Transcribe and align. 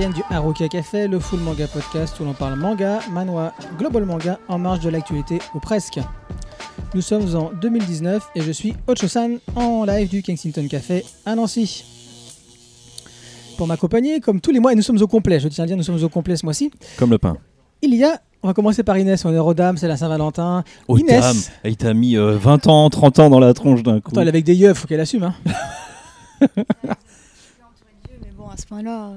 Du 0.00 0.22
Haruka 0.30 0.66
Café, 0.66 1.08
le 1.08 1.20
full 1.20 1.40
manga 1.40 1.66
podcast 1.66 2.18
où 2.20 2.24
l'on 2.24 2.32
parle 2.32 2.58
manga, 2.58 3.00
manhwa, 3.12 3.52
global 3.78 4.06
manga 4.06 4.38
en 4.48 4.58
marge 4.58 4.80
de 4.80 4.88
l'actualité 4.88 5.40
ou 5.54 5.60
presque. 5.60 6.00
Nous 6.94 7.02
sommes 7.02 7.36
en 7.36 7.50
2019 7.60 8.30
et 8.34 8.40
je 8.40 8.50
suis 8.50 8.74
Ocho-san 8.86 9.38
en 9.56 9.84
live 9.84 10.08
du 10.08 10.22
Kensington 10.22 10.66
Café 10.70 11.04
à 11.26 11.34
Nancy. 11.34 11.84
Pour 13.58 13.66
m'accompagner, 13.66 14.20
comme 14.20 14.40
tous 14.40 14.52
les 14.52 14.58
mois, 14.58 14.72
et 14.72 14.74
nous 14.74 14.80
sommes 14.80 15.02
au 15.02 15.06
complet, 15.06 15.38
je 15.38 15.48
tiens 15.48 15.64
à 15.64 15.66
dire, 15.66 15.76
nous 15.76 15.82
sommes 15.82 16.02
au 16.02 16.08
complet 16.08 16.34
ce 16.34 16.46
mois-ci, 16.46 16.70
Comme 16.96 17.10
le 17.10 17.18
pain. 17.18 17.36
il 17.82 17.94
y 17.94 18.02
a, 18.02 18.22
on 18.42 18.48
va 18.48 18.54
commencer 18.54 18.82
par 18.82 18.96
Inès, 18.96 19.22
on 19.26 19.34
est 19.34 19.38
Rodam, 19.38 19.76
c'est 19.76 19.86
la 19.86 19.98
Saint-Valentin. 19.98 20.64
Oh, 20.88 20.96
Inès. 20.96 21.20
dame, 21.20 21.36
il 21.66 21.76
t'a 21.76 21.92
mis 21.92 22.16
euh, 22.16 22.38
20 22.38 22.68
ans, 22.68 22.88
30 22.88 23.18
ans 23.18 23.28
dans 23.28 23.38
la 23.38 23.52
tronche 23.52 23.82
d'un 23.82 24.00
coup. 24.00 24.12
Attends, 24.12 24.22
elle 24.22 24.28
est 24.28 24.30
avec 24.30 24.44
des 24.46 24.54
yeux, 24.56 24.72
faut 24.72 24.88
qu'elle 24.88 25.00
assume. 25.00 25.24
Hein. 25.24 25.34
Mais 26.56 28.30
bon, 28.34 28.48
à 28.48 28.56
ce 28.56 28.64
point-là, 28.66 29.10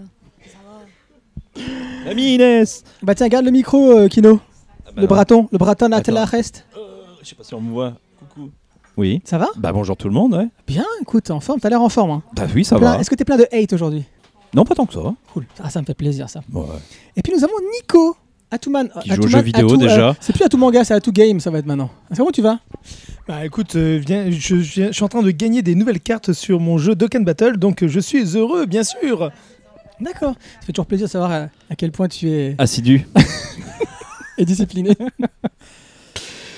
euh, 1.57 1.62
ça 1.62 2.05
va. 2.05 2.12
Ami 2.12 2.35
Inès 2.35 2.84
Bah 3.02 3.16
tiens, 3.16 3.27
garde 3.27 3.45
le 3.45 3.52
micro, 3.52 3.91
euh, 3.91 4.07
Kino. 4.07 4.39
Ah 4.85 4.89
bah 4.89 4.91
le 4.98 5.02
non. 5.03 5.07
braton, 5.07 5.49
le 5.52 5.57
braton 5.57 5.91
à 5.91 6.02
la 6.12 6.26
reste. 6.26 6.66
Euh, 6.77 6.79
Je 7.21 7.29
sais 7.29 7.35
pas 7.35 7.43
si 7.43 7.53
on 7.53 7.62
me 7.62 7.71
voit. 7.71 7.93
Coucou. 8.20 8.49
Oui. 8.98 9.21
Ça 9.26 9.38
va? 9.38 9.48
Bah 9.57 9.71
bonjour 9.71 9.98
tout 9.98 10.07
le 10.07 10.13
monde, 10.13 10.34
ouais. 10.35 10.48
Bien, 10.67 10.85
écoute, 11.02 11.31
en 11.31 11.39
forme, 11.39 11.59
t'as 11.59 11.70
l'air 11.70 11.81
en 11.81 11.89
forme. 11.89 12.12
Hein. 12.12 12.23
Bah 12.35 12.43
oui, 12.53 12.63
ça 12.63 12.77
Plein- 12.77 12.93
va. 12.95 12.99
Est-ce 12.99 13.09
que 13.09 13.16
t'es 13.16 13.26
plein 13.26 13.38
de 13.38 13.48
hate 13.52 13.73
aujourd'hui? 13.73 14.03
Non, 14.53 14.66
pas 14.66 14.76
tant 14.76 14.85
que 14.85 14.93
ça. 14.93 14.99
Cool, 15.34 15.45
ah, 15.63 15.70
ça 15.71 15.82
me 15.82 15.85
fait 15.85 15.95
plaisir 15.95 16.29
ça. 16.29 16.41
Ouais. 16.54 16.63
Et 17.15 17.21
puis 17.23 17.34
nous 17.35 17.43
avons 17.43 17.54
Nico 17.76 18.15
Atuman. 18.51 18.88
Qui 19.01 19.10
joue 19.15 19.23
aux 19.23 19.27
jeux 19.27 19.41
vidéo, 19.41 19.65
Atu, 19.65 19.73
euh, 19.76 19.77
déjà. 19.88 20.15
c'est 20.20 20.32
plus 20.34 20.43
Atu 20.45 20.57
Manga, 20.57 20.84
c'est 20.84 20.93
Atu 20.93 21.12
Game, 21.12 21.40
ça 21.40 21.49
va 21.49 21.57
être 21.57 21.65
maintenant. 21.65 21.90
Ah, 22.12 22.13
Comment 22.15 22.29
tu 22.29 22.43
vas? 22.43 22.60
Bah 23.27 23.43
écoute, 23.45 23.76
euh, 23.76 23.99
viens, 24.05 24.29
je, 24.29 24.57
je 24.57 24.73
viens- 24.73 24.88
je 24.90 24.91
suis 24.91 25.04
en 25.04 25.07
train 25.07 25.23
de 25.23 25.32
gagner 25.32 25.63
des 25.63 25.73
nouvelles 25.73 25.99
cartes 26.01 26.34
sur 26.34 26.60
mon 26.60 26.77
jeu 26.77 26.93
Dokkan 26.93 27.21
Battle, 27.21 27.57
donc 27.57 27.84
je 27.84 27.99
suis 27.99 28.38
heureux, 28.38 28.67
bien 28.67 28.84
sûr. 28.84 29.32
D'accord. 29.99 30.34
Ça 30.60 30.66
fait 30.66 30.74
toujours 30.74 30.86
plaisir 30.86 31.08
de 31.08 31.12
savoir 31.12 31.32
à, 31.32 31.48
à 31.70 31.76
quel 31.77 31.91
point 31.91 32.08
tu 32.08 32.30
es, 32.30 32.55
Assidu. 32.58 33.05
es 34.38 34.46
discipliné. 34.46 34.91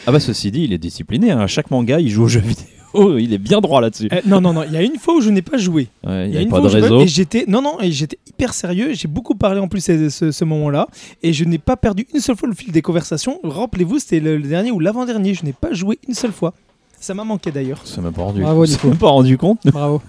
Ah 0.08 0.12
bah 0.12 0.20
ceci 0.20 0.52
dit, 0.52 0.64
il 0.64 0.74
est 0.74 0.78
discipliné. 0.78 1.32
hein. 1.32 1.40
À 1.40 1.48
chaque 1.48 1.72
manga, 1.72 2.00
il 2.00 2.10
joue 2.10 2.24
aux 2.24 2.28
jeux 2.28 2.40
vidéo. 2.42 2.66
Il 3.20 3.34
est 3.34 3.38
bien 3.40 3.60
droit 3.60 3.82
là-dessus. 3.82 4.08
Euh, 4.14 4.22
non, 4.26 4.40
non, 4.40 4.54
non, 4.54 4.64
il 4.64 4.72
y 4.72 4.78
a 4.78 4.82
une 4.82 4.96
fois 4.96 5.16
où 5.18 5.20
je 5.20 5.30
n'ai 5.30 5.42
pas 5.42 5.58
joué. 5.58 5.90
Ouais, 6.08 6.28
il 6.28 6.30
n'y 6.30 6.36
y 6.36 6.38
a 6.38 6.42
une 6.44 6.48
pas 6.48 6.62
fois 6.62 6.70
de 6.70 6.74
réseau. 6.76 7.02
et 7.02 7.08
j'étais, 7.10 7.44
non, 7.46 7.62
non, 7.62 7.78
et 7.82 7.92
j'étais 7.92 8.18
hyper 8.26 8.54
sérieux. 8.54 8.94
J'ai 8.94 9.10
beaucoup 9.10 9.36
parlé 9.36 9.60
en 9.60 9.68
plus 9.68 9.90
à 9.90 10.10
ce, 10.10 10.32
ce 10.32 10.46
moment-là, 10.46 10.88
et 11.22 11.34
je 11.34 11.44
n'ai 11.44 11.58
pas 11.58 11.76
perdu 11.76 12.08
une 12.14 12.22
seule 12.22 12.38
fois 12.38 12.48
le 12.48 12.56
fil 12.56 12.72
des 12.72 12.82
conversations. 12.82 13.42
Rappelez-vous, 13.44 14.00
c'était 14.00 14.22
le, 14.22 14.38
le 14.38 14.48
dernier 14.48 14.72
ou 14.72 14.80
l'avant-dernier. 14.80 15.34
Je 15.34 15.44
n'ai 15.44 15.52
pas 15.52 15.74
joué 15.74 16.00
une 16.08 16.14
seule 16.14 16.32
fois. 16.32 16.54
Ça 16.98 17.14
m'a 17.14 17.26
manqué 17.26 17.52
d'ailleurs. 17.52 17.82
Ça 17.86 18.00
m'a 18.00 18.14
pas 18.14 18.22
rendu. 18.22 18.40
Bravo, 18.44 18.66
ça 18.66 18.78
m'a 18.88 18.96
pas 18.96 19.10
rendu 19.10 19.38
compte. 19.38 19.60
Bravo. 19.66 20.02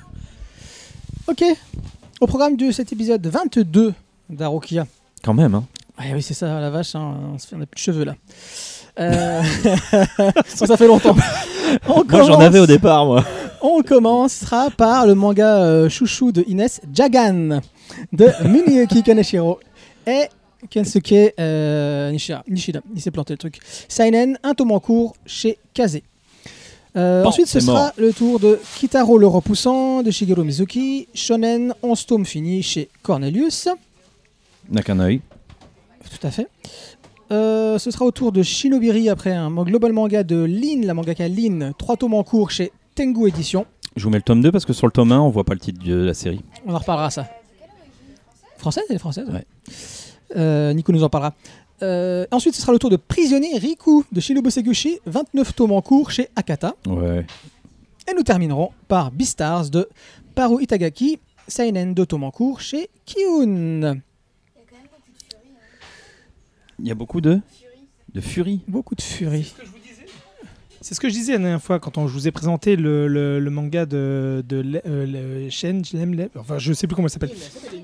Ok. 1.27 1.43
Au 2.20 2.27
programme 2.27 2.56
de 2.56 2.70
cet 2.70 2.92
épisode 2.92 3.27
22 3.27 3.92
d'Arokia. 4.31 4.86
Quand 5.22 5.34
même. 5.34 5.55
Hein. 5.55 5.64
Oui, 6.12 6.22
c'est 6.22 6.34
ça, 6.34 6.61
la 6.61 6.70
vache, 6.70 6.95
hein, 6.95 7.14
on 7.34 7.39
se 7.39 7.47
fait- 7.47 7.56
on 7.56 7.59
n'a 7.59 7.67
plus 7.67 7.77
de 7.77 7.81
cheveux 7.81 8.05
là. 8.05 8.14
Euh, 8.98 9.42
ça 10.47 10.77
fait 10.77 10.87
longtemps. 10.87 11.14
On 11.89 12.05
Moi 12.05 12.22
j'en 12.22 12.41
avais 12.41 12.61
au 12.61 12.67
départ, 12.67 13.05
moi. 13.05 13.25
On 13.61 13.83
commencera 13.83 14.70
par 14.70 15.06
le 15.06 15.14
manga 15.14 15.56
euh, 15.62 15.89
chouchou 15.89 16.33
de 16.33 16.44
Inès, 16.47 16.81
Jagan, 16.94 17.61
de 18.12 18.28
Muniyuki 18.47 19.03
Kaneshiro 19.03 19.59
et 20.06 20.27
Kensuke 20.70 21.34
euh, 21.41 22.11
Nishida. 22.11 22.42
Nishida. 22.48 22.81
Il 22.94 23.03
s'est 23.03 23.10
planté 23.10 23.34
le 23.34 23.38
truc. 23.38 23.59
Seinen, 23.88 24.38
un 24.43 24.55
tome 24.55 24.71
en 24.72 24.81
cours 24.81 25.15
chez 25.26 25.59
Kaze. 25.75 25.99
Euh, 26.97 27.23
Bon, 27.23 27.29
ensuite, 27.29 27.47
ce 27.47 27.61
sera 27.61 27.84
mort. 27.84 27.93
le 27.99 28.12
tour 28.12 28.41
de 28.41 28.59
Kitaro 28.77 29.19
le 29.19 29.27
repoussant 29.27 30.03
de 30.03 30.11
Shigeru 30.11 30.45
Mizuki. 30.45 31.09
Shonen, 31.15 31.75
11 31.83 32.07
tomes 32.07 32.25
finis 32.25 32.62
chez 32.62 32.89
Cornelius. 33.03 33.69
N'a 34.71 34.83
qu'un 34.83 34.99
œil. 35.01 35.21
Tout 36.11 36.27
à 36.27 36.31
fait. 36.31 36.49
Euh, 37.33 37.79
ce 37.79 37.91
sera 37.91 38.05
au 38.05 38.12
tour 38.12 38.33
de 38.33 38.43
Shinobiri 38.43 39.09
après 39.09 39.33
un 39.33 39.51
global 39.51 39.93
manga 39.93 40.23
de 40.23 40.37
Lin, 40.45 40.83
la 40.85 40.95
mangaka 40.95 41.29
Lin, 41.29 41.73
3 41.77 41.97
tomes 41.97 42.15
en 42.15 42.23
cours 42.23 42.51
chez 42.51 42.73
Tengu 42.95 43.29
Édition. 43.29 43.67
Je 43.97 44.05
vous 44.05 44.11
mets 44.11 44.19
le 44.19 44.23
tome 44.23 44.41
2 44.43 44.53
parce 44.53 44.65
que 44.65 44.73
sur 44.73 44.87
le 44.87 44.93
tome 44.93 45.11
1, 45.12 45.21
on 45.21 45.31
voit 45.31 45.45
pas 45.45 45.55
le 45.55 45.61
titre 45.61 45.85
de 45.85 45.95
la 45.95 46.15
série. 46.15 46.41
On 46.67 46.75
en 46.75 46.79
reparlera 46.79 47.11
ça. 47.11 47.27
Française, 48.59 48.85
elle 48.89 48.97
est 48.97 49.01
française. 49.01 49.29
Ouais. 49.31 49.45
Euh, 50.37 50.73
Nico 50.73 50.93
nous 50.93 51.03
en 51.05 51.09
parlera. 51.09 51.35
Euh, 51.82 52.26
ensuite, 52.31 52.54
ce 52.54 52.62
sera 52.62 52.72
le 52.72 52.78
tour 52.78 52.91
de 52.91 52.97
Prisonnier 52.97 53.59
Riku 53.59 54.04
de 54.10 54.20
Shinobu 54.20 54.50
Seguchi, 54.50 54.98
29 55.06 55.54
tomes 55.54 55.72
en 55.72 55.82
cours 55.82 56.10
chez 56.10 56.28
Akata. 56.37 56.75
Ouais. 56.87 57.26
Et 58.10 58.14
nous 58.14 58.22
terminerons 58.22 58.70
par 58.88 59.10
Beastars 59.10 59.70
de 59.70 59.88
Paru 60.34 60.62
Itagaki, 60.62 61.19
Seinen, 61.48 61.94
2 61.94 62.06
tomes 62.06 62.25
en 62.25 62.31
cours 62.31 62.60
chez 62.60 62.88
Kiun. 63.04 64.00
Il 66.78 66.87
y 66.87 66.91
a 66.91 66.94
beaucoup 66.94 67.20
de. 67.20 67.41
De 68.12 68.20
furie. 68.20 68.60
Beaucoup 68.66 68.94
de 68.94 69.03
furie. 69.03 69.53
C'est 70.89 70.95
ce 70.95 71.01
que 71.01 71.09
je 71.09 71.15
disais 71.15 71.33
la 71.33 71.39
dernière 71.39 71.61
fois 71.61 71.81
quand 71.81 71.99
on, 71.99 72.07
je 72.07 72.13
vous 72.13 72.29
ai 72.29 72.31
présenté 72.31 72.77
le, 72.77 73.09
le- 73.09 73.41
le 73.41 73.51
manga 73.51 73.87
de, 73.87 74.45
de 74.49 74.59
le- 74.61 74.81
euh, 74.87 75.43
le 75.45 75.51
Shen, 75.51 75.83
Lem- 75.93 76.29
enfin 76.39 76.59
je 76.59 76.73
sais 76.73 76.87
plus 76.87 76.95
comment 76.95 77.09
il 77.09 77.11
s'appelle. 77.11 77.33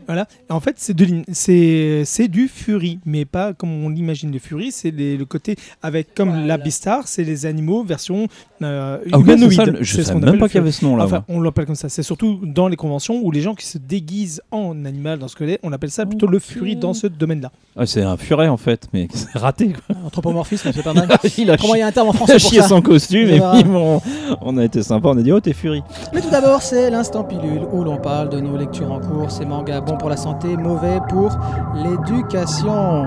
Voilà. 0.06 0.28
Et 0.48 0.52
en 0.52 0.60
fait, 0.60 0.76
c'est 0.78 0.94
de 0.94 1.22
c'est 1.32 2.04
c'est 2.04 2.28
du 2.28 2.46
Fury, 2.46 3.00
mais 3.04 3.24
pas 3.24 3.54
comme 3.54 3.70
on 3.84 3.88
l'imagine 3.88 4.30
de 4.30 4.38
Fury. 4.38 4.70
C'est 4.70 4.92
le 4.92 5.24
côté 5.24 5.56
avec 5.82 6.14
comme 6.14 6.46
la 6.46 6.58
Beastar, 6.58 7.08
c'est 7.08 7.24
les 7.24 7.44
animaux 7.44 7.82
version 7.82 8.28
euh, 8.62 8.98
Ah, 9.00 9.02
c'est 9.16 9.18
humanoïde. 9.20 9.52
ça, 9.56 9.64
je 9.80 9.96
ce 9.96 10.02
savais 10.04 10.20
même 10.20 10.38
pas 10.38 10.46
qu'il 10.46 10.58
y 10.58 10.60
avait 10.60 10.70
ce 10.70 10.84
nom-là. 10.84 11.04
Enfin, 11.04 11.24
on 11.26 11.40
l'appelle 11.40 11.66
comme 11.66 11.74
ça. 11.74 11.88
C'est 11.88 12.04
surtout 12.04 12.38
dans 12.44 12.68
les 12.68 12.76
conventions 12.76 13.20
où 13.20 13.32
les 13.32 13.40
gens 13.40 13.56
qui 13.56 13.66
se 13.66 13.78
déguisent 13.78 14.42
en 14.52 14.84
animal 14.84 15.18
dans 15.18 15.26
ce 15.26 15.34
que 15.34 15.58
on 15.64 15.72
appelle 15.72 15.90
ça 15.90 16.06
plutôt 16.06 16.28
le 16.28 16.38
Fury 16.38 16.76
dans 16.76 16.94
ce 16.94 17.08
domaine-là. 17.08 17.50
Ah, 17.74 17.86
c'est 17.86 18.02
un 18.02 18.16
furet 18.16 18.48
en 18.48 18.58
fait, 18.58 18.86
mais 18.92 19.08
c'est 19.14 19.36
raté. 19.36 19.72
Quoi. 19.72 19.96
Anthropomorphisme, 20.04 20.70
c'est 20.72 20.82
pas 20.84 20.92
mal. 20.94 21.08
il 21.38 21.50
a 21.50 21.56
Comment 21.56 21.74
il 21.74 21.78
y 21.78 21.82
a 21.82 21.86
un 21.88 21.92
terme 21.92 22.08
en 22.08 22.12
français 22.12 22.34
a 22.34 22.38
pour 22.38 22.50
ça 22.68 22.91
costume 22.92 23.28
et 23.30 23.40
puis 23.40 23.64
bon, 23.64 24.00
on 24.40 24.56
a 24.56 24.64
été 24.64 24.82
sympa, 24.82 25.08
on 25.08 25.18
a 25.18 25.22
dit 25.22 25.32
oh 25.32 25.40
t'es 25.40 25.52
furie. 25.52 25.82
Mais 26.12 26.20
tout 26.20 26.30
d'abord, 26.30 26.62
c'est 26.62 26.90
l'instant 26.90 27.24
pilule 27.24 27.62
où 27.72 27.82
l'on 27.84 27.96
parle 27.96 28.28
de 28.28 28.40
nos 28.40 28.56
lectures 28.56 28.90
en 28.92 29.00
cours, 29.00 29.30
ces 29.30 29.44
mangas 29.44 29.80
bons 29.80 29.96
pour 29.96 30.08
la 30.10 30.16
santé, 30.16 30.56
mauvais 30.56 30.98
pour 31.08 31.30
l'éducation. 31.74 33.04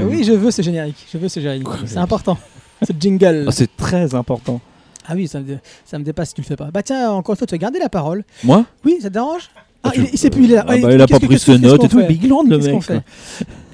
Ah 0.00 0.04
Oui, 0.08 0.24
je 0.24 0.32
veux 0.32 0.50
ce 0.50 0.62
générique, 0.62 1.06
je 1.12 1.18
veux 1.18 1.28
ce 1.28 1.40
générique. 1.40 1.66
C'est 1.86 1.98
important. 1.98 2.36
Ce 2.82 2.92
jingle. 2.98 3.44
Ah, 3.48 3.52
c'est 3.52 3.74
très 3.76 4.14
important. 4.14 4.60
Ah 5.06 5.12
oui, 5.14 5.28
ça 5.28 5.38
me, 5.40 5.44
dé- 5.44 5.58
ça 5.84 5.98
me 5.98 6.04
dépasse 6.04 6.28
si 6.30 6.34
tu 6.34 6.40
le 6.40 6.46
fais 6.46 6.56
pas. 6.56 6.70
Bah 6.72 6.82
tiens, 6.82 7.10
encore 7.10 7.34
une 7.34 7.38
fois, 7.38 7.46
tu 7.46 7.54
as 7.54 7.58
gardé 7.58 7.78
la 7.78 7.88
parole. 7.90 8.24
Moi? 8.42 8.64
Oui, 8.84 8.96
ça 9.02 9.08
te 9.08 9.14
dérange? 9.14 9.50
Ah, 9.82 9.90
tu- 9.92 10.00
il, 10.00 10.08
il 10.14 10.18
sait 10.18 10.30
plus, 10.30 10.44
il 10.44 10.52
est 10.52 10.54
là. 10.56 10.64
Ah 10.66 10.76
bah, 10.80 10.92
il 10.92 11.00
a 11.00 11.06
pas 11.06 11.20
pris 11.20 11.38
ses 11.38 11.58
notes 11.58 11.84
et 11.84 11.88
tout, 11.88 11.98
land 11.98 12.44
le 12.48 12.58
mec. 12.58 12.82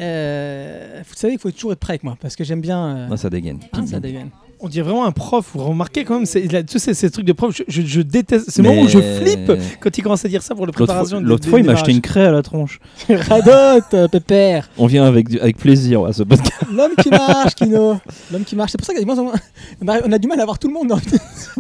Euh, 0.01 1.03
Vous 1.07 1.15
savez 1.15 1.35
qu'il 1.35 1.41
faut 1.41 1.51
toujours 1.51 1.73
être 1.73 1.81
prêt 1.81 1.93
avec 1.93 2.05
moi, 2.05 2.17
parce 2.21 2.37
que 2.37 2.45
j'aime 2.45 2.61
bien... 2.61 2.97
euh, 2.97 3.09
Ah, 3.11 3.17
ça 3.17 3.31
dégaine. 3.31 3.61
hein, 3.73 3.87
ça 3.87 4.01
dégaine. 4.01 4.31
On 4.63 4.69
dirait 4.69 4.85
vraiment 4.85 5.07
un 5.07 5.11
prof. 5.13 5.47
Vous 5.55 5.65
remarquez 5.65 6.05
quand 6.05 6.17
même, 6.21 6.27
il 6.35 6.55
a- 6.55 6.63
tous 6.63 6.79
ces, 6.79 7.11
trucs 7.11 7.25
de 7.25 7.33
prof, 7.33 7.57
je, 7.57 7.63
je- 7.67 7.81
je 7.87 8.01
déteste. 8.03 8.47
C'est 8.51 8.61
le 8.63 8.69
moment 8.69 8.83
où 8.83 8.89
je 8.89 8.99
flippe 9.01 9.51
quand 9.81 9.97
il 9.97 10.03
commence 10.03 10.25
à 10.25 10.29
dire 10.29 10.43
ça 10.43 10.55
pour 10.55 10.67
L'autre 10.67 10.77
préparation. 10.77 11.21
l'autre 11.21 11.49
fois, 11.49 11.59
il 11.61 11.65
m'a 11.65 11.73
acheté 11.73 11.93
une 11.93 12.01
craie 12.03 12.27
à 12.27 12.31
la 12.31 12.43
tronche. 12.43 12.79
Radote, 13.09 13.95
euh, 13.95 14.09
pépère. 14.09 14.69
On 14.77 14.87
vient 14.87 15.05
avec, 15.07 15.35
avec 15.41 15.57
plaisir 15.57 16.05
à 16.05 16.13
ce 16.13 16.23
podcast. 16.25 16.53
L'homme 16.73 16.93
qui 17.03 17.09
marche, 17.09 17.55
Kino. 17.55 17.97
L'homme 18.33 18.45
qui 18.45 18.55
marche. 18.55 18.73
C'est 18.73 18.79
pour 18.79 18.87
ça 18.87 18.93
qu'on 18.95 19.89
a, 19.89 19.99
on 20.07 20.13
a 20.13 20.19
du 20.19 20.29
mal 20.29 20.41
à 20.41 20.45
voir 20.45 20.59
tout 20.59 20.69
le 20.69 20.75
monde. 20.75 20.93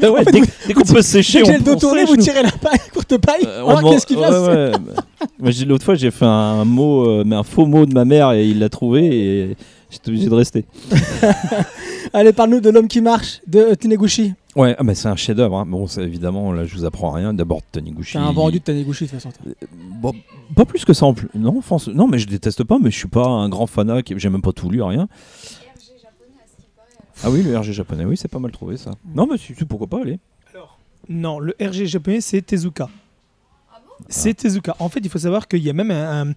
Ah 0.02 0.10
ouais, 0.10 0.24
dès, 0.24 0.40
dès 0.66 0.74
qu'on 0.74 0.82
peut 0.84 1.00
sécher, 1.02 1.42
on 1.44 1.50
le 1.52 1.60
dos 1.60 1.76
tourné, 1.76 2.04
vous 2.04 2.16
tirez 2.16 2.42
la 2.42 2.52
paille, 2.52 2.78
courte 2.92 3.16
paille. 3.18 3.46
Euh, 3.46 3.60
demande- 3.76 3.92
qu'est-ce 3.94 4.06
qu'il 4.06 4.18
j'ai- 5.44 5.64
L'autre 5.64 5.84
fois, 5.84 5.94
j'ai 5.94 6.10
fait 6.10 6.24
un 6.26 6.64
mot, 6.64 7.06
euh, 7.06 7.22
mais 7.26 7.36
un 7.36 7.42
faux 7.42 7.66
mot 7.66 7.86
de 7.86 7.94
ma 7.94 8.04
mère 8.04 8.32
et 8.32 8.46
il 8.46 8.58
l'a 8.58 8.68
trouvé 8.68 9.06
et 9.06 9.56
j'étais 9.90 10.08
obligé 10.08 10.28
de 10.28 10.34
rester. 10.34 10.64
Allez, 12.12 12.32
parle-nous 12.32 12.60
de 12.60 12.70
l'homme 12.70 12.88
qui 12.88 13.00
marche 13.00 13.40
de 13.46 13.58
euh, 13.60 13.74
Taneguchi. 13.76 14.34
Ouais, 14.56 14.74
ah, 14.78 14.82
bah, 14.82 14.94
c'est 14.94 15.08
un 15.08 15.16
chef-d'œuvre. 15.16 15.58
hein. 15.58 15.66
Bon, 15.66 15.86
évidemment, 15.86 16.52
là, 16.52 16.64
je 16.64 16.74
vous 16.74 16.84
apprends 16.84 17.10
rien. 17.12 17.32
D'abord, 17.34 17.60
Taniguchi. 17.70 18.12
C'est 18.12 18.18
un 18.18 18.32
vendu 18.32 18.58
de 18.58 18.64
Taneguchi 18.64 19.04
de 19.04 19.10
toute 19.10 19.20
façon. 19.20 19.30
toi. 19.30 19.52
Bon, 20.00 20.12
pas 20.56 20.64
plus 20.64 20.84
que 20.84 20.92
ça 20.92 21.06
en 21.06 21.14
plus. 21.14 21.28
Non, 21.34 21.60
c'est- 21.78 21.92
non, 21.92 22.08
mais 22.08 22.18
je 22.18 22.26
déteste 22.26 22.64
pas, 22.64 22.78
mais 22.82 22.90
je 22.90 22.96
suis 22.96 23.08
pas 23.08 23.26
un 23.28 23.48
grand 23.48 23.66
fanat, 23.66 24.02
qui- 24.02 24.14
j'ai 24.18 24.28
même 24.30 24.42
pas 24.42 24.52
tout 24.52 24.68
lu, 24.70 24.82
rien. 24.82 25.08
Ah 27.22 27.30
oui, 27.30 27.42
le 27.42 27.56
RG 27.56 27.72
japonais, 27.72 28.04
oui, 28.06 28.16
c'est 28.16 28.28
pas 28.28 28.38
mal 28.38 28.50
trouvé 28.50 28.76
ça. 28.76 28.92
Non, 29.14 29.26
mais 29.30 29.36
si, 29.36 29.52
pourquoi 29.66 29.86
pas, 29.86 30.00
allez. 30.00 30.18
Non, 31.08 31.38
le 31.38 31.54
RG 31.60 31.86
japonais, 31.86 32.20
c'est 32.20 32.40
Tezuka. 32.42 32.88
C'est 34.10 34.34
Tezuka. 34.34 34.76
En 34.80 34.88
fait, 34.90 35.00
il 35.02 35.08
faut 35.08 35.18
savoir 35.18 35.48
qu'il 35.48 35.62
y 35.62 35.70
a 35.70 35.72
même 35.72 35.90
un- 35.90 36.28
un- 36.28 36.34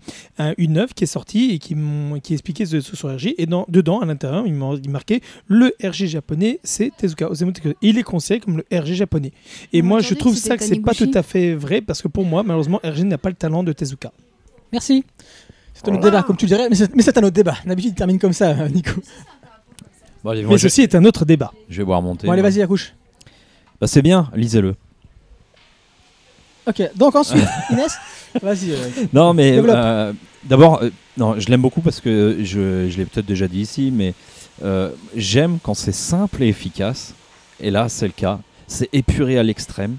un- 0.51 0.53
une 0.57 0.77
œuvre 0.77 0.93
qui 0.93 1.03
est 1.03 1.07
sortie 1.07 1.51
et 1.51 1.59
qui, 1.59 1.75
qui 2.23 2.33
expliquait 2.33 2.65
ce, 2.65 2.79
ce 2.79 2.95
sur 2.95 3.09
RG. 3.13 3.35
Et 3.37 3.45
dans, 3.45 3.65
dedans, 3.67 3.99
à 3.99 4.05
l'intérieur, 4.05 4.45
il, 4.47 4.53
marquait 4.89 5.19
le 5.47 5.73
RG 5.83 6.07
japonais, 6.07 6.59
c'est 6.63 6.91
Tezuka. 6.95 7.29
Osamu 7.29 7.51
Tezuka. 7.51 7.75
Il 7.81 7.97
est 7.97 8.03
considéré 8.03 8.39
comme 8.39 8.57
le 8.57 8.65
RG 8.79 8.93
japonais. 8.93 9.33
Et 9.73 9.81
On 9.81 9.85
moi, 9.85 9.99
je 9.99 10.13
trouve 10.13 10.33
que 10.35 10.39
ça 10.39 10.55
que 10.55 10.63
c'est 10.63 10.79
pas 10.79 10.93
tout 10.93 11.11
à 11.13 11.23
fait 11.23 11.53
vrai 11.55 11.81
parce 11.81 12.01
que 12.01 12.07
pour 12.07 12.25
moi, 12.25 12.43
malheureusement, 12.43 12.79
RG 12.83 13.03
n'a 13.03 13.17
pas 13.17 13.29
le 13.29 13.35
talent 13.35 13.63
de 13.63 13.73
Tezuka. 13.73 14.11
Merci. 14.71 15.03
C'est 15.73 15.89
un 15.89 15.93
autre 15.95 16.03
débat, 16.03 16.23
comme 16.23 16.37
tu 16.37 16.45
dirais, 16.45 16.69
mais 16.69 16.75
c'est 17.03 17.17
un 17.17 17.23
autre 17.23 17.29
débat. 17.33 17.55
D'habitude, 17.65 17.91
il 17.91 17.95
termine 17.95 18.19
comme 18.19 18.31
ça, 18.33 18.69
Nico. 18.69 18.91
Bon, 20.23 20.29
allez, 20.29 20.43
Mais 20.43 20.53
je, 20.57 20.67
ceci 20.69 20.81
est 20.83 20.95
un 20.95 21.03
autre 21.03 21.25
débat. 21.25 21.51
je 21.69 21.79
vais 21.79 21.83
boire 21.83 22.01
monter. 22.01 22.27
Bon, 22.27 22.33
allez, 22.33 22.41
vas-y, 22.41 22.61
accouche. 22.61 22.93
Bah, 23.81 23.87
c'est 23.87 24.01
bien, 24.01 24.29
lisez-le. 24.35 24.75
Ok, 26.67 26.81
donc 26.95 27.15
ensuite, 27.15 27.43
Inès, 27.71 27.97
vas-y. 28.41 28.71
euh, 28.71 28.77
Non, 29.11 29.33
mais 29.33 29.57
euh, 29.57 30.13
d'abord, 30.45 30.81
euh, 30.81 30.89
non, 31.17 31.39
je 31.39 31.49
l'aime 31.49 31.61
beaucoup 31.61 31.81
parce 31.81 31.99
que 31.99 32.37
je, 32.41 32.87
je 32.89 32.97
l'ai 32.97 33.05
peut-être 33.05 33.25
déjà 33.25 33.47
dit 33.47 33.59
ici, 33.61 33.91
mais 33.93 34.13
euh, 34.63 34.91
j'aime 35.15 35.57
quand 35.61 35.73
c'est 35.73 35.91
simple 35.91 36.41
et 36.43 36.47
efficace. 36.47 37.13
Et 37.59 37.69
là, 37.69 37.89
c'est 37.89 38.05
le 38.07 38.13
cas. 38.13 38.39
C'est 38.67 38.89
épuré 38.93 39.37
à 39.37 39.43
l'extrême. 39.43 39.97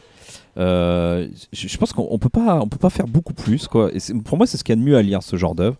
Je, 0.56 1.28
je 1.52 1.76
pense 1.76 1.92
qu'on 1.92 2.06
on 2.10 2.18
peut 2.18 2.28
pas, 2.28 2.60
on 2.60 2.68
peut 2.68 2.78
pas 2.78 2.90
faire 2.90 3.06
beaucoup 3.06 3.34
plus, 3.34 3.66
quoi. 3.68 3.90
Et 3.92 3.98
pour 4.24 4.36
moi, 4.38 4.46
c'est 4.46 4.56
ce 4.56 4.64
qu'il 4.64 4.74
y 4.74 4.78
a 4.78 4.80
de 4.80 4.86
mieux 4.88 4.96
à 4.96 5.02
lire 5.02 5.22
ce 5.22 5.36
genre 5.36 5.54
d'œuvre. 5.54 5.76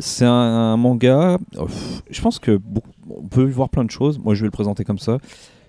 C'est 0.00 0.24
un, 0.24 0.30
un 0.30 0.76
manga. 0.76 1.38
pff, 1.52 2.02
je 2.10 2.20
pense 2.20 2.38
que 2.38 2.56
beaucoup- 2.56 2.90
on 3.10 3.26
peut 3.26 3.46
y 3.48 3.50
voir 3.52 3.68
plein 3.68 3.84
de 3.84 3.90
choses. 3.90 4.18
Moi, 4.18 4.34
je 4.34 4.40
vais 4.40 4.46
le 4.46 4.50
présenter 4.52 4.84
comme 4.84 4.98
ça 4.98 5.18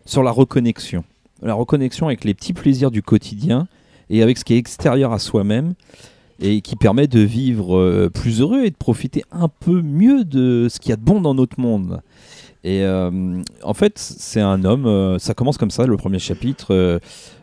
sur 0.06 0.24
la 0.24 0.31
reconnexion, 0.31 1.04
la 1.42 1.54
reconnexion 1.54 2.06
avec 2.08 2.24
les 2.24 2.34
petits 2.34 2.54
plaisirs 2.54 2.92
du 2.92 3.01
quotidien 3.01 3.68
et 4.10 4.22
avec 4.22 4.38
ce 4.38 4.44
qui 4.46 4.54
est 4.54 4.57
extérieur 4.57 5.12
à 5.13 5.19
soi-même 5.19 5.74
et 6.40 6.62
qui 6.62 6.75
permet 6.75 7.07
de 7.07 7.19
vivre 7.22 7.78
euh, 7.78 8.10
plus 8.10 8.42
heureux 8.42 8.63
et 8.66 8.69
de 8.69 8.75
profiter 8.75 9.24
un 9.31 9.48
peu 9.48 9.81
mieux 9.81 10.25
de 10.25 10.68
ce 10.69 10.80
qu'il 10.80 10.90
y 10.90 10.94
a 10.94 10.98
de 10.98 11.02
bon 11.04 11.22
dans 11.22 11.34
notre 11.34 11.60
monde. 11.60 12.02
Et 12.63 12.81
euh, 12.84 13.42
en 13.63 13.74
fait, 13.75 13.98
c'est 14.00 14.42
un 14.42 14.63
homme, 14.66 14.86
euh, 14.88 15.19
ça 15.19 15.34
commence 15.34 15.57
comme 15.57 15.69
ça, 15.72 15.86
le 15.86 15.98
premier 15.98 16.19
chapitre, 16.19 17.00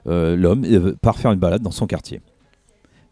euh, 0.06 0.36
l'homme 0.36 0.94
part 1.00 1.16
faire 1.16 1.30
une 1.32 1.38
balade 1.38 1.62
dans 1.62 1.70
son 1.70 1.86
quartier. 1.86 2.20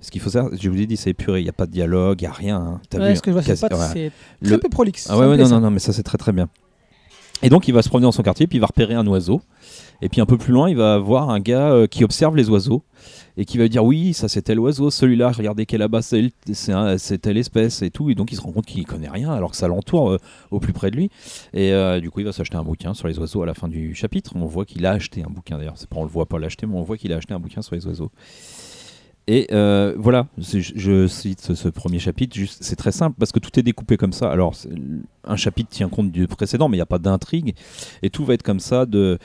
Ce 0.01 0.11
qu'il 0.11 0.21
faut 0.21 0.31
savoir, 0.31 0.53
je 0.59 0.69
vous 0.71 0.81
ai 0.81 0.87
dit, 0.87 0.97
c'est 0.97 1.11
épuré, 1.11 1.41
il 1.41 1.45
n'y 1.45 1.51
a 1.51 1.53
pas 1.53 1.67
de 1.67 1.73
dialogue, 1.73 2.21
il 2.21 2.25
n'y 2.25 2.29
a 2.29 2.33
rien. 2.33 2.57
hein. 2.57 2.81
T'as 2.89 2.99
ouais, 2.99 3.11
vu, 3.11 3.17
ce 3.17 3.23
que 3.23 3.31
je 3.31 3.35
vois, 3.35 3.43
c'est 3.43 3.63
ouais. 3.63 4.11
Le- 4.41 4.49
très 4.49 4.59
peu 4.59 4.69
prolixe. 4.71 5.07
Ah 5.11 5.19
ouais, 5.19 5.37
non, 5.37 5.49
non, 5.49 5.61
non, 5.61 5.71
mais 5.71 5.79
ça 5.79 5.93
c'est 5.93 6.03
très 6.03 6.19
très 6.19 6.33
bien. 6.33 6.49
Et 7.43 7.49
donc 7.49 7.69
il 7.69 7.75
va 7.75 7.83
se 7.83 7.89
promener 7.89 8.05
dans 8.07 8.13
son 8.13 8.23
quartier, 8.23 8.47
puis 8.47 8.59
il 8.59 8.61
va 8.61 8.67
repérer 8.67 8.95
un 8.95 9.07
oiseau. 9.07 9.41
Et 10.03 10.09
puis 10.09 10.21
un 10.21 10.27
peu 10.27 10.39
plus 10.39 10.53
loin, 10.53 10.69
il 10.71 10.77
va 10.77 10.99
voir 10.99 11.31
un 11.31 11.41
gars 11.41 11.71
euh, 11.73 11.87
qui 11.87 12.05
observe 12.05 12.37
les 12.37 12.49
oiseaux 12.49 12.83
et 13.37 13.45
qui 13.45 13.59
va 13.59 13.69
dire 13.69 13.85
oui, 13.85 14.13
ça 14.13 14.29
c'est 14.29 14.43
tel 14.43 14.59
oiseau, 14.59 14.91
celui-là, 14.91 15.31
regardez 15.31 15.67
qui 15.67 15.75
est 15.75 15.79
là-bas, 15.79 16.03
c'est 16.03 16.31
c'est 16.53 17.19
telle 17.19 17.37
espèce 17.37 17.83
et 17.83 17.91
tout. 17.91 18.11
Et 18.11 18.15
donc 18.15 18.33
il 18.33 18.37
se 18.37 18.41
rend 18.41 18.53
compte 18.53 18.67
qu'il 18.67 18.87
connaît 18.87 19.09
rien 19.09 19.31
alors 19.31 19.51
que 19.51 19.57
ça 19.57 19.69
l'entoure 19.69 20.11
euh, 20.11 20.19
au 20.51 20.61
plus 20.61 20.73
près 20.73 20.91
de 20.91 20.97
lui. 20.97 21.11
Et 21.53 21.73
euh, 21.73 22.01
du 22.01 22.11
coup, 22.11 22.21
il 22.21 22.27
va 22.27 22.33
s'acheter 22.33 22.57
un 22.57 22.65
bouquin 22.65 22.95
sur 22.95 23.09
les 23.09 23.19
oiseaux 23.19 23.43
à 23.43 23.47
la 23.47 23.55
fin 23.55 23.69
du 23.69 23.95
chapitre. 23.95 24.33
On 24.37 24.47
voit 24.47 24.65
qu'il 24.65 24.87
a 24.87 24.93
acheté 24.93 25.23
un 25.23 25.31
bouquin 25.31 25.59
d'ailleurs. 25.59 25.77
C'est 25.77 25.89
pas 25.89 25.97
on 25.97 26.05
le 26.05 26.11
voit 26.11 26.27
pas 26.27 26.39
l'acheter, 26.39 26.67
mais 26.67 26.77
on 26.77 26.83
voit 26.83 26.97
qu'il 26.97 27.13
a 27.13 27.17
acheté 27.17 27.35
un 27.35 27.41
bouquin 27.41 27.63
sur 27.63 27.75
les 27.75 27.87
oiseaux. 27.87 28.11
Et 29.31 29.47
euh, 29.53 29.95
voilà, 29.97 30.27
je, 30.39 31.07
cite 31.07 31.55
ce, 31.55 31.69
premier 31.69 32.01
chapitre, 32.01 32.37
c'est 32.49 32.75
très 32.75 32.91
simple 32.91 33.15
parce 33.17 33.31
que 33.31 33.39
tout 33.39 33.61
est 33.61 33.63
découpé 33.63 33.97
comme 33.97 34.13
ça. 34.13 34.29
Alors, 34.29 34.57
un 35.23 35.37
chapitre 35.37 35.71
tient 35.71 35.89
compte 35.89 36.11
du 36.11 36.27
précédent, 36.27 36.69
mais 36.69 36.77
il 36.77 36.79
n'y 36.79 36.83
a 36.83 36.87
pas 36.87 36.99
d'intrigue. 36.99 37.55
Et 38.03 38.11
tout 38.11 38.25
va 38.25 38.35
être 38.35 38.43
comme 38.43 38.59
ça, 38.59 38.87
de, 38.87 39.21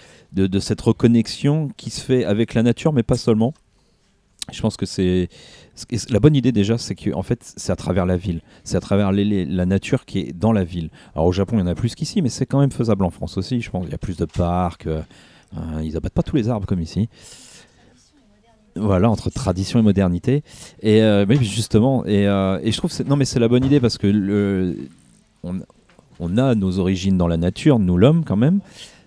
cette 0.60 0.82
reconnexion 0.82 1.70
qui 1.76 1.90
se 1.90 2.02
fait 2.02 2.24
avec 2.24 2.54
la 2.54 2.62
nature, 2.62 2.94
mais 2.94 3.02
pas 3.02 3.18
seulement. 3.18 3.56
Je 4.52 4.62
pense 4.62 4.78
que 4.78 4.86
c'est. 4.86 5.28
La 6.12 6.20
bonne 6.20 6.36
idée 6.36 6.52
déjà, 6.52 6.78
c'est 6.78 6.94
que 6.94 7.12
en 7.16 7.24
fait, 7.24 7.40
c'est 7.58 7.72
à 7.72 7.76
travers 7.76 8.06
la 8.06 8.16
ville. 8.16 8.42
C'est 8.64 8.78
à 8.78 8.82
travers 8.82 9.12
la 9.12 9.66
nature 9.66 10.06
qui 10.06 10.20
est 10.20 10.34
dans 10.34 10.52
la 10.52 10.64
ville. 10.64 10.92
Alors 11.16 11.26
au 11.26 11.32
Japon, 11.32 11.58
il 11.58 11.62
y 11.62 11.64
en 11.64 11.68
a 11.68 11.74
plus 11.74 11.96
qu'ici, 11.96 12.22
mais 12.22 12.30
c'est 12.30 12.46
quand 12.46 12.60
même 12.60 12.72
faisable 12.72 13.06
en 13.06 13.10
France 13.10 13.40
aussi. 13.40 13.60
Je 13.60 13.72
pense 13.72 13.82
qu'il 13.82 13.92
y 13.92 13.96
a 13.96 13.98
plus 13.98 14.18
de 14.18 14.26
parcs. 14.26 14.86
euh, 14.86 15.02
euh, 15.58 15.82
ils 15.84 15.98
abattent 15.98 16.14
pas 16.14 16.24
tous 16.24 16.36
les 16.36 16.50
arbres 16.50 16.68
comme 16.68 16.82
ici. 16.82 17.10
Voilà, 18.78 19.10
entre 19.10 19.30
tradition 19.30 19.80
et 19.80 19.82
modernité. 19.82 20.44
Et 20.82 21.02
euh, 21.02 21.26
mais 21.28 21.38
justement, 21.38 22.06
et, 22.06 22.28
euh, 22.28 22.60
et 22.62 22.72
je 22.72 22.78
trouve 22.78 22.92
non 23.08 23.16
mais 23.16 23.24
c'est 23.24 23.40
la 23.40 23.48
bonne 23.48 23.64
idée 23.64 23.80
parce 23.80 23.98
que 23.98 24.08
le, 24.08 24.76
on, 25.44 25.62
on 26.20 26.38
a 26.38 26.56
nos 26.56 26.78
origines 26.80 27.18
dans 27.18 27.28
la 27.28 27.38
nature, 27.38 27.80
nous 27.80 27.98
l'homme 27.98 28.26
quand 28.26 28.36
même. 28.36 28.60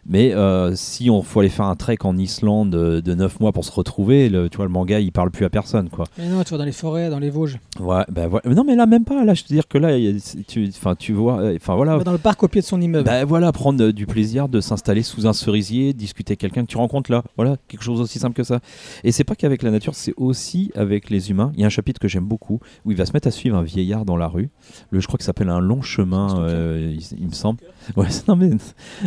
Mais 0.08 0.32
euh, 0.34 0.74
si 0.74 1.10
on 1.10 1.22
faut 1.22 1.40
aller 1.40 1.48
faire 1.50 1.66
un 1.66 1.76
trek 1.76 1.98
en 2.04 2.16
Islande 2.16 2.74
euh, 2.74 3.00
de 3.02 3.14
9 3.14 3.40
mois 3.40 3.52
pour 3.52 3.64
se 3.64 3.70
retrouver, 3.72 4.28
le, 4.28 4.48
tu 4.48 4.56
vois, 4.56 4.64
le 4.66 4.72
manga 4.72 4.98
il 5.00 5.12
parle 5.12 5.30
plus 5.30 5.44
à 5.44 5.50
personne 5.50 5.88
quoi. 5.90 6.06
Mais 6.16 6.28
non, 6.28 6.42
tu 6.44 6.50
vas 6.52 6.58
dans 6.58 6.64
les 6.64 6.72
forêts, 6.72 7.10
dans 7.10 7.18
les 7.18 7.30
Vosges. 7.30 7.58
Ouais, 7.78 8.04
ben 8.10 8.26
voilà. 8.26 8.48
Mais 8.48 8.54
Non 8.54 8.64
mais 8.64 8.74
là 8.74 8.86
même 8.86 9.04
pas. 9.04 9.24
Là 9.24 9.34
je 9.34 9.42
veux 9.42 9.54
dire 9.54 9.68
que 9.68 9.76
là, 9.78 9.96
il 9.98 10.04
y 10.04 10.08
a- 10.08 10.94
tu, 10.96 11.12
vois, 11.12 11.40
euh, 11.40 11.56
enfin 11.60 11.74
voilà. 11.76 11.98
Dans 11.98 12.12
le 12.12 12.18
parc 12.18 12.42
au 12.42 12.48
pied 12.48 12.60
de 12.62 12.66
son 12.66 12.80
immeuble. 12.80 13.04
Bah 13.04 13.24
voilà, 13.24 13.52
prendre 13.52 13.90
du 13.90 14.06
plaisir 14.06 14.48
de 14.48 14.60
s'installer 14.60 15.02
sous 15.02 15.26
un 15.26 15.32
cerisier, 15.32 15.92
discuter 15.92 16.32
avec 16.32 16.40
quelqu'un 16.40 16.62
que 16.62 16.70
tu 16.70 16.78
rencontres 16.78 17.10
là. 17.12 17.22
Voilà, 17.36 17.56
quelque 17.68 17.82
chose 17.82 18.00
aussi 18.00 18.18
simple 18.18 18.34
que 18.34 18.44
ça. 18.44 18.60
Et 19.04 19.12
c'est 19.12 19.24
pas 19.24 19.34
qu'avec 19.34 19.62
la 19.62 19.70
nature, 19.70 19.94
c'est 19.94 20.14
aussi 20.16 20.72
avec 20.74 21.10
les 21.10 21.30
humains. 21.30 21.52
Il 21.54 21.60
y 21.60 21.64
a 21.64 21.66
un 21.66 21.70
chapitre 21.70 22.00
que 22.00 22.08
j'aime 22.08 22.24
beaucoup 22.24 22.60
où 22.84 22.90
il 22.92 22.96
va 22.96 23.04
se 23.06 23.12
mettre 23.12 23.28
à 23.28 23.30
suivre 23.30 23.56
un 23.56 23.62
vieillard 23.62 24.04
dans 24.04 24.16
la 24.16 24.28
rue. 24.28 24.48
Le, 24.90 25.00
je 25.00 25.06
crois 25.06 25.18
que 25.18 25.22
ça 25.24 25.28
s'appelle 25.28 25.50
un 25.50 25.60
long 25.60 25.82
chemin, 25.82 26.40
euh, 26.40 26.94
il, 26.96 27.18
il 27.20 27.26
me 27.26 27.32
semble. 27.32 27.58
Ouais, 27.96 28.06
non 28.28 28.36
mais 28.36 28.50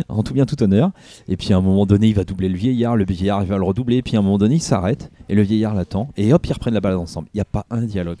en 0.08 0.22
tout 0.22 0.34
bien 0.34 0.44
tout 0.46 0.60
honneur. 0.62 0.90
Et 1.28 1.36
puis 1.36 1.52
à 1.52 1.56
un 1.56 1.60
moment 1.60 1.86
donné, 1.86 2.08
il 2.08 2.14
va 2.14 2.24
doubler 2.24 2.48
le 2.48 2.56
vieillard, 2.56 2.96
le 2.96 3.04
vieillard 3.04 3.42
il 3.42 3.48
va 3.48 3.56
le 3.58 3.64
redoubler. 3.64 4.02
Puis 4.02 4.16
à 4.16 4.18
un 4.18 4.22
moment 4.22 4.38
donné, 4.38 4.56
il 4.56 4.62
s'arrête 4.62 5.10
et 5.28 5.34
le 5.34 5.42
vieillard 5.42 5.74
l'attend. 5.74 6.08
Et 6.16 6.32
hop, 6.32 6.44
ils 6.46 6.52
reprennent 6.52 6.74
la 6.74 6.80
balade 6.80 6.98
ensemble. 6.98 7.28
Il 7.34 7.36
n'y 7.38 7.42
a 7.42 7.44
pas 7.46 7.66
un 7.70 7.82
dialogue. 7.82 8.18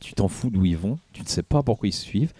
Tu 0.00 0.14
t'en 0.14 0.28
fous 0.28 0.50
d'où 0.50 0.64
ils 0.64 0.76
vont. 0.76 0.98
Tu 1.12 1.22
ne 1.22 1.26
sais 1.28 1.42
pas 1.42 1.62
pourquoi 1.62 1.88
ils 1.88 1.92
se 1.92 2.02
suivent. 2.04 2.32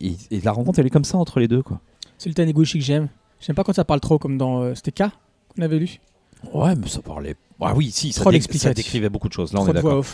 Et, 0.00 0.14
et 0.30 0.40
la 0.40 0.52
rencontre, 0.52 0.78
elle 0.80 0.86
est 0.86 0.90
comme 0.90 1.04
ça 1.04 1.16
entre 1.18 1.38
les 1.40 1.48
deux, 1.48 1.62
quoi. 1.62 1.80
C'est 2.18 2.28
le 2.28 2.34
Taniguchi 2.34 2.78
que 2.78 2.84
j'aime. 2.84 3.08
J'aime 3.40 3.54
pas 3.56 3.62
quand 3.64 3.72
ça 3.74 3.84
parle 3.84 4.00
trop, 4.00 4.18
comme 4.18 4.36
dans. 4.38 4.62
euh, 4.62 4.74
C'était 4.74 4.90
K 4.92 5.04
qu'on 5.54 5.62
avait 5.62 5.78
lu. 5.78 6.00
Ouais, 6.52 6.74
mais 6.74 6.88
ça 6.88 7.00
parlait. 7.00 7.36
Ah 7.60 7.72
oui, 7.74 7.90
si, 7.90 8.12
ça, 8.12 8.30
dé- 8.30 8.40
ça 8.40 8.74
décrivait 8.74 9.08
beaucoup 9.08 9.28
de 9.28 9.32
choses. 9.32 9.52
Là, 9.52 9.60
on 9.60 9.64
Trop 9.64 9.70
est 9.72 9.74
d'accord. 9.74 10.04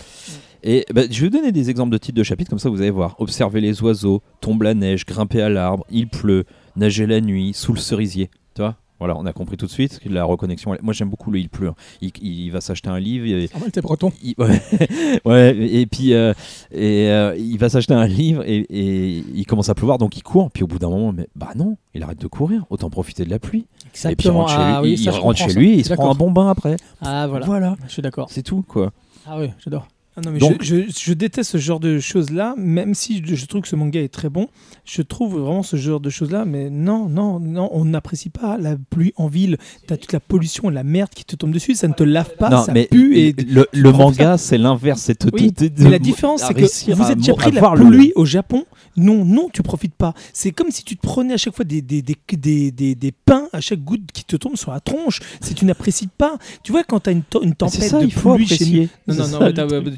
Et 0.63 0.87
bah, 0.95 1.03
je 1.11 1.21
vais 1.23 1.27
vous 1.29 1.37
donner 1.37 1.51
des 1.51 1.71
exemples 1.71 1.91
de 1.91 1.99
titres 1.99 2.17
de 2.17 2.23
chapitres, 2.23 2.49
comme 2.51 2.59
ça 2.61 2.69
vous 2.71 2.81
allez 2.81 2.91
voir. 2.91 3.17
Observer 3.19 3.61
les 3.61 3.83
oiseaux, 3.83 4.23
tombe 4.41 4.63
la 4.63 4.75
neige, 4.75 5.05
grimper 5.05 5.43
à 5.43 5.49
l'arbre, 5.49 5.85
il 5.91 6.07
pleut, 6.09 6.45
nager 6.77 7.07
la 7.07 7.21
nuit, 7.21 7.53
sous 7.55 7.73
le 7.73 7.79
cerisier. 7.81 8.31
Tu 8.55 8.63
vois? 8.63 8.77
Voilà, 8.99 9.17
on 9.19 9.27
a 9.27 9.33
compris 9.33 9.57
tout 9.57 9.67
de 9.67 9.71
suite 9.73 9.99
que 9.99 10.09
la 10.09 10.23
reconnexion. 10.23 10.77
Moi, 10.81 10.95
j'aime 10.95 11.11
beaucoup 11.11 11.33
le 11.33 11.41
il 11.41 11.49
pleut. 11.49 11.73
Il, 12.01 12.13
il 12.23 12.51
va 12.51 12.61
s'acheter 12.61 12.89
un 12.89 13.01
livre. 13.01 13.27
et- 13.27 13.51
Ah, 13.53 13.59
t'es 13.73 13.81
breton. 13.81 14.13
il- 14.23 14.35
ouais, 14.39 14.61
ouais, 15.25 15.57
et 15.59 15.87
puis 15.87 16.15
euh, 16.15 16.33
et, 16.71 17.09
euh, 17.11 17.35
il 17.37 17.59
va 17.59 17.69
s'acheter 17.69 17.95
un 17.95 18.07
livre 18.07 18.45
et, 18.47 18.59
et 18.71 19.25
il 19.35 19.45
commence 19.45 19.69
à 19.71 19.75
pleuvoir, 19.75 19.99
donc 19.99 20.17
il 20.17 20.23
court. 20.23 20.53
Puis 20.53 20.63
au 20.63 20.69
bout 20.69 20.79
d'un 20.79 20.89
moment, 20.89 21.13
mais 21.13 21.27
bah 21.35 21.51
non, 21.57 21.77
il 21.95 22.03
arrête 22.05 22.21
de 22.21 22.29
courir. 22.29 22.65
Autant 22.71 22.91
profiter 22.91 23.25
de 23.25 23.31
la 23.31 23.41
pluie. 23.41 23.67
Et 24.09 24.15
puis 24.15 24.29
il 24.29 24.31
rentre 24.31 24.51
chez 24.51 24.57
lui, 24.59 24.65
Ah 24.65 24.83
oui, 24.83 24.93
il, 24.93 24.99
ça, 24.99 25.11
rentre 25.11 25.39
chez 25.39 25.53
lui 25.53 25.71
et 25.73 25.79
il 25.79 25.85
se 25.85 25.95
prend 25.95 26.13
un 26.13 26.15
bon 26.15 26.31
bain 26.31 26.49
après. 26.49 26.77
Ah 27.01 27.27
voilà. 27.27 27.45
voilà. 27.47 27.77
Je 27.89 27.93
suis 27.93 28.03
d'accord. 28.03 28.29
c'est 28.31 28.43
tout 28.45 28.63
quoi. 28.63 28.93
Ah 29.27 29.37
oui, 29.41 29.51
j'adore. 29.65 29.89
Ah 30.15 30.21
non, 30.23 30.31
mais 30.31 30.41
Donc- 30.41 30.63
je, 30.63 30.83
je- 30.89 30.93
je 31.05 31.13
déteste 31.15 31.53
ce 31.53 31.59
genre 31.59 31.81
de 31.81 31.99
choses-là, 31.99 32.55
même 32.59 32.95
si 32.95 33.23
je, 33.25 33.35
je 33.35 33.47
trouve 33.47 33.63
que 33.63 33.69
ce 33.69 33.77
manga 33.77 33.99
est 34.01 34.13
très 34.13 34.29
bon. 34.29 34.49
Je 34.85 35.01
trouve 35.01 35.39
vraiment 35.39 35.63
ce 35.63 35.77
genre 35.77 36.01
de 36.01 36.11
choses-là, 36.11 36.45
mais 36.45 36.69
non, 36.69 37.09
non, 37.09 37.41
non, 37.41 37.71
on 37.73 37.87
n'apprécie 37.87 38.29
pas 38.29 38.59
la 38.59 38.77
pluie 38.91 39.15
en 39.17 39.29
ville. 39.29 39.57
T'as 39.87 39.97
toute 39.97 40.13
la 40.13 40.21
pollution 40.21 40.71
et 40.71 40.75
la 40.75 40.83
merde 40.85 41.09
qui 41.15 41.25
te 41.25 41.35
tombe 41.35 41.53
dessus, 41.53 41.75
ça 41.75 41.89
ne 41.89 41.95
te 41.95 42.03
lave 42.03 42.37
pas, 42.37 42.51
non, 42.51 42.63
ça 42.63 42.73
mais 42.73 42.89
pue. 42.91 43.17
Et 43.19 43.33
le, 43.33 43.67
manga, 43.93 44.37
c'est 44.37 44.59
l'inverse. 44.59 45.01
C'est 45.01 45.15
tout. 45.19 45.31
Oui, 45.33 45.51
mais 45.79 45.91
la 45.91 45.99
différence, 45.99 46.43
c'est 46.43 46.53
que 46.55 46.93
vous 46.95 47.11
êtes 47.11 47.19
déjà 47.19 47.33
pris 47.33 47.51
la 47.53 47.61
le- 47.75 47.87
pluie 47.89 48.13
au 48.15 48.27
Japon. 48.27 48.67
Non, 48.99 49.25
non, 49.25 49.49
tu 49.51 49.63
profites 49.63 49.95
pas. 49.95 50.13
C'est 50.35 50.51
comme 50.51 50.71
si 50.71 50.85
tu 50.85 50.97
te 50.97 51.01
prenais 51.01 51.33
à 51.33 51.37
chaque 51.39 51.57
fois 51.57 51.65
des, 51.65 51.81
des, 51.81 52.03
des, 52.03 52.71
des, 52.95 53.13
pains 53.13 53.49
à 53.55 53.61
chaque 53.63 53.83
goutte 53.83 54.13
qui 54.13 54.25
te 54.25 54.37
tombe 54.37 54.57
sur 54.57 54.71
la 54.73 54.81
tronche. 54.81 55.21
Si 55.41 55.55
tu 55.55 55.65
n'apprécies 55.65 56.09
pas. 56.09 56.37
Tu 56.63 56.73
vois, 56.73 56.85
quand 56.85 57.01
tu 57.01 57.09
as 57.09 57.13
une, 57.13 57.23
to- 57.23 57.43
une 57.43 57.55
tempête 57.55 57.83
ça, 57.85 58.01
de 58.01 58.05
il 58.05 58.13
faut 58.13 58.35
pluie 58.35 58.47
chez 58.47 58.89
nous. 59.07 59.15
Non, 59.15 59.15
non, 59.29 59.29
non, 59.41 59.53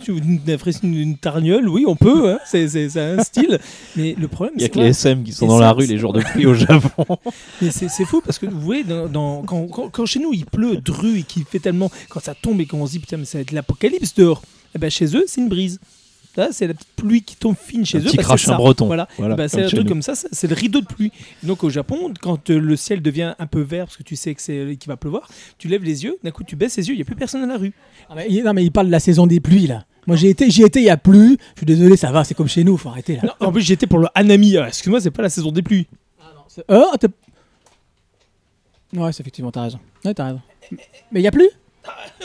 une, 0.08 0.40
une, 0.82 0.94
une 0.94 1.16
tarniole, 1.16 1.68
oui, 1.68 1.84
on 1.87 1.96
peut, 1.96 2.30
hein, 2.32 2.38
c'est, 2.44 2.64
un 2.99 3.23
style. 3.23 3.58
Mais 3.96 4.14
le 4.18 4.28
problème, 4.28 4.54
Il 4.56 4.62
y 4.62 4.64
a 4.64 4.68
que 4.68 4.78
les 4.78 4.88
SM 4.88 5.23
qui 5.25 5.32
sont 5.32 5.46
Et 5.46 5.49
dans 5.49 5.58
la 5.58 5.73
rue 5.73 5.87
les 5.87 5.99
jours 5.99 6.12
de 6.12 6.20
pluie 6.20 6.46
au 6.46 6.54
Japon. 6.54 7.04
mais 7.62 7.70
c'est, 7.70 7.88
fou 8.04 8.20
parce 8.25 8.38
que 8.38 8.46
vous 8.46 8.61
voyez, 8.61 8.84
dans, 8.84 9.06
dans- 9.08 9.42
quand, 9.42 9.66
quand, 9.68 9.88
quand 9.88 10.06
chez 10.06 10.20
nous 10.20 10.32
il 10.32 10.46
pleut, 10.46 10.76
dru 10.76 11.18
et 11.18 11.23
qu'il 11.23 11.44
fait 11.44 11.58
tellement. 11.61 11.90
Quand 12.08 12.20
ça 12.20 12.34
tombe 12.34 12.61
et 12.61 12.66
qu'on 12.66 12.87
se 12.87 12.92
dit 12.92 12.99
putain, 12.99 13.16
mais 13.16 13.25
ça 13.25 13.38
va 13.38 13.42
être 13.42 13.52
l'apocalypse 13.52 14.14
dehors, 14.14 14.42
eh 14.75 14.78
ben, 14.78 14.90
chez 14.90 15.16
eux, 15.16 15.25
c'est 15.26 15.40
une 15.40 15.49
brise. 15.49 15.80
Là, 16.37 16.49
c'est 16.50 16.66
la 16.66 16.75
petite 16.75 16.88
pluie 16.96 17.23
qui 17.23 17.37
tombe 17.37 17.54
fine 17.56 17.87
chez 17.87 17.99
Un 17.99 18.00
eux. 18.00 18.04
petit 18.06 18.16
bah, 18.16 18.23
c'est 18.23 18.26
crachin 18.26 18.50
ça. 18.52 18.56
breton. 18.56 18.87
Voilà. 18.87 19.06
Voilà, 19.18 19.34
Eh 19.34 19.37
ben, 19.37 19.46
c'est 19.46 19.62
un 19.62 19.68
truc 19.68 19.82
nous. 19.84 19.88
comme 19.88 20.02
ça, 20.02 20.14
c'est 20.16 20.49
le 20.49 20.54
rideau 20.56 20.80
de 20.80 20.87
pluie. 20.87 21.12
Donc 21.44 21.62
au 21.62 21.70
Japon, 21.70 22.12
quand 22.20 22.50
euh, 22.50 22.58
le 22.58 22.75
ciel 22.75 23.00
devient 23.02 23.34
un 23.38 23.46
peu 23.46 23.61
vert 23.61 23.84
parce 23.87 23.96
que 23.96 24.02
tu 24.02 24.16
sais 24.16 24.34
que 24.34 24.42
c'est 24.42 24.76
qu'il 24.80 24.88
va 24.88 24.96
pleuvoir, 24.96 25.28
tu 25.58 25.68
lèves 25.68 25.84
les 25.84 26.02
yeux, 26.02 26.16
d'un 26.25 26.32
coup 26.32 26.42
tu 26.42 26.56
baisses 26.56 26.76
les 26.76 26.88
yeux, 26.88 26.94
il 26.94 26.96
n'y 26.96 27.02
a 27.02 27.04
plus 27.04 27.14
personne 27.14 27.40
dans 27.42 27.46
la 27.46 27.56
rue. 27.56 27.73
Ah, 28.11 28.14
mais, 28.16 28.28
non 28.42 28.52
mais 28.52 28.64
il 28.64 28.73
parle 28.73 28.88
de 28.88 28.92
la 28.92 28.99
saison 28.99 29.28
des 29.28 29.38
pluies 29.38 29.68
là. 29.68 29.84
Moi 30.06 30.16
j'ai 30.16 30.28
été, 30.30 30.50
j'y 30.50 30.62
étais, 30.62 30.80
il 30.80 30.84
y 30.87 30.90
a 30.90 30.96
plu. 30.96 31.38
Je 31.54 31.61
suis 31.61 31.66
désolé, 31.66 31.96
ça 31.96 32.11
va, 32.12 32.25
c'est 32.25 32.34
comme 32.34 32.49
chez 32.49 32.64
nous, 32.64 32.76
faut 32.76 32.88
arrêter 32.90 33.16
là. 33.16 33.23
Non, 33.40 33.49
en 33.49 33.52
plus 33.52 33.62
j'étais 33.62 33.87
pour 33.87 33.99
le 33.99 34.06
Hanami. 34.14 34.56
Ah, 34.56 34.68
Excuse-moi, 34.68 35.00
c'est 35.00 35.11
pas 35.11 35.23
la 35.23 35.30
saison 35.30 35.50
des 35.50 35.62
pluies. 35.62 35.87
C'est- 36.49 36.64
Euh, 36.70 36.82
Ouais, 38.96 39.12
c'est 39.12 39.23
effectivement, 39.23 39.50
t'as 39.50 39.62
raison. 39.62 39.80
Ouais, 40.04 40.14
t'as 40.14 40.26
raison. 40.26 40.40
Mais 41.11 41.20
il 41.20 41.23
y 41.25 41.26
a 41.26 41.32
plus? 41.32 41.49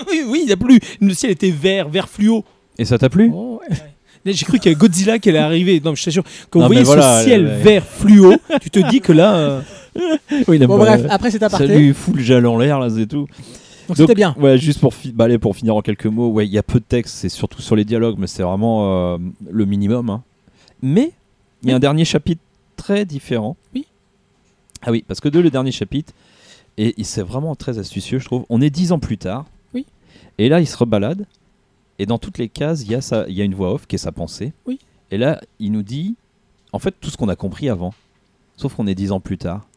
Oui, 0.09 0.21
oui, 0.27 0.39
il 0.43 0.45
n'y 0.48 0.51
a 0.51 0.57
plus. 0.57 0.79
Le 1.01 1.13
ciel 1.13 1.31
était 1.31 1.50
vert, 1.51 1.89
vert 1.89 2.07
fluo. 2.07 2.45
Et 2.77 2.86
ça 2.86 2.98
t'a 2.98 3.09
plu? 3.09 3.31
Oh, 3.33 3.59
ouais. 3.69 3.75
J'ai 4.33 4.45
cru 4.45 4.59
qu'il 4.59 4.71
y 4.71 4.74
avait 4.75 4.79
Godzilla 4.79 5.17
qui 5.17 5.29
allait 5.29 5.39
arriver. 5.39 5.81
Non, 5.83 5.91
mais 5.91 5.95
je 5.95 6.05
t'assure, 6.05 6.24
quand 6.50 6.59
Non, 6.59 6.65
vous 6.67 6.74
voyez 6.74 6.83
voilà, 6.86 7.19
ce 7.19 7.25
ciel 7.25 7.45
vert 7.45 7.83
fluo, 7.86 8.36
tu 8.62 8.69
te 8.69 8.79
dis 8.89 9.00
que 9.01 9.12
là. 9.13 9.36
euh, 9.38 9.62
Oui, 10.48 10.59
Bon 10.59 10.77
bref, 10.77 11.01
après 11.09 11.31
c'est 11.31 11.39
Ça 11.39 11.48
aparté. 11.48 11.67
lui 11.75 11.93
fout 11.93 12.15
le 12.15 12.21
gel 12.21 12.45
en 12.45 12.57
l'air, 12.57 12.79
là, 12.79 12.89
c'est 12.89 13.07
tout. 13.07 13.27
Donc 13.89 13.98
c'était 13.98 14.15
bien. 14.15 14.36
Ouais, 14.39 14.58
juste 14.58 14.79
pour, 14.79 14.93
fi- 14.93 15.12
bah, 15.12 15.25
allez, 15.25 15.38
pour 15.39 15.55
finir 15.55 15.75
en 15.75 15.81
quelques 15.81 16.05
mots, 16.05 16.29
ouais, 16.29 16.46
il 16.48 16.51
y 16.51 16.58
a 16.58 16.63
peu 16.63 16.79
de 16.79 16.86
texte, 16.86 17.15
c'est 17.15 17.29
surtout 17.29 17.62
sur 17.62 17.75
les 17.75 17.86
dialogues, 17.86 18.17
mais 18.17 18.27
c'est 18.27 18.43
vraiment 18.43 19.13
euh, 19.13 19.17
le 19.50 19.65
minimum. 19.65 20.10
hein. 20.10 20.24
Mais 20.81 21.12
il 21.63 21.69
y 21.69 21.72
a 21.72 21.75
un 21.75 21.79
dernier 21.79 22.05
chapitre 22.05 22.41
très 22.77 23.03
différent. 23.05 23.58
Oui. 23.75 23.86
Ah 24.81 24.91
oui, 24.91 25.03
parce 25.08 25.19
que 25.19 25.27
de 25.27 25.39
le 25.39 25.50
dernier 25.50 25.72
chapitre 25.72 26.13
Et 26.77 26.96
c'est 27.03 27.22
vraiment 27.24 27.55
très 27.55 27.79
astucieux, 27.79 28.19
je 28.19 28.25
trouve. 28.25 28.46
On 28.50 28.62
est 28.62 28.69
dix 28.69 28.91
ans 28.93 29.00
plus 29.00 29.17
tard. 29.17 29.46
Oui. 29.74 29.86
Et 30.38 30.48
là, 30.48 30.62
il 30.62 30.67
se 30.67 30.77
rebalade. 30.77 31.25
Et 31.98 32.05
dans 32.05 32.17
toutes 32.17 32.38
les 32.38 32.48
cases, 32.48 32.84
il 32.84 32.91
y, 32.91 32.96
a 32.96 33.01
sa- 33.01 33.27
il 33.27 33.34
y 33.36 33.41
a 33.41 33.43
une 33.43 33.55
voix 33.55 33.74
off 33.74 33.86
qui 33.88 33.96
est 33.96 34.00
sa 34.00 34.13
pensée. 34.13 34.53
Oui. 34.65 34.79
Et 35.12 35.17
là, 35.17 35.41
il 35.60 35.74
nous 35.74 35.84
dit, 35.84 36.15
en 36.72 36.79
fait, 36.79 36.96
tout 37.01 37.10
ce 37.10 37.17
qu'on 37.17 37.27
a 37.27 37.36
compris 37.36 37.67
avant. 37.67 37.93
Sauf 38.55 38.75
qu'on 38.75 38.88
est 38.88 38.96
dix 38.96 39.12
ans 39.12 39.19
plus 39.19 39.38
tard. 39.38 39.67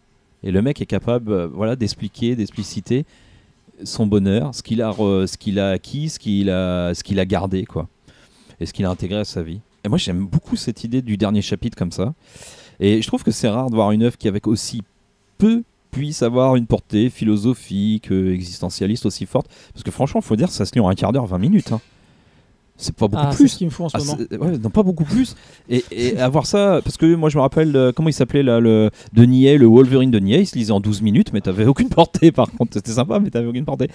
Et 0.45 0.53
le 0.53 0.63
mec 0.63 0.81
est 0.81 0.87
capable 0.87 1.33
euh, 1.33 1.49
voilà, 1.49 1.75
d'expliquer, 1.75 2.37
d'expliciter 2.37 3.05
son 3.85 4.07
bonheur, 4.07 4.55
ce 4.55 4.63
qu'il 4.63 4.83
a, 4.83 4.93
ce 4.93 5.37
qu'il 5.37 5.59
a 5.59 5.71
acquis, 5.71 6.09
ce 6.09 6.19
qu'il 6.19 6.51
a, 6.51 6.95
ce 6.95 7.03
qu'il 7.03 7.19
a 7.21 7.25
gardé, 7.25 7.65
quoi. 7.65 7.89
Et 8.61 8.67
ce 8.67 8.73
qu'il 8.73 8.85
a 8.85 8.91
intégré 8.91 9.19
à 9.19 9.25
sa 9.25 9.43
vie. 9.43 9.61
Et 9.85 9.89
moi, 9.89 9.99
j'aime 9.99 10.27
beaucoup 10.27 10.57
cette 10.57 10.85
idée 10.85 11.03
du 11.03 11.17
dernier 11.17 11.43
chapitre 11.43 11.77
comme 11.77 11.93
ça. 11.93 12.15
Et 12.81 13.03
je 13.03 13.07
trouve 13.07 13.23
que 13.23 13.31
c'est 13.31 13.49
rare 13.49 13.71
de 13.71 13.75
voir 13.75 13.91
une 13.93 14.03
œuvre 14.03 14.17
qui, 14.17 14.29
avec 14.29 14.47
aussi 14.47 14.83
peu, 15.39 15.63
puisse 15.91 16.23
avoir 16.23 16.57
une 16.57 16.67
portée 16.67 17.11
philosophique, 17.11 18.11
euh, 18.13 18.33
existentialiste 18.33 19.07
aussi 19.07 19.27
forte. 19.27 19.49
Parce 19.73 19.83
que 19.83 19.91
franchement, 19.91 20.21
faut 20.21 20.37
dire, 20.37 20.51
ça 20.51 20.65
se 20.65 20.73
lit 20.75 20.81
en 20.81 20.89
un 20.89 20.95
quart 20.95 21.13
d'heure, 21.13 21.27
20 21.27 21.39
minutes. 21.39 21.73
hein. 21.73 21.81
C'est 22.77 22.97
pas 22.97 23.07
beaucoup 23.07 23.23
Ah, 23.29 23.33
plus. 23.35 23.49
ce 23.49 23.59
qu'il 23.59 23.67
me 23.67 23.71
faut 23.71 23.85
en 23.85 23.89
ce 23.91 23.97
Ah, 23.97 24.03
moment. 24.05 24.19
ouais, 24.47 24.59
non, 24.59 24.71
pas 24.71 24.83
beaucoup 24.83 25.05
plus. 25.05 25.37
Et, 25.69 25.85
et 25.93 26.19
avoir 26.19 26.47
ça, 26.47 26.81
parce 26.83 26.97
que 26.97 27.15
moi 27.15 27.29
je 27.29 27.37
me 27.37 27.43
rappelle, 27.43 27.77
euh, 27.77 27.93
comment 27.95 28.09
il 28.09 28.13
s'appelait 28.15 28.43
là, 28.43 28.59
le 28.61 28.91
de 29.13 29.25
Nier, 29.25 29.57
le 29.59 29.67
Wolverine 29.67 30.11
de 30.11 30.19
Nier, 30.19 30.41
il 30.41 30.47
se 30.47 30.57
lisait 30.57 30.73
en 30.73 30.81
12 30.81 31.01
minutes, 31.03 31.33
mais 31.33 31.41
t'avais 31.41 31.67
aucune 31.67 31.89
portée 31.91 32.33
par 32.33 32.51
contre. 32.51 32.73
C'était 32.75 32.93
sympa, 32.93 33.21
mais 33.21 33.31
t'avais 33.31 33.47
aucune 33.47 33.65
portée. 33.65 33.89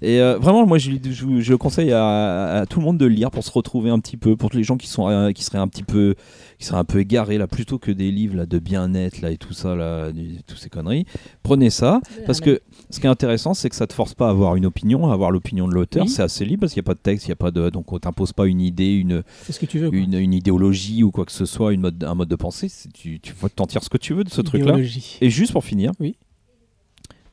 Et 0.00 0.20
euh, 0.20 0.38
vraiment, 0.38 0.66
moi 0.66 0.78
je, 0.78 0.92
je, 1.10 1.40
je 1.40 1.54
conseille 1.54 1.92
à, 1.92 2.60
à 2.60 2.66
tout 2.66 2.78
le 2.78 2.86
monde 2.86 2.96
de 2.98 3.04
le 3.06 3.12
lire 3.14 3.30
pour 3.30 3.44
se 3.44 3.50
retrouver 3.50 3.90
un 3.90 3.98
petit 3.98 4.16
peu, 4.16 4.36
pour 4.36 4.50
les 4.54 4.62
gens 4.64 4.76
qui, 4.78 4.86
sont, 4.86 5.08
euh, 5.08 5.32
qui 5.32 5.42
seraient 5.44 5.58
un 5.58 5.68
petit 5.68 5.82
peu 5.84 6.14
qui 6.58 6.66
seraient 6.68 6.78
un 6.78 6.84
peu 6.84 7.00
égarés 7.00 7.38
là, 7.38 7.48
plutôt 7.48 7.78
que 7.78 7.90
des 7.90 8.12
livres 8.12 8.36
là, 8.36 8.46
de 8.46 8.58
bien-être 8.60 9.20
là, 9.20 9.32
et 9.32 9.36
tout 9.36 9.52
ça, 9.52 9.74
là, 9.74 10.12
du- 10.12 10.36
toutes 10.46 10.58
ces 10.58 10.70
conneries. 10.70 11.06
Prenez 11.42 11.70
ça, 11.70 12.00
parce 12.24 12.40
que 12.40 12.60
ce 12.92 13.00
qui 13.00 13.06
est 13.06 13.10
intéressant, 13.10 13.54
c'est 13.54 13.68
que 13.68 13.74
ça 13.74 13.86
te 13.88 13.92
force 13.92 14.14
pas 14.14 14.28
à 14.28 14.30
avoir 14.30 14.54
une 14.54 14.66
opinion, 14.66 15.10
à 15.10 15.14
avoir 15.14 15.30
l'opinion 15.32 15.66
de 15.66 15.74
l'auteur. 15.74 16.04
Oui. 16.04 16.08
C'est 16.10 16.22
assez 16.22 16.44
libre 16.44 16.60
parce 16.60 16.72
qu'il 16.74 16.80
n'y 16.80 16.84
a 16.84 16.90
pas 16.90 16.94
de 16.94 17.00
texte, 17.00 17.26
il 17.26 17.30
y 17.30 17.32
a 17.32 17.36
pas 17.36 17.50
de, 17.50 17.70
donc 17.70 17.90
on 17.92 17.98
t'impose 17.98 18.32
pas 18.32 18.46
une 18.46 18.60
idée, 18.60 18.92
une, 18.94 19.22
C'est 19.42 19.52
ce 19.52 19.58
que 19.58 19.66
tu 19.66 19.78
veux. 19.80 19.90
quoi. 19.90 19.98
une, 19.98 20.14
une 20.14 20.34
idéologie 20.34 21.02
ou 21.02 21.10
quoi 21.10 21.24
que 21.24 21.32
ce 21.32 21.44
soit, 21.46 21.72
une 21.72 21.80
mode, 21.80 22.04
un 22.04 22.14
mode 22.14 22.28
de 22.28 22.36
pensée. 22.36 22.70
Tu, 22.94 23.18
tu 23.18 23.34
t'en 23.56 23.66
tirer 23.66 23.82
ce 23.84 23.88
que 23.90 23.98
tu 23.98 24.14
veux 24.14 24.24
de 24.24 24.30
ce 24.30 24.40
truc-là. 24.42 24.76
Et 25.20 25.30
juste 25.30 25.52
pour 25.52 25.64
finir, 25.64 25.92
Oui. 25.98 26.16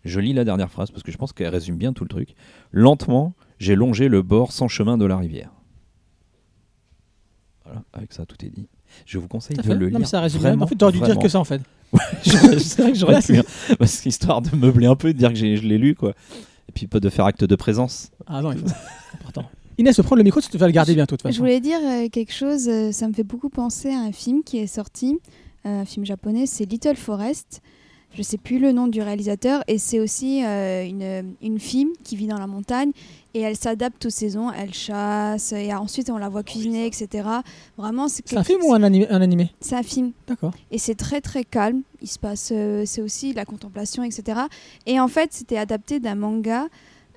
je 0.05 0.19
lis 0.19 0.33
la 0.33 0.45
dernière 0.45 0.71
phrase 0.71 0.91
parce 0.91 1.03
que 1.03 1.11
je 1.11 1.17
pense 1.17 1.33
qu'elle 1.33 1.49
résume 1.49 1.75
bien 1.77 1.93
tout 1.93 2.03
le 2.05 2.09
truc. 2.09 2.35
Lentement, 2.71 3.33
j'ai 3.59 3.75
longé 3.75 4.07
le 4.07 4.21
bord 4.21 4.51
sans 4.53 4.67
chemin 4.69 4.97
de 4.97 5.05
la 5.05 5.17
rivière. 5.17 5.51
Voilà, 7.65 7.83
avec 7.93 8.13
ça, 8.13 8.25
tout 8.25 8.37
est 8.45 8.49
dit. 8.49 8.67
Je 9.05 9.17
vous 9.19 9.27
conseille 9.27 9.57
de 9.57 9.61
fait. 9.61 9.75
le 9.75 9.85
Non, 9.85 9.85
lire. 9.89 9.99
mais 9.99 10.05
ça 10.05 10.19
résume 10.21 10.41
bien. 10.41 10.59
En 10.59 10.65
fait, 10.67 10.75
t'aurais 10.75 10.91
dû 10.93 10.99
dire 11.01 11.19
que 11.19 11.27
ça 11.29 11.39
en 11.39 11.43
fait. 11.43 11.61
c'est 12.23 12.77
vrai 12.81 12.91
que 12.91 12.97
j'aurais 12.97 13.21
pu, 13.21 13.37
hein, 13.37 13.43
parce 13.77 13.99
qu'histoire 14.01 14.41
de 14.41 14.55
meubler 14.55 14.87
un 14.87 14.95
peu, 14.95 15.13
de 15.13 15.17
dire 15.17 15.29
que 15.29 15.35
j'ai- 15.35 15.57
je 15.57 15.63
l'ai 15.67 15.77
lu, 15.77 15.95
quoi. 15.95 16.11
Et 16.67 16.71
puis 16.71 16.87
pas 16.87 16.99
de 16.99 17.09
faire 17.09 17.25
acte 17.25 17.43
de 17.43 17.55
présence. 17.55 18.11
Ah 18.27 18.41
non, 18.41 18.51
il 18.51 18.59
faut. 18.59 18.65
important. 19.15 19.45
Inès, 19.79 19.95
prendre 20.01 20.17
le 20.17 20.23
micro, 20.23 20.41
tu 20.41 20.57
vas 20.57 20.67
le 20.67 20.73
garder 20.73 20.93
bientôt 20.93 21.15
de 21.15 21.21
toute 21.21 21.29
Je 21.29 21.33
façon. 21.33 21.41
voulais 21.43 21.59
dire 21.61 21.79
euh, 21.83 22.09
quelque 22.09 22.33
chose, 22.33 22.67
euh, 22.67 22.91
ça 22.91 23.07
me 23.07 23.13
fait 23.13 23.23
beaucoup 23.23 23.49
penser 23.49 23.89
à 23.89 23.99
un 23.99 24.11
film 24.11 24.43
qui 24.43 24.57
est 24.57 24.67
sorti, 24.67 25.17
euh, 25.65 25.81
un 25.81 25.85
film 25.85 26.05
japonais, 26.05 26.45
c'est 26.45 26.65
Little 26.65 26.95
Forest. 26.97 27.61
Je 28.13 28.21
sais 28.23 28.37
plus 28.37 28.59
le 28.59 28.71
nom 28.71 28.87
du 28.87 29.01
réalisateur 29.01 29.63
et 29.67 29.77
c'est 29.77 29.99
aussi 29.99 30.43
euh, 30.43 30.83
une, 30.83 31.35
une 31.41 31.59
fille 31.59 31.87
qui 32.03 32.15
vit 32.15 32.27
dans 32.27 32.39
la 32.39 32.47
montagne 32.47 32.91
et 33.33 33.41
elle 33.41 33.55
s'adapte 33.55 34.05
aux 34.05 34.09
saisons, 34.09 34.51
elle 34.51 34.73
chasse 34.73 35.51
et 35.51 35.73
ensuite 35.73 36.09
on 36.09 36.17
la 36.17 36.29
voit 36.29 36.43
cuisiner, 36.43 36.85
etc. 36.85 37.27
Vraiment, 37.77 38.07
c'est 38.07 38.35
un 38.35 38.43
film 38.43 38.63
ou 38.63 38.73
un 38.73 38.81
animé, 38.81 39.07
un 39.09 39.21
animé? 39.21 39.51
C'est 39.61 39.75
un 39.75 39.83
film 39.83 40.11
D'accord. 40.27 40.53
et 40.71 40.79
c'est 40.79 40.95
très 40.95 41.21
très 41.21 41.43
calme. 41.43 41.81
Il 42.01 42.07
se 42.07 42.17
passe, 42.17 42.51
euh, 42.51 42.83
c'est 42.85 43.01
aussi 43.01 43.33
la 43.33 43.45
contemplation, 43.45 44.03
etc. 44.03 44.41
Et 44.85 44.99
en 44.99 45.07
fait, 45.07 45.31
c'était 45.33 45.57
adapté 45.57 45.99
d'un 45.99 46.15
manga. 46.15 46.65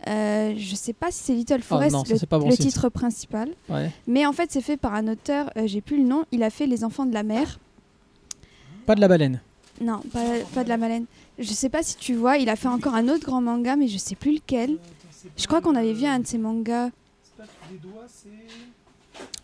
Euh, 0.08 0.54
je 0.56 0.74
sais 0.74 0.92
pas 0.92 1.10
si 1.10 1.22
c'est 1.22 1.34
Little 1.34 1.62
Forest, 1.62 1.94
Ah 1.94 1.98
non, 1.98 2.04
ça, 2.04 2.14
le, 2.14 2.38
bon 2.38 2.50
titre 2.50 2.88
principal. 2.88 3.50
Ouais. 3.68 3.90
Mais 4.06 4.26
en 4.26 4.32
fait, 4.32 4.50
c'est 4.50 4.60
fait 4.60 4.76
par 4.76 4.94
un 4.94 5.06
auteur, 5.08 5.50
euh, 5.56 5.66
j'ai 5.66 5.80
plus 5.80 5.98
le 5.98 6.04
nom, 6.04 6.24
il 6.32 6.42
a 6.42 6.50
fait 6.50 6.66
Les 6.66 6.84
Enfants 6.84 7.06
de 7.06 7.14
la 7.14 7.22
Mer. 7.22 7.60
Pas 8.84 8.96
de 8.96 9.00
la 9.00 9.08
baleine. 9.08 9.40
Non, 9.80 10.00
pas, 10.12 10.20
pas 10.54 10.64
de 10.64 10.68
la 10.68 10.76
Malène. 10.76 11.06
Je 11.38 11.50
sais 11.52 11.68
pas 11.68 11.82
si 11.82 11.96
tu 11.96 12.14
vois, 12.14 12.36
il 12.36 12.48
a 12.48 12.56
fait 12.56 12.68
encore 12.68 12.94
un 12.94 13.08
autre 13.08 13.24
grand 13.24 13.40
manga, 13.40 13.74
mais 13.76 13.88
je 13.88 13.98
sais 13.98 14.14
plus 14.14 14.34
lequel. 14.34 14.78
Je 15.36 15.46
crois 15.46 15.60
qu'on 15.60 15.74
avait 15.74 15.92
vu 15.92 16.04
un 16.06 16.18
de 16.20 16.26
ses 16.26 16.38
mangas. 16.38 16.90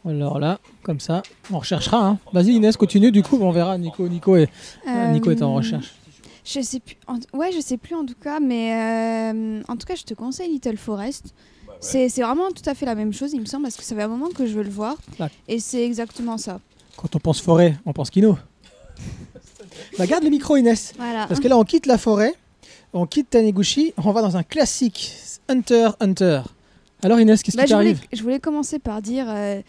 Alors 0.07 0.39
là, 0.39 0.59
comme 0.83 1.01
ça, 1.01 1.23
on 1.51 1.59
recherchera. 1.59 2.07
hein. 2.07 2.19
Vas-y 2.33 2.53
Inès, 2.53 2.77
continue. 2.77 3.11
Du 3.13 3.23
coup, 3.23 3.37
on 3.41 3.51
verra. 3.51 3.77
Nico, 3.79 4.09
Nico 4.09 4.37
est, 4.37 4.49
Nico 5.13 5.31
est 5.31 5.43
en 5.43 5.53
Euh, 5.53 5.57
recherche. 5.57 5.93
Je 6.45 6.61
sais 6.63 6.81
plus. 6.81 6.97
en- 7.07 7.19
Ouais, 7.37 7.53
je 7.53 7.61
sais 7.61 7.77
plus 7.77 7.95
en 7.95 8.07
tout 8.07 8.15
cas, 8.21 8.41
mais 8.41 8.73
euh, 8.75 9.63
en 9.69 9.77
tout 9.77 9.87
cas, 9.87 9.95
je 9.97 10.05
te 10.05 10.15
conseille 10.15 10.51
Little 10.51 10.77
Forest. 10.79 11.35
C'est 11.81 12.09
c'est 12.09 12.23
vraiment 12.23 12.49
tout 12.51 12.69
à 12.69 12.75
fait 12.75 12.87
la 12.87 12.95
même 12.95 13.13
chose, 13.13 13.33
il 13.35 13.41
me 13.41 13.45
semble, 13.47 13.65
parce 13.65 13.77
que 13.77 13.83
ça 13.85 13.95
fait 13.95 14.03
un 14.03 14.09
moment 14.09 14.31
que 14.31 14.47
je 14.47 14.55
veux 14.55 14.65
le 14.65 14.71
voir. 14.71 14.97
Et 15.47 15.59
c'est 15.61 15.85
exactement 15.85 16.39
ça. 16.39 16.61
Quand 16.97 17.15
on 17.15 17.19
pense 17.21 17.41
forêt, 17.41 17.77
on 17.87 17.93
pense 17.93 18.11
kino. 18.11 18.37
bah, 19.99 20.07
garde 20.07 20.25
le 20.25 20.31
micro 20.31 20.57
Inès. 20.57 20.93
Voilà. 20.97 21.27
Parce 21.27 21.41
que 21.41 21.49
là, 21.49 21.57
on 21.59 21.65
quitte 21.65 21.87
la 21.87 21.99
forêt, 21.99 22.35
on 22.93 23.07
quitte 23.07 23.31
Taniguchi, 23.31 23.93
on 23.97 24.11
va 24.13 24.23
dans 24.23 24.37
un 24.37 24.43
classique, 24.43 25.13
Hunter 25.49 25.91
Hunter. 26.01 26.43
Alors 27.03 27.21
Inès, 27.21 27.43
qu'est-ce 27.43 27.57
Bah, 27.57 27.65
qui 27.65 27.71
je, 27.71 27.75
voulais, 27.75 27.93
t'arrive 27.95 28.09
je 28.13 28.23
voulais 28.23 28.41
commencer 28.41 28.79
par 28.79 29.01
dire. 29.03 29.27
euh, 29.29 29.61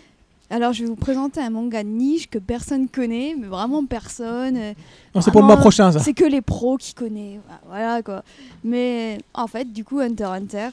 alors, 0.51 0.73
je 0.73 0.81
vais 0.81 0.89
vous 0.89 0.95
présenter 0.95 1.39
un 1.41 1.51
manga 1.51 1.83
de 1.83 1.89
niche 1.89 2.27
que 2.27 2.39
personne 2.39 2.87
connaît, 2.87 3.35
mais 3.39 3.45
vraiment 3.45 3.85
personne. 3.85 4.57
euh, 4.57 4.73
Non, 5.13 5.21
C'est 5.21 5.29
pour 5.29 5.41
le 5.41 5.45
mois 5.47 5.57
prochain, 5.57 5.91
ça. 5.91 5.99
C'est 5.99 6.13
que 6.13 6.25
les 6.25 6.41
pros 6.41 6.75
qui 6.77 6.95
connaissent. 6.95 7.39
Voilà 7.67 8.01
quoi. 8.01 8.23
Mais 8.63 9.19
en 9.35 9.45
fait, 9.45 9.71
du 9.71 9.83
coup, 9.83 9.99
Hunter 9.99 10.23
Hunter. 10.23 10.69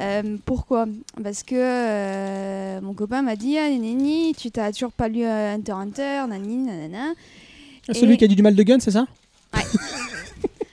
euh, 0.00 0.36
pourquoi? 0.44 0.86
Parce 1.22 1.44
que 1.44 1.54
euh, 1.56 2.80
mon 2.80 2.92
copain 2.92 3.22
m'a 3.22 3.36
dit 3.36 3.56
Ah, 3.56 3.68
Nini, 3.68 4.34
tu 4.36 4.50
t'as 4.50 4.72
toujours 4.72 4.90
pas 4.90 5.06
lu 5.06 5.24
Hunter 5.24 5.72
Hunter, 5.72 6.22
nani, 6.28 6.56
nanana. 6.64 7.12
Celui 7.92 8.14
Et- 8.14 8.16
qui 8.16 8.24
a 8.24 8.28
dit 8.28 8.36
du 8.36 8.42
mal 8.42 8.54
de 8.54 8.62
gun, 8.62 8.78
c'est 8.80 8.90
ça? 8.92 9.06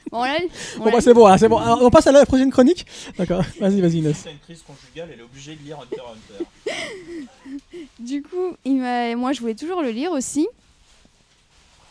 Bon, 0.10 0.24
là, 0.24 0.38
on 0.76 0.80
Bon, 0.80 0.86
l'a 0.86 0.92
bah, 0.94 1.02
c'est 1.02 1.14
bon, 1.14 1.28
hein, 1.28 1.38
c'est 1.38 1.50
bon. 1.50 1.58
Alors, 1.58 1.82
on 1.84 1.90
passe 1.90 2.08
à 2.08 2.14
la 2.14 2.26
prochaine 2.26 2.50
chronique 2.50 2.86
D'accord, 3.18 3.44
vas-y, 3.60 3.82
vas-y 3.82 3.98
Inès. 3.98 4.26
une 4.32 4.40
crise 4.40 4.64
conjugale, 4.66 5.10
elle 5.14 5.20
est 5.20 5.24
obligée 5.24 5.56
de 5.56 5.64
lire 5.64 5.78
Hunter 5.82 6.02
Hunter. 6.02 6.46
Du 8.00 8.24
coup, 8.24 8.56
il 8.64 8.78
m'a- 8.78 9.16
moi, 9.18 9.34
je 9.34 9.42
voulais 9.42 9.54
toujours 9.54 9.82
le 9.82 9.90
lire 9.92 10.12
aussi. 10.14 10.48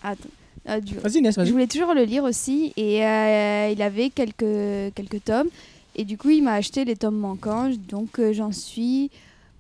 Attends. 0.03 0.31
Ah, 0.65 0.81
du- 0.81 0.95
Vas-y 0.99 1.19
Inès, 1.19 1.35
Je 1.35 1.41
vas-y. 1.43 1.51
voulais 1.51 1.67
toujours 1.67 1.93
le 1.93 2.05
lire 2.05 2.25
aussi 2.25 2.73
et 2.79 3.05
euh, 3.05 3.69
il 3.71 3.83
avait 3.83 4.09
quelques, 4.09 4.95
quelques 4.95 5.23
tomes. 5.23 5.49
Et 5.95 6.05
du 6.05 6.17
coup, 6.17 6.31
il 6.31 6.43
m'a 6.43 6.55
acheté 6.55 6.87
les 6.87 6.97
tomes 6.97 7.19
manquants. 7.19 7.69
Donc, 7.89 8.19
euh, 8.19 8.33
j'en 8.33 8.51
suis 8.51 9.11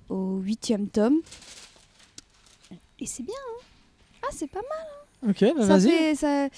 au 0.09 0.39
huitième 0.39 0.89
tome. 0.89 1.19
Et 2.99 3.07
c'est 3.07 3.23
bien. 3.23 3.35
hein. 3.35 3.63
ah, 4.23 4.29
c'est 4.33 4.51
pas 4.51 4.61
mal. 4.61 4.87
Ok, 5.29 5.45
bah, 5.57 5.65
vas-y. 5.65 6.17
ça, 6.17 6.49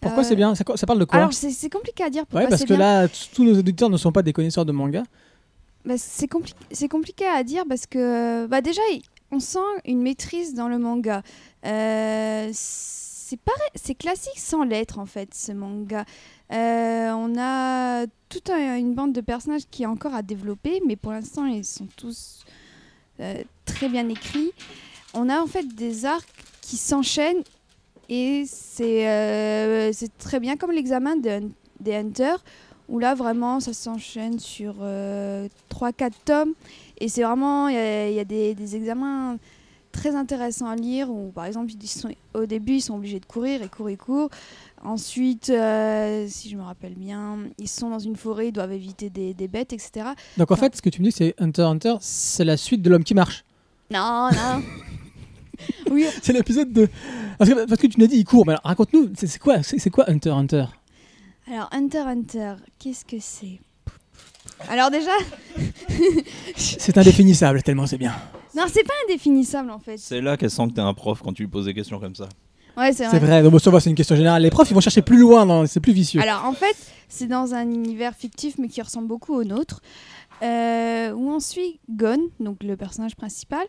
Pourquoi 0.00 0.22
euh, 0.22 0.26
c'est 0.26 0.36
bien? 0.36 0.54
Ça, 0.54 0.64
ça 0.76 0.86
parle 0.86 0.98
de 0.98 1.04
quoi? 1.04 1.18
Alors, 1.18 1.32
c'est 1.32 1.70
compliqué 1.70 2.04
à 2.04 2.10
dire 2.10 2.26
pourquoi 2.26 2.42
Ouais, 2.44 2.48
parce 2.48 2.62
que 2.62 2.68
bien. 2.68 2.78
là, 2.78 3.08
tous 3.08 3.44
nos 3.44 3.58
auditeurs 3.58 3.90
ne 3.90 3.96
sont 3.96 4.12
pas 4.12 4.22
des 4.22 4.32
connaisseurs 4.32 4.64
de 4.64 4.72
manga. 4.72 5.02
Bah, 5.84 5.94
c'est 5.96 6.30
compli- 6.30 6.54
c'est 6.72 6.88
compliqué 6.88 7.26
à 7.26 7.42
dire 7.42 7.64
parce 7.68 7.86
que 7.86 8.46
bah, 8.46 8.60
déjà, 8.60 8.82
on 9.30 9.40
sent 9.40 9.58
une 9.84 10.02
maîtrise 10.02 10.54
dans 10.54 10.68
le 10.68 10.78
manga. 10.78 11.22
Euh, 11.66 12.50
c'est 12.52 13.94
classique 13.94 14.38
sans 14.38 14.64
lettres 14.64 14.98
en 14.98 15.06
fait, 15.06 15.34
ce 15.34 15.52
manga. 15.52 16.04
Euh, 16.52 17.10
on 17.12 17.36
a 17.38 18.06
toute 18.30 18.48
un- 18.50 18.76
une 18.76 18.94
bande 18.94 19.12
de 19.12 19.20
personnages 19.20 19.62
qui 19.70 19.82
est 19.82 19.86
encore 19.86 20.14
à 20.14 20.22
développer, 20.22 20.80
mais 20.86 20.96
pour 20.96 21.12
l'instant, 21.12 21.44
ils 21.44 21.64
sont 21.64 21.86
tous 21.96 22.44
euh, 23.20 23.42
très 23.66 23.88
bien 23.88 24.08
écrits. 24.08 24.52
On 25.14 25.28
a 25.28 25.40
en 25.40 25.46
fait 25.46 25.66
des 25.74 26.04
arcs 26.06 26.26
qui 26.62 26.76
s'enchaînent 26.76 27.42
et 28.08 28.44
c'est 28.46 29.08
euh, 29.08 29.92
très 30.18 30.40
bien 30.40 30.56
comme 30.56 30.72
l'examen 30.72 31.16
de 31.16 31.48
des 31.80 31.94
Hunters 31.94 32.42
où 32.88 32.98
là 32.98 33.14
vraiment 33.14 33.60
ça 33.60 33.72
s'enchaîne 33.72 34.38
sur 34.38 34.76
3-4 34.82 36.10
tomes. 36.24 36.54
Et 37.00 37.08
c'est 37.08 37.22
vraiment 37.22 37.68
il 37.68 37.74
y 37.74 37.78
a, 37.78 38.08
il 38.08 38.14
y 38.14 38.20
a 38.20 38.24
des, 38.24 38.54
des 38.54 38.76
examens 38.76 39.36
très 39.92 40.14
intéressants 40.14 40.68
à 40.68 40.76
lire 40.76 41.10
où 41.10 41.30
par 41.30 41.44
exemple 41.44 41.72
ils 41.72 41.88
sont, 41.88 42.10
au 42.34 42.46
début 42.46 42.74
ils 42.74 42.80
sont 42.80 42.94
obligés 42.94 43.20
de 43.20 43.26
courir 43.26 43.62
et 43.62 43.68
courent 43.68 43.88
et 43.88 43.96
courent. 43.96 44.30
Ensuite 44.84 45.50
euh, 45.50 46.26
si 46.28 46.48
je 46.48 46.56
me 46.56 46.62
rappelle 46.62 46.94
bien 46.94 47.38
ils 47.58 47.68
sont 47.68 47.90
dans 47.90 47.98
une 47.98 48.16
forêt 48.16 48.48
ils 48.48 48.52
doivent 48.52 48.72
éviter 48.72 49.10
des, 49.10 49.34
des 49.34 49.48
bêtes 49.48 49.72
etc 49.72 50.10
Donc 50.36 50.50
en 50.50 50.56
fait, 50.56 50.76
ce 50.76 50.82
que 50.82 50.88
tu 50.88 51.00
me 51.00 51.06
dis, 51.06 51.12
c'est 51.12 51.34
Hunter 51.38 51.62
Hunter, 51.62 51.96
c'est 52.00 52.44
la 52.44 52.56
suite 52.56 52.82
de 52.82 52.90
l'homme 52.90 53.04
qui 53.04 53.14
marche. 53.14 53.44
non 53.90 54.28
non 54.32 54.62
oui 55.90 56.06
C'est 56.22 56.32
l'épisode 56.32 56.72
de. 56.72 56.88
Parce 57.38 57.50
que, 57.50 57.66
parce 57.66 57.80
que 57.80 57.86
tu 57.86 58.00
m'as 58.00 58.06
dit, 58.06 58.16
il 58.16 58.24
court. 58.24 58.44
Mais 58.46 58.52
alors, 58.52 58.62
raconte-nous, 58.64 59.10
c'est 59.14 59.38
quoi, 59.38 59.56
quoi 59.92 60.10
Hunter 60.10 60.30
Hunter? 60.30 60.64
Alors 61.50 61.68
Hunter 61.72 61.98
x 62.00 62.06
Hunter 62.08 62.54
qu'est-ce 62.78 63.04
que 63.04 63.16
c'est? 63.20 63.58
Alors 64.68 64.90
déjà 64.90 65.10
C'est 66.56 66.98
indéfinissable, 66.98 67.62
tellement 67.62 67.86
c'est 67.86 67.98
bien. 67.98 68.14
non 68.56 68.64
c'est 68.72 68.82
pas 68.84 68.92
indéfinissable 69.06 69.70
en 69.70 69.78
fait 69.78 69.98
C'est 69.98 70.20
là 70.20 70.36
qu'elle 70.36 70.50
sent 70.50 70.66
que 70.68 70.72
t'es 70.74 70.80
un 70.80 70.94
prof 70.94 71.20
quand 71.22 71.32
tu 71.32 71.42
lui 71.42 71.48
poses 71.48 71.66
des 71.66 71.74
questions 71.74 71.98
comme 72.00 72.14
ça. 72.14 72.28
Ouais, 72.76 72.92
c'est 72.92 73.04
C'est 73.08 73.18
vrai. 73.18 73.26
vrai, 73.26 73.42
donc, 73.42 73.52
bon, 73.52 73.58
ça 73.58 73.70
va, 73.70 73.80
c'est 73.80 73.90
une 73.90 73.96
question 73.96 74.14
générale. 74.14 74.40
Les 74.42 74.50
profs, 74.50 74.70
ils 74.70 74.74
vont 74.74 74.80
chercher 74.80 75.02
plus 75.02 75.18
loin, 75.18 75.44
dans- 75.46 75.66
c'est 75.66 75.80
plus 75.80 75.92
vicieux. 75.92 76.20
Alors 76.20 76.44
en 76.44 76.52
fait, 76.52 76.76
c'est 77.08 77.26
dans 77.26 77.52
un 77.54 77.62
univers 77.68 78.14
fictif 78.14 78.54
mais 78.58 78.68
qui 78.68 78.80
ressemble 78.82 79.08
beaucoup 79.08 79.34
au 79.34 79.42
nôtre, 79.44 79.80
euh, 80.42 81.10
où 81.12 81.28
on 81.30 81.40
suit 81.40 81.80
Gon, 81.90 82.28
donc 82.40 82.62
le 82.62 82.76
personnage 82.76 83.16
principal, 83.16 83.66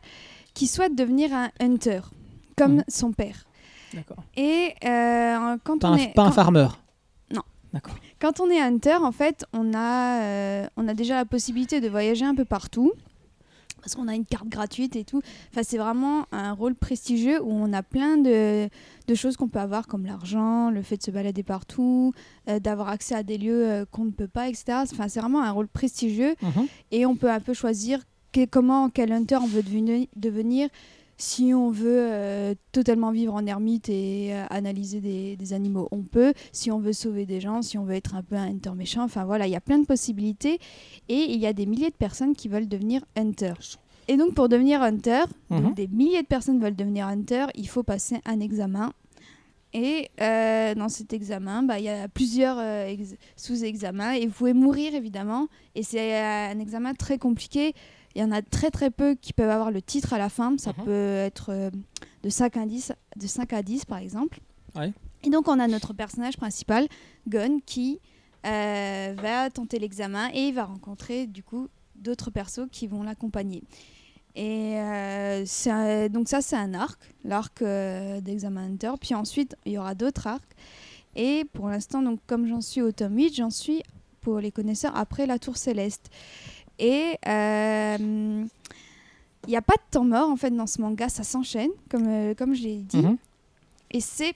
qui 0.60 0.68
souhaite 0.68 0.94
devenir 0.96 1.34
un 1.34 1.50
hunter, 1.62 2.02
comme 2.58 2.76
Mhm. 2.78 2.84
son 2.90 3.12
père. 3.14 3.46
D'accord. 3.94 4.22
Et 4.36 4.74
euh, 4.86 5.58
quand 5.64 5.80
Pas, 5.80 5.90
on 5.90 5.94
un, 5.94 5.98
est 5.98 6.14
pas 6.14 6.24
un 6.24 6.32
farmer. 6.32 6.68
Non. 7.34 7.42
D'accord. 7.74 7.96
Quand 8.20 8.42
on 8.42 8.50
est 8.50 8.60
hunter, 8.62 8.96
en 9.02 9.14
fait, 9.14 9.46
on 9.54 9.74
a, 9.74 10.22
euh, 10.22 10.68
on 10.76 10.88
a 10.90 10.94
déjà 10.94 11.16
la 11.16 11.24
possibilité 11.26 11.80
de 11.80 11.88
voyager 11.88 12.26
un 12.26 12.36
peu 12.36 12.44
partout. 12.46 12.92
Parce 13.82 13.96
qu'on 13.96 14.10
a 14.10 14.14
une 14.16 14.26
carte 14.26 14.50
gratuite 14.50 14.98
et 14.98 15.06
tout. 15.06 15.22
Enfin, 15.54 15.62
c'est 15.64 15.78
vraiment 15.78 16.26
un 16.34 16.52
rôle 16.52 16.76
prestigieux 16.76 17.42
où 17.42 17.50
on 17.50 17.72
a 17.72 17.82
plein 17.82 18.18
de, 18.18 18.68
de 19.08 19.16
choses 19.16 19.38
qu'on 19.38 19.48
peut 19.48 19.60
avoir, 19.60 19.88
comme 19.88 20.06
l'argent, 20.06 20.70
le 20.70 20.82
fait 20.82 20.98
de 20.98 21.04
se 21.04 21.12
balader 21.12 21.44
partout, 21.44 22.12
euh, 22.50 22.60
d'avoir 22.60 22.90
accès 22.90 23.16
à 23.16 23.24
des 23.24 23.38
lieux 23.38 23.66
euh, 23.66 23.86
qu'on 23.90 24.04
ne 24.04 24.12
peut 24.12 24.28
pas, 24.28 24.50
etc. 24.50 24.80
Enfin, 24.84 25.08
c'est 25.08 25.22
vraiment 25.22 25.42
un 25.42 25.52
rôle 25.52 25.70
prestigieux 25.70 26.36
Mhm. 26.42 26.68
et 26.92 27.06
on 27.06 27.16
peut 27.16 27.32
un 27.32 27.40
peu 27.40 27.54
choisir 27.54 28.02
que- 28.32 28.46
comment, 28.46 28.90
quel 28.90 29.12
hunter 29.12 29.38
on 29.38 29.48
veut 29.48 29.62
deveni- 29.62 30.10
devenir. 30.16 30.70
Si 31.22 31.54
on 31.54 31.70
veut 31.70 32.08
euh, 32.10 32.54
totalement 32.72 33.12
vivre 33.12 33.34
en 33.34 33.46
ermite 33.46 33.90
et 33.90 34.30
euh, 34.34 34.46
analyser 34.50 35.02
des, 35.02 35.36
des 35.36 35.52
animaux, 35.54 35.90
on 35.92 36.02
peut. 36.04 36.34
Si 36.54 36.72
on 36.72 36.80
veut 36.80 36.94
sauver 36.94 37.26
des 37.26 37.42
gens, 37.42 37.62
si 37.62 37.78
on 37.78 37.84
veut 37.84 37.96
être 37.96 38.16
un 38.16 38.24
peu 38.24 38.36
un 38.38 38.48
hunter 38.48 38.72
méchant, 38.74 39.04
enfin 39.04 39.26
voilà, 39.26 39.46
il 39.46 39.52
y 39.52 39.56
a 39.58 39.60
plein 39.62 39.80
de 39.80 39.86
possibilités. 39.86 40.60
Et 41.10 41.26
il 41.34 41.38
y 41.40 41.46
a 41.46 41.52
des 41.52 41.66
milliers 41.66 41.90
de 41.90 41.96
personnes 41.96 42.36
qui 42.36 42.48
veulent 42.48 42.70
devenir 42.70 43.04
hunter. 43.18 43.52
Et 44.08 44.16
donc 44.16 44.34
pour 44.34 44.48
devenir 44.48 44.82
hunter, 44.82 45.24
donc 45.52 45.64
Mhm. 45.66 45.74
des 45.74 45.88
milliers 45.90 46.22
de 46.22 46.28
personnes 46.28 46.60
veulent 46.62 46.76
devenir 46.76 47.06
hunter, 47.08 47.48
il 47.54 47.68
faut 47.68 47.84
passer 47.84 48.20
un 48.26 48.40
examen. 48.40 48.94
Et 49.74 50.10
euh, 50.22 50.74
dans 50.74 50.90
cet 50.90 51.14
examen, 51.14 51.62
bah, 51.64 51.78
il 51.80 51.86
y 51.86 51.90
a 51.90 52.08
plusieurs 52.08 52.60
ex- 52.88 53.16
sous-examens 53.36 54.14
et 54.14 54.26
vous 54.26 54.32
pouvez 54.34 54.54
mourir 54.54 54.96
évidemment. 54.96 55.48
Et 55.76 55.84
c'est 55.84 56.18
un 56.18 56.58
examen 56.60 56.94
très 56.96 57.18
compliqué. 57.20 57.74
Il 58.20 58.24
y 58.24 58.26
en 58.26 58.32
a 58.34 58.42
très 58.42 58.70
très 58.70 58.92
peu 58.92 59.16
qui 59.16 59.32
peuvent 59.32 59.50
avoir 59.50 59.72
le 59.72 59.82
titre 59.82 60.12
à 60.12 60.18
la 60.18 60.28
fin. 60.28 60.58
Ça 60.58 60.74
Mhm. 60.78 60.84
peut 60.84 61.16
être 61.16 61.52
euh, 61.54 61.70
de, 62.24 62.28
5 62.30 62.58
à 62.58 62.66
10, 62.66 62.92
de 63.16 63.28
5 63.28 63.54
à 63.54 63.64
10 63.64 63.86
par 63.86 64.00
exemple. 64.00 64.42
Ouais. 64.76 64.92
Et 65.24 65.30
donc 65.30 65.48
on 65.48 65.58
a 65.58 65.68
notre 65.70 65.94
personnage 65.94 66.36
principal, 66.36 66.90
Gon, 67.30 67.62
qui 67.66 68.02
euh, 68.46 69.16
va 69.18 69.50
tenter 69.50 69.80
l'examen 69.80 70.30
et 70.34 70.50
il 70.50 70.54
va 70.54 70.66
rencontrer 70.66 71.28
du 71.28 71.44
coup 71.44 71.70
d'autres 71.96 72.30
persos 72.30 72.68
qui 72.74 72.88
vont 72.88 73.04
l'accompagner. 73.04 73.64
Et 74.36 74.74
euh, 74.76 76.10
donc 76.10 76.28
ça 76.28 76.42
c'est 76.42 76.58
un 76.58 76.74
arc, 76.74 77.00
l'arc 77.24 77.64
d'examen 77.64 78.66
Hunter. 78.66 78.92
Puis 79.00 79.16
ensuite 79.16 79.56
il 79.66 79.72
y 79.72 79.78
aura 79.78 79.96
d'autres 79.96 80.28
arcs. 80.28 80.52
Et 81.16 81.46
pour 81.54 81.70
l'instant 81.70 82.02
donc 82.02 82.20
comme 82.28 82.48
j'en 82.48 82.60
suis 82.60 82.82
au 82.82 82.92
tome 82.92 83.16
8, 83.16 83.34
j'en 83.34 83.50
suis 83.50 83.82
pour 84.22 84.40
les 84.42 84.52
connaisseurs 84.52 84.98
après 84.98 85.26
la 85.26 85.40
Tour 85.40 85.56
Céleste. 85.56 86.10
Et 86.80 87.18
euh, 87.28 87.98
il 88.00 89.50
n'y 89.50 89.58
a 89.58 89.62
pas 89.62 89.76
de 89.76 89.92
temps 89.92 90.06
mort 90.06 90.30
en 90.30 90.38
fait 90.38 90.52
dans 90.52 90.68
ce 90.68 90.82
manga, 90.82 91.10
ça 91.10 91.24
s'enchaîne 91.24 91.72
comme, 91.90 92.08
euh, 92.08 92.34
comme 92.34 92.56
je 92.56 92.64
l'ai 92.64 92.78
dit. 92.78 93.02
Mhm. 93.02 93.18
Et 93.92 94.02
c'est 94.02 94.34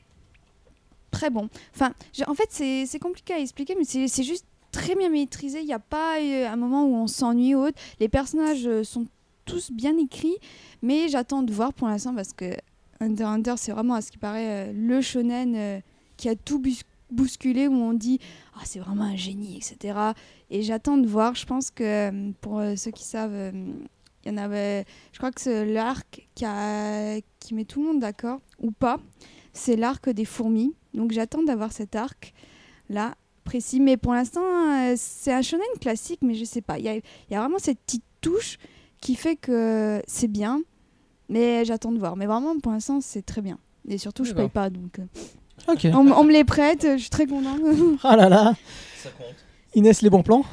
très 1.11 1.29
bon. 1.29 1.49
Enfin, 1.73 1.93
en 2.27 2.33
fait, 2.33 2.49
c'est 2.51 2.99
compliqué 2.99 3.33
à 3.33 3.39
expliquer, 3.39 3.75
mais 3.75 3.85
c'est 3.85 4.23
juste 4.23 4.45
très 4.73 4.95
bien 4.95 5.09
maîtrisé. 5.09 5.61
Il 5.61 5.65
n'y 5.65 5.73
a 5.73 5.79
pas 5.79 6.19
euh, 6.19 6.47
un 6.49 6.57
moment 6.57 6.85
où 6.85 6.95
on 6.95 7.07
s'ennuie 7.07 7.55
ou 7.55 7.59
autre. 7.59 7.79
Les 8.01 8.09
personnages 8.09 8.67
euh, 8.67 8.83
sont 8.83 9.05
tous 9.45 9.71
bien 9.71 9.97
écrits, 9.97 10.35
mais 10.81 11.07
j'attends 11.07 11.43
de 11.43 11.53
voir 11.53 11.73
pour 11.73 11.87
l'instant 11.87 12.13
parce 12.13 12.33
que 12.33 12.53
Hunter 12.99 13.23
x 13.23 13.29
Hunter, 13.29 13.53
c'est 13.57 13.71
vraiment 13.71 13.93
à 13.93 14.01
ce 14.01 14.11
qui 14.11 14.17
paraît 14.17 14.69
euh, 14.69 14.73
le 14.73 15.01
shonen 15.01 15.81
qui 16.17 16.27
a 16.27 16.35
tout 16.35 16.59
bousculé, 17.13 17.67
où 17.67 17.73
on 17.75 17.93
dit 17.93 18.19
ah 18.55 18.61
c'est 18.65 18.79
vraiment 18.79 19.03
un 19.05 19.15
génie, 19.15 19.57
etc. 19.57 19.97
Et 20.49 20.61
j'attends 20.61 20.97
de 20.97 21.07
voir. 21.07 21.35
Je 21.35 21.45
pense 21.45 21.71
que 21.71 21.83
euh, 22.11 22.31
pour 22.41 22.59
euh, 22.59 22.75
ceux 22.75 22.91
qui 22.91 23.03
savent, 23.03 23.33
euh, 23.33 23.51
il 24.25 24.31
y 24.31 24.33
en 24.33 24.37
avait. 24.37 24.85
Je 25.11 25.17
crois 25.17 25.31
que 25.31 25.41
c'est 25.41 25.65
l'arc 25.65 26.27
qui, 26.35 26.45
a- 26.45 27.19
qui 27.39 27.53
met 27.53 27.65
tout 27.65 27.81
le 27.81 27.87
monde 27.87 27.99
d'accord 27.99 28.39
ou 28.59 28.71
pas. 28.71 28.99
C'est 29.53 29.75
l'arc 29.75 30.09
des 30.09 30.25
fourmis. 30.25 30.73
Donc 30.93 31.11
j'attends 31.11 31.43
d'avoir 31.43 31.71
cet 31.71 31.95
arc 31.95 32.33
là 32.89 33.15
précis. 33.43 33.79
Mais 33.79 33.97
pour 33.97 34.13
l'instant, 34.13 34.41
c'est 34.95 35.33
un 35.33 35.41
shonen 35.41 35.65
classique, 35.81 36.19
mais 36.21 36.33
je 36.35 36.45
sais 36.45 36.61
pas. 36.61 36.79
Il 36.79 36.85
y 36.85 36.89
a, 36.89 36.95
y 36.95 37.35
a 37.35 37.39
vraiment 37.39 37.59
cette 37.59 37.79
petite 37.79 38.03
touche 38.21 38.57
qui 39.01 39.15
fait 39.15 39.35
que 39.35 40.01
c'est 40.07 40.29
bien, 40.29 40.61
mais 41.27 41.65
j'attends 41.65 41.91
de 41.91 41.99
voir. 41.99 42.15
Mais 42.15 42.25
vraiment, 42.25 42.57
pour 42.59 42.71
l'instant, 42.71 43.01
c'est 43.01 43.21
très 43.23 43.41
bien. 43.41 43.57
Et 43.89 43.97
surtout, 43.97 44.23
je 44.23 44.31
paye 44.33 44.47
pas, 44.49 44.69
donc 44.69 44.99
Ok. 45.67 45.87
on, 45.93 46.05
m- 46.07 46.13
on 46.17 46.23
me 46.23 46.31
les 46.31 46.43
prête. 46.43 46.85
Je 46.95 46.97
suis 47.01 47.09
très 47.09 47.25
contente. 47.25 47.59
Ah 48.03 48.15
là 48.15 48.29
là. 48.29 48.53
Inès, 49.75 50.01
les 50.01 50.09
bons 50.09 50.23
plans. 50.23 50.43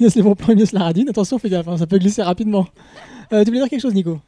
Inès, 0.00 0.14
les 0.14 0.22
bons 0.22 0.34
plans, 0.34 0.52
Inès 0.52 0.72
la 0.72 0.80
radine. 0.80 1.08
Attention, 1.08 1.38
fais 1.38 1.48
gaffe, 1.48 1.68
hein, 1.68 1.76
ça 1.78 1.86
peut 1.86 1.98
glisser 1.98 2.22
rapidement. 2.22 2.66
Euh, 3.32 3.40
tu 3.44 3.46
voulais 3.50 3.60
dire 3.60 3.68
quelque 3.70 3.80
chose, 3.80 3.94
Nico? 3.94 4.20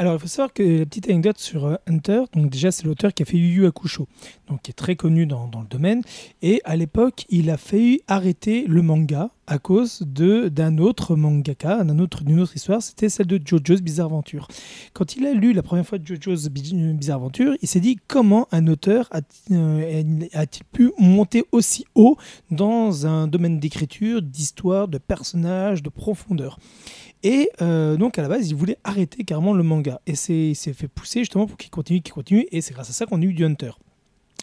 Alors, 0.00 0.14
il 0.14 0.18
faut 0.18 0.28
savoir 0.28 0.54
que 0.54 0.62
la 0.62 0.86
petite 0.86 1.10
anecdote 1.10 1.36
sur 1.36 1.66
euh, 1.66 1.74
Hunter, 1.86 2.22
donc 2.32 2.48
déjà, 2.48 2.70
c'est 2.72 2.86
l'auteur 2.86 3.12
qui 3.12 3.22
a 3.22 3.26
fait 3.26 3.36
Yu 3.36 3.48
Yu 3.56 3.66
Hakusho, 3.66 4.08
donc 4.48 4.62
qui 4.62 4.70
est 4.70 4.74
très 4.74 4.96
connu 4.96 5.26
dans, 5.26 5.46
dans 5.46 5.60
le 5.60 5.66
domaine. 5.66 6.00
Et 6.40 6.62
à 6.64 6.74
l'époque, 6.74 7.26
il 7.28 7.50
a 7.50 7.58
failli 7.58 8.00
arrêter 8.08 8.64
le 8.66 8.80
manga 8.80 9.28
à 9.46 9.58
cause 9.58 10.02
de 10.06 10.48
d'un 10.48 10.78
autre 10.78 11.16
mangaka, 11.16 11.84
d'un 11.84 11.98
autre, 11.98 12.24
d'une 12.24 12.40
autre 12.40 12.56
histoire, 12.56 12.80
c'était 12.80 13.10
celle 13.10 13.26
de 13.26 13.38
JoJo's 13.44 13.82
Bizarre 13.82 14.06
Adventure. 14.06 14.48
Quand 14.94 15.16
il 15.16 15.26
a 15.26 15.34
lu 15.34 15.52
la 15.52 15.62
première 15.62 15.84
fois 15.84 15.98
JoJo's 16.02 16.48
Bi- 16.48 16.94
Bizarre 16.94 17.16
Adventure, 17.16 17.54
il 17.60 17.68
s'est 17.68 17.80
dit 17.80 17.98
comment 18.08 18.48
un 18.52 18.68
auteur 18.68 19.10
euh, 19.50 20.26
a-t-il 20.32 20.64
pu 20.72 20.92
monter 20.98 21.44
aussi 21.52 21.84
haut 21.94 22.16
dans 22.50 23.06
un 23.06 23.26
domaine 23.26 23.58
d'écriture, 23.60 24.22
d'histoire, 24.22 24.88
de 24.88 24.96
personnages, 24.96 25.82
de 25.82 25.90
profondeur? 25.90 26.58
Et 27.22 27.50
euh, 27.60 27.96
donc 27.96 28.18
à 28.18 28.22
la 28.22 28.28
base, 28.28 28.48
il 28.48 28.54
voulait 28.54 28.78
arrêter 28.84 29.24
carrément 29.24 29.52
le 29.52 29.62
manga. 29.62 30.00
Et 30.06 30.14
c'est- 30.14 30.50
il 30.50 30.54
s'est 30.54 30.72
fait 30.72 30.88
pousser 30.88 31.20
justement 31.20 31.46
pour 31.46 31.56
qu'il 31.58 31.70
continue, 31.70 32.00
qu'il 32.00 32.14
continue. 32.14 32.46
Et 32.52 32.60
c'est 32.60 32.72
grâce 32.74 32.90
à 32.90 32.92
ça 32.92 33.06
qu'on 33.06 33.20
a 33.20 33.24
eu 33.24 33.32
du 33.34 33.44
Hunter. 33.44 33.72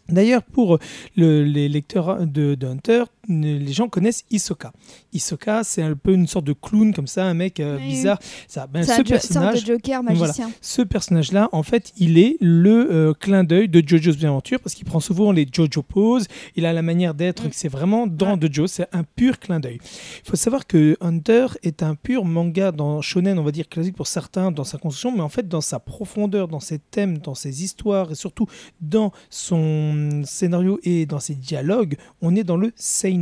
D'ailleurs, 0.10 0.44
pour 0.44 0.78
le- 1.16 1.44
les 1.44 1.68
lecteurs 1.70 2.26
de 2.26 2.58
Hunter, 2.66 3.04
les 3.28 3.74
gens 3.74 3.88
connaissent 3.90 4.24
Hisoka. 4.32 4.72
Hisoka, 5.14 5.64
c'est 5.64 5.82
un 5.82 5.96
peu 5.96 6.14
une 6.14 6.28
sorte 6.28 6.46
de 6.46 6.54
clown 6.54 6.94
comme 6.94 7.08
ça, 7.08 7.26
un 7.26 7.34
mec 7.34 7.60
euh, 7.60 7.78
bizarre. 7.78 8.20
Ça, 8.48 8.68
ben, 8.68 8.84
C'est 8.84 8.88
ce 8.88 8.92
un 8.94 8.96
jo- 8.98 9.04
sorte 9.04 9.10
personnage, 9.10 9.64
de 9.64 9.74
Joker 9.74 10.02
Voilà. 10.04 10.20
magicien. 10.20 10.52
ce 10.62 10.82
personnage-là, 10.82 11.50
en 11.52 11.64
fait, 11.64 11.92
il 11.98 12.18
est 12.18 12.38
le 12.40 12.92
euh, 12.92 13.14
clin 13.14 13.44
d'œil 13.44 13.68
de 13.70 13.80
JoJo's 13.86 14.16
Bizarre 14.16 14.32
Adventure 14.32 14.60
parce 14.62 14.76
qu'il 14.76 14.86
prend 14.86 15.00
souvent 15.00 15.32
les 15.32 15.48
JoJo 15.52 15.82
poses. 15.84 16.28
Il 16.56 16.66
a 16.66 16.74
la 16.74 16.82
manière 16.82 17.14
d'être, 17.14 17.46
Mm. 17.48 17.50
c'est 17.52 17.68
vraiment 17.70 18.08
dans 18.08 18.40
JoJo, 18.40 18.68
c'est 18.68 18.88
un 18.94 19.04
pur 19.04 19.40
clin 19.40 19.60
d'œil. 19.60 19.80
Il 20.24 20.30
faut 20.30 20.36
savoir 20.38 20.66
que 20.68 20.96
Hunter 21.02 21.48
est 21.64 21.84
un 21.84 21.96
pur 21.96 22.24
manga 22.26 22.72
dans 22.72 23.02
shonen, 23.02 23.38
on 23.40 23.44
va 23.44 23.52
dire 23.52 23.68
classique 23.68 23.96
pour 23.96 24.08
certains 24.08 24.52
dans 24.52 24.64
sa 24.64 24.78
construction, 24.78 25.12
mais 25.16 25.22
en 25.22 25.30
fait 25.30 25.48
dans 25.48 25.62
sa 25.62 25.80
profondeur, 25.80 26.48
dans 26.48 26.60
ses 26.60 26.80
thèmes, 26.80 27.18
dans 27.18 27.36
ses 27.36 27.64
histoires 27.64 28.12
et 28.12 28.16
surtout 28.16 28.48
dans 28.82 29.12
son 29.30 30.22
scénario 30.26 30.80
et 30.84 31.06
dans 31.06 31.20
ses 31.20 31.36
dialogues, 31.36 31.98
on 32.22 32.36
est 32.36 32.44
dans 32.44 32.58
le 32.58 32.72
seinen. 32.76 33.17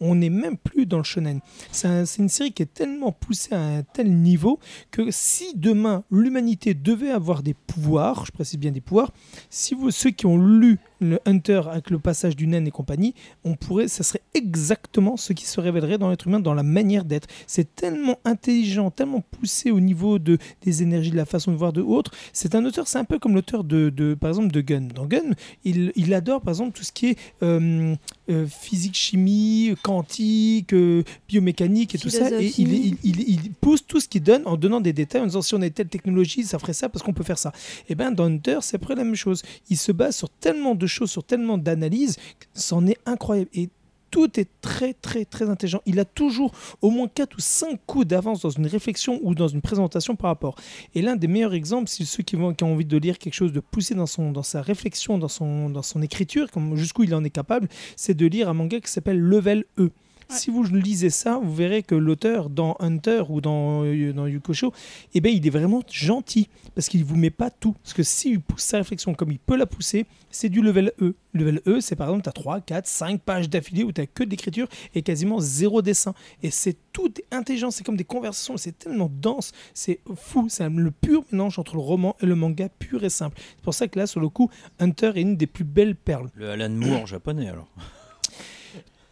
On 0.00 0.14
n'est 0.14 0.30
même 0.30 0.56
plus 0.56 0.86
dans 0.86 0.98
le 0.98 1.04
shonen. 1.04 1.40
C'est 1.70 1.88
un- 1.88 2.04
c'est 2.04 2.22
une 2.22 2.28
série 2.28 2.52
qui 2.52 2.62
est 2.62 2.72
tellement 2.72 3.12
poussée 3.12 3.54
à 3.54 3.60
un 3.60 3.82
tel 3.82 4.10
niveau 4.12 4.58
que 4.90 5.10
si 5.10 5.52
demain 5.56 6.04
l'humanité 6.10 6.74
devait 6.74 7.10
avoir 7.10 7.42
des 7.42 7.54
pouvoirs, 7.54 8.24
je 8.26 8.32
précise 8.32 8.58
bien 8.58 8.70
des 8.72 8.80
pouvoirs, 8.80 9.12
si 9.50 9.74
vous 9.74 9.90
ceux 9.90 10.10
qui 10.10 10.26
ont 10.26 10.38
lu 10.38 10.78
le 11.04 11.20
Hunter 11.26 11.62
avec 11.70 11.90
le 11.90 11.98
passage 11.98 12.36
du 12.36 12.46
naine 12.46 12.66
et 12.66 12.70
compagnie, 12.70 13.14
on 13.44 13.54
pourrait, 13.54 13.88
ça 13.88 14.02
serait 14.02 14.22
exactement 14.34 15.16
ce 15.16 15.32
qui 15.32 15.46
se 15.46 15.60
révélerait 15.60 15.98
dans 15.98 16.10
l'être 16.10 16.26
humain, 16.26 16.40
dans 16.40 16.54
la 16.54 16.62
manière 16.62 17.04
d'être. 17.04 17.28
C'est 17.46 17.74
tellement 17.74 18.18
intelligent, 18.24 18.90
tellement 18.90 19.22
poussé 19.30 19.70
au 19.70 19.80
niveau 19.80 20.18
de, 20.18 20.38
des 20.62 20.82
énergies, 20.82 21.10
de 21.10 21.16
la 21.16 21.24
façon 21.24 21.52
de 21.52 21.56
voir 21.56 21.72
de 21.72 21.82
autres. 21.82 22.10
C'est 22.32 22.54
un 22.54 22.64
auteur, 22.64 22.88
c'est 22.88 22.98
un 22.98 23.04
peu 23.04 23.18
comme 23.18 23.34
l'auteur 23.34 23.64
de, 23.64 23.90
de, 23.90 24.14
par 24.14 24.30
exemple, 24.30 24.52
de 24.52 24.60
Gun. 24.60 24.88
Dans 24.94 25.06
Gun, 25.06 25.34
il, 25.64 25.92
il 25.96 26.14
adore, 26.14 26.40
par 26.40 26.52
exemple, 26.52 26.76
tout 26.76 26.84
ce 26.84 26.92
qui 26.92 27.08
est 27.08 27.18
euh, 27.42 27.94
euh, 28.30 28.46
physique, 28.46 28.94
chimie, 28.94 29.74
quantique, 29.82 30.72
euh, 30.72 31.02
biomécanique 31.28 31.94
et 31.94 31.98
tout 31.98 32.10
ça. 32.10 32.30
Et 32.40 32.52
il, 32.58 32.96
il, 33.04 33.20
il, 33.28 33.52
pousse 33.60 33.86
tout 33.86 34.00
ce 34.00 34.08
qu'il 34.08 34.22
donne 34.22 34.42
en 34.46 34.56
donnant 34.56 34.80
des 34.80 34.92
détails, 34.92 35.22
en 35.22 35.26
disant 35.26 35.42
si 35.42 35.54
on 35.54 35.58
avait 35.58 35.70
telle 35.70 35.88
technologie, 35.88 36.44
ça 36.44 36.58
ferait 36.58 36.72
ça 36.72 36.88
parce 36.88 37.02
qu'on 37.02 37.12
peut 37.12 37.24
faire 37.24 37.38
ça. 37.38 37.52
Et 37.88 37.94
bien, 37.94 38.10
dans 38.10 38.24
Hunter, 38.24 38.58
c'est 38.62 38.76
à 38.76 38.78
peu 38.78 38.86
près 38.86 38.94
la 38.94 39.04
même 39.04 39.14
chose. 39.14 39.42
Il 39.70 39.76
se 39.76 39.92
base 39.92 40.16
sur 40.16 40.28
tellement 40.30 40.74
de 40.74 40.86
choses, 40.86 40.93
sur 41.06 41.24
tellement 41.24 41.58
d'analyses, 41.58 42.16
c'en 42.54 42.86
est 42.86 42.98
incroyable. 43.06 43.50
Et 43.54 43.68
tout 44.14 44.38
est 44.38 44.48
très 44.60 44.94
très 44.94 45.24
très 45.24 45.50
intelligent. 45.50 45.80
Il 45.86 45.98
a 45.98 46.04
toujours 46.04 46.52
au 46.82 46.90
moins 46.90 47.08
4 47.08 47.36
ou 47.36 47.40
5 47.40 47.80
coups 47.84 48.06
d'avance 48.06 48.42
dans 48.42 48.50
une 48.50 48.68
réflexion 48.68 49.18
ou 49.24 49.34
dans 49.34 49.48
une 49.48 49.60
présentation 49.60 50.14
par 50.14 50.30
rapport. 50.30 50.54
Et 50.94 51.02
l'un 51.02 51.16
des 51.16 51.26
meilleurs 51.26 51.52
exemples, 51.52 51.88
c'est 51.88 52.04
ceux 52.04 52.22
qui, 52.22 52.36
vont, 52.36 52.54
qui 52.54 52.62
ont 52.62 52.74
envie 52.74 52.84
de 52.84 52.96
lire 52.96 53.18
quelque 53.18 53.34
chose 53.34 53.52
de 53.52 53.58
poussé 53.58 53.96
dans, 53.96 54.06
son, 54.06 54.30
dans 54.30 54.44
sa 54.44 54.62
réflexion, 54.62 55.18
dans 55.18 55.26
son, 55.26 55.68
dans 55.68 55.82
son 55.82 56.00
écriture, 56.00 56.46
jusqu'où 56.74 57.02
il 57.02 57.12
en 57.12 57.24
est 57.24 57.30
capable, 57.30 57.66
c'est 57.96 58.14
de 58.14 58.26
lire 58.26 58.48
un 58.48 58.54
manga 58.54 58.78
qui 58.78 58.88
s'appelle 58.88 59.18
Level 59.18 59.64
E. 59.80 59.90
Si 60.28 60.50
vous 60.50 60.64
lisez 60.64 61.10
ça, 61.10 61.38
vous 61.42 61.54
verrez 61.54 61.82
que 61.82 61.94
l'auteur 61.94 62.50
dans 62.50 62.76
Hunter 62.80 63.24
ou 63.28 63.40
dans, 63.40 63.84
euh, 63.84 64.12
dans 64.12 64.26
Yukosho, 64.26 64.72
eh 65.14 65.20
ben, 65.20 65.32
il 65.32 65.46
est 65.46 65.50
vraiment 65.50 65.82
gentil 65.90 66.48
parce 66.74 66.88
qu'il 66.88 67.04
vous 67.04 67.16
met 67.16 67.30
pas 67.30 67.50
tout. 67.50 67.74
Parce 67.82 67.94
que 67.94 68.02
s'il 68.02 68.40
pousse 68.40 68.62
sa 68.62 68.78
réflexion 68.78 69.14
comme 69.14 69.30
il 69.30 69.38
peut 69.38 69.56
la 69.56 69.66
pousser, 69.66 70.06
c'est 70.30 70.48
du 70.48 70.60
level 70.60 70.92
E. 71.00 71.14
Level 71.32 71.60
E, 71.66 71.80
c'est 71.80 71.96
par 71.96 72.08
exemple, 72.08 72.24
tu 72.24 72.28
as 72.28 72.32
3, 72.32 72.60
4, 72.60 72.86
5 72.86 73.20
pages 73.20 73.48
d'affilée 73.48 73.84
où 73.84 73.92
tu 73.92 74.04
que 74.06 74.24
de 74.24 74.30
l'écriture 74.30 74.68
et 74.94 75.02
quasiment 75.02 75.40
zéro 75.40 75.82
dessin. 75.82 76.14
Et 76.42 76.50
c'est 76.50 76.76
tout 76.92 77.12
intelligent, 77.30 77.70
c'est 77.70 77.84
comme 77.84 77.96
des 77.96 78.04
conversations, 78.04 78.56
c'est 78.56 78.78
tellement 78.78 79.10
dense, 79.10 79.52
c'est 79.72 80.00
fou, 80.14 80.46
c'est 80.48 80.68
le 80.68 80.90
pur 80.90 81.24
mélange 81.32 81.58
entre 81.58 81.74
le 81.74 81.80
roman 81.80 82.16
et 82.20 82.26
le 82.26 82.34
manga 82.34 82.68
pur 82.68 83.04
et 83.04 83.10
simple. 83.10 83.38
C'est 83.56 83.64
pour 83.64 83.74
ça 83.74 83.88
que 83.88 83.98
là, 83.98 84.06
sur 84.06 84.20
le 84.20 84.28
coup, 84.28 84.50
Hunter 84.78 85.12
est 85.14 85.22
une 85.22 85.36
des 85.36 85.46
plus 85.46 85.64
belles 85.64 85.96
perles. 85.96 86.30
Le 86.34 86.50
Alan 86.50 86.70
Moore 86.70 87.06
japonais 87.06 87.48
alors. 87.48 87.68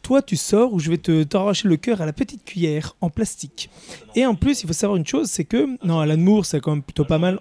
Toi, 0.02 0.20
tu 0.20 0.36
sors 0.36 0.72
où 0.72 0.80
je 0.80 0.90
vais 0.90 0.98
te 0.98 1.22
t'arracher 1.22 1.68
le 1.68 1.76
cœur 1.76 2.00
à 2.00 2.06
la 2.06 2.12
petite 2.12 2.44
cuillère 2.44 2.96
en 3.00 3.08
plastique. 3.08 3.70
Et 4.16 4.26
en 4.26 4.34
plus, 4.34 4.62
il 4.62 4.66
faut 4.66 4.72
savoir 4.72 4.96
une 4.96 5.06
chose, 5.06 5.30
c'est 5.30 5.44
que 5.44 5.76
non, 5.86 6.00
Alan 6.00 6.16
Moore, 6.16 6.44
c'est 6.44 6.60
quand 6.60 6.72
même 6.72 6.82
plutôt 6.82 7.04
pas 7.04 7.18
mal. 7.18 7.38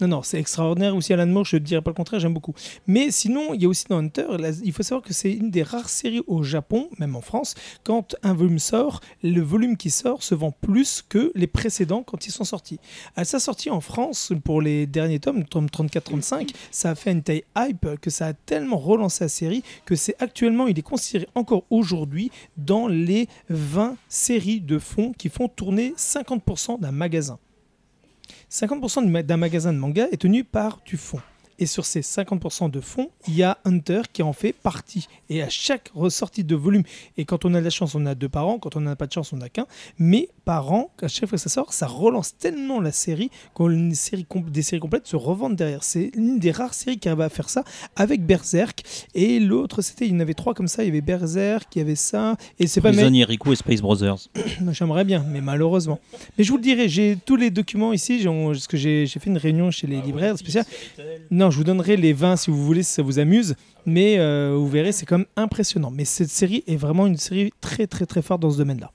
Non, 0.00 0.08
non, 0.08 0.22
c'est 0.22 0.38
extraordinaire 0.38 0.94
aussi 0.94 1.12
Alan 1.12 1.26
Moore, 1.26 1.44
je 1.44 1.56
ne 1.56 1.60
dirais 1.60 1.82
pas 1.82 1.90
le 1.90 1.94
contraire, 1.96 2.20
j'aime 2.20 2.34
beaucoup. 2.34 2.54
Mais 2.86 3.10
sinon, 3.10 3.52
il 3.54 3.62
y 3.62 3.64
a 3.66 3.68
aussi 3.68 3.86
dans 3.88 3.98
Hunter, 3.98 4.26
il 4.62 4.72
faut 4.72 4.84
savoir 4.84 5.04
que 5.04 5.12
c'est 5.12 5.32
une 5.32 5.50
des 5.50 5.64
rares 5.64 5.88
séries 5.88 6.22
au 6.28 6.42
Japon, 6.42 6.88
même 6.98 7.16
en 7.16 7.20
France, 7.20 7.54
quand 7.82 8.14
un 8.22 8.32
volume 8.32 8.60
sort, 8.60 9.00
le 9.24 9.40
volume 9.40 9.76
qui 9.76 9.90
sort 9.90 10.22
se 10.22 10.36
vend 10.36 10.52
plus 10.52 11.02
que 11.08 11.32
les 11.34 11.48
précédents 11.48 12.04
quand 12.04 12.26
ils 12.26 12.30
sont 12.30 12.44
sortis. 12.44 12.78
À 13.16 13.24
sa 13.24 13.40
sortie 13.40 13.70
en 13.70 13.80
France, 13.80 14.32
pour 14.44 14.62
les 14.62 14.86
derniers 14.86 15.18
tomes, 15.18 15.44
tome 15.44 15.66
34-35, 15.66 16.50
ça 16.70 16.90
a 16.90 16.94
fait 16.94 17.10
une 17.10 17.22
taille 17.22 17.44
hype 17.56 18.00
que 18.00 18.10
ça 18.10 18.28
a 18.28 18.32
tellement 18.34 18.78
relancé 18.78 19.24
la 19.24 19.28
série 19.28 19.62
que 19.84 19.96
c'est 19.96 20.14
actuellement, 20.22 20.68
il 20.68 20.78
est 20.78 20.82
considéré 20.82 21.26
encore 21.34 21.64
aujourd'hui 21.70 22.30
dans 22.56 22.86
les 22.86 23.28
20 23.48 23.96
séries 24.08 24.60
de 24.60 24.78
fonds 24.78 25.12
qui 25.16 25.28
font 25.28 25.48
tourner 25.48 25.94
50% 25.96 26.80
d'un 26.80 26.92
magasin. 26.92 27.38
50% 28.50 29.02
du 29.04 29.10
ma- 29.10 29.22
d'un 29.22 29.36
magasin 29.36 29.72
de 29.72 29.78
manga 29.78 30.06
est 30.10 30.16
tenu 30.16 30.44
par 30.44 30.82
du. 30.84 31.20
Et 31.58 31.66
sur 31.66 31.84
ces 31.84 32.00
50% 32.00 32.70
de 32.70 32.80
fonds, 32.80 33.10
il 33.26 33.36
y 33.36 33.42
a 33.42 33.58
Hunter 33.64 34.02
qui 34.12 34.22
en 34.22 34.32
fait 34.32 34.52
partie. 34.52 35.08
Et 35.28 35.42
à 35.42 35.48
chaque 35.48 35.90
ressortie 35.94 36.44
de 36.44 36.54
volume, 36.54 36.82
et 37.16 37.24
quand 37.24 37.44
on 37.44 37.54
a 37.54 37.60
de 37.60 37.64
la 37.64 37.70
chance, 37.70 37.94
on 37.94 38.06
a 38.06 38.14
deux 38.14 38.28
par 38.28 38.46
an, 38.46 38.58
quand 38.58 38.76
on 38.76 38.80
n'a 38.80 38.96
pas 38.96 39.06
de 39.06 39.12
chance, 39.12 39.32
on 39.32 39.36
n'a 39.36 39.48
qu'un, 39.48 39.66
mais 39.98 40.28
par 40.44 40.72
an, 40.72 40.90
à 41.02 41.08
chaque 41.08 41.28
fois 41.28 41.36
que 41.36 41.42
ça 41.42 41.48
sort, 41.48 41.72
ça 41.72 41.86
relance 41.86 42.36
tellement 42.36 42.80
la 42.80 42.92
série 42.92 43.30
que 43.54 43.94
série 43.94 44.26
des 44.46 44.62
séries 44.62 44.80
complètes 44.80 45.06
se 45.06 45.16
revendent 45.16 45.56
derrière. 45.56 45.82
C'est 45.82 46.10
une 46.14 46.38
des 46.38 46.50
rares 46.50 46.74
séries 46.74 46.98
qui 46.98 47.08
arrive 47.08 47.20
à 47.20 47.28
faire 47.28 47.50
ça 47.50 47.64
avec 47.96 48.24
Berserk. 48.24 48.82
Et 49.14 49.40
l'autre, 49.40 49.82
c'était, 49.82 50.06
il 50.06 50.12
y 50.12 50.16
en 50.16 50.20
avait 50.20 50.34
trois 50.34 50.54
comme 50.54 50.68
ça, 50.68 50.84
il 50.84 50.86
y 50.86 50.90
avait 50.90 51.00
Berserk, 51.00 51.68
il 51.74 51.78
y 51.78 51.82
avait 51.82 51.94
ça, 51.94 52.36
et 52.58 52.66
c'est 52.66 52.80
pas 52.80 52.92
Prison 52.92 53.12
Yeriku 53.12 53.52
et 53.52 53.56
Space 53.56 53.80
Brothers. 53.80 54.28
J'aimerais 54.72 55.04
bien, 55.04 55.24
mais 55.28 55.40
malheureusement. 55.40 55.98
Mais 56.36 56.44
je 56.44 56.50
vous 56.50 56.56
le 56.56 56.62
dirai, 56.62 56.88
j'ai 56.88 57.18
tous 57.24 57.36
les 57.36 57.50
documents 57.50 57.92
ici, 57.92 58.24
que 58.68 58.76
j'ai 58.76 59.06
j'ai 59.06 59.20
fait 59.20 59.30
une 59.30 59.38
réunion 59.38 59.70
chez 59.70 59.86
les 59.86 60.00
libraires 60.00 60.38
spéciales. 60.38 60.64
Non, 61.30 61.47
je 61.50 61.58
vous 61.58 61.64
donnerai 61.64 61.96
les 61.96 62.12
20 62.12 62.36
si 62.36 62.50
vous 62.50 62.64
voulez, 62.64 62.82
si 62.82 62.92
ça 62.92 63.02
vous 63.02 63.18
amuse. 63.18 63.54
Mais 63.86 64.18
euh, 64.18 64.54
vous 64.56 64.68
verrez, 64.68 64.92
c'est 64.92 65.06
quand 65.06 65.18
même 65.18 65.26
impressionnant. 65.36 65.90
Mais 65.90 66.04
cette 66.04 66.30
série 66.30 66.64
est 66.66 66.76
vraiment 66.76 67.06
une 67.06 67.16
série 67.16 67.52
très 67.60 67.86
très 67.86 68.06
très 68.06 68.22
forte 68.22 68.40
dans 68.40 68.50
ce 68.50 68.58
domaine-là. 68.58 68.92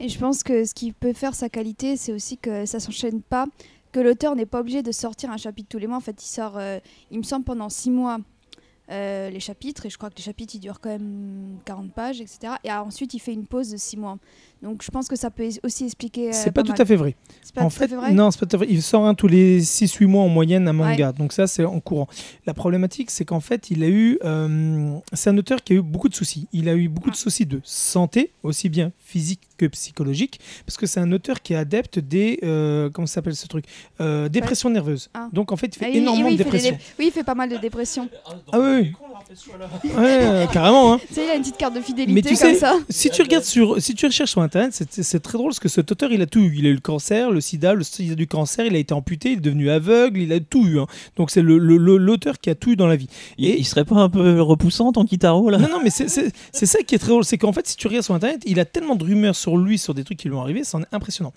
Et 0.00 0.08
je 0.08 0.18
pense 0.18 0.42
que 0.42 0.64
ce 0.64 0.74
qui 0.74 0.92
peut 0.92 1.12
faire 1.12 1.34
sa 1.34 1.48
qualité, 1.48 1.96
c'est 1.96 2.12
aussi 2.12 2.38
que 2.38 2.66
ça 2.66 2.80
s'enchaîne 2.80 3.22
pas, 3.22 3.46
que 3.92 4.00
l'auteur 4.00 4.34
n'est 4.34 4.46
pas 4.46 4.60
obligé 4.60 4.82
de 4.82 4.90
sortir 4.90 5.30
un 5.30 5.36
chapitre 5.36 5.68
tous 5.68 5.78
les 5.78 5.86
mois. 5.86 5.98
En 5.98 6.00
fait, 6.00 6.22
il 6.22 6.28
sort, 6.28 6.56
euh, 6.56 6.78
il 7.10 7.18
me 7.18 7.22
semble, 7.22 7.44
pendant 7.44 7.68
six 7.68 7.90
mois 7.90 8.18
euh, 8.90 9.30
les 9.30 9.40
chapitres, 9.40 9.86
et 9.86 9.90
je 9.90 9.96
crois 9.96 10.10
que 10.10 10.16
les 10.16 10.22
chapitres, 10.22 10.54
ils 10.56 10.60
durent 10.60 10.80
quand 10.80 10.90
même 10.90 11.58
40 11.64 11.92
pages, 11.92 12.20
etc. 12.20 12.54
Et 12.64 12.72
ensuite, 12.72 13.14
il 13.14 13.20
fait 13.20 13.32
une 13.32 13.46
pause 13.46 13.70
de 13.70 13.76
six 13.76 13.96
mois. 13.96 14.18
Donc, 14.62 14.82
je 14.84 14.90
pense 14.92 15.08
que 15.08 15.16
ça 15.16 15.30
peut 15.30 15.48
aussi 15.64 15.84
expliquer. 15.86 16.28
euh, 16.28 16.32
c'est 16.32 16.52
pas, 16.52 16.62
tout 16.62 16.72
à 16.78 16.84
fait 16.84 16.94
vrai. 16.96 17.16
C'est 17.42 17.52
pas 17.54 17.62
en 17.62 17.68
tout 17.68 17.74
à 17.76 17.78
fait, 17.80 17.88
fait 17.88 17.96
vrai? 17.96 18.12
non, 18.12 18.30
c'est 18.30 18.38
pas 18.40 18.46
tout 18.46 18.56
à 18.56 18.58
fait. 18.60 18.66
Il 18.70 18.80
sort 18.80 19.04
un 19.06 19.14
tous 19.14 19.26
les 19.26 19.60
6-8 19.60 20.06
mois 20.06 20.22
en 20.22 20.28
moyenne 20.28 20.68
un 20.68 20.72
manga. 20.72 21.10
Donc 21.12 21.32
ça, 21.32 21.46
c'est 21.48 21.64
en 21.64 21.80
courant. 21.80 22.06
La 22.46 22.54
problématique, 22.54 23.10
c'est 23.10 23.24
qu'en 23.24 23.40
fait, 23.40 23.70
il 23.70 23.82
a 23.82 23.88
eu... 23.88 24.18
euh, 24.24 24.96
c'est 25.12 25.30
un 25.30 25.36
auteur 25.38 25.64
qui 25.64 25.72
a 25.72 25.76
eu 25.76 25.82
beaucoup 25.82 26.08
de 26.08 26.14
soucis. 26.14 26.46
Il 26.52 26.68
a 26.68 26.74
eu 26.74 26.88
beaucoup 26.88 27.10
de 27.10 27.16
soucis 27.16 27.44
de 27.44 27.60
santé, 27.64 28.30
aussi 28.44 28.68
bien 28.68 28.92
physique 29.00 29.40
que 29.58 29.66
psychologique, 29.66 30.38
parce 30.64 30.76
que 30.76 30.86
c'est 30.86 31.00
un 31.00 31.10
auteur 31.12 31.42
qui 31.42 31.54
est 31.54 31.56
adepte 31.56 31.98
des... 31.98 32.38
euh, 32.44 32.88
comment 32.90 33.06
ça 33.06 33.14
s'appelle 33.14 33.34
ce 33.36 33.48
truc? 33.48 33.64
Euh, 34.00 34.28
Dépression 34.28 34.70
nerveuse. 34.70 35.10
Ah. 35.14 35.28
Donc 35.32 35.50
en 35.50 35.56
fait, 35.56 35.74
il 35.74 35.78
fait 35.78 35.86
Ah, 35.86 35.90
il- 35.90 35.96
énormément 35.98 36.28
oui, 36.28 36.36
de 36.36 36.42
dépression. 36.44 36.70
dé- 36.70 36.78
Oui, 37.00 37.06
il 37.08 37.12
fait 37.12 37.24
pas 37.24 37.34
mal 37.34 37.48
de 37.50 37.56
dépression. 37.56 38.08
Ah 38.52 38.60
oui, 38.60 38.70
oui. 38.80 38.92
Ouais, 39.84 39.92
euh, 39.96 40.46
carrément. 40.46 40.94
Hein. 40.94 41.00
Tu 41.08 41.14
sais, 41.14 41.24
il 41.24 41.30
a 41.30 41.34
une 41.34 41.42
petite 41.42 41.56
carte 41.56 41.74
de 41.74 41.80
fidélité 41.80 42.12
Mais 42.12 42.22
tu 42.22 42.28
comme 42.28 42.36
sais, 42.36 42.54
ça. 42.54 42.76
Si 42.88 43.10
tu 43.10 43.22
regardes 43.22 43.44
sur, 43.44 43.80
si 43.80 43.94
tu 43.94 44.06
recherches 44.06 44.30
sur 44.30 44.40
internet, 44.42 44.72
c'est 44.72 45.02
c'est 45.02 45.20
très 45.20 45.38
drôle 45.38 45.48
parce 45.50 45.60
que 45.60 45.68
cet 45.68 45.90
auteur, 45.92 46.12
il 46.12 46.20
a 46.22 46.26
tout 46.26 46.40
eu. 46.40 46.54
Il 46.56 46.66
a 46.66 46.70
eu 46.70 46.74
le 46.74 46.80
cancer, 46.80 47.30
le 47.30 47.40
sida, 47.40 47.74
le 47.74 47.82
sida 47.84 48.14
du 48.14 48.26
cancer, 48.26 48.66
il 48.66 48.74
a 48.74 48.78
été 48.78 48.94
amputé, 48.94 49.30
il 49.30 49.38
est 49.38 49.40
devenu 49.40 49.70
aveugle, 49.70 50.20
il 50.20 50.32
a 50.32 50.40
tout 50.40 50.64
eu. 50.66 50.78
hein. 50.80 50.86
Donc 51.16 51.30
c'est 51.30 51.42
le- 51.42 51.58
le- 51.58 51.76
le- 51.76 51.96
l'auteur 51.96 52.38
qui 52.38 52.50
a 52.50 52.54
tout 52.54 52.70
eu 52.72 52.76
dans 52.76 52.86
la 52.86 52.96
vie. 52.96 53.08
Il, 53.38 53.46
Et- 53.46 53.58
il 53.58 53.64
serait 53.64 53.84
pas 53.84 53.96
un 53.96 54.08
peu 54.08 54.40
repoussant 54.40 54.92
ton 54.92 55.04
Kitaro 55.04 55.50
là? 55.50 55.58
Non, 55.58 55.68
non, 55.68 55.80
mais 55.82 55.90
c'est- 55.90 56.08
c'est 56.08 56.32
c'est 56.52 56.66
ça 56.66 56.82
qui 56.82 56.94
est 56.94 56.98
très 56.98 57.08
drôle. 57.08 57.24
C'est 57.24 57.38
qu'en 57.38 57.52
fait, 57.52 57.66
si 57.66 57.76
tu 57.76 57.86
regardes 57.86 58.04
sur 58.04 58.14
internet, 58.14 58.42
il 58.46 58.60
a 58.60 58.64
tellement 58.64 58.96
de 58.96 59.04
rumeurs 59.04 59.36
sur 59.36 59.56
lui, 59.56 59.78
sur 59.78 59.94
des 59.94 60.04
trucs 60.04 60.18
qui 60.18 60.28
lui 60.28 60.34
ont 60.36 60.42
arrivé, 60.42 60.62
c'est 60.64 60.76
impressionnant. 60.92 61.32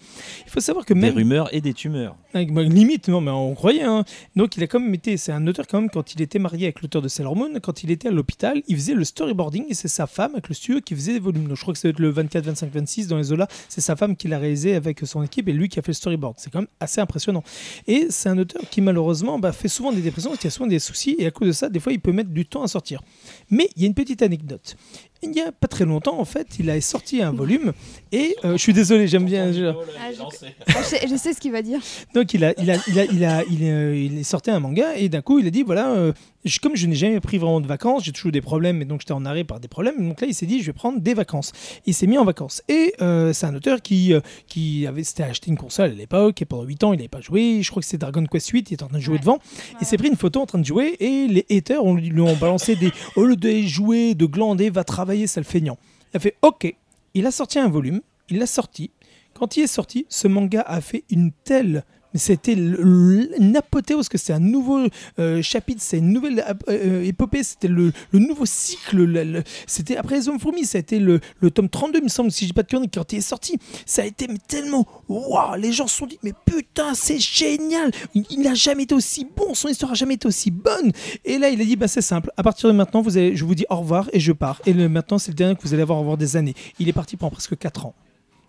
Il 0.45 0.51
faut 0.51 0.59
savoir 0.59 0.85
que 0.85 0.93
Des 0.93 0.99
même. 0.99 1.15
rumeurs 1.15 1.49
et 1.53 1.61
des 1.61 1.73
tumeurs. 1.73 2.15
Avec- 2.33 2.53
bah, 2.53 2.63
limite, 2.63 3.07
non, 3.07 3.21
mais 3.21 3.31
on 3.31 3.53
croyait. 3.55 3.83
hein. 3.83 4.03
Donc, 4.35 4.57
il 4.57 4.63
a 4.63 4.67
quand 4.67 4.79
même 4.79 4.93
été. 4.93 5.17
C'est 5.17 5.31
un 5.31 5.45
auteur, 5.47 5.65
quand 5.67 5.79
même, 5.79 5.89
quand 5.89 6.13
il 6.13 6.21
était 6.21 6.39
marié 6.39 6.65
avec 6.65 6.81
l'auteur 6.81 7.01
de 7.01 7.07
Sailor 7.07 7.35
Moon, 7.35 7.49
quand 7.61 7.74
il 7.83 7.91
était 7.91 8.07
à 8.07 8.11
l'hôpital, 8.11 8.61
il 8.67 8.75
faisait 8.75 8.93
le 8.93 9.03
storyboarding 9.03 9.65
et 9.69 9.73
c'est 9.73 9.87
sa 9.87 10.07
femme, 10.07 10.31
avec 10.33 10.47
le 10.49 10.55
studio, 10.55 10.81
qui 10.81 10.95
faisait 10.95 11.13
des 11.13 11.19
volumes. 11.19 11.47
Donc, 11.47 11.57
je 11.57 11.61
crois 11.61 11.73
que 11.73 11.79
c'est 11.79 11.97
le 11.97 12.09
24, 12.09 12.45
25, 12.45 12.71
26 12.73 13.07
dans 13.07 13.17
les 13.17 13.23
Zola. 13.23 13.47
C'est 13.69 13.81
sa 13.81 13.95
femme 13.95 14.15
qui 14.15 14.27
l'a 14.27 14.37
réalisé 14.39 14.75
avec 14.75 14.99
son 15.05 15.23
équipe 15.23 15.47
et 15.49 15.53
lui 15.53 15.69
qui 15.69 15.79
a 15.79 15.81
fait 15.81 15.89
le 15.91 15.95
storyboard. 15.95 16.35
C'est 16.37 16.51
quand 16.51 16.59
même 16.59 16.67
assez 16.79 17.01
impressionnant. 17.01 17.43
Et 17.87 18.07
c'est 18.09 18.29
un 18.29 18.37
auteur 18.37 18.61
qui, 18.69 18.81
malheureusement, 18.81 19.39
bah, 19.39 19.51
fait 19.51 19.67
souvent 19.67 19.91
des 19.91 20.01
dépressions, 20.01 20.35
qui 20.35 20.47
a 20.47 20.49
souvent 20.49 20.67
des 20.67 20.79
soucis 20.79 21.15
et 21.19 21.25
à 21.27 21.31
cause 21.31 21.47
de 21.47 21.53
ça, 21.53 21.69
des 21.69 21.79
fois, 21.79 21.91
il 21.93 21.99
peut 21.99 22.11
mettre 22.11 22.29
du 22.31 22.45
temps 22.45 22.63
à 22.63 22.67
sortir. 22.67 23.01
Mais 23.49 23.69
il 23.75 23.81
y 23.81 23.85
a 23.85 23.87
une 23.87 23.93
petite 23.93 24.21
anecdote. 24.21 24.75
Il 25.23 25.31
n'y 25.31 25.41
a 25.41 25.51
pas 25.51 25.67
très 25.67 25.85
longtemps, 25.85 26.19
en 26.19 26.25
fait, 26.25 26.47
il 26.59 26.69
a 26.69 26.79
sorti 26.81 27.21
un 27.21 27.31
volume 27.31 27.73
et 28.11 28.35
euh, 28.43 28.51
je 28.53 28.57
suis 28.57 28.73
désolé, 28.73 29.07
j'aime 29.07 29.25
bien. 29.25 29.51
je- 29.51 29.73
Ah, 29.99 30.11
je... 30.11 31.07
Je 31.09 31.15
sais, 31.17 31.33
ce 31.33 31.39
qu'il 31.39 31.51
va 31.51 31.61
dire. 31.61 31.79
donc 32.13 32.33
il 32.33 32.43
a, 32.43 32.53
il 32.61 32.69
a, 32.69 32.75
il 32.87 32.99
a, 32.99 33.05
il 33.05 33.23
a, 33.25 33.43
il, 33.49 33.63
euh, 33.63 33.95
il 33.97 34.19
est 34.19 34.23
sorti 34.23 34.51
un 34.51 34.59
manga 34.59 34.95
et 34.97 35.09
d'un 35.09 35.21
coup 35.21 35.39
il 35.39 35.47
a 35.47 35.49
dit 35.49 35.63
voilà, 35.63 35.91
euh, 35.93 36.13
je- 36.45 36.59
comme 36.59 36.75
je 36.75 36.87
n'ai 36.87 36.95
jamais 36.95 37.19
pris 37.19 37.37
vraiment 37.37 37.59
de 37.59 37.67
vacances, 37.67 38.03
j'ai 38.05 38.11
toujours 38.11 38.29
eu 38.29 38.31
des 38.31 38.41
problèmes 38.41 38.81
et 38.81 38.85
donc 38.85 39.01
j'étais 39.01 39.11
en 39.13 39.25
arrêt 39.25 39.43
par 39.43 39.59
des 39.59 39.67
problèmes. 39.67 40.07
Donc 40.07 40.21
là 40.21 40.27
il 40.27 40.33
s'est 40.33 40.45
dit 40.45 40.61
je 40.61 40.67
vais 40.67 40.73
prendre 40.73 40.99
des 40.99 41.13
vacances. 41.13 41.51
Il 41.85 41.93
s'est 41.93 42.07
mis 42.07 42.17
en 42.17 42.23
vacances 42.25 42.61
et 42.69 42.93
euh, 43.01 43.33
c'est 43.33 43.45
un 43.45 43.55
auteur 43.55 43.81
qui, 43.81 44.13
euh, 44.13 44.21
qui 44.47 44.87
avait 44.87 45.03
s'était 45.03 45.23
acheté 45.23 45.49
une 45.51 45.57
console 45.57 45.91
à 45.91 45.93
l'époque 45.93 46.41
et 46.41 46.45
pendant 46.45 46.63
8 46.63 46.83
ans 46.83 46.93
il 46.93 46.97
n'avait 46.97 47.07
pas 47.09 47.21
joué. 47.21 47.61
Je 47.61 47.69
crois 47.69 47.81
que 47.81 47.87
c'est 47.87 47.97
Dragon 47.97 48.25
Quest 48.25 48.49
8, 48.49 48.69
il 48.69 48.73
était 48.75 48.83
en 48.83 48.87
train 48.87 48.97
de 48.97 49.03
jouer 49.03 49.15
Ouais. 49.15 49.19
devant. 49.19 49.39
Il 49.81 49.87
s'est 49.87 49.97
pris 49.97 50.07
une 50.07 50.15
photo 50.15 50.41
en 50.41 50.45
train 50.45 50.59
de 50.59 50.65
jouer 50.65 50.95
et 50.99 51.27
les 51.27 51.45
haters 51.51 51.83
on 51.83 51.95
lui, 51.95 52.09
lui 52.09 52.21
ont 52.21 52.35
balancé 52.37 52.75
des 52.75 52.91
au 53.15 53.23
lieu 53.25 53.35
de 53.35 53.61
jouer, 53.61 54.13
de 54.15 54.25
glander, 54.25 54.69
va 54.69 54.83
travailler, 54.83 55.27
ça 55.27 55.39
le 55.41 55.45
feignant. 55.45 55.77
Il 56.13 56.17
a 56.17 56.19
fait 56.19 56.35
ok. 56.41 56.73
Il 57.13 57.25
a 57.25 57.31
sorti 57.31 57.59
un 57.59 57.69
volume, 57.69 58.01
il 58.29 58.37
l'a 58.39 58.45
sorti. 58.47 58.91
Quand 59.33 59.57
il 59.57 59.63
est 59.63 59.67
sorti, 59.67 60.05
ce 60.09 60.27
manga 60.27 60.61
a 60.61 60.79
fait 60.79 61.03
une 61.09 61.31
telle. 61.43 61.83
Mais 62.15 62.19
c'était 62.19 62.53
une 62.53 63.55
apothéose, 63.57 64.07
que 64.07 64.17
c'est 64.17 64.31
un 64.31 64.39
nouveau 64.39 64.87
euh, 65.19 65.41
chapitre, 65.41 65.81
c'est 65.83 65.97
une 65.97 66.13
nouvelle 66.13 66.39
ap- 66.47 66.63
euh, 66.69 67.03
épopée, 67.03 67.43
c'était 67.43 67.67
le, 67.67 67.91
nouveau 68.13 68.45
cycle. 68.45 69.03
le- 69.03 69.23
le- 69.25 69.43
c'était 69.67 69.97
après 69.97 70.15
les 70.15 70.29
hommes 70.29 70.39
fourmis, 70.39 70.63
ça 70.63 70.77
a 70.77 70.79
été 70.79 70.97
le, 70.97 71.19
tome 71.53 71.67
32, 71.67 71.99
il 71.99 72.03
me 72.05 72.07
semble, 72.07 72.31
si 72.31 72.45
dis 72.45 72.53
pas 72.53 72.63
de 72.63 72.69
conneries, 72.69 72.89
quand 72.89 73.11
il 73.11 73.17
est 73.17 73.21
sorti. 73.21 73.57
Ça 73.85 74.03
a 74.03 74.05
été 74.05 74.27
tellement. 74.47 74.87
Waouh 75.09 75.55
Les 75.59 75.73
gens 75.73 75.87
se 75.87 75.97
sont 75.97 76.05
dit, 76.05 76.17
mais 76.23 76.31
putain, 76.45 76.93
c'est 76.93 77.19
génial 77.19 77.91
Il 78.13 78.39
n'a 78.41 78.53
jamais 78.53 78.83
été 78.83 78.95
aussi 78.95 79.27
bon, 79.35 79.53
son 79.53 79.67
histoire 79.67 79.91
n'a 79.91 79.95
jamais 79.95 80.13
été 80.13 80.25
aussi 80.25 80.51
bonne. 80.51 80.93
Et 81.25 81.37
là, 81.37 81.49
il 81.49 81.59
a 81.59 81.65
dit, 81.65 81.75
bah 81.75 81.89
c'est 81.89 81.99
simple, 82.01 82.31
à 82.37 82.43
partir 82.43 82.69
de 82.69 82.73
maintenant, 82.73 83.01
vous 83.01 83.11
je 83.11 83.43
vous 83.43 83.55
dis 83.55 83.65
au 83.69 83.75
revoir 83.75 84.09
et 84.13 84.21
je 84.21 84.31
pars. 84.31 84.61
Et 84.65 84.71
le, 84.71 84.87
maintenant, 84.87 85.17
c'est 85.17 85.31
le 85.31 85.35
dernier 85.35 85.55
que 85.55 85.61
vous 85.63 85.73
allez 85.73 85.83
avoir 85.83 85.97
au 85.97 86.01
revoir 86.01 86.17
des 86.17 86.37
années. 86.37 86.53
Il 86.79 86.87
est 86.87 86.93
parti 86.93 87.17
pendant 87.17 87.31
presque 87.31 87.57
4 87.57 87.87
ans. 87.87 87.93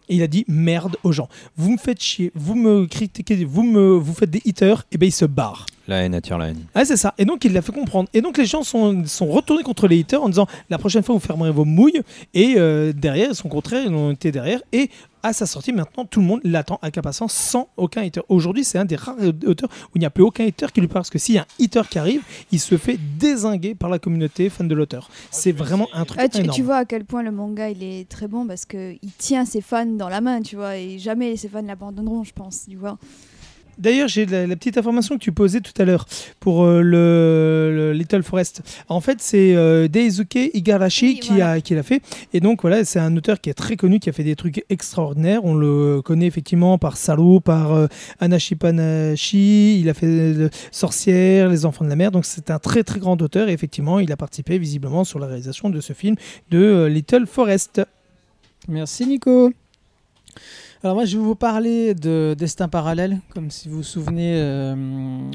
Et 0.09 0.17
il 0.17 0.23
a 0.23 0.27
dit 0.27 0.45
merde 0.49 0.97
aux 1.03 1.13
gens. 1.13 1.29
Vous 1.57 1.73
me 1.73 1.79
faites 1.79 2.03
chier, 2.03 2.33
vous 2.35 2.55
me 2.55 2.87
critiquez, 2.87 3.45
vous 3.45 3.63
me 3.63 3.97
vous 3.97 4.15
faites 4.15 4.31
des 4.31 4.43
haters, 4.47 4.85
et 4.93 4.99
ben 4.99 5.07
il 5.07 5.13
se 5.13 5.25
barre. 5.25 5.67
La 5.89 6.03
haine 6.03 6.15
attire 6.15 6.37
la 6.39 6.49
haine. 6.49 6.65
Ah 6.75 6.85
c'est 6.85 6.97
ça. 6.97 7.15
Et 7.17 7.25
donc 7.25 7.45
il 7.45 7.53
l'a 7.53 7.63
fait 7.63 7.73
comprendre. 7.73 8.09
Et 8.13 8.21
donc 8.21 8.39
les 8.39 8.47
gens 8.47 8.63
sont, 8.63 9.05
sont 9.07 9.27
retournés 9.27 9.63
contre 9.63 9.87
les 9.87 10.01
haters 10.01 10.23
en 10.23 10.29
disant 10.29 10.47
la 10.69 10.79
prochaine 10.79 11.03
fois 11.03 11.15
vous 11.15 11.21
fermerez 11.21 11.53
vos 11.53 11.65
mouilles. 11.65 12.03
Et 12.35 12.55
euh, 12.57 12.93
derrière, 12.93 13.35
son 13.37 13.49
contraire, 13.49 13.85
ils 13.87 13.95
ont 13.95 14.11
été 14.11 14.33
derrière. 14.33 14.61
Et 14.73 14.91
à 15.27 15.33
sa 15.33 15.47
sortie, 15.47 15.73
maintenant 15.73 16.05
tout 16.05 16.21
le 16.21 16.27
monde 16.27 16.41
l'attend 16.45 16.79
avec 16.83 16.99
impatience 16.99 17.33
sans 17.33 17.69
aucun 17.77 18.03
hater. 18.03 18.21
Aujourd'hui, 18.29 18.65
c'est 18.65 18.79
un 18.79 18.85
des 18.85 18.97
rares 18.97 19.17
auteurs 19.47 19.69
où 19.89 19.93
il 19.97 20.01
n'y 20.01 20.07
a 20.07 20.11
plus 20.11 20.23
aucun 20.23 20.47
hater 20.47 20.67
qui 20.73 20.81
lui 20.81 20.89
parle. 20.89 21.03
Parce 21.03 21.11
que 21.11 21.19
s'il 21.19 21.35
y 21.35 21.39
a 21.39 21.43
un 21.43 21.65
hater 21.65 21.83
qui 21.91 21.99
arrive, 21.99 22.23
il 22.53 22.61
se 22.61 22.77
fait 22.77 22.99
désinguer 23.19 23.75
par 23.75 23.91
la 23.91 23.99
communauté 23.99 24.49
fan 24.51 24.67
de 24.69 24.75
l'auteur. 24.75 25.11
C'est 25.31 25.53
vraiment 25.53 25.89
un 25.93 26.05
truc 26.05 26.21
Ah, 26.23 26.29
tu, 26.29 26.39
énorme. 26.39 26.55
tu 26.57 26.63
vois 26.63 26.77
à 26.77 26.85
quel 26.85 27.05
point 27.05 27.23
le 27.23 27.31
manga 27.31 27.69
il 27.71 27.83
est 27.83 28.09
très 28.09 28.29
bon 28.29 28.47
parce 28.47 28.65
que 28.65 28.95
il 29.03 29.13
tient 29.19 29.45
ses 29.45 29.61
fans 29.61 29.87
dans 29.87 30.09
la 30.09 30.21
main, 30.21 30.41
tu 30.43 30.57
vois, 30.57 30.77
et 30.77 30.99
jamais 30.99 31.37
ses 31.37 31.49
fans 31.49 31.63
l'abandonneront, 31.63 32.25
je 32.25 32.33
pense, 32.33 32.67
tu 32.69 32.77
vois. 32.77 32.99
D'ailleurs, 33.79 34.09
j'ai 34.09 34.25
la, 34.27 34.47
la 34.47 34.57
petite 34.57 34.79
information 34.79 35.17
que 35.17 35.23
tu 35.23 35.33
posais 35.33 35.61
tout 35.61 35.73
à 35.79 35.85
l'heure 35.85 36.07
pour 36.41 36.65
euh, 36.65 36.81
le, 36.81 37.73
le 37.75 37.93
Little 37.93 38.23
Forest. 38.23 38.63
En 38.89 39.01
fait, 39.01 39.19
c'est 39.21 39.55
euh, 39.55 39.87
Daisuke 39.89 40.51
Igarashi 40.55 41.07
Oui, 41.07 41.21
qui 41.21 41.29
voilà. 41.29 41.51
a 41.53 41.61
qui 41.61 41.75
l'a 41.75 41.83
fait. 41.83 42.03
Et 42.33 42.41
donc 42.41 42.63
voilà, 42.63 42.85
c'est 42.85 42.99
un 42.99 43.15
auteur 43.17 43.41
qui 43.41 43.51
est 43.51 43.55
très 43.55 43.77
connu, 43.77 44.01
qui 44.01 44.09
a 44.09 44.13
fait 44.13 44.25
des 44.25 44.37
trucs 44.37 44.65
extraordinaires. 44.71 45.45
On 45.45 45.55
le 45.55 46.01
connaît 46.03 46.27
effectivement 46.27 46.79
par 46.79 46.97
Saru, 46.97 47.41
par 47.41 47.73
euh, 47.73 47.87
Anashi 48.19 48.55
Panashi. 48.55 49.79
Il 49.81 49.89
a 49.91 49.95
fait 49.95 50.07
euh, 50.07 50.49
Sorcière, 50.71 51.49
Les 51.49 51.67
Enfants 51.67 51.85
de 51.85 51.91
la 51.91 51.97
Mer. 51.97 52.11
Donc 52.11 52.25
c'est 52.25 52.51
un 52.51 52.59
très 52.59 52.83
très 52.83 52.99
grand 52.99 53.21
auteur. 53.21 53.49
Et 53.49 53.53
effectivement, 53.53 54.01
il 54.01 54.11
a 54.11 54.17
participé 54.17 54.59
visiblement 54.59 55.05
sur 55.05 55.19
la 55.19 55.27
réalisation 55.27 55.69
de 55.71 55.81
ce 55.81 55.93
film 55.93 56.17
de 56.51 56.59
euh, 56.59 56.89
Little 56.89 57.27
Forest. 57.27 57.83
Merci 58.69 59.07
Nico. 59.07 59.53
Alors 60.87 60.95
moi 60.95 61.05
je 61.05 61.19
vais 61.19 61.25
vous 61.25 61.35
parler 61.35 61.95
de 61.95 62.37
Destin 62.39 62.69
parallèle. 62.69 63.19
Comme 63.31 63.51
si 63.51 63.69
vous 63.69 63.79
vous 63.79 63.83
souvenez, 63.83 64.35
euh, 64.37 64.73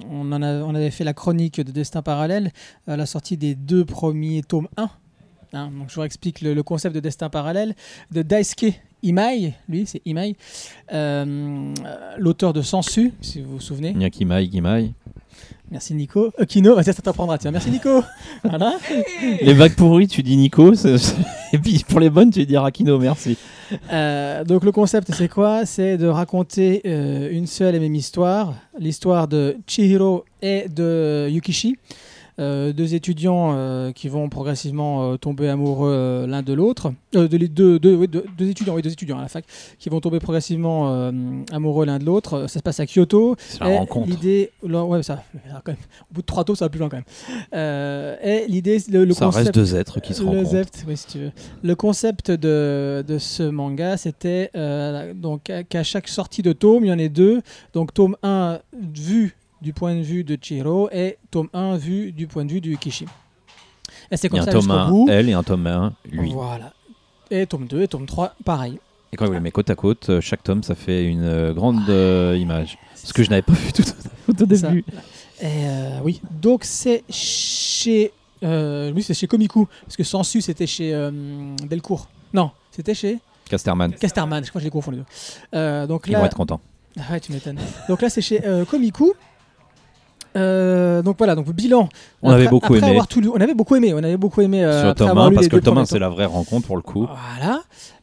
on, 0.10 0.32
a- 0.32 0.78
avait 0.78 0.92
fait 0.92 1.04
la 1.04 1.14
chronique 1.14 1.60
de 1.60 1.74
Destin 1.74 2.02
parallèle 2.02 2.54
à 2.88 2.96
la 2.96 3.06
sortie 3.06 3.36
des 3.36 3.54
deux 3.54 3.84
premiers 3.84 4.44
tomes 4.44 4.70
1. 4.78 4.90
Hein, 5.52 5.70
donc 5.78 5.90
je 5.90 5.96
vous 5.96 6.04
explique 6.04 6.40
le, 6.40 6.64
concept 6.64 6.96
de 6.96 7.02
Destin 7.02 7.30
parallèle 7.30 7.76
de 8.12 8.22
Daisuke 8.22 8.80
Imai, 9.04 9.54
lui 9.68 9.86
c'est 9.86 10.02
Imai, 10.06 10.38
euh, 10.94 11.74
l'auteur 12.18 12.54
de 12.54 12.62
Sensu, 12.62 13.12
si 13.20 13.42
vous 13.42 13.56
vous 13.56 13.60
souvenez. 13.60 13.94
Nyakimai, 13.94 14.50
Gimai. 14.50 14.94
Merci 15.72 15.94
Nico. 15.94 16.32
Euh, 16.40 16.46
Kino, 16.46 16.76
bah, 16.76 16.84
ça, 16.84 16.94
t'apprendra, 16.94 17.38
tiens. 17.38 17.52
Merci 17.52 17.72
Nico. 17.72 18.04
voilà. 18.44 18.74
Les 19.42 19.54
vagues 19.54 19.76
pourries, 19.76 20.08
tu 20.08 20.22
dis 20.22 20.36
Nico. 20.36 20.76
c'est- 20.76 20.98
c'est- 21.00 21.16
Et 21.54 21.58
puis 21.58 21.84
pour 21.88 22.00
les 22.00 22.10
bonnes, 22.10 22.30
tu 22.30 22.46
dis 22.46 22.58
Rakino, 22.58 23.00
merci. 23.00 23.38
Euh, 23.92 24.44
donc 24.44 24.66
le 24.66 24.74
concept 24.74 25.14
c'est 25.14 25.30
quoi? 25.30 25.66
C'est 25.66 25.98
de 25.98 26.06
raconter 26.08 26.82
euh, 26.86 27.30
une 27.32 27.48
seule 27.48 27.74
et 27.76 27.80
même 27.80 27.96
histoire, 27.96 28.54
l'histoire 28.78 29.30
de 29.30 29.56
Chihiro 29.66 30.26
et 30.42 30.66
de 30.68 31.30
Yukishi, 31.30 31.78
euh, 32.42 32.74
deux 32.74 32.96
étudiants 32.96 33.54
euh, 33.54 33.92
qui 33.92 34.10
vont 34.10 34.28
progressivement 34.30 35.12
euh, 35.14 35.18
tomber 35.18 35.48
amoureux 35.48 36.26
l'un 36.28 36.42
de 36.42 36.54
l'autre, 36.54 36.92
de 37.14 37.28
deux, 37.28 37.80
deux, 37.80 37.96
oui, 37.96 38.08
deux- 38.08 38.26
deux 38.38 38.50
étudiants, 38.50 38.74
oui, 38.76 38.82
deux 38.82 38.92
étudiants 38.92 39.20
à 39.20 39.22
la 39.22 39.28
fac, 39.28 39.46
qui 39.80 39.90
vont 39.90 40.02
tomber 40.02 40.20
progressivement 40.20 41.12
amoureux 41.52 41.86
l'un 41.86 42.00
de 42.00 42.06
l'autre. 42.06 42.48
Ça 42.48 42.60
se 42.60 42.64
passe 42.64 42.80
à 42.80 42.86
Kyoto. 42.86 43.36
C'est 43.38 43.60
la 43.62 43.78
rencontre. 43.78 44.10
L'idée, 44.10 44.52
ouais, 44.64 45.04
ça, 45.04 45.24
alors, 45.50 45.62
quand 45.64 45.72
même, 45.74 45.82
au 46.10 46.14
bout 46.16 46.22
de 46.22 46.26
trois 46.26 46.44
tours, 46.44 46.58
ça 46.58 46.66
va 46.66 46.70
plus 46.70 46.80
loin 46.80 46.90
quand 46.90 46.98
même. 46.98 48.18
Et 48.24 48.46
l'idée, 48.48 48.78
le, 48.92 49.06
le 49.06 49.14
Ça 49.14 49.26
concept, 49.26 49.46
reste 49.48 49.56
deux 49.56 49.76
êtres 49.76 50.00
qui 50.02 50.14
se 50.14 50.24
rencontrent. 50.24 50.50
zept, 50.50 50.84
oui, 50.88 50.98
si 50.98 51.08
tu 51.08 51.20
veux. 51.20 51.32
Le 51.64 51.76
concept 51.76 52.32
de, 52.32 53.04
de 53.08 53.18
ce 53.18 53.44
manga, 53.44 53.98
c'était 53.98 54.50
donc 55.16 55.52
qu'à 55.70 55.84
chaque 55.84 56.08
sortie 56.08 56.42
de 56.42 56.54
tome, 56.54 56.86
il 56.86 56.88
y 56.90 56.92
en 56.94 57.00
ait 57.00 57.10
deux. 57.10 57.42
Donc 57.74 57.94
tome 57.94 58.16
1 58.24 58.60
vu 58.94 59.36
du 59.62 59.74
point 59.74 59.96
de 59.96 60.02
vue 60.02 60.24
de 60.24 60.38
Chihiro 60.42 60.90
et 60.92 61.18
tome 61.30 61.50
1 61.54 61.78
vu 61.78 62.12
du 62.12 62.28
point 62.28 62.46
de 62.46 62.52
vue 62.52 62.62
de 62.62 62.70
Yukishi. 62.70 63.06
Et 64.10 64.18
c'est 64.18 64.28
Il 64.28 64.28
y 64.28 64.30
comme 64.32 64.40
a 64.40 64.42
un 64.42 64.46
ça 64.46 64.52
tome 64.52 64.62
jusqu'au 64.62 64.74
1, 64.78 64.90
bout. 64.90 65.08
elle, 65.10 65.30
et 65.30 65.34
un 65.34 65.44
tome 65.44 65.68
1, 65.68 65.94
lui. 66.12 66.32
Voilà. 66.34 66.74
Et 67.30 67.46
tome 67.46 67.68
2 67.68 67.82
et 67.84 67.88
tome 67.88 68.06
3, 68.06 68.36
pareil. 68.44 68.80
Et 69.14 69.18
quand 69.18 69.26
vous 69.26 69.34
les 69.34 69.40
mets 69.40 69.52
côte 69.52 69.70
à 69.70 69.76
côte, 69.76 70.10
euh, 70.10 70.22
chaque 70.22 70.44
tome, 70.44 70.64
ça 70.64 70.74
fait 70.76 71.06
une 71.06 71.24
euh, 71.24 71.54
grande 71.54 71.82
euh, 71.90 72.38
image. 72.40 72.78
Ce 72.96 73.12
que 73.14 73.24
je 73.24 73.30
n'avais 73.30 73.42
pas 73.42 73.54
vu 73.54 73.72
tout, 73.74 73.84
au- 73.84 74.34
tout 74.34 74.44
au 74.44 74.46
début. 74.46 74.86
Et 75.42 75.46
euh, 75.46 76.00
oui, 76.04 76.22
donc 76.42 76.64
c'est 76.64 77.04
chez. 77.10 78.12
Euh, 78.44 78.92
oui, 78.96 79.04
c'est 79.04 79.14
chez 79.14 79.28
Komiku. 79.28 79.68
Parce 79.84 79.98
que 79.98 80.04
Sensu, 80.04 80.42
c'était 80.42 80.68
chez 80.68 80.92
Delcourt. 81.70 82.08
Non, 82.34 82.52
c'était 82.72 82.94
chez 82.94 83.20
Casterman, 83.50 83.94
Casterman. 83.96 84.44
Je 84.46 84.50
crois 84.50 84.60
que 84.60 84.64
je 84.64 84.68
les 84.68 84.72
confonds 84.72 84.92
les 84.92 84.98
deux. 84.98 85.06
Euh, 85.56 85.86
donc 85.88 86.04
ils 86.08 86.14
là, 86.14 86.20
vont 86.20 86.26
être 86.26 86.38
contents. 86.38 86.62
Ah 86.98 87.12
ouais, 87.12 87.20
tu 87.20 87.32
m'étonnes. 87.34 87.60
donc 87.90 88.02
là, 88.02 88.10
c'est 88.10 88.22
chez 88.22 88.42
Komiku. 88.70 89.14
Euh, 90.36 91.02
donc 91.02 91.18
voilà, 91.18 91.36
donc 91.36 91.50
bilan. 91.54 91.90
On 92.22 92.30
avait 92.32 92.48
beaucoup 92.48 92.66
après 92.74 92.78
aimé. 92.80 92.90
avoir 92.92 93.08
tout 93.08 93.20
lu- 93.22 93.30
on 93.30 93.40
avait 93.42 93.54
beaucoup 93.54 93.76
aimé. 93.76 93.94
On 93.94 93.98
avait 93.98 94.18
beaucoup 94.18 94.42
aimé. 94.42 94.64
euh, 94.64 94.80
Sur 94.82 94.90
après 94.90 95.00
tome 95.00 95.10
avoir 95.10 95.26
1, 95.26 95.30
lu 95.30 95.36
parce 95.36 95.48
que 95.48 95.56
le 95.58 95.62
tome 95.62 95.74
1, 95.74 95.76
premiers 95.76 95.88
c'est 95.88 96.00
la 96.00 96.10
vraie 96.10 96.26
rencontre 96.26 96.68
pour 96.68 96.76
le 96.78 96.82
coup. 96.82 97.08
Voilà. 97.38 97.62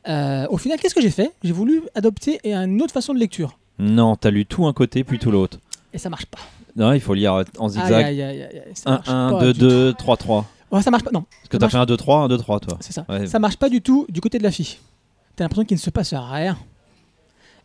Euh, 0.08 0.46
au 0.50 0.58
final, 0.58 0.78
qu'est-ce 0.78 0.94
que 0.94 1.00
j'ai 1.00 1.10
fait? 1.10 1.32
J'ai 1.42 1.52
voulu 1.52 1.82
adopter 1.94 2.40
une 2.44 2.80
autre 2.82 2.92
façon 2.92 3.14
de 3.14 3.18
lecture. 3.18 3.58
Non, 3.78 4.16
t'as 4.16 4.30
lu 4.30 4.44
tout 4.46 4.66
un 4.66 4.72
côté, 4.72 5.04
puis 5.04 5.18
tout 5.18 5.30
l'autre. 5.30 5.58
Et 5.94 5.98
ça 5.98 6.10
marche 6.10 6.26
pas. 6.26 6.38
Non, 6.76 6.92
il 6.92 7.00
faut 7.00 7.14
lire 7.14 7.42
en 7.58 7.68
zigzag. 7.68 7.92
aïe, 7.92 8.22
aïe, 8.22 8.22
aïe, 8.22 8.42
aïe, 8.42 8.62
ça 8.74 8.90
1, 8.90 8.92
marche 8.92 9.08
1, 9.08 9.30
pas 9.32 9.40
2, 9.40 9.52
du 9.52 9.58
2, 9.60 9.92
3, 9.94 10.16
3. 10.16 10.42
tout. 10.70 10.76
Ouais, 10.76 10.82
ça 10.82 10.90
marche 10.90 11.02
pas. 11.04 11.10
Non, 11.12 11.22
Parce 11.22 11.48
que 11.48 11.56
t'as 11.56 11.64
marche- 11.64 11.72
fait 11.72 11.78
un 11.78 11.86
2, 11.86 11.96
3, 11.96 12.18
un 12.24 12.28
2, 12.28 12.36
3, 12.38 12.60
toi. 12.60 12.76
c'est 12.80 12.92
ça. 12.92 13.04
Ouais. 13.08 13.26
Ça 13.26 13.38
marche 13.38 13.56
pas 13.56 13.68
du 13.68 13.80
tout 13.80 14.06
du 14.10 14.20
côté 14.20 14.38
de 14.38 14.42
la 14.42 14.50
fille. 14.50 14.76
T'as 15.34 15.44
l'impression 15.44 15.64
qu'il 15.64 15.76
ne 15.76 15.80
se 15.80 15.90
passe 15.90 16.12
rien. 16.14 16.56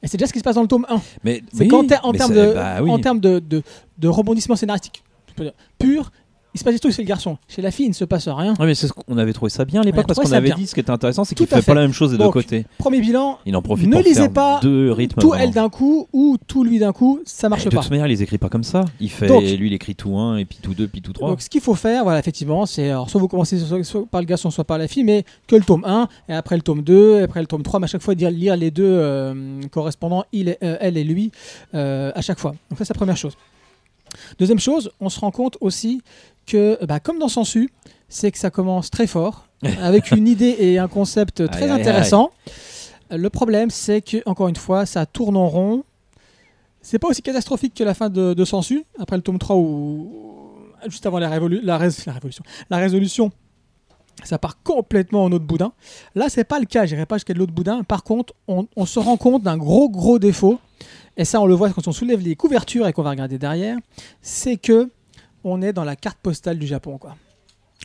Et 0.03 0.07
c'est 0.07 0.17
déjà 0.17 0.27
ce 0.27 0.33
qui 0.33 0.39
se 0.39 0.43
passe 0.43 0.55
dans 0.55 0.61
le 0.61 0.67
tome 0.67 0.85
1. 0.89 1.01
Mais 1.23 1.41
C'est 1.53 1.61
oui, 1.61 1.67
qu'en 1.69 1.85
ter- 1.87 2.05
en 2.05 2.11
termes 2.11 2.33
de, 2.33 2.53
bah 2.53 2.81
oui. 2.83 2.91
en 2.91 2.99
termes 2.99 3.19
de, 3.21 3.39
de, 3.39 3.63
de 3.97 4.07
rebondissement 4.07 4.55
scénaristique 4.57 5.03
pur, 5.79 6.11
il 6.53 6.59
se 6.59 6.63
passe 6.63 6.73
des 6.73 6.79
trucs 6.79 6.93
chez 6.93 7.01
le 7.01 7.07
garçon. 7.07 7.37
Chez 7.47 7.61
la 7.61 7.71
fille, 7.71 7.85
il 7.85 7.89
ne 7.89 7.93
se 7.93 8.05
passe 8.05 8.27
rien. 8.27 8.53
Ouais, 8.59 8.65
mais 8.65 8.75
c'est 8.75 8.87
ce 8.87 8.93
qu'on 8.93 9.17
avait 9.17 9.33
trouvé 9.33 9.49
ça 9.49 9.65
bien 9.65 9.81
à 9.81 9.83
l'époque 9.83 10.05
parce 10.07 10.19
qu'on 10.19 10.31
avait 10.31 10.47
bien. 10.47 10.55
dit 10.55 10.67
ce 10.67 10.73
qui 10.73 10.79
était 10.79 10.91
intéressant, 10.91 11.23
c'est 11.23 11.35
qu'il 11.35 11.45
à 11.45 11.47
fait 11.47 11.61
fait. 11.61 11.65
pas 11.71 11.73
la 11.75 11.81
même 11.81 11.93
chose 11.93 12.11
des 12.11 12.17
deux 12.17 12.29
côtés. 12.29 12.65
Premier 12.77 13.01
bilan, 13.01 13.39
Il 13.45 13.55
en 13.55 13.61
profite 13.61 13.87
ne 13.87 13.93
pour 13.93 14.01
lisez 14.01 14.15
faire 14.21 14.31
pas 14.33 14.59
deux 14.61 14.91
rythmes. 14.91 15.19
tout 15.21 15.29
vraiment. 15.29 15.43
elle 15.43 15.51
d'un 15.51 15.69
coup 15.69 16.07
ou 16.13 16.37
tout 16.47 16.63
lui 16.63 16.79
d'un 16.79 16.91
coup, 16.93 17.19
ça 17.25 17.49
marche 17.49 17.65
de 17.65 17.69
pas. 17.69 17.81
toute 17.81 17.89
manière, 17.91 18.05
il 18.07 18.09
les 18.09 18.23
écrit 18.23 18.37
pas 18.37 18.49
comme 18.49 18.63
ça. 18.63 18.85
Il 18.99 19.09
fait, 19.09 19.27
Donc- 19.27 19.41
lui, 19.43 19.67
il 19.67 19.73
écrit 19.73 19.95
tout 19.95 20.15
1 20.17 20.37
et 20.37 20.45
puis 20.45 20.59
tout 20.61 20.73
2, 20.73 20.87
puis 20.87 21.01
tout 21.01 21.13
3. 21.13 21.29
Donc 21.29 21.41
ce 21.41 21.49
qu'il 21.49 21.61
faut 21.61 21.75
faire, 21.75 22.03
voilà, 22.03 22.19
effectivement, 22.19 22.65
c'est 22.65 22.91
soit 23.07 23.19
vous 23.19 23.27
commencez 23.27 23.57
soit, 23.59 23.83
soit 23.83 24.05
par 24.05 24.21
le 24.21 24.25
garçon, 24.27 24.51
soit 24.51 24.63
par 24.63 24.77
la 24.77 24.87
fille, 24.87 25.03
mais 25.03 25.25
que 25.47 25.55
le 25.55 25.63
tome 25.63 25.83
1, 25.85 26.07
et 26.29 26.33
après 26.33 26.55
le 26.55 26.61
tome 26.61 26.81
2, 26.83 27.19
et 27.19 27.23
après 27.23 27.41
le 27.41 27.47
tome 27.47 27.63
3, 27.63 27.79
mais 27.79 27.85
à 27.85 27.87
chaque 27.87 28.01
fois 28.01 28.15
dire, 28.15 28.29
lire 28.29 28.55
les 28.55 28.69
deux 28.71 28.83
euh, 28.85 29.59
correspondants, 29.71 30.23
il 30.31 30.49
et- 30.49 30.57
euh, 30.63 30.77
elle 30.79 30.97
et 30.97 31.03
lui, 31.03 31.31
euh, 31.73 32.11
à 32.15 32.21
chaque 32.21 32.39
fois. 32.39 32.51
Donc 32.69 32.77
ça, 32.79 32.85
c'est 32.85 32.93
la 32.93 32.97
première 32.97 33.17
chose. 33.17 33.33
Deuxième 34.39 34.59
chose, 34.59 34.91
on 34.99 35.09
se 35.09 35.19
rend 35.19 35.31
compte 35.31 35.57
aussi 35.61 36.01
que, 36.45 36.77
bah, 36.85 36.99
comme 36.99 37.19
dans 37.19 37.27
Sensu, 37.29 37.69
c'est 38.09 38.31
que 38.31 38.37
ça 38.37 38.49
commence 38.51 38.89
très 38.91 39.07
fort, 39.07 39.47
avec 39.81 40.11
une 40.11 40.27
idée 40.27 40.55
et 40.59 40.77
un 40.77 40.87
concept 40.87 41.47
très 41.49 41.63
Aïe, 41.65 41.71
aïe, 41.71 41.81
intéressant. 41.81 42.31
Le 43.09 43.29
problème, 43.29 43.69
c'est 43.69 44.01
que, 44.01 44.17
encore 44.25 44.47
une 44.47 44.55
fois, 44.55 44.85
ça 44.85 45.05
tourne 45.05 45.37
en 45.37 45.47
rond. 45.47 45.83
C'est 46.81 46.99
pas 46.99 47.07
aussi 47.07 47.21
catastrophique 47.21 47.73
que 47.75 47.83
la 47.83 47.93
fin 47.93 48.09
de, 48.09 48.33
de 48.33 48.45
Sensu, 48.45 48.83
après 48.99 49.15
le 49.15 49.21
tome 49.23 49.39
3 49.39 49.55
où, 49.55 50.11
juste 50.87 51.05
avant 51.05 51.19
la, 51.19 51.29
révolu- 51.29 51.61
la, 51.63 51.77
rés- 51.77 51.89
la 52.05 52.13
révolution, 52.13 52.43
la 52.69 52.77
résolution, 52.77 53.31
ça 54.23 54.37
part 54.37 54.61
complètement 54.63 55.23
en 55.23 55.31
autre 55.31 55.45
boudin. 55.45 55.71
Là, 56.15 56.27
c'est 56.29 56.43
pas 56.43 56.59
le 56.59 56.65
cas, 56.65 56.85
j'irai 56.85 57.05
pas 57.05 57.15
jusqu'à 57.17 57.33
de 57.33 57.39
l'autre 57.39 57.53
boudin. 57.53 57.83
Par 57.83 58.03
contre, 58.03 58.33
on, 58.47 58.67
on 58.75 58.85
se 58.85 58.99
rend 58.99 59.15
compte 59.17 59.43
d'un 59.43 59.57
gros 59.57 59.89
gros 59.89 60.19
défaut, 60.19 60.59
et 61.17 61.25
ça 61.25 61.41
on 61.41 61.45
le 61.45 61.53
voit 61.53 61.69
quand 61.71 61.87
on 61.87 61.91
soulève 61.91 62.19
les 62.21 62.35
couvertures 62.35 62.87
et 62.87 62.93
qu'on 62.93 63.03
va 63.03 63.11
regarder 63.11 63.37
derrière, 63.37 63.77
c'est 64.21 64.57
que 64.57 64.89
on 65.43 65.61
est 65.61 65.73
dans 65.73 65.83
la 65.83 65.95
carte 65.95 66.17
postale 66.19 66.57
du 66.57 66.67
Japon. 66.67 66.97
Quoi. 66.97 67.15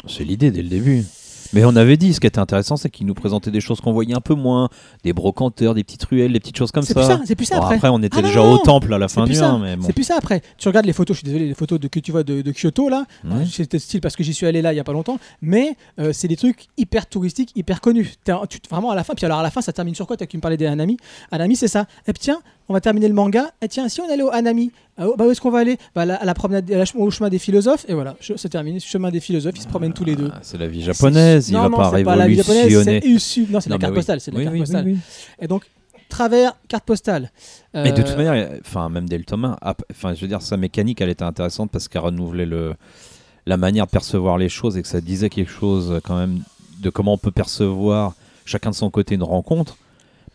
C'est 0.06 0.24
l'idée 0.24 0.50
dès 0.50 0.62
le 0.62 0.68
début. 0.68 1.04
Mais 1.52 1.64
on 1.64 1.74
avait 1.76 1.96
dit, 1.96 2.12
ce 2.14 2.20
qui 2.20 2.26
était 2.26 2.38
intéressant, 2.38 2.76
c'est 2.76 2.90
qu'il 2.90 3.06
nous 3.06 3.14
présentait 3.14 3.50
des 3.50 3.60
choses 3.60 3.80
qu'on 3.80 3.92
voyait 3.92 4.14
un 4.14 4.20
peu 4.20 4.34
moins, 4.34 4.68
des 5.04 5.12
brocanteurs, 5.12 5.74
des 5.74 5.84
petites 5.84 6.04
ruelles, 6.04 6.32
des 6.32 6.40
petites 6.40 6.56
choses 6.56 6.70
comme 6.72 6.82
C'est 6.82 6.94
ça. 6.94 7.00
plus 7.00 7.06
ça, 7.08 7.20
c'est 7.24 7.34
plus 7.36 7.46
ça 7.46 7.56
Bon, 7.56 7.62
après. 7.62 7.76
après, 7.76 7.88
on 7.88 8.02
était 8.02 8.18
Ah 8.18 8.22
déjà 8.22 8.40
non, 8.40 8.52
au 8.52 8.58
temple 8.58 8.92
à 8.92 8.98
la 8.98 9.08
fin 9.08 9.24
du 9.24 9.34
ça. 9.34 9.48
1, 9.50 9.58
mais 9.58 9.76
bon. 9.76 9.86
C'est 9.86 9.92
plus 9.92 10.04
ça 10.04 10.16
après. 10.18 10.42
Tu 10.58 10.68
regardes 10.68 10.86
les 10.86 10.92
photos, 10.92 11.16
je 11.16 11.20
suis 11.20 11.26
désolé, 11.26 11.46
les 11.46 11.54
photos 11.54 11.80
de, 11.80 11.88
que 11.88 12.00
tu 12.00 12.12
vois 12.12 12.22
de, 12.22 12.42
de 12.42 12.52
Kyoto 12.52 12.88
là, 12.88 13.04
Ouais. 13.24 13.44
c'était 13.50 13.78
style 13.78 14.00
parce 14.00 14.16
que 14.16 14.22
j'y 14.22 14.34
suis 14.34 14.46
allé 14.46 14.62
là 14.62 14.72
il 14.72 14.76
y 14.76 14.80
a 14.80 14.84
pas 14.84 14.92
longtemps, 14.92 15.18
mais 15.42 15.76
euh, 15.98 16.12
c'est 16.12 16.28
des 16.28 16.36
trucs 16.36 16.66
hyper 16.76 17.06
touristiques, 17.06 17.52
hyper 17.56 17.80
connus. 17.80 18.14
Un- 18.28 18.46
tu- 18.48 18.58
vraiment 18.70 18.90
à 18.90 18.94
la 18.94 19.04
fin, 19.04 19.14
puis 19.14 19.24
alors 19.26 19.38
à 19.38 19.42
la 19.42 19.50
fin 19.50 19.60
ça 19.62 19.72
termine 19.72 19.94
sur 19.94 20.06
quoi 20.06 20.16
T'as 20.16 20.26
qui 20.26 20.36
me 20.36 20.42
parlais 20.42 20.56
des 20.56 20.66
Hanami. 20.66 20.96
Hanami 21.30 21.56
c'est 21.56 21.68
ça. 21.68 21.86
Et 22.06 22.12
puis 22.12 22.20
tiens, 22.20 22.40
on 22.68 22.74
va 22.74 22.80
terminer 22.80 23.08
le 23.08 23.14
manga. 23.14 23.46
Et 23.62 23.68
tiens, 23.68 23.88
si 23.88 24.00
on 24.00 24.10
allait 24.12 24.22
au 24.22 24.30
Hanami, 24.30 24.70
ah, 24.98 25.06
oh, 25.08 25.14
bah 25.16 25.26
où 25.26 25.30
est-ce 25.30 25.40
qu'on 25.40 25.50
va 25.50 25.60
aller 25.60 25.78
Bah 25.94 26.02
à 26.02 26.24
la 26.24 26.34
promenade, 26.34 26.70
à 26.70 26.76
la 26.78 26.84
ch- 26.86 26.96
au 27.00 27.10
chemin 27.10 27.30
des 27.30 27.38
philosophes. 27.38 27.84
Et 27.88 27.94
voilà, 27.94 28.16
c'est 28.20 28.48
terminé. 28.48 28.80
Chemin 28.80 29.10
des 29.10 29.20
philosophes, 29.20 29.54
ils 29.56 29.62
se 29.62 29.68
promènent 29.68 29.92
tous 29.92 30.04
les 30.04 30.16
deux. 30.16 30.30
Ah, 30.32 30.40
c'est 30.42 30.58
la 30.58 30.66
vie 30.66 30.82
japonaise, 30.82 31.48
il 31.48 31.54
non, 31.54 31.62
va 31.62 31.68
non, 31.68 31.76
pas 31.76 31.90
c'est 31.94 32.04
pas 32.04 32.16
la 32.16 32.26
vie 32.26 32.34
japonaise, 32.36 32.64
révolutionner. 32.66 33.00
c'est 33.02 33.08
issu- 33.08 33.46
Non, 33.50 33.60
c'est 33.60 33.70
la 33.70 33.78
carte 33.78 33.92
oui. 33.92 33.96
postale. 33.96 34.20
C'est 34.20 34.30
la 34.32 34.38
Oui, 34.38 34.44
carte 34.44 34.54
oui, 34.54 34.60
postale. 34.60 34.96
Et 35.40 35.46
donc 35.48 35.64
travers 36.08 36.54
carte 36.68 36.84
postale. 36.84 37.30
Mais 37.74 37.92
de 37.92 38.00
Euh, 38.00 38.04
toute 38.04 38.16
manière, 38.16 38.50
enfin 38.66 38.88
même 38.88 39.08
dès 39.08 39.18
le 39.18 39.24
tome 39.24 39.44
1, 39.44 39.56
ap- 39.60 39.82
enfin 39.90 40.14
je 40.14 40.20
veux 40.22 40.26
dire 40.28 40.40
sa 40.42 40.56
mécanique, 40.56 41.00
elle 41.00 41.10
était 41.10 41.22
intéressante 41.24 41.70
parce 41.70 41.86
qu'elle 41.86 42.00
renouvelait 42.02 42.46
le 42.46 42.74
la 43.46 43.56
manière 43.56 43.86
de 43.86 43.90
percevoir 43.90 44.36
les 44.38 44.48
choses 44.48 44.76
et 44.76 44.82
que 44.82 44.88
ça 44.88 45.00
disait 45.00 45.30
quelque 45.30 45.50
chose 45.50 45.90
euh, 45.92 46.00
quand 46.02 46.16
même 46.18 46.40
de 46.80 46.90
comment 46.90 47.12
on 47.14 47.18
peut 47.18 47.30
percevoir 47.30 48.14
chacun 48.44 48.70
de 48.70 48.74
son 48.74 48.90
côté 48.90 49.14
une 49.14 49.22
rencontre. 49.22 49.76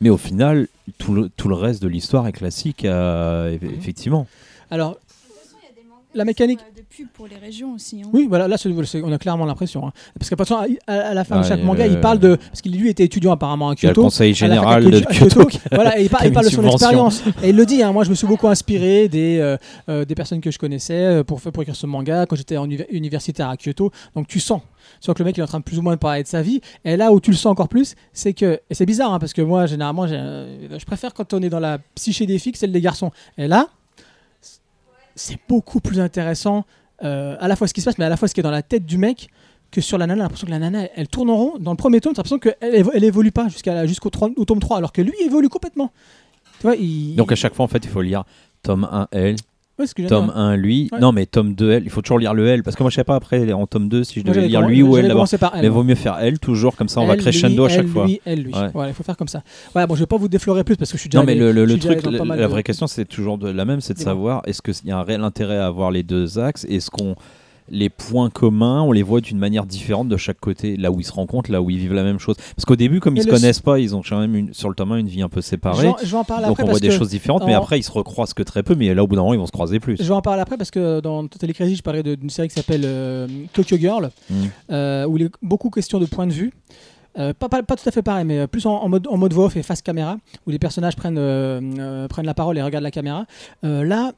Mais 0.02 0.10
au 0.10 0.17
final, 0.17 0.67
tout 0.97 1.13
le, 1.13 1.30
tout 1.30 1.47
le 1.47 1.56
reste 1.56 1.82
de 1.82 1.88
l'histoire 1.88 2.28
est 2.28 2.34
classique, 2.34 2.86
euh, 2.86 3.56
eff- 3.58 3.78
effectivement. 3.78 4.28
Alors, 4.73 4.97
La 6.15 6.25
mécanique- 6.25 6.59
De 6.77 6.81
pub 6.83 7.07
pour 7.12 7.25
les 7.25 7.38
régions 7.38 7.73
aussi. 7.73 8.03
hein. 8.03 8.09
Oui, 8.13 8.27
voilà, 8.29 8.47
là, 8.47 8.55
on 9.03 9.12
a 9.12 9.17
clairement 9.17 9.45
l'impression. 9.45 9.88
hein. 9.88 9.93
Parce 10.19 10.29
qu'à 10.29 10.36
à, 10.55 10.67
à, 10.93 11.07
à 11.09 11.13
la 11.15 11.23
fin 11.23 11.38
de 11.38 11.41
Ouais, 11.41 11.47
chaque 11.47 11.57
il 11.59 11.65
manga, 11.65 11.88
il 11.88 11.99
parle 11.99 12.19
de. 12.19 12.36
Parce 12.36 12.62
qu'il 12.62 12.71
lui 12.79 12.88
était 12.89 13.03
étudiant 13.03 13.31
apparemment 13.31 13.69
à 13.69 13.73
Il 13.73 13.81
y 13.83 13.88
a 13.88 13.89
le 13.89 13.93
Kyoto. 13.95 14.03
conseil 14.03 14.36
général 14.36 14.83
de 14.86 14.99
Kyoto. 14.99 15.47
voilà, 15.71 15.97
et 15.97 16.01
il, 16.01 16.05
il 16.05 16.09
parle 16.12 16.27
une 16.27 16.33
de 16.33 16.49
son 16.49 16.63
expérience. 16.67 17.23
Et 17.41 17.49
il 17.49 17.55
le 17.55 17.65
dit, 17.65 17.81
hein, 17.81 17.91
moi 17.93 18.03
je 18.03 18.12
me 18.12 18.15
suis 18.15 18.27
beaucoup 18.27 18.47
inspiré 18.47 19.07
des, 19.09 19.39
euh, 19.39 19.57
euh, 19.89 20.05
des 20.05 20.13
personnes 20.13 20.39
que 20.39 20.51
je 20.51 20.59
connaissais 20.59 20.93
euh, 20.93 21.23
pour, 21.23 21.41
faire- 21.41 21.51
pour 21.51 21.63
écrire 21.63 21.75
ce 21.75 21.88
manga 21.88 22.27
quand 22.27 22.36
j'étais 22.36 22.57
en 22.57 22.67
univer- 22.67 22.86
universitaire 22.91 23.49
à 23.49 23.57
Kyoto. 23.57 23.91
Donc 24.15 24.27
tu 24.27 24.39
sens. 24.39 24.62
Tu 25.01 25.07
sens 25.07 25.15
que 25.15 25.23
le 25.23 25.25
mec 25.25 25.38
il 25.38 25.39
est 25.39 25.43
en 25.43 25.47
train 25.47 25.59
de 25.59 25.63
plus 25.63 25.79
ou 25.79 25.81
moins 25.81 25.93
de 25.95 25.99
parler 25.99 26.21
de 26.21 26.27
sa 26.27 26.43
vie. 26.43 26.62
Et 26.86 26.95
là 26.95 27.12
où 27.12 27.19
tu 27.19 27.31
le 27.31 27.38
sens 27.38 27.47
encore 27.51 27.69
plus, 27.69 27.95
c'est 28.12 28.33
que. 28.33 28.59
Et 28.69 28.75
c'est 28.75 28.86
bizarre, 28.86 29.12
hein, 29.13 29.17
parce 29.19 29.33
que 29.33 29.41
moi 29.41 29.65
généralement, 29.65 30.05
euh, 30.07 30.67
je 30.77 30.86
préfère 30.86 31.15
quand 31.15 31.33
on 31.33 31.41
est 31.41 31.49
dans 31.49 31.59
la 31.59 31.79
psyché 31.95 32.27
des 32.27 32.38
filles 32.38 32.51
que 32.51 32.59
celle 32.59 32.71
des 32.71 32.81
garçons. 32.81 33.09
Et 33.39 33.47
là. 33.47 33.67
C'est 35.15 35.38
beaucoup 35.47 35.80
plus 35.80 35.99
intéressant 35.99 36.65
euh, 37.04 37.36
à 37.39 37.47
la 37.47 37.56
fois 37.56 37.67
ce 37.67 37.73
qui 37.73 37.82
se 37.82 37.86
passe, 37.86 37.97
mais 37.97 38.06
à 38.06 38.10
la 38.10 38.17
fois 38.17 38.28
ce 38.28 38.34
qui 38.34 38.39
est 38.39 38.43
dans 38.43 38.52
la 38.52 38.62
tête 38.62 38.86
du 38.86 38.97
mec 38.97 39.30
que 39.71 39.82
sur 39.82 39.97
la 39.97 40.06
nana. 40.08 40.23
L'impression 40.23 40.45
que 40.47 40.52
la 40.52 40.60
nana, 40.60 40.84
elle, 40.84 40.91
elle 40.95 41.08
tourne 41.08 41.30
en 41.30 41.36
rond. 41.36 41.54
Dans 41.60 41.71
le 41.71 41.78
premier 41.78 41.99
tome, 41.99 42.13
t'as 42.13 42.19
l'impression 42.23 42.39
qu'elle 42.39 42.76
évo- 42.76 42.91
elle 42.93 43.04
évolue 43.04 43.32
pas 43.32 43.47
jusqu'à 43.49 43.86
jusqu'au 43.88 44.10
tome 44.10 44.60
3, 44.60 44.78
alors 44.78 44.91
que 44.93 45.02
lui 45.02 45.13
évolue 45.26 45.49
complètement. 45.49 45.91
Tu 46.60 46.63
vois, 46.67 46.76
il... 46.76 47.15
Donc 47.15 47.32
à 47.32 47.36
chaque 47.36 47.56
fois, 47.56 47.65
en 47.65 47.67
fait, 47.67 47.84
il 47.84 47.89
faut 47.89 48.02
lire 48.02 48.23
tome 48.62 48.88
1 48.91 49.08
L, 49.12 49.36
Ouais, 49.79 49.88
ce 49.88 49.95
que 49.95 50.03
tome 50.07 50.25
dire. 50.25 50.38
1 50.38 50.55
lui. 50.55 50.88
Ouais. 50.91 50.99
Non, 50.99 51.12
mais 51.12 51.25
tome 51.25 51.55
2 51.55 51.71
L, 51.71 51.81
il 51.83 51.89
faut 51.89 52.01
toujours 52.03 52.19
lire 52.19 52.36
le 52.36 52.45
L. 52.47 52.62
Parce 52.62 52.75
que 52.75 52.83
moi, 52.83 52.91
je 52.91 52.95
sais 52.95 53.03
pas 53.03 53.15
après, 53.15 53.51
en 53.53 53.65
tome 53.65 53.89
2, 53.89 54.03
si 54.03 54.19
je 54.19 54.25
devais 54.25 54.47
lire 54.47 54.62
lui 54.62 54.83
ou 54.83 54.97
elle 54.97 55.07
d'abord. 55.07 55.27
Mais 55.55 55.67
vaut 55.67 55.83
mieux 55.83 55.95
faire 55.95 56.17
elle 56.19 56.39
toujours, 56.39 56.75
comme 56.75 56.88
ça 56.88 57.01
on 57.01 57.07
va 57.07 57.17
crescendo 57.17 57.65
lui, 57.65 57.73
à 57.73 57.75
chaque 57.75 57.86
elle, 57.86 57.91
fois. 57.91 58.05
Lui, 58.05 58.21
elle, 58.23 58.43
lui. 58.43 58.53
Ouais. 58.53 58.69
Voilà, 58.73 58.89
il 58.91 58.93
faut 58.93 59.03
faire 59.03 59.17
comme 59.17 59.27
ça. 59.27 59.41
Ouais, 59.75 59.88
bon, 59.88 59.95
je 59.95 60.01
vais 60.01 60.05
pas 60.05 60.17
vous 60.17 60.27
déflorer 60.27 60.63
plus 60.63 60.75
parce 60.77 60.91
que 60.91 60.97
je 60.97 61.01
suis 61.01 61.09
déjà 61.09 61.19
Non, 61.21 61.25
mais 61.25 61.31
allé- 61.31 61.51
le, 61.53 61.65
le- 61.65 61.79
truc, 61.79 62.03
la, 62.03 62.38
de- 62.38 62.45
vraie 62.45 62.63
question, 62.63 62.86
c'est 62.86 63.05
toujours 63.05 63.38
de, 63.38 63.49
la 63.49 63.65
même, 63.65 63.81
c'est 63.81 63.95
de 63.95 63.99
savoir 63.99 64.43
est-ce 64.45 64.62
qu'il 64.62 64.88
y 64.88 64.91
a 64.91 64.97
un 64.99 65.03
réel 65.03 65.23
intérêt 65.23 65.57
à 65.57 65.65
avoir 65.65 65.89
les 65.89 66.03
deux 66.03 66.38
axes? 66.38 66.65
Est-ce 66.69 66.91
qu'on 66.91 67.15
les 67.69 67.89
points 67.89 68.30
communs, 68.30 68.82
on 68.82 68.91
les 68.91 69.04
voit 69.04 69.21
d'une 69.21 69.38
manière 69.38 69.65
différente 69.65 70.08
de 70.10 70.17
chaque 70.17 70.39
côté, 70.39 70.76
là 70.78 70.91
où 70.91 70.99
ils 70.99 71.04
se 71.06 71.12
rencontrent, 71.12 71.52
là 71.52 71.62
où 71.62 71.69
ils 71.69 71.78
vivent 71.78 71.93
la 71.93 72.04
même 72.04 72.19
chose. 72.19 72.36
Parce 72.56 72.65
qu'au 72.65 72.76
début, 72.76 72.99
comme 72.99 73.13
Mais 73.13 73.21
ils 73.21 73.23
se 73.23 73.30
connaissent 73.30 73.62
pas, 73.62 73.80
ils 73.80 73.95
ont 73.95 74.02
quand 74.08 74.19
même 74.19 74.36
une, 74.36 74.54
sur 74.54 74.69
le 74.69 74.76
tome 74.76 74.91
1 74.91 74.97
une 74.97 75.08
vie 75.08 75.21
un 75.21 75.30
peu 75.30 75.41
séparée. 75.41 75.84
vais 75.84 75.88
en- 75.89 75.97
je 76.04 76.12
vais 76.12 76.17
en 76.17 76.23
parler 76.23 76.45
Donc 76.47 76.54
après 76.60 76.63
on 76.63 76.71
voit 76.71 76.80
des 76.80 76.91
choses 76.91 77.10
différentes, 77.10 77.43
mais 77.45 77.54
après 77.54 77.80
ils 77.80 77.84
se 77.84 77.91
recroisent 77.91 78.34
que 78.34 78.43
très 78.43 78.63
peu. 78.63 78.76
Mais 78.76 78.93
là, 78.93 79.04
au 79.04 79.08
bout 79.08 79.15
d'un 79.15 79.21
moment, 79.21 79.34
ils 79.34 79.39
vont 79.39 79.47
se 79.47 79.52
croiser 79.52 79.80
plus. 79.80 79.97
Je 79.97 80.04
vais 80.04 80.12
en 80.13 80.21
parler 80.21 80.41
après 80.41 80.58
parce 80.58 80.71
que 80.71 80.99
dans 80.99 81.28
Totally 81.28 81.54
Crazy, 81.54 81.76
je 81.76 81.82
parlais 81.84 82.04
de- 82.04 82.15
d'une 82.15 82.30
série 82.30 82.47
qui 82.49 82.56
s'appelle 82.56 82.84
euh, 82.86 83.28
Tokyo 83.54 83.78
Girl, 83.78 84.10
Mm. 84.30 84.34
euh, 84.71 85.06
où 85.08 85.17
il 85.17 85.23
est 85.23 85.32
beaucoup 85.41 85.69
question 85.69 85.99
de 85.99 86.06
point 86.06 86.28
de 86.28 86.34
vue. 86.34 86.52
Euh, 87.19 87.32
pas, 87.32 87.47
pas, 87.47 87.62
pas 87.62 87.76
tout 87.76 87.88
à 87.88 87.91
fait 87.91 88.02
pareil, 88.02 88.26
mais 88.26 88.39
euh, 88.39 88.47
plus 88.47 88.65
en, 88.65 88.71
en 88.73 88.89
mode, 88.89 89.08
en 89.08 89.17
mode 89.17 89.34
voix 89.34 89.45
off 89.45 89.56
et 89.56 89.62
face 89.62 89.84
caméra, 89.84 90.17
où 90.47 90.49
les 90.49 90.58
personnages 90.58 90.95
prennent, 90.95 91.13
prennent 92.08 92.26
la 92.26 92.34
parole 92.34 92.58
et 92.58 92.62
regardent 92.63 92.84
la 92.84 92.91
caméra. 92.91 93.26
Là, 93.62 94.13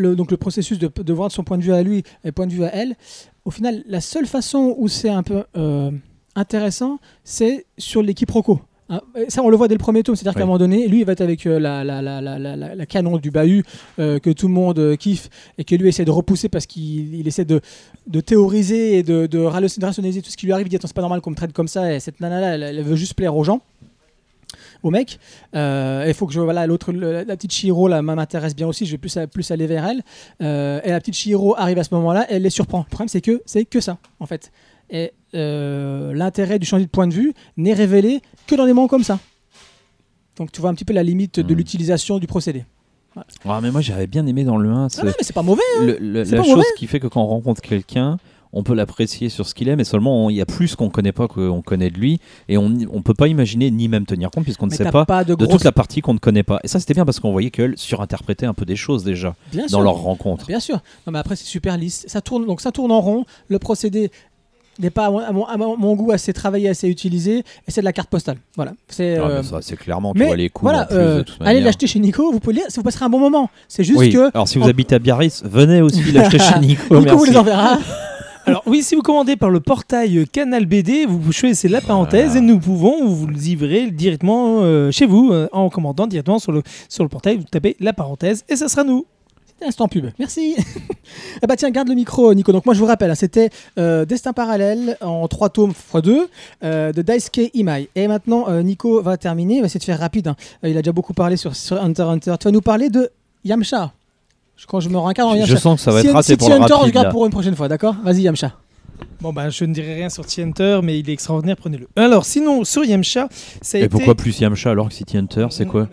le, 0.00 0.16
donc 0.16 0.30
le 0.30 0.36
processus 0.36 0.78
de, 0.78 0.88
de 0.88 1.12
voir 1.12 1.28
de 1.28 1.32
son 1.32 1.44
point 1.44 1.58
de 1.58 1.62
vue 1.62 1.72
à 1.72 1.82
lui 1.82 2.02
et 2.24 2.32
point 2.32 2.46
de 2.46 2.52
vue 2.52 2.64
à 2.64 2.74
elle, 2.74 2.96
au 3.44 3.50
final, 3.50 3.82
la 3.86 4.00
seule 4.00 4.26
façon 4.26 4.74
où 4.78 4.88
c'est 4.88 5.08
un 5.08 5.22
peu 5.22 5.44
euh, 5.56 5.90
intéressant, 6.34 6.98
c'est 7.24 7.66
sur 7.78 8.02
les 8.02 8.14
quiproquos. 8.14 8.60
Et 9.16 9.30
ça, 9.30 9.42
on 9.42 9.50
le 9.50 9.56
voit 9.56 9.68
dès 9.68 9.74
le 9.74 9.78
premier 9.78 10.02
tome, 10.02 10.16
c'est-à-dire 10.16 10.34
qu'à 10.34 10.42
un 10.42 10.46
moment 10.46 10.58
donné, 10.58 10.88
lui, 10.88 11.00
il 11.00 11.04
va 11.04 11.12
être 11.12 11.20
avec 11.20 11.46
euh, 11.46 11.60
la, 11.60 11.84
la, 11.84 12.02
la, 12.02 12.20
la, 12.20 12.86
canon 12.86 13.18
du 13.18 13.30
bahut 13.30 13.64
euh, 14.00 14.18
que 14.18 14.30
tout 14.30 14.48
le 14.48 14.54
monde 14.54 14.80
euh, 14.80 14.96
kiffe 14.96 15.28
et 15.58 15.64
que 15.64 15.76
lui 15.76 15.88
essaie 15.88 16.04
de 16.04 16.10
repousser 16.10 16.48
parce 16.48 16.66
qu'il 16.66 17.14
il 17.14 17.28
essaie 17.28 17.44
de, 17.44 17.60
de 18.08 18.20
théoriser 18.20 18.98
et 18.98 19.02
de, 19.04 19.38
rationaliser 19.38 20.22
tout 20.22 20.30
ce 20.30 20.36
qui 20.36 20.46
lui 20.46 20.52
arrive. 20.52 20.66
Il 20.66 20.70
dit 20.70 20.76
Attends, 20.76 20.88
c'est 20.88 20.94
pas 20.94 21.02
normal 21.02 21.20
qu'on 21.20 21.30
me 21.30 21.36
traite 21.36 21.52
comme 21.52 21.68
ça. 21.68 21.94
Et 21.94 22.00
cette 22.00 22.20
nana-là, 22.20 22.54
elle, 22.54 22.62
elle 22.62 22.82
veut 22.82 22.96
juste 22.96 23.14
plaire 23.14 23.36
aux 23.36 23.44
gens, 23.44 23.60
aux 24.82 24.90
mecs. 24.90 25.18
Euh, 25.54 26.04
Il 26.08 26.14
faut 26.14 26.26
que 26.26 26.32
je. 26.32 26.40
Voilà, 26.40 26.66
l'autre, 26.66 26.92
la, 26.92 27.24
la 27.24 27.36
petite 27.36 27.52
Chihiro, 27.52 27.88
là, 27.88 28.02
m'intéresse 28.02 28.54
bien 28.56 28.66
aussi. 28.66 28.86
Je 28.86 28.92
vais 28.92 28.98
plus, 28.98 29.18
plus 29.32 29.50
aller 29.50 29.66
vers 29.66 29.84
elle. 29.86 30.02
Euh, 30.42 30.80
et 30.84 30.90
la 30.90 31.00
petite 31.00 31.14
Chihiro 31.14 31.54
arrive 31.58 31.78
à 31.78 31.84
ce 31.84 31.94
moment-là, 31.94 32.26
elle 32.28 32.42
les 32.42 32.50
surprend. 32.50 32.80
Le 32.80 32.84
problème, 32.90 33.08
c'est 33.08 33.20
que 33.20 33.42
c'est 33.46 33.64
que 33.64 33.80
ça, 33.80 33.98
en 34.20 34.26
fait. 34.26 34.50
Et 34.90 35.12
euh, 35.34 36.12
l'intérêt 36.14 36.58
du 36.58 36.66
changer 36.66 36.84
de 36.84 36.90
point 36.90 37.06
de 37.06 37.14
vue 37.14 37.32
n'est 37.56 37.74
révélé 37.74 38.20
que 38.46 38.54
dans 38.56 38.66
des 38.66 38.72
moments 38.72 38.88
comme 38.88 39.04
ça. 39.04 39.20
Donc 40.36 40.52
tu 40.52 40.60
vois 40.60 40.70
un 40.70 40.74
petit 40.74 40.84
peu 40.84 40.92
la 40.94 41.02
limite 41.02 41.38
de 41.40 41.54
Hmm. 41.54 41.56
l'utilisation 41.58 42.18
du 42.18 42.26
procédé. 42.26 42.64
Ah, 43.44 43.60
mais 43.60 43.70
moi, 43.72 43.80
j'avais 43.80 44.06
bien 44.06 44.24
aimé 44.26 44.44
dans 44.44 44.56
le 44.56 44.70
1. 44.70 44.84
Ah 44.84 44.88
c'est- 44.88 45.02
non, 45.02 45.08
mais 45.08 45.24
c'est 45.24 45.32
pas 45.32 45.42
mauvais. 45.42 45.62
le- 45.80 45.98
le- 46.00 46.24
c'est 46.24 46.32
la 46.32 46.38
pas 46.38 46.44
chose 46.44 46.56
mauvais. 46.56 46.66
qui 46.78 46.86
fait 46.86 47.00
que 47.00 47.08
quand 47.08 47.22
on 47.22 47.26
rencontre 47.26 47.60
quelqu'un, 47.60 48.18
on 48.52 48.62
peut 48.62 48.74
l'apprécier 48.74 49.28
sur 49.28 49.46
ce 49.46 49.54
qu'il 49.54 49.68
est, 49.68 49.76
mais 49.76 49.84
seulement 49.84 50.28
il 50.30 50.36
y 50.36 50.40
a 50.40 50.46
plus 50.46 50.74
qu'on 50.76 50.90
connaît 50.90 51.12
pas 51.12 51.28
qu'on 51.28 51.62
connaît 51.62 51.90
de 51.90 51.98
lui, 51.98 52.20
et 52.48 52.58
on 52.58 52.72
on 52.92 53.02
peut 53.02 53.14
pas 53.14 53.28
imaginer 53.28 53.70
ni 53.70 53.88
même 53.88 54.06
tenir 54.06 54.30
compte 54.30 54.44
puisqu'on 54.44 54.66
ne 54.66 54.72
sait 54.72 54.90
pas, 54.90 55.04
pas 55.04 55.24
de, 55.24 55.34
toute 55.34 55.64
la 55.64 55.72
partie 55.72 56.00
qu'on 56.00 56.14
ne 56.14 56.18
connaît 56.18 56.42
pas. 56.42 56.58
Et 56.64 56.68
ça 56.68 56.80
c'était 56.80 56.94
bien 56.94 57.04
parce 57.04 57.20
qu'on 57.20 57.32
voyait 57.32 57.50
qu'elle 57.50 57.76
surinterprétait 57.78 58.46
un 58.46 58.54
peu 58.54 58.64
des 58.64 58.76
choses 58.76 59.04
déjà 59.04 59.34
Bien 59.52 59.62
dans 59.62 59.68
sûr. 59.68 59.82
leur 59.82 59.94
rencontre. 59.94 60.46
Bien 60.46 60.60
sûr. 60.60 60.76
Non, 61.06 61.12
mais 61.12 61.18
après, 61.18 61.36
c'est 61.36 61.44
super 61.46 61.76
lisse. 61.76 62.04
Ça 62.08 62.20
tourne, 62.20 62.46
donc 62.46 62.60
ça 62.60 62.72
tourne 62.72 62.90
en 62.92 63.00
rond. 63.00 63.24
Le 63.48 63.58
procédé 63.58 64.10
n'est 64.78 64.90
pas, 64.90 65.06
à 65.06 65.10
mon, 65.10 65.18
à 65.20 65.32
mon- 65.32 65.44
à 65.44 65.56
mon- 65.56 65.76
mon 65.76 65.94
goût, 65.94 66.10
assez 66.10 66.32
travaillé, 66.32 66.68
assez 66.68 66.88
utilisé. 66.88 67.38
Et 67.40 67.70
c'est 67.70 67.82
de 67.82 67.84
la 67.84 67.92
carte 67.92 68.08
postale. 68.08 68.38
Voilà. 68.56 68.72
C'est. 68.88 69.18
Euh, 69.18 69.42
clairement 69.78 70.12
tu 70.14 70.20
mais 70.20 70.26
vois 70.26 70.36
les 70.36 70.48
coups 70.48 70.70
voilà, 70.70 70.84
en 70.84 70.86
plus 70.86 70.96
euh, 70.96 71.18
de 71.18 71.22
toute 71.22 71.36
allez 71.42 71.60
l'acheter 71.60 71.86
chez 71.86 71.98
Nico. 71.98 72.32
Vous 72.32 72.40
pouvez 72.40 72.54
lire. 72.56 72.64
Vous 72.74 72.82
passerez 72.82 73.04
un 73.04 73.10
bon 73.10 73.18
moment. 73.20 73.50
C'est 73.68 73.84
juste 73.84 73.98
Oui. 74.00 74.10
que 74.10 74.30
Alors 74.34 74.48
si 74.48 74.58
vous 74.58 74.64
en- 74.64 74.68
habitez 74.68 74.94
à 74.94 74.98
Biarritz, 74.98 75.42
venez 75.44 75.82
aussi 75.82 76.10
l'acheter 76.12 76.38
chez 76.40 76.58
Nico. 76.60 76.82
Nico 76.82 76.94
vous 76.96 77.02
merci. 77.24 77.30
les 77.30 77.36
enverra. 77.36 77.78
Alors 78.50 78.64
oui, 78.66 78.82
si 78.82 78.96
vous 78.96 79.02
commandez 79.02 79.36
par 79.36 79.48
le 79.48 79.60
portail 79.60 80.26
Canal 80.26 80.66
BD, 80.66 81.06
vous 81.06 81.30
choisissez 81.30 81.68
la 81.68 81.80
parenthèse 81.80 82.34
et 82.34 82.40
nous 82.40 82.58
pouvons 82.58 83.06
vous 83.06 83.28
le 83.28 83.34
livrer 83.34 83.92
directement 83.92 84.62
euh, 84.62 84.90
chez 84.90 85.06
vous 85.06 85.30
euh, 85.30 85.48
en 85.52 85.70
commandant 85.70 86.08
directement 86.08 86.40
sur 86.40 86.50
le, 86.50 86.64
sur 86.88 87.04
le 87.04 87.08
portail. 87.08 87.36
Vous 87.36 87.44
tapez 87.44 87.76
la 87.78 87.92
parenthèse 87.92 88.44
et 88.48 88.56
ça 88.56 88.66
sera 88.66 88.82
nous. 88.82 89.06
C'était 89.46 89.66
instant 89.66 89.86
pub. 89.86 90.06
Merci. 90.18 90.56
ah 91.42 91.46
bah 91.46 91.54
tiens, 91.54 91.70
garde 91.70 91.88
le 91.90 91.94
micro, 91.94 92.34
Nico. 92.34 92.50
Donc 92.50 92.66
moi, 92.66 92.74
je 92.74 92.80
vous 92.80 92.86
rappelle, 92.86 93.12
hein, 93.12 93.14
c'était 93.14 93.50
euh, 93.78 94.04
Destin 94.04 94.32
parallèle 94.32 94.96
en 95.00 95.28
3 95.28 95.50
tomes 95.50 95.70
x 95.70 96.02
2 96.02 96.28
euh, 96.64 96.92
de 96.92 97.02
Daisuke 97.02 97.52
Imai. 97.54 97.88
Et 97.94 98.08
maintenant, 98.08 98.46
euh, 98.48 98.62
Nico 98.62 99.00
va 99.00 99.16
terminer. 99.16 99.54
Il 99.56 99.60
va 99.60 99.66
essayer 99.66 99.78
de 99.78 99.84
faire 99.84 100.00
rapide. 100.00 100.26
hein. 100.26 100.36
Il 100.64 100.76
a 100.76 100.82
déjà 100.82 100.90
beaucoup 100.92 101.14
parlé 101.14 101.36
sur, 101.36 101.54
sur 101.54 101.80
Hunter 101.80 102.02
Hunter. 102.02 102.34
Tu 102.40 102.48
vas 102.48 102.50
nous 102.50 102.62
parler 102.62 102.88
de 102.90 103.10
Yamcha. 103.44 103.92
Je- 104.60 104.66
Quand 104.66 104.80
je 104.80 104.88
me 104.90 104.98
rencarde 104.98 105.38
en 105.40 105.44
Je 105.46 105.56
sens 105.56 105.76
que 105.76 105.82
ça 105.82 105.90
va 105.90 106.00
si, 106.02 106.06
être 106.08 106.12
raté 106.12 106.32
si 106.32 106.36
pour 106.36 106.48
le 106.50 106.56
Hunter, 106.56 106.74
rapide. 106.74 106.92
garde 106.94 107.06
là. 107.06 107.10
pour 107.12 107.24
une 107.24 107.32
prochaine 107.32 107.56
fois, 107.56 107.66
d'accord 107.68 107.94
Vas-y, 108.04 108.22
Yamcha. 108.22 108.52
Bon 109.22 109.32
bah 109.32 109.48
je 109.48 109.64
ne 109.64 109.72
dirai 109.72 109.94
rien 109.94 110.10
sur 110.10 110.26
T-Hunter, 110.26 110.80
mais 110.82 110.98
il 110.98 111.08
est 111.08 111.12
extraordinaire, 111.14 111.56
prenez-le. 111.56 111.88
Alors 111.96 112.26
sinon 112.26 112.64
sur 112.64 112.84
Yamcha, 112.84 113.28
ça 113.62 113.78
a 113.78 113.80
Et 113.80 113.84
été... 113.84 113.88
pourquoi 113.90 114.14
plus 114.14 114.38
Yamcha 114.40 114.70
alors 114.70 114.88
que 114.88 114.94
City 114.94 115.16
Hunter 115.16 115.46
C'est 115.50 115.64
quoi 115.66 115.88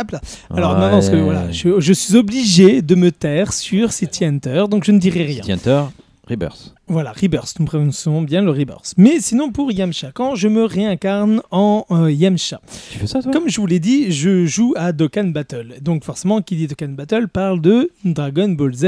Hop 0.00 0.10
là. 0.12 0.20
Alors 0.54 0.74
non, 0.74 0.86
non, 0.86 0.90
parce 0.90 1.08
que 1.10 1.16
Ouais. 1.16 1.22
voilà, 1.22 1.50
je, 1.52 1.78
je 1.80 1.92
suis 1.92 2.16
obligé 2.16 2.82
de 2.82 2.94
me 2.96 3.10
taire 3.12 3.52
sur 3.52 3.92
City 3.92 4.24
Hunter, 4.24 4.64
donc 4.70 4.84
je 4.84 4.90
ne 4.92 4.98
dirai 4.98 5.24
rien. 5.24 5.36
City 5.42 5.52
Hunter, 5.52 5.82
Rebirth. 6.28 6.74
Voilà, 6.86 7.12
Rebirth, 7.12 7.58
nous 7.58 7.66
prononçons 7.66 8.22
bien 8.22 8.42
le 8.42 8.50
Rebirth. 8.50 8.94
Mais 8.96 9.20
sinon 9.20 9.50
pour 9.50 9.72
Yamcha, 9.72 10.10
quand 10.12 10.34
je 10.34 10.48
me 10.48 10.64
réincarne 10.64 11.42
en 11.50 11.86
euh, 11.90 12.10
Yamcha, 12.10 12.60
Tu 12.92 12.98
fais 12.98 13.06
ça 13.06 13.22
toi? 13.22 13.32
Comme 13.32 13.48
je 13.48 13.60
vous 13.60 13.66
l'ai 13.66 13.80
dit, 13.80 14.12
je 14.12 14.46
joue 14.46 14.74
à 14.76 14.92
Dokkan 14.92 15.24
Battle. 15.24 15.76
Donc 15.80 16.04
forcément, 16.04 16.42
qui 16.42 16.56
dit 16.56 16.66
Dokkan 16.66 16.88
Battle 16.90 17.28
parle 17.28 17.60
de 17.60 17.90
Dragon 18.04 18.48
Ball 18.50 18.74
Z. 18.74 18.86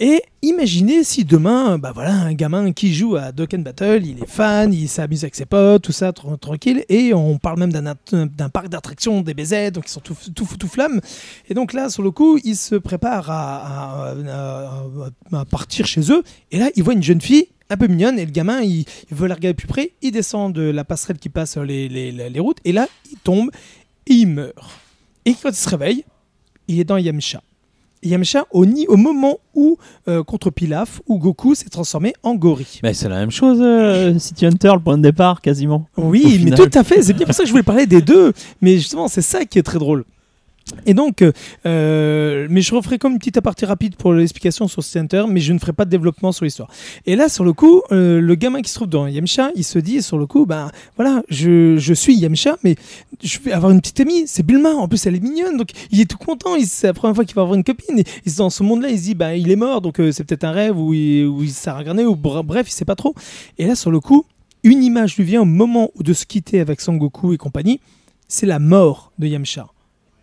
Et 0.00 0.22
imaginez 0.42 1.04
si 1.04 1.24
demain, 1.24 1.78
bah 1.78 1.92
voilà, 1.94 2.12
un 2.12 2.32
gamin 2.34 2.72
qui 2.72 2.92
joue 2.92 3.14
à 3.14 3.30
Dokkan 3.30 3.58
Battle, 3.60 4.02
il 4.04 4.20
est 4.20 4.26
fan, 4.28 4.74
il 4.74 4.88
s'amuse 4.88 5.22
avec 5.22 5.36
ses 5.36 5.46
potes, 5.46 5.82
tout 5.82 5.92
ça, 5.92 6.10
tr- 6.10 6.36
tranquille, 6.36 6.84
et 6.88 7.14
on 7.14 7.38
parle 7.38 7.60
même 7.60 7.72
d'un 7.72 8.48
parc 8.48 8.68
d'attractions, 8.68 9.20
des 9.22 9.34
BZ, 9.34 9.70
donc 9.70 9.84
ils 9.86 9.92
sont 9.92 10.00
tout, 10.00 10.16
tout 10.34 10.46
tout 10.58 10.66
flamme. 10.68 11.00
Et 11.48 11.54
donc 11.54 11.72
là, 11.72 11.90
sur 11.90 12.02
le 12.02 12.10
coup, 12.10 12.40
il 12.42 12.56
se 12.56 12.74
prépare 12.74 13.30
à, 13.30 14.14
partir 15.48 15.86
chez 15.86 16.10
eux, 16.10 16.24
et 16.50 16.58
là, 16.58 16.70
il 16.74 16.82
voit 16.82 16.94
une 16.94 17.02
jeune 17.02 17.20
fille 17.20 17.46
un 17.70 17.76
peu 17.76 17.86
mignonne, 17.86 18.18
et 18.18 18.24
le 18.26 18.32
gamin, 18.32 18.62
il, 18.62 18.84
veut 19.12 19.28
la 19.28 19.36
regarder 19.36 19.52
de 19.54 19.58
plus 19.58 19.68
près, 19.68 19.92
il 20.02 20.10
descend 20.10 20.52
de 20.52 20.62
la 20.62 20.82
passerelle 20.84 21.18
qui 21.18 21.28
passe 21.28 21.56
les- 21.56 21.88
les- 21.88 22.10
les 22.10 22.40
routes, 22.40 22.58
et 22.64 22.72
là, 22.72 22.88
il 23.12 23.18
tombe, 23.18 23.50
et 24.08 24.12
il 24.14 24.26
meurt. 24.26 24.70
Et 25.24 25.34
quand 25.40 25.50
il 25.50 25.54
se 25.54 25.68
réveille, 25.68 26.04
il 26.66 26.80
est 26.80 26.84
dans 26.84 26.96
Yamcha. 26.98 27.40
Yamcha, 28.04 28.44
au, 28.52 28.64
au 28.64 28.96
moment 28.96 29.38
où, 29.54 29.78
euh, 30.08 30.22
contre 30.22 30.50
Pilaf, 30.50 31.00
où 31.06 31.18
Goku 31.18 31.54
s'est 31.54 31.68
transformé 31.68 32.12
en 32.22 32.34
gorille. 32.34 32.80
Mais 32.82 32.94
c'est 32.94 33.08
la 33.08 33.16
même 33.16 33.30
chose, 33.30 33.58
euh, 33.60 34.18
City 34.18 34.46
Hunter, 34.46 34.72
le 34.74 34.80
point 34.80 34.96
de 34.96 35.02
départ 35.02 35.40
quasiment. 35.40 35.86
Oui, 35.96 36.40
mais 36.44 36.50
tout 36.52 36.68
à 36.74 36.84
fait. 36.84 37.02
C'est 37.02 37.12
bien 37.12 37.26
pour 37.26 37.34
ça 37.34 37.42
que 37.42 37.46
je 37.46 37.52
voulais 37.52 37.62
parler 37.62 37.86
des 37.86 38.02
deux. 38.02 38.32
Mais 38.60 38.76
justement, 38.76 39.08
c'est 39.08 39.22
ça 39.22 39.44
qui 39.44 39.58
est 39.58 39.62
très 39.62 39.78
drôle. 39.78 40.04
Et 40.86 40.94
donc, 40.94 41.22
euh, 41.66 42.46
mais 42.50 42.62
je 42.62 42.74
referai 42.74 42.98
comme 42.98 43.12
une 43.12 43.18
petite 43.18 43.36
aparté 43.36 43.66
rapide 43.66 43.96
pour 43.96 44.14
l'explication 44.14 44.66
sur 44.66 44.82
Center, 44.82 45.24
mais 45.28 45.40
je 45.40 45.52
ne 45.52 45.58
ferai 45.58 45.72
pas 45.74 45.84
de 45.84 45.90
développement 45.90 46.32
sur 46.32 46.44
l'histoire. 46.46 46.70
Et 47.04 47.16
là, 47.16 47.28
sur 47.28 47.44
le 47.44 47.52
coup, 47.52 47.82
euh, 47.92 48.20
le 48.20 48.34
gamin 48.34 48.62
qui 48.62 48.70
se 48.70 48.76
trouve 48.76 48.88
dans 48.88 49.06
Yamcha, 49.06 49.50
il 49.56 49.64
se 49.64 49.78
dit 49.78 50.02
sur 50.02 50.16
le 50.16 50.26
coup, 50.26 50.46
ben 50.46 50.70
voilà, 50.96 51.22
je, 51.28 51.76
je 51.76 51.94
suis 51.94 52.14
Yamcha, 52.14 52.56
mais 52.64 52.76
je 53.22 53.38
vais 53.40 53.52
avoir 53.52 53.72
une 53.72 53.80
petite 53.80 54.00
amie, 54.00 54.24
c'est 54.26 54.42
Bulma. 54.42 54.70
En 54.70 54.88
plus, 54.88 55.04
elle 55.06 55.16
est 55.16 55.20
mignonne, 55.20 55.58
donc 55.58 55.68
il 55.90 56.00
est 56.00 56.10
tout 56.10 56.18
content. 56.18 56.56
C'est 56.64 56.86
la 56.86 56.94
première 56.94 57.14
fois 57.14 57.24
qu'il 57.24 57.34
va 57.34 57.42
avoir 57.42 57.56
une 57.56 57.64
copine. 57.64 57.98
Et, 57.98 58.30
dans 58.38 58.50
ce 58.50 58.62
monde-là, 58.62 58.88
il 58.88 58.98
se 58.98 59.04
dit, 59.04 59.14
ben 59.14 59.32
il 59.32 59.50
est 59.50 59.56
mort, 59.56 59.82
donc 59.82 60.00
euh, 60.00 60.12
c'est 60.12 60.24
peut-être 60.24 60.44
un 60.44 60.52
rêve 60.52 60.78
où 60.78 60.94
il, 60.94 61.26
où 61.26 61.42
il 61.42 61.50
s'est 61.50 61.70
ou 61.70 62.16
br- 62.16 62.42
bref, 62.42 62.68
il 62.68 62.72
sait 62.72 62.84
pas 62.86 62.96
trop. 62.96 63.14
Et 63.58 63.66
là, 63.66 63.74
sur 63.74 63.90
le 63.90 64.00
coup, 64.00 64.24
une 64.62 64.82
image 64.82 65.16
lui 65.18 65.24
vient 65.24 65.42
au 65.42 65.46
moment 65.46 65.90
de 66.00 66.12
se 66.14 66.24
quitter 66.24 66.60
avec 66.60 66.80
Son 66.80 66.94
Goku 66.94 67.34
et 67.34 67.36
compagnie, 67.36 67.80
c'est 68.28 68.46
la 68.46 68.58
mort 68.58 69.12
de 69.18 69.26
Yamcha. 69.26 69.66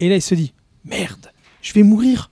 Et 0.02 0.10
là, 0.10 0.16
il 0.16 0.22
se 0.22 0.36
dit 0.36 0.52
Merde, 0.84 1.32
je 1.62 1.72
vais 1.74 1.84
mourir. 1.84 2.32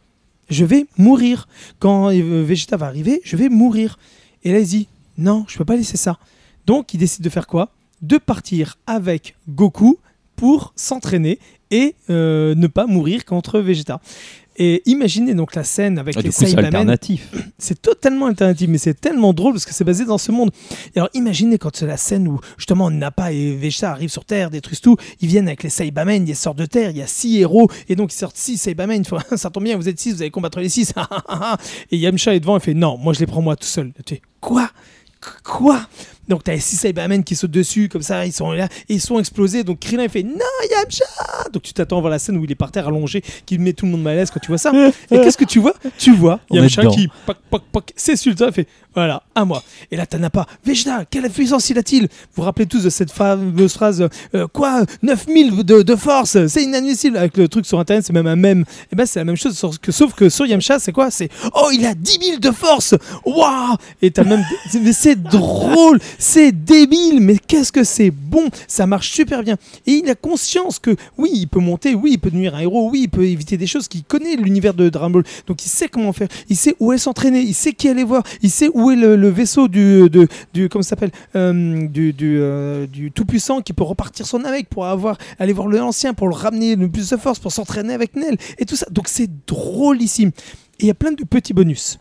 Je 0.50 0.66
vais 0.66 0.88
mourir. 0.98 1.48
Quand 1.78 2.12
euh, 2.12 2.44
Vegeta 2.44 2.76
va 2.76 2.88
arriver, 2.88 3.22
je 3.24 3.38
vais 3.38 3.48
mourir. 3.48 3.98
Et 4.44 4.52
là, 4.52 4.60
il 4.60 4.66
se 4.66 4.72
dit 4.72 4.88
Non, 5.18 5.46
je 5.48 5.58
peux 5.58 5.66
pas 5.66 5.76
laisser 5.76 5.96
ça. 5.96 6.18
Donc, 6.66 6.94
il 6.94 6.98
décide 6.98 7.24
de 7.24 7.30
faire 7.30 7.48
quoi? 7.48 7.70
De 8.02 8.18
partir 8.18 8.78
avec 8.88 9.36
Goku 9.48 10.00
pour 10.36 10.74
s'entraîner 10.76 11.38
et 11.70 11.96
euh, 12.10 12.56
ne 12.56 12.68
pas 12.68 12.88
mourir 12.88 13.24
contre 13.24 13.60
Vegeta. 13.60 14.02
Et 14.62 14.84
imaginez 14.86 15.34
donc 15.34 15.56
la 15.56 15.64
scène 15.64 15.98
avec 15.98 16.18
Ah, 16.18 16.22
les 16.22 16.32
c'est 16.32 16.58
alternatif. 16.58 17.32
C'est 17.58 17.82
totalement 17.82 18.28
alternatif, 18.28 18.70
mais 18.70 18.78
c'est 18.78 18.94
tellement 18.94 19.34
drôle 19.34 19.52
parce 19.52 19.66
que 19.66 19.74
c'est 19.74 19.84
basé 19.84 20.06
dans 20.06 20.18
ce 20.18 20.32
monde. 20.32 20.50
Et 20.96 21.00
alors 21.00 21.10
imaginez 21.14 21.58
quand 21.58 21.76
c'est 21.76 21.86
la 21.86 21.98
scène 21.98 22.26
où 22.26 22.40
justement 22.58 22.90
Nappa 22.90 23.34
et 23.34 23.54
Vegeta 23.54 23.92
arrivent 23.92 24.10
sur 24.10 24.24
Terre, 24.24 24.50
détruisent 24.50 24.80
tout, 24.80 24.96
ils 25.20 25.28
viennent 25.28 25.48
avec 25.48 25.64
les 25.64 25.70
Cybermen, 25.70 26.26
ils 26.26 26.36
sortent 26.38 26.58
de 26.58 26.66
Terre, 26.66 26.92
il 26.92 26.98
y 26.98 27.02
a 27.02 27.08
six 27.08 27.38
héros, 27.38 27.70
et 27.90 27.98
donc 27.98 28.14
ils 28.14 28.18
sortent 28.18 28.38
six 28.38 28.58
font, 29.08 29.18
ça 29.36 29.50
tombe 29.50 29.66
bien, 29.66 29.76
vous 29.76 29.90
êtes 29.90 30.00
six, 30.00 30.14
vous 30.14 30.22
allez 30.22 30.32
combattre 30.32 30.60
les 30.62 30.70
six. 30.70 30.94
et 31.92 31.98
Yamcha 31.98 32.34
est 32.34 32.40
devant, 32.40 32.58
il 32.58 32.62
fait 32.62 32.74
non, 32.74 32.98
moi 32.98 33.12
je 33.14 33.20
les 33.20 33.28
prends 33.28 33.42
moi 33.42 33.58
tout 33.58 33.68
seul. 33.68 33.92
Tu 34.06 34.16
fais, 34.16 34.22
quoi? 34.40 34.70
Quoi? 35.44 35.82
Donc 36.30 36.44
t'as 36.44 36.58
six 36.60 36.78
Cybermen 36.78 37.24
qui 37.24 37.36
sautent 37.36 37.52
dessus 37.52 37.90
comme 37.90 38.02
ça, 38.02 38.26
ils 38.26 38.32
sont 38.32 38.52
là 38.52 38.70
et 38.88 38.94
ils 38.94 39.02
sont 39.02 39.20
explosés. 39.20 39.64
Donc 39.64 39.80
Krillin 39.80 40.04
il 40.04 40.10
fait 40.10 40.24
non 40.24 40.40
Yamcha. 40.72 41.06
Donc 41.52 41.64
tu 41.64 41.74
t'attends 41.74 41.98
à 41.98 42.02
voir 42.02 42.12
la 42.12 42.20
scène 42.20 42.38
où 42.38 42.46
il 42.46 42.52
est 42.52 42.56
par 42.56 42.72
terre 42.72 42.88
allongé, 42.88 43.22
qui 43.46 43.58
met 43.58 43.74
tout 43.74 43.86
le 43.86 43.92
monde 43.92 44.04
mal 44.04 44.14
à 44.14 44.16
l'aise 44.18 44.32
quand 44.32 44.40
tu 44.40 44.48
vois 44.48 44.58
ça. 44.58 44.72
Et 45.12 45.18
qu'est-ce 45.18 45.38
que 45.38 45.46
tu 45.46 45.60
vois? 45.60 45.74
Tu 45.98 46.16
vois 46.16 46.40
Yamcha 46.52 46.86
qui 46.86 47.10
s'essuie 47.96 48.30
le 48.30 48.36
temps, 48.36 48.48
il 48.48 48.54
fait 48.54 48.68
voilà 48.94 49.24
à 49.40 49.46
moi. 49.46 49.64
Et 49.92 49.98
là 49.98 50.06
pas 50.30 50.46
Vegeta, 50.66 51.06
quelle 51.10 51.30
puissance 51.30 51.70
il 51.70 51.78
a-t-il? 51.78 52.04
Vous 52.04 52.08
vous 52.38 52.44
rappelez 52.44 52.66
tous 52.66 52.84
de 52.84 52.90
cette 52.90 53.12
fameuse 53.12 53.74
phrase 53.74 54.08
euh, 54.36 54.48
quoi? 54.48 54.84
9000 55.02 55.64
de, 55.64 55.82
de 55.82 55.96
force, 55.96 56.38
c'est 56.48 56.64
inadmissible! 56.64 57.18
Avec 57.18 57.38
le 57.38 57.48
truc 57.48 57.66
sur 57.66 57.80
internet, 57.80 58.06
c'est 58.06 58.14
même 58.14 58.28
un 58.28 58.36
même. 58.36 58.66
Et 58.92 58.96
ben 58.96 59.06
c'est 59.06 59.20
la 59.20 59.26
même 59.26 59.36
chose 59.36 59.58
sauf 59.58 59.78
que, 59.78 59.92
sauf 59.92 60.14
que 60.14 60.30
sur 60.30 60.46
Yamcha 60.46 60.80
c'est 60.80 60.92
quoi? 60.92 61.12
C'est 61.12 61.30
oh 61.54 61.70
il 61.74 61.86
a 61.86 61.94
10 61.96 62.20
000 62.22 62.38
de 62.40 62.52
force, 62.52 62.96
waouh! 63.26 63.76
Et 64.02 64.12
t'as 64.12 64.24
même 64.24 64.44
c'est- 64.92 65.16
drôle, 65.16 66.00
c'est 66.18 66.52
débile, 66.52 67.20
mais 67.22 67.38
qu'est-ce 67.38 67.72
que 67.72 67.84
c'est 67.84 68.12
bon, 68.12 68.50
ça 68.68 68.86
marche 68.86 69.12
super 69.12 69.44
bien. 69.44 69.56
Et 69.86 69.94
il 70.04 70.10
a 70.10 70.16
conscience 70.16 70.80
que 70.80 70.96
oui, 71.18 71.32
il 71.34 71.48
peut 71.48 71.60
monter, 71.60 71.96
oui, 71.96 72.12
il 72.14 72.18
peut 72.20 72.30
devenir 72.30 72.56
un 72.56 72.60
héros, 72.60 72.90
oui, 72.92 73.02
il 73.04 73.10
peut 73.10 73.26
éviter 73.26 73.58
des 73.58 73.68
choses, 73.68 73.88
qu'il 73.88 74.04
connaît 74.04 74.36
l'univers 74.36 74.74
de 74.74 74.90
Dragon 74.90 75.10
Ball, 75.10 75.24
donc 75.48 75.66
il 75.66 75.70
sait 75.70 75.88
comment 75.88 76.14
faire, 76.14 76.28
il 76.50 76.56
sait 76.56 76.76
où 76.80 76.94
est 76.94 76.98
s'entraîner, 76.98 77.42
il 77.42 77.54
sait 77.54 77.74
qui 77.74 77.90
aller 77.90 78.04
voir, 78.04 78.24
il 78.42 78.52
sait 78.52 78.70
où 78.74 78.92
est 78.92 78.96
le 78.96 79.16
vaisseau 79.30 79.68
du, 79.68 80.10
du 80.54 80.70
s'appelle, 80.82 81.12
euh, 81.36 81.88
du, 81.88 82.14
du, 82.14 82.38
euh, 82.40 82.88
tout 83.14 83.26
puissant 83.26 83.62
qui 83.62 83.74
peut 83.74 83.84
repartir 83.84 84.26
son 84.26 84.44
avec 84.44 84.70
pour 84.70 84.86
avoir 84.86 85.18
aller 85.40 85.54
voir 85.54 85.68
le 85.68 85.82
ancien, 85.82 86.14
pour 86.14 86.28
le 86.28 86.36
ramener 86.36 86.76
le 86.76 86.90
plus 86.90 87.10
de 87.10 87.18
force, 87.18 87.40
pour 87.40 87.52
s'entraîner 87.52 87.94
avec 87.94 88.16
Nel 88.16 88.38
et 88.58 88.66
tout 88.66 88.76
ça. 88.76 88.88
Donc 88.92 89.08
c'est 89.08 89.30
drôlissime. 89.48 90.30
Et 90.80 90.84
il 90.84 90.88
y 90.88 90.92
a 90.92 90.96
plein 90.96 91.12
de 91.12 91.24
petits 91.24 91.54
bonus. 91.54 92.00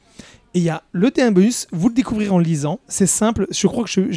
Et 0.54 0.60
il 0.60 0.64
y 0.64 0.70
a 0.70 0.82
le 0.92 1.08
D1 1.08 1.32
bonus, 1.32 1.66
vous 1.72 1.88
le 1.88 1.94
découvrirez 1.94 2.30
en 2.30 2.38
lisant. 2.38 2.80
C'est 2.88 3.06
simple, 3.06 3.46
je 3.50 3.66
crois 3.66 3.84
que 3.84 4.10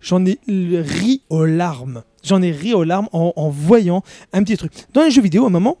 j'en 0.00 0.26
ai, 0.26 0.38
ri 0.48 1.22
aux 1.30 1.46
larmes. 1.46 2.02
J'en 2.22 2.42
ai 2.42 2.50
ri 2.50 2.74
aux 2.74 2.84
larmes 2.84 3.08
en, 3.12 3.32
en 3.36 3.48
voyant 3.48 4.02
un 4.32 4.42
petit 4.42 4.56
truc. 4.56 4.72
Dans 4.92 5.02
les 5.02 5.10
jeux 5.10 5.22
vidéo, 5.22 5.44
à 5.44 5.46
un 5.46 5.50
moment, 5.50 5.78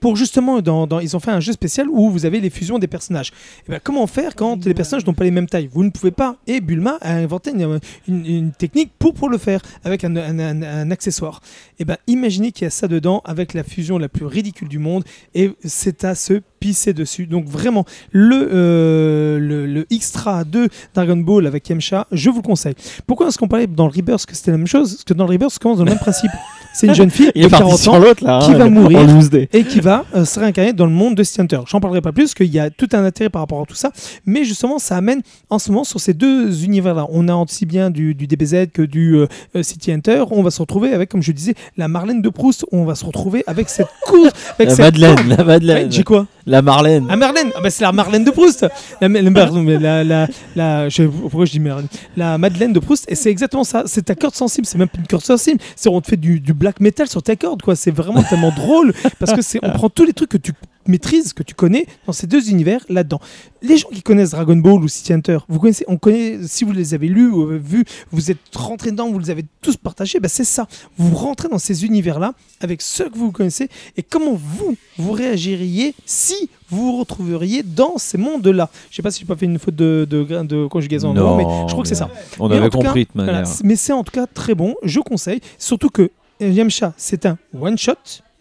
pour 0.00 0.16
justement, 0.16 0.60
dans, 0.60 0.86
dans- 0.86 1.00
ils 1.00 1.14
ont 1.16 1.20
fait 1.20 1.30
un 1.30 1.40
jeu 1.40 1.52
spécial 1.52 1.88
où 1.90 2.10
vous 2.10 2.24
avez 2.26 2.40
les 2.40 2.50
fusions 2.50 2.78
des 2.78 2.86
personnages. 2.86 3.32
Et 3.66 3.70
ben, 3.70 3.80
comment 3.82 4.06
faire 4.06 4.34
quand 4.34 4.64
les 4.64 4.74
personnages 4.74 5.06
n'ont 5.06 5.14
pas 5.14 5.24
les 5.24 5.30
mêmes 5.30 5.48
tailles? 5.48 5.68
Vous 5.72 5.84
ne 5.84 5.90
pouvez 5.90 6.10
pas. 6.10 6.36
Et 6.46 6.60
Bulma 6.60 6.98
a 7.00 7.12
inventé 7.14 7.50
une, 7.50 7.78
une- 8.08 8.26
une 8.26 8.52
technique 8.52 8.92
pour, 8.98 9.14
pour 9.14 9.28
le 9.28 9.38
faire, 9.38 9.60
avec 9.84 10.04
un, 10.04 10.16
un- 10.16 10.38
un- 10.38 10.62
un 10.62 10.90
accessoire. 10.90 11.40
Et 11.78 11.84
ben, 11.84 11.96
imaginez 12.06 12.52
qu'il 12.52 12.64
y 12.64 12.66
a 12.66 12.70
ça 12.70 12.88
dedans, 12.88 13.22
avec 13.24 13.54
la 13.54 13.62
fusion 13.62 13.98
la 13.98 14.08
plus 14.08 14.24
ridicule 14.26 14.68
du 14.68 14.78
monde, 14.78 15.04
et 15.34 15.50
c'est 15.64 16.04
à 16.04 16.14
se 16.14 16.40
pisser 16.60 16.92
dessus. 16.92 17.26
Donc 17.26 17.46
vraiment, 17.46 17.84
le, 18.12 18.48
euh, 18.52 19.38
le, 19.38 19.66
le 19.66 19.86
extra 19.90 20.44
de 20.44 20.68
Dragon 20.94 21.16
Ball 21.16 21.46
avec 21.46 21.68
Yamcha, 21.68 22.06
je 22.12 22.30
vous 22.30 22.36
le 22.36 22.42
conseille. 22.42 22.74
Pourquoi 23.06 23.28
est-ce 23.28 23.38
qu'on 23.38 23.48
parlait 23.48 23.66
dans 23.66 23.86
le 23.86 23.92
Rebirth 23.92 24.26
que 24.26 24.36
c'était 24.36 24.50
la 24.52 24.58
même 24.58 24.66
chose 24.66 24.92
Parce 24.92 25.04
que 25.04 25.14
dans 25.14 25.26
le 25.26 25.32
Rebirth, 25.32 25.52
ça 25.52 25.58
commence 25.58 25.78
dans 25.78 25.84
le 25.84 25.90
même 25.90 25.98
principe. 25.98 26.30
C'est 26.72 26.86
une 26.86 26.94
jeune 26.94 27.10
fille 27.10 27.32
Il 27.34 27.42
de 27.42 27.46
est 27.48 27.50
parti 27.50 27.64
40 27.64 27.78
sur 27.78 27.94
ans 27.94 28.00
qui 28.14 28.26
hein, 28.26 28.58
va 28.58 28.70
mourir. 28.70 29.04
Loose 29.04 29.28
day. 29.28 29.48
et 29.52 29.64
qui 29.64 29.80
va 29.80 30.04
euh, 30.14 30.24
se 30.24 30.38
réincarner 30.38 30.72
dans 30.72 30.86
le 30.86 30.92
monde 30.92 31.16
de 31.16 31.24
City 31.24 31.40
Hunter. 31.40 31.60
J'en 31.66 31.80
parlerai 31.80 32.00
pas 32.00 32.12
plus, 32.12 32.24
parce 32.24 32.34
qu'il 32.34 32.46
y 32.54 32.60
a 32.60 32.70
tout 32.70 32.88
un 32.92 33.04
intérêt 33.04 33.28
par 33.28 33.42
rapport 33.42 33.60
à 33.60 33.64
tout 33.64 33.74
ça, 33.74 33.90
mais 34.24 34.44
justement, 34.44 34.78
ça 34.78 34.96
amène 34.96 35.22
en 35.48 35.58
ce 35.58 35.70
moment 35.72 35.82
sur 35.82 35.98
ces 35.98 36.14
deux 36.14 36.64
univers-là. 36.64 37.06
On 37.10 37.26
a 37.28 37.34
aussi 37.34 37.66
bien 37.66 37.90
du, 37.90 38.14
du 38.14 38.28
DBZ 38.28 38.68
que 38.72 38.82
du 38.82 39.16
euh, 39.16 39.26
City 39.62 39.90
Hunter. 39.90 40.24
On 40.30 40.42
va 40.44 40.50
se 40.52 40.60
retrouver 40.60 40.92
avec, 40.92 41.08
comme 41.08 41.22
je 41.22 41.32
disais, 41.32 41.54
la 41.76 41.88
Marlène 41.88 42.22
de 42.22 42.28
Proust. 42.28 42.64
On 42.70 42.84
va 42.84 42.94
se 42.94 43.04
retrouver 43.04 43.42
avec 43.48 43.68
cette 43.68 43.88
course. 44.06 44.30
Avec 44.54 44.68
La 44.68 44.74
cette 44.76 44.84
Madeleine, 44.98 45.28
la 45.28 45.36
Ouais, 45.36 45.44
Madeleine. 45.44 45.90
J'ai 45.90 46.04
quoi? 46.04 46.26
La 46.50 46.62
Marlène. 46.62 47.06
Ah 47.08 47.16
Marlène. 47.16 47.52
Ah 47.54 47.60
bah 47.60 47.70
c'est 47.70 47.84
la 47.84 47.92
Marlène 47.92 48.24
de 48.24 48.32
Proust. 48.32 48.66
La, 49.00 49.08
la, 49.08 49.30
pardon, 49.30 49.62
mais 49.62 49.78
la, 49.78 50.02
la, 50.02 50.88
pourquoi 51.30 51.44
je 51.44 51.52
dis 51.52 51.60
Marlène. 51.60 51.86
La 52.16 52.38
Madeleine 52.38 52.72
de 52.72 52.80
Proust 52.80 53.04
et 53.08 53.14
c'est 53.14 53.30
exactement 53.30 53.62
ça. 53.62 53.84
C'est 53.86 54.02
ta 54.02 54.16
corde 54.16 54.34
sensible. 54.34 54.66
C'est 54.66 54.76
même 54.76 54.88
pas 54.88 54.98
une 54.98 55.06
corde 55.06 55.22
sensible. 55.22 55.60
C'est 55.76 55.88
on 55.88 56.00
te 56.00 56.08
fait 56.08 56.16
du, 56.16 56.40
du 56.40 56.52
black 56.52 56.80
metal 56.80 57.08
sur 57.08 57.22
ta 57.22 57.36
corde 57.36 57.62
quoi. 57.62 57.76
C'est 57.76 57.92
vraiment 57.92 58.24
tellement 58.24 58.50
drôle 58.56 58.92
parce 59.20 59.32
que 59.32 59.42
c'est 59.42 59.60
on 59.62 59.70
prend 59.70 59.88
tous 59.88 60.04
les 60.04 60.12
trucs 60.12 60.30
que 60.30 60.38
tu 60.38 60.52
maîtrises 60.86 61.32
que 61.32 61.42
tu 61.42 61.54
connais 61.54 61.86
dans 62.06 62.12
ces 62.12 62.26
deux 62.26 62.50
univers 62.50 62.84
là 62.88 63.04
dedans 63.04 63.20
les 63.62 63.76
gens 63.76 63.88
qui 63.88 64.02
connaissent 64.02 64.30
Dragon 64.30 64.56
Ball 64.56 64.82
ou 64.82 64.88
City 64.88 65.12
Hunter 65.12 65.38
vous 65.48 65.58
connaissez 65.60 65.84
on 65.88 65.98
connaît 65.98 66.38
si 66.46 66.64
vous 66.64 66.72
les 66.72 66.94
avez 66.94 67.08
lus 67.08 67.28
ou 67.30 67.46
vus 67.58 67.84
vous 68.12 68.30
êtes 68.30 68.38
rentrés 68.56 68.90
dedans 68.90 69.10
vous 69.10 69.18
les 69.18 69.30
avez 69.30 69.44
tous 69.60 69.76
partagés 69.76 70.20
bah 70.20 70.28
c'est 70.28 70.44
ça 70.44 70.66
vous 70.96 71.14
rentrez 71.14 71.48
dans 71.48 71.58
ces 71.58 71.84
univers 71.84 72.18
là 72.18 72.32
avec 72.60 72.80
ceux 72.82 73.10
que 73.10 73.18
vous 73.18 73.30
connaissez 73.30 73.68
et 73.96 74.02
comment 74.02 74.32
vous 74.34 74.74
vous 74.98 75.12
réagiriez 75.12 75.94
si 76.06 76.48
vous 76.70 76.92
vous 76.92 76.98
retrouveriez 76.98 77.64
dans 77.64 77.98
ces 77.98 78.16
mondes-là. 78.16 78.70
Je 78.90 78.96
sais 78.96 79.02
pas 79.02 79.10
si 79.10 79.18
j'ai 79.20 79.26
pas 79.26 79.34
fait 79.34 79.46
une 79.46 79.58
faute 79.58 79.74
de, 79.74 80.06
de, 80.08 80.22
de 80.22 80.66
conjugaison, 80.68 81.12
non, 81.12 81.36
mais 81.36 81.42
je 81.66 81.72
crois 81.72 81.82
que 81.82 81.88
c'est 81.88 81.96
ça. 81.96 82.08
On 82.38 82.48
Mais 82.48 82.58
avait 82.58 82.70
tout 82.70 82.78
cas, 82.78 82.86
compris 82.86 83.08
de 83.12 83.20
manière. 83.20 83.44
mais 83.64 83.74
c'est 83.74 83.92
en 83.92 84.04
tout 84.04 84.12
cas 84.12 84.26
très 84.28 84.54
bon, 84.54 84.76
je 84.84 85.00
conseille. 85.00 85.40
Surtout 85.58 85.88
que 85.90 86.12
Yamcha, 86.40 86.92
c'est 86.96 87.26
un 87.26 87.38
one-shot. 87.60 87.94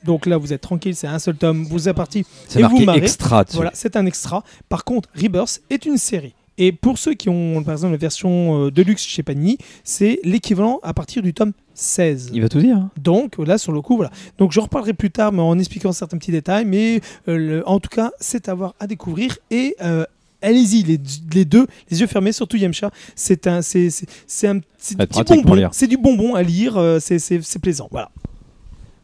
Donc 0.04 0.26
là, 0.26 0.38
vous 0.38 0.54
êtes 0.54 0.62
tranquille, 0.62 0.96
c'est 0.96 1.08
un 1.08 1.20
seul 1.20 1.36
tome, 1.36 1.66
vous 1.66 1.90
êtes 1.90 1.96
parti. 1.96 2.26
C'est 2.48 2.60
vous 2.62 2.70
marqué 2.70 2.86
marrez. 2.86 3.00
extra 3.00 3.44
dessus. 3.44 3.56
Voilà, 3.58 3.72
c'est 3.74 3.96
un 3.96 4.06
extra. 4.06 4.44
Par 4.70 4.84
contre, 4.86 5.10
Rebirth 5.16 5.62
est 5.70 5.86
une 5.86 5.98
série. 5.98 6.34
Et 6.62 6.74
pour 6.74 6.98
ceux 6.98 7.14
qui 7.14 7.30
ont, 7.30 7.64
par 7.64 7.74
exemple, 7.74 7.92
la 7.94 7.98
version 7.98 8.66
euh, 8.66 8.72
Deluxe 8.72 9.04
chez 9.06 9.24
Panini, 9.24 9.58
c'est 9.86 10.20
l'équivalent 10.26 10.80
à 10.84 10.94
partir 10.94 11.22
du 11.22 11.34
tome 11.34 11.54
16. 11.74 12.32
Il 12.34 12.42
va 12.42 12.50
tout 12.50 12.60
dire. 12.60 12.76
hein. 12.76 12.90
Donc 12.98 13.38
là, 13.38 13.58
sur 13.58 13.72
le 13.72 13.80
coup, 13.82 13.96
voilà. 13.96 14.12
Donc 14.38 14.52
je 14.52 14.60
reparlerai 14.60 14.92
plus 14.94 15.10
tard, 15.10 15.32
mais 15.32 15.42
en 15.42 15.58
expliquant 15.58 15.94
certains 15.94 16.18
petits 16.18 16.32
détails. 16.34 16.66
Mais 16.66 17.00
euh, 17.30 17.38
le- 17.38 17.68
en 17.70 17.80
tout 17.80 17.88
cas, 17.90 18.12
c'est 18.20 18.50
à 18.50 18.54
voir, 18.54 18.76
à 18.82 18.88
découvrir. 18.88 19.38
Et 19.52 19.78
euh, 19.82 20.04
allez-y, 20.42 20.84
les, 20.84 21.00
les 21.34 21.46
deux, 21.46 21.66
les 21.90 22.02
yeux 22.02 22.08
fermés, 22.08 22.34
surtout 22.34 22.58
Yamcha. 22.58 22.92
C'est 23.16 23.48
un, 23.48 23.62
c'est, 23.62 23.90
c'est, 23.90 24.08
c'est 24.28 24.48
un 24.50 24.60
c'est 24.78 24.98
du 24.98 25.08
pour 25.08 25.24
bonbon. 25.38 25.70
C'est 25.72 25.88
du 25.88 25.98
bonbon 25.98 26.36
à 26.36 26.44
lire. 26.44 26.76
euh, 26.76 27.00
c'est 27.00 27.60
plaisant. 27.62 27.88
Voilà. 27.90 28.12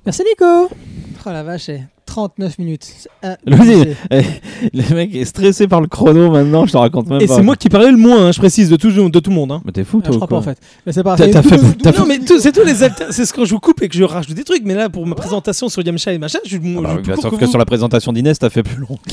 Merci 0.05 0.23
Nico. 0.23 0.69
Oh 1.27 1.31
la 1.31 1.41
vache, 1.41 1.69
eh, 1.69 1.81
39 2.05 2.59
minutes. 2.59 2.83
C'est 2.99 3.09
Le 3.45 3.55
abusé. 3.55 3.95
Le 4.73 4.93
mec 4.95 5.15
est 5.15 5.25
stressé 5.25 5.67
par 5.67 5.81
le 5.81 5.87
chrono 5.87 6.29
maintenant, 6.29 6.67
je 6.67 6.71
te 6.73 6.77
raconte 6.77 7.07
même 7.09 7.19
Et 7.19 7.25
pas. 7.25 7.35
c'est 7.37 7.41
moi 7.41 7.55
qui 7.55 7.67
parlais 7.67 7.89
le 7.89 7.97
moins, 7.97 8.27
hein, 8.27 8.31
je 8.31 8.37
précise, 8.37 8.69
de 8.69 8.75
tout, 8.75 8.91
de 8.91 9.19
tout 9.19 9.29
le 9.31 9.35
monde. 9.35 9.51
hein. 9.51 9.61
Mais 9.65 9.71
t'es 9.71 9.83
fou, 9.83 10.01
Ah, 10.03 10.05
toi 10.05 10.13
je 10.13 10.17
crois 10.17 10.27
pas 10.27 10.35
en 10.37 10.41
fait. 10.43 10.59
Mais 10.85 10.91
c'est 10.93 11.01
double- 11.01 11.97
Non 11.97 12.05
mais 12.07 12.19
tout- 12.19 12.39
c'est 12.39 12.51
tous 12.51 12.63
les 12.63 12.83
alter- 12.83 13.07
c'est 13.09 13.25
ce 13.25 13.33
que 13.33 13.43
je 13.43 13.49
vous 13.55 13.59
coupe 13.59 13.81
et 13.81 13.89
que 13.89 13.95
je 13.95 14.03
rajoute 14.03 14.35
des 14.35 14.43
trucs 14.43 14.61
mais 14.63 14.75
là 14.75 14.89
pour 14.89 15.07
ma 15.07 15.15
présentation 15.15 15.67
sur 15.67 15.81
Yamcha 15.81 16.13
et 16.13 16.19
machin 16.19 16.37
je, 16.45 16.57
Ah 16.57 16.59
bah 16.81 16.97
je 17.03 17.09
bah, 17.09 17.15
Sauf 17.19 17.31
que 17.31 17.37
que 17.37 17.45
vous. 17.45 17.49
sur 17.51 17.57
la 17.59 17.65
présentation 17.65 18.13
d'Inès, 18.13 18.37
t'as 18.37 18.51
fait 18.51 18.61
plus 18.63 18.77
long. 18.77 18.99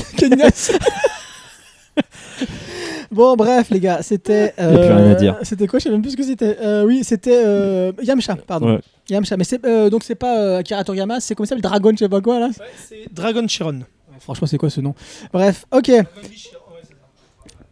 Bon, 3.13 3.35
bref, 3.35 3.69
les 3.69 3.79
gars, 3.79 4.01
c'était. 4.01 4.53
A 4.57 4.67
plus 4.67 4.77
rien 4.77 5.11
à 5.11 5.15
dire. 5.15 5.37
C'était 5.43 5.67
quoi? 5.67 5.79
Je 5.79 5.83
sais 5.83 5.89
même 5.89 6.01
plus 6.01 6.11
ce 6.11 6.17
que 6.17 6.23
c'était. 6.23 6.57
Euh, 6.61 6.83
oui, 6.83 7.03
c'était 7.03 7.43
euh, 7.45 7.91
Yamcha, 8.01 8.35
pardon. 8.35 8.75
Ouais. 8.75 8.81
Yamcha, 9.09 9.37
mais 9.37 9.43
c'est 9.43 9.63
euh, 9.65 9.89
donc 9.89 10.03
c'est 10.03 10.15
pas 10.15 10.39
euh, 10.39 10.59
Akira 10.59 10.83
Toriyama, 10.83 11.19
c'est 11.19 11.35
comme 11.35 11.45
ça 11.45 11.55
le 11.55 11.61
Dragon, 11.61 11.91
je 11.91 11.97
sais 11.97 12.09
pas 12.09 12.21
quoi 12.21 12.39
là. 12.39 12.49
c'est 12.87 13.13
Dragon 13.13 13.45
Chiron 13.47 13.81
Franchement, 14.19 14.47
c'est 14.47 14.57
quoi 14.57 14.69
ce 14.69 14.81
nom? 14.81 14.95
Bref, 15.31 15.65
ok. 15.71 15.91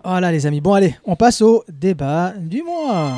Voilà, 0.04 0.32
les 0.32 0.46
amis. 0.46 0.60
Bon, 0.60 0.74
allez, 0.74 0.96
on 1.06 1.16
passe 1.16 1.42
au 1.42 1.64
débat 1.72 2.34
du 2.38 2.62
mois. 2.64 3.14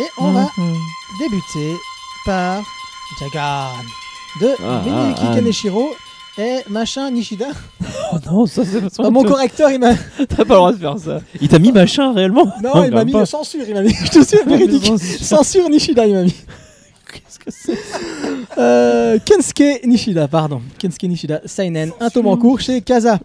Et 0.00 0.08
on 0.18 0.32
va 0.32 0.48
débuter 1.20 1.76
par 2.24 2.64
Jagan 3.20 3.84
de 4.40 4.48
Ah, 4.62 4.82
Minuyuki 4.84 5.20
ah, 5.22 5.28
ah. 5.30 5.34
Kaneshiro 5.34 5.94
et 6.38 6.60
machin 6.68 7.10
Nishida. 7.10 7.48
Oh 8.12 8.16
non, 8.26 8.46
ça 8.46 8.64
c'est 8.64 8.80
pas 8.80 8.88
Ah, 8.98 9.10
mon 9.10 9.22
correcteur, 9.24 9.70
il 9.70 9.78
m'a. 9.78 9.94
T'as 10.28 10.44
pas 10.44 10.44
le 10.44 10.46
droit 10.46 10.72
de 10.72 10.78
faire 10.78 10.98
ça. 10.98 11.20
Il 11.40 11.48
t'a 11.48 11.58
mis 11.58 11.72
machin 11.72 12.12
réellement 12.12 12.46
Non, 12.62 12.84
il 12.84 12.92
m'a 12.92 13.04
mis 13.04 13.12
censure, 13.26 13.64
il 13.66 13.74
m'a 13.74 13.82
mis. 13.82 13.92
Je 14.04 14.10
te 14.10 14.24
suis 14.24 14.38
véridique. 14.46 14.86
Censure 14.98 15.68
Nishida, 15.68 16.06
il 16.06 16.14
m'a 16.14 16.22
mis. 16.24 16.34
Qu'est-ce 17.12 17.38
que 17.38 17.50
c'est 17.50 17.78
Euh, 18.58 19.18
Kensuke 19.24 19.84
Nishida, 19.84 20.28
pardon. 20.28 20.62
Kensuke 20.78 21.04
Nishida, 21.04 21.40
Seinen, 21.44 21.92
un 22.00 22.10
tome 22.10 22.28
en 22.28 22.36
cours 22.36 22.60
chez 22.60 22.80
Kaza. 22.80 23.18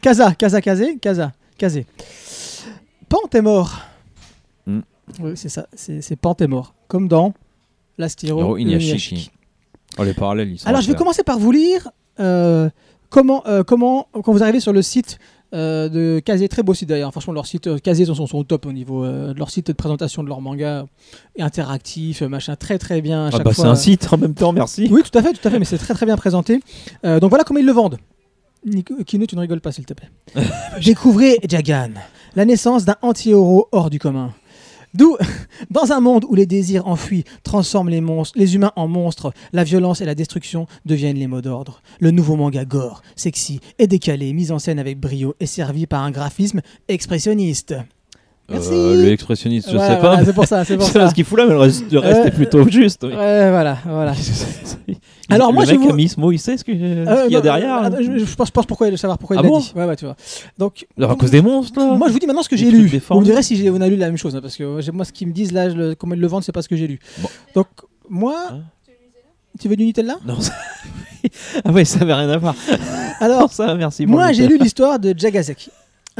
Kaza, 0.00 0.34
Kaza, 0.34 0.60
Kaze, 0.60 0.98
Kaza, 1.00 1.32
Kaze. 1.56 1.84
Pante 3.08 3.34
est 3.34 3.42
mort. 3.42 3.80
Hmm. 4.66 4.80
Oui, 5.20 5.32
c'est 5.34 5.48
ça, 5.48 5.66
c'est 5.74 6.02
c'est 6.02 6.14
est 6.14 6.46
mort. 6.46 6.74
Comme 6.88 7.08
dans 7.08 7.32
l'Astiro 7.96 8.40
Hiro 8.40 8.56
Inuyashiki. 8.56 9.30
Oh, 9.98 10.04
les 10.04 10.14
parallèles, 10.14 10.50
ils 10.52 10.58
sont 10.58 10.68
Alors, 10.68 10.80
je 10.80 10.88
vais 10.88 10.94
commencer 10.96 11.22
par 11.24 11.38
vous 11.38 11.50
lire 11.50 11.90
comment, 13.10 13.42
euh, 13.46 13.62
comment, 13.62 14.08
quand 14.12 14.32
vous 14.32 14.42
arrivez 14.42 14.60
sur 14.60 14.72
le 14.72 14.82
site 14.82 15.18
euh, 15.54 15.88
de 15.88 16.20
Kazé, 16.20 16.48
très 16.48 16.62
beau 16.62 16.74
site 16.74 16.88
d'ailleurs. 16.90 17.10
Franchement, 17.10 17.32
leur 17.32 17.46
site 17.46 17.68
euh, 17.68 17.78
Kazé 17.78 18.04
sont, 18.04 18.14
sont 18.26 18.38
au 18.38 18.44
top 18.44 18.66
au 18.66 18.72
niveau 18.72 19.04
euh, 19.04 19.32
de 19.32 19.38
leur 19.38 19.50
site 19.50 19.68
de 19.68 19.72
présentation 19.72 20.22
de 20.22 20.28
leur 20.28 20.40
manga 20.42 20.84
interactif, 21.38 22.20
euh, 22.22 22.28
machin, 22.28 22.54
très 22.56 22.78
très 22.78 23.00
bien. 23.00 23.24
à 23.24 23.28
Ah 23.28 23.30
chaque 23.30 23.44
bah 23.44 23.52
c'est 23.54 23.62
un 23.62 23.74
site 23.74 24.12
en 24.12 24.18
même 24.18 24.34
temps, 24.34 24.52
merci. 24.52 24.88
Oui, 24.90 25.02
tout 25.02 25.16
à 25.18 25.22
fait, 25.22 25.32
tout 25.32 25.46
à 25.46 25.50
fait, 25.50 25.58
mais 25.58 25.64
c'est 25.64 25.78
très 25.78 25.94
très 25.94 26.04
bien 26.06 26.16
présenté. 26.16 26.60
Euh, 27.04 27.18
donc 27.18 27.30
voilà 27.30 27.44
comment 27.44 27.60
ils 27.60 27.66
le 27.66 27.72
vendent. 27.72 27.98
Nico, 28.66 28.94
Kino, 29.06 29.24
tu 29.24 29.36
ne 29.36 29.40
rigoles 29.40 29.60
pas 29.60 29.72
s'il 29.72 29.86
te 29.86 29.94
plaît. 29.94 30.10
Découvrez 30.84 31.38
Jagan, 31.48 31.90
la 32.36 32.44
naissance 32.44 32.84
d'un 32.84 32.96
anti-héros 33.00 33.68
hors 33.72 33.88
du 33.88 33.98
commun. 33.98 34.34
D'où, 34.94 35.16
dans 35.70 35.92
un 35.92 36.00
monde 36.00 36.24
où 36.28 36.34
les 36.34 36.46
désirs 36.46 36.86
enfuis 36.86 37.24
transforment 37.42 37.90
les 37.90 38.00
monstres, 38.00 38.38
les 38.38 38.54
humains 38.54 38.72
en 38.76 38.88
monstres, 38.88 39.32
la 39.52 39.64
violence 39.64 40.00
et 40.00 40.04
la 40.04 40.14
destruction 40.14 40.66
deviennent 40.86 41.18
les 41.18 41.26
mots 41.26 41.42
d'ordre. 41.42 41.82
Le 42.00 42.10
nouveau 42.10 42.36
manga 42.36 42.64
gore, 42.64 43.02
sexy 43.16 43.60
et 43.78 43.86
décalé, 43.86 44.32
mis 44.32 44.50
en 44.50 44.58
scène 44.58 44.78
avec 44.78 44.98
brio 44.98 45.34
et 45.40 45.46
servi 45.46 45.86
par 45.86 46.02
un 46.02 46.10
graphisme 46.10 46.62
expressionniste. 46.88 47.74
Merci. 48.50 48.70
Euh, 48.72 49.02
le 49.02 49.08
expressionniste, 49.12 49.70
je 49.70 49.76
Ouais, 49.76 49.86
sais 49.86 49.98
pas. 49.98 50.24
c'est 50.24 50.32
pour 50.32 50.46
ça, 50.46 50.64
c'est 50.64 50.76
pour 50.78 50.86
Je 50.88 50.92
ça. 50.92 51.08
ce 51.10 51.14
qu'il 51.14 51.24
fout 51.24 51.38
là, 51.38 51.44
mais 51.46 51.52
le 51.52 51.58
reste, 51.60 51.90
le 51.92 51.98
reste 51.98 52.20
Ouais. 52.22 52.28
est 52.28 52.30
plutôt 52.30 52.66
juste. 52.68 53.02
oui. 53.04 53.10
Ouais, 53.14 53.50
voilà, 53.50 53.76
voilà. 53.84 54.14
Il- 54.88 54.96
Alors, 55.28 55.48
le 55.48 55.54
moi, 55.54 55.64
je 55.66 55.72
mec 55.72 55.80
vous- 55.80 55.92
mis 55.92 56.08
ce 56.08 56.18
mot, 56.18 56.32
il 56.32 56.38
sait 56.38 56.56
ce 56.56 56.62
Euh, 56.62 56.64
qu'il 56.64 57.32
y 57.32 57.34
a 57.34 57.38
non, 57.38 57.40
derrière. 57.40 57.84
euh, 57.84 57.90
je, 58.00 58.24
je 58.24 58.34
pense, 58.34 58.50
pense 58.50 58.64
pourquoi, 58.64 58.94
savoir 58.96 59.18
pourquoi 59.18 59.36
il 59.36 59.40
Ah 59.40 59.42
l'a 59.42 59.48
bon 59.50 59.58
dit. 59.58 59.72
Ouais, 59.76 59.84
ouais, 59.84 59.96
tu 59.96 60.06
vois. 60.06 60.16
Donc, 60.56 60.86
Alors, 60.96 61.10
à 61.10 61.16
cause 61.16 61.30
des 61.30 61.42
monstres 61.42 61.78
là 61.78 61.94
moi, 61.94 62.08
je 62.08 62.14
vous 62.14 62.18
dis 62.18 62.26
maintenant 62.26 62.42
ce 62.42 62.48
que 62.48 62.56
j'ai 62.56 62.70
lu. 62.70 62.90
Vous 63.10 63.20
me 63.20 63.24
direz 63.24 63.42
si 63.42 63.68
on 63.70 63.80
a 63.82 63.88
lu 63.88 63.96
la 63.96 64.06
même 64.06 64.16
chose, 64.16 64.34
hein, 64.34 64.40
parce 64.40 64.56
que 64.56 64.64
euh, 64.64 64.80
moi, 64.94 65.04
ce 65.04 65.12
qu'ils 65.12 65.28
me 65.28 65.34
disent 65.34 65.52
là, 65.52 65.68
je 65.68 65.74
le- 65.76 65.94
comment 65.94 66.14
ils 66.14 66.20
le 66.20 66.26
vendent, 66.26 66.42
c'est 66.44 66.52
pas 66.52 66.62
ce 66.62 66.68
que 66.68 66.76
j'ai 66.76 66.86
lu. 66.86 66.98
Bon. 67.18 67.28
Donc, 67.54 67.66
moi, 68.08 68.36
Hein 68.50 68.60
tu 69.60 69.68
veux 69.68 69.76
du 69.76 69.84
Nutella? 69.84 70.16
Non, 70.26 70.40
ça... 70.40 70.52
ah 71.64 71.72
ouais, 71.72 71.84
ça 71.84 72.00
avait 72.00 72.14
rien 72.14 72.30
à 72.30 72.38
voir. 72.38 72.54
Alors, 73.20 73.52
ça, 73.52 73.74
merci. 73.74 74.06
moi, 74.06 74.32
j'ai 74.32 74.46
lu 74.46 74.56
l'histoire 74.58 74.98
de 74.98 75.12
Jagasaki. 75.16 75.70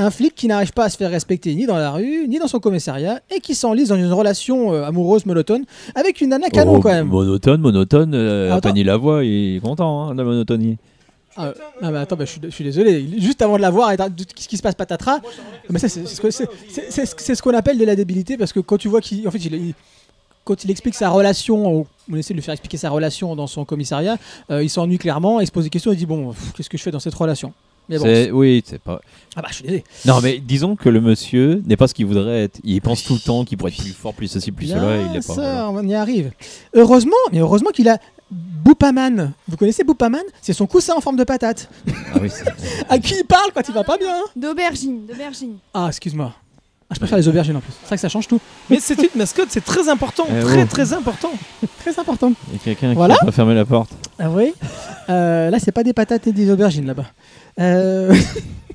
Un 0.00 0.10
flic 0.10 0.34
qui 0.34 0.46
n'arrive 0.46 0.72
pas 0.72 0.84
à 0.84 0.88
se 0.90 0.96
faire 0.96 1.10
respecter 1.10 1.54
ni 1.56 1.66
dans 1.66 1.76
la 1.76 1.90
rue, 1.90 2.26
ni 2.28 2.38
dans 2.38 2.46
son 2.46 2.60
commissariat, 2.60 3.20
et 3.34 3.40
qui 3.40 3.54
s'enlise 3.56 3.88
dans 3.88 3.96
une 3.96 4.12
relation 4.12 4.72
euh, 4.72 4.84
amoureuse 4.84 5.26
monotone 5.26 5.64
avec 5.96 6.20
une 6.20 6.30
nana 6.30 6.48
canon 6.50 6.74
Oh, 6.76 6.80
quand 6.80 6.90
même. 6.90 7.08
Monotone, 7.08 7.60
monotone. 7.60 8.14
Euh, 8.14 8.46
Attends. 8.52 8.68
Apani 8.68 8.84
la 8.84 8.96
voix, 8.96 9.24
il 9.24 9.56
est 9.56 9.60
content 9.60 10.04
hein, 10.08 10.12
de 10.12 10.18
la 10.18 10.24
monotonie. 10.24 10.76
Ah, 11.36 11.52
non, 11.82 11.90
mais 11.90 11.98
attends, 11.98 12.16
bah, 12.16 12.24
je, 12.24 12.30
suis, 12.30 12.40
je 12.42 12.48
suis 12.50 12.64
désolé. 12.64 13.00
Il- 13.00 13.22
Juste 13.22 13.42
avant 13.42 13.56
de 13.56 13.62
la 13.62 13.70
voir, 13.70 13.90
et 13.92 13.96
t'as- 13.96 14.08
qu'est-ce 14.08 14.48
qui 14.48 14.56
se 14.56 14.62
passe, 14.62 14.74
patatras 14.76 15.18
Mais 15.68 15.78
ça, 15.80 15.88
c'est 15.88 16.06
c'est 16.06 16.14
ce 16.14 16.20
que- 16.20 16.30
c'est- 16.30 16.48
c'est- 16.68 16.90
c'est 16.90 17.06
ce 17.06 17.14
c'est 17.18 17.34
ce 17.34 17.42
qu'on 17.42 17.54
appelle 17.54 17.78
de 17.78 17.84
la 17.84 17.94
débilité, 17.96 18.36
parce 18.36 18.52
que 18.52 18.60
quand 18.60 18.76
tu 18.78 18.88
vois 18.88 19.00
qu'il 19.00 19.26
en 19.26 19.30
fait, 19.32 19.38
il, 19.44 19.54
il- 19.54 19.74
quand 20.44 20.62
il 20.64 20.70
explique 20.70 20.94
sa 20.94 21.10
relation, 21.10 21.86
on 22.10 22.16
essaie 22.16 22.34
de 22.34 22.38
lui 22.38 22.42
faire 22.44 22.54
expliquer 22.54 22.76
sa 22.76 22.90
relation 22.90 23.36
dans 23.36 23.46
son 23.48 23.64
commissariat, 23.64 24.16
euh, 24.50 24.62
il 24.62 24.70
s'ennuie 24.70 24.98
clairement, 24.98 25.40
il 25.40 25.46
se 25.46 25.52
pose 25.52 25.64
des 25.64 25.70
questions, 25.70 25.92
il 25.92 25.98
dit 25.98 26.06
bon, 26.06 26.30
pff, 26.30 26.52
qu'est-ce 26.54 26.70
que 26.70 26.78
je 26.78 26.82
fais 26.84 26.90
dans 26.92 27.00
cette 27.00 27.14
relation? 27.14 27.52
Mais 27.88 27.98
bon, 27.98 28.04
C'est- 28.04 28.30
oui, 28.30 28.62
c'est 28.66 28.80
pas. 28.80 29.00
ah 29.36 29.42
bah 29.42 29.48
je 29.50 29.54
suis 29.54 29.62
désolé. 29.64 29.84
Non, 30.06 30.20
mais 30.22 30.38
disons 30.38 30.76
que 30.76 30.88
le 30.88 31.00
monsieur 31.00 31.62
n'est 31.66 31.76
pas 31.76 31.88
ce 31.88 31.94
qu'il 31.94 32.06
voudrait 32.06 32.44
être. 32.44 32.60
Il 32.64 32.80
pense 32.82 33.02
tout 33.04 33.14
le 33.14 33.20
temps 33.20 33.44
qu'il 33.44 33.56
pourrait 33.58 33.72
être 33.72 33.78
plus 33.82 33.92
fort, 33.92 34.12
plus 34.14 34.28
ceci, 34.28 34.52
plus 34.52 34.66
cela. 34.66 34.96
Il 34.96 35.04
Bien 35.04 35.12
est 35.14 35.26
pas. 35.26 35.34
sûr, 35.34 35.42
voilà. 35.42 35.70
on 35.70 35.86
y 35.88 35.94
arrive. 35.94 36.32
Heureusement, 36.74 37.16
mais 37.32 37.38
heureusement 37.38 37.70
qu'il 37.70 37.88
a 37.88 37.98
Boupaman. 38.30 39.32
Vous 39.48 39.56
connaissez 39.56 39.84
Boupaman? 39.84 40.20
C'est 40.42 40.52
son 40.52 40.66
coussin 40.66 40.94
en 40.96 41.00
forme 41.00 41.16
de 41.16 41.24
patate. 41.24 41.70
Ah 42.12 42.18
oui, 42.20 42.28
c'est- 42.30 42.44
À 42.90 42.98
qui 42.98 43.14
il 43.18 43.24
parle 43.24 43.50
quand 43.54 43.62
il 43.66 43.72
va 43.74 43.84
pas 43.84 43.96
bien? 43.96 44.16
D'aubergine, 44.36 45.06
d'aubergine. 45.06 45.56
Ah, 45.72 45.86
excuse-moi. 45.88 46.34
Ah, 46.90 46.94
je 46.94 47.00
préfère 47.00 47.18
les 47.18 47.28
aubergines 47.28 47.54
en 47.56 47.60
plus. 47.60 47.72
C'est 47.82 47.86
vrai 47.86 47.96
que 47.96 48.00
ça 48.00 48.08
change 48.08 48.26
tout. 48.28 48.40
Mais 48.70 48.78
c'est 48.80 48.98
une 48.98 49.10
mascotte, 49.14 49.48
c'est 49.50 49.64
très 49.64 49.88
important, 49.90 50.24
Eh 50.30 50.40
très 50.42 50.62
oh. 50.62 50.66
très 50.66 50.92
important. 50.94 51.30
Très 51.80 51.98
important. 52.00 52.32
il 52.48 52.54
y 52.54 52.56
a 52.56 52.58
quelqu'un 52.64 52.94
Voilà. 52.94 53.14
qui 53.16 53.22
a 53.22 53.26
pas 53.26 53.32
fermé 53.32 53.54
la 53.54 53.64
porte. 53.66 53.90
Ah 54.18 54.30
oui 54.30 54.52
Euh, 55.10 55.50
Là, 55.50 55.58
c'est 55.58 55.72
pas 55.72 55.82
des 55.84 55.92
patates 55.92 56.26
et 56.26 56.32
des 56.32 56.50
aubergines 56.50 56.86
là-bas. 56.86 57.06
Euh... 57.60 58.14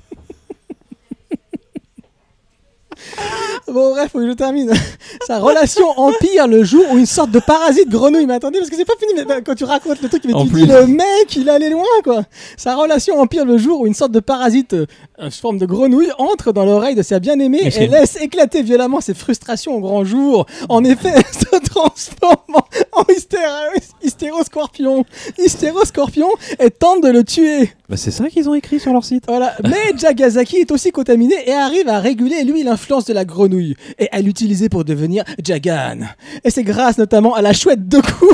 bon, 3.68 3.92
bref, 3.92 4.12
faut 4.12 4.20
que 4.20 4.28
je 4.28 4.34
termine. 4.34 4.72
Sa 5.28 5.40
relation 5.40 5.86
empire 5.98 6.48
le 6.48 6.64
jour 6.64 6.84
où 6.92 6.98
une 6.98 7.06
sorte 7.06 7.32
de 7.32 7.40
parasite 7.40 7.90
grenouille. 7.90 8.26
Mais 8.26 8.34
attendez, 8.36 8.60
parce 8.60 8.70
que 8.70 8.76
c'est 8.76 8.86
pas 8.86 8.94
fini. 9.00 9.14
Mais 9.16 9.26
bah, 9.26 9.42
quand 9.42 9.56
tu 9.56 9.64
racontes 9.64 10.02
le 10.02 10.10
truc, 10.10 10.24
mais 10.26 10.34
tu 10.34 10.48
plus. 10.50 10.62
dis 10.64 10.68
le 10.68 10.88
mec, 10.88 11.36
il 11.36 11.50
allait 11.50 11.70
loin, 11.70 11.84
quoi. 12.04 12.24
Sa 12.58 12.76
relation 12.76 13.20
empire 13.20 13.46
le 13.46 13.58
jour 13.58 13.82
où 13.82 13.88
une 13.88 13.94
sorte 13.94 14.12
de 14.12 14.20
parasite, 14.20 14.74
euh, 14.74 14.86
forme 15.32 15.58
de 15.58 15.66
grenouille, 15.66 16.12
entre 16.18 16.52
dans 16.52 16.66
l'oreille 16.66 16.96
de 16.96 17.02
sa 17.04 17.20
bien-aimée 17.20 17.72
et 17.76 17.88
laisse 17.88 18.18
éclater 18.22 18.62
violemment 18.62 19.02
ses 19.02 19.14
frustrations 19.14 19.76
au 19.76 19.80
grand 19.80 20.04
jour. 20.04 20.46
En 20.70 20.84
effet, 20.84 21.12
elle 21.16 21.24
se 21.64 21.70
transforme 21.70 22.56
en, 22.56 23.00
en 23.00 23.04
hystéro- 23.04 23.80
hystéroscorpion. 24.04 25.06
Hystéroscorpion 25.38 26.30
et 26.60 26.70
tente 26.72 27.04
de 27.04 27.10
le 27.10 27.24
tuer. 27.24 27.72
Bah, 27.90 27.98
c'est 27.98 28.12
ça 28.12 28.30
qu'ils 28.30 28.50
ont 28.50 28.54
écrit 28.54 28.80
sur 28.80 28.92
leur 28.94 29.04
site. 29.06 29.24
Voilà. 29.28 29.54
Mais 29.64 29.94
Jagasaki 29.98 30.58
est 30.58 30.72
aussi 30.72 30.92
contaminé 30.92 31.36
et 31.46 31.54
arrive 31.54 31.88
à 31.90 32.00
réguler, 32.00 32.44
lui, 32.44 32.64
l'influence 32.64 32.93
de 33.02 33.14
la 33.14 33.26
grenouille 33.26 33.76
et 33.98 34.08
à 34.12 34.22
l'utiliser 34.22 34.70
pour 34.70 34.86
devenir 34.86 35.24
Jagan. 35.44 36.02
Et 36.44 36.52
c'est 36.52 36.64
grâce 36.64 37.00
notamment 37.00 37.34
à 37.34 37.42
la 37.42 37.54
chouette 37.54 37.88
de 37.88 38.00
cou. 38.00 38.30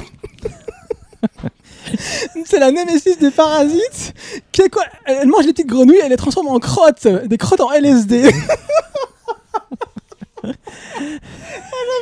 C'est 2.46 2.60
la 2.60 2.72
némésis 2.72 3.18
des 3.18 3.32
parasites. 3.32 4.14
Qui 4.52 4.62
est 4.62 4.70
quoi 4.70 4.84
Elle 5.06 5.28
mange 5.28 5.46
les 5.46 5.54
petites 5.54 5.68
grenouilles, 5.68 6.00
elle 6.04 6.12
les 6.12 6.18
transforme 6.18 6.48
en 6.48 6.60
crottes, 6.60 7.08
des 7.08 7.38
crottes 7.38 7.62
en 7.62 7.72
LSD. 7.72 8.32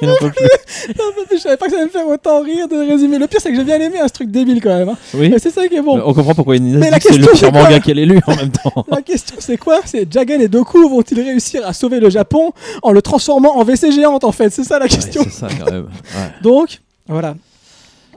Il 0.02 0.10
en 0.10 0.16
peut 0.16 0.32
plus. 0.32 0.48
Non, 0.98 1.04
mais 1.18 1.38
je 1.38 1.42
savais 1.42 1.58
pas 1.58 1.66
que 1.66 1.72
ça 1.72 1.78
allait 1.78 1.88
me 1.88 1.92
faire 1.92 2.08
autant 2.08 2.42
rire 2.42 2.68
de 2.68 2.76
résumer. 2.78 3.18
Le 3.18 3.28
pire, 3.28 3.40
c'est 3.42 3.50
que 3.50 3.56
j'ai 3.56 3.64
bien 3.64 3.80
aimé 3.80 4.00
un 4.00 4.08
truc 4.08 4.30
débile 4.32 4.62
quand 4.62 4.70
même. 4.78 4.90
hein. 4.90 4.98
Oui. 5.14 5.30
Mais 5.30 5.40
c'est 5.40 5.50
ça 5.50 5.68
qui 5.68 5.76
est 5.76 5.82
bon. 5.82 6.00
On 6.06 6.14
comprend 6.14 6.34
pourquoi 6.36 6.56
la 6.56 6.60
dit 6.60 6.74
que 6.74 7.14
c'est 7.14 7.18
le 7.18 7.28
pire 7.28 7.52
manga 7.52 7.80
qu'elle 7.80 8.00
ait 8.00 8.06
lu 8.06 8.20
en 8.28 8.36
même 8.36 8.52
temps. 8.52 8.86
La 8.92 9.02
question 9.02 9.36
c'est 9.40 9.58
quoi? 9.58 9.80
C'est 9.86 10.12
Jagan 10.12 10.40
et 10.40 10.48
Doku 10.48 10.88
vont-ils 10.88 11.20
réussir 11.22 11.66
à 11.66 11.74
sauver 11.74 12.00
le 12.00 12.10
Japon 12.10 12.52
en 12.84 12.92
le 12.92 13.02
transformant 13.02 13.58
en 13.58 13.64
WC 13.64 13.92
géante 13.92 14.24
en 14.24 14.32
fait? 14.32 14.50
C'est 14.52 14.64
ça 14.64 14.78
la 14.80 14.86
Ouais, 14.86 14.90
question. 14.90 15.24
c'est 15.26 15.32
ça 15.32 15.48
quand 15.60 15.70
même. 15.72 15.84
Ouais. 15.86 16.32
Donc, 16.42 16.80
voilà. 17.08 17.36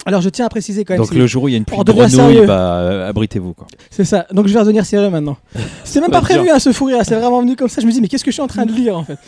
Alors 0.07 0.23
je 0.23 0.29
tiens 0.31 0.47
à 0.47 0.49
préciser 0.49 0.85
quand 0.85 0.95
même, 0.95 0.99
Donc 1.03 1.11
c'est- 1.13 1.19
le 1.19 1.27
jour 1.27 1.43
où 1.45 1.49
il 1.49 1.53
y 1.53 1.55
a 1.55 1.59
une 1.59 1.65
pluie 1.67 1.77
de 1.85 2.09
sérieux. 2.09 2.47
bah 2.47 2.77
euh, 2.79 3.09
abritez-vous 3.09 3.53
quoi. 3.53 3.67
c'est 3.91 4.05
ça. 4.05 4.27
Donc 4.33 4.47
je 4.49 4.53
vais 4.55 4.59
redevenir 4.61 4.85
sérieux 4.87 5.11
maintenant. 5.11 5.37
C'était 5.85 6.01
même 6.01 6.11
Pas 6.11 6.21
prévu 6.23 6.49
à 6.49 6.59
ce 6.59 6.73
fou 6.73 6.87
rire, 6.87 6.99
c'est 7.05 7.17
vraiment 7.17 7.41
venu 7.43 7.55
comme 7.55 7.69
ça. 7.69 7.81
Je 7.83 7.87
me 7.87 7.93
dis 7.93 8.01
mais 8.01 8.09
qu'est-ce 8.09 8.25
que 8.25 8.31
je 8.31 8.35
suis 8.35 8.43
en 8.43 8.47
train 8.47 8.65
de 8.67 8.73
lire 8.73 8.97
en 8.97 9.05
fait? 9.05 9.19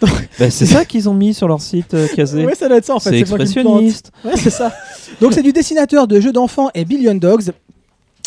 Bah, 0.38 0.50
c'est 0.50 0.66
ça 0.66 0.84
qu'ils 0.84 1.08
ont 1.08 1.14
mis 1.14 1.34
sur 1.34 1.48
leur 1.48 1.60
site 1.60 1.94
euh, 1.94 2.06
Kazé. 2.14 2.44
Ouais, 2.44 2.54
ça 2.54 2.68
doit 2.68 2.76
être 2.78 2.84
ça 2.86 2.94
en 2.94 3.00
fait. 3.00 3.10
c'est 3.10 3.20
expressionniste. 3.20 4.10
Ouais, 4.24 4.32
c'est 4.36 4.50
ça. 4.50 4.72
Donc 5.20 5.32
c'est 5.34 5.42
du 5.42 5.52
dessinateur 5.52 6.06
de 6.06 6.20
jeux 6.20 6.32
d'enfants 6.32 6.68
et 6.74 6.84
Billion 6.84 7.14
Dogs. 7.14 7.50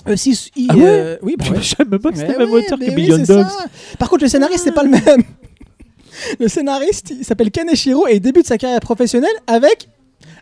Euh, 0.07 0.15
si- 0.15 0.51
il- 0.55 0.67
Ah 0.69 0.75
ouais? 0.75 0.83
euh, 0.85 1.17
oui, 1.21 1.35
bah 1.37 1.45
ouais. 1.51 1.57
Je 1.61 1.69
savais 1.75 1.89
même 1.89 1.99
pas 1.99 2.11
que 2.11 2.17
c'était 2.17 2.33
Mais 2.33 2.39
le 2.39 2.45
même 2.45 2.55
auteur 2.55 2.77
que 2.77 2.83
oui, 2.85 2.91
Billion 2.95 3.17
c'est 3.25 3.33
Dogs. 3.33 3.45
ça. 3.47 3.65
Par 3.97 4.09
contre, 4.09 4.23
le 4.23 4.29
scénariste, 4.29 4.63
c'est 4.65 4.71
pas 4.73 4.83
le 4.83 4.89
même. 4.89 5.01
Le 6.39 6.47
scénariste, 6.47 7.11
il 7.19 7.25
s'appelle 7.25 7.49
Kaneshiro 7.51 8.07
et 8.07 8.15
il 8.15 8.19
débute 8.19 8.45
sa 8.45 8.57
carrière 8.59 8.79
professionnelle 8.79 9.33
avec 9.47 9.89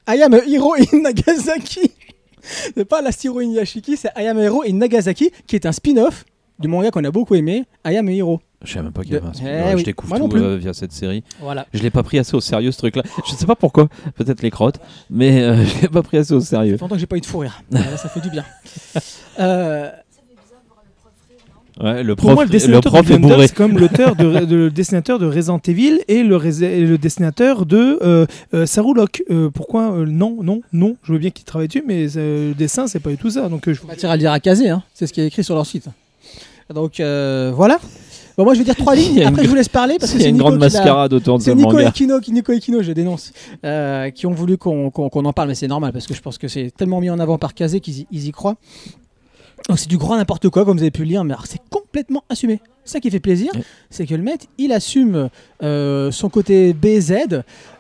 I 0.08 0.22
Am 0.24 0.34
a 0.34 0.40
Hero 0.46 0.74
in 0.76 1.00
Nagasaki. 1.02 1.92
C'est 2.42 2.86
pas 2.86 3.02
l'Astiro 3.02 3.40
Inuyashiki, 3.42 3.98
c'est 3.98 4.10
I 4.18 4.28
Am 4.28 4.38
a 4.38 4.42
Hero 4.44 4.64
in 4.68 4.74
Nagasaki, 4.74 5.32
qui 5.48 5.56
est 5.56 5.66
un 5.66 5.72
spin-off 5.72 6.26
du 6.60 6.68
manga 6.68 6.92
qu'on 6.92 7.04
a 7.04 7.12
beaucoup 7.12 7.36
aimé, 7.36 7.66
I 7.86 7.98
Am 7.98 8.08
a 8.08 8.12
Hero. 8.12 8.40
Je 8.64 8.72
savais 8.74 8.84
même 8.84 8.94
pas 8.94 9.02
qu'il 9.04 9.14
y 9.14 9.16
avait 9.16 9.26
un 9.28 9.32
Eh 9.32 9.36
spin-off. 9.38 9.74
oui, 9.74 9.80
Je 9.80 9.86
découvre 9.86 10.10
moi 10.10 10.20
non 10.20 10.26
tout 10.30 10.36
plus. 10.36 10.44
euh, 10.44 10.56
via 10.58 10.74
cette 10.74 10.92
série. 10.92 11.24
Voilà. 11.40 11.66
Je 11.74 11.82
l'ai 11.82 11.90
pas 11.90 12.04
pris 12.04 12.20
assez 12.20 12.36
au 12.36 12.42
sérieux 12.42 12.72
ce 12.72 12.78
truc-là. 12.78 13.02
Je 13.26 13.32
sais 13.34 13.46
pas 13.48 13.56
pourquoi. 13.56 13.90
Peut-être 14.16 14.42
les 14.44 14.52
crottes, 14.52 14.80
mais 15.10 15.42
euh, 15.42 15.64
je 15.66 15.82
l'ai 15.82 15.88
pas 15.88 16.04
pris 16.04 16.18
assez 16.18 16.34
au 16.34 16.40
Ça 16.40 16.58
sérieux. 16.58 16.74
fait 16.78 16.82
longtemps 16.82 16.96
que 16.96 17.02
j'ai 17.02 17.08
pas 17.08 17.18
eu 17.18 17.22
de 17.22 17.26
fou 17.26 17.40
rire. 17.40 17.62
Voilà, 17.72 17.98
ça 17.98 18.10
fait 18.10 18.22
du 18.22 18.30
bien. 18.30 18.46
Euh, 19.40 19.90
Ouais, 21.82 22.04
le 22.04 22.16
Pour 22.16 22.26
prof, 22.28 22.36
moi, 22.36 22.44
le 22.44 22.48
le 22.50 22.52
dessinateur 22.52 22.92
prof 22.92 23.06
de 23.08 23.14
est 23.14 23.18
Blender, 23.18 23.34
bourré. 23.36 23.48
c'est 23.48 23.56
comme 23.56 23.78
l'auteur 23.78 24.16
de, 24.16 24.46
de- 24.46 24.56
le 24.56 24.70
dessinateur 24.72 25.18
de 25.20 25.26
Resident 25.26 25.60
Evil 25.68 26.00
et 26.08 26.24
le, 26.24 26.36
rés- 26.36 26.64
et 26.64 26.82
le 26.82 26.98
dessinateur 26.98 27.66
de 27.66 27.98
euh, 28.04 28.26
euh. 28.54 28.66
Euh, 29.32 29.50
pourquoi 29.50 29.92
euh, 29.94 30.06
Non, 30.06 30.38
non, 30.44 30.62
non. 30.74 30.96
Je 31.04 31.14
veux 31.14 31.20
bien 31.20 31.30
qu'il 31.32 31.46
travaille 31.46 31.68
dessus, 31.68 31.84
mais 31.88 32.06
euh, 32.18 32.50
le 32.50 32.54
dessin, 32.54 32.88
c'est 32.88 33.00
pas 33.00 33.10
du 33.10 33.18
tout 33.18 33.30
ça. 33.32 33.50
Donc, 33.50 33.68
euh, 33.68 33.74
je... 33.74 33.82
on 33.84 33.88
va 33.88 33.96
tirer 33.96 34.12
à 34.12 34.16
le 34.16 34.20
dire 34.20 34.32
à 34.32 34.40
caser, 34.40 34.70
hein. 34.70 34.84
c'est 34.94 35.08
ce 35.08 35.14
qui 35.14 35.22
est 35.22 35.28
écrit 35.28 35.44
sur 35.44 35.56
leur 35.56 35.66
site. 35.66 35.86
Donc 36.74 37.00
euh, 37.00 37.52
voilà. 37.56 37.80
Bon, 38.38 38.46
moi 38.46 38.54
je 38.54 38.60
vais 38.60 38.66
dire 38.66 38.76
trois 38.78 38.96
lignes, 39.02 39.24
après 39.24 39.44
je 39.44 39.50
vous 39.50 39.56
laisse 39.56 39.68
parler 39.68 39.98
parce 40.00 40.14
que 40.14 40.18
Il 40.18 40.22
y 40.22 40.24
a 40.24 40.26
c'est 40.26 40.30
une 40.30 40.36
Nico 40.38 40.46
grande 40.48 40.60
mascarade 40.60 41.12
autour 41.14 41.38
de 41.38 41.44
ce 41.44 41.50
C'est 41.50 41.56
Nico 41.56 41.72
et 41.72 41.84
manga. 41.84 41.92
Kino, 41.92 42.20
qui- 42.22 42.32
Nico 42.32 42.54
et 42.54 42.60
Kino, 42.62 42.82
je 42.82 42.94
dénonce, 42.94 43.34
euh, 43.66 44.10
qui 44.10 44.26
ont 44.26 44.32
voulu 44.32 44.58
qu'on 44.58 44.90
en 44.90 45.34
parle, 45.34 45.50
mais 45.50 45.56
c'est 45.56 45.68
normal 45.68 45.92
parce 45.92 46.08
que 46.08 46.14
je 46.14 46.22
pense 46.22 46.38
que 46.38 46.48
c'est 46.48 46.72
tellement 46.76 47.02
mis 47.02 47.10
en 47.10 47.20
avant 47.20 47.38
par 47.38 47.54
Kazé 47.54 47.82
qu'ils 47.82 48.00
y, 48.00 48.08
ils 48.12 48.28
y 48.28 48.32
croient. 48.32 48.56
Donc 49.72 49.80
c'est 49.80 49.90
du 49.90 49.98
grand 49.98 50.18
n'importe 50.18 50.50
quoi, 50.50 50.66
comme 50.66 50.78
vous 50.78 50.84
avez 50.84 50.92
pu 50.92 51.02
le 51.04 51.08
lire, 51.10 51.24
mais 51.24 51.34
c'est 51.46 51.62
complètement 51.70 52.24
assumé. 52.30 52.60
Ça 52.84 53.00
qui 53.00 53.10
fait 53.10 53.20
plaisir, 53.20 53.52
Ouais. 53.56 53.64
c'est 53.90 54.06
que 54.06 54.16
le 54.16 54.24
mec, 54.24 54.48
il 54.58 54.72
assume 54.72 55.30
euh, 55.64 56.12
son 56.12 56.30
côté 56.30 56.74
BZ 56.74 57.14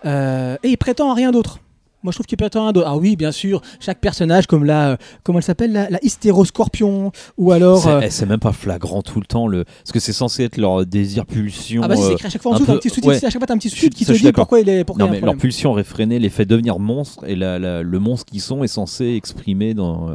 euh, 0.06 0.56
et 0.64 0.70
il 0.70 0.78
prétend 0.78 1.12
à 1.12 1.14
rien 1.16 1.32
d'autre. 1.32 1.60
Moi, 2.04 2.12
je 2.12 2.16
trouve 2.18 2.26
qu'il 2.26 2.38
prétend 2.38 2.62
à 2.62 2.64
rien 2.64 2.72
d'autre. 2.72 2.88
Ah 2.89 2.98
oui, 2.98 3.16
bien 3.16 3.32
sûr, 3.32 3.62
chaque 3.80 4.00
personnage, 4.00 4.48
comme 4.48 4.64
la, 4.64 4.92
euh, 4.92 4.98
comment 5.24 5.38
elle 5.39 5.44
s'appelle, 5.44 5.72
la, 5.72 5.89
la 5.89 6.00
hystéroscorpion, 6.04 7.12
ou 7.38 7.52
alors. 7.52 7.84
C'est 7.84 8.00
eh, 8.06 8.10
c'est 8.10 8.26
même 8.26 8.39
pas 8.39 8.54
flagrant 8.54 9.02
tout 9.02 9.20
le 9.20 9.26
temps 9.26 9.48
le 9.48 9.66
parce 9.66 9.92
que 9.92 10.00
c'est 10.00 10.14
censé 10.14 10.44
être 10.44 10.58
leur 10.58 10.86
désir 10.86 11.26
pulsion. 11.26 11.82
ah 11.84 11.88
bah 11.88 11.96
c'est 11.96 12.14
écrit 12.14 12.28
à 12.28 12.30
chaque 12.30 12.42
fois 12.42 12.54
en 12.56 12.60
dessous, 12.60 12.72
un 12.72 12.78
petit 12.78 12.89
sous-titre, 12.89 13.08
ouais. 13.10 13.26
à 13.26 13.30
chaque 13.30 13.44
fois 13.44 13.52
un 13.54 13.58
petit 13.58 13.70
sous-titre 13.70 13.96
qui 13.98 14.06
te 14.06 14.12
dit 14.14 14.32
pourquoi 14.32 14.60
il 14.62 14.70
est. 14.70 14.84
Pourquoi 14.84 15.06
Non 15.06 15.12
il 15.12 15.16
y 15.16 15.18
a 15.18 15.22
mais 15.22 15.26
leur 15.26 15.38
pulsion 15.38 15.74
réfrénée 15.74 16.18
les 16.20 16.30
fait 16.30 16.46
devenir 16.46 16.80
monstres 16.80 17.24
et 17.28 17.36
la- 17.36 17.60
la- 17.60 17.84
le 17.84 18.00
monstre 18.00 18.26
qu'ils 18.32 18.42
sont 18.42 18.64
est 18.64 18.68
censé 18.68 19.14
exprimer 19.16 19.74
dans 19.76 20.10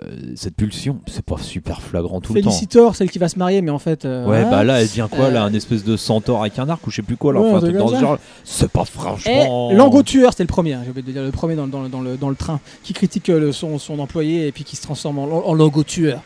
euh, 0.00 0.32
cette 0.36 0.54
pulsion, 0.54 1.00
c'est 1.08 1.24
pas 1.24 1.36
super 1.38 1.82
flagrant 1.82 2.20
tout 2.20 2.32
le 2.32 2.42
temps. 2.42 2.50
Félicitor, 2.50 2.94
celle 2.94 3.10
qui 3.10 3.18
va 3.18 3.28
se 3.28 3.38
marier, 3.38 3.60
mais 3.60 3.70
en 3.72 3.78
fait. 3.80 4.04
euh, 4.04 4.24
Ouais, 4.26 4.44
bah 4.48 4.62
là, 4.62 4.80
elle 4.80 4.86
devient 4.88 5.08
quoi 5.10 5.30
là 5.30 5.42
Un 5.42 5.52
espèce 5.52 5.82
de 5.84 5.96
centaure 5.96 6.42
avec 6.42 6.58
un 6.58 6.68
arc 6.68 6.86
ou 6.86 6.90
je 6.90 6.96
sais 6.96 7.02
plus 7.02 7.16
quoi 7.16 7.32
là. 7.32 7.40
Ouais, 7.40 7.50
Enfin, 7.54 7.68
dans 7.72 7.88
ce 7.88 7.96
genre. 7.96 8.18
C'est 8.44 8.70
pas 8.70 8.84
franchement. 8.84 9.72
Lango 9.72 10.02
tueur, 10.02 10.32
c'était 10.32 10.44
le 10.44 10.48
premier, 10.48 10.76
j'ai 10.84 10.90
oublié 10.90 11.06
de 11.06 11.12
dire 11.12 11.22
le 11.22 11.32
premier 11.32 11.56
dans, 11.56 11.66
dans, 11.66 11.88
dans 11.88 12.00
le, 12.00 12.16
dans 12.16 12.28
le 12.30 12.36
train, 12.36 12.60
qui 12.82 12.92
critique 12.92 13.28
euh, 13.30 13.40
le- 13.40 13.52
son, 13.52 13.78
son 13.78 13.98
employé 13.98 14.46
et 14.46 14.52
puis 14.52 14.64
qui 14.64 14.76
se 14.76 14.82
transforme 14.82 15.18
en, 15.18 15.24
en 15.48 15.54
Lango 15.54 15.82
tueur. 15.82 16.22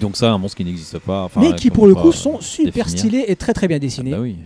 Donc, 0.00 0.16
ça, 0.16 0.30
un 0.30 0.38
monstre 0.38 0.56
qui 0.58 0.64
n'existe 0.64 0.98
pas. 1.00 1.24
enfin, 1.24 1.40
mais 1.40 1.54
qui 1.54 1.70
pour 1.70 1.86
le 1.86 1.94
coup 1.94 2.12
sont 2.12 2.40
super 2.40 2.84
définir. 2.86 2.88
stylés 2.98 3.24
et 3.28 3.36
très 3.36 3.52
très 3.52 3.66
bien 3.66 3.76
Ah 3.76 3.80
dessinés. 3.80 4.10
bah 4.12 4.18
oui. 4.20 4.36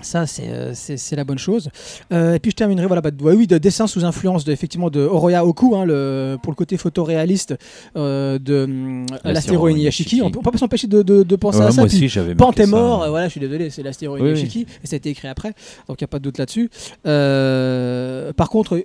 Ça, 0.00 0.26
c'est 0.26 0.48
euh, 0.48 0.72
c'est- 0.74 1.16
la 1.16 1.24
bonne 1.24 1.38
chose. 1.38 1.70
Euh, 2.12 2.34
et 2.34 2.38
puis 2.38 2.50
je 2.52 2.56
terminerai 2.56 2.86
voilà, 2.86 3.00
bah, 3.02 3.10
oui, 3.20 3.46
de 3.46 3.58
dessin 3.58 3.86
sous 3.86 4.04
influence 4.04 4.44
de, 4.44 4.52
effectivement, 4.52 4.90
de 4.90 5.00
Oroya 5.00 5.44
Oku, 5.44 5.74
hein, 5.74 5.84
le, 5.84 6.36
pour 6.42 6.52
le 6.52 6.56
côté 6.56 6.76
photoréaliste 6.76 7.56
euh, 7.96 8.38
de 8.38 8.64
hum, 8.64 9.06
l'astéro 9.24 9.68
Inuyashiki. 9.68 10.22
On 10.22 10.26
on 10.26 10.30
peut 10.30 10.40
pas 10.50 10.56
s'empêcher 10.58 10.86
de, 10.86 11.02
de- 11.02 11.22
de 11.24 11.36
penser 11.36 11.58
Ouais, 11.58 11.64
à 11.66 11.70
ça. 11.70 11.80
moi 11.80 11.88
Puis 11.88 11.96
aussi, 11.96 12.08
j'avais 12.08 12.32
est 12.32 12.66
mort, 12.66 13.02
euh, 13.02 13.10
voilà, 13.10 13.26
je 13.26 13.32
suis 13.32 13.40
désolé, 13.40 13.70
c'est 13.70 13.82
l'astéro 13.82 14.14
Oui, 14.14 14.20
oui. 14.20 14.28
Inuyashiki, 14.30 14.66
et 14.84 14.86
ça 14.86 14.94
a 14.94 14.98
été 14.98 15.10
écrit 15.10 15.26
après, 15.28 15.54
donc 15.88 16.00
il 16.00 16.04
n'y 16.04 16.06
a 16.06 16.08
pas 16.08 16.18
de 16.20 16.24
doute 16.24 16.38
là-dessus. 16.38 16.70
Par 17.02 18.48
contre, 18.50 18.84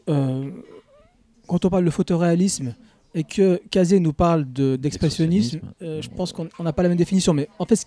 quand 1.48 1.66
on 1.66 1.70
parle 1.70 1.86
de 1.86 1.90
photoréalisme 1.92 2.74
et 3.16 3.24
que 3.24 3.62
Kazé 3.70 4.00
nous 4.00 4.14
parle 4.14 4.46
de- 4.52 4.76
d'expressionnisme, 4.76 5.60
euh, 5.82 6.02
je 6.02 6.10
pense 6.10 6.32
qu'on 6.34 6.48
on 6.60 6.64
n'a 6.64 6.74
pas 6.74 6.84
la 6.84 6.90
même 6.90 6.98
définition, 6.98 7.34
mais 7.34 7.48
en 7.60 7.66
fait, 7.66 7.76
ce- 7.76 7.86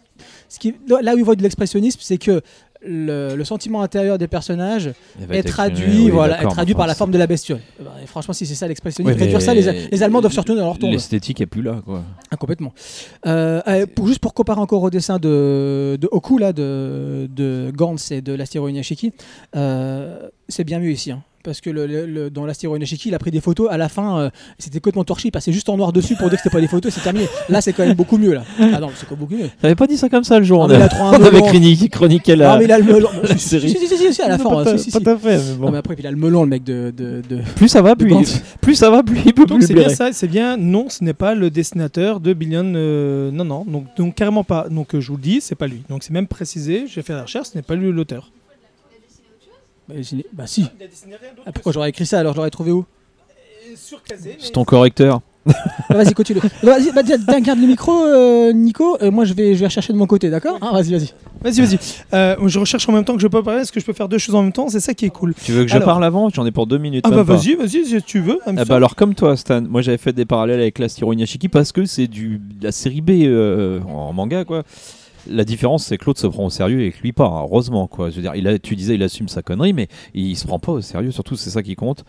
ce 0.48 0.58
qui, 0.58 0.74
là 0.88 1.14
où 1.14 1.18
il 1.18 1.24
voit 1.24 1.36
de 1.36 1.42
l'expressionnisme, 1.42 2.00
c'est 2.02 2.18
que 2.18 2.40
le, 2.88 3.34
le 3.34 3.44
sentiment 3.44 3.82
intérieur 3.82 4.18
des 4.18 4.28
personnages 4.28 4.92
est 5.38 5.42
traduit, 5.48 5.86
oui, 6.04 6.10
voilà, 6.10 6.42
est 6.42 6.46
traduit 6.54 6.74
par 6.74 6.86
la 6.86 6.94
forme 6.94 7.10
de 7.10 7.18
la 7.18 7.26
bestiole. 7.26 7.58
Eh 7.80 7.82
ben, 7.82 7.90
et 8.02 8.06
franchement, 8.06 8.34
si 8.34 8.46
c'est 8.46 8.54
ça 8.54 8.68
l'expressionnisme, 8.68 9.18
réduire 9.18 9.40
ça, 9.42 9.54
les, 9.54 9.88
les 9.90 10.02
Allemands 10.04 10.20
doivent 10.20 10.36
retourner 10.38 10.60
dans 10.60 10.66
leur 10.68 10.78
tombe. 10.78 10.92
L'esthétique 10.92 11.40
est 11.40 11.46
plus 11.46 11.62
là, 11.62 11.80
quoi. 11.84 12.04
Ah, 12.30 12.36
complètement. 12.36 12.72
Euh, 13.26 13.60
euh, 13.66 13.86
pour, 13.92 14.06
juste 14.06 14.20
pour 14.20 14.34
comparer 14.34 14.60
encore 14.60 14.82
au 14.82 14.90
dessin 14.90 15.18
de, 15.18 15.96
de 16.00 16.08
Oku, 16.12 16.38
là, 16.38 16.52
de, 16.52 17.28
de 17.34 17.72
Gantz 17.74 18.12
et 18.12 18.20
de 18.20 18.34
l'astéro 18.34 18.68
Inuyashiki, 18.68 19.12
euh, 19.56 20.28
c'est 20.48 20.64
bien 20.64 20.78
mieux 20.78 20.90
ici. 20.92 21.10
hein. 21.10 21.22
Parce 21.46 21.62
que 21.62 21.70
le, 21.70 21.86
le- 21.86 22.04
le- 22.04 22.28
dans 22.28 22.44
l'astéro 22.44 22.76
Inuyashiki, 22.76 23.08
il 23.08 23.14
a 23.14 23.18
pris 23.18 23.30
des 23.30 23.40
photos. 23.40 23.68
À 23.70 23.78
la 23.78 23.88
fin, 23.88 24.18
euh, 24.18 24.30
c'était 24.58 24.80
complètement 24.80 25.04
torché. 25.04 25.28
Il 25.28 25.30
passait 25.30 25.52
juste 25.52 25.68
en 25.70 25.78
noir 25.78 25.92
dessus 25.92 26.14
pour 26.16 26.28
dire 26.28 26.36
que 26.38 26.42
c'était 26.42 26.54
pas 26.54 26.60
des 26.60 26.66
photos. 26.68 26.92
C'est 26.92 27.00
terminé. 27.00 27.26
Là, 27.48 27.60
c'est 27.62 27.72
quand 27.72 27.86
même 27.86 27.94
beaucoup 27.96 28.18
mieux. 28.18 28.34
Là. 28.34 28.42
Ah 28.58 28.80
non, 28.80 28.90
c'est 28.94 29.06
quoi 29.06 29.16
beaucoup 29.16 29.34
mieux. 29.36 29.48
T'avais 29.62 29.74
pas 29.76 29.86
dit 29.86 29.96
ça 29.96 30.08
comme 30.10 30.24
ça 30.24 30.38
le 30.38 30.44
jour. 30.44 30.60
On 30.60 30.68
il 30.68 30.74
avait 31.24 31.40
chroniqué, 31.40 31.88
chroniqué 31.88 32.36
la. 32.36 32.52
Non, 32.52 32.58
mais 32.58 32.64
il 32.66 32.72
a 32.72 32.78
le 32.78 32.84
melon. 32.84 33.08
la 33.22 33.28
si, 33.36 33.48
série. 33.48 33.70
si, 33.70 33.78
si, 33.86 33.96
si, 33.96 34.12
si, 34.12 34.20
à 34.22 34.28
la 34.28 34.36
fin. 34.38 34.50
pas, 34.50 34.68
hein, 34.72 34.76
si, 34.76 34.84
si, 34.84 34.90
si. 34.90 35.00
pas 35.00 35.12
à 35.12 35.16
fait. 35.16 35.38
mais 35.38 35.54
bon. 35.56 35.66
Non, 35.66 35.72
mais 35.72 35.78
après, 35.78 35.94
puis 35.94 36.02
il 36.02 36.06
a 36.06 36.10
le 36.10 36.16
melon, 36.16 36.42
le 36.42 36.48
mec 36.50 36.64
de. 36.64 36.92
de, 36.96 37.22
de- 37.28 37.40
Plus 37.54 37.68
ça 37.68 37.80
va, 37.80 37.94
plus, 37.96 38.08
Gantz. 38.10 38.42
plus 38.60 38.74
ça 38.74 38.90
va, 38.90 39.02
plus 39.02 39.20
il 39.24 39.32
peut 39.32 39.46
Donc 39.46 39.58
plus 39.58 39.66
c'est 39.68 39.74
bien 39.74 39.88
ça, 39.88 40.10
c'est 40.12 40.28
bien. 40.28 40.56
Non, 40.56 40.88
ce 40.88 41.04
n'est 41.04 41.14
pas 41.14 41.34
le 41.34 41.48
dessinateur 41.50 42.20
de 42.20 42.32
Billion. 42.32 42.64
euh, 42.74 43.30
non, 43.30 43.44
non, 43.44 43.64
donc, 43.64 43.86
donc 43.96 44.14
carrément 44.16 44.44
pas. 44.44 44.66
Donc 44.68 44.94
euh, 44.94 45.00
je 45.00 45.08
vous 45.12 45.16
le 45.16 45.22
dis, 45.22 45.40
c'est 45.40 45.54
pas 45.54 45.68
lui. 45.68 45.82
Donc 45.88 46.02
c'est 46.02 46.12
même 46.12 46.26
précisé. 46.26 46.86
J'ai 46.92 47.02
fait 47.02 47.12
la 47.12 47.22
recherche, 47.22 47.48
ce 47.52 47.56
n'est 47.56 47.62
pas 47.62 47.74
lui 47.76 47.92
l'auteur. 47.92 48.30
Bah, 49.88 49.94
je 50.00 50.16
bah, 50.32 50.46
si. 50.46 50.66
Ah, 51.46 51.52
pourquoi 51.52 51.72
j'aurais 51.72 51.90
écrit 51.90 52.06
ça 52.06 52.18
alors 52.20 52.32
je 52.32 52.38
l'aurais 52.38 52.50
trouvé 52.50 52.72
où? 52.72 52.84
C'est 53.74 54.52
ton 54.52 54.64
correcteur. 54.64 55.20
Ah, 55.88 55.94
Vas-y, 55.94 56.14
continue. 56.14 56.40
Vas-y, 56.62 56.90
bah, 56.92 57.02
tiens, 57.04 57.18
tiens, 57.24 57.40
garde 57.40 57.60
le 57.60 57.68
micro, 57.68 57.92
euh, 57.92 58.52
Nico. 58.52 58.98
Euh, 59.00 59.12
moi, 59.12 59.24
je 59.24 59.32
vais, 59.32 59.54
je 59.54 59.60
vais 59.60 59.66
rechercher 59.66 59.92
de 59.92 59.98
mon 59.98 60.08
côté, 60.08 60.28
d'accord? 60.28 60.58
Ah, 60.60 60.72
Vas-y, 60.72 60.90
vas-y. 60.90 61.12
Vas-y, 61.40 61.60
vas-y. 61.60 61.78
Euh, 62.12 62.48
je 62.48 62.58
recherche 62.58 62.88
en 62.88 62.92
même 62.92 63.04
temps 63.04 63.14
que 63.14 63.20
je 63.22 63.28
peux 63.28 63.42
parler. 63.42 63.60
Est-ce 63.60 63.70
que 63.70 63.78
je 63.78 63.84
peux 63.86 63.92
faire 63.92 64.08
deux 64.08 64.18
choses 64.18 64.34
en 64.34 64.42
même 64.42 64.52
temps 64.52 64.68
C'est 64.68 64.80
ça 64.80 64.94
qui 64.94 65.04
est 65.06 65.10
cool. 65.10 65.34
Tu 65.44 65.52
veux 65.52 65.64
que 65.64 65.70
je 65.70 65.78
parle 65.78 66.02
avant? 66.02 66.28
J'en 66.30 66.44
ai 66.44 66.50
pour 66.50 66.66
deux 66.66 66.78
minutes. 66.78 67.04
Ah 67.06 67.10
bah 67.10 67.22
vas-y, 67.22 67.54
vas-y, 67.54 67.84
si 67.84 68.02
tu 68.02 68.20
veux. 68.20 68.40
I'm 68.46 68.58
Ah 68.58 68.64
bah 68.64 68.74
alors 68.76 68.96
comme 68.96 69.14
toi 69.14 69.36
Stan, 69.36 69.62
moi 69.62 69.82
j'avais 69.82 69.98
fait 69.98 70.12
des 70.12 70.24
parallèles 70.24 70.60
avec 70.60 70.78
la 70.80 70.88
Inuyashiki 70.88 71.48
parce 71.48 71.70
que 71.70 71.84
c'est 71.84 72.08
du 72.08 72.38
de 72.38 72.64
la 72.64 72.72
série 72.72 73.00
B 73.00 73.10
euh, 73.22 73.80
en 73.82 74.12
manga 74.12 74.44
quoi. 74.44 74.64
La 75.30 75.44
différence 75.44 75.84
c'est 75.86 75.98
que 75.98 76.04
l'autre 76.06 76.20
se 76.20 76.26
prend 76.26 76.46
au 76.46 76.50
sérieux 76.50 76.82
et 76.82 76.92
que 76.92 77.00
lui 77.02 77.12
pas, 77.12 77.28
heureusement 77.42 77.86
quoi. 77.86 78.10
Je 78.10 78.16
veux 78.16 78.22
dire, 78.22 78.34
il 78.34 78.46
a, 78.48 78.58
tu 78.58 78.76
disais 78.76 78.94
il 78.94 79.02
assume 79.02 79.28
sa 79.28 79.42
connerie 79.42 79.72
mais 79.72 79.88
il 80.14 80.36
se 80.36 80.46
prend 80.46 80.58
pas 80.58 80.72
au 80.72 80.80
sérieux, 80.80 81.10
surtout 81.10 81.36
c'est 81.36 81.50
ça 81.50 81.62
qui 81.62 81.74
compte. 81.76 82.04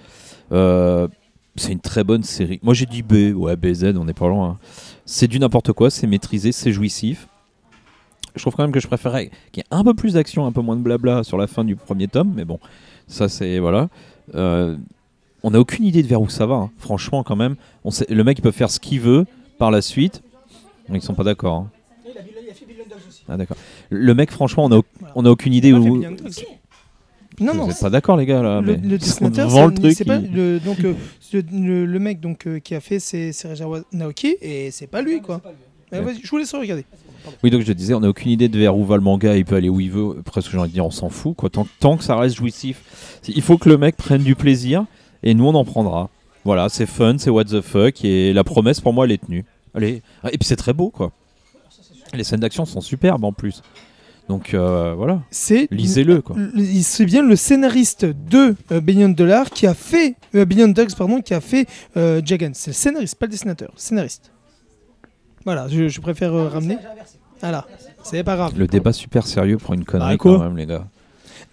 Euh, 0.51 1.07
c'est 1.55 1.71
une 1.71 1.79
très 1.79 2.03
bonne 2.03 2.23
série. 2.23 2.59
Moi 2.63 2.73
j'ai 2.73 2.85
dit 2.85 3.01
B, 3.01 3.35
ouais 3.35 3.55
BZ, 3.55 3.95
on 3.97 4.05
n'est 4.05 4.13
pas 4.13 4.27
loin. 4.27 4.49
hein. 4.49 4.57
C'est 5.05 5.27
du 5.27 5.39
n'importe 5.39 5.71
quoi, 5.73 5.89
c'est 5.89 6.05
maîtrisé, 6.07 6.51
c'est 6.51 6.71
jouissif. 6.71 7.27
Je 8.35 8.41
trouve 8.43 8.55
quand 8.55 8.63
même 8.63 8.71
que 8.71 8.79
je 8.79 8.87
préférais 8.87 9.31
qu'il 9.51 9.61
y 9.61 9.65
ait 9.65 9.75
un 9.77 9.83
peu 9.83 9.95
plus 9.95 10.13
d'action, 10.13 10.45
un 10.45 10.51
peu 10.51 10.61
moins 10.61 10.75
de 10.75 10.81
blabla 10.81 11.23
sur 11.23 11.37
la 11.39 11.47
fin 11.47 11.63
du 11.63 11.75
premier 11.75 12.07
tome, 12.07 12.33
mais 12.35 12.45
bon, 12.45 12.59
ça 13.07 13.29
c'est 13.29 13.57
voilà. 13.57 13.89
Euh, 14.35 14.77
on 15.41 15.51
n'a 15.51 15.59
aucune 15.59 15.85
idée 15.85 16.03
de 16.03 16.07
vers 16.07 16.21
où 16.21 16.29
ça 16.29 16.45
va. 16.45 16.55
hein. 16.55 16.69
Franchement, 16.77 17.23
quand 17.23 17.35
même, 17.35 17.55
on 17.83 17.89
sait, 17.91 18.05
le 18.09 18.23
mec 18.23 18.41
peut 18.41 18.51
faire 18.51 18.69
ce 18.69 18.79
qu'il 18.79 18.99
veut 18.99 19.25
par 19.57 19.71
la 19.71 19.81
suite. 19.81 20.21
Ils 20.93 21.01
sont 21.01 21.13
pas 21.15 21.23
d'accord. 21.23 21.55
hein. 21.55 21.69
Ah 23.29 23.37
d'accord. 23.37 23.57
Le 23.89 24.13
mec, 24.13 24.31
franchement, 24.31 24.65
on 24.65 24.79
a, 24.79 24.81
on 25.15 25.25
a 25.25 25.29
aucune 25.29 25.53
idée 25.53 25.73
où. 25.73 26.03
Non, 27.39 27.51
Vous 27.53 27.57
non. 27.59 27.69
êtes 27.69 27.79
pas 27.79 27.91
d'accord 27.91 28.17
les 28.17 28.25
gars 28.25 28.41
là 28.41 28.61
le, 28.61 28.77
mais 28.77 28.77
le 28.77 28.95
on 28.95 28.97
dessinateur, 28.97 29.47
vend 29.49 29.67
le 29.67 29.73
truc. 29.75 30.07
pas 30.07 30.17
le, 30.17 30.59
donc 30.59 30.79
euh, 30.83 30.95
le, 31.51 31.99
mec 31.99 32.19
donc 32.19 32.47
euh, 32.47 32.57
qui 32.57 32.73
a 32.73 32.79
fait 32.79 32.97
c'est 32.97 33.31
Rejawa 33.47 33.81
Naoki 33.93 34.37
et 34.41 34.71
c'est 34.71 34.87
pas 34.87 35.03
lui 35.03 35.21
quoi. 35.21 35.41
Ouais. 35.91 36.15
je 36.23 36.27
vous 36.27 36.37
laisse 36.37 36.53
regarder. 36.55 36.83
Oui, 37.43 37.51
donc 37.51 37.61
je 37.61 37.71
disais, 37.73 37.93
on 37.93 38.01
a 38.03 38.09
aucune 38.09 38.31
idée 38.31 38.47
de 38.49 38.57
vers 38.57 38.75
où 38.75 38.85
va 38.85 38.95
le 38.95 39.03
manga. 39.03 39.35
Il 39.37 39.45
peut 39.45 39.55
aller 39.55 39.69
où 39.69 39.79
il 39.79 39.91
veut. 39.91 40.15
Presque, 40.23 40.49
j'ai 40.51 40.57
envie 40.57 40.69
de 40.69 40.73
dire, 40.73 40.85
on 40.85 40.91
s'en 40.91 41.09
fout. 41.09 41.35
Quoi. 41.35 41.49
Tant, 41.49 41.67
tant 41.79 41.97
que 41.97 42.03
ça 42.03 42.15
reste 42.15 42.35
jouissif, 42.37 43.19
il 43.27 43.41
faut 43.41 43.57
que 43.57 43.69
le 43.69 43.77
mec 43.77 43.97
prenne 43.97 44.23
du 44.23 44.33
plaisir 44.35 44.85
et 45.23 45.33
nous 45.33 45.45
on 45.45 45.53
en 45.53 45.65
prendra. 45.65 46.09
Voilà, 46.43 46.69
c'est 46.69 46.85
fun, 46.85 47.17
c'est 47.19 47.29
what 47.29 47.45
the 47.45 47.61
fuck 47.61 48.03
et 48.03 48.33
la 48.33 48.43
promesse 48.43 48.79
pour 48.79 48.93
moi 48.93 49.05
elle 49.05 49.11
est 49.11 49.23
tenue. 49.23 49.45
Allez, 49.75 50.01
et 50.31 50.37
puis 50.37 50.47
c'est 50.47 50.55
très 50.55 50.73
beau 50.73 50.89
quoi. 50.89 51.11
Les 52.13 52.23
scènes 52.23 52.39
d'action 52.39 52.65
sont 52.65 52.81
superbes 52.81 53.23
en 53.23 53.33
plus. 53.33 53.61
Donc 54.29 54.53
euh, 54.53 54.93
voilà, 54.93 55.21
C'est 55.31 55.69
lisez-le 55.71 56.21
quoi. 56.21 56.35
C'est 56.81 57.05
bien 57.05 57.23
le 57.23 57.37
scénariste 57.37 58.03
de 58.05 58.55
euh, 58.73 58.81
Billion 58.81 59.07
Dollars 59.07 59.49
qui 59.49 59.65
a 59.67 59.73
fait 59.73 60.15
euh, 60.35 60.43
Billion 60.43 60.67
Dogs 60.67 60.93
pardon 60.95 61.21
qui 61.21 61.33
a 61.33 61.39
fait 61.39 61.65
euh, 61.95 62.21
Jagan. 62.25 62.51
C'est 62.53 62.71
le 62.71 62.73
scénariste, 62.75 63.15
pas 63.15 63.25
le 63.27 63.31
dessinateur. 63.31 63.71
Scénariste. 63.77 64.31
Voilà, 65.45 65.67
je, 65.69 65.87
je 65.87 66.01
préfère 66.01 66.33
euh, 66.33 66.49
ramener. 66.49 66.77
Voilà, 67.39 67.65
c'est 68.03 68.21
pas 68.23 68.35
grave. 68.35 68.51
Le 68.57 68.67
débat 68.67 68.91
super 68.91 69.25
sérieux 69.25 69.57
pour 69.57 69.73
une 69.75 69.85
connerie 69.85 70.15
Bah, 70.15 70.17
quoi 70.17 70.37
quand 70.37 70.43
même 70.43 70.57
les 70.57 70.65
gars. 70.65 70.85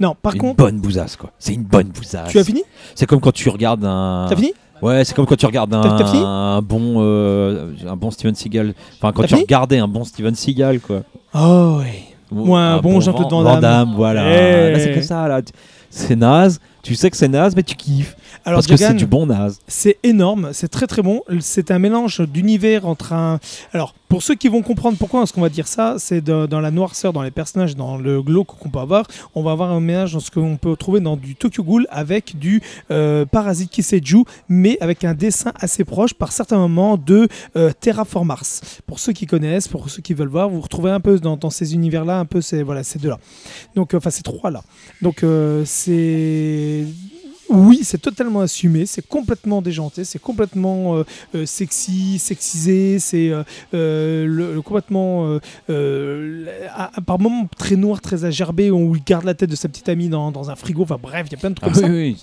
Non, 0.01 0.17
par 0.21 0.35
une 0.35 0.41
contre, 0.41 0.57
bonne 0.57 0.81
bousasse 0.81 1.15
quoi. 1.15 1.31
C'est 1.39 1.55
une 1.55 1.63
bonne 1.63 1.89
bousasse. 1.91 2.31
tu 2.31 2.41
as 2.41 2.45
fini 2.45 2.65
C'est 2.97 3.07
comme 3.07 3.21
quand 3.21 3.31
tu 3.33 3.49
regardes 3.51 3.85
un. 3.85 4.27
T'as 4.29 4.35
fini 4.35 4.53
Ouais, 4.85 5.03
c'est 5.03 5.15
comme 5.15 5.25
quand 5.25 5.37
tu 5.37 5.47
regardes 5.47 5.73
un, 5.73 5.81
un 5.81 6.61
bon, 6.61 6.97
euh, 6.99 7.73
un 7.89 7.97
bon 7.97 8.11
Steven 8.11 8.35
Seagal. 8.35 8.75
Enfin, 8.99 9.13
quand 9.13 9.23
tu 9.23 9.35
regardais 9.35 9.79
un 9.79 9.89
bon 9.89 10.05
Steven 10.05 10.35
Seagal, 10.35 10.79
quoi. 10.81 11.01
Oh 11.35 11.79
oui. 11.81 12.05
Ou 12.31 12.55
un 12.55 12.79
bon 12.81 13.01
Jean-Claude 13.01 13.31
Van 13.31 13.43
Van 13.43 13.61
Damme. 13.61 13.95
voilà. 13.97 14.29
Eh. 14.29 14.73
Là, 14.73 14.79
c'est 14.79 14.93
comme 14.93 15.03
ça, 15.03 15.27
là. 15.27 15.41
C'est 15.89 16.17
naze. 16.17 16.61
Tu 16.83 16.95
sais 16.97 17.11
que 17.11 17.17
c'est 17.17 17.29
naze, 17.29 17.57
mais 17.57 17.63
tu 17.63 17.77
kiffes. 17.77 18.15
Alors 18.45 18.59
parce 18.59 18.67
que 18.67 18.77
c'est 18.77 18.95
du 18.95 19.07
bon 19.07 19.27
naze. 19.27 19.59
C'est 19.67 19.99
énorme, 20.03 20.51
c'est 20.53 20.69
très 20.69 20.87
très 20.87 21.03
bon. 21.03 21.23
C'est 21.41 21.71
un 21.71 21.79
mélange 21.79 22.21
d'univers 22.21 22.87
entre 22.87 23.13
un. 23.13 23.41
Alors, 23.73 23.95
pour 24.09 24.23
ceux 24.23 24.35
qui 24.35 24.49
vont 24.49 24.63
comprendre 24.63 24.99
pourquoi 24.99 25.23
est-ce 25.23 25.33
qu'on 25.33 25.41
va 25.41 25.49
dire 25.49 25.67
ça, 25.67 25.97
c'est 25.99 26.21
dans 26.21 26.61
la 26.61 26.71
noirceur, 26.71 27.13
dans 27.13 27.23
les 27.23 27.31
personnages, 27.31 27.75
dans 27.75 27.97
le 27.97 28.23
glauque 28.23 28.49
qu'on 28.59 28.69
peut 28.69 28.79
avoir, 28.79 29.07
on 29.35 29.43
va 29.43 29.53
avoir 29.53 29.73
un 29.73 29.81
mélange 29.81 30.13
dans 30.13 30.21
ce 30.21 30.31
qu'on 30.31 30.57
peut 30.57 30.77
trouver 30.77 31.01
dans 31.01 31.17
du 31.17 31.35
Tokyo 31.35 31.65
Ghoul 31.65 31.87
avec 31.91 32.39
du 32.39 32.63
euh, 32.91 33.25
Parasite 33.25 33.71
Kiseju, 33.71 34.25
mais 34.49 34.79
avec 34.81 35.05
un 35.05 35.15
dessin 35.15 35.53
assez 35.57 35.85
proche 35.85 36.15
par 36.15 36.31
certains 36.31 36.59
moments 36.59 36.97
de 36.97 37.29
euh, 37.57 37.73
Terraform 37.81 38.29
Mars. 38.29 38.61
Pour 38.87 38.99
ceux 38.99 39.13
qui 39.13 39.27
connaissent, 39.27 39.69
pour 39.69 39.89
ceux 39.89 40.03
qui 40.03 40.15
veulent 40.15 40.29
voir, 40.29 40.49
vous 40.49 40.61
retrouvez 40.61 40.91
un 40.91 41.01
peu 41.01 41.19
dans, 41.19 41.37
dans 41.37 41.51
ces 41.51 41.75
univers-là, 41.75 42.19
un 42.19 42.25
peu 42.25 42.41
ces, 42.41 42.63
voilà, 42.63 42.85
ces 42.85 42.99
deux-là. 42.99 43.19
Donc, 43.75 43.95
euh, 43.95 43.99
enfin, 43.99 44.11
ces 44.11 44.23
trois-là. 44.23 44.63
Donc, 45.03 45.23
euh, 45.23 45.65
c'est. 45.65 46.85
Oui, 47.51 47.81
c'est 47.83 47.99
totalement 48.01 48.41
assumé, 48.41 48.87
c'est 48.87 49.07
complètement 49.07 49.61
déjanté, 49.63 50.05
c'est 50.05 50.19
complètement 50.19 50.97
euh, 50.97 51.05
euh, 51.35 51.47
sexy, 51.47 52.19
sexisé, 52.19 52.99
c'est 52.99 53.31
euh, 53.31 53.45
le, 54.27 54.55
le 54.55 54.63
complètement 54.63 55.39
euh, 55.69 56.47
à- 56.75 56.97
à- 56.97 57.01
par 57.01 57.19
moments 57.21 57.47
très 57.59 57.77
noir, 57.77 58.01
très 58.01 58.25
agerbé, 58.25 58.71
où 58.71 58.97
il 58.97 59.03
garde 59.05 59.25
la 59.25 59.35
tête 59.35 59.51
de 59.51 59.57
sa 59.57 59.69
petite 59.69 59.89
amie 59.89 60.09
dans, 60.09 60.31
dans 60.33 60.51
un 60.51 60.57
frigo. 60.57 60.83
Enfin 60.83 60.99
bref, 61.01 61.27
il 61.29 61.33
y 61.33 61.37
a 61.37 61.39
plein 61.39 61.51
de 61.51 61.55
trucs 61.57 61.69
Ah 61.71 61.73
comme 61.75 61.83
ça. 61.83 61.89
oui, 61.89 61.95
oui. 62.15 62.23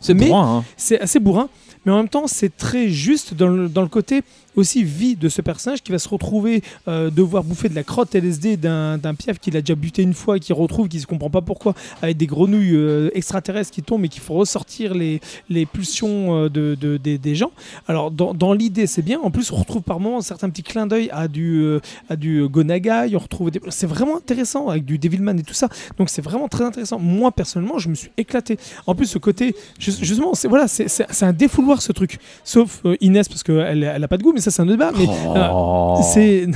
C'est 0.00 0.14
bourrin, 0.14 0.58
hein. 0.58 0.64
C'est 0.76 1.00
assez 1.00 1.20
bourrin, 1.20 1.48
mais 1.84 1.92
en 1.92 1.96
même 1.98 2.08
temps, 2.08 2.26
c'est 2.26 2.56
très 2.56 2.88
juste 2.88 3.34
dans 3.34 3.46
le, 3.48 3.68
dans 3.68 3.82
le 3.82 3.88
côté 3.88 4.22
aussi 4.56 4.84
vie 4.84 5.16
de 5.16 5.28
ce 5.28 5.40
personnage 5.42 5.82
qui 5.82 5.92
va 5.92 5.98
se 5.98 6.08
retrouver 6.08 6.62
euh, 6.88 7.10
devoir 7.10 7.44
bouffer 7.44 7.68
de 7.68 7.74
la 7.74 7.82
crotte 7.84 8.14
LSD 8.14 8.56
d'un 8.56 8.98
piaf 9.18 9.38
qu'il 9.38 9.56
a 9.56 9.60
déjà 9.60 9.74
buté 9.74 10.02
une 10.02 10.14
fois 10.14 10.36
et 10.36 10.40
qui 10.40 10.52
retrouve, 10.52 10.88
qui 10.88 10.98
ne 10.98 11.04
comprend 11.04 11.30
pas 11.30 11.40
pourquoi, 11.40 11.74
avec 12.02 12.16
des 12.16 12.26
grenouilles 12.26 12.74
euh, 12.74 13.10
extraterrestres 13.14 13.70
qui 13.70 13.82
tombent 13.82 14.04
et 14.04 14.08
qu'il 14.08 14.22
faut 14.22 14.34
ressortir 14.34 14.94
les, 14.94 15.20
les 15.48 15.66
pulsions 15.66 16.34
euh, 16.44 16.48
de, 16.48 16.76
de- 16.80 16.96
des, 16.96 17.34
gens. 17.34 17.50
Alors, 17.88 18.10
dans, 18.10 18.34
dans 18.34 18.52
l'idée, 18.52 18.86
c'est 18.86 19.02
bien. 19.02 19.18
En 19.20 19.30
plus, 19.30 19.50
on 19.52 19.56
retrouve 19.56 19.82
par 19.82 20.00
moments 20.00 20.20
certains 20.20 20.50
petits 20.50 20.62
clins 20.62 20.86
d'œil 20.86 21.08
à 21.12 21.28
du, 21.28 21.78
à 22.10 22.16
du 22.16 22.46
Gonagai. 22.48 23.14
On 23.14 23.18
retrouve 23.18 23.50
des... 23.50 23.60
C'est 23.70 23.86
vraiment 23.86 24.16
intéressant 24.18 24.68
avec 24.68 24.84
du 24.84 24.98
Devilman 24.98 25.38
et 25.38 25.42
tout 25.42 25.54
ça. 25.54 25.68
Donc, 25.98 26.10
c'est 26.10 26.22
vraiment 26.22 26.48
très 26.48 26.64
intéressant. 26.64 26.98
Moi, 26.98 27.32
personnellement, 27.32 27.78
je 27.78 27.88
me 27.88 27.94
suis 27.94 28.10
éclaté. 28.16 28.58
En 28.86 28.94
plus, 28.94 29.06
ce 29.06 29.18
côté, 29.18 29.54
ju- 29.78 29.92
justement, 30.00 30.34
c'est 30.34 30.48
voilà, 30.48 30.68
c'est 30.68 31.22
un 31.22 31.32
défouloir 31.32 31.80
ce 31.82 31.92
truc. 31.92 32.18
Sauf 32.44 32.82
Inès, 33.00 33.28
parce 33.28 33.42
qu'elle 33.42 33.82
elle 33.84 34.04
a 34.04 34.08
pas 34.08 34.18
de 34.18 34.22
goût, 34.22 34.32
ça, 34.42 34.50
c'est 34.50 34.60
un 34.62 34.64
autre 34.68 34.72
débat. 34.76 34.92
Mais 34.98 35.06
Oh. 35.08 36.00
c'est. 36.12 36.46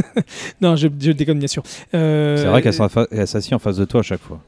non, 0.60 0.76
je, 0.76 0.88
je 1.00 1.12
déconne, 1.12 1.38
bien 1.38 1.48
sûr. 1.48 1.62
Euh, 1.94 2.36
C'est 2.36 2.44
vrai 2.48 2.62
qu'elle 2.62 3.26
s'assied 3.26 3.54
en 3.54 3.58
face 3.58 3.76
de 3.76 3.84
toi 3.86 4.00
à 4.00 4.02
chaque 4.02 4.20
fois. 4.20 4.38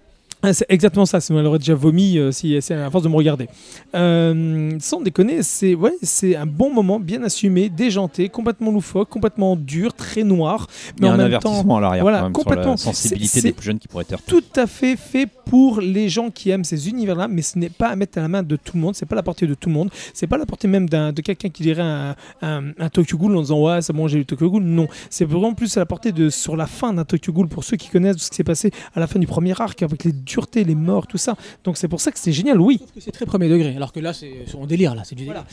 Ah, 0.43 0.55
c'est 0.55 0.65
exactement 0.71 1.05
ça, 1.05 1.21
sinon 1.21 1.41
elle 1.41 1.47
aurait 1.47 1.59
déjà 1.59 1.75
vomi 1.75 2.17
euh, 2.17 2.33
si 2.33 2.57
c'est 2.63 2.75
à 2.75 2.91
force 2.91 3.05
de 3.05 3.11
me 3.11 3.15
regarder. 3.15 3.49
Euh, 3.95 4.75
sans 4.81 5.03
déconner, 5.03 5.43
c'est 5.43 5.75
ouais, 5.75 5.93
c'est 6.03 6.35
un 6.35 6.47
bon 6.47 6.73
moment, 6.73 6.99
bien 6.99 7.23
assumé, 7.23 7.69
déjanté, 7.69 8.31
complètement 8.31 8.71
loufoque, 8.71 9.11
complètement 9.11 9.55
dur, 9.55 9.93
très 9.93 10.23
noir, 10.23 10.67
Il 10.99 11.05
y 11.05 11.09
a 11.09 11.11
en 11.11 11.15
un 11.15 11.17
même 11.19 11.39
temps 11.39 11.51
avertissement 11.51 11.77
à 11.77 11.81
l'arrière 11.83 12.05
voilà, 12.05 12.19
quand 12.19 12.25
même 12.25 12.33
complètement. 12.33 12.77
sur 12.79 12.89
la 12.91 12.95
sensibilité 12.95 13.43
des 13.43 13.53
plus 13.53 13.67
jeunes 13.67 13.79
qui 13.79 13.89
pourraient 13.89 14.07
être 14.09 14.23
tout 14.27 14.43
à 14.57 14.67
fait 14.67 14.97
fait 14.97 15.27
pour 15.27 15.81
les 15.81 16.09
gens 16.09 16.31
qui 16.31 16.51
aiment 16.51 16.65
ces 16.65 16.89
univers-là, 16.89 17.29
mais 17.29 17.43
ce 17.43 17.59
n'est 17.59 17.69
pas 17.69 17.89
à 17.89 17.97
mettre 17.97 18.17
à 18.19 18.23
la 18.23 18.29
main 18.29 18.43
de 18.43 18.57
tout 18.57 18.77
le 18.77 18.81
monde, 18.81 18.95
c'est 18.95 19.07
pas 19.07 19.17
à 19.17 19.17
la 19.17 19.23
portée 19.23 19.47
de 19.47 19.55
tout 19.55 19.69
le 19.69 19.75
monde, 19.75 19.91
c'est 20.15 20.27
pas 20.27 20.37
à 20.37 20.39
la 20.39 20.47
portée 20.47 20.69
même 20.69 20.89
de 20.89 21.21
quelqu'un 21.21 21.51
qui 21.51 21.63
dirait 21.63 21.83
un, 21.83 22.15
un, 22.41 22.71
un 22.79 22.89
Tokyo 22.89 23.19
Ghoul 23.19 23.37
en 23.37 23.43
disant 23.43 23.61
ouais 23.61 23.83
c'est 23.83 23.93
bon 23.93 24.09
j'ai 24.09 24.21
eu 24.21 24.25
Tokyo 24.25 24.49
Ghoul, 24.51 24.63
non, 24.63 24.89
c'est 25.11 25.25
vraiment 25.27 25.53
plus 25.53 25.77
à 25.77 25.81
la 25.81 25.87
portée 25.87 26.13
de 26.13 26.31
sur 26.31 26.57
la 26.57 26.67
fin 26.67 26.95
d'un 26.95 27.05
Tokyo 27.05 27.33
Ghoul 27.33 27.49
pour 27.49 27.65
ceux 27.65 27.77
qui 27.77 27.89
connaissent 27.89 28.19
ce 28.19 28.31
qui 28.31 28.37
s'est 28.37 28.45
passé 28.45 28.71
à 28.95 29.01
la 29.01 29.07
fin 29.07 29.19
du 29.19 29.27
premier 29.27 29.61
arc 29.61 29.83
avec 29.83 30.05
les 30.05 30.13
duretés, 30.31 30.65
les 30.65 30.75
morts, 30.75 31.07
tout 31.07 31.19
ça. 31.19 31.37
Donc 31.65 31.77
c'est 31.77 31.89
pour 31.89 32.01
ça 32.01 32.11
que 32.13 32.19
c'est 32.19 32.33
génial, 32.33 32.61
oui. 32.61 32.81
C'est 32.99 33.11
très 33.13 33.27
premier 33.27 33.49
degré, 33.49 33.75
alors 33.77 33.93
que 33.93 34.01
là, 34.01 34.13
c'est 34.13 34.33
on 34.59 34.67
délire, 34.67 34.95
là, 34.95 35.03
c'est 35.05 35.15
du 35.15 35.25
délire. 35.25 35.45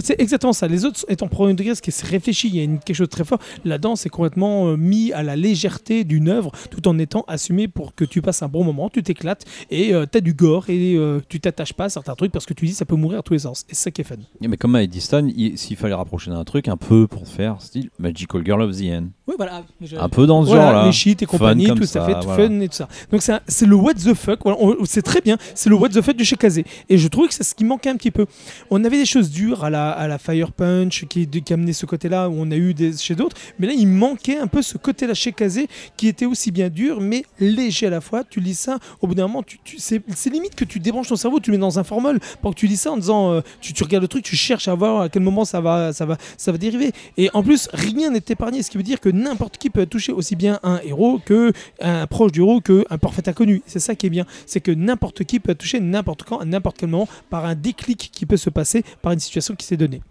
C'est 0.00 0.20
exactement 0.20 0.52
ça. 0.52 0.68
Les 0.68 0.84
autres 0.84 1.04
étant 1.08 1.28
premier 1.28 1.54
degré, 1.54 1.74
ce 1.74 1.82
qui 1.82 1.90
est 1.90 2.02
réfléchi, 2.04 2.48
il 2.48 2.56
y 2.56 2.60
a 2.60 2.64
une- 2.64 2.78
quelque 2.78 2.96
chose 2.96 3.08
de 3.08 3.10
très 3.12 3.24
fort. 3.24 3.38
Là-dedans, 3.64 3.96
c'est 3.96 4.08
complètement 4.08 4.68
euh, 4.68 4.76
mis 4.76 5.12
à 5.12 5.22
la 5.22 5.36
légèreté 5.36 6.04
d'une 6.04 6.28
œuvre, 6.28 6.50
tout 6.70 6.86
en 6.88 6.98
étant 6.98 7.24
assumé 7.28 7.68
pour 7.68 7.94
que 7.94 8.04
tu 8.04 8.22
passes 8.22 8.42
un 8.42 8.48
bon 8.48 8.64
moment, 8.64 8.88
tu 8.90 9.02
t'éclates 9.02 9.44
et 9.70 9.94
euh, 9.94 10.06
t'as 10.10 10.20
du 10.20 10.34
gore 10.34 10.64
et 10.68 10.94
euh, 10.96 11.20
tu 11.28 11.40
t'attaches 11.40 11.72
pas 11.72 11.84
à 11.84 11.88
certains 11.88 12.14
trucs 12.14 12.32
parce 12.32 12.46
que 12.46 12.54
tu 12.54 12.66
dis 12.66 12.72
ça 12.74 12.84
peut 12.84 12.96
mourir 12.96 13.20
à 13.20 13.22
tous 13.22 13.32
les 13.32 13.40
sens. 13.40 13.62
Et 13.70 13.74
c'est 13.74 13.84
ça 13.84 13.90
qui 13.90 14.00
est 14.00 14.04
fun. 14.04 14.16
Mais 14.40 14.56
comme 14.56 14.74
a 14.74 14.86
dit 14.86 15.00
Stan, 15.00 15.26
s'il 15.56 15.76
fallait 15.76 15.94
rapprocher 15.94 16.30
d'un 16.30 16.44
truc 16.44 16.68
un 16.68 16.76
peu 16.76 17.06
pour 17.06 17.26
faire 17.28 17.60
style 17.60 17.90
Magical 17.98 18.42
Girl 18.44 18.62
of 18.62 18.76
the 18.76 18.82
End. 18.84 19.06
Oui, 19.26 19.34
voilà. 19.36 19.64
je- 19.80 19.96
Un 19.96 20.08
peu 20.08 20.26
dans 20.26 20.42
ce 20.42 20.48
Voilà, 20.48 20.62
genre-là. 20.72 20.86
les 20.86 20.92
shit 20.92 21.22
et 21.22 21.26
Fun 21.26 21.38
compagnie, 21.38 21.66
tout 21.66 21.82
ça, 21.84 22.00
ça, 22.00 22.06
fait 22.06 22.24
voilà. 22.24 22.48
fun 22.48 22.60
et 22.60 22.68
tout 22.68 22.74
ça. 22.76 22.88
Donc 23.10 23.22
c'est 23.22 23.66
le 23.66 23.74
what 23.76 23.94
the 23.94 24.14
fuck. 24.16 24.40
Voilà, 24.44 24.58
c'est 24.84 25.02
très 25.02 25.20
bien. 25.20 25.36
C'est 25.54 25.70
le 25.70 25.76
what 25.76 25.90
the 25.90 26.02
fuck 26.02 26.16
du 26.16 26.24
chez 26.24 26.36
Kazé. 26.36 26.64
Et 26.88 26.98
je 26.98 27.08
trouvais 27.08 27.28
que 27.28 27.34
c'est 27.34 27.42
ce 27.44 27.54
qui 27.54 27.64
manquait 27.64 27.90
un 27.90 27.96
petit 27.96 28.10
peu. 28.10 28.26
On 28.70 28.82
avait 28.84 28.98
des 28.98 29.06
choses 29.06 29.30
dures 29.30 29.64
à 29.64 29.70
la, 29.70 29.90
à 29.90 30.08
la 30.08 30.18
Fire 30.18 30.52
Punch 30.52 31.04
qui, 31.08 31.26
qui 31.28 31.52
amenait 31.52 31.72
ce 31.72 31.86
côté-là 31.86 32.28
où 32.28 32.34
on 32.36 32.50
a 32.50 32.56
eu 32.56 32.74
des, 32.74 32.96
chez 32.96 33.14
d'autres. 33.14 33.36
Mais 33.58 33.66
là, 33.66 33.72
il 33.72 33.86
manquait 33.86 34.38
un 34.38 34.46
peu 34.46 34.62
ce 34.62 34.78
côté-là 34.78 35.14
chez 35.14 35.32
Kazé 35.32 35.68
qui 35.96 36.08
était 36.08 36.26
aussi 36.26 36.50
bien 36.50 36.68
dur 36.68 37.00
mais 37.00 37.24
léger 37.38 37.86
à 37.86 37.90
la 37.90 38.00
fois. 38.00 38.24
Tu 38.24 38.40
lis 38.40 38.54
ça, 38.54 38.78
au 39.00 39.06
bout 39.06 39.14
d'un 39.14 39.26
moment, 39.28 39.42
tu, 39.42 39.58
tu- 39.64 39.78
c'est 39.78 40.02
limite 40.30 40.54
que 40.54 40.64
tu 40.64 40.80
débranches 40.80 41.08
ton 41.08 41.16
cerveau, 41.16 41.40
tu 41.40 41.50
le 41.50 41.56
mets 41.56 41.60
dans 41.60 41.78
un 41.78 41.84
formol 41.84 42.18
pour 42.42 42.54
que 42.54 42.60
tu 42.60 42.66
lis 42.66 42.76
ça 42.76 42.92
en 42.92 42.96
disant 42.96 43.32
euh, 43.32 43.40
tu, 43.60 43.72
regardes 43.82 44.02
le 44.02 44.08
truc, 44.08 44.24
tu 44.24 44.36
cherches 44.36 44.68
à 44.68 44.74
voir 44.74 45.02
à 45.02 45.08
quel 45.08 45.22
moment 45.22 45.44
ça 45.44 45.60
va, 45.60 45.92
ça 45.92 46.06
va, 46.06 46.16
ça 46.36 46.52
va 46.52 46.58
dériver. 46.58 46.92
Et 47.16 47.30
en 47.34 47.42
plus, 47.42 47.68
rien 47.72 48.10
n'est 48.10 48.22
épargné, 48.28 48.62
ce 48.62 48.70
qui 48.70 48.76
veut 48.76 48.82
dire 48.82 49.00
que 49.00 49.08
n'importe 49.08 49.58
qui 49.58 49.70
peut 49.70 49.86
touché 49.86 50.12
aussi 50.12 50.36
bien 50.36 50.58
un 50.62 50.80
héros 50.84 51.20
que 51.24 51.52
un 51.80 52.06
proche 52.06 52.32
du 52.32 52.40
héros 52.40 52.60
que 52.60 52.84
un 52.90 52.98
parfait 52.98 53.28
inconnu. 53.28 53.62
C'est 53.66 53.78
ça 53.78 53.94
qui 53.94 54.05
bien, 54.10 54.26
c'est 54.46 54.60
que 54.60 54.70
n'importe 54.70 55.24
qui 55.24 55.40
peut 55.40 55.52
être 55.52 55.58
touché 55.58 55.80
n'importe 55.80 56.22
quand, 56.22 56.38
à 56.38 56.44
n'importe 56.44 56.78
quel 56.78 56.88
moment, 56.88 57.08
par 57.30 57.44
un 57.44 57.54
déclic 57.54 58.10
qui 58.12 58.26
peut 58.26 58.36
se 58.36 58.50
passer, 58.50 58.84
par 59.02 59.12
une 59.12 59.20
situation 59.20 59.54
qui 59.54 59.66
s'est 59.66 59.76
donnée. 59.76 60.02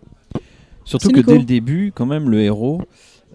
Surtout 0.83 1.09
que 1.09 1.17
Nico. 1.17 1.31
dès 1.31 1.37
le 1.39 1.45
début, 1.45 1.91
quand 1.93 2.05
même, 2.05 2.29
le 2.29 2.41
héros, 2.41 2.81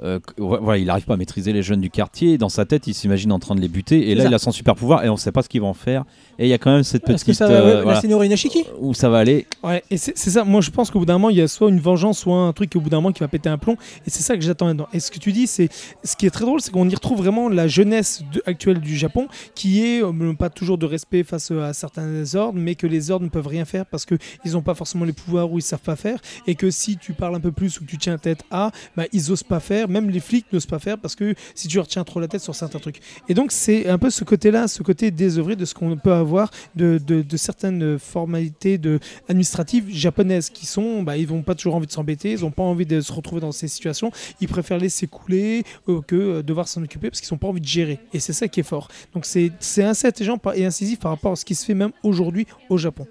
euh, 0.02 0.18
voilà, 0.38 0.78
il 0.78 0.86
n'arrive 0.86 1.04
pas 1.04 1.14
à 1.14 1.16
maîtriser 1.16 1.52
les 1.52 1.62
jeunes 1.62 1.80
du 1.80 1.90
quartier. 1.90 2.38
Dans 2.38 2.48
sa 2.48 2.64
tête, 2.64 2.86
il 2.86 2.94
s'imagine 2.94 3.32
en 3.32 3.38
train 3.38 3.54
de 3.54 3.60
les 3.60 3.68
buter. 3.68 4.10
Et 4.10 4.14
là, 4.14 4.24
ça. 4.24 4.28
il 4.30 4.34
a 4.34 4.38
son 4.38 4.52
super 4.52 4.74
pouvoir 4.74 5.04
et 5.04 5.08
on 5.08 5.14
ne 5.14 5.18
sait 5.18 5.32
pas 5.32 5.42
ce 5.42 5.48
qu'ils 5.48 5.60
vont 5.60 5.68
en 5.68 5.74
faire. 5.74 6.04
Et 6.38 6.46
il 6.46 6.48
y 6.48 6.54
a 6.54 6.58
quand 6.58 6.72
même 6.72 6.84
cette 6.84 7.04
que 7.04 7.12
petite. 7.12 7.34
ça 7.34 7.46
va, 7.48 7.54
euh, 7.54 7.64
ouais, 7.76 7.82
voilà, 7.82 7.94
la 7.96 8.00
Senora 8.00 8.24
Inashiki 8.24 8.64
où 8.78 8.94
ça 8.94 9.10
va 9.10 9.18
aller. 9.18 9.46
Ouais, 9.62 9.82
et 9.90 9.96
c'est 9.98 10.16
ça. 10.16 10.44
Moi, 10.44 10.60
je 10.62 10.70
pense 10.70 10.90
qu'au 10.90 11.00
bout 11.00 11.06
d'un 11.06 11.14
moment, 11.14 11.30
il 11.30 11.36
y 11.36 11.42
a 11.42 11.48
soit 11.48 11.68
une 11.68 11.80
vengeance, 11.80 12.18
soit 12.20 12.36
un 12.36 12.52
truc 12.52 12.74
au 12.76 12.80
bout 12.80 12.88
d'un 12.88 12.98
moment 12.98 13.12
qui 13.12 13.20
va 13.20 13.28
péter 13.28 13.48
un 13.48 13.58
plomb. 13.58 13.76
Et 14.06 14.10
c'est 14.10 14.22
ça 14.22 14.36
que 14.36 14.42
j'attends 14.42 14.66
là-dedans. 14.66 14.88
Et 14.94 15.00
ce 15.00 15.10
que 15.10 15.18
tu 15.18 15.32
dis, 15.32 15.46
c'est 15.46 15.68
ce 16.02 16.16
qui 16.16 16.26
est 16.26 16.30
très 16.30 16.44
drôle, 16.44 16.60
c'est 16.60 16.70
qu'on 16.70 16.88
y 16.88 16.94
retrouve 16.94 17.18
vraiment 17.18 17.48
la 17.48 17.68
jeunesse 17.68 18.22
de- 18.32 18.42
actuelle 18.46 18.80
du 18.80 18.96
Japon, 18.96 19.28
qui 19.54 19.84
est 19.84 20.02
euh, 20.02 20.32
pas 20.34 20.48
toujours 20.48 20.78
de 20.78 20.86
respect 20.86 21.24
face 21.24 21.50
à 21.50 21.72
certains 21.74 22.34
ordres, 22.34 22.58
mais 22.58 22.74
que 22.74 22.86
les 22.86 23.10
ordres 23.10 23.24
ne 23.24 23.30
peuvent 23.30 23.46
rien 23.46 23.64
faire 23.66 23.84
parce 23.84 24.06
que 24.06 24.14
ils 24.44 24.52
n'ont 24.52 24.62
pas 24.62 24.74
forcément 24.74 25.04
les 25.04 25.12
pouvoirs 25.12 25.52
ou 25.52 25.58
ils 25.58 25.62
savent 25.62 25.80
pas 25.80 25.96
faire, 25.96 26.18
et 26.46 26.54
que 26.54 26.70
si 26.70 26.96
tu 26.96 27.12
parles 27.12 27.34
un 27.34 27.40
peu 27.40 27.52
plus 27.52 27.78
ou 27.80 27.84
que 27.84 27.90
tu 27.90 27.98
tiens 27.98 28.16
tête 28.16 28.44
à, 28.50 28.70
bah, 28.96 29.04
ils 29.12 29.30
osent 29.30 29.42
pas 29.42 29.60
faire. 29.60 29.88
Même 29.90 30.08
les 30.10 30.20
flics 30.20 30.46
n'osent 30.52 30.66
pas 30.66 30.78
faire 30.78 30.98
parce 30.98 31.14
que 31.14 31.34
si 31.54 31.68
tu 31.68 31.76
leur 31.76 31.86
tiens 31.86 32.04
trop 32.04 32.20
la 32.20 32.28
tête 32.28 32.40
sur 32.40 32.54
certains 32.54 32.78
trucs. 32.78 33.00
Et 33.28 33.34
donc 33.34 33.52
c'est 33.52 33.88
un 33.88 33.98
peu 33.98 34.08
ce 34.10 34.24
côté-là, 34.24 34.68
ce 34.68 34.82
côté 34.82 35.10
désœuvré 35.10 35.56
de 35.56 35.64
ce 35.64 35.74
qu'on 35.74 35.96
peut 35.96 36.12
avoir 36.12 36.50
de, 36.76 36.98
de- 37.04 37.22
de 37.22 37.36
certaines 37.36 37.98
formalités 37.98 38.78
de, 38.78 38.98
administratives 39.28 39.88
japonaises 39.90 40.48
qui 40.50 40.66
sont, 40.66 41.02
bah, 41.02 41.16
ils 41.16 41.28
n'ont 41.28 41.42
pas 41.42 41.54
toujours 41.54 41.74
envie 41.74 41.86
de 41.86 41.92
s'embêter, 41.92 42.32
ils 42.32 42.40
n'ont 42.40 42.50
pas 42.50 42.62
envie 42.62 42.86
de 42.86 43.00
se 43.00 43.12
retrouver 43.12 43.40
dans 43.40 43.52
ces 43.52 43.68
situations, 43.68 44.10
ils 44.40 44.48
préfèrent 44.48 44.78
laisser 44.78 45.06
couler 45.06 45.64
euh, 45.88 46.00
que 46.00 46.16
euh, 46.16 46.42
devoir 46.42 46.68
s'en 46.68 46.82
occuper 46.82 47.10
parce 47.10 47.20
qu'ils 47.20 47.34
n'ont 47.34 47.38
pas 47.38 47.48
envie 47.48 47.60
de 47.60 47.66
gérer. 47.66 47.98
Et 48.14 48.20
c'est 48.20 48.32
ça 48.32 48.48
qui 48.48 48.60
est 48.60 48.64
fort. 48.64 48.88
Donc 49.14 49.26
c'est 49.26 49.50
assez 49.82 50.06
intelligent 50.06 50.38
et 50.54 50.64
incisif 50.64 51.00
par 51.00 51.10
rapport 51.10 51.32
à 51.32 51.36
ce 51.36 51.44
qui 51.44 51.54
se 51.54 51.64
fait 51.64 51.74
même 51.74 51.90
aujourd'hui 52.02 52.46
au 52.68 52.76
Japon. 52.78 53.06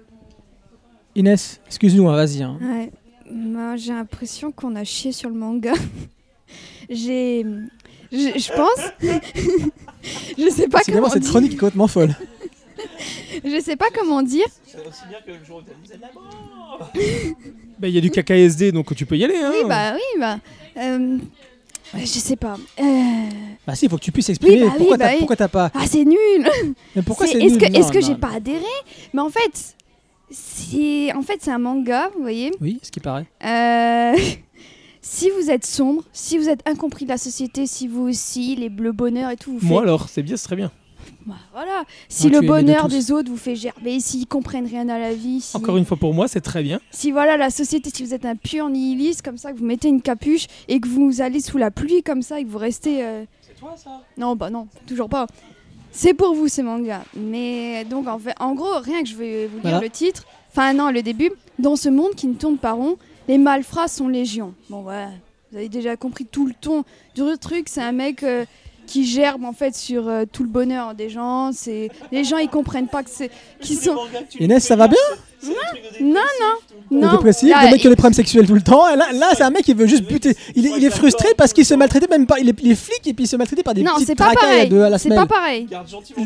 Inès, 1.14 1.60
excuse-nous, 1.66 2.08
hein, 2.08 2.14
vas-y. 2.16 2.42
hein. 2.42 2.58
Ouais. 2.62 2.90
J'ai 3.76 3.92
l'impression 3.92 4.50
qu'on 4.52 4.74
a 4.76 4.84
chié 4.84 5.12
sur 5.12 5.28
le 5.28 5.36
manga. 5.36 5.72
j'ai. 6.88 7.44
Je, 8.12 8.18
je 8.18 8.52
pense. 8.52 8.92
je 10.38 10.50
sais 10.50 10.68
pas 10.68 10.80
comment 10.84 11.08
cette 11.08 11.22
dire. 11.22 11.30
chronique 11.30 11.52
est 11.52 11.56
complètement 11.56 11.86
folle. 11.88 12.14
Je 13.44 13.60
sais 13.60 13.76
pas 13.76 13.86
comment 13.94 14.22
dire. 14.22 14.46
Bah, 17.78 17.88
Il 17.88 17.94
y 17.94 17.98
a 17.98 18.00
du 18.00 18.10
KKSD 18.10 18.72
donc 18.72 18.94
tu 18.94 19.06
peux 19.06 19.16
y 19.16 19.24
aller. 19.24 19.36
Hein. 19.36 19.52
Oui, 19.54 19.64
bah 19.68 19.92
oui, 19.94 20.20
bah. 20.20 20.38
euh, 20.78 21.18
je 21.96 22.04
sais 22.06 22.36
pas. 22.36 22.56
Euh, 22.80 22.82
Bah 23.66 23.74
si, 23.74 23.86
il 23.86 23.88
faut 23.90 23.96
que 23.96 24.02
tu 24.02 24.12
puisses 24.12 24.28
exprimer. 24.28 24.62
Oui, 24.62 24.66
bah 24.66 24.72
oui, 24.72 24.78
pourquoi 24.78 24.96
bah 24.96 25.04
t'as 25.06 25.12
oui. 25.12 25.18
pourquoi 25.18 25.36
t'as 25.36 25.48
pas 25.48 25.70
Ah, 25.74 25.86
c'est 25.86 26.04
nul. 26.04 26.16
Mais 26.96 27.02
pourquoi 27.02 27.26
C'est- 27.26 27.32
c'est 27.38 27.44
Est-ce 27.44 27.54
nul? 27.56 27.70
que, 27.70 27.78
est-ce 27.78 27.92
que 27.92 28.00
j'ai 28.00 28.14
pas 28.14 28.30
adhéré? 28.34 28.64
Mais 29.14 29.20
en 29.20 29.30
fait, 29.30 29.74
c'est 30.30 31.12
en 31.14 31.22
fait 31.22 31.38
c'est 31.40 31.50
un 31.50 31.58
manga, 31.58 32.10
vous 32.14 32.22
voyez. 32.22 32.50
Oui, 32.60 32.78
ce 32.82 32.90
qui 32.90 33.00
paraît. 33.00 33.26
Euh, 33.44 34.16
si 35.02 35.30
vous 35.30 35.50
êtes 35.50 35.64
sombre, 35.66 36.02
si 36.12 36.36
vous 36.38 36.48
êtes 36.48 36.66
incompris 36.68 37.04
de 37.04 37.10
la 37.10 37.18
société, 37.18 37.66
si 37.66 37.88
vous 37.88 38.02
aussi 38.08 38.54
les 38.56 38.68
bleus 38.68 38.92
bonheur 38.92 39.30
et 39.30 39.36
tout, 39.36 39.56
vous 39.58 39.66
Moi 39.66 39.82
alors, 39.82 40.08
c'est 40.08 40.22
bien, 40.22 40.36
c'est 40.36 40.44
très 40.46 40.56
bien. 40.56 40.70
Bah, 41.26 41.34
voilà. 41.52 41.84
Si 42.08 42.26
Ouais, 42.26 42.32
le 42.34 42.40
de 42.40 42.46
bonheur 42.46 42.88
des 42.88 43.10
autres 43.12 43.30
vous 43.30 43.36
fait 43.36 43.56
gerber, 43.56 44.00
s'ils 44.00 44.26
comprennent 44.26 44.66
rien 44.66 44.88
à 44.88 44.98
la 44.98 45.12
vie, 45.14 45.40
si, 45.40 45.56
Encore 45.56 45.76
une 45.76 45.84
fois 45.84 45.96
pour 45.96 46.12
moi, 46.14 46.28
c'est 46.28 46.40
très 46.40 46.62
bien. 46.62 46.80
si 46.90 47.10
voilà 47.12 47.36
la 47.36 47.50
société, 47.50 47.90
si 47.94 48.02
vous 48.04 48.14
êtes 48.14 48.24
un 48.24 48.36
pur 48.36 48.68
nihiliste 48.68 49.22
comme 49.22 49.38
ça, 49.38 49.52
que 49.52 49.58
vous 49.58 49.64
mettez 49.66 49.88
une 49.88 50.02
capuche 50.02 50.46
et 50.68 50.80
que 50.80 50.88
vous 50.88 51.20
allez 51.20 51.40
sous 51.40 51.58
la 51.58 51.70
pluie 51.70 52.02
comme 52.02 52.22
ça 52.22 52.40
et 52.40 52.44
que 52.44 52.48
vous 52.48 52.58
restez. 52.58 53.02
C'est 53.42 53.58
toi 53.58 53.74
ça? 53.76 54.02
Non, 54.18 54.36
bah 54.36 54.50
non, 54.50 54.68
toujours 54.86 55.08
pas. 55.08 55.26
C'est 55.92 56.14
pour 56.14 56.34
vous 56.34 56.48
ces 56.48 56.62
mangas. 56.62 57.02
Mais 57.16 57.84
donc 57.84 58.06
en 58.06 58.18
fait, 58.18 58.34
en 58.38 58.54
gros, 58.54 58.78
rien 58.80 59.02
que 59.02 59.08
je 59.08 59.16
vais 59.16 59.46
vous 59.46 59.56
lire 59.56 59.62
Voilà. 59.62 59.80
le 59.80 59.90
titre. 59.90 60.24
Enfin 60.52 60.72
non, 60.74 60.90
le 60.90 61.02
début. 61.02 61.30
Dans 61.58 61.76
ce 61.76 61.88
monde 61.88 62.14
qui 62.16 62.26
ne 62.28 62.34
tourne 62.34 62.56
pas 62.58 62.72
rond, 62.72 62.96
les 63.30 63.38
malfrats 63.38 63.86
sont 63.86 64.08
légion. 64.08 64.54
Bon 64.68 64.82
ouais, 64.82 65.06
vous 65.50 65.58
avez 65.58 65.68
déjà 65.68 65.96
compris 65.96 66.26
tout 66.26 66.48
le 66.48 66.52
ton 66.52 66.82
du 67.14 67.22
truc. 67.38 67.68
C'est 67.68 67.80
un 67.80 67.92
mec 67.92 68.24
euh, 68.24 68.44
qui 68.90 69.06
gerbe 69.06 69.44
en 69.44 69.52
fait 69.52 69.74
sur 69.76 70.08
euh, 70.08 70.24
tout 70.30 70.42
le 70.42 70.48
bonheur 70.48 70.94
des 70.94 71.08
gens. 71.08 71.50
C'est 71.52 71.88
les 72.10 72.24
gens 72.24 72.38
ils 72.38 72.48
comprennent 72.48 72.88
pas 72.88 73.02
que 73.02 73.10
c'est 73.10 73.30
qu'ils 73.60 73.78
sont. 73.78 73.96
Inès, 74.40 74.64
ça 74.64 74.74
va 74.76 74.88
bien 74.88 74.98
Non 76.00 76.10
non 76.10 76.54
Le 76.90 76.98
non. 77.06 77.12
dépressif, 77.12 77.48
le 77.62 77.70
mec 77.70 77.80
qui 77.80 77.86
a 77.86 77.90
des 77.90 77.96
problèmes 77.96 78.14
sexuels 78.14 78.46
tout 78.46 78.54
le 78.54 78.62
temps. 78.62 78.88
Et 78.92 78.96
Là, 78.96 79.12
là 79.12 79.28
c'est 79.36 79.42
un 79.44 79.50
mec 79.50 79.62
qui 79.64 79.74
veut 79.74 79.86
juste 79.86 80.04
buter. 80.06 80.36
Il 80.56 80.66
est, 80.66 80.72
il 80.76 80.84
est 80.84 80.90
frustré 80.90 81.28
parce 81.36 81.52
qu'il 81.52 81.64
se 81.64 81.74
maltraitait 81.74 82.08
même 82.08 82.26
pas. 82.26 82.38
Il 82.40 82.48
est, 82.48 82.56
il 82.62 82.72
est 82.72 82.74
flic 82.74 83.06
et 83.06 83.14
puis 83.14 83.24
il 83.24 83.28
se 83.28 83.36
maltraitait 83.36 83.62
par 83.62 83.74
des 83.74 83.82
non, 83.82 83.92
petites 83.94 84.08
c'est 84.08 84.14
pas 84.16 84.32
tracailles 84.32 84.72
à, 84.82 84.88
la 84.90 84.98
C'est 84.98 85.04
semaine. 85.04 85.18
pas 85.26 85.26
pareil. 85.34 85.68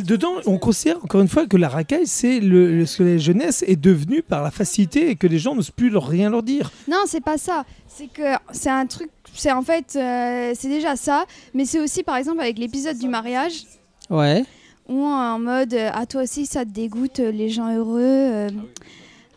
Dedans, 0.04 0.32
on 0.46 0.58
considère 0.58 0.96
encore 1.04 1.20
une 1.20 1.28
fois 1.28 1.46
que 1.46 1.56
la 1.56 1.68
racaille, 1.68 2.06
c'est 2.06 2.40
le- 2.40 2.86
ce 2.86 2.98
que 2.98 3.02
la 3.04 3.18
jeunesse 3.18 3.62
est 3.66 3.76
devenue 3.76 4.22
par 4.22 4.42
la 4.42 4.50
facilité 4.50 5.10
et 5.10 5.16
que 5.16 5.26
les 5.26 5.38
gens 5.38 5.54
n'osent 5.54 5.70
plus 5.70 5.90
leur, 5.90 6.06
rien 6.08 6.30
leur 6.30 6.42
dire. 6.42 6.70
Non, 6.88 6.98
c'est 7.06 7.22
pas 7.22 7.36
ça. 7.38 7.64
C'est 7.96 8.08
que 8.08 8.22
c'est 8.52 8.70
un 8.70 8.86
truc. 8.86 9.10
C'est 9.34 9.52
en 9.52 9.62
fait, 9.62 9.94
euh, 9.96 10.52
c'est 10.56 10.68
déjà 10.68 10.96
ça, 10.96 11.24
mais 11.54 11.64
c'est 11.64 11.80
aussi 11.80 12.02
par 12.02 12.16
exemple 12.16 12.40
avec 12.40 12.58
l'épisode 12.58 12.98
du 12.98 13.08
mariage 13.08 13.64
Ouais. 14.10 14.44
où 14.88 15.02
en 15.04 15.38
mode 15.38 15.74
euh, 15.74 15.90
à 15.92 16.06
toi 16.06 16.22
aussi 16.22 16.44
ça 16.46 16.64
te 16.64 16.70
dégoûte 16.70 17.20
euh, 17.20 17.30
les 17.30 17.48
gens 17.48 17.74
heureux. 17.74 18.00
euh, 18.02 18.48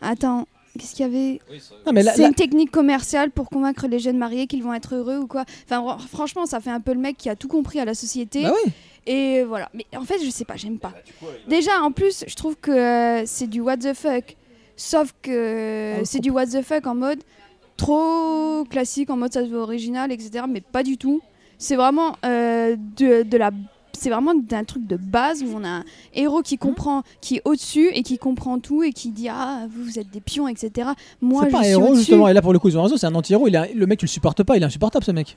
Attends, 0.00 0.46
qu'est-ce 0.78 0.94
qu'il 0.94 1.06
y 1.06 1.08
avait? 1.08 1.40
C'est 2.14 2.24
une 2.26 2.34
technique 2.34 2.70
commerciale 2.70 3.30
pour 3.30 3.48
convaincre 3.48 3.86
les 3.88 3.98
jeunes 3.98 4.18
mariés 4.18 4.46
qu'ils 4.46 4.62
vont 4.62 4.74
être 4.74 4.94
heureux 4.94 5.18
ou 5.18 5.26
quoi. 5.26 5.44
Enfin, 5.64 5.80
fr- 5.82 6.06
franchement, 6.08 6.46
ça 6.46 6.60
fait 6.60 6.70
un 6.70 6.80
peu 6.80 6.92
le 6.92 7.00
mec 7.00 7.16
qui 7.16 7.28
a 7.28 7.36
tout 7.36 7.48
compris 7.48 7.80
à 7.80 7.84
la 7.84 7.94
société. 7.94 8.42
bah 8.42 8.52
oui. 8.64 8.72
Et 9.06 9.42
voilà. 9.42 9.70
Mais 9.74 9.86
en 9.96 10.02
fait, 10.04 10.18
je 10.22 10.28
sais 10.30 10.44
pas, 10.44 10.56
j'aime 10.56 10.78
pas. 10.78 10.92
Déjà, 11.48 11.80
en 11.82 11.90
plus, 11.92 12.24
je 12.26 12.34
trouve 12.34 12.56
que 12.56 12.70
euh, 12.70 13.26
c'est 13.26 13.46
du 13.48 13.60
what 13.60 13.78
the 13.78 13.94
fuck. 13.94 14.36
Sauf 14.76 15.12
que 15.22 15.94
Ah, 15.98 16.04
c'est 16.04 16.20
du 16.20 16.30
what 16.30 16.46
the 16.46 16.62
fuck 16.62 16.86
en 16.86 16.94
mode 16.94 17.18
trop 17.78 18.64
classique, 18.68 19.08
en 19.08 19.16
mode 19.16 19.32
ça 19.32 19.42
se 19.42 19.48
veut 19.48 19.58
original, 19.58 20.12
etc. 20.12 20.44
Mais 20.48 20.60
pas 20.60 20.82
du 20.82 20.98
tout. 20.98 21.22
C'est 21.56 21.76
vraiment 21.76 22.16
euh, 22.26 22.76
de, 22.98 23.22
de 23.22 23.36
la. 23.38 23.50
c'est 23.92 24.10
vraiment 24.10 24.32
un 24.52 24.64
truc 24.64 24.86
de 24.86 24.96
base 24.96 25.42
où 25.42 25.48
on 25.56 25.64
a 25.64 25.68
un 25.68 25.84
héros 26.14 26.42
qui 26.42 26.58
comprend, 26.58 27.02
qui 27.20 27.36
est 27.36 27.42
au-dessus 27.44 27.88
et 27.94 28.02
qui 28.02 28.18
comprend 28.18 28.58
tout 28.60 28.82
et 28.82 28.92
qui 28.92 29.08
dit 29.10 29.28
ah 29.28 29.66
vous, 29.70 29.84
vous 29.84 29.98
êtes 29.98 30.10
des 30.10 30.20
pions, 30.20 30.46
etc. 30.48 30.90
Moi 31.22 31.42
C'est 31.44 31.48
je 31.48 31.52
pas 31.52 31.58
un 31.60 31.62
suis 31.62 31.70
héros, 31.72 31.84
au-dessus. 31.86 31.98
justement. 32.00 32.28
Et 32.28 32.32
là, 32.34 32.42
pour 32.42 32.52
le 32.52 32.58
coup, 32.58 32.68
ils 32.68 32.76
ont 32.78 32.82
raison, 32.82 32.96
c'est 32.96 33.06
un 33.06 33.14
anti-héros. 33.14 33.48
il 33.48 33.70
Le 33.74 33.86
mec, 33.86 33.98
tu 33.98 34.04
le 34.04 34.10
supportes 34.10 34.42
pas, 34.42 34.56
il 34.56 34.62
est 34.62 34.66
insupportable, 34.66 35.04
ce 35.04 35.10
mec. 35.12 35.36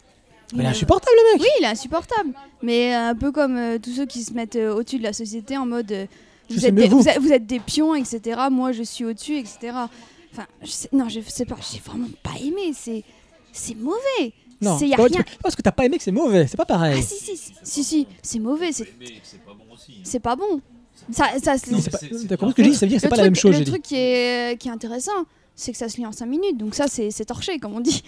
Il 0.54 0.60
est 0.62 0.66
Euh, 0.66 0.70
insupportable, 0.70 1.16
le 1.16 1.34
mec. 1.38 1.42
Oui, 1.42 1.48
il 1.62 1.64
est 1.64 1.70
insupportable. 1.70 2.34
Mais 2.62 2.94
un 2.94 3.16
peu 3.16 3.32
comme 3.32 3.56
euh, 3.58 3.78
tous 3.82 3.92
ceux 3.92 4.06
qui 4.06 4.22
se 4.22 4.34
mettent 4.34 4.58
euh, 4.58 4.76
au-dessus 4.76 4.98
de 5.00 5.04
la 5.04 5.14
société 5.14 5.58
en 5.58 5.66
mode 5.66 5.92
euh, 5.92 6.06
Je 6.50 6.56
vous, 6.56 6.60
sais 6.60 6.68
êtes 6.68 6.74
mieux 6.76 6.82
des, 6.84 6.90
vous. 6.90 7.00
vous 7.00 7.08
êtes- 7.08 7.20
vous 7.20 7.32
êtes 7.32 7.46
des 7.48 7.60
pions, 7.60 7.96
etc. 7.96 8.42
Moi, 8.52 8.74
je 8.74 8.84
suis 8.84 9.06
au-dessus, 9.06 9.38
etc. 9.38 9.72
Enfin, 10.32 10.46
je 10.62 10.70
sais, 10.70 10.90
non, 10.94 11.10
je 11.10 11.20
sais 11.28 11.46
pas, 11.46 11.58
j'ai 11.72 11.80
vraiment 11.80 12.08
pas 12.24 12.32
aimé. 12.42 12.72
C'est, 12.74 13.04
c'est 13.52 13.76
mauvais. 13.76 14.34
Non, 14.62 14.78
c'est 14.78 14.88
y 14.88 14.94
a 14.94 14.98
pas- 14.98 15.04
rien. 15.06 15.24
parce 15.42 15.56
que 15.56 15.62
t'as 15.62 15.72
pas 15.72 15.86
aimé 15.86 15.98
que 15.98 16.04
c'est 16.04 16.12
mauvais, 16.12 16.46
c'est 16.48 16.56
pas 16.58 16.66
pareil. 16.66 16.96
Ah 17.00 17.02
si 17.02 17.16
si 17.16 17.36
si 17.38 17.54
si, 17.64 17.84
si, 17.84 18.08
c'est 18.22 18.40
mauvais. 18.40 18.72
C'est, 18.72 18.88
c'est 19.24 19.42
pas 19.42 19.54
bon 19.54 19.74
aussi. 19.74 19.94
c'est 20.04 20.20
pas 20.20 20.36
bon. 20.36 20.62
Ça, 21.12 21.26
ça 21.44 21.58
C'est 21.58 22.28
T'as 22.28 22.38
compris 22.38 22.52
ce 22.52 22.56
que 22.56 22.64
j'ai 22.64 22.70
dit 22.70 22.76
Ça 22.78 22.86
veut 22.86 22.90
dire 22.90 22.98
que 22.98 23.02
c'est 23.02 23.10
pas 23.10 23.16
la 23.16 23.24
même 23.24 23.36
chose, 23.36 23.58
le 23.58 23.66
truc 23.66 23.82
qui 23.82 23.96
est, 23.96 24.60
qui 24.60 24.68
est 24.68 24.72
intéressant, 24.72 25.12
c'est 25.56 25.72
que 25.72 25.78
ça 25.78 25.90
se 25.90 25.98
lit 25.98 26.06
en 26.06 26.12
5 26.12 26.26
minutes. 26.28 26.58
Donc 26.58 26.76
ça, 26.76 26.86
c'est, 26.88 27.10
c'est 27.12 27.26
torché, 27.26 27.58
comme 27.60 27.74
on 27.74 27.80
dit. 27.82 28.04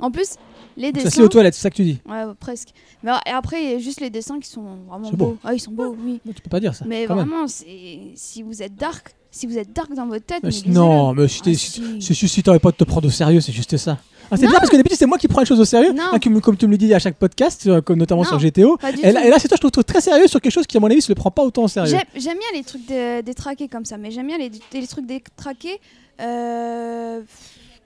En 0.00 0.12
plus, 0.12 0.34
les 0.76 0.86
Ça 0.86 0.92
dessins. 0.92 1.10
se 1.10 1.16
lit 1.16 1.22
aux 1.24 1.28
toilettes, 1.28 1.54
c'est 1.54 1.62
ça 1.62 1.70
que 1.70 1.74
tu 1.74 1.82
dis. 1.82 2.00
Ouais, 2.08 2.22
presque. 2.38 2.68
Mais 3.02 3.10
et 3.26 3.30
après, 3.30 3.64
il 3.64 3.70
y 3.72 3.74
a 3.74 3.78
juste 3.80 4.00
les 4.00 4.10
dessins 4.10 4.38
qui 4.38 4.48
sont 4.48 4.76
vraiment 4.88 5.10
C'est 5.10 5.16
beau. 5.16 5.26
beaux. 5.30 5.38
Ah, 5.42 5.52
ils 5.54 5.58
sont 5.60 5.72
beaux, 5.72 5.96
oui. 6.00 6.20
Tu 6.24 6.40
peux 6.40 6.48
pas 6.50 6.60
dire 6.60 6.76
ça. 6.76 6.84
Mais 6.86 7.06
vraiment, 7.06 7.48
c'est 7.48 7.66
si 8.14 8.44
vous 8.44 8.62
êtes 8.62 8.76
dark, 8.76 9.12
si 9.38 9.46
vous 9.46 9.56
êtes 9.58 9.72
dark 9.72 9.92
dans 9.94 10.06
votre 10.06 10.24
tête, 10.26 10.42
Mais 10.42 10.50
mais 10.66 10.72
non, 10.72 11.14
mais 11.14 11.28
si 11.28 11.40
Ah, 11.46 11.54
si- 11.54 12.42
pas 12.42 12.58
de 12.70 12.76
te 12.76 12.84
prendre 12.84 13.06
au 13.06 13.10
sérieux, 13.10 13.40
c'est 13.40 13.52
juste 13.52 13.76
ça. 13.76 13.98
Ah, 14.30 14.36
c'est 14.36 14.46
bien 14.46 14.58
parce 14.58 14.68
que 14.68 14.76
d'habitude 14.76 14.98
c'est 14.98 15.06
moi 15.06 15.16
qui 15.16 15.26
prends 15.26 15.40
les 15.40 15.46
choses 15.46 15.60
au 15.60 15.64
sérieux, 15.64 15.94
hein, 15.98 16.18
comme, 16.22 16.40
comme 16.42 16.56
tu 16.56 16.66
me 16.66 16.72
le 16.72 16.76
dis 16.76 16.92
à 16.92 16.98
chaque 16.98 17.16
podcast, 17.16 17.66
euh, 17.66 17.80
comme 17.80 17.98
notamment 17.98 18.22
Non. 18.24 18.28
sur 18.28 18.38
GTO. 18.38 18.76
Et 19.02 19.10
là, 19.12 19.20
tout. 19.20 19.26
et 19.26 19.30
là, 19.30 19.38
c'est 19.38 19.48
toi, 19.48 19.56
je 19.60 19.66
te 19.66 19.72
trouve 19.72 19.84
très 19.84 20.02
sérieux 20.02 20.26
sur 20.26 20.40
quelque 20.40 20.52
chose 20.52 20.66
qui, 20.66 20.76
à 20.76 20.80
mon 20.80 20.90
avis, 20.90 21.00
se 21.00 21.08
le 21.08 21.14
prend 21.14 21.30
pas 21.30 21.42
autant 21.44 21.62
au 21.64 21.68
sérieux. 21.68 21.96
J'aime 22.14 22.36
bien 22.38 22.48
les 22.58 22.62
trucs 22.62 22.86
de- 22.86 23.22
détraqués 23.22 23.68
comme 23.68 23.86
ça, 23.86 23.96
mais 23.96 24.10
j'aime 24.10 24.26
bien 24.26 24.36
les, 24.36 24.50
les 24.74 24.86
trucs 24.86 25.06
détraqués 25.06 25.78
euh, 26.20 27.20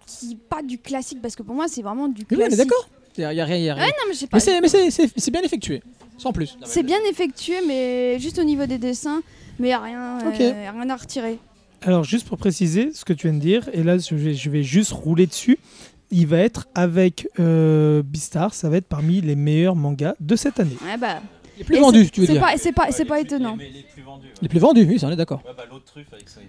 qui 0.06 0.36
pas 0.36 0.62
du 0.62 0.78
classique 0.78 1.20
parce 1.22 1.36
que 1.36 1.42
pour 1.42 1.54
moi 1.54 1.66
c'est 1.68 1.82
vraiment 1.82 2.08
du 2.08 2.22
Oui, 2.22 2.26
on 2.30 2.34
est 2.34 2.38
classique. 2.48 2.58
d'accord. 2.58 2.88
Il 3.18 3.20
y 3.20 3.24
a, 3.24 3.28
rien, 3.28 3.56
y 3.58 3.68
a 3.68 3.74
rien. 3.74 3.84
Ouais, 3.84 3.90
non, 3.90 4.14
mais 4.62 4.68
c'est 5.16 5.30
bien 5.30 5.42
effectué, 5.42 5.82
sans 6.16 6.32
plus. 6.32 6.56
C'est 6.64 6.82
bien 6.82 6.96
effectué, 7.10 7.56
mais 7.68 8.18
juste 8.18 8.38
au 8.38 8.42
niveau 8.44 8.64
des 8.64 8.78
dessins, 8.78 9.20
mais 9.58 9.68
y 9.68 9.72
a 9.72 9.80
rien, 9.80 10.18
euh, 10.20 10.30
rien 10.70 10.90
à 10.90 10.96
retirer. 10.96 11.38
Alors, 11.82 12.04
juste 12.04 12.28
pour 12.28 12.38
préciser 12.38 12.92
ce 12.92 13.04
que 13.04 13.12
tu 13.12 13.26
viens 13.28 13.36
de 13.36 13.42
dire, 13.42 13.68
et 13.72 13.82
là, 13.82 13.98
je 13.98 14.14
vais, 14.14 14.34
je 14.34 14.50
vais 14.50 14.62
juste 14.62 14.92
rouler 14.92 15.26
dessus. 15.26 15.58
Il 16.10 16.26
va 16.26 16.38
être 16.38 16.68
avec 16.74 17.26
euh, 17.40 18.02
Beastar, 18.04 18.54
ça 18.54 18.68
va 18.68 18.76
être 18.76 18.86
parmi 18.86 19.20
les 19.20 19.34
meilleurs 19.34 19.74
mangas 19.76 20.14
de 20.20 20.36
cette 20.36 20.60
année. 20.60 20.76
Ouais, 20.84 20.96
bah, 20.98 21.22
Les 21.58 21.64
plus 21.64 21.76
et 21.76 21.80
vendus, 21.80 22.10
tu 22.10 22.20
veux 22.20 22.26
c'est 22.26 22.32
dire. 22.34 22.42
pas, 22.42 22.56
c'est 22.58 22.72
pas, 22.72 22.90
c'est 22.92 23.04
pas 23.06 23.18
étonnant. 23.20 23.56
Les, 23.56 23.70
les 23.70 23.82
plus 23.82 24.02
vendus. 24.02 24.28
Les 24.42 24.48
plus 24.48 24.58
vendus, 24.58 24.84
oui, 24.88 24.98
ça 24.98 25.06
on 25.06 25.10
est 25.10 25.16
d'accord. 25.16 25.42
Ouais, 25.46 25.52
bah, 25.56 25.64
l'autre 25.70 25.86
truffe 25.86 26.12
avec 26.12 26.28
son 26.28 26.40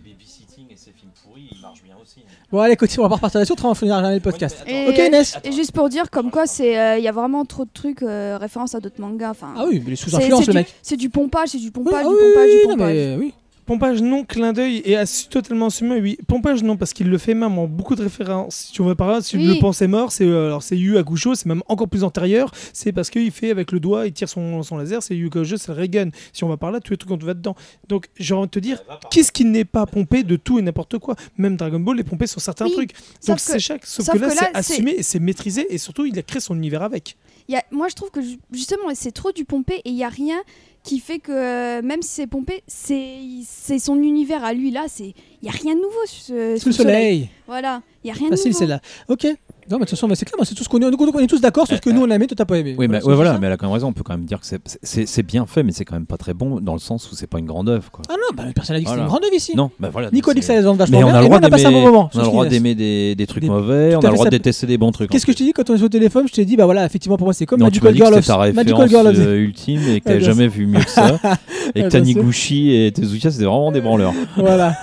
pourris, 1.34 1.50
il 1.52 1.62
marche 1.62 1.84
bien 1.84 1.96
aussi. 2.02 2.20
Bon, 2.52 2.60
allez, 2.60 2.76
continue, 2.76 3.00
on 3.00 3.04
va 3.04 3.10
pas 3.10 3.16
repartir 3.16 3.40
là-dessus, 3.40 3.54
on 3.64 3.68
va 3.68 3.76
finir 3.76 4.00
jamais 4.00 4.16
le 4.16 4.22
podcast. 4.22 4.64
Et, 4.68 4.88
Ok, 4.88 4.98
Inès. 4.98 5.38
et 5.44 5.52
juste 5.52 5.72
pour 5.72 5.90
dire 5.90 6.10
comme 6.10 6.30
quoi 6.32 6.46
c'est 6.46 6.98
il 7.00 7.04
y 7.04 7.08
a 7.08 7.12
vraiment 7.12 7.44
trop 7.46 7.66
de 7.66 7.70
trucs 7.74 8.04
euh, 8.04 8.38
référence 8.40 8.76
à 8.76 8.80
d'autres 8.80 9.02
mangas 9.02 9.32
enfin 9.32 9.54
Ah 9.58 9.66
oui, 9.68 9.80
mais 9.80 9.88
il 9.88 9.94
est 9.94 9.96
sous 9.96 10.16
influence, 10.16 10.42
c'est 10.42 10.48
le 10.48 10.52
du- 10.54 10.58
mec. 10.60 10.74
c'est 10.82 10.98
du 10.98 11.10
pompage 11.10 11.50
c'est 11.50 11.58
du 11.58 11.66
Oui, 11.66 11.72
pompage 11.72 12.06
ah 12.06 12.10
du 12.10 12.14
oui, 12.14 12.22
pompage 12.34 12.50
du 12.50 12.56
non, 12.68 12.74
pompage 12.74 12.94
mais 12.94 13.16
oui. 13.20 13.34
Pompage 13.66 14.02
non, 14.02 14.24
clin 14.26 14.52
d'œil 14.54 14.82
et 14.86 14.96
assu- 14.96 15.28
totalement 15.30 15.68
assumé, 15.68 16.00
oui. 16.02 16.18
Pompage 16.28 16.64
non, 16.64 16.76
parce 16.78 16.94
qu'il 16.94 17.10
le 17.10 17.18
fait 17.18 17.34
même 17.34 17.58
en 17.58 17.68
beaucoup 17.68 17.96
de 17.96 18.04
références. 18.04 18.56
Si 18.56 18.72
tu 18.74 18.84
veux 18.84 18.96
par 18.96 19.08
là, 19.10 19.22
si 19.22 19.38
Oui. 19.38 19.46
le 19.48 19.60
pensait 19.60 19.88
mort, 19.88 20.12
c'est 20.12 20.26
euh, 20.26 20.48
alors 20.48 20.64
c'est 20.64 20.78
Yu 20.78 20.98
Hakusho, 20.98 21.36
c'est 21.36 21.46
même 21.46 21.64
encore 21.68 21.88
plus 21.88 22.04
antérieur. 22.04 22.52
C'est 22.74 22.92
parce 22.92 23.10
qu'il 23.10 23.32
fait 23.32 23.52
avec 23.52 23.72
le 23.72 23.80
doigt, 23.80 24.06
il 24.08 24.14
tire 24.14 24.28
son, 24.30 24.64
son 24.64 24.78
laser, 24.78 25.02
c'est 25.02 25.16
Yu 25.16 25.28
Hakusho, 25.28 25.58
c'est 25.58 25.72
le. 25.72 26.12
Si 26.34 26.44
on 26.44 26.50
va 26.50 26.58
par 26.58 26.72
là, 26.72 26.80
tous 26.80 26.92
les 26.92 26.98
trucs 26.98 27.12
on 27.12 27.18
te 27.18 27.26
va 27.26 27.34
dedans. 27.34 27.56
Donc 27.88 28.08
j'ai 28.18 28.34
envie 28.34 28.48
de 28.48 28.52
te 28.52 28.60
dire, 28.60 28.82
qu'est-ce 29.10 29.32
qui 29.32 29.46
n'est 29.46 29.66
pas 29.66 29.86
pompé 29.86 30.24
de 30.24 30.36
tout 30.36 30.60
et 30.60 30.62
n'importe 30.62 30.98
quoi? 30.98 31.16
Même 31.38 31.56
Dragon 31.56 31.80
Ball 31.80 32.00
est 32.00 32.04
pompé 32.04 32.28
sur 32.28 32.42
certains 32.42 32.66
Oui, 32.66 32.74
trucs. 32.74 32.92
Donc 33.28 33.40
c'est 33.40 33.60
chaque. 33.60 33.86
Sauf, 33.86 34.06
sauf 34.06 34.16
que 34.16 34.20
là, 34.20 34.30
c'est 34.30 34.56
assumé 34.56 34.92
et 34.98 35.04
c'est 35.04 35.20
maîtrisé 35.20 35.66
et 35.74 35.78
surtout 35.78 36.06
il 36.06 36.18
a 36.20 36.22
créé 36.22 36.40
son 36.40 36.56
univers 36.56 36.84
avec. 36.84 37.16
Il 37.48 37.54
y 37.54 37.58
a- 37.58 37.64
moi 37.72 37.88
je 37.90 37.96
trouve 37.96 38.10
que 38.12 38.22
ju- 38.22 38.38
justement 38.52 38.84
c'est 38.94 39.12
trop 39.12 39.32
du 39.32 39.44
pompé 39.46 39.76
et 39.84 39.90
il 39.90 39.96
y 39.96 40.04
a 40.04 40.10
rien 40.10 40.38
qui 40.84 41.00
fait 41.00 41.20
que 41.20 41.32
euh, 41.32 41.82
même 41.82 42.02
si 42.02 42.10
c'est 42.10 42.28
pompé 42.28 42.62
c'est 42.68 43.18
c'est 43.46 43.80
son 43.80 43.96
univers 44.02 44.44
à 44.44 44.54
lui 44.54 44.70
là 44.70 44.86
c'est 44.88 45.14
il 45.42 45.46
y 45.46 45.50
a 45.50 45.52
rien 45.52 45.76
de 45.76 45.82
nouveau 45.82 46.58
Sous 46.60 46.68
le 46.70 46.74
soleil. 46.74 47.30
voilà 47.48 47.82
il 48.04 48.08
y 48.08 48.12
a 48.12 48.14
rien 48.14 48.30
Facile, 48.30 48.52
de 48.52 48.58
c'est 48.58 48.66
nouveau 48.66 48.76
là. 48.76 48.82
Ok. 49.08 49.28
Non, 49.70 49.78
mais 49.78 49.86
de 49.86 49.90
toute 49.90 49.98
façon, 49.98 50.10
c'est 50.14 50.26
clair, 50.26 50.38
c'est 50.44 50.56
tout 50.56 50.64
ce 50.64 50.70
qu'on 50.70 50.80
est, 50.80 50.86
on 50.86 51.20
est 51.20 51.28
tous 51.28 51.42
d'accord, 51.42 51.68
sauf 51.68 51.80
que 51.80 51.90
nous 51.90 52.02
on 52.02 52.06
l'a 52.06 52.16
aimé, 52.16 52.28
toi 52.28 52.36
t'as 52.36 52.46
pas 52.46 52.58
aimé. 52.58 52.76
Oui, 52.78 52.88
mais, 52.88 53.00
c'est 53.00 53.08
ouais, 53.08 53.16
voilà, 53.16 53.38
mais 53.40 53.48
elle 53.48 53.54
a 53.54 53.58
quand 53.58 53.66
même 53.68 53.74
raison. 53.74 53.88
On 53.88 53.94
peut 53.94 54.04
quand 54.04 54.14
même 54.14 54.26
dire 54.26 54.40
que 54.40 54.46
c'est- 54.46 54.62
c'est 54.84 55.06
c'est 55.06 55.24
bien 55.24 55.46
fait, 55.46 55.64
mais 55.64 55.72
c'est 55.72 55.86
quand 55.86 55.96
même 55.96 56.06
pas 56.06 56.18
très 56.18 56.34
bon 56.34 56.60
dans 56.60 56.74
le 56.74 56.80
sens 56.80 57.10
où 57.12 57.16
c'est 57.16 57.28
pas 57.28 57.40
une 57.40 57.46
grande 57.46 57.70
œuvre. 57.70 57.90
Quoi. 57.92 58.04
Ah 58.10 58.14
non, 58.14 58.36
bah, 58.36 58.44
personne 58.54 58.76
n'a 58.76 58.80
dit 58.80 58.86
que 58.86 58.90
Voilà. 58.90 59.04
une 59.04 59.10
grande 59.10 59.24
œuvre 59.24 59.34
ici. 59.36 59.56
Non, 59.56 59.72
bah 59.80 59.90
voilà. 59.92 60.10
Nico 60.12 60.34
dit 60.34 60.40
que 60.40 60.46
c'est- 60.46 60.54
ça 60.62 60.70
les 60.72 60.78
vachement 60.78 60.98
Mais 60.98 61.04
on 61.04 61.08
a 61.10 61.20
le 61.22 61.26
droit 61.26 61.38
a 61.38 61.50
d'aimer 61.50 61.64
bon 61.84 62.10
on 62.14 62.20
a 62.20 62.22
le 62.22 62.28
droit 62.28 62.46
d'aimer 62.46 62.76
des, 62.76 63.16
des 63.16 63.28
trucs 63.28 63.44
Des- 63.44 63.50
mauvais, 63.50 63.96
on 63.96 64.00
a 64.00 64.08
le 64.10 64.14
droit 64.14 64.26
de 64.26 64.30
détester 64.32 64.68
des 64.68 64.78
bons 64.78 64.92
trucs. 64.92 65.10
Qu'est-ce 65.10 65.26
que 65.26 65.32
je 65.32 65.38
t'ai 65.38 65.44
dit 65.46 65.54
quand 65.54 65.70
on 65.70 65.76
est 65.76 65.84
au 65.84 65.90
téléphone 65.90 66.28
Je 66.28 66.34
t'ai 66.34 66.46
dit, 66.46 66.56
bah 66.56 66.66
voilà, 66.66 66.86
effectivement, 66.86 67.18
pour 67.18 67.28
moi, 67.28 67.34
c'est 67.34 67.46
comme 67.46 67.62
Magical 67.62 67.96
Girl 67.96 68.14
of 68.14 68.28
Magical 68.54 68.90
Girl 68.90 69.08
euh, 69.08 69.36
ultime 69.38 69.82
et 69.88 70.02
que 70.02 70.10
bien 70.10 70.20
jamais 70.20 70.48
vu 70.48 70.66
mieux 70.68 70.84
que 70.84 70.90
ça. 70.90 71.20
et 71.76 71.84
que 71.84 71.90
sûr. 71.90 71.90
Taniguchi 71.90 72.72
et 72.76 72.92
Tezuka, 72.92 73.32
c'était 73.32 73.46
vraiment 73.46 73.72
des 73.72 73.82
branleurs. 73.82 74.14
Voilà. 74.38 74.76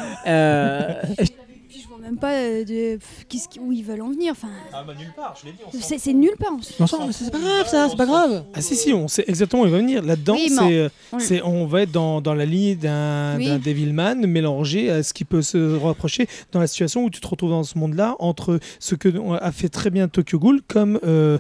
Même 2.11 2.19
pas 2.19 2.33
euh, 2.33 2.65
de 2.65 2.97
pff, 2.97 3.25
qu'est-ce 3.29 3.49
qui- 3.49 3.61
où 3.61 3.73
ils 3.73 3.85
veulent 3.85 4.03
en 4.03 4.11
venir 4.11 4.33
enfin 4.33 4.49
Ah 4.73 4.83
bah 4.87 4.95
nulle 4.99 5.13
part, 5.15 5.37
je 5.41 5.47
l'ai 5.47 5.53
dit. 5.53 5.59
c'est 5.81 5.99
c'est 5.99 6.13
nulle 6.13 6.37
part 6.39 6.53
Non, 6.53 6.87
ça, 6.87 6.97
c'est 7.13 7.31
pas 7.31 7.39
grave, 7.39 7.69
ça, 7.69 7.89
c'est 7.89 7.97
pas 7.97 8.07
grave. 8.07 8.45
Ah 8.55 8.61
si 8.61 8.77
si, 8.77 8.93
on 8.93 9.09
sait 9.09 9.25
exactement 9.27 9.63
où 9.63 9.67
il 9.67 9.73
va 9.73 9.79
venir. 9.79 10.03
Là-dedans, 10.03 10.35
Oui, 10.35 10.49
mais 10.51 10.57
c'est 10.57 10.75
euh, 10.79 10.89
on- 11.13 11.19
c'est 11.19 11.43
on 11.43 11.67
va 11.67 11.83
être 11.83 11.93
dans, 11.93 12.21
dans 12.21 12.35
la 12.35 12.45
ligne 12.45 12.77
d'un 12.77 13.37
Oui. 13.37 13.47
d'un 13.47 13.59
Devilman 13.59 14.27
mélangé 14.27 14.91
à 14.91 15.03
ce 15.03 15.13
qui 15.15 15.25
peut 15.25 15.43
se 15.43 15.77
rapprocher 15.77 16.27
dans 16.53 16.61
la 16.61 16.67
situation 16.67 17.05
où 17.05 17.11
tu 17.11 17.21
te 17.21 17.27
retrouves 17.29 17.51
dans 17.51 17.63
ce 17.65 17.79
monde-là 17.79 18.17
entre 18.19 18.59
ce 18.79 18.95
que 18.95 19.09
a 19.41 19.53
fait 19.53 19.69
très 19.69 19.91
bien 19.91 20.09
Tokyo 20.09 20.39
Ghoul 20.39 20.61
comme 20.67 20.99
euh, 21.05 21.39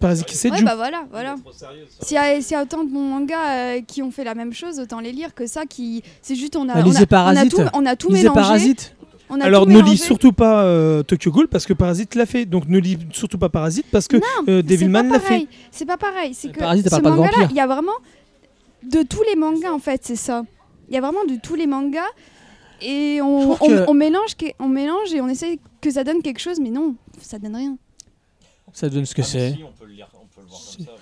Parasite 0.00 0.26
ouais 0.26 0.32
Kiseju. 0.32 0.64
bah 0.64 0.76
voilà 0.76 1.04
voilà 1.10 1.36
S'il 2.00 2.14
y, 2.16 2.18
a- 2.18 2.40
s'il 2.40 2.52
y 2.52 2.54
a 2.54 2.62
autant 2.62 2.84
de 2.84 2.90
bons 2.90 3.00
mangas 3.08 3.50
euh, 3.76 3.80
qui 3.86 4.02
ont 4.02 4.10
fait 4.10 4.24
la 4.24 4.34
même 4.34 4.52
chose, 4.52 4.78
autant 4.80 5.00
les 5.00 5.12
lire 5.12 5.34
que 5.34 5.46
ça. 5.46 5.64
Qui, 5.68 6.02
c'est 6.22 6.34
juste 6.36 6.56
on 6.56 6.68
a, 6.68 6.74
Bah, 6.74 6.80
on 6.80 6.84
lisez 6.84 6.98
a, 6.98 7.00
on 7.00 7.02
a 7.02 7.06
Parasite. 7.06 7.50
tout, 7.54 7.62
on 7.74 7.86
a 7.86 7.96
tout 7.96 8.08
Lisez 8.08 8.22
mélangé. 8.28 8.40
Parasite. 8.40 8.95
On 9.30 9.40
a 9.40 9.44
Alors 9.44 9.66
ne 9.66 9.80
lis 9.80 9.96
surtout 9.98 10.32
pas 10.32 10.64
euh, 10.64 11.02
Tokyo 11.02 11.30
Ghoul 11.30 11.48
parce 11.48 11.66
que 11.66 11.72
Parasite 11.72 12.14
l'a 12.14 12.26
fait. 12.26 12.44
Donc 12.46 12.68
ne 12.68 12.78
lis 12.78 12.98
surtout 13.12 13.38
pas 13.38 13.48
Parasite 13.48 13.86
parce 13.90 14.08
que 14.08 14.16
Non, 14.16 14.22
euh, 14.48 14.58
c'est 14.58 14.62
Devilman 14.64 15.08
pas 15.08 15.14
l'a 15.14 15.20
fait. 15.20 15.26
pareil. 15.28 15.48
C'est 15.70 15.84
pas 15.86 15.96
pareil. 15.96 16.34
C'est 16.34 16.50
que 16.52 16.58
Parasite, 16.60 16.88
ce 16.90 17.00
manga-là, 17.00 17.46
il 17.50 17.56
y 17.56 17.60
a 17.60 17.66
vraiment 17.66 17.92
de 18.82 19.02
tous 19.02 19.22
les 19.28 19.36
mangas 19.36 19.72
en 19.72 19.78
fait, 19.78 20.02
c'est 20.04 20.16
ça. 20.16 20.44
Il 20.88 20.94
y 20.94 20.98
a 20.98 21.00
vraiment 21.00 21.24
de 21.28 21.36
tous 21.42 21.54
les 21.56 21.66
mangas 21.66 22.06
et 22.80 23.20
on, 23.22 23.54
trouve 23.54 23.58
on, 23.60 23.68
que- 23.68 23.84
on 23.90 23.94
mélange, 23.94 24.30
on 24.60 24.68
mélange 24.68 25.12
et 25.14 25.20
on 25.20 25.28
essaie 25.28 25.58
que 25.80 25.90
ça 25.90 26.04
donne 26.04 26.22
quelque 26.22 26.38
chose, 26.40 26.60
mais 26.60 26.70
non, 26.70 26.94
ça 27.20 27.38
donne 27.38 27.56
rien. 27.56 27.76
Ça 28.72 28.88
donne 28.88 29.06
ce 29.06 29.14
que 29.14 29.22
c'est. 29.22 29.56
on 29.64 29.72
peut 29.72 29.86
le 29.86 29.94
lire, 29.94 30.08
on 30.14 30.26
peut 30.26 30.42
le 30.42 30.46
voir 30.48 30.60
comme 30.76 30.84
ça, 30.84 30.92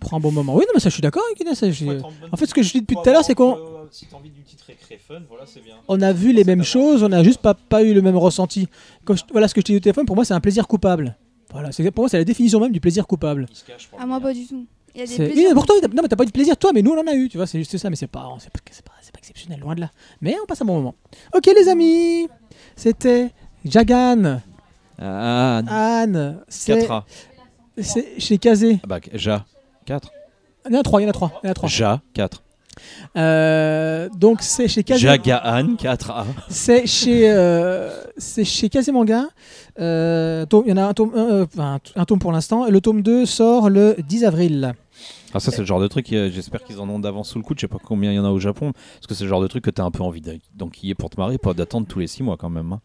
Prends 0.00 0.16
un 0.16 0.20
bon 0.20 0.30
moment. 0.32 0.54
Oui, 0.54 0.64
non, 0.66 0.72
mais 0.74 0.80
ça, 0.80 0.88
je 0.88 0.94
suis 0.94 1.02
d'accord 1.02 1.22
avec 1.26 1.40
Inès. 1.40 1.58
je- 1.70 2.02
en 2.32 2.36
fait, 2.36 2.46
ce 2.46 2.54
que 2.54 2.62
je 2.62 2.72
dis 2.72 2.80
depuis 2.80 2.96
tout 2.96 3.08
à 3.08 3.12
l'heure, 3.12 3.24
c'est 3.24 3.34
qu'on 3.34 3.54
peu- 3.54 3.62
Si 3.90 4.06
t'as 4.06 4.16
envie 4.16 4.30
du 4.30 4.42
titre 4.42 4.68
écrit 4.70 4.96
fun, 4.98 5.20
voilà, 5.28 5.44
c'est 5.46 5.64
bien. 5.64 5.76
on 5.88 6.00
a 6.02 6.12
vu 6.12 6.32
les 6.32 6.44
mêmes 6.44 6.62
choses, 6.62 7.02
on 7.02 7.10
a 7.12 7.22
juste 7.22 7.40
pas, 7.40 7.54
pas 7.54 7.82
eu 7.82 7.94
le 7.94 8.02
même 8.02 8.16
ressenti. 8.18 8.68
Quand 9.04 9.16
je- 9.16 9.24
voilà 9.32 9.48
ce 9.48 9.54
que 9.54 9.60
je 9.62 9.66
t'ai 9.66 9.72
dit 9.72 9.76
au 9.78 9.80
téléphone, 9.80 10.04
pour 10.04 10.14
moi, 10.14 10.24
c'est 10.26 10.34
un 10.34 10.40
plaisir 10.40 10.68
coupable. 10.68 11.16
Voilà, 11.50 11.72
c'est- 11.72 11.90
pour 11.90 12.02
moi, 12.02 12.08
c'est 12.10 12.18
la 12.18 12.24
définition 12.24 12.60
même 12.60 12.72
du 12.72 12.80
plaisir 12.80 13.06
coupable. 13.06 13.46
Pour 13.90 13.98
Ah 13.98 14.04
moi 14.06 14.20
pas 14.20 14.34
du 14.34 14.46
tout. 14.46 14.66
Il 14.94 15.00
y 15.00 15.04
a 15.04 15.06
des 15.06 15.12
Oui, 15.12 15.32
plaisirs. 15.32 15.54
pour 15.54 15.64
toi, 15.66 15.76
t'as- 15.80 15.88
non, 15.88 16.02
mais 16.02 16.08
t'as 16.08 16.16
pas 16.16 16.24
eu 16.24 16.26
de 16.26 16.32
plaisir, 16.32 16.56
toi, 16.56 16.70
mais 16.74 16.82
nous, 16.82 16.90
on 16.92 17.00
en 17.00 17.06
a 17.06 17.14
eu, 17.14 17.28
tu 17.30 17.36
vois, 17.38 17.46
c'est 17.46 17.58
juste 17.58 17.76
ça, 17.78 17.88
mais 17.88 17.96
c'est 17.96 18.06
pas, 18.06 18.28
c'est 18.40 18.50
pas, 18.52 18.60
c'est 18.70 18.84
pas, 18.84 18.92
pas 18.92 19.18
exceptionnel, 19.18 19.60
loin 19.60 19.74
de 19.74 19.80
là. 19.80 19.90
Mais 20.20 20.36
on 20.42 20.46
passe 20.46 20.60
un 20.60 20.64
bon 20.66 20.74
moment. 20.76 20.94
Ok, 21.34 21.46
les 21.46 21.68
amis, 21.68 22.28
c'était 22.76 23.30
Jagan, 23.64 24.40
Ah, 24.98 25.62
Anne, 25.68 26.40
c'est 26.48 26.74
4A. 26.86 27.04
c'est 27.80 28.18
chez 28.20 28.36
Kazé. 28.38 28.80
Ah 28.82 28.86
bah, 28.86 28.98
Ja. 29.14 29.44
4. 29.88 30.10
Il 30.68 30.74
y 30.74 30.76
en 30.76 30.80
a 30.80 30.82
trois, 30.82 31.00
il 31.00 31.04
y 31.04 31.06
en 31.06 31.10
a 31.10 31.12
trois, 31.14 31.32
il 31.42 31.46
y 31.46 31.48
en 31.48 31.52
a 31.52 31.54
trois. 31.54 31.68
Ja. 31.68 32.00
4. 32.12 32.42
Euh, 33.16 34.08
donc 34.16 34.38
c'est 34.42 34.68
chez 34.68 34.84
Kazé. 34.84 35.00
Jagaan 35.00 35.74
4A. 35.76 36.24
C'est 36.48 36.86
chez, 36.86 37.28
euh, 37.28 37.90
c'est 38.18 38.44
chez 38.44 38.68
Kazé 38.68 38.92
Manga. 38.92 39.24
Euh, 39.80 40.44
Il 40.66 40.70
y 40.70 40.72
en 40.72 40.76
a 40.76 40.84
un 40.84 40.94
tome, 40.94 41.46
un, 41.58 41.78
un 41.96 42.04
tome 42.04 42.18
pour 42.18 42.32
l'instant. 42.32 42.66
Le 42.68 42.80
tome 42.80 43.02
2 43.02 43.24
sort 43.26 43.70
le 43.70 43.96
10 44.06 44.24
avril. 44.24 44.74
Ah 45.34 45.40
ça 45.40 45.50
c'est 45.50 45.58
le 45.58 45.66
genre 45.66 45.80
de 45.80 45.88
truc, 45.88 46.12
euh, 46.12 46.30
j'espère 46.32 46.62
qu'ils 46.64 46.80
en 46.80 46.88
ont 46.88 46.98
d'avance 46.98 47.28
sous 47.30 47.38
le 47.38 47.44
coup, 47.44 47.54
je 47.56 47.60
sais 47.62 47.68
pas 47.68 47.76
combien 47.84 48.12
il 48.12 48.16
y 48.16 48.18
en 48.18 48.24
a 48.24 48.30
au 48.30 48.38
Japon, 48.38 48.72
parce 48.72 49.06
que 49.06 49.14
c'est 49.14 49.24
le 49.24 49.30
genre 49.30 49.40
de 49.42 49.46
truc 49.46 49.62
que 49.64 49.70
t'as 49.70 49.84
un 49.84 49.90
peu 49.90 50.02
envie 50.02 50.20
d'en- 50.20 50.32
d'enquiller 50.54 50.94
pour 50.94 51.10
te 51.10 51.20
marrer, 51.20 51.36
pas 51.38 51.52
d'attendre 51.54 51.86
tous 51.86 51.98
les 51.98 52.06
6 52.06 52.22
mois 52.22 52.36
quand 52.38 52.50
même. 52.50 52.72
hein. 52.72 52.80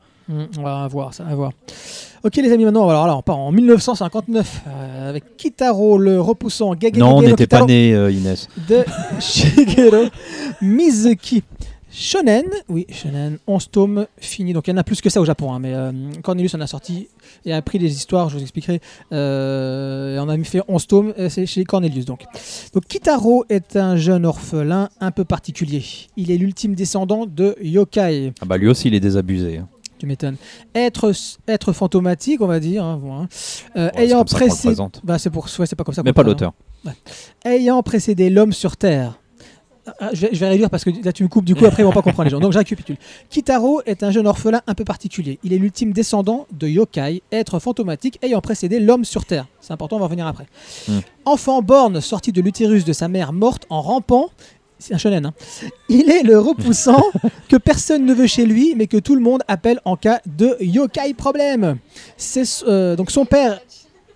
On 0.58 0.62
va 0.64 0.88
voir 0.88 1.14
ça, 1.14 1.24
va 1.26 1.36
voir. 1.36 1.52
Ok 2.24 2.38
les 2.38 2.52
amis, 2.52 2.64
maintenant 2.64 2.88
alors 2.88 3.18
on 3.18 3.22
part 3.22 3.38
en 3.40 3.52
1959 3.52 4.62
euh, 4.68 5.10
avec 5.10 5.36
Kitaro 5.36 5.98
le 5.98 6.22
repoussant 6.22 6.74
Gagegege 6.76 7.00
Non, 7.00 7.18
on 7.18 7.22
n'était 7.22 7.48
pas 7.48 7.66
né 7.66 7.90
Inès. 8.12 8.48
de 8.70 8.86
Shigeru 9.20 10.08
Mizuki. 10.62 11.44
Shonen, 11.96 12.46
oui, 12.70 12.88
Shonen, 12.90 13.38
11 13.46 13.70
tomes 13.70 14.08
finis. 14.18 14.54
Donc 14.54 14.68
il 14.68 14.72
y 14.72 14.74
en 14.74 14.78
a 14.78 14.84
plus 14.84 15.00
que 15.00 15.12
ça 15.12 15.22
au 15.22 15.26
Japon, 15.26 15.54
hein, 15.54 15.60
mais 15.60 15.74
euh, 15.76 15.92
Cornelius 16.24 16.56
en 16.56 16.62
a 16.62 16.66
sorti 16.66 17.08
et 17.46 17.54
a 17.54 17.62
pris 17.62 17.78
des 17.78 17.92
histoires, 17.94 18.30
je 18.30 18.36
vous 18.38 18.42
expliquerai. 18.42 18.82
Euh, 19.12 20.18
on 20.20 20.28
a 20.28 20.38
fait 20.44 20.62
11 20.68 20.88
tomes, 20.88 21.14
euh, 21.20 21.30
c'est 21.30 21.46
chez 21.46 21.64
Cornelius 21.66 22.06
donc. 22.06 22.24
Donc 22.74 22.86
Kitaro 22.88 23.46
est 23.50 23.76
un 23.76 23.96
jeune 23.96 24.26
orphelin 24.26 24.90
un 25.02 25.12
peu 25.12 25.24
particulier. 25.24 25.84
Il 26.18 26.32
est 26.32 26.38
l'ultime 26.38 26.74
descendant 26.74 27.28
de 27.28 27.56
yokai. 27.62 28.34
Ah 28.42 28.46
bah 28.46 28.58
lui 28.58 28.68
aussi 28.68 28.88
il 28.88 28.96
est 28.96 29.00
désabusé. 29.00 29.58
hein. 29.60 29.70
Tu 30.00 30.08
m'étonnes. 30.08 30.36
Être, 30.76 31.14
être 31.48 31.72
fantomatique, 31.72 32.42
on 32.42 32.48
va 32.48 32.60
dire. 32.60 32.84
hein, 32.84 32.98
bon, 33.02 33.14
hein. 33.22 33.30
Euh, 33.78 33.90
Ouais, 33.96 34.04
ayant 34.06 34.26
précédé. 34.26 34.76
Bah, 35.04 35.18
c'est 35.18 35.30
pour, 35.30 35.46
ouais, 35.60 35.66
c'est 35.66 35.76
pas 35.78 35.86
comme 35.86 35.94
ça. 35.94 36.04
Mais 36.04 36.12
pas 36.12 36.24
l'auteur. 36.24 36.52
ayant 37.46 37.82
précédé 37.84 38.30
l'homme 38.30 38.52
sur 38.52 38.76
Terre. 38.76 39.18
Ah, 40.00 40.10
je, 40.14 40.22
vais, 40.22 40.30
je 40.32 40.40
vais 40.40 40.48
réduire 40.48 40.70
parce 40.70 40.86
que 40.86 40.92
là 41.04 41.12
tu 41.12 41.24
me 41.24 41.28
coupes, 41.28 41.44
du 41.44 41.56
coup 41.56 41.66
après 41.66 41.84
ils 41.84 41.86
vont 41.86 41.92
pas 41.92 42.02
comprendre 42.02 42.24
les 42.26 42.30
gens. 42.30 42.40
Donc 42.40 42.54
je 42.54 42.58
récapitule. 42.58 42.96
Kitaro 43.30 43.82
est 43.86 44.02
un 44.04 44.12
jeune 44.12 44.28
orphelin 44.28 44.62
un 44.66 44.74
peu 44.76 44.86
particulier. 44.86 45.40
Il 45.44 45.52
est 45.52 45.58
l'ultime 45.58 45.92
descendant 45.92 46.48
de 46.54 46.68
yokai, 46.68 47.22
être 47.34 47.60
fantomatique 47.60 48.18
ayant 48.22 48.40
précédé 48.40 48.80
l'homme 48.80 49.04
sur 49.04 49.26
Terre. 49.26 49.46
C'est 49.60 49.74
important, 49.74 49.98
on 49.98 50.00
va 50.00 50.06
revenir 50.06 50.26
après. 50.26 50.46
Hmm. 50.88 51.00
Enfant 51.26 51.62
borne 51.62 52.00
sorti 52.00 52.32
de 52.32 52.42
l'utérus 52.42 52.86
de 52.86 52.94
sa 52.94 53.10
mère 53.10 53.34
morte 53.34 53.66
en 53.70 53.82
rampant. 53.82 54.30
C'est 54.80 54.94
un 54.94 54.98
shonen. 54.98 55.26
hein. 55.26 55.34
Il 55.90 56.10
est 56.10 56.24
le 56.24 56.40
repoussant 56.40 57.04
que 57.50 57.58
personne 57.58 58.06
ne 58.06 58.14
veut 58.14 58.28
chez 58.28 58.46
lui, 58.46 58.76
mais 58.78 58.88
que 58.88 58.98
tout 58.98 59.16
le 59.16 59.22
monde 59.22 59.42
appelle 59.50 59.80
en 59.86 59.96
cas 59.98 60.22
de 60.26 60.56
yokai 60.62 61.14
problème. 61.14 61.78
C'est 62.18 62.44
euh, 62.68 62.96
donc 62.96 63.12
son 63.12 63.26
père, 63.26 63.60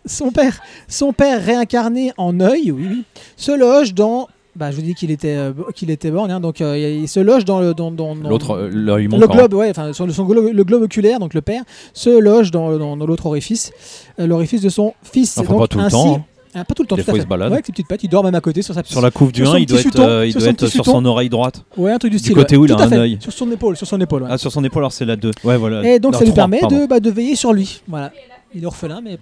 son 0.05 0.31
père, 0.31 0.61
son 0.87 1.11
père 1.13 1.43
réincarné 1.43 2.13
en 2.17 2.39
œil, 2.39 2.71
oui, 2.71 2.87
oui, 2.89 3.03
se 3.35 3.51
loge 3.51 3.93
dans. 3.93 4.27
Bah, 4.57 4.71
je 4.71 4.75
vous 4.77 4.81
dis 4.81 4.95
qu'il 4.95 5.11
était, 5.11 5.35
euh, 5.35 5.53
qu'il 5.75 5.91
était 5.91 6.09
borgne, 6.09 6.31
hein, 6.31 6.39
donc 6.39 6.61
euh, 6.61 6.77
il 6.77 7.07
se 7.07 7.19
loge 7.19 7.45
dans 7.45 7.59
le, 7.59 7.73
dans, 7.75 7.91
dans- 7.91 8.15
dans- 8.15 8.27
L'autre, 8.29 8.51
euh, 8.57 8.69
le 8.71 9.27
globe, 9.27 9.53
ouais, 9.53 9.69
enfin 9.69 9.93
son, 9.93 10.09
son 10.09 10.27
le 10.27 10.63
globe 10.63 10.81
oculaire, 10.81 11.19
donc 11.19 11.33
le 11.35 11.41
père, 11.41 11.61
se 11.93 12.09
loge 12.19 12.49
dans, 12.49 12.75
dans- 12.77 12.95
l'autre 13.05 13.27
orifice, 13.27 13.71
euh, 14.19 14.25
l'orifice 14.25 14.61
de 14.61 14.69
son 14.69 14.93
fils. 15.03 15.37
Enfin, 15.37 15.51
Donc, 15.53 15.59
pas 15.61 15.67
tout 15.67 15.77
le 15.77 15.83
ainsi- 15.83 15.95
temps, 15.95 16.15
hein. 16.17 16.23
Ah, 16.55 16.63
pas 16.65 16.73
tout 16.73 16.81
le 16.81 16.87
temps, 16.87 16.95
Des 16.95 17.03
tout 17.03 17.09
à 17.09 17.11
fois, 17.11 17.17
il 17.17 17.21
fait. 17.21 17.25
se 17.25 17.29
balade. 17.29 17.49
Ouais, 17.49 17.53
avec 17.57 17.65
ses 17.67 17.71
petites 17.71 17.87
pattes, 17.87 18.03
il 18.03 18.09
dort 18.09 18.23
même 18.23 18.33
à 18.33 18.41
côté 18.41 18.63
sur 18.63 18.73
sa 18.73 18.83
Sur 18.83 19.01
la 19.01 19.11
couve 19.11 19.31
du 19.31 19.41
Sur 19.41 19.49
1, 19.49 19.51
son 19.51 19.57
il 19.59 19.65
doit 19.67 19.77
petit 19.77 19.87
être, 19.89 19.99
euh, 19.99 20.25
il 20.25 20.31
sur 20.31 20.39
doit 20.39 20.47
son 20.47 20.51
être 20.53 20.59
petit 20.65 20.71
sur 20.71 20.85
son 20.85 21.05
oreille 21.05 21.29
droite. 21.29 21.63
Ouais, 21.77 21.91
un 21.91 21.99
truc 21.99 22.09
du 22.09 22.17
Du 22.17 22.23
style. 22.23 22.33
côté 22.33 22.55
ouais. 22.55 22.61
où 22.63 22.65
il 22.65 22.71
a 22.71 22.77
à 22.77 22.83
un 22.87 22.91
œil. 22.93 23.17
Sur 23.21 23.31
son 23.31 23.51
épaule, 23.51 23.77
sur 23.77 23.85
son 23.85 24.01
épaule. 24.01 24.23
ouais. 24.23 24.29
Ah, 24.31 24.39
sur 24.39 24.51
son 24.51 24.63
épaule, 24.63 24.81
alors 24.81 24.91
c'est 24.91 25.05
la 25.05 25.15
2. 25.17 25.29
Ouais, 25.43 25.57
voilà. 25.57 25.87
Et 25.87 25.99
donc 25.99 26.15
ça 26.15 26.23
lui 26.25 26.31
permet 26.31 26.59
pardon. 26.61 26.79
de, 26.81 26.85
bah, 26.87 26.99
de 26.99 27.11
veiller 27.11 27.35
sur 27.35 27.53
lui. 27.53 27.81
Voilà. 27.87 28.11
Il 28.55 28.63
est 28.63 28.65
orphelin, 28.65 29.01
mais 29.03 29.19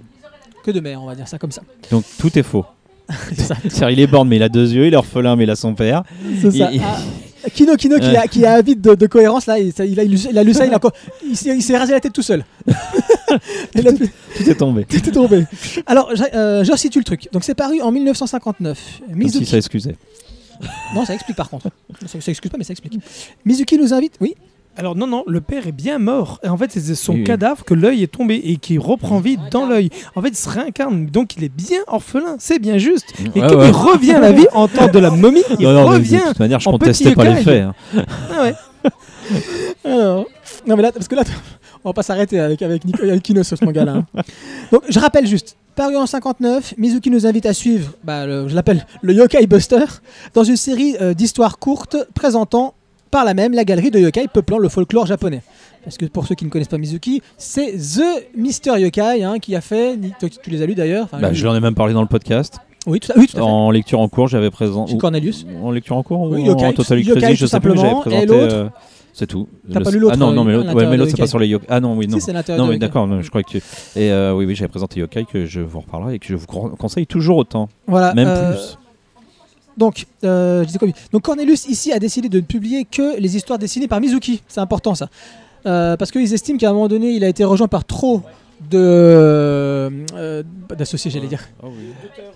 que 0.64 0.72
de 0.72 0.80
mère, 0.80 1.02
on 1.04 1.08
va 1.08 1.16
dire 1.16 1.28
ça 1.28 1.38
comme 1.38 1.52
ça. 1.52 1.62
Donc 1.92 2.06
tout 2.18 2.40
est 2.40 2.44
faux. 2.44 2.64
C'est 3.36 3.70
ça. 3.72 3.92
Il 3.92 4.00
est 4.00 4.08
borne, 4.08 4.28
mais 4.28 4.38
il 4.38 4.44
a 4.44 4.50
deux 4.50 4.72
yeux, 4.74 4.88
il 4.88 4.94
est 4.94 4.98
orphelin, 4.98 5.36
mais 5.36 5.44
il 5.44 5.50
a 5.50 5.56
son 5.56 5.74
père. 5.76 6.04
C'est 6.42 6.52
ça. 6.52 6.70
Il- 6.72 6.82
Ah, 6.84 7.50
Kino 7.54 7.76
Kino 7.76 8.00
qui, 8.00 8.16
a, 8.18 8.26
qui 8.28 8.44
a 8.44 8.54
avide 8.54 8.82
de, 8.82 8.96
de 8.96 9.06
cohérence 9.06 9.46
là, 9.46 9.60
il, 9.60 9.72
a, 10.00 10.04
lu- 10.04 10.18
il 10.32 10.36
a 10.36 10.44
lu 10.44 10.52
ça, 10.56 10.66
il 10.66 10.74
a 10.74 10.78
encore, 10.78 10.94
il 11.24 11.36
s'est 11.38 11.78
rasé 11.78 11.94
la 11.94 12.00
tête 12.00 12.12
tout 12.14 12.24
seul. 12.24 12.44
Tout 13.76 14.50
est 14.50 14.56
tombé. 14.56 14.86
tout 14.90 14.98
est 15.10 15.12
tombé. 15.12 15.46
Alors, 15.86 16.10
je, 16.16 16.24
euh, 16.34 16.64
je 16.64 16.72
resitue 16.72 16.98
le 17.00 17.04
truc. 17.04 17.28
Donc 17.32 17.44
c'est 17.44 17.54
paru 17.56 17.82
en 17.82 17.92
1959. 17.92 19.02
Comme 19.08 19.16
Mizuki. 19.18 19.46
si 19.46 19.52
ça 19.52 19.58
excusait. 19.58 19.96
Non, 20.96 21.06
ça 21.06 21.14
explique 21.14 21.38
par 21.38 21.50
contre. 21.50 21.68
Ça, 22.06 22.20
ça 22.20 22.32
excuse 22.32 22.50
pas, 22.50 22.58
mais 22.58 22.64
ça 22.64 22.72
explique. 22.72 22.98
Mizuki 23.46 23.78
nous 23.78 23.94
invite. 23.94 24.14
Oui? 24.22 24.36
Alors 24.78 24.96
non, 24.96 25.08
non, 25.08 25.24
le 25.28 25.40
père 25.42 25.68
est 25.68 25.72
bien 25.72 26.00
mort. 26.00 26.40
Et 26.44 26.50
en 26.50 26.58
fait, 26.58 26.72
c'est 26.72 26.96
son 26.96 27.14
Oui, 27.14 27.20
oui. 27.20 27.24
cadavre 27.26 27.64
que 27.64 27.74
l'œil 27.74 28.04
est 28.04 28.08
tombé 28.12 28.36
et 28.44 28.58
qui 28.58 28.78
reprend 28.78 29.20
vie 29.20 29.38
dans 29.52 29.66
l'œil. 29.66 29.90
En 30.16 30.22
fait, 30.22 30.30
il 30.30 30.36
se 30.36 30.50
réincarne, 30.50 31.06
donc 31.06 31.38
il 31.38 31.44
est 31.46 31.50
bien 31.56 31.80
orphelin, 31.88 32.36
c'est 32.40 32.60
bien 32.60 32.78
juste. 32.78 33.14
Et 33.36 33.40
Ouais, 33.40 33.48
il 33.68 33.72
revient 33.72 34.14
à 34.14 34.20
la 34.20 34.32
vie 34.34 34.48
en 34.54 34.68
tant 34.68 34.88
de 34.88 35.00
la 35.00 35.12
momie, 35.12 35.44
il 35.60 35.66
Non, 35.66 35.74
non, 35.74 35.90
mais 35.90 35.96
revient. 35.96 36.18
de 36.18 36.28
toute 36.30 36.40
manière, 36.40 36.60
je 36.60 36.70
contestais 36.70 37.16
pas 37.16 37.24
les 37.24 37.36
faits. 37.44 37.64
hein. 37.64 37.74
Ah 38.32 38.44
ouais. 38.44 38.54
Alors, 39.86 40.26
non 40.68 40.76
mais 40.76 40.84
là, 40.84 40.92
parce 40.92 41.08
que 41.08 41.16
là, 41.16 41.24
on 41.84 41.90
va 41.90 41.94
pas 41.94 42.04
s'arrêter 42.04 42.40
avec 42.40 42.62
avec, 42.62 42.86
Nico- 42.86 43.04
avec 43.04 43.22
Kino 43.24 43.44
sur 43.44 43.58
ce 43.58 43.66
manga-là. 43.66 44.04
hein. 44.16 44.22
Donc, 44.72 44.84
je 44.90 45.00
rappelle 45.00 45.28
juste. 45.28 45.56
Paru 45.76 45.98
en 45.98 46.06
59, 46.06 46.76
Mizuki 46.78 47.10
nous 47.10 47.28
invite 47.28 47.46
à 47.46 47.54
suivre, 47.54 47.92
bah, 48.04 48.26
le- 48.26 48.48
je 48.48 48.56
l'appelle 48.56 48.86
le 49.02 49.14
Yokai 49.14 49.46
Buster, 49.46 49.84
dans 50.34 50.44
une 50.46 50.56
série 50.56 50.96
euh, 51.02 51.14
d'histoires 51.14 51.60
courtes 51.60 51.98
présentant 52.14 52.74
par 53.16 53.24
là 53.24 53.34
même 53.34 53.54
la 53.54 53.64
galerie 53.64 53.92
de 53.92 54.00
yokai 54.00 54.28
peuplant 54.28 54.58
le 54.58 54.68
folklore 54.68 55.06
japonais. 55.06 55.42
Parce 55.86 55.98
que 55.98 56.06
pour 56.06 56.28
ceux 56.28 56.36
qui 56.36 56.44
ne 56.44 56.50
connaissent 56.50 56.68
pas 56.68 56.78
Mizuki, 56.78 57.22
c'est 57.38 57.72
The 57.78 58.28
Mister 58.36 58.78
Yokai 58.78 59.24
hein, 59.24 59.40
qui 59.40 59.56
a 59.56 59.62
fait. 59.62 59.98
Tu 60.44 60.50
les 60.50 60.62
as 60.62 60.66
lus 60.66 60.76
d'ailleurs 60.76 61.06
enfin, 61.06 61.20
Bah, 61.22 61.30
lui- 61.30 61.36
je 61.38 61.46
l'en 61.46 61.56
ai 61.56 61.62
même 61.62 61.76
parlé 61.76 61.94
dans 61.94 62.02
le 62.02 62.08
podcast. 62.10 62.58
Oui, 62.86 63.00
tout 63.00 63.14
à, 63.14 63.18
oui, 63.18 63.28
tout 63.28 63.38
à 63.38 63.40
fait. 63.40 63.46
En 63.46 63.72
lecture 63.72 64.02
en 64.02 64.10
cours, 64.10 64.28
j'avais 64.28 64.52
présent. 64.52 64.86
Chez 64.86 64.98
Cornelius. 64.98 65.46
En 65.64 65.72
lecture 65.72 65.96
en 65.96 66.04
cours 66.04 66.30
Oui, 66.30 66.42
ou 66.42 66.46
Yokai, 66.48 66.66
en 66.66 66.74
Total 66.74 67.00
Yokai, 67.00 67.22
Crazy, 67.22 67.36
je 67.38 67.46
sais 67.46 67.60
plus, 67.62 67.74
j'avais 67.78 67.94
présenté. 68.02 68.28
euh, 68.32 68.68
c'est 69.14 69.28
tout. 69.28 69.48
T'as 69.72 69.80
pas 69.80 69.92
lu 69.92 70.00
l'autre, 70.00 70.16
Ah 70.16 70.18
non, 70.18 70.34
non, 70.34 70.44
mais 70.44 70.52
euh, 70.52 70.56
l'autre, 70.58 70.66
l'intérieur 70.68 70.76
ouais, 70.76 70.92
mais 70.92 70.98
de 70.98 71.02
l'autre 71.04 71.12
c'est 71.16 71.22
pas 71.22 71.28
sur 71.28 71.40
les 71.40 71.48
yokai. 71.48 71.68
Ah 71.70 71.80
non, 71.80 71.96
oui, 71.96 72.08
non. 72.08 72.20
Si, 72.20 72.32
Non, 72.58 72.68
mais 72.68 72.78
d'accord, 72.78 73.08
je 73.22 73.30
crois 73.30 73.44
que 73.44 73.50
tu. 73.50 73.58
Et 73.96 74.12
euh, 74.12 74.34
oui, 74.36 74.46
oui, 74.46 74.56
j'avais 74.56 74.68
présenté 74.68 75.00
Yokai 75.00 75.24
que 75.32 75.46
je 75.46 75.62
vous 75.62 75.80
reparlerai 75.80 76.16
et 76.16 76.20
que 76.20 76.28
je 76.28 76.36
vous 76.36 76.48
con- 76.48 76.70
conseille 76.78 77.08
toujours 77.08 77.38
autant. 77.38 77.70
Voilà, 77.88 78.14
Même 78.14 78.28
euh, 78.28 78.52
plus. 78.52 78.78
Donc, 79.78 80.06
euh, 80.24 80.62
je 80.62 80.68
disais 80.68 80.80
quoi 80.80 80.88
Donc 81.12 81.24
Cornelius 81.24 81.68
ici 81.68 81.92
a 81.92 82.00
décidé 82.00 82.30
de 82.30 82.38
ne 82.40 82.46
publier 82.46 82.86
que 82.86 83.20
les 83.20 83.36
histoires 83.36 83.60
dessinées 83.60 83.88
par 83.88 84.00
Mizuki. 84.00 84.42
C'est 84.48 84.62
important 84.62 84.96
ça. 84.96 85.10
Euh, 85.66 85.98
parce 85.98 86.12
qu'ils 86.12 86.34
estiment 86.34 86.58
qu'à 86.58 86.70
un 86.70 86.74
moment 86.74 86.88
donné, 86.88 87.12
il 87.12 87.24
a 87.24 87.28
été 87.28 87.44
rejoint 87.44 87.68
par 87.68 87.86
trop 87.86 88.22
de 88.70 88.78
euh, 88.80 90.44
d'associés, 90.78 91.12
j'allais 91.12 91.28
dire, 91.28 91.44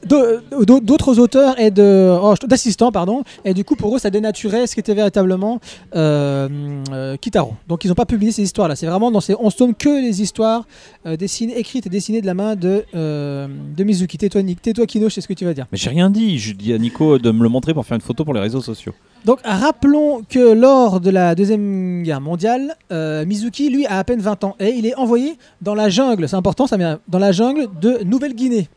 De- 0.06 0.42
d'au- 0.64 0.80
d'autres 0.80 1.20
auteurs 1.20 1.60
et 1.60 1.72
de 1.72 2.18
oh, 2.22 2.34
d'assistants, 2.48 2.92
pardon. 2.92 3.24
Et 3.46 3.54
du 3.54 3.64
coup, 3.64 3.76
pour 3.76 3.96
eux, 3.96 4.00
ça 4.00 4.10
dénaturait 4.10 4.68
ce 4.68 4.76
qu'était 4.76 4.94
véritablement 4.94 5.60
euh, 5.96 6.48
euh, 6.94 7.18
Kitaro. 7.18 7.54
Donc, 7.68 7.84
ils 7.84 7.88
n'ont 7.90 7.96
pas 7.96 8.06
publié 8.06 8.32
ces 8.32 8.44
histoires-là. 8.44 8.76
C'est 8.76 8.86
vraiment 8.86 9.12
dans 9.12 9.20
ces 9.22 9.36
11 9.40 9.56
tomes 9.56 9.76
que 9.76 9.90
les 10.02 10.22
histoires 10.22 10.66
euh, 11.06 11.16
dessinées, 11.18 11.58
écrites 11.58 11.86
et 11.88 11.90
dessinées 11.90 12.22
de 12.22 12.28
la 12.28 12.34
main 12.34 12.56
de, 12.56 12.86
euh, 12.96 13.48
de 13.76 13.84
Mizuki. 13.84 14.18
Tais-toi, 14.18 14.42
Nick. 14.44 14.62
Tais-toi, 14.62 14.86
Kino, 14.86 15.10
je 15.10 15.16
sais 15.16 15.22
ce 15.22 15.28
que 15.28 15.34
tu 15.34 15.46
vas 15.46 15.54
dire. 15.54 15.66
Mais 15.72 15.78
j'ai 15.78 15.90
rien 15.90 16.10
dit. 16.10 16.38
Je 16.40 16.54
dis 16.54 16.74
à 16.74 16.78
Nico 16.78 17.18
de 17.18 17.32
me 17.32 17.44
le 17.44 17.50
montrer 17.50 17.74
pour 17.74 17.86
faire 17.86 17.96
une 17.96 18.02
photo 18.02 18.24
pour 18.24 18.34
les 18.34 18.40
réseaux 18.42 18.62
sociaux. 18.62 18.94
Donc 19.26 19.40
rappelons 19.44 20.22
que 20.30 20.54
lors 20.54 21.02
de 21.02 21.10
la 21.10 21.36
Deuxième 21.36 22.04
Guerre 22.04 22.22
mondiale, 22.22 22.76
euh, 22.94 23.26
Mizuki, 23.26 23.70
lui, 23.70 23.86
a 23.86 23.98
à 24.00 24.04
peine 24.06 24.22
20 24.22 24.46
ans 24.46 24.56
et 24.62 24.70
il 24.70 24.86
est 24.86 24.96
envoyé 24.96 25.34
dans 25.62 25.76
la 25.76 25.90
jungle, 25.90 26.09
c'est 26.28 26.36
important, 26.36 26.68
ça 26.68 26.78
vient, 26.78 27.00
dans 27.08 27.20
la 27.20 27.32
jungle 27.32 27.68
de 27.82 28.04
Nouvelle-Guinée. 28.04 28.68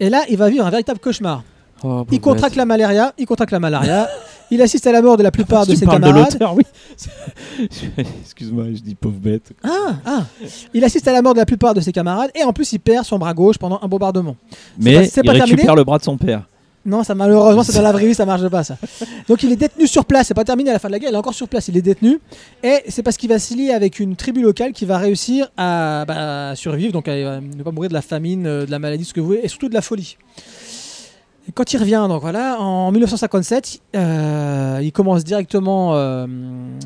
Et 0.00 0.10
là, 0.10 0.22
il 0.28 0.36
va 0.36 0.48
vivre 0.48 0.66
un 0.66 0.70
véritable 0.70 0.98
cauchemar. 0.98 1.42
Il 2.10 2.20
contracte 2.20 2.56
la 2.56 2.64
malaria, 2.64 3.12
il 3.18 3.26
contracte 3.26 3.52
la 3.52 3.60
malaria, 3.60 4.08
il 4.50 4.60
assiste 4.62 4.86
à 4.86 4.92
la 4.92 5.02
mort 5.02 5.16
de 5.16 5.22
la 5.22 5.30
plupart 5.30 5.66
de 5.66 5.74
ses 5.74 5.84
de 5.84 5.90
camarades. 5.90 6.38
oui. 6.56 6.62
Excuse-moi, 8.22 8.64
je 8.74 8.80
dis 8.80 8.94
pauvre 8.94 9.18
bête. 9.18 9.52
Ah, 9.62 9.96
ah. 10.06 10.22
Il 10.72 10.82
assiste 10.84 11.06
à 11.08 11.12
la 11.12 11.20
mort 11.22 11.34
de 11.34 11.38
la 11.38 11.46
plupart 11.46 11.74
de 11.74 11.80
ses 11.80 11.92
camarades 11.92 12.30
et 12.34 12.42
en 12.42 12.52
plus 12.52 12.72
il 12.72 12.78
perd 12.78 13.04
son 13.04 13.18
bras 13.18 13.34
gauche 13.34 13.58
pendant 13.58 13.78
un 13.82 13.88
bombardement. 13.88 14.36
Mais 14.78 14.94
pas- 14.94 15.02
il 15.04 15.10
pas 15.10 15.32
récupère 15.32 15.46
terminé 15.46 15.76
le 15.76 15.84
bras 15.84 15.98
de 15.98 16.04
son 16.04 16.16
père. 16.16 16.44
Non, 16.86 17.02
ça 17.02 17.14
malheureusement, 17.14 17.62
c'est 17.62 17.72
dans 17.74 17.82
la 17.82 17.92
vraie 17.92 18.06
vie, 18.06 18.14
ça 18.14 18.26
marche 18.26 18.46
pas 18.48 18.62
ça. 18.62 18.76
Donc 19.26 19.42
il 19.42 19.50
est 19.52 19.56
détenu 19.56 19.86
sur 19.86 20.04
place, 20.04 20.28
c'est 20.28 20.34
pas 20.34 20.44
terminé 20.44 20.70
à 20.70 20.74
la 20.74 20.78
fin 20.78 20.88
de 20.88 20.92
la 20.92 20.98
guerre, 20.98 21.10
il 21.10 21.14
est 21.14 21.18
encore 21.18 21.32
sur 21.34 21.48
place, 21.48 21.68
il 21.68 21.76
est 21.76 21.82
détenu. 21.82 22.20
Et 22.62 22.82
c'est 22.88 23.02
parce 23.02 23.16
qu'il 23.16 23.30
va 23.30 23.38
se 23.38 23.54
lier 23.54 23.70
avec 23.70 24.00
une 24.00 24.16
tribu 24.16 24.42
locale 24.42 24.72
qui 24.72 24.84
va 24.84 24.98
réussir 24.98 25.48
à, 25.56 26.04
bah, 26.06 26.50
à 26.50 26.56
survivre, 26.56 26.92
donc 26.92 27.08
à, 27.08 27.12
euh, 27.12 27.40
ne 27.40 27.62
pas 27.62 27.70
mourir 27.70 27.88
de 27.88 27.94
la 27.94 28.02
famine, 28.02 28.46
euh, 28.46 28.66
de 28.66 28.70
la 28.70 28.78
maladie, 28.78 29.04
ce 29.04 29.14
que 29.14 29.20
vous 29.20 29.26
voulez, 29.28 29.40
et 29.42 29.48
surtout 29.48 29.68
de 29.70 29.74
la 29.74 29.82
folie. 29.82 30.18
Quand 31.52 31.72
il 31.74 31.76
revient, 31.76 32.06
donc 32.08 32.22
voilà, 32.22 32.58
en 32.58 32.90
1957, 32.90 33.80
euh, 33.94 34.80
il 34.82 34.92
commence 34.92 35.24
directement, 35.24 35.94
euh, 35.94 36.26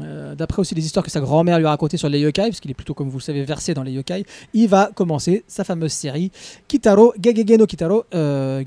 euh, 0.02 0.34
d'après 0.34 0.61
aussi 0.61 0.74
les 0.74 0.84
histoires 0.84 1.04
que 1.04 1.12
sa 1.12 1.20
grand-mère 1.20 1.59
lui 1.59 1.66
a 1.66 1.70
racontées 1.70 1.96
sur 1.96 2.09
les 2.09 2.18
yokai, 2.18 2.42
parce 2.42 2.59
qu'il 2.59 2.70
est 2.70 2.74
plutôt, 2.74 2.92
comme 2.92 3.09
vous 3.09 3.18
le 3.18 3.22
savez, 3.22 3.44
versé 3.44 3.72
dans 3.72 3.84
les 3.84 3.92
yokai, 3.92 4.24
il 4.54 4.68
va 4.68 4.90
commencer 4.92 5.44
sa 5.46 5.62
fameuse 5.62 5.92
série 5.92 6.32
Kitaro, 6.66 7.14
Gegege 7.22 7.56
no 7.56 7.66
Kitaro, 7.66 8.04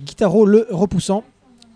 Kitaro 0.05 0.45
le 0.45 0.65
repoussant, 0.69 1.25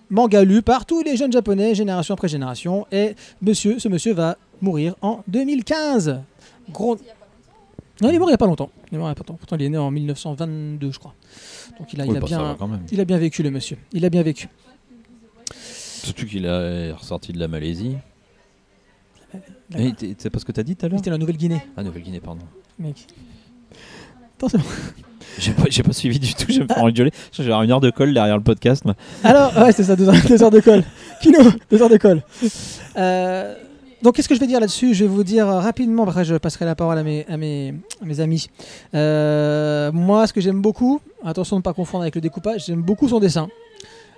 manga 0.10 0.46
lu 0.46 0.62
par 0.62 0.86
tous 0.86 1.04
les 1.04 1.18
jeunes 1.18 1.34
japonais, 1.34 1.76
génération 1.76 2.14
après 2.14 2.30
génération, 2.30 2.88
et 2.94 3.16
monsieur, 3.42 3.80
ce 3.80 3.90
monsieur 3.90 4.14
va 4.14 4.38
mourir 4.62 4.96
en 5.02 5.24
2015. 5.28 6.22
Gros... 6.72 6.96
Non, 8.02 8.10
il 8.10 8.16
est 8.16 8.20
mort 8.20 8.30
il 8.30 8.32
n'y 8.32 8.36
a 8.36 8.38
pas 8.38 8.48
longtemps. 8.48 8.70
Il 8.96 9.02
il 9.02 9.08
longtemps. 9.08 9.34
Pourtant, 9.36 9.56
il 9.58 9.64
est 9.64 9.70
né 9.70 9.78
en 9.78 9.92
1922, 9.92 10.92
je 10.92 11.00
crois. 11.00 11.14
Donc 11.80 11.92
il 11.94 12.02
a, 12.02 12.06
il 12.06 12.12
Oui, 12.12 12.18
a 12.18 12.20
bah, 12.20 12.26
bien, 12.28 12.56
quand 12.58 12.68
même. 12.68 12.82
il 12.92 13.00
a 13.02 13.06
bien 13.06 13.18
vécu, 13.18 13.44
le 13.44 13.52
monsieur. 13.52 13.78
Il 13.92 14.06
a 14.06 14.10
bien 14.10 14.24
vécu. 14.24 14.48
Surtout 15.56 16.26
qu'il 16.26 16.46
est 16.46 16.92
ressorti 16.92 17.34
de 17.34 17.40
la 17.40 17.48
Malaisie. 17.48 17.96
C'est 20.18 20.30
pas 20.30 20.40
ce 20.40 20.46
que 20.46 20.52
t'as 20.52 20.64
dit 20.64 20.76
tout 20.76 20.86
à 20.86 20.88
Il 20.88 20.92
l'heure 20.92 21.00
était 21.00 21.12
en 21.12 21.18
Nouvelle-Guinée, 21.18 21.62
Ah, 21.76 21.84
Nouvelle-Guinée, 21.84 22.20
pardon. 22.20 22.44
mec. 22.80 23.08
Attention. 24.38 24.60
J'ai 25.38 25.52
pas, 25.52 25.64
j'ai 25.70 25.84
pas 25.84 25.92
suivi 25.92 26.18
du 26.18 26.34
tout, 26.34 26.46
je 26.50 26.62
me 26.62 26.68
faire 26.68 26.82
engueuler. 26.82 27.12
Je 27.34 27.42
vais 27.42 27.50
avoir 27.50 27.64
une 27.64 27.72
heure 27.72 27.82
de 27.82 27.90
colle 27.90 28.14
derrière 28.14 28.38
le 28.38 28.44
podcast. 28.44 28.86
moi. 28.86 28.96
Alors, 29.22 29.54
ouais, 29.58 29.74
c'est 29.74 29.84
ça, 29.84 29.98
deux 29.98 30.08
heures, 30.08 30.16
deux 30.30 30.42
heures 30.42 30.52
de 30.52 30.62
colle. 30.62 30.84
Kino, 31.22 31.40
deux 31.70 31.82
heures 31.82 31.90
de 31.90 31.98
colle. 31.98 32.24
Euh, 32.96 33.56
donc, 34.02 34.16
qu'est-ce 34.16 34.30
que 34.30 34.36
je 34.36 34.40
vais 34.40 34.48
dire 34.48 34.60
là-dessus? 34.60 34.94
Je 34.94 35.06
vais 35.06 35.10
vous 35.10 35.24
dire 35.24 35.50
euh, 35.50 35.60
rapidement, 35.60 36.04
après 36.04 36.26
je 36.26 36.36
passerai 36.36 36.66
la 36.66 36.76
parole 36.76 36.98
à 36.98 37.04
mes, 37.04 37.26
amis. 38.20 38.50
Euh, 38.94 39.92
moi, 39.92 40.28
ce 40.28 40.34
que 40.34 40.42
j'aime 40.42 40.62
beaucoup, 40.62 41.00
attention 41.24 41.56
de 41.56 41.62
ne 41.62 41.64
pas 41.64 41.74
confondre 41.74 42.04
avec 42.04 42.16
le 42.16 42.22
découpage, 42.22 42.66
j'aime 42.66 42.82
beaucoup 42.82 43.08
son 43.08 43.20
dessin. 43.20 43.48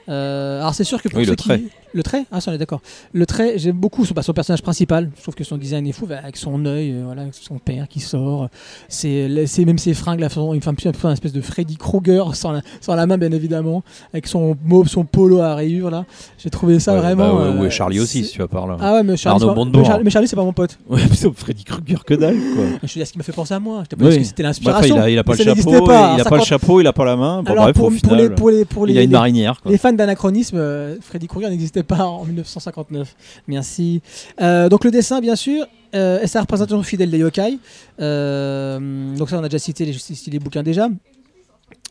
Euh, 0.09 0.59
alors 0.61 0.73
c'est 0.73 0.83
sûr 0.83 1.01
que 1.01 1.09
pour 1.09 1.19
Oui, 1.19 1.25
ceux 1.25 1.31
le 1.31 1.35
qui- 1.35 1.47
trait. 1.47 1.61
le 1.93 2.03
trait, 2.03 2.25
ah 2.31 2.39
ça 2.41 2.51
on 2.51 2.53
est 2.53 2.57
d'accord. 2.57 2.81
Le 3.13 3.25
trait, 3.25 3.57
j'aime 3.57 3.75
beaucoup 3.75 4.05
son, 4.05 4.13
bah, 4.13 4.21
son 4.21 4.33
personnage 4.33 4.61
principal. 4.61 5.09
Je 5.17 5.21
trouve 5.21 5.35
que 5.35 5.43
son 5.43 5.57
design 5.57 5.85
est 5.87 5.91
fou, 5.91 6.05
bah, 6.05 6.17
avec 6.23 6.37
son 6.37 6.65
œil, 6.65 6.91
euh, 6.93 7.01
voilà, 7.05 7.23
son 7.31 7.57
père 7.59 7.87
qui 7.87 7.99
sort. 7.99 8.47
C'est, 8.87 9.27
même 9.65 9.77
ses 9.77 9.93
fringues, 9.93 10.19
là, 10.19 10.29
façon- 10.29 10.53
il 10.53 10.61
fait 10.61 10.69
un 10.69 10.73
peu 10.73 11.07
un 11.07 11.11
espèce 11.13 11.33
de 11.33 11.41
Freddy 11.41 11.75
Krueger 11.77 12.35
sans 12.35 12.51
la, 12.51 12.61
sans 12.81 12.95
la 12.95 13.05
main 13.05 13.17
bien 13.17 13.31
évidemment, 13.31 13.83
avec 14.13 14.27
son 14.27 14.55
mauve, 14.63 14.87
son 14.87 15.03
polo 15.05 15.39
à 15.41 15.55
rayures 15.55 15.89
là. 15.91 16.05
J'ai 16.37 16.49
trouvé 16.49 16.79
ça 16.79 16.93
Ouais, 16.93 16.99
vraiment. 16.99 17.35
bah, 17.35 17.49
ouais, 17.51 17.63
euh, 17.63 17.67
est 17.67 17.69
Charlie 17.69 17.99
aussi, 17.99 18.23
si 18.25 18.31
tu 18.33 18.39
vas 18.39 18.47
par 18.47 18.67
là. 18.67 18.77
Ah 18.79 18.93
ouais, 18.93 19.03
mais 19.03 19.17
Charlie, 19.17 19.43
Arnaud 19.43 19.53
pas- 19.53 19.77
mais 19.79 19.85
Charlie, 19.85 20.03
mais 20.05 20.09
Charlie, 20.09 20.27
c'est 20.27 20.35
pas 20.35 20.43
mon 20.43 20.53
pote. 20.53 20.77
Ouais, 20.89 21.01
putain, 21.03 21.31
Freddy 21.35 21.63
Krueger, 21.63 22.05
que 22.05 22.13
dalle, 22.13 22.37
quoi. 22.55 22.63
Je 22.83 22.93
te 22.93 22.99
dis 22.99 23.05
ce 23.05 23.11
qui 23.11 23.17
m'a 23.17 23.23
fait 23.23 23.31
penser 23.33 23.53
à 23.53 23.59
moi. 23.59 23.83
Je 23.91 23.95
pas 23.95 24.05
Oui. 24.05 24.17
que 24.17 24.23
c'était 24.23 24.43
Bah, 24.43 24.49
enfin, 24.49 24.61
l'inspiration. 24.71 24.95
il 24.95 25.01
a, 25.01 25.09
il 25.09 25.19
a 25.19 25.23
pas 25.23 25.33
mais 25.37 25.43
le 25.43 25.55
chapeau, 25.55 25.85
pas, 25.85 26.13
il 26.15 26.21
a 26.21 26.25
pas 26.25 26.37
le 26.37 26.43
chapeau, 26.43 26.81
il 26.81 26.87
a 26.87 26.93
pas 26.93 27.05
la 27.05 27.15
main. 27.15 27.43
Bon, 27.43 27.53
bref, 27.55 27.73
pour, 27.75 27.91
pour 28.03 28.15
les, 28.15 28.29
pour 28.29 28.49
les, 28.49 28.65
pour 28.65 28.85
les, 28.85 28.93
il 28.93 28.99
a 28.99 29.01
une 29.03 29.11
marinière. 29.11 29.59
Les 29.65 29.77
fans 29.77 29.91
d'anachronisme, 29.97 30.57
euh, 30.57 30.95
Freddy 31.01 31.27
Krueger 31.27 31.49
n'existait 31.49 31.83
pas 31.83 32.05
en 32.05 32.25
1959. 32.25 33.15
Merci. 33.47 34.01
Euh, 34.41 34.69
donc 34.69 34.83
le 34.83 34.91
dessin, 34.91 35.19
bien 35.19 35.35
sûr, 35.35 35.65
euh, 35.95 36.21
et 36.21 36.27
sa 36.27 36.41
représentation 36.41 36.81
fidèle 36.83 37.11
des 37.11 37.19
yokai? 37.19 37.59
Euh, 37.99 39.15
donc 39.15 39.29
ça, 39.29 39.39
on 39.39 39.43
a 39.43 39.49
déjà 39.49 39.59
cité 39.59 39.85
les 39.85 40.39
bouquins 40.39 40.63
déjà. 40.63 40.89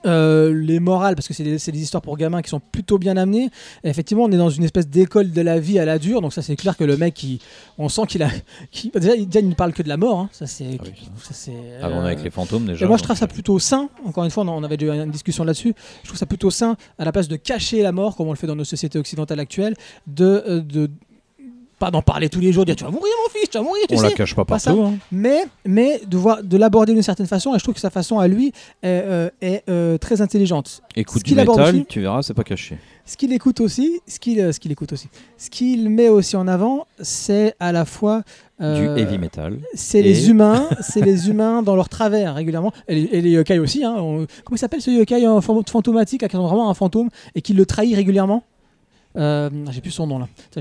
Euh, 0.05 0.53
les 0.55 0.79
morales, 0.79 1.17
parce 1.17 1.27
que 1.27 1.35
c'est 1.35 1.43
des, 1.43 1.57
des 1.57 1.83
histoires 1.83 2.03
pour 2.03 2.17
gamins 2.17 2.43
qui 2.43 2.51
sont 2.51 2.61
plutôt 2.61 2.99
bien 2.99 3.17
amenées. 3.17 3.51
Et 3.83 3.89
effectivement, 3.89 4.25
on 4.25 4.31
est 4.31 4.37
dans 4.37 4.51
une 4.51 4.63
espèce 4.63 4.87
d'école 4.89 5.33
de 5.33 5.41
la 5.41 5.59
vie 5.59 5.79
à 5.79 5.85
la 5.85 5.99
dure. 5.99 6.21
Donc 6.21 6.33
ça, 6.33 6.43
c'est 6.43 6.55
clair 6.55 6.77
que 6.77 6.85
le 6.85 6.97
mec, 6.97 7.21
il- 7.25 7.41
on 7.79 7.89
sent 7.89 8.03
qu'il 8.09 8.23
a, 8.23 8.29
il 8.85 8.91
déjà, 8.93 9.15
il 9.17 9.49
ne 9.49 9.55
parle 9.55 9.73
que 9.73 9.83
de 9.83 9.89
la 9.89 9.97
mort. 9.97 10.21
hein. 10.21 10.29
Ça, 10.33 10.47
c'est, 10.47 10.77
Ah 10.79 10.83
oui. 10.85 11.09
c'est, 11.33 11.53
Avant, 11.83 12.01
euh, 12.03 12.05
avec 12.07 12.23
les 12.23 12.31
fantômes, 12.31 12.67
déjà. 12.67 12.85
et 12.85 12.89
moi, 12.89 12.99
je 12.99 13.03
trouve 13.03 13.17
ça 13.17 13.27
plutôt 13.27 13.59
sain. 13.59 13.89
Encore 14.05 14.25
une 14.25 14.31
fois, 14.31 14.45
on 14.45 14.63
avait 14.63 14.77
déjà 14.77 14.95
eu 14.95 15.01
une 15.03 15.11
discussion 15.11 15.43
là-dessus. 15.45 15.75
Je 16.03 16.09
trouve 16.09 16.19
ça 16.19 16.27
plutôt 16.27 16.51
sain, 16.51 16.77
à 16.99 17.05
la 17.05 17.11
place 17.11 17.27
de 17.27 17.37
cacher 17.37 17.83
la 17.83 17.91
mort, 17.93 18.17
comme 18.17 18.29
on 18.29 18.33
le 18.33 18.37
fait 18.39 18.47
dans 18.47 18.55
nos 18.57 18.65
sociétés 18.65 18.99
occidentales 18.99 19.41
actuelles, 19.41 19.75
de, 20.07 20.45
euh, 20.47 20.61
de 20.61 20.91
pas 21.79 21.91
d'en 21.91 22.01
parler 22.03 22.29
tous 22.31 22.41
les 22.41 22.53
jours, 22.53 22.65
dire 22.65 22.75
tu 22.77 22.85
vas 22.85 22.91
mourir 22.91 23.13
mon 23.25 23.31
fils, 23.39 23.51
tu 23.51 23.59
vas 23.59 23.65
mourir, 23.65 23.83
tu 23.89 23.95
On 23.95 23.99
sais. 23.99 24.05
la 24.09 24.13
cache 24.13 24.35
pas 24.35 24.45
pas 24.47 24.59
partout. 24.59 24.81
hein. 24.83 24.95
Mais, 25.13 25.45
mais 25.67 26.01
de 26.07 26.17
voir, 26.17 26.43
de 26.43 26.57
l'aborder 26.57 26.95
d'une 26.95 27.03
certaine 27.03 27.27
façon. 27.27 27.55
Et 27.55 27.59
je 27.59 27.63
trouve 27.65 27.75
que 27.75 27.81
sa 27.81 27.91
façon 27.91 28.19
à 28.19 28.27
lui 28.29 28.49
est, 28.49 28.53
euh, 28.85 29.31
est, 29.43 29.63
euh, 29.69 29.99
très 29.99 30.21
intelligente. 30.23 30.83
Écoute 30.97 31.19
Ce 31.21 31.25
du 31.25 31.35
métal, 31.35 31.75
aussi- 31.75 31.85
tu 31.87 32.01
verras, 32.01 32.23
c'est 32.23 32.33
pas 32.35 32.45
caché. 32.45 32.79
Ce 33.05 33.17
qu'il 33.17 33.33
écoute 33.33 33.61
aussi, 33.61 34.01
ce 34.07 34.19
qu'il, 34.19 34.41
euh, 34.41 34.53
ce 34.53 34.59
qu'il 34.59 34.73
écoute 34.73 34.93
aussi, 34.93 35.09
ce 35.37 35.51
qu'il 35.51 35.91
met 35.91 36.09
aussi 36.09 36.35
en 36.37 36.49
avant, 36.49 36.87
c'est 37.01 37.55
à 37.61 37.73
la 37.73 37.85
fois 37.85 38.23
euh, 38.63 38.95
Du 38.97 39.01
heavy 39.03 39.19
metal. 39.19 39.59
c'est 39.75 39.99
Et- 40.01 40.03
les 40.03 40.31
humains, 40.31 40.67
c'est 40.81 41.03
les 41.05 41.29
humains 41.29 41.63
dans 41.63 41.77
leur 41.77 41.91
travers 41.91 42.35
régulièrement. 42.37 42.73
Et 42.89 42.95
les, 42.95 43.03
et 43.19 43.21
les 43.21 43.31
yokai 43.33 43.59
aussi. 43.59 43.85
Hein. 43.85 43.97
On- 43.99 44.27
comment 44.45 44.57
il 44.57 44.59
s'appelle 44.59 44.81
ce 44.81 44.91
yokai 44.91 45.27
euh, 45.27 45.41
fan- 45.43 45.63
fantomatique, 45.69 46.23
là, 46.23 46.29
qui 46.29 46.37
ont 46.37 46.47
vraiment 46.47 46.71
un 46.71 46.75
fantôme 46.75 47.11
et 47.35 47.43
qui 47.43 47.53
le 47.53 47.67
trahit 47.67 47.95
régulièrement? 47.95 48.45
Euh, 49.17 49.49
J'ai 49.71 49.81
plus 49.81 49.91
son 49.93 50.07
nom 50.07 50.19
là. 50.19 50.29
Ça, 50.55 50.61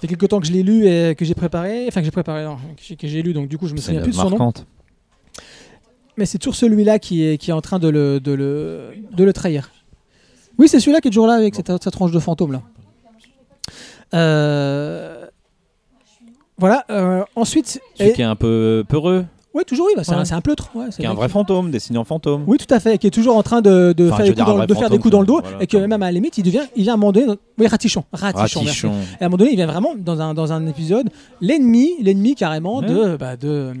ça 0.00 0.08
fait, 0.08 0.08
quelques 0.08 0.28
temps 0.28 0.40
que 0.40 0.46
je 0.46 0.52
l'ai 0.52 0.62
lu 0.62 0.86
et 0.86 1.14
que 1.14 1.24
j'ai 1.26 1.34
préparé. 1.34 1.84
Enfin, 1.88 2.00
que 2.00 2.06
j'ai 2.06 2.10
préparé, 2.10 2.44
non, 2.44 2.56
que 2.98 3.06
j'ai- 3.06 3.22
lu, 3.22 3.32
donc 3.34 3.48
du 3.48 3.58
coup, 3.58 3.66
je 3.68 3.74
me 3.74 3.78
souviens 3.80 4.00
plus 4.00 4.12
de 4.12 4.16
son 4.16 4.30
nom. 4.30 4.52
Mais 6.16 6.26
c'est 6.26 6.38
toujours 6.38 6.54
celui-là 6.56 6.98
qui 6.98 7.24
est, 7.24 7.38
qui 7.38 7.50
est 7.50 7.52
en 7.54 7.60
train 7.60 7.78
de 7.78 7.88
le, 7.88 8.18
de 8.20 8.32
le, 8.32 8.90
de 9.12 9.24
le 9.24 9.32
trahir. 9.32 9.70
Oui, 10.58 10.68
c'est 10.68 10.80
celui-là 10.80 11.00
qui 11.00 11.08
est 11.08 11.10
toujours 11.10 11.26
là 11.26 11.34
avec 11.34 11.54
cette, 11.54 11.70
cette 11.82 11.92
tranche 11.92 12.12
de 12.12 12.18
fantôme 12.18 12.52
là. 12.52 12.62
Euh, 14.14 15.26
Voilà. 16.58 16.84
euh, 16.90 17.24
ensuite, 17.36 17.80
Celui 17.96 18.10
et- 18.10 18.12
qui 18.14 18.20
est 18.22 18.24
un 18.24 18.36
peu 18.36 18.84
peureux, 18.88 19.24
oui, 19.54 19.62
toujours 19.66 19.86
oui, 19.86 19.92
bah, 19.96 20.04
c'est 20.04 20.12
Ouais. 20.14 20.32
un, 20.32 20.36
un 20.36 20.40
pleutre. 20.40 20.70
ouais, 20.74 20.86
c'est 20.90 20.98
qui 20.98 21.02
est 21.02 21.06
un 21.06 21.14
vrai 21.14 21.28
fantôme, 21.28 21.70
dessiné 21.70 21.98
en 21.98 22.04
fantôme. 22.04 22.44
Oui, 22.46 22.56
tout 22.58 22.72
à 22.72 22.78
fait, 22.80 22.98
qui 22.98 23.06
est 23.06 23.10
toujours 23.10 23.36
en 23.36 23.42
train 23.42 23.60
de, 23.60 23.92
de 23.92 24.06
Enfin, 24.06 24.18
faire, 24.18 24.26
je 24.26 24.32
des 24.32 24.36
veux 24.40 24.44
coups 24.44 24.44
dire, 24.44 24.44
un 24.44 24.50
dans, 24.50 24.56
vrai 24.58 24.66
de 24.66 24.74
faire 24.74 24.82
des 24.82 24.96
fantôme, 24.96 25.02
coups 25.02 25.12
dans 25.12 25.20
le 25.20 25.26
dos, 25.26 25.40
voilà, 25.42 25.62
et 25.62 25.66
que 25.66 25.76
même 25.76 25.92
à 26.02 26.06
la 26.06 26.12
limite, 26.12 26.38
il 26.38 26.42
devient, 26.44 26.62
il 26.76 26.82
vient 26.84 26.92
à 26.92 26.94
un 26.94 26.98
moment 26.98 27.12
donné, 27.12 27.26
oui, 27.58 27.66
Ratichon, 27.66 28.04
Ratichon, 28.12 28.62
merci. 28.64 28.86
Ratichon. 28.86 28.92
Et 29.20 29.22
à 29.22 29.26
un 29.26 29.28
moment 29.28 29.38
donné, 29.38 29.50
il 29.52 29.56
vient 29.56 29.66
vraiment 29.66 29.94
dans 29.98 30.20
un, 30.20 30.34
dans 30.34 30.52
un 30.52 30.66
épisode, 30.66 31.08
l'ennemi, 31.40 31.90
l'ennemi 32.00 32.34
carrément 32.34 32.78
Ouais. 32.78 32.86
de, 32.86 33.16
bah, 33.16 33.36
de, 33.36 33.72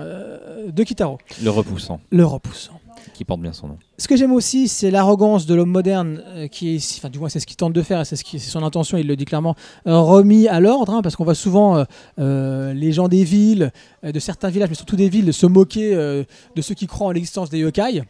euh, 0.00 0.70
de 0.70 0.82
Kitaro, 0.82 1.18
Le 1.42 1.50
repoussant, 1.50 2.00
le 2.10 2.24
repoussant. 2.24 2.77
Qui 3.18 3.24
porte 3.24 3.40
bien 3.40 3.52
son 3.52 3.66
nom. 3.66 3.78
Ce 3.98 4.06
que 4.06 4.16
j'aime 4.16 4.32
aussi, 4.32 4.68
c'est 4.68 4.92
l'arrogance 4.92 5.44
de 5.44 5.54
l'homme 5.56 5.72
moderne, 5.72 6.22
euh, 6.28 6.46
qui 6.46 6.76
est, 6.76 6.98
enfin, 6.98 7.10
du 7.10 7.18
moins, 7.18 7.28
c'est 7.28 7.40
ce 7.40 7.46
qu'il 7.46 7.56
tente 7.56 7.72
de 7.72 7.82
faire, 7.82 8.06
c'est 8.06 8.16
son 8.16 8.62
intention, 8.62 8.96
il 8.96 9.08
le 9.08 9.16
dit 9.16 9.24
clairement, 9.24 9.56
euh, 9.88 9.98
remis 9.98 10.46
à 10.46 10.60
l'ordre, 10.60 10.94
hein, 10.94 11.02
parce 11.02 11.16
qu'on 11.16 11.24
voit 11.24 11.34
souvent 11.34 11.84
euh, 12.20 12.72
les 12.72 12.92
gens 12.92 13.08
des 13.08 13.24
villes, 13.24 13.72
de 14.04 14.20
certains 14.20 14.50
villages, 14.50 14.68
mais 14.68 14.76
surtout 14.76 14.94
des 14.94 15.08
villes, 15.08 15.34
se 15.34 15.46
moquer 15.46 15.94
de 15.94 16.62
ceux 16.62 16.74
qui 16.74 16.86
croient 16.86 17.08
en 17.08 17.10
l'existence 17.10 17.50
des 17.50 17.58
yokai, 17.58 18.02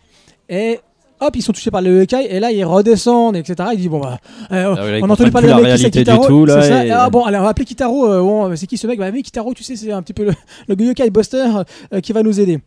et 0.50 0.80
hop, 1.20 1.36
ils 1.36 1.42
sont 1.42 1.52
touchés 1.52 1.70
par 1.70 1.82
le 1.82 2.00
yokai, 2.00 2.26
et 2.30 2.40
là, 2.40 2.50
ils 2.52 2.64
redescendent, 2.64 3.36
etc. 3.36 3.70
Il 3.74 3.80
dit, 3.80 3.88
bon, 3.88 4.00
bah, 4.00 4.18
euh, 4.52 4.74
Ah 4.76 4.82
on 5.02 5.06
plus 5.40 5.48
d'un 5.48 5.56
la 5.56 5.62
mec 5.62 5.76
qui 5.76 5.82
c'est 5.82 5.90
Kitaro, 5.90 6.26
tout, 6.26 6.44
là, 6.46 6.62
c'est 6.62 6.68
ça. 6.68 6.86
et- 6.86 6.90
Ah 6.90 7.10
bon, 7.10 7.24
allez, 7.24 7.38
on 7.38 7.42
va 7.42 7.48
appeler 7.48 7.64
Kitaro, 7.64 8.10
euh, 8.10 8.20
bon, 8.20 8.56
c'est 8.56 8.66
qui 8.66 8.76
ce 8.76 8.86
mec? 8.86 8.98
Bah 8.98 9.10
oui, 9.12 9.22
Kitaro, 9.22 9.52
tu 9.54 9.62
sais, 9.62 9.76
c'est 9.76 9.92
un 9.92 10.02
petit 10.02 10.12
peu 10.14 10.24
le, 10.24 10.32
le 10.68 10.84
yokai 10.84 11.10
buster 11.10 11.44
euh, 11.92 12.00
qui 12.00 12.12
va 12.12 12.22
nous 12.22 12.40
aider. 12.40 12.60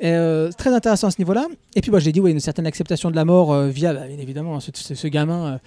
C'est 0.00 0.50
très 0.56 0.72
intéressant 0.74 1.08
à 1.08 1.10
ce 1.10 1.18
niveau-là. 1.18 1.46
Et 1.74 1.80
puis, 1.80 1.90
bah, 1.90 1.98
j'ai 1.98 2.12
dit, 2.12 2.20
oui, 2.20 2.30
une 2.32 2.40
certaine 2.40 2.66
acceptation 2.66 3.10
de 3.10 3.16
la 3.16 3.24
mort 3.24 3.54
via, 3.64 3.92
bah, 3.92 4.00
bien 4.08 4.18
évidemment, 4.18 4.58
ce, 4.60 4.70
ce- 4.74 4.94
ce 4.94 5.08
gamin 5.08 5.58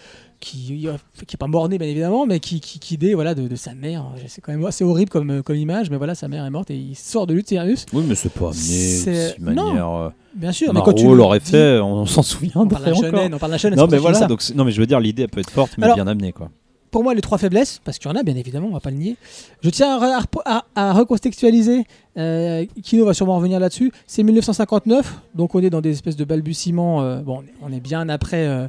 qui 0.42 0.88
qui 1.28 1.36
est 1.36 1.38
pas 1.38 1.48
mort-né, 1.48 1.78
bien 1.78 1.88
évidemment, 1.88 2.26
mais 2.26 2.40
qui, 2.42 2.60
qui, 2.60 2.80
qui 2.80 2.98
dé, 2.98 3.14
voilà, 3.14 3.34
de, 3.36 3.48
de 3.48 3.56
sa 3.56 3.74
mère. 3.74 4.06
C'est 4.28 4.42
quand 4.42 4.52
même 4.52 4.66
assez 4.66 4.84
horrible 4.84 5.10
comme, 5.10 5.42
comme 5.44 5.56
image, 5.56 5.90
mais 5.90 5.98
voilà, 5.98 6.16
sa 6.16 6.28
mère 6.28 6.44
est 6.46 6.50
morte 6.50 6.70
et 6.72 6.76
il 6.76 6.96
sort 6.96 7.28
de 7.28 7.34
l'Utérius. 7.34 7.86
Oui, 7.94 8.04
mais 8.08 8.16
c'est 8.16 8.28
pas 8.34 8.50
amené 8.50 9.34
de 9.38 9.44
manière. 9.44 9.90
euh, 9.90 10.10
Bien 10.36 10.52
sûr, 10.52 10.74
mais 10.74 10.82
quand 10.84 10.94
tu 10.94 11.06
l'aurait 11.14 11.40
fait, 11.40 11.80
on 11.80 12.06
s'en 12.06 12.24
souvient. 12.24 12.52
On 12.56 12.68
parle 12.68 12.84
de 12.86 12.90
la 12.90 12.96
shonen, 12.96 13.34
on 13.34 13.38
parle 13.38 13.52
de 13.52 13.56
la 13.56 13.58
shonen, 13.58 13.78
Non, 13.80 13.88
mais 13.90 13.98
voilà, 13.98 14.26
donc, 14.28 14.42
non, 14.56 14.66
mais 14.66 14.72
je 14.72 14.80
veux 14.82 14.88
dire, 14.88 15.00
l'idée 15.00 15.24
elle 15.24 15.30
peut 15.30 15.40
être 15.42 15.50
forte, 15.52 15.74
mais 15.78 15.86
Alors- 15.86 15.96
bien 15.96 16.08
amenée, 16.08 16.32
quoi. 16.34 16.50
Pour 16.92 17.04
moi 17.04 17.14
les 17.14 17.22
trois 17.22 17.38
faiblesses, 17.38 17.80
parce 17.84 17.98
qu'il 17.98 18.10
y 18.12 18.14
en 18.14 18.18
a 18.18 18.24
bien 18.24 18.36
évidemment, 18.36 18.68
on 18.68 18.74
va 18.74 18.80
pas 18.82 18.92
le 18.92 18.98
nier. 18.98 19.16
Je 19.64 19.70
tiens 19.70 19.98
à, 19.98 20.20
re- 20.20 20.26
à- 20.46 20.66
à 20.76 20.94
recontextualiser, 20.94 21.86
euh, 22.18 22.66
Kino 22.84 23.06
va 23.06 23.14
sûrement 23.14 23.38
revenir 23.38 23.60
là-dessus. 23.60 23.92
C'est 24.08 24.24
1959, 24.24 25.20
donc 25.34 25.56
on 25.56 25.60
est 25.62 25.70
dans 25.70 25.82
des 25.82 25.92
espèces 25.92 26.18
de 26.18 26.26
balbutiements. 26.26 27.02
euh, 27.02 27.22
bon, 27.22 27.44
on 27.62 27.72
est 27.72 27.80
bien 27.80 28.08
après. 28.10 28.46
euh, 28.46 28.68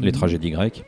Les 0.00 0.12
tragédies 0.12 0.50
grecques. 0.50 0.84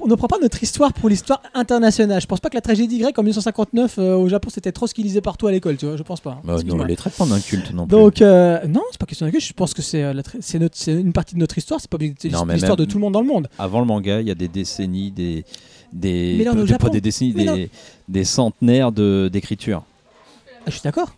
On 0.00 0.06
ne 0.06 0.14
prend 0.14 0.28
pas 0.28 0.38
notre 0.40 0.62
histoire 0.62 0.92
pour 0.92 1.08
l'histoire 1.08 1.42
internationale. 1.54 2.20
Je 2.20 2.26
pense 2.26 2.40
pas 2.40 2.48
que 2.48 2.54
la 2.54 2.60
tragédie 2.60 2.98
grecque 2.98 3.18
en 3.18 3.22
1959 3.22 3.98
euh, 3.98 4.14
au 4.14 4.28
Japon 4.28 4.48
c'était 4.50 4.72
trop 4.72 4.86
ce 4.86 4.94
qu'ils 4.94 5.04
lisaient 5.04 5.20
partout 5.20 5.46
à 5.46 5.52
l'école, 5.52 5.76
tu 5.76 5.86
vois. 5.86 5.96
Je 5.96 6.02
pense 6.02 6.20
pas. 6.20 6.30
hein. 6.32 6.40
Bah, 6.44 6.56
non, 6.64 6.76
on 6.80 6.84
les 6.84 6.96
traite 6.96 7.14
pas 7.14 7.26
d'un 7.26 7.40
culte 7.40 7.72
non 7.72 7.86
plus. 7.86 7.90
Donc 7.96 8.22
euh, 8.22 8.64
non, 8.68 8.82
c'est 8.90 8.98
pas 9.00 9.06
question 9.06 9.26
de 9.28 9.32
Je 9.38 9.52
pense 9.52 9.74
que 9.74 9.82
c'est 9.82 10.02
euh, 10.04 10.12
une 10.88 11.12
partie 11.12 11.34
de 11.34 11.40
notre 11.40 11.58
histoire. 11.58 11.80
C'est 11.80 11.90
pas 11.90 11.98
l'histoire 11.98 12.76
de 12.76 12.84
tout 12.84 12.98
le 12.98 13.00
monde 13.02 13.12
dans 13.14 13.20
le 13.20 13.26
monde. 13.26 13.48
Avant 13.58 13.80
le 13.80 13.86
manga, 13.86 14.20
il 14.20 14.28
y 14.28 14.30
a 14.30 14.34
des 14.34 14.48
décennies, 14.48 15.10
des. 15.10 15.44
des 15.92 16.36
là, 16.44 16.52
pas- 16.78 16.88
des 16.90 17.00
décennies, 17.00 17.32
des, 17.32 17.70
des 18.08 18.24
centenaires 18.24 18.92
de- 18.92 19.28
d'écriture. 19.32 19.82
Ah, 20.60 20.62
je 20.68 20.72
suis 20.72 20.82
d'accord. 20.82 21.14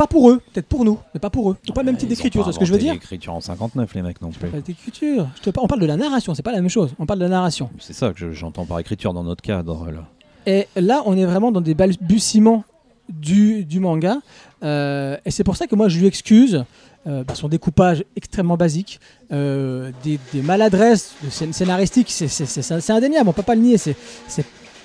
Pas 0.00 0.06
pour 0.06 0.30
eux, 0.30 0.40
peut-être 0.54 0.66
pour 0.66 0.86
nous, 0.86 0.98
mais 1.12 1.20
pas 1.20 1.28
pour 1.28 1.50
eux. 1.50 1.56
Pas 1.74 1.82
le 1.82 1.84
même 1.86 1.98
type 1.98 2.08
d'écriture, 2.08 2.42
c'est 2.46 2.52
ce 2.52 2.58
que 2.58 2.64
je 2.64 2.72
veux 2.72 2.78
dire. 2.78 2.94
L'écriture 2.94 3.34
en 3.34 3.42
59, 3.42 3.92
les 3.94 4.00
mecs 4.00 4.22
non 4.22 4.30
plus. 4.30 4.48
Pas 4.48 4.62
d'écriture. 4.62 5.28
On 5.58 5.66
parle 5.66 5.82
de 5.82 5.84
la 5.84 5.98
narration, 5.98 6.34
c'est 6.34 6.42
pas 6.42 6.52
la 6.52 6.62
même 6.62 6.70
chose. 6.70 6.94
On 6.98 7.04
parle 7.04 7.18
de 7.18 7.24
la 7.24 7.30
narration. 7.30 7.68
C'est 7.78 7.92
ça 7.92 8.10
que 8.14 8.18
je- 8.18 8.32
j'entends 8.32 8.64
par 8.64 8.78
écriture 8.78 9.12
dans 9.12 9.24
notre 9.24 9.42
cadre. 9.42 9.90
Là. 9.90 10.08
Et 10.46 10.66
là, 10.74 11.02
on 11.04 11.18
est 11.18 11.26
vraiment 11.26 11.52
dans 11.52 11.60
des 11.60 11.74
balbutiements 11.74 12.64
du, 13.10 13.66
du 13.66 13.78
manga. 13.78 14.16
Euh, 14.62 15.18
et 15.26 15.30
c'est 15.30 15.44
pour 15.44 15.56
ça 15.58 15.66
que 15.66 15.74
moi, 15.74 15.90
je 15.90 15.98
lui 15.98 16.06
excuse 16.06 16.64
euh, 17.06 17.22
bah, 17.24 17.34
son 17.34 17.48
découpage 17.48 18.02
extrêmement 18.16 18.56
basique, 18.56 19.00
euh, 19.32 19.90
des, 20.02 20.18
des 20.32 20.40
maladresses 20.40 21.14
scénaristiques, 21.52 22.10
c'est 22.10 22.90
indéniable, 22.90 23.28
on 23.28 23.32
peut 23.34 23.42
pas 23.42 23.54
le 23.54 23.60
nier. 23.60 23.76
C'est 23.76 23.96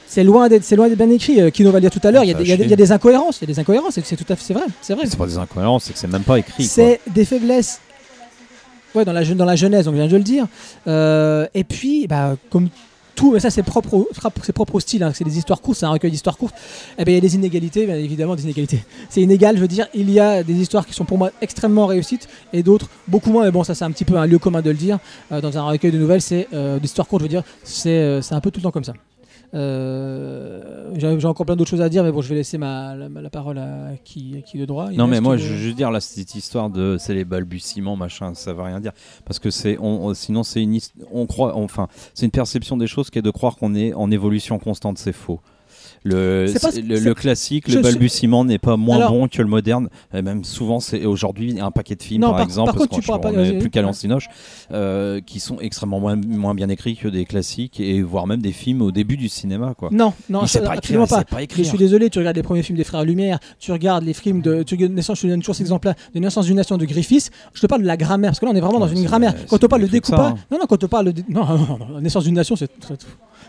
c'est- 0.07 0.23
loin 0.23 0.47
d'être 0.49 0.63
c'est 0.63 0.75
loin 0.75 0.87
d'être 0.89 0.97
bien 0.97 1.09
écrit. 1.09 1.41
Euh, 1.41 1.49
Kino 1.49 1.71
va 1.71 1.77
le 1.79 1.81
dire 1.81 1.91
tout 1.91 2.05
à 2.07 2.11
l'heure. 2.11 2.23
Il 2.23 2.27
y, 2.27 2.31
a 2.31 2.33
des- 2.35 2.43
y 2.49 2.57
des- 2.57 2.65
y 2.67 2.73
a 2.73 2.75
des 2.75 2.91
incohérences. 2.91 3.37
Il 3.41 3.49
y 3.49 3.51
a 3.51 3.53
des 3.53 3.59
incohérences. 3.59 3.99
C'est 4.03 4.15
tout 4.15 4.25
à 4.31 4.35
fait 4.35 4.43
c'est 4.43 4.53
vrai. 4.53 4.63
C'est 4.81 4.93
vrai. 4.93 5.05
C'est 5.07 5.17
pas 5.17 5.27
des 5.27 5.37
incohérences, 5.37 5.83
c'est 5.85 5.93
que 5.93 5.99
c'est 5.99 6.07
même 6.11 6.23
pas 6.23 6.39
écrit. 6.39 6.63
C'est 6.65 6.99
des 7.13 7.25
faiblesses. 7.25 7.79
Ouais, 8.93 9.03
dans 9.03 9.11
la, 9.11 9.25
dans 9.25 9.45
la 9.45 9.55
jeunesse, 9.57 9.85
donc 9.85 9.95
je 9.95 9.99
viens 9.99 10.07
de 10.09 10.15
le 10.15 10.23
dire. 10.23 10.47
Euh, 10.87 11.47
et 11.53 11.65
puis, 11.65 12.07
bah, 12.07 12.37
comme 12.49 12.69
tout, 13.13 13.31
mais 13.33 13.39
ça 13.41 13.49
c'est 13.49 13.63
propre, 13.63 13.93
au- 13.93 14.09
c'est 14.43 14.53
propre 14.53 14.75
au 14.75 14.79
style, 14.79 15.01
hein, 15.03 15.11
c'est 15.13 15.23
des 15.25 15.37
histoires 15.37 15.59
courtes, 15.61 15.77
c'est 15.79 15.85
un 15.85 15.89
recueil 15.89 16.11
d'histoires 16.11 16.37
courtes. 16.37 16.55
Et 16.97 17.03
ben 17.05 17.11
il 17.11 17.15
y 17.15 17.17
a 17.17 17.21
des 17.21 17.35
inégalités, 17.35 17.85
bien 17.85 17.95
évidemment 17.95 18.35
des 18.35 18.43
inégalités. 18.43 18.83
C'est 19.09 19.21
inégal, 19.21 19.55
je 19.55 19.61
veux 19.61 19.67
dire, 19.69 19.87
il 19.93 20.09
y 20.11 20.19
a 20.19 20.43
des 20.43 20.53
histoires 20.53 20.85
qui 20.85 20.93
sont 20.93 21.05
pour 21.05 21.17
moi 21.17 21.31
extrêmement 21.41 21.85
réussites 21.87 22.27
et 22.53 22.61
d'autres 22.63 22.87
beaucoup 23.07 23.31
moins. 23.31 23.45
Mais 23.45 23.51
bon, 23.51 23.63
ça 23.63 23.73
c'est 23.73 23.85
un 23.85 23.91
petit 23.91 24.03
peu 24.05 24.17
un 24.17 24.25
lieu 24.25 24.37
commun 24.37 24.61
de 24.61 24.69
le 24.69 24.75
dire. 24.75 24.99
Euh, 25.31 25.39
dans 25.39 25.57
un 25.57 25.63
recueil 25.63 25.91
de 25.91 25.97
nouvelles, 25.97 26.21
c'est 26.21 26.47
euh, 26.53 26.77
d'histoires 26.79 27.07
courtes, 27.07 27.21
je 27.21 27.25
veux 27.25 27.29
dire, 27.29 27.43
c'est 27.63 28.21
c'est 28.21 28.33
un 28.35 28.41
peu 28.41 28.51
tout 28.51 28.59
le 28.59 28.63
temps 28.63 28.71
comme 28.71 28.83
ça. 28.83 28.93
Euh, 29.53 30.91
J'ai 30.97 31.25
encore 31.27 31.45
plein 31.45 31.55
d'autres 31.55 31.69
choses 31.69 31.81
à 31.81 31.89
dire, 31.89 32.03
mais 32.03 32.11
bon, 32.11 32.21
je 32.21 32.29
vais 32.29 32.35
laisser 32.35 32.57
ma, 32.57 32.95
la, 32.95 33.09
la 33.09 33.29
parole 33.29 33.57
à 33.57 33.91
qui, 34.03 34.35
à 34.37 34.41
qui 34.41 34.57
de 34.57 34.65
droit. 34.65 34.89
Non 34.91 35.07
mais 35.07 35.21
moi 35.21 35.37
je 35.37 35.47
veux 35.47 35.57
juste 35.57 35.75
dire 35.77 35.91
là 35.91 35.99
cette 35.99 36.35
histoire 36.35 36.69
de 36.69 36.97
c'est 36.99 37.13
les 37.13 37.25
balbutiements 37.25 37.95
machin 37.95 38.33
ça 38.33 38.53
veut 38.53 38.61
rien 38.61 38.79
dire 38.79 38.91
parce 39.25 39.39
que 39.39 39.49
c'est 39.49 39.77
on, 39.79 40.05
on- 40.07 40.13
sinon 40.13 40.43
c'est 40.43 40.61
une 40.63 40.79
on 41.11 41.25
croit 41.25 41.55
enfin 41.55 41.87
c'est 42.13 42.25
une 42.25 42.31
perception 42.31 42.77
des 42.77 42.87
choses 42.87 43.09
qui 43.09 43.19
est 43.19 43.21
de 43.21 43.29
croire 43.31 43.55
qu'on 43.57 43.75
est 43.75 43.93
en 43.93 44.11
évolution 44.11 44.59
constante 44.59 44.97
c'est 44.97 45.13
faux 45.13 45.39
Le, 46.03 46.45
pas- 46.61 46.69
le, 46.75 47.13
classique, 47.13 47.65
je 47.67 47.77
le 47.77 47.83
suis- 47.83 47.91
balbutiement 47.93 48.45
n'est 48.45 48.57
pas 48.59 48.77
moins 48.77 48.97
Alors- 48.97 49.11
bon 49.11 49.27
que 49.27 49.41
le 49.41 49.47
moderne. 49.47 49.89
Et 50.13 50.21
même 50.21 50.43
souvent, 50.43 50.79
c'est 50.79 51.05
aujourd'hui 51.05 51.59
un 51.59 51.71
paquet 51.71 51.95
de 51.95 52.03
films, 52.03 52.21
Non, 52.21 52.27
par, 52.29 52.37
par- 52.37 52.45
exemple, 52.45 52.65
par 52.67 52.75
parce 52.75 52.87
contre, 52.87 53.21
qu'on- 53.21 53.59
plus 53.59 53.69
qu'à 53.69 53.81
l'ancinoche, 53.81 54.27
euh, 54.71 55.19
qui 55.21 55.39
sont 55.39 55.59
extrêmement 55.59 55.99
moins, 55.99 56.15
moins 56.15 56.53
bien 56.55 56.69
écrits 56.69 56.95
que 56.95 57.07
des 57.07 57.25
classiques 57.25 57.79
et 57.79 58.01
voire 58.01 58.27
même 58.27 58.41
des 58.41 58.51
films 58.51 58.81
au 58.81 58.91
début 58.91 59.17
du 59.17 59.29
cinéma. 59.29 59.73
Quoi. 59.77 59.89
Non, 59.91 60.13
non, 60.29 60.45
ça- 60.45 60.59
pas 60.59 60.75
écrire, 60.75 61.01
absolument 61.01 61.07
pas. 61.07 61.23
pas 61.23 61.37
Je 61.57 61.63
suis 61.63 61.77
désolé, 61.77 62.09
tu 62.09 62.19
regardes 62.19 62.35
les 62.37 62.43
premiers 62.43 62.63
films 62.63 62.77
des 62.77 62.83
Frères 62.83 63.03
Lumière, 63.03 63.39
tu 63.59 63.71
regardes 63.71 64.03
les 64.03 64.13
films 64.13 64.41
de. 64.41 64.63
Tu 64.63 64.77
Naissance, 64.89 65.17
je 65.17 65.23
te 65.23 65.27
donne 65.27 65.39
toujours 65.39 65.55
cet 65.55 65.61
exemple-là, 65.65 65.95
de 66.13 66.19
Naissance 66.19 66.45
d'une 66.45 66.55
nation 66.57 66.77
de 66.77 66.85
Griffiths. 66.85 67.31
Je 67.53 67.61
te 67.61 67.65
parle 67.67 67.81
de 67.81 67.87
la 67.87 67.97
grammaire, 67.97 68.31
parce 68.31 68.39
que 68.39 68.45
là, 68.45 68.51
on 68.53 68.55
est 68.55 68.59
vraiment 68.59 68.79
dans 68.79 68.87
Ouais, 68.87 68.93
une 68.93 69.03
grammaire. 69.05 69.33
Quand 69.49 69.63
on 69.63 69.67
parle 69.67 69.81
de 69.83 69.87
découpage. 69.87 70.31
hein. 70.33 70.35
Non, 70.51 70.57
non, 70.59 70.65
quand 70.67 70.83
on 70.83 70.87
parle 70.87 71.11
de. 71.13 71.23
Non, 71.29 71.43
non, 71.45 71.77
non, 71.89 72.01
Naissance 72.01 72.23
d'une 72.25 72.35
nation, 72.35 72.55
c'est. 72.55 72.69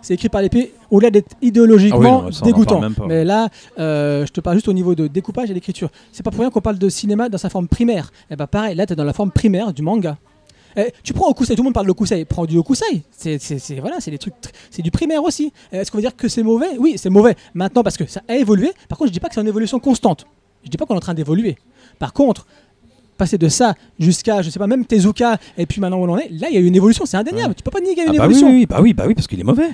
C'est- 0.03 0.15
écrit 0.15 0.29
par 0.29 0.43
l'épée, 0.43 0.73
au-delà 0.91 1.11
d'être 1.11 1.35
idéologiquement 1.43 2.23
Ah 2.25 2.27
oui, 2.29 2.35
non, 2.41 2.47
dégoûtant. 2.47 2.81
Mais 3.09 3.25
là, 3.25 3.49
euh, 3.79 4.25
je 4.27 4.33
te 4.33 4.41
parle 4.41 4.57
juste 4.57 4.69
au 4.69 4.73
niveau 4.73 4.95
de 4.95 5.07
découpage 5.07 5.51
et 5.51 5.55
d'écriture. 5.55 5.89
C'est 6.13 6.23
pas 6.23 6.31
pour 6.31 6.41
rien 6.41 6.51
qu'on 6.51 6.61
parle 6.61 6.79
de 6.79 6.89
cinéma 6.89 7.29
dans 7.29 7.39
sa 7.39 7.49
forme 7.51 7.69
primaire. 7.69 8.13
Et 8.31 8.37
bah 8.37 8.47
pareil, 8.47 8.75
là, 8.75 8.87
tu 8.87 8.93
es 8.93 8.97
dans 8.97 9.05
la 9.05 9.13
forme 9.13 9.31
primaire 9.31 9.73
du 9.73 9.83
manga. 9.83 10.17
Eh, 10.79 10.93
tu 11.03 11.15
prends 11.15 11.31
Okusei, 11.31 11.55
tout 11.55 11.63
le 11.63 11.65
monde 11.65 11.73
parle 11.75 11.87
de 11.87 11.91
Okusei. 11.93 12.25
Prends 12.27 12.45
du 12.45 12.59
Okusei. 12.59 13.03
C'est, 13.11 13.39
c'est, 13.41 13.59
c'est- 13.59 13.81
voilà, 13.81 13.97
c'est 14.01 14.11
des 14.11 14.19
trucs, 14.19 14.35
tr- 14.35 14.51
c'est 14.71 14.83
du 14.83 14.91
primaire 14.91 15.23
aussi. 15.25 15.51
Eh, 15.73 15.77
Est-ce 15.79 15.91
qu'on 15.91 15.97
veut 15.99 16.03
dire 16.03 16.15
que 16.15 16.29
c'est 16.29 16.43
mauvais? 16.43 16.77
Oui, 16.79 16.95
c'est 16.99 17.09
mauvais. 17.09 17.35
Maintenant, 17.55 17.83
parce 17.83 17.97
que 17.97 18.05
ça 18.07 18.21
a 18.29 18.37
évolué. 18.37 18.71
Par 18.89 18.99
contre, 18.99 19.09
je 19.09 19.13
dis 19.15 19.21
pas 19.21 19.29
que 19.29 19.35
c'est 19.35 19.41
une 19.41 19.49
évolution 19.49 19.79
constante. 19.81 20.27
Je 20.65 20.69
dis 20.71 20.77
pas 20.77 20.85
qu'on 20.85 20.95
est 20.95 20.99
en 20.99 21.01
train 21.01 21.15
d'évoluer. 21.15 21.57
Par 21.99 22.13
contre, 22.13 22.47
passer 23.17 23.39
de 23.39 23.49
ça 23.49 23.75
jusqu'à, 23.99 24.43
je 24.43 24.51
sais 24.51 24.59
pas, 24.59 24.67
même 24.67 24.85
Tezuka, 24.85 25.39
et 25.59 25.67
puis 25.67 25.81
maintenant 25.81 25.99
où 25.99 26.05
on 26.05 26.11
en 26.13 26.19
est, 26.19 26.29
là, 26.31 26.49
il 26.51 26.55
y 26.55 26.59
a 26.59 26.61
eu 26.61 26.67
une 26.67 26.77
évolution. 26.77 27.07
C'est 27.07 27.17
indéniable. 27.17 27.49
Ouais. 27.51 27.55
Tu 27.55 27.63
peux 27.63 27.71
pas 27.71 27.81
nier 27.81 27.95
qu'il 27.95 27.99
y 27.99 28.01
a 28.01 28.05
eu 28.05 28.09
Ah 28.09 28.13
une 28.13 28.19
bah 28.19 28.27
oui, 28.29 28.35
évolution. 28.37 28.51
oui, 28.59 28.67
bah 28.67 28.79
oui, 28.81 28.93
bah 28.95 29.05
oui, 29.07 29.15
parce 29.15 29.27
qu'il 29.27 29.41
est 29.41 29.45
mauvais. 29.45 29.69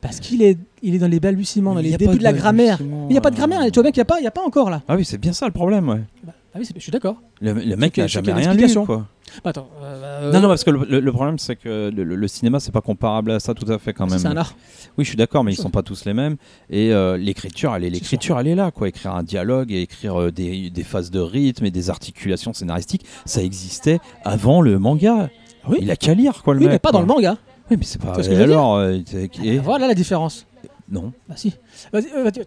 Parce 0.00 0.18
qu'il 0.18 0.40
est, 0.42 0.56
il 0.82 0.94
est 0.94 0.98
dans 0.98 1.08
les 1.08 1.20
balbutiements, 1.20 1.74
dans 1.74 1.80
les 1.80 1.92
a 1.92 1.98
débuts 1.98 2.16
de 2.18 2.22
la 2.24 2.32
grammaire. 2.32 2.78
Il 2.80 3.08
n'y 3.12 3.18
a 3.18 3.20
pas 3.20 3.30
de 3.30 3.36
grammaire. 3.36 3.60
euh, 3.60 3.66
Tu 3.66 3.74
vois 3.74 3.82
bien 3.82 3.92
qu'il 3.92 3.98
n'y 4.00 4.02
a, 4.02 4.06
pas- 4.06 4.18
il 4.20 4.24
y 4.24 4.26
a 4.26 4.30
pas 4.30 4.42
encore 4.42 4.70
là. 4.70 4.80
Ah 4.88 4.96
oui, 4.96 5.04
c'est 5.04 5.18
bien 5.18 5.32
ça 5.34 5.44
le 5.46 5.52
problème, 5.52 5.88
ouais. 5.90 6.00
Bah, 6.24 6.32
ah 6.54 6.58
oui, 6.58 6.64
c'est- 6.64 6.72
je 6.74 6.80
suis 6.80 6.90
d'accord. 6.92 7.16
Le, 7.42 7.52
le 7.52 7.76
mec 7.76 7.98
n'a 7.98 8.04
a- 8.04 8.06
jamais 8.06 8.32
rien 8.32 8.54
lu, 8.54 8.66
quoi. 8.86 9.06
Bah, 9.44 9.50
attends. 9.50 9.68
euh, 9.82 10.32
Non, 10.32 10.40
non, 10.40 10.48
parce 10.48 10.64
que 10.64 10.70
le, 10.70 10.84
le- 10.88 11.00
le 11.00 11.12
problème, 11.12 11.38
c'est 11.38 11.56
que 11.56 11.90
le, 11.94 12.04
le- 12.04 12.16
le 12.16 12.28
cinéma, 12.28 12.60
c'est 12.60 12.72
pas 12.72 12.80
comparable 12.80 13.30
à 13.30 13.40
ça 13.40 13.54
tout 13.54 13.70
à 13.72 13.78
fait 13.78 13.92
quand 13.92 14.06
même. 14.06 14.18
c'est 14.18 14.26
un 14.26 14.36
art. 14.36 14.54
Oui, 14.98 15.04
je 15.04 15.08
suis 15.10 15.16
d'accord, 15.16 15.44
mais 15.44 15.52
ils 15.52 15.56
sont 15.56 15.70
pas 15.70 15.82
tous 15.82 16.04
les 16.04 16.14
mêmes. 16.14 16.36
Et 16.68 16.92
euh, 16.92 17.16
l'écriture, 17.16 17.74
elle 17.74 17.84
est, 17.84 17.90
l'écriture, 17.90 18.38
elle 18.40 18.48
est 18.48 18.54
là, 18.54 18.70
quoi. 18.70 18.88
Écrire 18.88 19.14
un 19.14 19.22
dialogue 19.22 19.70
et 19.72 19.82
écrire 19.82 20.20
euh, 20.20 20.30
des, 20.32 20.70
des 20.70 20.82
phases 20.84 21.10
de 21.10 21.20
rythme 21.20 21.64
et 21.64 21.70
des 21.70 21.90
articulations 21.90 22.52
scénaristiques, 22.52 23.04
ça 23.24 23.42
existait 23.42 23.98
avant 24.24 24.60
le 24.60 24.78
manga. 24.78 25.30
Oui. 25.68 25.78
Il 25.82 25.90
a 25.90 25.96
qu'à 25.96 26.14
lire, 26.14 26.42
quoi, 26.42 26.54
le 26.54 26.60
Oui, 26.60 26.66
mec. 26.66 26.72
mais 26.74 26.78
pas 26.78 26.92
dans 26.92 27.00
le 27.00 27.06
manga. 27.06 27.36
Oui, 27.70 27.76
mais 27.78 27.84
c'est 27.84 28.00
pas. 28.00 28.14
Ce 28.22 28.28
que 28.28 28.34
je 28.34 28.42
alors, 28.42 28.76
euh, 28.76 28.98
et- 29.14 29.58
Ah, 29.58 29.62
Voilà 29.62 29.86
la 29.86 29.94
différence. 29.94 30.46
non. 30.90 31.12
Bah 31.28 31.34
si. 31.36 31.52
Vas-y, 31.92 32.06
euh, 32.16 32.24
vas-y, 32.24 32.42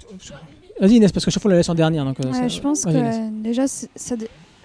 vas-y, 0.81 0.95
Inès, 0.95 1.11
parce 1.13 1.23
que 1.23 1.31
chaque 1.31 1.41
fois 1.41 1.49
on 1.49 1.53
la 1.53 1.57
laisse 1.59 1.69
en 1.69 1.75
dernière. 1.75 2.03
Donc, 2.03 2.19
Ouais, 2.19 2.33
ça- 2.33 2.47
je 2.49 2.59
pense 2.59 2.83
vas-y, 2.83 2.97
Inès. 2.97 3.15
que 3.17 3.41
déjà, 3.43 3.67
c'est- 3.67 3.89
ça 3.95 4.15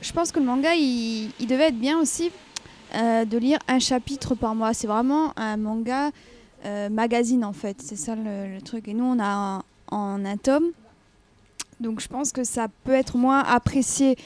je 0.01 0.13
pense 0.13 0.33
que 0.33 0.39
le 0.39 0.47
manga, 0.47 0.75
il, 0.75 1.31
devait 1.49 1.69
être 1.69 1.79
bien 1.79 1.99
aussi 1.99 2.31
euh, 2.95 3.25
de 3.25 3.39
lire 3.39 3.59
un 3.69 3.79
chapitre 3.79 4.35
par 4.35 4.55
mois. 4.55 4.73
C'est 4.75 4.87
vraiment 4.87 5.33
un 5.37 5.57
manga 5.57 6.11
euh, 6.65 6.89
magazine 6.89 7.45
en 7.45 7.53
fait. 7.53 7.81
C'est 7.83 7.97
ça 7.97 8.15
le, 8.15 8.61
truc. 8.61 8.89
Et 8.89 8.95
nous, 8.95 9.05
on 9.05 9.19
a 9.19 9.27
un, 9.27 9.63
en 9.91 10.25
un 10.25 10.37
tome. 10.37 10.71
Donc 11.81 12.01
je 12.01 12.09
pense 12.09 12.33
que 12.33 12.45
ça 12.45 12.69
peut 12.85 12.93
être 12.93 13.17
moins 13.17 13.41
apprécié. 13.41 14.17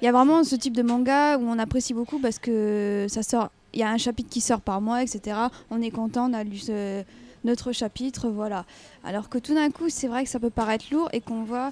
Il 0.00 0.04
y 0.04 0.08
a 0.08 0.12
vraiment 0.12 0.44
ce 0.44 0.56
type 0.56 0.76
de 0.76 0.82
manga 0.82 1.38
où 1.38 1.42
on 1.42 1.58
apprécie 1.58 1.94
beaucoup 1.94 2.18
parce 2.18 2.38
que 2.38 3.06
ça 3.08 3.22
sort. 3.22 3.50
Il 3.74 3.80
y 3.80 3.82
a 3.82 3.88
un 3.88 3.96
chapitre 3.98 4.28
qui 4.28 4.42
sort 4.42 4.60
par 4.60 4.82
mois, 4.82 5.02
etc. 5.02 5.36
On 5.70 5.80
est 5.80 5.90
content, 5.90 6.28
on 6.30 6.34
a 6.34 6.44
lu 6.44 6.60
notre 7.44 7.72
chapitre, 7.72 8.28
voilà. 8.28 8.66
Alors 9.02 9.28
que 9.28 9.38
tout 9.38 9.54
d'un 9.54 9.70
coup, 9.70 9.88
c'est 9.88 10.08
vrai 10.08 10.24
que 10.24 10.30
ça 10.30 10.38
peut 10.38 10.50
paraître 10.50 10.84
lourd 10.90 11.08
et 11.12 11.20
qu'on 11.20 11.42
voit 11.42 11.70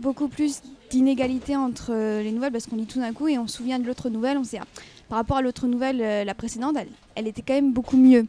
beaucoup 0.00 0.28
plus 0.28 0.60
d'inégalités 0.90 1.56
entre 1.56 1.90
euh, 1.92 2.22
les 2.22 2.32
nouvelles 2.32 2.52
parce 2.52 2.66
qu'on 2.66 2.76
lit 2.76 2.86
tout 2.86 2.98
d'un 3.00 3.12
coup 3.12 3.28
et 3.28 3.38
on 3.38 3.46
se 3.46 3.56
souvient 3.58 3.78
de 3.78 3.86
l'autre 3.86 4.08
nouvelle. 4.10 4.38
On 4.38 4.44
sait, 4.44 4.58
ah, 4.60 4.66
par 5.08 5.18
rapport 5.18 5.36
à 5.38 5.42
l'autre 5.42 5.66
nouvelle, 5.66 6.00
euh, 6.00 6.24
la 6.24 6.34
précédente, 6.34 6.76
elle, 6.78 6.88
elle 7.14 7.26
était 7.26 7.42
quand 7.42 7.54
même 7.54 7.72
beaucoup 7.72 7.96
mieux. 7.96 8.26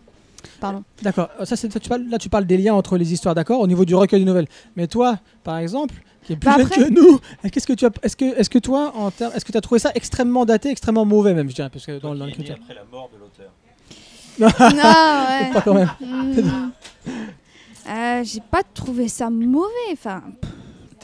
Pardon. 0.60 0.84
D'accord. 1.02 1.30
Euh, 1.40 1.46
Ça, 1.46 1.56
c'est- 1.56 1.74
là, 2.10 2.18
tu 2.20 2.30
parles 2.30 2.46
des 2.46 2.58
liens 2.58 2.74
entre 2.76 2.98
les 2.98 3.12
histoires, 3.14 3.34
d'accord, 3.36 3.60
au 3.62 3.68
niveau 3.68 3.84
du 3.86 3.96
recueil 3.96 4.20
de 4.20 4.26
nouvelles. 4.26 4.48
Mais 4.76 4.88
toi, 4.88 5.20
par 5.44 5.58
exemple, 5.58 5.96
qui 6.24 6.34
est 6.34 6.36
plus 6.36 6.46
Bah 6.50 6.58
jeune 6.58 6.66
après- 6.66 6.84
que 6.86 6.90
nous, 6.90 7.20
qu'est-ce 7.52 7.68
que 7.68 7.74
tu 7.74 7.86
as, 7.86 7.90
est-ce 8.04 8.16
que, 8.16 8.26
est-ce 8.38 8.50
que 8.50 8.60
toi, 8.60 8.94
en 8.96 9.10
termes, 9.12 9.32
est-ce 9.36 9.44
que 9.46 9.52
tu 9.52 9.58
as 9.58 9.62
trouvé 9.62 9.80
ça 9.80 9.92
extrêmement 9.96 10.46
daté, 10.46 10.70
extrêmement 10.70 11.06
mauvais 11.06 11.34
même, 11.34 11.50
je 11.50 11.56
dirais, 11.56 11.70
parce 11.72 11.86
que 11.86 12.00
dans, 12.00 12.14
dans 12.16 12.26
l'écriture. 12.26 12.56
après 12.62 12.74
la 12.76 12.84
mort 12.92 13.10
de 13.14 13.20
l'auteur. 13.20 13.52
non, 14.40 14.48
ouais. 14.48 15.50
Pas 15.54 15.62
quand 15.62 15.74
même. 15.74 15.90
Hmm. 16.02 16.72
Euh, 17.88 18.24
J'ai 18.24 18.42
pas 18.42 18.64
trouvé 18.64 19.08
ça 19.08 19.30
mauvais. 19.30 19.70
Enfin, 19.94 20.24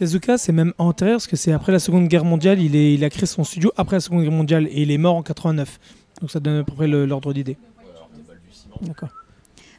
Tezuka, 0.02 0.40
c'est 0.40 0.52
même 0.52 0.74
antérieur 0.80 1.18
parce 1.18 1.28
que 1.28 1.36
c'est 1.36 1.52
après 1.52 1.72
la 1.72 1.78
Seconde 1.78 2.08
Guerre 2.08 2.26
mondiale. 2.26 2.60
Il, 2.60 2.76
est, 2.76 2.96
il 2.96 3.04
a 3.04 3.12
créé 3.12 3.28
son 3.28 3.44
studio 3.44 3.72
après 3.78 3.98
la 3.98 4.00
Seconde 4.00 4.24
Guerre 4.24 4.32
mondiale 4.32 4.68
et 4.72 4.82
il 4.82 4.90
est 4.90 4.98
mort 4.98 5.16
en 5.16 5.22
89. 5.22 5.80
Donc 6.22 6.32
ça 6.32 6.40
donne 6.40 6.62
à 6.62 6.64
peu 6.64 6.74
près 6.74 6.88
l'ordre 6.88 7.32
d'idée. 7.34 7.56
D'accord. 8.82 9.10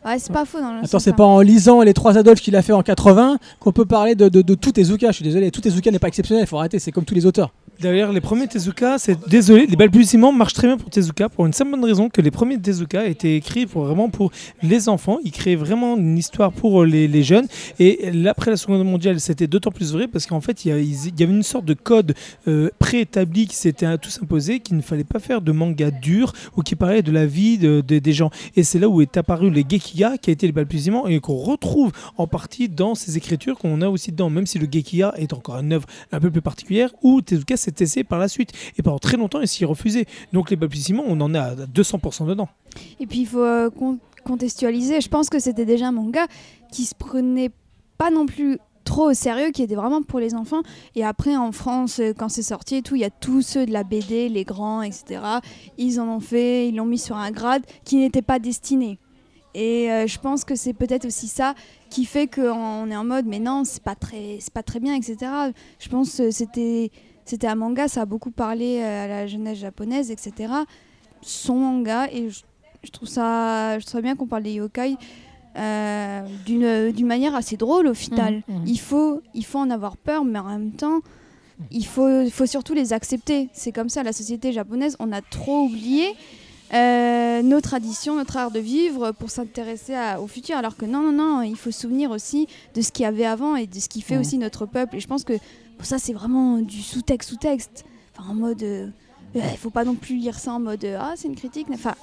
ouais, 0.07 0.21
c'est 0.21 0.33
pas 0.33 0.45
faux 0.45 0.61
dans 0.61 0.75
le 0.75 0.85
Attends, 0.85 1.01
c'est 1.01 1.17
pas 1.17 1.25
en 1.25 1.41
lisant 1.41 1.83
les 1.83 1.93
trois 1.93 2.17
Adolphes 2.17 2.41
qu'il 2.41 2.55
a 2.55 2.63
fait 2.63 2.73
en 2.73 2.85
80 2.85 3.39
qu'on 3.59 3.73
peut 3.73 3.85
parler 3.85 4.15
de, 4.15 4.29
de, 4.29 4.43
de 4.43 4.55
tout 4.55 4.71
Tezuka. 4.71 5.09
Je 5.09 5.17
suis 5.17 5.25
désolé, 5.25 5.51
tout 5.51 5.61
Tezuka 5.61 5.91
n'est 5.91 5.99
pas 5.99 6.07
exceptionnel, 6.07 6.45
il 6.45 6.47
faut 6.47 6.57
arrêter, 6.57 6.79
c'est 6.79 6.93
comme 6.93 7.05
tous 7.05 7.17
les 7.17 7.27
auteurs. 7.27 7.53
D'ailleurs, 7.83 8.13
les 8.13 8.21
premiers 8.21 8.47
Tezuka, 8.47 8.97
c'est 8.97 9.19
désolé, 9.29 9.67
les 9.67 9.75
balbutiements 9.75 10.31
marchent 10.31 10.53
très 10.55 10.69
bien 10.69 10.77
pour 10.77 10.89
Tezuka 10.89 11.29
pour 11.29 11.47
une 11.47 11.53
simple 11.53 11.73
bonne 11.73 11.85
raison 11.85 12.09
que 12.09 12.21
les 12.21 12.31
premiers 12.31 12.57
Tezuka 12.57 13.07
étaient 13.07 13.35
écrits 13.35 13.65
vraiment 13.65 14.09
pour 14.09 14.31
les 14.63 14.89
enfants. 14.89 15.19
Ils 15.25 15.33
créaient 15.33 15.57
vraiment 15.57 15.97
une 15.97 16.17
histoire 16.17 16.53
pour 16.53 16.85
les, 16.85 17.09
les 17.09 17.25
jeunes. 17.25 17.47
Et 17.81 18.09
après 18.29 18.53
la 18.53 18.57
Seconde 18.57 18.77
Guerre 18.83 18.85
mondiale, 18.93 19.19
c'était 19.21 19.49
d'autant 19.49 19.73
plus 19.73 19.93
vrai 19.95 20.07
parce 20.07 20.27
qu'en 20.27 20.41
fait, 20.41 20.65
il 20.65 20.69
y, 20.69 21.23
avait 21.25 21.33
une 21.33 21.43
sorte 21.43 21.65
de 21.65 21.75
code 21.75 22.15
euh, 22.47 22.71
préétabli 22.79 23.49
qui 23.49 23.57
s'était 23.57 23.87
à 23.87 23.99
tous 23.99 24.21
imposé, 24.23 24.61
qu'il 24.61 24.77
ne 24.77 24.83
fallait 24.83 25.03
pas 25.03 25.19
faire 25.19 25.41
de 25.41 25.51
manga 25.51 25.91
dur 25.91 26.33
ou 26.57 26.63
qui 26.63 26.77
parlait 26.77 27.03
de 27.03 27.11
la 27.11 27.27
vie 27.27 27.59
de- 27.59 27.81
de- 27.85 27.99
des 27.99 28.13
gens. 28.13 28.31
Et 28.55 28.63
c'est 28.63 28.79
là 28.79 28.89
où 28.89 29.01
est 29.03 29.17
apparu 29.17 29.51
les 29.51 29.67
Gekiga, 29.69 30.19
qui 30.19 30.31
a 30.31 30.33
été 30.33 30.47
les 30.47 30.53
balbutiements 30.53 31.09
et 31.09 31.19
qu'on 31.19 31.35
retrouve 31.37 31.91
en 32.17 32.29
partie 32.29 32.69
dans 32.69 32.95
ces 32.95 33.17
écritures 33.17 33.59
qu'on 33.59 33.83
a 33.83 33.89
aussi 33.89 34.13
dedans, 34.13 34.31
même 34.31 34.47
si 34.47 34.61
le 34.61 34.69
Gekiga 34.71 35.15
est 35.17 35.33
encore 35.33 35.57
une 35.57 35.73
œuvre 35.73 35.87
un 36.13 36.21
peu 36.21 36.31
plus 36.31 36.43
particulière 36.43 36.91
où 37.03 37.21
Tezuka 37.23 37.57
s'est 37.57 37.72
essayé 37.81 38.05
par 38.05 38.19
la 38.19 38.29
suite. 38.29 38.53
Et 38.79 38.83
pendant 38.83 38.99
très 38.99 39.17
longtemps, 39.17 39.41
il 39.41 39.49
s'y 39.49 39.65
refusait. 39.65 40.07
Donc 40.33 40.51
les 40.51 40.57
balbutiements, 40.57 41.05
on 41.07 41.21
en 41.21 41.35
est 41.35 41.39
à 41.39 41.55
200% 41.55 42.27
dedans. 42.27 42.49
Et 43.01 43.07
puis 43.07 43.21
il 43.21 43.27
faut 43.27 43.41
euh, 43.43 43.71
con- 43.71 43.99
contextualiser. 44.25 45.01
Je 45.01 45.09
pense 45.09 45.29
que 45.29 45.39
c'était 45.39 45.65
déjà 45.67 45.89
un 45.89 45.93
manga 45.93 46.27
qui 46.71 46.85
se 46.85 46.95
prenait 46.95 47.51
pas 47.99 48.11
non 48.11 48.27
plus 48.27 48.59
trop 48.85 49.11
au 49.11 49.15
sérieux, 49.15 49.51
qui 49.53 49.63
était 49.63 49.77
vraiment 49.77 50.03
pour 50.03 50.19
les 50.19 50.35
enfants. 50.35 50.63
Et 50.97 51.05
après 51.05 51.37
en 51.37 51.53
France, 51.53 52.01
euh, 52.01 52.13
quand 52.17 52.29
c'est 52.29 52.43
sorti 52.43 52.77
et 52.77 52.83
tout, 52.83 52.97
il 52.97 53.01
y 53.03 53.05
a 53.05 53.11
tous 53.11 53.43
ceux 53.43 53.65
de 53.67 53.73
la 53.73 53.85
BD, 53.85 54.29
les 54.29 54.45
grands, 54.45 54.83
etc. 54.83 55.21
Ils 55.79 56.01
en 56.01 56.09
ont 56.09 56.21
fait, 56.21 56.69
ils 56.69 56.75
l'ont 56.77 56.85
mis 56.87 56.99
sur 56.99 57.17
un 57.17 57.31
grade 57.31 57.63
qui 57.85 57.97
n'était 57.97 58.23
pas 58.23 58.39
destiné. 58.39 58.99
Et 59.55 59.93
euh, 59.93 60.07
je 60.07 60.19
pense 60.19 60.45
que 60.45 60.55
c'est 60.57 60.73
peut-être 60.73 61.05
aussi 61.05 61.29
ça 61.29 61.55
qui 61.91 62.07
fait 62.07 62.27
qu'on 62.27 62.91
est 62.91 62.97
en 62.97 63.05
mode 63.05 63.27
mais 63.27 63.39
non 63.39 63.65
c'est 63.67 63.83
pas 63.83 63.95
c'est 64.41 64.53
pas 64.53 64.63
très 64.63 64.81
bien 64.81 64.95
etc. 64.95 65.31
Je 65.79 65.91
pense 65.91 66.17
que 66.17 66.31
c'était 66.31 66.91
c'était 67.33 67.47
un 67.47 67.55
manga 67.55 67.89
ça 67.89 68.03
a 68.03 68.05
beaucoup 68.05 68.31
parlé 68.31 68.81
euh, 68.81 69.05
à 69.05 69.09
la 69.09 69.27
jeunesse 69.27 69.59
japonaise 69.59 70.11
etc. 70.11 70.53
Son 71.23 71.55
manga 71.57 72.09
et 72.13 72.29
je, 72.29 72.43
je 72.85 72.91
trouve 72.91 73.09
ça 73.09 73.79
je 73.79 73.85
trouve 73.87 73.99
ça 73.99 74.03
bien 74.03 74.17
qu'on 74.17 74.27
parle 74.27 74.43
des 74.43 74.53
yokai 74.55 74.97
euh, 75.57 76.21
d'une 76.47 76.93
d'une 76.93 77.07
manière 77.07 77.35
assez 77.35 77.57
drôle 77.57 77.87
au 77.87 77.95
final. 77.95 78.43
Mhm, 78.49 78.57
mhm. 78.59 78.65
Il 78.67 78.81
faut 78.81 79.21
il 79.35 79.45
faut 79.47 79.59
en 79.59 79.71
avoir 79.71 79.97
peur 79.97 80.25
mais 80.25 80.39
en 80.39 80.45
même 80.49 80.73
temps 80.73 81.01
il 81.71 81.87
faut, 81.87 82.29
faut 82.31 82.47
surtout 82.47 82.75
les 82.75 82.93
accepter. 82.93 83.49
C'est 83.53 83.71
comme 83.73 83.89
ça, 83.89 84.03
la 84.03 84.13
société 84.13 84.53
japonaise, 84.53 84.97
on 84.99 85.13
a 85.13 85.21
trop 85.21 85.61
oublié 85.67 86.07
euh, 86.75 87.41
nos 87.43 87.61
traditions, 87.61 88.17
notre 88.17 88.37
art 88.37 88.51
de 88.51 88.59
vivre 88.59 89.13
pour 89.13 89.31
s'intéresser 89.31 89.95
au 90.21 90.27
futur. 90.27 90.57
Alors 90.57 90.77
que 90.77 90.87
non, 90.87 91.03
non, 91.03 91.13
non, 91.13 91.43
il 91.43 91.55
faut 91.57 91.71
se 91.71 91.81
souvenir 91.83 92.11
aussi 92.11 92.49
de 92.75 92.81
ce 92.81 92.91
qu'il 92.91 93.05
y 93.05 93.07
avait 93.07 93.27
avant 93.27 93.55
et 93.55 93.67
de 93.69 93.79
ce 93.79 93.89
qui 93.89 94.01
fait 94.01 94.15
Mhm. 94.17 94.21
aussi 94.23 94.39
notre 94.39 94.67
peuple. 94.67 94.97
Et 94.97 95.01
je 95.01 95.07
pense 95.07 95.23
que 95.23 95.35
ça, 95.85 95.99
c'est 95.99 96.13
vraiment 96.13 96.59
du 96.59 96.81
sous-texte, 96.83 97.31
sous-texte. 97.31 97.85
Enfin, 98.17 98.31
en 98.31 98.35
mode. 98.35 98.63
euh, 98.63 98.89
euh, 99.37 99.41
Il 99.53 99.57
faut 99.59 99.71
pas 99.71 99.85
non 99.85 99.95
plus 99.95 100.17
lire 100.17 100.39
ça 100.39 100.53
en 100.53 100.61
mode 100.61 100.85
euh, 100.85 100.99
Ah, 101.01 101.15
c'est 101.17 101.29
une 101.29 101.35
critique. 101.37 101.67
Enfin, 101.73 101.95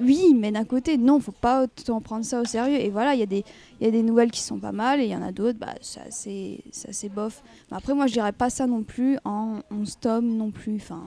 oui, 0.00 0.34
mais 0.34 0.50
d'un 0.50 0.64
côté, 0.64 0.96
non, 0.96 1.20
faut 1.20 1.30
pas 1.32 1.64
autant 1.64 2.00
prendre 2.00 2.24
ça 2.24 2.40
au 2.40 2.44
sérieux. 2.44 2.80
Et 2.80 2.88
voilà, 2.90 3.14
il 3.14 3.20
y, 3.20 3.22
a 3.22 3.26
des- 3.26 3.44
il 3.80 3.84
y 3.84 3.88
a 3.88 3.90
des 3.90 4.02
nouvelles 4.02 4.30
qui 4.30 4.40
sont 4.40 4.58
pas 4.58 4.72
mal 4.72 5.00
et 5.00 5.04
il 5.04 5.10
y 5.10 5.16
en 5.16 5.22
a 5.22 5.32
d'autres, 5.32 5.58
bah, 5.58 5.74
ça 5.82 6.00
c'est 6.10 6.60
c'est 6.72 7.08
bof. 7.10 7.42
Mais 7.70 7.76
après, 7.76 7.94
moi, 7.94 8.06
je 8.06 8.14
dirais 8.14 8.32
pas 8.32 8.48
ça 8.50 8.66
non 8.66 8.82
plus 8.82 9.18
en 9.24 9.58
11 9.70 9.98
tomes 10.00 10.34
non 10.36 10.50
plus. 10.50 10.76
Enfin, 10.76 11.02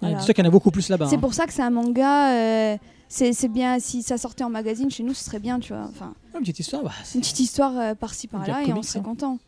voilà. 0.00 0.20
C'est 0.20 0.34
qu'il 0.34 0.44
y 0.44 0.46
en 0.46 0.50
a 0.50 0.52
beaucoup 0.52 0.70
plus 0.72 0.88
là-bas. 0.88 1.06
C'est 1.08 1.16
hein. 1.16 1.20
pour 1.20 1.34
ça 1.34 1.46
que 1.46 1.52
c'est 1.52 1.62
un 1.62 1.70
manga. 1.70 2.32
euh, 2.32 2.76
c'est 3.08 3.48
bien, 3.48 3.78
si 3.78 4.02
ça 4.02 4.18
sortait 4.18 4.42
en 4.42 4.50
magazine 4.50 4.90
chez 4.90 5.04
nous, 5.04 5.14
ce 5.14 5.24
serait 5.24 5.38
bien, 5.38 5.60
tu 5.60 5.72
vois. 5.72 5.84
Enfin, 5.88 6.12
Une 6.34 6.40
petite 6.40 6.58
histoire, 6.58 6.82
bah, 6.82 6.90
une 7.14 7.20
petite 7.20 7.38
histoire 7.38 7.78
euh, 7.78 7.94
par-ci 7.94 8.26
par-là 8.26 8.64
et 8.66 8.72
on 8.72 8.82
serait 8.82 8.98
hein. 8.98 9.02
content. 9.02 9.38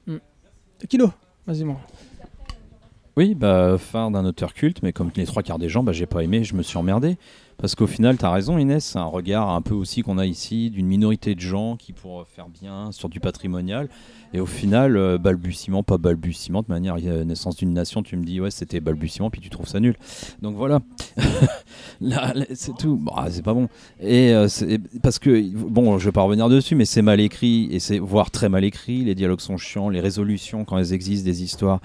Kilo, 0.89 1.11
vas-y, 1.49 1.65
moi. 1.65 1.79
Oui, 3.17 3.35
bah, 3.35 3.77
phare 3.79 4.13
d'un 4.13 4.25
auteur 4.25 4.55
culte, 4.55 4.83
mais 4.83 4.93
comme 4.93 5.11
les 5.17 5.27
trois 5.27 5.43
quarts 5.43 5.59
des 5.59 5.69
gens, 5.69 5.83
bah, 5.83 5.93
j'ai 5.93 6.07
pas 6.07 6.23
aimé, 6.23 6.45
je 6.45 6.55
me 6.55 6.63
suis 6.63 6.79
emmerdé. 6.79 7.17
Parce 7.61 7.75
qu'au 7.75 7.89
final, 7.89 8.17
tu 8.17 8.25
as 8.25 8.31
raison, 8.31 8.57
Inès, 8.57 8.85
c'est 8.85 8.99
un 9.01 9.05
regard 9.05 9.51
un 9.51 9.61
peu 9.63 9.75
aussi 9.75 10.03
qu'on 10.03 10.17
a 10.19 10.25
ici 10.27 10.71
d'une 10.71 10.87
minorité 10.87 11.35
de 11.35 11.41
gens 11.41 11.77
qui, 11.77 11.93
pour 11.93 12.25
faire 12.29 12.49
bien 12.49 12.93
sur 12.93 13.09
du 13.09 13.19
patrimonial, 13.19 13.89
et 14.33 14.39
au 14.39 14.47
final, 14.47 14.97
euh, 14.97 15.19
balbutiement, 15.19 15.83
pas 15.83 15.99
balbutiement, 15.99 16.63
de 16.63 16.69
manière 16.69 16.97
euh, 17.05 17.25
naissance 17.25 17.57
d'une 17.57 17.73
nation, 17.73 18.05
tu 18.05 18.17
me 18.17 18.23
dis, 18.25 18.41
ouais, 18.41 18.53
c'était 18.53 18.79
balbutiement, 18.79 19.29
puis 19.29 19.41
tu 19.41 19.51
trouves 19.51 19.67
ça 19.67 19.81
nul. 19.81 19.97
Donc 20.41 20.55
voilà, 20.55 20.81
Là, 22.01 22.33
c'est 22.55 22.77
tout. 22.77 22.97
Bon, 22.97 23.11
ah, 23.17 23.27
c'est 23.29 23.43
pas 23.43 23.55
bon. 23.55 23.69
Et 24.01 24.33
euh, 24.33 24.47
c'est- 24.47 24.79
parce 25.03 25.19
que, 25.19 25.43
bon, 25.53 25.99
je 25.99 26.05
vais 26.05 26.13
pas 26.13 26.23
revenir 26.23 26.49
dessus, 26.49 26.77
mais 26.77 26.85
c'est 26.85 27.03
mal 27.03 27.19
écrit, 27.19 27.69
et 27.73 27.81
c'est 27.81 27.99
voire 27.99 28.31
très 28.31 28.49
mal 28.49 28.63
écrit, 28.63 29.05
les 29.05 29.17
dialogues 29.17 29.41
sont 29.41 29.57
chiants, 29.57 29.89
les 29.89 30.01
résolutions, 30.01 30.65
quand 30.65 30.79
elles 30.79 30.93
existent, 30.93 31.25
des 31.25 31.43
histoires 31.43 31.81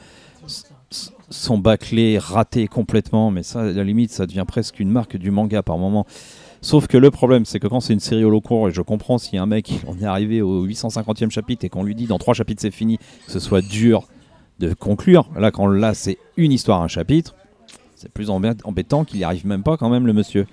sont 1.34 1.58
bâclées, 1.58 2.18
ratées 2.18 2.68
complètement, 2.68 3.32
mais 3.32 3.44
ça, 3.44 3.62
à 3.62 3.72
la 3.72 3.84
limite, 3.84 4.12
ça 4.12 4.26
devient 4.26 4.46
presque 4.48 4.80
une 4.80 4.90
marque 4.90 5.18
du 5.18 5.32
manga 5.32 5.62
par 5.64 5.78
moment. 5.78 6.06
Sauf 6.62 6.88
que 6.88 6.98
le 6.98 7.12
problème, 7.12 7.46
c'est 7.46 7.60
que 7.60 7.68
quand 7.68 7.82
c'est 7.82 7.94
une 7.94 8.00
série 8.00 8.24
au 8.24 8.30
long 8.30 8.40
cours, 8.40 8.70
et 8.70 8.72
je 8.72 8.82
comprends 8.82 9.18
si 9.18 9.38
un 9.38 9.46
mec, 9.46 9.72
on 9.88 10.00
est 10.00 10.06
arrivé 10.06 10.42
au 10.42 10.66
850e 10.66 11.30
chapitre 11.30 11.66
et 11.66 11.70
qu'on 11.70 11.84
lui 11.84 11.96
dit 11.96 12.06
dans 12.06 12.18
trois 12.20 12.34
chapitres 12.34 12.62
c'est 12.62 12.72
fini, 12.72 12.98
que 12.98 13.32
ce 13.32 13.40
soit 13.40 13.62
dur 13.62 14.08
de 14.60 14.74
conclure. 14.74 15.30
Là, 15.36 15.52
quand 15.52 15.68
là, 15.68 15.94
c'est 15.94 16.18
une 16.38 16.52
histoire, 16.54 16.82
un 16.82 16.88
chapitre, 16.88 17.36
c'est 17.96 18.12
plus 18.12 18.30
embê- 18.30 18.56
embêtant 18.64 19.04
qu'il 19.04 19.18
n'y 19.18 19.24
arrive 19.26 19.46
même 19.46 19.64
pas 19.64 19.76
quand 19.76 19.90
même, 19.90 20.08
le 20.08 20.14
monsieur. 20.14 20.46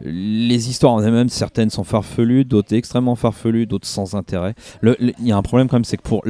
Les 0.00 0.68
histoires 0.68 0.92
en 0.94 1.02
elles-mêmes, 1.02 1.28
certaines 1.28 1.70
sont 1.70 1.84
farfelues, 1.84 2.44
d'autres 2.44 2.74
extrêmement 2.74 3.14
farfelues, 3.14 3.66
d'autres 3.66 3.86
sans 3.86 4.14
intérêt. 4.14 4.54
Il 4.82 5.14
y 5.20 5.32
a 5.32 5.36
un 5.36 5.42
problème 5.42 5.68
quand 5.68 5.76
même, 5.76 5.84
c'est 5.84 5.96
que 5.96 6.02
pour, 6.02 6.22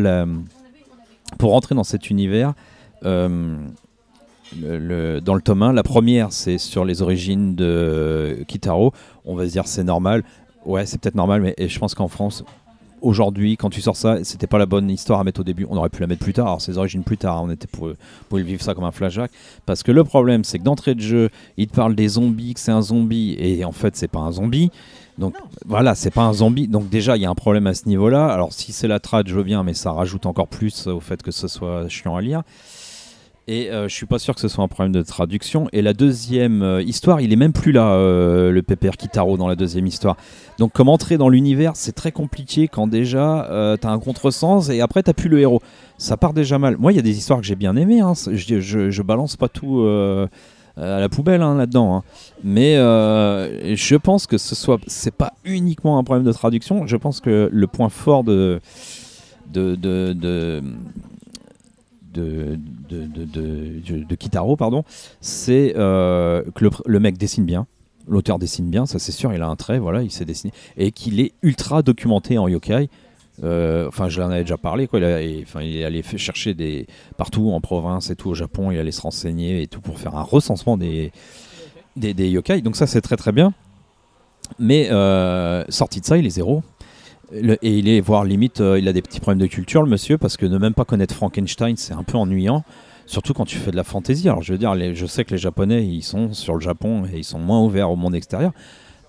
pour 1.39 1.51
rentrer 1.51 1.75
dans 1.75 1.85
cet 1.85 2.11
univers, 2.11 2.55
le- 4.61 4.79
le- 4.79 5.21
dans 5.21 5.35
le 5.35 5.43
tome 5.43 5.63
1, 5.63 5.73
la 5.73 5.83
première 5.83 6.33
c'est 6.33 6.59
sur 6.59 6.85
les 6.85 7.03
origines 7.03 7.55
de 7.55 8.39
Kitaro. 8.49 8.93
On 9.25 9.35
va 9.35 9.47
se 9.47 9.53
dire 9.53 9.67
c'est 9.67 9.85
normal. 9.85 10.23
Ouais, 10.65 10.87
c'est 10.87 11.01
peut-être 11.01 11.15
normal, 11.15 11.43
mais 11.43 11.55
et 11.59 11.69
je 11.69 11.79
pense 11.79 11.95
qu'en 11.95 12.09
France, 12.09 12.43
aujourd'hui, 13.03 13.57
quand 13.57 13.71
tu 13.71 13.81
sors 13.81 13.95
ça, 13.97 14.25
c'était 14.25 14.49
pas 14.49 14.59
la 14.59 14.67
bonne 14.67 14.91
histoire 14.91 15.21
à 15.21 15.25
mettre 15.25 15.41
au 15.41 15.45
début. 15.45 15.65
On 15.71 15.77
aurait 15.77 15.91
pu 15.91 16.01
la 16.01 16.09
mettre 16.09 16.25
plus 16.25 16.33
tard. 16.33 16.47
Alors, 16.47 16.61
ses 16.61 16.77
origines 16.77 17.05
plus 17.05 17.19
tard, 17.19 17.41
on 17.45 17.51
était 17.51 17.69
pour, 17.69 17.91
pour 18.29 18.39
vivre 18.39 18.61
ça 18.63 18.75
comme 18.75 18.83
un 18.83 18.91
flashback. 18.91 19.31
Parce 19.65 19.85
que 19.85 19.93
le 19.93 20.03
problème, 20.03 20.43
c'est 20.43 20.59
que 20.59 20.65
d'entrée 20.65 20.97
de 20.97 21.01
jeu, 21.01 21.29
il 21.57 21.69
te 21.69 21.77
parle 21.77 21.95
des 21.95 22.09
zombies, 22.09 22.55
que 22.55 22.59
c'est 22.61 22.73
un 22.73 22.83
zombie, 22.83 23.37
et 23.39 23.65
en 23.65 23.71
fait, 23.71 23.95
c'est 23.97 24.09
pas 24.09 24.19
un 24.21 24.33
zombie. 24.33 24.71
Donc 25.19 25.35
voilà, 25.65 25.95
c'est 25.95 26.11
pas 26.11 26.23
un 26.25 26.33
zombie. 26.33 26.67
Donc 26.67 26.89
déjà, 26.89 27.17
il 27.17 27.23
y 27.23 27.27
a 27.27 27.31
un 27.31 27.35
problème 27.37 27.69
à 27.69 27.75
ce 27.75 27.89
niveau-là. 27.89 28.27
Alors 28.27 28.53
si 28.53 28.73
c'est 28.73 28.89
la 28.89 28.99
trad, 28.99 29.29
je 29.29 29.35
veux 29.37 29.45
bien, 29.45 29.63
mais 29.63 29.73
ça 29.75 29.93
rajoute 29.93 30.27
encore 30.27 30.49
plus 30.49 30.89
au 30.89 30.99
fait 31.01 31.23
que 31.23 31.31
ce 31.31 31.47
soit 31.49 31.89
chiant 31.89 32.17
à 32.17 32.21
lire. 32.21 32.43
Et 33.49 33.71
euh, 33.71 33.87
je 33.89 33.95
suis 33.95 34.07
pas 34.07 34.19
sûr 34.19 34.35
que 34.35 34.41
ce 34.41 34.49
soit 34.49 34.65
un 34.65 34.69
problème 34.69 34.93
de 34.93 35.03
traduction. 35.03 35.69
Et 35.73 35.81
la 35.81 35.93
deuxième 35.93 36.63
euh, 36.63 36.83
histoire, 36.83 37.21
il 37.21 37.33
est 37.33 37.37
même 37.37 37.53
plus 37.53 37.71
là, 37.71 37.93
euh, 37.93 38.51
le 38.51 38.63
pépère 38.63 38.97
Kitaro 38.97 39.37
dans 39.37 39.47
la 39.47 39.55
deuxième 39.55 39.87
histoire. 39.87 40.17
Donc 40.59 40.73
comme 40.73 40.89
entrer 40.89 41.17
dans 41.17 41.29
l'univers, 41.29 41.73
c'est 41.77 41.93
très 41.93 42.11
compliqué 42.11 42.67
quand 42.67 42.89
déjà 42.89 43.45
euh, 43.45 43.77
t'as 43.77 43.91
un 43.91 44.01
contresens 44.01 44.69
et 44.69 44.81
après 44.81 45.05
t'as 45.05 45.13
plus 45.13 45.29
le 45.29 45.39
héros. 45.39 45.63
Ça 45.97 46.17
part 46.17 46.33
déjà 46.33 46.59
mal. 46.59 46.77
Moi, 46.77 46.93
il 46.93 46.97
y 46.97 46.99
a 46.99 47.03
des 47.03 47.17
histoires 47.17 47.39
que 47.41 47.47
j'ai 47.47 47.55
bien 47.55 47.77
aimées. 47.77 48.01
hein. 48.01 48.15
Je, 48.33 48.61
je, 48.91 49.03
balance 49.03 49.37
pas 49.37 49.49
tout 49.49 49.87
à 50.77 51.01
la 51.01 51.09
poubelle 51.09 51.41
hein, 51.41 51.55
là-dedans. 51.55 51.97
hein. 51.97 52.03
Mais 52.43 52.75
je 52.75 53.97
pense 53.97 54.27
que 54.27 54.39
ce 54.39 54.55
soit, 54.57 54.79
c'est 54.89 55.15
pas 55.15 55.33
uniquement 55.45 55.99
un 55.99 56.05
problème 56.05 56.27
de 56.27 56.33
traduction. 56.33 56.87
Je 56.87 56.97
pense 56.97 57.21
que 57.21 57.49
le 57.51 57.67
point 57.69 57.89
fort 57.89 58.25
de, 58.25 58.61
de, 59.55 59.77
de 59.77 60.63
de, 62.17 62.59
de, 62.89 64.05
de, 64.05 64.15
Kitaro, 64.15 64.57
pardon, 64.57 64.85
c'est 65.21 65.75
euh, 65.77 66.43
que 66.55 66.65
le, 66.65 66.71
le 66.87 67.01
mec 67.01 67.19
dessine 67.19 67.45
bien. 67.45 67.67
L'auteur 68.09 68.39
dessine 68.39 68.71
bien, 68.71 68.87
ça 68.87 68.99
c'est 68.99 69.13
sûr, 69.13 69.33
il 69.35 69.43
a 69.43 69.49
un 69.49 69.57
trait, 69.57 69.79
voilà, 69.79 70.03
il 70.03 70.11
sait 70.11 70.25
dessiner. 70.25 70.53
Et 70.77 70.93
qu'il 70.93 71.19
est 71.21 71.33
ultra 71.43 71.83
documenté 71.83 72.39
en 72.39 72.49
yokai. 72.49 72.89
Euh, 73.45 73.87
Enfin, 73.89 74.09
je 74.09 74.21
l'en 74.21 74.31
avais 74.31 74.43
déjà 74.43 74.57
parlé, 74.57 74.87
quoi. 74.87 74.99
Il, 75.01 75.05
a- 75.05 75.21
et, 75.21 75.43
enfin, 75.47 75.61
il 75.61 75.77
est 75.77 75.85
allé 75.85 76.03
fait 76.03 76.17
chercher 76.19 76.55
des, 76.55 76.87
partout 77.17 77.51
en 77.51 77.61
province 77.61 78.09
et 78.11 78.17
tout, 78.17 78.31
au 78.31 78.35
Japon, 78.35 78.71
il 78.71 78.79
allait 78.79 78.93
se 78.93 79.03
renseigner 79.03 79.61
et 79.63 79.67
tout 79.67 79.81
pour 79.81 79.99
faire 79.99 80.15
un 80.17 80.23
recensement 80.23 80.77
des, 80.79 81.13
des, 81.97 82.15
des 82.15 82.29
yokai. 82.31 82.63
Donc, 82.63 82.77
ça 82.77 82.87
c'est 82.87 83.01
très 83.03 83.17
très 83.17 83.33
bien. 83.33 83.53
Mais 84.59 84.89
euh, 84.91 85.65
sorti 85.69 86.01
de 86.01 86.07
ça, 86.07 86.17
il 86.17 86.25
est 86.27 86.31
zéro. 86.31 86.63
Et 87.33 87.79
il 87.79 87.89
est, 87.89 88.01
voire 88.01 88.25
limite, 88.25 88.61
euh, 88.61 88.79
il 88.79 88.87
a 88.89 88.93
des 88.93 89.03
petits 89.03 89.19
problèmes 89.21 89.41
de 89.41 89.47
culture, 89.47 89.83
le 89.83 89.89
monsieur, 89.89 90.17
parce 90.19 90.37
que 90.37 90.47
ne 90.47 90.59
même 90.59 90.75
pas 90.75 90.85
connaître 90.85 91.15
Frankenstein, 91.15 91.77
c'est 91.77 91.93
un 91.95 92.05
peu 92.05 92.17
ennuyant. 92.17 92.63
Surtout 93.07 93.35
quand 93.35 93.45
tu 93.45 93.57
fais 93.59 93.71
de 93.71 93.77
la 93.77 93.85
fantaisie. 93.85 94.29
Alors, 94.29 94.43
je 94.43 94.53
veux 94.53 94.59
dire, 94.59 94.75
je 94.95 95.07
sais 95.07 95.25
que 95.25 95.31
les 95.33 95.39
Japonais, 95.39 95.85
ils 95.87 96.03
sont 96.03 96.33
sur 96.33 96.55
le 96.55 96.61
Japon 96.61 97.05
et 97.13 97.19
ils 97.19 97.25
sont 97.25 97.39
moins 97.39 97.63
ouverts 97.63 97.91
au 97.91 97.97
monde 97.97 98.15
extérieur. 98.15 98.53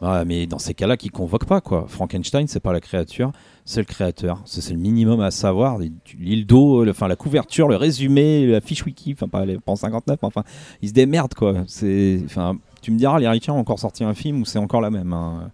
Ouais, 0.01 0.23
mais 0.25 0.45
dans 0.45 0.59
ces 0.59 0.75
cas-là, 0.75 0.95
qui 0.97 1.09
convoquent 1.09 1.45
pas 1.47 1.59
quoi. 1.61 1.85
Frankenstein, 1.87 2.45
c'est 2.47 2.59
pas 2.59 2.71
la 2.71 2.79
créature, 2.79 3.31
c'est 3.65 3.79
le 3.79 3.85
créateur. 3.85 4.39
C'est 4.45 4.69
le 4.71 4.77
minimum 4.79 5.19
à 5.21 5.31
savoir. 5.31 5.79
Le- 5.79 6.89
enfin 6.91 7.07
la 7.07 7.15
couverture, 7.15 7.67
le 7.67 7.77
résumé, 7.77 8.45
la 8.45 8.61
fiche 8.61 8.85
wiki, 8.85 9.13
enfin 9.13 9.27
pas, 9.27 9.43
les- 9.43 9.57
pas 9.57 9.71
en 9.71 9.75
59, 9.75 10.19
mais 10.21 10.27
enfin 10.27 10.43
ils 10.83 10.89
se 10.89 10.93
démerdent 10.93 11.33
quoi. 11.33 11.55
C'est, 11.65 12.21
enfin, 12.25 12.57
tu 12.83 12.91
me 12.91 12.97
diras, 12.99 13.19
les 13.19 13.27
Ricains 13.27 13.53
ont 13.53 13.57
encore 13.59 13.79
sorti 13.79 14.03
un 14.03 14.13
film 14.13 14.41
où 14.41 14.45
c'est 14.45 14.59
encore 14.59 14.81
la 14.81 14.91
même. 14.91 15.13
hein. 15.13 15.49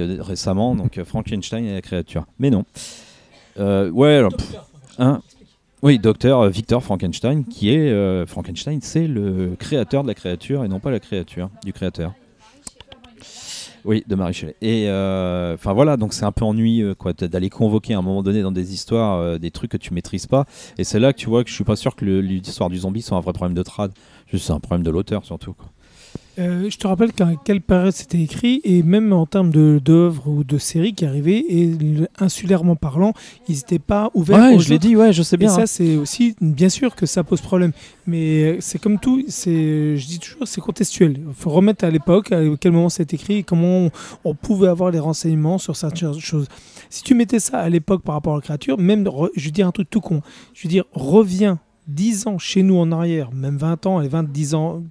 A- 0.00 0.22
récemment, 0.22 0.74
donc 0.74 0.96
euh, 0.98 1.04
Frankenstein 1.04 1.64
et 1.64 1.74
la 1.74 1.82
créature. 1.82 2.24
Mais 2.38 2.50
non. 2.50 2.64
Euh, 3.58 3.90
ouais, 3.90 4.22
hein, 4.98 5.20
oui, 5.82 5.98
docteur 5.98 6.40
euh, 6.40 6.48
Victor 6.48 6.82
Frankenstein, 6.82 7.44
qui 7.44 7.70
est 7.70 7.90
euh, 7.90 8.24
Frankenstein, 8.24 8.78
c'est 8.80 9.06
le 9.06 9.56
créateur 9.58 10.02
de 10.04 10.08
la 10.08 10.14
créature 10.14 10.64
et 10.64 10.68
non 10.68 10.80
pas 10.80 10.90
la 10.90 11.00
créature 11.00 11.50
du 11.64 11.72
créateur. 11.72 12.12
Oui, 13.84 14.04
de 14.06 14.14
Marie 14.14 14.32
Shelley. 14.32 14.54
Et 14.62 14.88
euh, 14.88 15.54
enfin 15.54 15.72
voilà, 15.72 15.96
donc 15.96 16.12
c'est 16.12 16.24
un 16.24 16.30
peu 16.30 16.44
ennuyeux 16.44 16.94
quoi, 16.94 17.12
d'aller 17.12 17.50
convoquer 17.50 17.94
à 17.94 17.98
un 17.98 18.02
moment 18.02 18.22
donné 18.22 18.40
dans 18.40 18.52
des 18.52 18.72
histoires 18.72 19.18
euh, 19.18 19.38
des 19.38 19.50
trucs 19.50 19.72
que 19.72 19.76
tu 19.76 19.92
maîtrises 19.92 20.28
pas. 20.28 20.46
Et 20.78 20.84
c'est 20.84 21.00
là 21.00 21.12
que 21.12 21.18
tu 21.18 21.28
vois 21.28 21.42
que 21.42 21.50
je 21.50 21.54
suis 21.54 21.64
pas 21.64 21.74
sûr 21.74 21.96
que 21.96 22.04
l'histoire 22.04 22.70
du 22.70 22.78
zombie 22.78 23.02
soit 23.02 23.16
un 23.18 23.20
vrai 23.20 23.32
problème 23.32 23.56
de 23.56 23.62
trad. 23.64 23.90
C'est 24.32 24.52
un 24.52 24.60
problème 24.60 24.84
de 24.84 24.90
l'auteur 24.90 25.24
surtout. 25.24 25.52
Quoi. 25.54 25.66
Euh, 26.38 26.70
je 26.70 26.78
te 26.78 26.86
rappelle 26.86 27.12
qu'à 27.12 27.28
quelle 27.44 27.60
période 27.60 27.92
c'était 27.92 28.20
écrit, 28.22 28.62
et 28.64 28.82
même 28.82 29.12
en 29.12 29.26
termes 29.26 29.50
d'œuvres 29.50 30.28
ou 30.28 30.44
de 30.44 30.56
séries 30.56 30.94
qui 30.94 31.04
arrivaient, 31.04 31.44
et 31.46 31.66
le- 31.66 32.08
insulairement 32.18 32.74
parlant, 32.74 33.12
ils 33.48 33.56
n'étaient 33.56 33.78
pas 33.78 34.10
ouverts 34.14 34.38
Ouais, 34.38 34.54
aux 34.54 34.58
je 34.58 34.70
l'ai 34.70 34.78
dit, 34.78 34.96
ouais, 34.96 35.12
je 35.12 35.22
sais 35.22 35.34
Et 35.34 35.38
bien. 35.38 35.50
ça, 35.50 35.62
hein. 35.62 35.66
c'est 35.66 35.96
aussi, 35.96 36.34
bien 36.40 36.70
sûr 36.70 36.94
que 36.96 37.04
ça 37.04 37.22
pose 37.22 37.42
problème. 37.42 37.72
Mais 38.06 38.44
euh, 38.44 38.56
c'est 38.60 38.78
comme 38.80 38.98
tout, 38.98 39.22
c'est, 39.28 39.96
je 39.98 40.06
dis 40.06 40.18
toujours, 40.20 40.48
c'est 40.48 40.62
contextuel. 40.62 41.18
Il 41.28 41.34
faut 41.34 41.50
remettre 41.50 41.84
à 41.84 41.90
l'époque, 41.90 42.32
à 42.32 42.40
quel 42.58 42.72
moment 42.72 42.88
c'est 42.88 43.12
écrit, 43.12 43.34
et 43.38 43.42
comment 43.42 43.66
on, 43.86 43.90
on 44.24 44.34
pouvait 44.34 44.68
avoir 44.68 44.90
les 44.90 45.00
renseignements 45.00 45.58
sur 45.58 45.76
certaines 45.76 46.18
choses. 46.18 46.48
Si 46.88 47.02
tu 47.02 47.14
mettais 47.14 47.40
ça 47.40 47.58
à 47.58 47.68
l'époque 47.68 48.02
par 48.02 48.14
rapport 48.14 48.32
à 48.32 48.36
la 48.36 48.42
créature, 48.42 48.78
même, 48.78 49.06
je 49.36 49.44
veux 49.44 49.50
dire 49.50 49.66
un 49.66 49.70
truc 49.72 49.90
tout 49.90 50.00
con, 50.00 50.22
je 50.54 50.62
veux 50.62 50.70
dire, 50.70 50.84
reviens 50.92 51.58
10 51.88 52.26
ans 52.26 52.38
chez 52.38 52.62
nous 52.62 52.76
en 52.76 52.90
arrière, 52.90 53.32
même 53.32 53.58
20 53.58 53.86
ans, 53.86 54.00
et 54.00 54.08
20, 54.08 54.30
10 54.30 54.54
ans, 54.54 54.82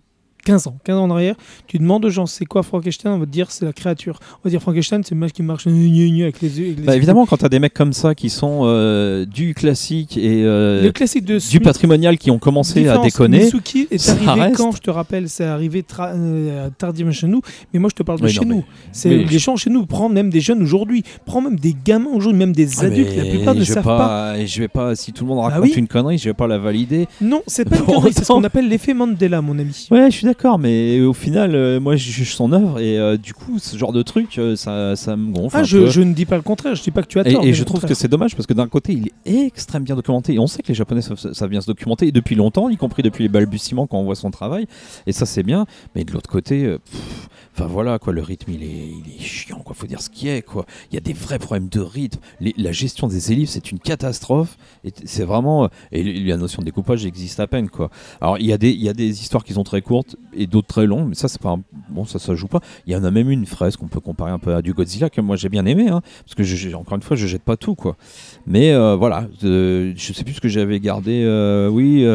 15 0.43 0.68
ans, 0.68 0.77
15 0.84 0.97
ans 0.97 1.03
en 1.03 1.11
arrière, 1.11 1.35
tu 1.68 1.77
demandes 1.77 2.05
aux 2.05 2.09
gens 2.09 2.26
c'est 2.26 2.45
quoi 2.45 2.63
Frankenstein, 2.63 3.11
on 3.13 3.19
va 3.19 3.26
te 3.26 3.31
dire 3.31 3.51
c'est 3.51 3.65
la 3.65 3.73
créature. 3.73 4.19
On 4.35 4.39
va 4.45 4.49
dire 4.49 4.61
Frankenstein, 4.61 5.03
c'est 5.03 5.13
le 5.15 5.19
mec 5.19 5.34
qui 5.34 5.43
marche 5.43 5.68
avec 5.68 6.41
les 6.41 6.59
yeux. 6.59 6.76
Bah, 6.84 6.95
évidemment, 6.95 7.26
quand 7.26 7.38
t'as 7.38 7.49
des 7.49 7.59
mecs 7.59 7.73
comme 7.73 7.93
ça 7.93 8.15
qui 8.15 8.30
sont 8.30 8.61
euh, 8.63 9.26
du 9.26 9.53
classique 9.53 10.18
et 10.18 10.43
euh, 10.43 10.81
le 10.84 10.91
classique 10.91 11.26
de 11.26 11.39
du 11.49 11.59
patrimonial 11.59 12.18
qui 12.18 12.31
ont 12.31 12.39
commencé 12.39 12.88
à 12.88 12.97
déconner. 12.99 13.39
Mitsuki 13.45 13.88
est 13.91 14.09
arrivé 14.09 14.31
reste. 14.41 14.57
quand 14.57 14.72
Je 14.72 14.81
te 14.81 14.89
rappelle, 14.89 15.30
c'est 15.30 15.43
arrivé 15.45 15.84
euh, 15.99 16.69
tardivement 16.77 17.11
chez 17.11 17.27
nous. 17.27 17.41
Mais 17.73 17.80
moi, 17.80 17.89
je 17.91 17.95
te 17.95 18.03
parle 18.03 18.19
de 18.19 18.26
Oui, 18.26 18.31
chez 18.31 18.45
non, 18.45 18.55
nous. 18.57 18.65
C'est 18.91 19.09
les 19.09 19.39
gens 19.39 19.55
chez 19.55 19.69
nous. 19.69 19.85
Prends 19.85 20.09
même 20.09 20.30
des 20.30 20.41
jeunes 20.41 20.61
aujourd'hui. 20.61 21.03
Prends 21.26 21.41
même 21.41 21.57
des 21.57 21.76
gamins 21.85 22.11
aujourd'hui, 22.13 22.39
même 22.39 22.53
des 22.53 22.68
Ah, 22.80 22.85
adultes. 22.85 23.09
mais 23.15 23.23
La 23.23 23.30
plupart 23.30 23.55
ne 23.55 23.63
savent 23.63 23.84
pas. 23.84 24.38
et 24.38 24.47
Je 24.47 24.61
vais 24.61 24.68
pas. 24.68 24.95
Si 24.95 25.11
tout 25.13 25.23
le 25.23 25.30
monde 25.30 25.39
Bah 25.39 25.49
raconte 25.55 25.63
oui. 25.72 25.73
une 25.77 25.88
connerie, 25.88 26.18
je 26.18 26.26
vais 26.30 26.34
pas 26.34 26.47
la 26.47 26.57
valider. 26.57 27.07
Non, 27.22 27.41
c'est 27.47 27.65
pas 27.68 27.77
une 27.77 27.85
connerie. 27.85 28.13
C'est 28.13 28.23
ce 28.23 28.31
qu'on 28.31 28.43
appelle 28.43 28.68
l'effet 28.68 28.93
Mandela, 28.93 29.41
mon 29.41 29.57
ami. 29.57 29.88
Ouais, 29.91 30.09
je 30.11 30.18
suis 30.18 30.27
d'accord, 30.31 30.57
mais 30.59 31.01
au 31.01 31.11
final, 31.13 31.55
euh, 31.55 31.81
moi, 31.81 31.97
je 31.97 32.09
juge 32.09 32.33
son 32.35 32.53
œuvre 32.53 32.79
et 32.79 32.97
euh, 32.97 33.17
du 33.17 33.33
coup, 33.33 33.59
ce 33.59 33.75
genre 33.77 33.91
de 33.91 34.01
truc, 34.01 34.37
euh, 34.37 34.55
ça, 34.55 34.95
ça 34.95 35.17
me 35.17 35.33
gonfle. 35.33 35.57
Ah, 35.57 35.59
un 35.59 35.63
je, 35.63 35.79
peu. 35.79 35.87
je 35.87 36.01
ne 36.01 36.13
dis 36.13 36.25
pas 36.25 36.37
le 36.37 36.41
contraire. 36.41 36.73
Je 36.73 36.81
dis 36.81 36.91
pas 36.91 37.01
que 37.01 37.07
tu 37.07 37.19
as 37.19 37.27
Et, 37.27 37.33
tort. 37.33 37.43
et 37.43 37.47
mais 37.47 37.53
je 37.53 37.59
le 37.59 37.65
trouve 37.65 37.81
que 37.85 37.93
c'est 37.93 38.07
dommage 38.07 38.33
parce 38.33 38.47
que 38.47 38.53
d'un 38.53 38.69
côté, 38.69 38.93
il 38.93 39.09
est 39.25 39.45
extrêmement 39.45 39.83
bien 39.83 39.95
documenté. 39.97 40.33
Et 40.35 40.39
on 40.39 40.47
sait 40.47 40.61
que 40.63 40.69
les 40.69 40.73
Japonais 40.73 41.01
savent, 41.01 41.17
savent 41.33 41.49
bien 41.49 41.59
se 41.59 41.67
documenter 41.67 42.07
et 42.07 42.11
depuis 42.13 42.35
longtemps, 42.35 42.69
y 42.69 42.77
compris 42.77 43.03
depuis 43.03 43.23
les 43.23 43.29
balbutiements 43.29 43.87
quand 43.87 43.97
on 43.97 44.03
voit 44.05 44.15
son 44.15 44.31
travail. 44.31 44.67
Et 45.05 45.11
ça, 45.11 45.25
c'est 45.25 45.43
bien. 45.43 45.65
Mais 45.95 46.05
de 46.05 46.13
l'autre 46.13 46.29
côté, 46.29 46.63
pff, 46.63 47.29
enfin 47.53 47.65
voilà, 47.65 47.99
quoi, 47.99 48.14
le 48.14 48.22
rythme, 48.22 48.52
il 48.52 48.64
est, 48.64 48.68
il 48.68 49.15
est 49.15 49.22
chiant, 49.22 49.60
quoi. 49.60 49.76
Faut 49.76 49.88
dire 49.88 50.02
ce 50.02 50.10
qui 50.10 50.28
est, 50.30 50.41
quoi. 50.41 50.65
Il 50.91 50.95
y 50.95 50.98
a 50.98 51.02
des 51.02 51.14
vrais 51.14 51.40
problèmes 51.40 51.69
de 51.69 51.80
rythme. 51.80 52.19
La 52.57 52.72
gestion 52.72 53.07
des 53.07 53.32
ellipses, 53.32 53.52
c'est 53.52 53.72
une 53.72 53.80
catastrophe. 53.80 54.57
Et 54.84 54.91
c'est 55.06 55.23
vraiment. 55.26 55.65
euh, 55.65 55.68
Et 55.91 56.03
la 56.03 56.38
notion 56.38 56.61
de 56.61 56.65
découpage 56.65 57.06
existe 57.06 57.40
à 57.40 57.48
peine, 57.48 57.69
quoi. 57.69 57.90
Alors, 58.22 58.38
il 58.40 58.45
y, 58.45 58.53
a 58.53 58.57
des- 58.57 58.72
il 58.72 58.82
y 58.82 58.90
a 58.90 58.94
des 58.94 59.22
histoires 59.22 59.44
qui 59.44 59.53
sont 59.53 59.64
très 59.64 59.82
courtes 59.82 60.15
et 60.34 60.48
d'autres 60.48 60.68
très 60.68 60.86
longues, 60.86 61.10
mais 61.10 61.15
ça, 61.15 61.28
c'est 61.28 61.41
pas. 61.41 61.56
Bon, 61.90 62.06
ça, 62.06 62.19
ça 62.19 62.36
joue 62.36 62.48
pas. 62.48 62.61
Il 62.88 62.94
y 62.94 62.95
en 62.95 63.03
a 63.03 63.11
même 63.11 63.30
une 63.30 63.45
fraise 63.45 63.76
qu'on 63.78 63.88
peut 63.88 63.99
comparer 63.99 64.32
un 64.32 64.40
peu 64.40 64.56
à 64.56 64.61
du 64.61 64.73
Godzilla 64.73 65.10
que 65.10 65.22
moi 65.22 65.36
j'ai 65.36 65.49
bien 65.49 65.65
aimé, 65.65 65.90
hein, 65.90 66.02
parce 66.26 66.36
que 66.36 66.44
je- 66.44 66.73
encore 66.76 66.95
une 66.95 67.02
fois, 67.03 67.18
je 67.18 67.28
jette 67.28 67.44
pas 67.44 67.57
tout, 67.57 67.76
quoi. 67.76 67.98
Mais 68.45 68.72
euh, 68.72 68.95
voilà, 68.95 69.28
euh, 69.44 69.94
je 69.95 70.14
sais 70.14 70.23
plus 70.23 70.34
ce 70.36 70.41
que 70.41 70.48
j'avais 70.49 70.80
gardé. 70.80 71.22
euh, 71.23 71.68
oui, 71.69 72.06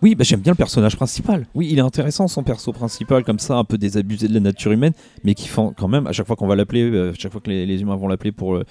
Oui, 0.00 0.14
bah, 0.14 0.22
j'aime 0.22 0.40
bien 0.40 0.52
le 0.52 0.56
personnage 0.56 0.96
principal. 0.96 1.46
Oui, 1.54 1.68
il 1.72 1.78
est 1.78 1.82
intéressant 1.82 2.28
son 2.28 2.44
perso 2.44 2.72
principal, 2.72 3.24
comme 3.24 3.40
ça, 3.40 3.56
un 3.56 3.64
peu 3.64 3.78
désabusé 3.78 4.28
de 4.28 4.34
la 4.34 4.40
nature 4.40 4.70
humaine, 4.70 4.92
mais 5.24 5.34
qui 5.34 5.48
font 5.48 5.74
quand 5.76 5.88
même, 5.88 6.06
à 6.06 6.12
chaque 6.12 6.26
fois 6.26 6.36
qu'on 6.36 6.46
va 6.46 6.54
l'appeler, 6.54 6.82
euh, 6.82 7.10
à 7.10 7.14
chaque 7.14 7.32
fois 7.32 7.40
que 7.40 7.50
les, 7.50 7.80
humains 7.82 7.96
vont 7.96 8.06
l'appeler 8.06 8.30
pour, 8.30 8.54
euh, 8.54 8.64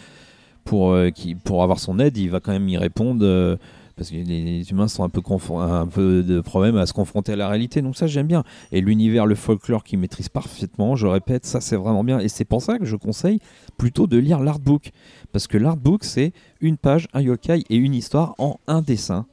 euh, 0.74 1.12
pour 1.44 1.64
avoir 1.64 1.80
son 1.80 2.00
aide, 2.00 2.18
il 2.18 2.30
va 2.30 2.40
quand 2.40 2.54
même 2.54 2.70
y 2.70 2.78
répondre. 2.78 3.26
euh, 3.26 3.58
parce 3.98 4.12
que 4.12 4.16
les, 4.16 4.70
humains 4.70 4.88
sont 4.88 5.04
un 5.04 5.10
peu, 5.10 5.22
un 5.56 5.88
peu 5.88 6.22
de 6.22 6.40
problème 6.40 6.78
à 6.78 6.86
se 6.86 6.94
confronter 6.94 7.34
à 7.34 7.36
la 7.36 7.50
réalité, 7.50 7.82
donc 7.82 7.98
ça 7.98 8.06
j'aime 8.06 8.28
bien. 8.28 8.44
Et 8.72 8.80
l'univers, 8.80 9.26
le 9.26 9.34
folklore 9.34 9.84
qu'il 9.84 9.98
maîtrise 9.98 10.30
parfaitement, 10.30 10.96
je 10.96 11.08
répète, 11.08 11.48
ça 11.48 11.62
c'est 11.62 11.76
vraiment 11.76 12.04
bien. 12.04 12.20
Et 12.20 12.30
c'est 12.30 12.46
pour 12.46 12.62
ça 12.62 12.78
que 12.78 12.86
je 12.86 12.96
conseille 12.96 13.40
plutôt 13.76 14.06
de 14.06 14.18
lire 14.18 14.40
l'artbook. 14.40 14.92
Parce 15.32 15.48
que 15.48 15.58
l'artbook 15.58 16.04
c'est 16.04 16.32
une 16.62 16.78
page, 16.78 17.08
un 17.14 17.22
yokai 17.22 17.64
et 17.70 17.76
une 17.76 17.96
histoire 17.96 18.36
en 18.38 18.60
un 18.68 18.84
dessin. 18.84 19.26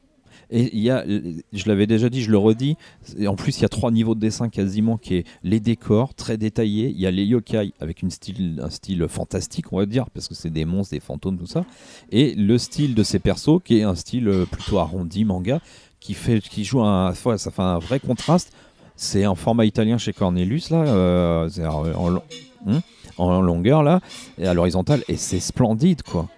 Et 0.50 0.70
il 0.74 0.82
y 0.82 0.90
a, 0.90 1.04
je 1.06 1.68
l'avais 1.68 1.86
déjà 1.86 2.08
dit, 2.08 2.22
je 2.22 2.30
le 2.30 2.38
redis, 2.38 2.76
en 3.26 3.36
plus 3.36 3.58
il 3.58 3.62
y 3.62 3.64
a 3.64 3.68
trois 3.68 3.90
niveaux 3.90 4.14
de 4.14 4.20
dessin 4.20 4.48
quasiment 4.48 4.96
qui 4.96 5.16
est 5.16 5.26
les 5.42 5.60
décors 5.60 6.14
très 6.14 6.36
détaillés, 6.36 6.90
il 6.90 7.00
y 7.00 7.06
a 7.06 7.10
les 7.10 7.24
yokai 7.24 7.72
avec 7.80 8.02
une 8.02 8.10
style, 8.10 8.60
un 8.62 8.70
style 8.70 9.06
fantastique 9.08 9.72
on 9.72 9.78
va 9.78 9.86
dire, 9.86 10.10
parce 10.10 10.28
que 10.28 10.34
c'est 10.34 10.50
des 10.50 10.64
monstres, 10.64 10.94
des 10.94 11.00
fantômes, 11.00 11.38
tout 11.38 11.46
ça, 11.46 11.64
et 12.10 12.34
le 12.34 12.58
style 12.58 12.94
de 12.94 13.02
ces 13.02 13.18
persos 13.18 13.60
qui 13.64 13.78
est 13.78 13.82
un 13.82 13.94
style 13.94 14.28
euh, 14.28 14.46
plutôt 14.46 14.78
arrondi, 14.78 15.24
manga, 15.24 15.60
qui, 16.00 16.14
fait, 16.14 16.40
qui 16.40 16.64
joue 16.64 16.82
un, 16.82 17.12
un 17.58 17.78
vrai 17.78 18.00
contraste. 18.00 18.52
C'est 18.96 19.24
un 19.24 19.34
format 19.34 19.64
italien 19.64 19.98
chez 19.98 20.12
Cornelius 20.12 20.70
là, 20.70 20.84
euh, 20.86 21.48
en, 21.66 22.14
en 22.14 22.20
hmm, 22.64 22.80
en 23.16 23.40
longueur 23.40 23.82
là, 23.82 24.00
à 24.40 24.54
l'horizontale, 24.54 25.02
et 25.08 25.16
c'est 25.16 25.40
splendide 25.40 26.02
quoi. 26.02 26.28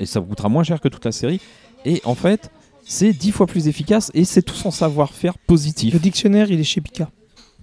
Et 0.00 0.06
ça 0.06 0.20
vous 0.20 0.26
coûtera 0.26 0.48
moins 0.48 0.62
cher 0.62 0.80
que 0.80 0.88
toute 0.88 1.04
la 1.04 1.12
série. 1.12 1.40
Et 1.84 2.00
en 2.04 2.14
fait, 2.14 2.50
c'est 2.86 3.12
dix 3.12 3.32
fois 3.32 3.46
plus 3.46 3.68
efficace 3.68 4.10
et 4.14 4.24
c'est 4.24 4.42
tout 4.42 4.54
son 4.54 4.70
savoir-faire 4.70 5.36
positif. 5.38 5.92
Le 5.92 5.98
dictionnaire, 6.00 6.50
il 6.50 6.60
est 6.60 6.64
chez 6.64 6.80
Pika. 6.80 7.10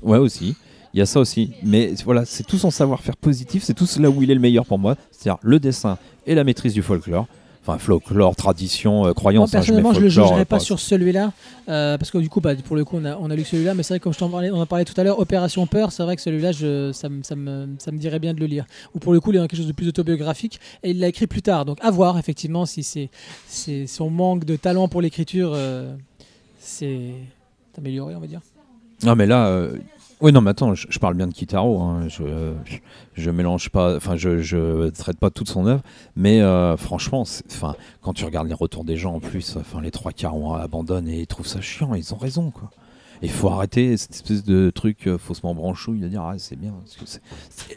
Ouais 0.01 0.17
aussi. 0.17 0.55
Il 0.93 0.99
y 0.99 1.01
a 1.01 1.05
ça 1.05 1.19
aussi. 1.19 1.53
Mais 1.63 1.93
voilà, 2.03 2.25
c'est 2.25 2.43
tout 2.43 2.57
son 2.57 2.69
savoir-faire 2.69 3.15
positif, 3.15 3.63
c'est 3.63 3.73
tout 3.73 3.87
là 3.99 4.09
où 4.09 4.21
il 4.21 4.29
est 4.29 4.35
le 4.35 4.39
meilleur 4.39 4.65
pour 4.65 4.77
moi. 4.77 4.95
C'est-à-dire 5.11 5.39
le 5.41 5.59
dessin 5.59 5.97
et 6.27 6.35
la 6.35 6.43
maîtrise 6.43 6.73
du 6.73 6.83
folklore. 6.83 7.27
Enfin, 7.65 7.77
folklore, 7.77 8.35
tradition, 8.35 9.03
euh, 9.03 9.05
Moi, 9.05 9.13
croyance. 9.13 9.55
hein, 9.55 9.61
je 9.61 9.71
mets 9.71 9.81
personnellement, 9.81 9.93
je 9.93 10.01
le 10.01 10.09
folklore, 10.09 10.27
jugerai 10.27 10.41
euh, 10.41 10.45
pas 10.45 10.59
sur 10.59 10.79
celui-là, 10.81 11.31
euh, 11.69 11.97
parce 11.97 12.11
que 12.11 12.17
du 12.17 12.27
coup, 12.27 12.41
bah, 12.41 12.55
pour 12.57 12.75
le 12.75 12.83
coup, 12.83 12.97
on 13.01 13.05
a, 13.05 13.15
on 13.15 13.29
a 13.29 13.35
lu 13.37 13.45
celui-là, 13.45 13.73
mais 13.73 13.83
c'est 13.83 13.93
vrai 13.93 13.99
que 13.99 14.03
comme 14.03 14.11
je 14.13 14.19
t'en 14.19 14.27
parlais, 14.27 14.51
on 14.51 14.59
en 14.59 14.65
parlait 14.65 14.83
tout 14.83 14.99
à 14.99 15.03
l'heure, 15.05 15.17
Opération 15.17 15.65
Peur, 15.65 15.93
c'est 15.93 16.03
vrai 16.03 16.17
que 16.17 16.21
celui-là, 16.21 16.51
je, 16.51 16.91
ça, 16.91 17.07
me, 17.07 17.23
ça, 17.23 17.37
me, 17.37 17.69
ça 17.79 17.93
me 17.93 17.97
dirait 17.97 18.19
bien 18.19 18.33
de 18.33 18.41
le 18.41 18.47
lire. 18.47 18.65
Ou 18.93 18.99
pour 18.99 19.13
le 19.13 19.21
coup, 19.21 19.31
il 19.31 19.35
y 19.35 19.39
a 19.39 19.47
quelque 19.47 19.55
chose 19.55 19.67
de 19.67 19.71
plus 19.71 19.87
autobiographique, 19.87 20.59
et 20.83 20.89
il 20.91 20.99
l'a 20.99 21.07
écrit 21.07 21.25
plus 21.25 21.41
tard. 21.41 21.63
Donc, 21.63 21.77
à 21.81 21.89
voir, 21.89 22.19
effectivement, 22.19 22.65
si 22.65 22.83
c'est, 22.83 23.09
c'est 23.47 23.87
son 23.87 24.09
manque 24.09 24.43
de 24.43 24.57
talent 24.57 24.89
pour 24.89 24.99
l'écriture, 25.01 25.53
euh, 25.55 25.95
c'est 26.59 27.11
amélioré, 27.77 28.13
on 28.13 28.19
va 28.19 28.27
dire. 28.27 28.41
Non, 29.05 29.15
mais 29.15 29.25
là. 29.25 29.69
Oui, 30.23 30.31
non, 30.31 30.39
mais 30.39 30.51
attends, 30.51 30.73
je, 30.73 30.99
parle 30.99 31.15
bien 31.15 31.27
de 31.27 31.33
Kitaro. 31.33 31.81
hein, 31.81 32.07
Je, 32.07 32.53
je, 33.13 33.29
mélange 33.29 33.69
pas. 33.69 33.97
Enfin, 33.97 34.15
je, 34.15 34.39
je 34.39 34.87
traite 34.91 35.17
pas 35.19 35.29
toute 35.29 35.49
son 35.49 35.67
œuvre. 35.67 35.83
Mais 36.15 36.39
euh, 36.39 36.77
franchement, 36.77 37.25
enfin, 37.51 37.75
quand 38.01 38.13
tu 38.13 38.23
regardes 38.23 38.47
les 38.47 38.53
retours 38.53 38.85
des 38.85 38.95
gens 38.95 39.15
en 39.15 39.19
plus, 39.19 39.57
enfin, 39.57 39.81
les 39.81 39.91
trois 39.91 40.13
quarts 40.13 40.37
ont 40.37 40.53
abandonné 40.53 41.17
et 41.17 41.21
ils 41.23 41.27
trouvent 41.27 41.45
ça 41.45 41.59
chiant. 41.59 41.93
Ils 41.93 42.13
ont 42.13 42.17
raison, 42.17 42.51
quoi. 42.51 42.71
Il 43.21 43.31
faut 43.31 43.49
arrêter 43.49 43.97
cette 43.97 44.15
espèce 44.15 44.45
de 44.45 44.69
truc 44.69 45.07
euh, 45.07 45.17
faussement 45.17 45.53
branchouille 45.53 45.99
de 45.99 46.07
dire 46.07 46.23
ah 46.23 46.37
c'est 46.37 46.57
bien 46.57 46.73
c'est 47.05 47.21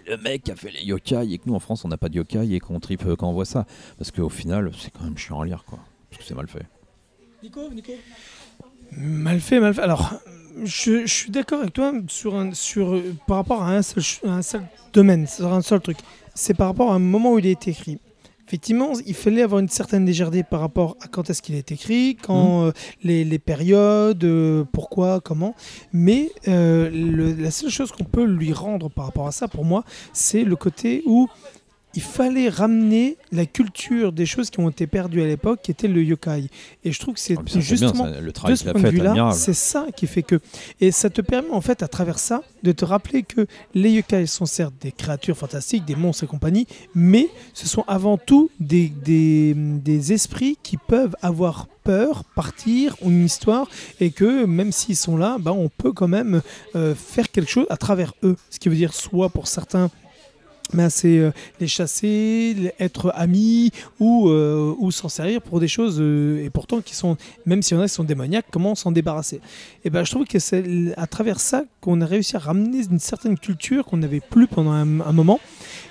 le 0.08 0.16
mec 0.16 0.42
qui 0.42 0.50
a 0.50 0.56
fait 0.56 0.72
les 0.72 0.82
yokai 0.82 1.32
et 1.32 1.38
que 1.38 1.44
nous 1.46 1.54
en 1.54 1.60
France 1.60 1.84
on 1.84 1.88
n'a 1.88 1.96
pas 1.96 2.08
de 2.08 2.16
yokai 2.16 2.52
et 2.52 2.58
qu'on 2.58 2.80
tripe 2.80 3.06
euh, 3.06 3.14
quand 3.14 3.28
on 3.28 3.32
voit 3.32 3.44
ça 3.44 3.64
parce 3.96 4.10
qu'au 4.10 4.28
final 4.28 4.72
c'est 4.76 4.90
quand 4.90 5.04
même 5.04 5.16
chiant 5.16 5.40
à 5.40 5.46
lire 5.46 5.62
quoi 5.64 5.78
parce 6.10 6.20
que 6.20 6.26
c'est 6.26 6.34
mal 6.34 6.48
fait. 6.48 6.66
Nico, 7.44 7.60
Nico? 7.72 7.92
Mal 8.92 9.40
fait, 9.40 9.60
mal 9.60 9.74
fait. 9.74 9.82
Alors, 9.82 10.14
je, 10.64 11.06
je 11.06 11.12
suis 11.12 11.30
d'accord 11.30 11.60
avec 11.60 11.72
toi 11.72 11.92
sur 12.08 12.34
un, 12.34 12.52
sur, 12.52 13.00
par 13.26 13.38
rapport 13.38 13.62
à 13.62 13.72
un 13.76 13.82
seul, 13.82 14.02
ch- 14.02 14.20
un 14.24 14.42
seul 14.42 14.62
domaine, 14.92 15.26
sur 15.26 15.52
un 15.52 15.62
seul 15.62 15.80
truc. 15.80 15.98
C'est 16.34 16.54
par 16.54 16.68
rapport 16.68 16.92
à 16.92 16.96
un 16.96 16.98
moment 16.98 17.32
où 17.32 17.38
il 17.38 17.46
a 17.46 17.50
été 17.50 17.70
écrit. 17.70 17.98
Effectivement, 18.46 18.92
il 19.04 19.14
fallait 19.14 19.42
avoir 19.42 19.58
une 19.58 19.68
certaine 19.68 20.06
légèreté 20.06 20.44
par 20.44 20.60
rapport 20.60 20.96
à 21.00 21.08
quand 21.08 21.28
est-ce 21.30 21.42
qu'il 21.42 21.56
a 21.56 21.58
été 21.58 21.74
écrit, 21.74 22.16
quand 22.22 22.66
euh, 22.66 22.72
les, 23.02 23.24
les 23.24 23.38
périodes, 23.40 24.22
euh, 24.22 24.62
pourquoi, 24.72 25.20
comment. 25.20 25.56
Mais 25.92 26.30
euh, 26.46 26.88
le- 26.90 27.32
la 27.34 27.50
seule 27.50 27.70
chose 27.70 27.90
qu'on 27.90 28.04
peut 28.04 28.24
lui 28.24 28.52
rendre 28.52 28.88
par 28.88 29.06
rapport 29.06 29.26
à 29.26 29.32
ça, 29.32 29.48
pour 29.48 29.64
moi, 29.64 29.82
c'est 30.12 30.44
le 30.44 30.54
côté 30.54 31.02
où 31.06 31.26
il 31.96 32.02
fallait 32.02 32.48
ramener 32.50 33.16
la 33.32 33.46
culture 33.46 34.12
des 34.12 34.26
choses 34.26 34.50
qui 34.50 34.60
ont 34.60 34.68
été 34.68 34.86
perdues 34.86 35.22
à 35.22 35.26
l'époque, 35.26 35.60
qui 35.62 35.70
était 35.70 35.88
le 35.88 36.02
yokai. 36.02 36.48
Et 36.84 36.92
je 36.92 37.00
trouve 37.00 37.14
que 37.14 37.20
c'est 37.20 37.36
Ah, 37.38 37.42
bien, 37.42 37.60
justement 37.60 38.04
ça, 38.04 38.20
le 38.20 38.26
de 38.26 38.30
travail 38.30 38.56
ce 38.56 38.62
qu'il 38.62 38.70
a 38.70 38.72
point 38.74 38.82
de 38.82 38.88
vue-là, 38.88 39.32
c'est 39.32 39.54
ça 39.54 39.86
qui 39.96 40.06
fait 40.06 40.22
que. 40.22 40.38
Et 40.80 40.92
ça 40.92 41.08
te 41.10 41.22
permet, 41.22 41.50
en 41.50 41.60
fait, 41.62 41.82
à 41.82 41.88
travers 41.88 42.18
ça, 42.18 42.42
de 42.62 42.72
te 42.72 42.84
rappeler 42.84 43.22
que 43.22 43.46
les 43.74 43.90
yokai 43.90 44.26
sont 44.26 44.46
certes 44.46 44.74
des 44.80 44.92
créatures 44.92 45.36
fantastiques, 45.36 45.84
des 45.84 45.96
monstres 45.96 46.24
et 46.24 46.26
compagnie, 46.26 46.66
mais 46.94 47.28
ce 47.54 47.66
sont 47.66 47.84
avant 47.88 48.18
tout 48.18 48.50
des, 48.60 48.88
des, 48.88 49.54
des 49.54 50.12
esprits 50.12 50.58
qui 50.62 50.76
peuvent 50.76 51.16
avoir 51.22 51.66
peur, 51.82 52.24
partir, 52.34 52.96
ont 53.00 53.10
une 53.10 53.24
histoire, 53.24 53.68
et 54.00 54.10
que 54.10 54.44
même 54.44 54.72
s'ils 54.72 54.96
sont 54.96 55.16
là, 55.16 55.38
bah, 55.40 55.52
on 55.52 55.68
peut 55.68 55.92
quand 55.92 56.08
même 56.08 56.42
euh, 56.74 56.94
faire 56.94 57.30
quelque 57.30 57.50
chose 57.50 57.66
à 57.70 57.76
travers 57.76 58.12
eux. 58.22 58.36
Ce 58.50 58.58
qui 58.58 58.68
veut 58.68 58.76
dire, 58.76 58.92
soit 58.92 59.30
pour 59.30 59.46
certains. 59.46 59.88
Ben, 60.74 60.90
c'est 60.90 61.18
euh, 61.18 61.30
les 61.60 61.68
chasser, 61.68 62.72
être 62.80 63.12
amis 63.14 63.70
ou, 64.00 64.28
euh, 64.28 64.74
ou 64.78 64.90
s'en 64.90 65.08
servir 65.08 65.40
pour 65.40 65.60
des 65.60 65.68
choses 65.68 65.98
euh, 66.00 66.44
et 66.44 66.50
pourtant 66.50 66.80
qui 66.80 66.94
sont 66.94 67.16
même 67.44 67.62
s'il 67.62 67.76
y 67.76 67.80
en 67.80 67.82
a 67.82 67.88
qui 67.88 67.94
sont 67.94 68.04
démoniaques, 68.04 68.46
comment 68.50 68.74
s'en 68.74 68.90
débarrasser? 68.90 69.40
Et 69.84 69.90
ben 69.90 70.04
je 70.04 70.10
trouve 70.10 70.26
que 70.26 70.38
c'est 70.38 70.64
à 70.96 71.06
travers 71.06 71.40
ça 71.40 71.64
qu'on 71.80 72.00
a 72.00 72.06
réussi 72.06 72.36
à 72.36 72.40
ramener 72.40 72.82
une 72.90 72.98
certaine 72.98 73.38
culture 73.38 73.84
qu'on 73.84 73.98
n'avait 73.98 74.20
plus 74.20 74.46
pendant 74.46 74.72
un 74.72 74.84
moment. 75.12 75.40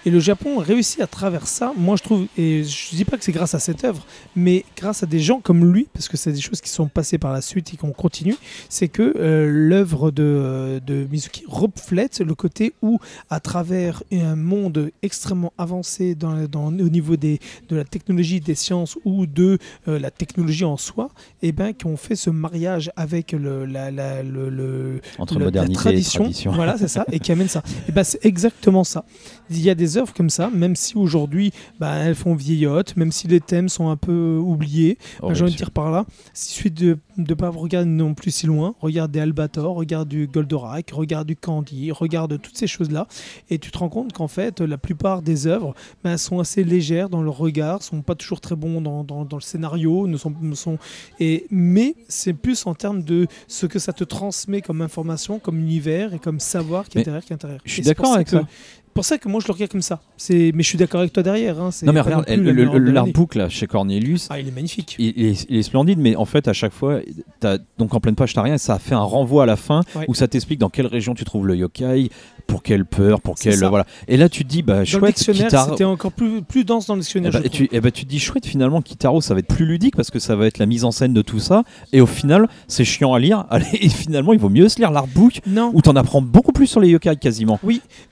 Et 0.06 0.12
le 0.12 0.20
Japon 0.20 0.60
a 0.60 0.64
réussi 0.64 1.02
à 1.02 1.08
travers 1.08 1.48
ça, 1.48 1.74
moi 1.78 1.96
je 1.96 2.04
trouve, 2.04 2.28
et 2.38 2.64
je 2.64 2.96
dis 2.96 3.06
pas 3.06 3.18
que 3.18 3.24
c'est 3.24 3.32
grâce 3.32 3.56
à 3.56 3.60
cette 3.60 3.84
œuvre, 3.84 4.06
mais 4.36 4.64
grâce 4.78 5.02
à 5.02 5.08
des 5.08 5.20
gens 5.20 5.40
comme 5.40 5.72
lui, 5.74 5.88
parce 5.94 6.08
que 6.08 6.16
c'est 6.18 6.32
des 6.32 6.42
choses 6.42 6.62
qui 6.62 6.70
sont 6.70 6.88
passées 6.88 7.18
par 7.18 7.34
la 7.34 7.42
suite 7.42 7.74
et 7.74 7.78
qu'on 7.78 7.92
continue, 7.92 8.36
c'est 8.70 8.88
que 8.88 9.14
euh, 9.18 9.50
l'œuvre 9.52 10.12
de, 10.12 10.80
de 10.86 11.08
Mizuki 11.12 11.44
reflète 11.48 12.20
le 12.20 12.36
côté 12.36 12.74
où, 12.84 13.00
à 13.32 13.40
travers 13.40 14.04
un 14.14 14.36
monde 14.36 14.92
extrêmement 15.02 15.54
avancé 15.58 16.14
dans, 16.16 16.36
dans- 16.48 16.68
au 16.68 16.90
niveau 16.90 17.16
des, 17.16 17.40
de 17.70 17.76
la 17.76 17.84
technologie, 17.84 18.40
des 18.40 18.56
sciences 18.56 18.98
ou 19.06 19.26
de 19.26 19.58
euh, 19.88 19.98
la 19.98 20.12
technologie 20.12 20.66
en 20.66 20.78
soi, 20.78 21.10
et 21.42 21.52
ben, 21.52 21.74
qu'on 21.74 21.98
fait 21.98 22.16
ce 22.16 22.30
mariage 22.30 22.92
avec 22.96 23.32
le, 23.32 23.66
la, 23.66 23.90
la- 23.90 24.22
le, 24.22 24.50
le- 24.50 25.02
entre 25.18 25.34
le- 25.34 25.40
la 25.40 25.46
modernité 25.46 25.80
tradition, 25.80 26.22
et 26.22 26.26
tradition. 26.26 26.52
voilà, 26.52 26.78
c'est 26.78 26.88
ça, 26.88 27.06
et 27.12 27.20
qui 27.20 27.32
amène 27.32 27.48
ça. 27.48 27.64
Et 27.90 27.92
ben, 27.92 28.04
c'est 28.04 28.24
exactement 28.24 28.84
ça. 28.84 29.04
Il 29.50 29.62
y 29.62 29.70
a 29.70 29.76
des 29.76 29.95
œuvres 29.98 30.14
comme 30.14 30.30
ça, 30.30 30.50
même 30.54 30.76
si 30.76 30.96
aujourd'hui, 30.98 31.52
bah, 31.80 31.96
elles 31.96 32.16
font 32.16 32.36
vieillotte, 32.36 32.96
même 32.98 33.12
si 33.12 33.28
les 33.28 33.40
thèmes 33.40 33.70
sont 33.70 33.90
un 33.90 33.98
peu 33.98 34.38
oubliés. 34.38 34.98
Oh, 35.22 35.28
Bah, 35.30 35.34
J'ai 35.34 35.44
envie 35.44 35.52
de 35.54 35.58
bien 35.58 35.66
dire 35.66 35.72
par 35.72 35.92
là, 35.92 36.06
il 36.34 36.38
suffit 36.40 36.72
de 36.72 36.98
ne 37.18 37.34
pas 37.34 37.50
regarder 37.50 37.90
non 37.90 38.14
plus 38.14 38.32
si 38.32 38.46
loin. 38.48 38.76
Regarde 38.82 39.12
des 39.12 39.20
Albator, 39.20 39.76
regarde 39.76 40.08
du 40.10 40.28
Goldorak, 40.28 40.92
regarde 40.92 41.28
du 41.28 41.36
Candy, 41.36 41.92
regarde 41.92 42.40
toutes 42.42 42.58
ces 42.58 42.68
choses-là. 42.68 43.08
Et 43.50 43.58
tu 43.60 43.72
te 43.72 43.78
rends 43.78 43.90
compte 43.90 44.14
qu'en 44.14 44.28
fait, 44.28 44.62
la 44.62 44.78
plupart 44.78 45.22
des 45.22 45.48
œuvres 45.48 45.74
bah, 46.04 46.18
sont 46.18 46.40
assez 46.40 46.64
légères 46.64 47.10
dans 47.10 47.22
leur 47.22 47.38
regard, 47.38 47.82
sont 47.84 48.02
pas 48.02 48.16
toujours 48.16 48.42
très 48.42 48.56
bons 48.56 48.82
dans, 48.82 49.04
dans- 49.04 49.26
dans 49.26 49.38
le 49.38 49.42
scénario, 49.42 50.08
ne 50.08 50.18
sont, 50.18 50.34
ne 50.42 50.56
sont, 50.56 50.78
et, 51.20 51.46
mais 51.50 51.96
c'est 52.08 52.34
plus 52.34 52.66
en 52.68 52.74
termes 52.76 53.04
de 53.04 53.28
ce 53.48 53.66
que 53.66 53.80
ça 53.80 53.94
te 53.94 54.04
transmet 54.04 54.62
comme 54.62 54.82
information, 54.82 55.40
comme 55.40 55.60
univers 55.60 56.14
et 56.14 56.20
comme 56.20 56.40
savoir 56.40 56.88
qui 56.90 56.98
est 57.00 57.04
derrière, 57.04 57.24
qui 57.24 57.32
est 57.32 57.36
intérieur. 57.36 57.60
je 57.66 57.72
suis 57.72 57.82
d'accord 57.94 58.14
avec 58.16 58.30
ça. 58.30 58.48
Pour 58.96 59.06
ça 59.06 59.18
que 59.20 59.28
moi 59.30 59.40
je 59.42 59.48
le 59.48 59.54
regarde 59.54 59.72
comme 59.72 59.82
ça. 59.82 60.02
C'est, 60.18 60.52
mais 60.56 60.64
je 60.64 60.70
suis 60.70 60.78
d'accord 60.78 61.02
avec 61.02 61.12
toi 61.14 61.22
derrière. 61.22 61.62
Hein. 61.62 61.70
C'est 61.70 61.86
Non 61.86 61.94
mais 61.94 62.00
regarde, 62.02 62.26
l'artbook 62.30 63.36
là 63.36 63.50
chez 63.50 63.68
Cornelius, 63.68 64.28
Ah, 64.32 64.40
il 64.40 64.48
est 64.48 64.52
magnifique. 64.52 64.96
il, 64.98 65.14
il 65.18 65.26
est, 65.26 65.46
il 65.50 65.58
est 65.58 65.64
splendide, 65.64 66.00
mais 66.00 66.16
en 66.16 66.26
fait 66.26 66.48
à 66.48 66.54
chaque 66.54 66.72
fois, 66.74 67.02
t'as- 67.40 67.58
donc 67.78 67.94
en 67.94 68.00
pleine 68.00 68.16
page 68.16 68.34
t'as 68.34 68.42
rien, 68.42 68.56
et 68.56 68.58
ça 68.58 68.80
fait 68.80 68.96
un 68.96 69.00
renvoi 69.00 69.44
à 69.44 69.46
la 69.46 69.58
fin 69.58 69.82
Ouais. 69.96 70.06
où 70.08 70.14
ça 70.16 70.28
t'explique 70.28 70.60
dans 70.60 70.70
quelle 70.70 70.88
région 70.88 71.14
tu 71.14 71.26
trouves 71.26 71.46
le 71.46 71.56
yokai, 71.58 72.10
pour 72.48 72.64
quelle 72.64 72.86
peur, 72.86 73.22
pour 73.22 73.36
quelle 73.36 73.56
ça. 73.58 73.70
voilà. 73.70 73.86
Et 74.08 74.18
là 74.18 74.30
tu 74.30 74.44
te 74.44 74.50
dis 74.50 74.62
bah 74.62 74.80
Dans 74.80 74.86
chouette, 74.86 75.16
Kitaro. 75.16 75.72
c'était 75.72 75.84
encore 75.84 76.12
plus, 76.12 76.42
plus 76.42 76.64
dense 76.66 76.88
dans 76.88 76.96
le 76.96 77.00
Eh 77.00 77.04
dictionnaire. 77.04 77.32
bah, 77.32 77.40
je 77.42 77.46
et 77.46 77.50
tu, 77.50 77.70
eh 77.72 77.82
bah, 77.82 77.92
tu 77.92 78.06
te 78.06 78.10
dis 78.10 78.20
chouette 78.20 78.46
finalement 78.46 78.82
Kitaro 78.82 79.22
ça 79.22 79.34
va 79.34 79.40
être 79.40 79.48
plus 79.48 79.66
ludique 79.66 79.96
parce 79.96 80.12
que 80.12 80.20
ça 80.20 80.36
va 80.36 80.48
être 80.48 80.58
la 80.58 80.66
mise 80.66 80.84
en 80.84 80.92
scène 80.92 81.14
de 81.14 81.22
tout 81.22 81.40
ça 81.40 81.64
et 81.94 82.02
au 82.02 82.06
final 82.06 82.48
c'est 82.68 82.86
chiant 82.86 83.14
à 83.14 83.20
lire 83.20 83.46
Allez, 83.50 83.66
et 83.74 83.90
finalement 83.90 84.34
il 84.34 84.40
vaut 84.40 84.50
mieux 84.50 84.70
se 84.70 84.78
lire 84.78 84.92
l'artbook 84.92 85.42
où 85.74 85.82
t'en 85.82 85.96
apprends 85.96 86.22
beaucoup 86.22 86.52
plus 86.52 86.68
sur 86.68 86.80
les 86.80 86.90
yokai 86.90 87.16
quasiment 87.18 87.60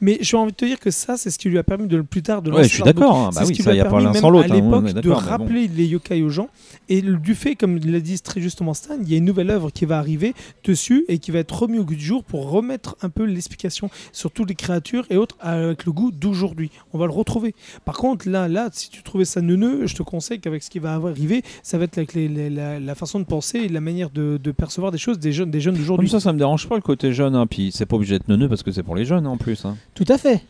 mais 0.01 0.17
j'ai 0.21 0.37
envie 0.37 0.51
de 0.51 0.57
te 0.57 0.65
dire 0.65 0.79
que 0.79 0.91
ça, 0.91 1.17
c'est 1.17 1.29
ce 1.29 1.37
qui 1.37 1.49
lui 1.49 1.57
a 1.57 1.63
permis 1.63 1.87
de 1.87 1.97
le 1.97 2.03
plus 2.03 2.21
tard 2.23 2.41
de 2.41 2.51
ouais 2.51 2.57
lancer 2.57 2.69
je 2.69 2.73
suis 2.75 2.83
d'accord 2.83 3.15
hein. 3.17 3.29
Bah 3.33 3.43
oui 3.47 3.55
ça 3.55 3.73
y 3.73 3.79
a 3.79 3.85
pas 3.85 3.89
permis 3.91 4.05
l'un 4.05 4.11
même 4.13 4.21
sans 4.21 4.29
l'autre 4.29 4.51
à 4.51 4.53
hein, 4.55 4.61
l'époque 4.61 4.89
est 4.89 4.93
de 4.93 5.09
bon. 5.09 5.15
rappeler 5.15 5.67
les 5.67 5.85
yokai 5.85 6.21
aux 6.21 6.29
gens. 6.29 6.49
Et 6.89 7.01
du 7.01 7.35
fait, 7.35 7.55
comme 7.55 7.77
l'a 7.79 7.99
dit 7.99 8.19
très 8.19 8.41
justement 8.41 8.73
Stan, 8.73 8.95
il 9.01 9.09
y 9.09 9.13
a 9.15 9.17
une 9.17 9.25
nouvelle 9.25 9.49
œuvre 9.49 9.69
qui 9.71 9.85
va 9.85 9.97
arriver 9.97 10.33
dessus 10.63 11.05
et 11.07 11.17
qui 11.19 11.31
va 11.31 11.39
être 11.39 11.51
remise 11.57 11.79
au 11.79 11.85
goût 11.85 11.95
du 11.95 12.03
jour 12.05 12.23
pour 12.23 12.49
remettre 12.49 12.95
un 13.01 13.09
peu 13.09 13.23
l'explication. 13.23 13.89
Sur 14.23 14.31
toutes 14.31 14.47
les 14.47 14.55
créatures 14.55 15.05
et 15.09 15.17
autres 15.17 15.35
avec 15.41 15.85
le 15.85 15.91
goût 15.91 16.09
d'aujourd'hui. 16.11 16.71
On 16.93 16.97
va 16.97 17.07
le 17.07 17.11
retrouver. 17.11 17.53
Par 17.83 17.97
contre, 17.97 18.29
là, 18.29 18.47
là, 18.47 18.69
si 18.71 18.89
tu 18.89 19.03
trouvais 19.03 19.25
ça 19.25 19.41
neuneux, 19.41 19.85
je 19.85 19.95
te 19.95 20.01
conseille 20.03 20.39
qu'avec 20.39 20.63
ce 20.63 20.69
qui 20.69 20.79
va 20.79 20.93
arriver, 20.93 21.43
ça 21.61 21.77
va 21.77 21.83
être 21.83 21.97
avec 21.97 22.13
les- 22.13 22.29
les- 22.29 22.49
la, 22.49 22.79
la 22.79 22.95
façon 22.95 23.19
de 23.19 23.25
penser 23.25 23.57
et 23.59 23.67
la 23.67 23.81
manière 23.81 24.09
de, 24.11 24.39
de 24.41 24.51
percevoir 24.51 24.93
des 24.93 24.97
choses 24.97 25.19
des 25.19 25.33
jeunes, 25.33 25.51
des 25.51 25.59
jeunes 25.59 25.73
Comme 25.73 25.81
d'aujourd'hui. 25.81 26.07
ça, 26.09 26.21
ça 26.21 26.31
me 26.31 26.37
dérange 26.37 26.69
pas 26.69 26.75
le 26.75 26.81
côté 26.81 27.11
jeune. 27.11 27.35
Hein. 27.35 27.47
Puis 27.47 27.71
c'est 27.73 27.85
pas 27.85 27.97
obligé 27.97 28.17
d'être 28.17 28.29
neuneux 28.29 28.47
parce 28.47 28.63
que 28.63 28.71
c'est 28.71 28.81
pour 28.83 28.95
les 28.95 29.03
jeunes 29.03 29.27
en 29.27 29.35
plus. 29.35 29.65
Hein. 29.65 29.75
Tout 29.93 30.05
à 30.07 30.17
fait. 30.17 30.41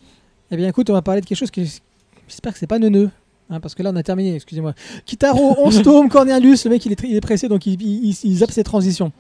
Eh 0.51 0.55
bien, 0.55 0.67
écoute, 0.69 0.87
on 0.91 0.93
va 0.93 1.01
parler 1.01 1.21
de 1.21 1.25
quelque 1.25 1.39
chose 1.39 1.49
qui. 1.49 1.81
J'espère 2.27 2.53
que 2.53 2.59
c'est 2.59 2.67
pas 2.67 2.77
neuneux. 2.77 3.09
hein, 3.49 3.59
parce 3.59 3.73
que 3.73 3.81
là, 3.81 3.89
on 3.91 3.95
a 3.95 4.03
terminé, 4.03 4.35
excusez-moi. 4.35 4.73
Kitaro, 5.07 5.55
11 5.65 5.81
tomes, 5.83 6.09
Cornelius, 6.09 6.65
le 6.65 6.69
mec, 6.69 6.85
il 6.85 6.91
est, 6.91 7.03
il 7.05 7.15
est 7.15 7.21
pressé, 7.21 7.47
donc 7.49 7.65
il, 7.65 7.81
il, 7.81 8.15
il- 8.23 8.35
zappe 8.37 8.51
ses 8.51 8.63
transitions. 8.63 9.11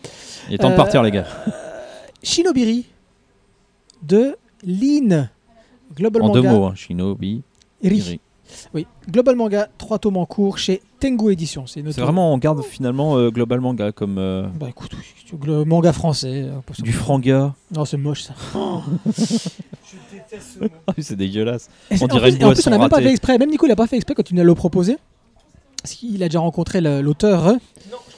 Il 0.47 0.53
est 0.53 0.57
temps 0.59 0.69
de 0.69 0.73
Euh, 0.73 0.77
partir, 0.77 1.01
les 1.01 1.09
gars. 1.09 1.25
Shinobiri 2.21 2.85
de 4.03 4.35
Lin. 4.65 5.29
Global 5.95 6.21
En 6.23 6.27
Manga. 6.27 6.41
deux 6.41 6.49
mots, 6.49 6.65
hein. 6.65 6.73
Shinobi. 6.75 7.43
Ri. 7.83 7.97
Iri. 7.97 8.19
Oui. 8.73 8.85
Global 9.09 9.35
Manga, 9.35 9.67
3 9.77 9.99
tomes 9.99 10.17
en 10.17 10.25
cours 10.25 10.57
chez 10.57 10.81
Tengu 10.99 11.31
Édition. 11.31 11.65
C'est 11.65 11.81
vraiment, 11.81 12.33
on 12.33 12.37
garde 12.37 12.61
finalement 12.63 13.17
euh, 13.17 13.29
Global 13.31 13.59
Manga 13.61 13.91
comme 13.91 14.17
euh, 14.19 14.45
Bah 14.59 14.67
écoute, 14.69 14.91
oui, 14.93 15.39
le 15.45 15.63
manga 15.65 15.91
français. 15.91 16.43
euh, 16.49 16.59
du 16.83 16.91
franga. 16.93 17.55
Non, 17.73 17.85
c'est 17.85 17.97
moche 17.97 18.23
ça. 18.23 18.33
c'est 20.99 21.15
dégueulasse. 21.15 21.69
Et 21.89 21.97
c'est- 21.97 22.03
On 22.03 22.05
en 22.05 22.09
dirait 22.09 22.29
plus, 22.29 22.35
une 22.37 22.41
et 22.41 22.45
en 22.45 22.53
plus, 22.53 22.67
on 22.67 22.69
n'a 22.69 22.77
même 22.77 22.89
pas 22.89 23.01
fait 23.01 23.09
exprès. 23.11 23.37
Même 23.37 23.49
Nico, 23.49 23.65
il 23.65 23.69
n'a 23.69 23.75
pas 23.75 23.87
fait 23.87 23.95
exprès 23.95 24.13
quand 24.15 24.23
tu 24.23 24.35
nous 24.35 24.43
l'as 24.43 24.55
proposé. 24.55 24.97
Parce 25.81 25.95
qu'il 25.95 26.21
a 26.23 26.27
déjà 26.27 26.39
rencontré 26.39 26.79
l'auteur. 26.81 27.45
Non, 27.45 27.97
je 28.09 28.12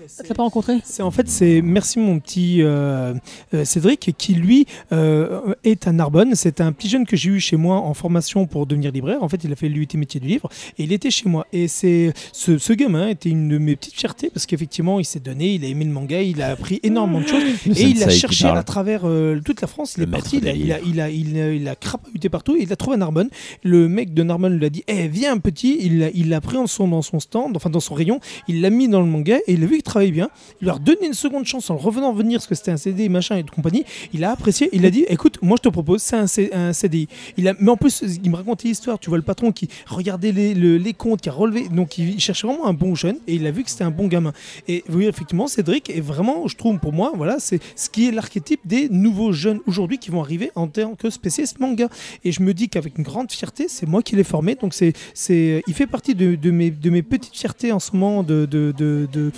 rencontré. 0.00 0.16
Ah, 0.18 0.22
tu 0.22 0.28
l'as 0.28 0.34
pas 0.34 0.42
rencontré? 0.42 0.78
C'est 0.84 1.02
en 1.02 1.10
fait 1.10 1.28
c'est 1.28 1.62
merci 1.62 1.98
mon 1.98 2.18
petit 2.18 2.62
euh, 2.62 3.14
euh, 3.54 3.64
Cédric 3.64 4.14
qui 4.16 4.34
lui 4.34 4.66
euh, 4.92 5.54
est 5.64 5.86
à 5.86 5.92
Narbonne. 5.92 6.34
C'est 6.34 6.60
un 6.60 6.72
petit 6.72 6.88
jeune 6.88 7.06
que 7.06 7.16
j'ai 7.16 7.30
eu 7.30 7.40
chez 7.40 7.56
moi 7.56 7.76
en 7.76 7.94
formation 7.94 8.46
pour 8.46 8.66
devenir 8.66 8.92
libraire. 8.92 9.22
En 9.22 9.28
fait, 9.28 9.44
il 9.44 9.52
a 9.52 9.56
fait 9.56 9.68
l'UT 9.68 9.88
métier 9.94 10.20
du 10.20 10.28
livre 10.28 10.48
et 10.78 10.84
il 10.84 10.92
était 10.92 11.10
chez 11.10 11.28
moi. 11.28 11.46
Et 11.52 11.68
c'est 11.68 12.12
ce, 12.32 12.58
ce 12.58 12.72
gamin 12.72 13.08
était 13.08 13.30
une 13.30 13.48
de 13.48 13.58
mes 13.58 13.76
petites 13.76 13.94
fiertés 13.94 14.30
parce 14.30 14.46
qu'effectivement 14.46 15.00
il 15.00 15.04
s'est 15.04 15.20
donné, 15.20 15.54
il 15.54 15.64
a 15.64 15.68
aimé 15.68 15.84
le 15.84 15.92
manga, 15.92 16.20
il 16.22 16.42
a 16.42 16.48
appris 16.48 16.80
énormément 16.82 17.20
de 17.20 17.26
choses 17.26 17.42
Le 17.66 17.78
et 17.78 17.82
il 17.84 18.02
a 18.02 18.08
cherché 18.08 18.46
à 18.46 18.62
travers 18.62 19.02
euh, 19.04 19.40
toute 19.44 19.60
la 19.60 19.68
France. 19.68 19.94
Il 19.96 20.02
Le 20.02 20.08
est 20.08 20.10
parti, 20.10 20.38
il 20.38 20.48
a, 20.48 20.52
il, 20.52 20.72
a, 20.72 20.80
il, 20.80 21.00
a, 21.00 21.10
il, 21.10 21.38
a, 21.38 21.52
il 21.52 21.68
a 21.68 21.74
crapahuté 21.74 22.28
partout. 22.28 22.56
Et 22.56 22.62
il 22.62 22.72
a 22.72 22.76
trouvé 22.76 22.94
à 22.94 22.98
Narbonne. 22.98 23.28
Le 23.62 23.88
mec 23.88 24.14
de 24.14 24.22
Narbonne 24.22 24.56
lui 24.56 24.66
a 24.66 24.70
dit 24.70 24.84
Eh, 24.86 25.08
Viens, 25.08 25.38
petit. 25.38 25.78
Il 25.80 25.98
l'a 25.98 26.10
il 26.14 26.28
l'a 26.28 26.40
pris 26.40 26.56
en 26.56 26.66
son, 26.66 26.88
dans 26.88 27.02
son 27.02 27.20
stand, 27.20 27.56
enfin 27.56 27.70
dans 27.70 27.80
son 27.80 27.94
rayon. 27.94 28.20
Il 28.48 28.60
l'a 28.60 28.70
mis 28.70 28.88
dans 28.88 29.00
le 29.00 29.06
manga 29.06 29.38
et 29.46 29.54
il 29.54 29.62
a 29.62 29.66
vu 29.66 29.74
qu'il 29.74 29.82
travaillait 29.90 30.12
bien. 30.12 30.30
Il 30.62 30.68
a 30.68 30.72
redonné 30.74 31.06
une 31.06 31.14
seconde 31.14 31.44
chance 31.44 31.68
en 31.70 31.74
le 31.74 31.80
revenant 31.80 32.12
venir 32.12 32.38
parce 32.38 32.46
que 32.46 32.54
c'était 32.54 32.70
un 32.70 32.76
CD, 32.76 33.08
machin 33.08 33.36
et 33.36 33.42
de 33.42 33.50
compagnie. 33.50 33.84
Il 34.12 34.24
a 34.24 34.30
apprécié. 34.32 34.68
Il 34.72 34.86
a 34.86 34.90
dit 34.90 35.04
Écoute, 35.08 35.38
moi 35.42 35.56
je 35.58 35.62
te 35.62 35.68
propose, 35.72 36.00
c'est 36.02 36.16
un, 36.16 36.26
C- 36.26 36.50
CDI. 36.72 37.08
Il 37.36 37.48
a, 37.48 37.54
mais 37.58 37.70
en 37.70 37.76
plus, 37.76 38.02
il 38.22 38.30
me 38.30 38.36
racontait 38.36 38.68
l'histoire. 38.68 38.98
Tu 38.98 39.08
vois 39.10 39.18
le 39.18 39.24
patron 39.24 39.52
qui 39.52 39.68
regardait 39.86 40.32
les, 40.32 40.54
le- 40.54 40.76
les 40.76 40.94
comptes, 40.94 41.20
qui 41.20 41.28
a 41.28 41.32
relevé. 41.32 41.68
Donc 41.68 41.98
il, 41.98 42.18
cherchait 42.20 42.46
vraiment 42.46 42.66
un 42.66 42.72
bon 42.72 42.94
jeune 42.94 43.16
et 43.26 43.34
il 43.34 43.46
a 43.46 43.50
vu 43.50 43.64
que 43.64 43.70
c'était 43.70 43.84
un 43.84 43.90
bon 43.90 44.06
gamin. 44.06 44.32
Et 44.68 44.84
oui, 44.90 45.06
effectivement, 45.06 45.46
Cédric 45.48 45.90
est 45.90 46.00
vraiment, 46.00 46.46
je 46.48 46.56
trouve, 46.56 46.78
pour 46.78 46.92
moi, 46.92 47.12
voilà, 47.16 47.38
c'est 47.38 47.60
ce 47.76 47.88
qui 47.90 48.06
est 48.08 48.10
l'archétype 48.12 48.60
des 48.64 48.88
nouveaux 48.88 49.32
jeunes 49.32 49.60
aujourd'hui 49.66 49.98
qui 49.98 50.10
vont 50.10 50.20
arriver 50.22 50.50
en 50.54 50.68
tant 50.68 50.94
que 50.94 51.10
spécialiste 51.10 51.58
manga. 51.60 51.88
Et 52.24 52.32
je 52.32 52.42
me 52.42 52.54
dis 52.54 52.68
qu'avec 52.68 52.96
une 52.98 53.04
grande 53.04 53.30
fierté, 53.32 53.66
c'est 53.68 53.86
moi 53.86 54.02
qui 54.02 54.14
l'ai 54.16 54.24
formé. 54.24 54.54
Donc 54.54 54.74
c'est, 54.74 54.92
c'est, 55.14 55.62
il 55.66 55.74
fait 55.74 55.86
partie 55.86 56.14
de, 56.14 56.34
de 56.36 56.50
mes, 56.50 56.70
de 56.70 56.90
mes 56.90 57.02
petites 57.02 57.36
fiertés 57.36 57.72
en 57.72 57.80
ce 57.80 57.92
moment 57.96 58.22
de, 58.22 58.46
de- 58.46 59.32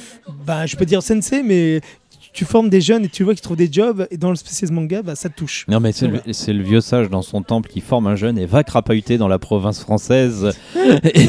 bah, 0.47 0.67
je 0.67 0.77
peux 0.77 0.85
dire 0.85 1.03
sensei, 1.03 1.43
mais 1.43 1.81
tu 2.33 2.45
formes 2.45 2.69
des 2.71 2.81
jeunes 2.81 3.05
et 3.05 3.09
tu 3.09 3.25
vois 3.25 3.35
qu'ils 3.35 3.43
trouvent 3.43 3.57
des 3.57 3.71
jobs 3.71 4.07
et 4.11 4.17
dans 4.17 4.31
le 4.31 4.37
spécialiste 4.37 4.73
manga, 4.73 5.03
bah, 5.03 5.15
ça 5.15 5.29
te 5.29 5.37
touche. 5.37 5.67
Non 5.69 5.81
mais 5.81 5.93
c'est 5.93 6.09
le, 6.53 6.63
vieux 6.63 6.81
sage 6.81 7.11
dans 7.11 7.23
son 7.23 7.43
temple 7.43 7.69
qui 7.69 7.81
forme 7.81 8.07
un 8.07 8.17
jeune 8.17 8.39
et 8.39 8.47
va 8.47 8.65
crapahuter 8.65 9.19
dans 9.19 9.29
la 9.29 9.39
province 9.39 9.81
française. 9.81 10.51
et, 11.05 11.27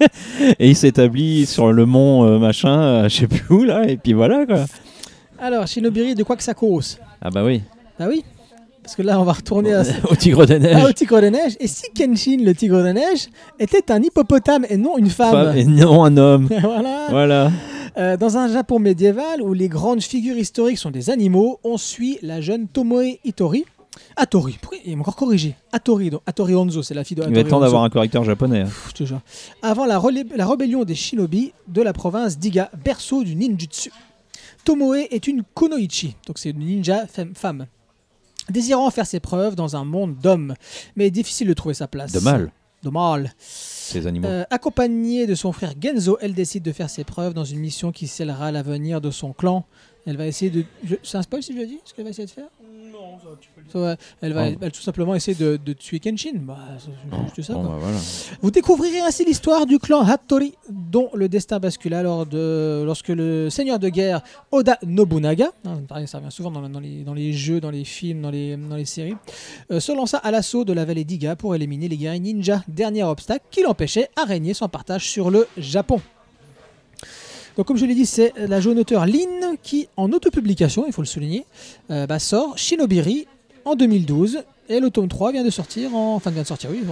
et 0.58 0.68
il 0.68 0.76
s'établit 0.76 1.46
sur 1.46 1.72
le 1.72 1.86
mont 1.86 2.24
euh, 2.24 2.38
machin, 2.38 2.80
euh, 2.80 3.08
je 3.08 3.16
sais 3.16 3.26
plus 3.28 3.44
où 3.54 3.64
là, 3.64 3.88
et 3.88 3.96
puis 3.96 4.12
voilà 4.12 4.46
quoi. 4.46 4.66
Alors, 5.38 5.66
Shinobiri 5.66 6.14
de 6.14 6.22
quoi 6.22 6.36
que 6.36 6.42
ça 6.42 6.54
cause 6.54 6.98
Ah 7.20 7.30
bah 7.30 7.44
oui, 7.44 7.62
Bah 7.98 8.06
oui? 8.08 8.24
Parce 8.82 8.94
que 8.94 9.02
là, 9.02 9.20
on 9.20 9.24
va 9.24 9.32
retourner 9.32 9.74
à, 9.74 9.82
au 10.10 10.14
tigre 10.14 10.46
des 10.46 10.60
neiges. 10.60 10.76
ah, 10.80 10.88
au 10.88 10.92
tigre 10.92 11.20
de 11.20 11.26
neige. 11.26 11.56
Et 11.58 11.66
si 11.66 11.90
Kenshin, 11.92 12.38
le 12.44 12.54
tigre 12.54 12.82
de 12.84 12.90
neige, 12.90 13.26
était 13.58 13.90
un 13.90 14.00
hippopotame 14.00 14.64
et 14.70 14.76
non 14.76 14.96
une 14.96 15.10
femme, 15.10 15.32
Femme 15.32 15.56
et 15.56 15.64
non 15.64 16.04
un 16.04 16.16
homme. 16.16 16.48
voilà. 16.60 17.06
Voilà. 17.10 17.50
Euh, 17.98 18.16
dans 18.16 18.36
un 18.36 18.48
Japon 18.48 18.78
médiéval 18.78 19.40
où 19.40 19.52
les 19.54 19.68
grandes 19.68 20.02
figures 20.02 20.36
historiques 20.36 20.78
sont 20.78 20.90
des 20.90 21.08
animaux, 21.10 21.58
on 21.64 21.78
suit 21.78 22.18
la 22.22 22.40
jeune 22.40 22.68
Tomoe 22.68 23.18
Itori. 23.24 23.64
Atori, 24.16 24.58
pourquoi 24.60 24.78
il 24.84 24.94
m'a 24.96 25.00
encore 25.00 25.16
corrigé? 25.16 25.56
Atori, 25.72 26.10
donc 26.10 26.20
Atori 26.26 26.54
Honzo, 26.54 26.82
c'est 26.82 26.92
la 26.92 27.04
fille 27.04 27.16
de 27.16 27.22
Il 27.22 27.24
Atori 27.24 27.34
va 27.34 27.40
être 27.40 27.48
temps 27.48 27.60
d'avoir 27.60 27.82
un 27.82 27.88
correcteur 27.88 28.24
japonais. 28.24 28.60
hein. 28.60 28.64
Pff, 28.64 28.88
je 28.90 28.94
te 28.94 29.04
jure. 29.04 29.20
Avant 29.62 29.86
la, 29.86 29.98
la 30.36 30.46
rébellion 30.46 30.84
des 30.84 30.94
shinobi 30.94 31.52
de 31.68 31.80
la 31.80 31.94
province 31.94 32.38
d'Iga, 32.38 32.70
berceau 32.84 33.24
du 33.24 33.34
ninjutsu. 33.34 33.90
Tomoe 34.64 35.06
est 35.10 35.26
une 35.26 35.42
kunoichi, 35.54 36.16
donc 36.26 36.38
c'est 36.38 36.50
une 36.50 36.58
ninja 36.58 37.06
femme, 37.34 37.66
désirant 38.50 38.90
faire 38.90 39.06
ses 39.06 39.20
preuves 39.20 39.54
dans 39.54 39.76
un 39.76 39.84
monde 39.84 40.16
d'hommes, 40.16 40.54
mais 40.96 41.10
difficile 41.10 41.48
de 41.48 41.54
trouver 41.54 41.74
sa 41.74 41.86
place. 41.88 42.12
De 42.12 42.20
mal, 42.20 42.50
De 42.82 42.90
mal. 42.90 43.32
Euh, 44.24 44.44
accompagnée 44.50 45.26
de 45.26 45.34
son 45.34 45.52
frère 45.52 45.74
Genzo, 45.80 46.18
elle 46.20 46.34
décide 46.34 46.62
de 46.62 46.72
faire 46.72 46.90
ses 46.90 47.04
preuves 47.04 47.34
dans 47.34 47.44
une 47.44 47.60
mission 47.60 47.92
qui 47.92 48.06
scellera 48.06 48.50
l'avenir 48.52 49.00
de 49.00 49.10
son 49.10 49.32
clan. 49.32 49.66
Elle 50.06 50.16
va 50.16 50.26
essayer 50.26 50.50
de. 50.50 50.64
je- 50.84 50.94
C'est 51.02 51.18
un 51.18 51.22
spoil 51.22 51.42
si 51.42 51.52
je 51.52 51.58
le 51.58 51.66
dis 51.66 51.78
Ce 51.84 51.92
qu'elle 51.92 52.04
va 52.04 52.10
essayer 52.10 52.26
de 52.26 52.30
faire? 52.30 52.46
Non, 52.92 53.18
tu 53.40 53.48
peux 53.54 53.60
Ça 53.70 53.78
va- 53.78 53.96
Elle 54.22 54.32
va 54.32 54.42
Oh. 54.44 54.46
elle 54.48 54.58
va 54.58 54.70
tout 54.70 54.80
simplement 54.80 55.14
essayer 55.14 55.36
de, 55.36 55.58
de 55.62 55.72
tuer 55.72 55.98
Kenshin. 56.00 56.30
Bah, 56.36 56.56
c'est 56.78 56.90
juste 57.36 57.42
ça. 57.42 57.54
Bon, 57.54 57.62
quoi. 57.62 57.70
bah, 57.72 57.78
voilà. 57.80 57.98
Vous 58.40 58.50
découvrirez 58.50 59.00
ainsi 59.00 59.24
l'histoire 59.24 59.66
du 59.66 59.78
clan 59.78 60.00
Hattori, 60.02 60.54
dont 60.70 61.10
le 61.14 61.28
destin 61.28 61.58
bascula 61.58 62.02
lors 62.02 62.24
de, 62.26 62.82
lorsque 62.86 63.08
le 63.08 63.50
seigneur 63.50 63.78
de 63.78 63.88
guerre 63.88 64.22
Oda 64.52 64.78
Nobunaga, 64.86 65.50
hein, 65.64 65.80
pareil, 65.88 66.06
ça 66.06 66.18
revient 66.18 66.30
souvent 66.32 66.50
dans, 66.50 66.68
dans 66.68 66.80
les, 66.80 67.02
dans 67.02 67.14
les 67.14 67.32
jeux, 67.32 67.60
dans 67.60 67.70
les 67.70 67.84
films, 67.84 68.22
dans 68.22 68.30
les, 68.30 68.56
dans 68.56 68.76
les 68.76 68.84
séries, 68.86 69.16
euh, 69.72 69.80
se 69.80 69.92
lança 69.92 70.18
à 70.18 70.30
l'assaut 70.30 70.64
de 70.64 70.72
la 70.72 70.84
vallée 70.84 71.04
d'Iga 71.04 71.34
pour 71.36 71.54
éliminer 71.54 71.88
les 71.88 71.96
guerriers 71.96 72.20
ninja, 72.20 72.62
dernier 72.68 73.02
obstacle 73.02 73.44
qui 73.50 73.62
l'empêchait 73.62 74.08
à 74.16 74.24
régner 74.24 74.54
sans 74.54 74.68
partage 74.68 75.08
sur 75.10 75.30
le 75.30 75.46
Japon. 75.58 76.00
Donc 77.56 77.66
comme 77.66 77.76
je 77.76 77.86
l'ai 77.86 77.94
dit, 77.94 78.06
c'est 78.06 78.32
la 78.36 78.60
jeune 78.60 78.78
auteure 78.78 79.06
Lin 79.06 79.56
qui, 79.62 79.88
en 79.96 80.12
autopublication, 80.12 80.84
il 80.86 80.92
faut 80.92 81.02
le 81.02 81.06
souligner, 81.06 81.46
euh, 81.90 82.06
bah, 82.06 82.18
sort 82.18 82.58
Shinobiri 82.58 83.26
en 83.64 83.74
2012 83.74 84.42
et 84.68 84.78
le 84.78 84.90
tome 84.90 85.08
3 85.08 85.32
vient 85.32 85.44
de 85.44 85.50
sortir, 85.50 85.94
en, 85.94 86.18
vient 86.18 86.42
de 86.42 86.46
sortir, 86.46 86.70
oui, 86.70 86.82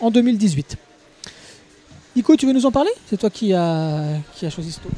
en 0.00 0.10
2018. 0.10 0.76
Nico, 2.16 2.36
tu 2.36 2.46
veux 2.46 2.52
nous 2.52 2.66
en 2.66 2.72
parler? 2.72 2.90
C'est 3.06 3.16
toi 3.16 3.30
qui 3.30 3.54
as 3.54 4.18
qui 4.34 4.44
a 4.44 4.50
choisi 4.50 4.72
ce 4.72 4.80
tome. 4.80 4.92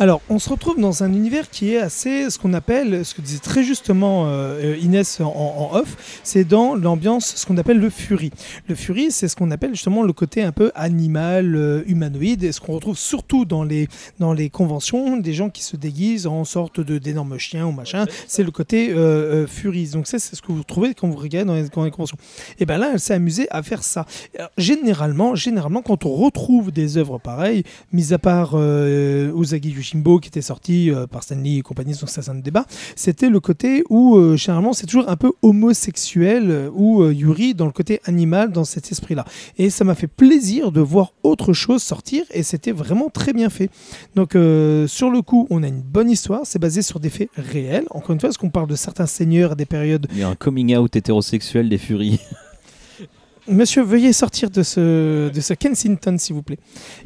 Alors, 0.00 0.22
on 0.28 0.40
se 0.40 0.50
retrouve 0.50 0.80
dans 0.80 1.04
un 1.04 1.12
univers 1.12 1.48
qui 1.48 1.72
est 1.72 1.78
assez, 1.78 2.28
ce 2.28 2.36
qu'on 2.36 2.52
appelle, 2.52 3.04
ce 3.04 3.14
que 3.14 3.20
disait 3.22 3.38
très 3.38 3.62
justement 3.62 4.24
euh, 4.26 4.76
Inès 4.82 5.20
en, 5.20 5.26
en 5.26 5.76
off, 5.76 6.20
c'est 6.24 6.42
dans 6.42 6.74
l'ambiance, 6.74 7.34
ce 7.36 7.46
qu'on 7.46 7.56
appelle 7.58 7.78
le 7.78 7.90
fury. 7.90 8.32
Le 8.66 8.74
fury, 8.74 9.12
c'est 9.12 9.28
ce 9.28 9.36
qu'on 9.36 9.52
appelle 9.52 9.70
justement 9.70 10.02
le 10.02 10.12
côté 10.12 10.42
un 10.42 10.50
peu 10.50 10.72
animal, 10.74 11.54
euh, 11.54 11.84
humanoïde, 11.86 12.42
et 12.42 12.50
ce 12.50 12.60
qu'on 12.60 12.72
retrouve 12.72 12.98
surtout 12.98 13.44
dans 13.44 13.62
les, 13.62 13.86
dans 14.18 14.32
les 14.32 14.50
conventions, 14.50 15.16
des 15.16 15.32
gens 15.32 15.48
qui 15.48 15.62
se 15.62 15.76
déguisent 15.76 16.26
en 16.26 16.44
sorte 16.44 16.80
de 16.80 16.98
d'énormes 16.98 17.38
chiens 17.38 17.66
ou 17.66 17.70
machin, 17.70 18.04
c'est 18.26 18.42
le 18.42 18.50
côté 18.50 18.90
euh, 18.90 18.96
euh, 18.96 19.46
fury. 19.46 19.86
Donc 19.90 20.08
ça, 20.08 20.18
c'est 20.18 20.34
ce 20.34 20.42
que 20.42 20.50
vous 20.50 20.64
trouvez 20.64 20.94
quand 20.94 21.06
vous 21.06 21.16
regardez 21.16 21.46
dans 21.46 21.54
les, 21.54 21.68
dans 21.68 21.84
les 21.84 21.92
conventions. 21.92 22.18
Et 22.58 22.66
bien 22.66 22.78
là, 22.78 22.90
elle 22.94 23.00
s'est 23.00 23.14
amusée 23.14 23.46
à 23.52 23.62
faire 23.62 23.84
ça. 23.84 24.06
Alors, 24.36 24.50
généralement, 24.58 25.36
généralement, 25.36 25.82
quand 25.82 26.04
on 26.04 26.14
retrouve 26.14 26.72
des 26.72 26.96
œuvres 26.96 27.18
pareilles, 27.18 27.62
mis 27.92 28.12
à 28.12 28.18
part 28.18 28.54
euh, 28.54 29.32
Usagi 29.40 29.83
Yojimbo 29.84 30.18
qui 30.18 30.28
était 30.28 30.42
sorti 30.42 30.90
euh, 30.90 31.06
par 31.06 31.22
Stanley 31.22 31.56
et 31.56 31.62
compagnie, 31.62 31.94
donc 31.94 32.08
ça 32.08 32.22
c'est 32.22 32.30
un 32.30 32.34
débat, 32.34 32.64
c'était 32.96 33.28
le 33.28 33.40
côté 33.40 33.84
où 33.90 34.16
euh, 34.16 34.36
généralement 34.36 34.72
c'est 34.72 34.86
toujours 34.86 35.08
un 35.08 35.16
peu 35.16 35.32
homosexuel 35.42 36.50
euh, 36.50 36.70
ou 36.72 37.02
euh, 37.02 37.12
Yuri 37.12 37.54
dans 37.54 37.66
le 37.66 37.72
côté 37.72 38.00
animal 38.04 38.52
dans 38.52 38.64
cet 38.64 38.90
esprit-là. 38.90 39.24
Et 39.58 39.70
ça 39.70 39.84
m'a 39.84 39.94
fait 39.94 40.06
plaisir 40.06 40.72
de 40.72 40.80
voir 40.80 41.12
autre 41.22 41.52
chose 41.52 41.82
sortir 41.82 42.24
et 42.30 42.42
c'était 42.42 42.72
vraiment 42.72 43.10
très 43.10 43.32
bien 43.32 43.50
fait. 43.50 43.70
Donc 44.14 44.32
sur 44.32 45.10
le 45.10 45.22
coup, 45.22 45.46
on 45.50 45.62
a 45.62 45.68
une 45.68 45.82
bonne 45.82 46.10
histoire, 46.10 46.42
c'est 46.44 46.58
basé 46.58 46.82
sur 46.82 47.00
des 47.00 47.10
faits 47.10 47.28
réels. 47.36 47.86
Encore 47.90 48.12
une 48.12 48.20
fois, 48.20 48.28
parce 48.28 48.38
qu'on 48.38 48.50
parle 48.50 48.68
de 48.68 48.76
certains 48.76 49.06
seigneurs 49.06 49.52
à 49.52 49.54
des 49.54 49.66
périodes 49.66 50.06
Il 50.12 50.18
y 50.18 50.22
a 50.22 50.28
un 50.28 50.34
coming 50.34 50.76
out 50.76 50.94
hétérosexuel 50.94 51.68
des 51.68 51.78
furies. 51.78 52.20
Monsieur, 53.48 53.82
veuillez 53.82 54.12
sortir 54.14 54.48
de 54.50 54.62
ce, 54.62 55.30
de 55.30 55.40
ce 55.40 55.52
Kensington, 55.52 56.16
s'il 56.18 56.34
vous 56.34 56.42
plaît. 56.42 56.58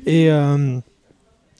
Et 0.07 0.31
euh, 0.31 0.79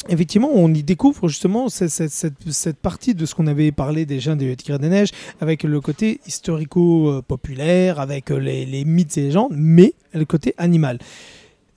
effectivement, 0.09 0.51
on 0.53 0.73
y 0.73 0.83
découvre 0.83 1.29
justement 1.29 1.69
cette, 1.69 2.77
partie 2.81 3.15
de 3.15 3.27
ce 3.27 3.35
qu'on 3.35 3.47
avait 3.47 3.73
parlé 3.73 4.07
déjà 4.07 4.35
de 4.35 4.55
Tigre 4.55 4.79
des 4.79 4.89
Neiges, 4.89 5.11
avec 5.41 5.63
le 5.63 5.81
côté 5.81 6.21
historico-populaire, 6.27 8.01
avec 8.01 8.31
les, 8.31 8.67
les 8.67 8.85
mythes 8.85 9.19
et 9.19 9.23
légendes, 9.23 9.53
mais 9.55 9.95
le 10.13 10.25
côté 10.25 10.55
animal. 10.59 10.99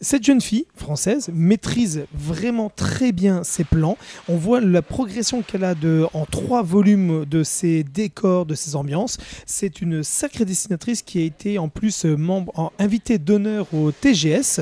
Cette 0.02 0.24
jeune 0.24 0.42
fille 0.42 0.66
française 0.76 1.30
maîtrise 1.32 2.06
vraiment 2.12 2.72
très 2.76 3.12
bien 3.12 3.44
ses 3.44 3.64
plans. 3.64 3.98
On 4.28 4.36
voit 4.36 4.60
la 4.60 4.82
progression 4.82 5.44
qu'elle 5.44 5.64
a 5.64 5.76
de, 5.76 6.08
en 6.14 6.26
trois 6.26 6.64
volumes 6.64 7.24
de 7.26 7.44
ses 7.44 7.84
décors, 7.84 8.48
de 8.48 8.56
ses 8.56 8.76
ambiances. 8.76 9.20
C'est 9.46 9.80
une 9.80 10.02
sacrée 10.02 10.44
dessinatrice 10.44 11.04
qui 11.04 11.20
a 11.20 11.22
été 11.22 11.60
en 11.60 11.70
plus 11.70 12.06
membre, 12.06 12.52
en, 12.58 12.72
invitée 12.80 13.20
d'honneur 13.20 13.68
au 13.76 13.92
TGS, 13.92 14.62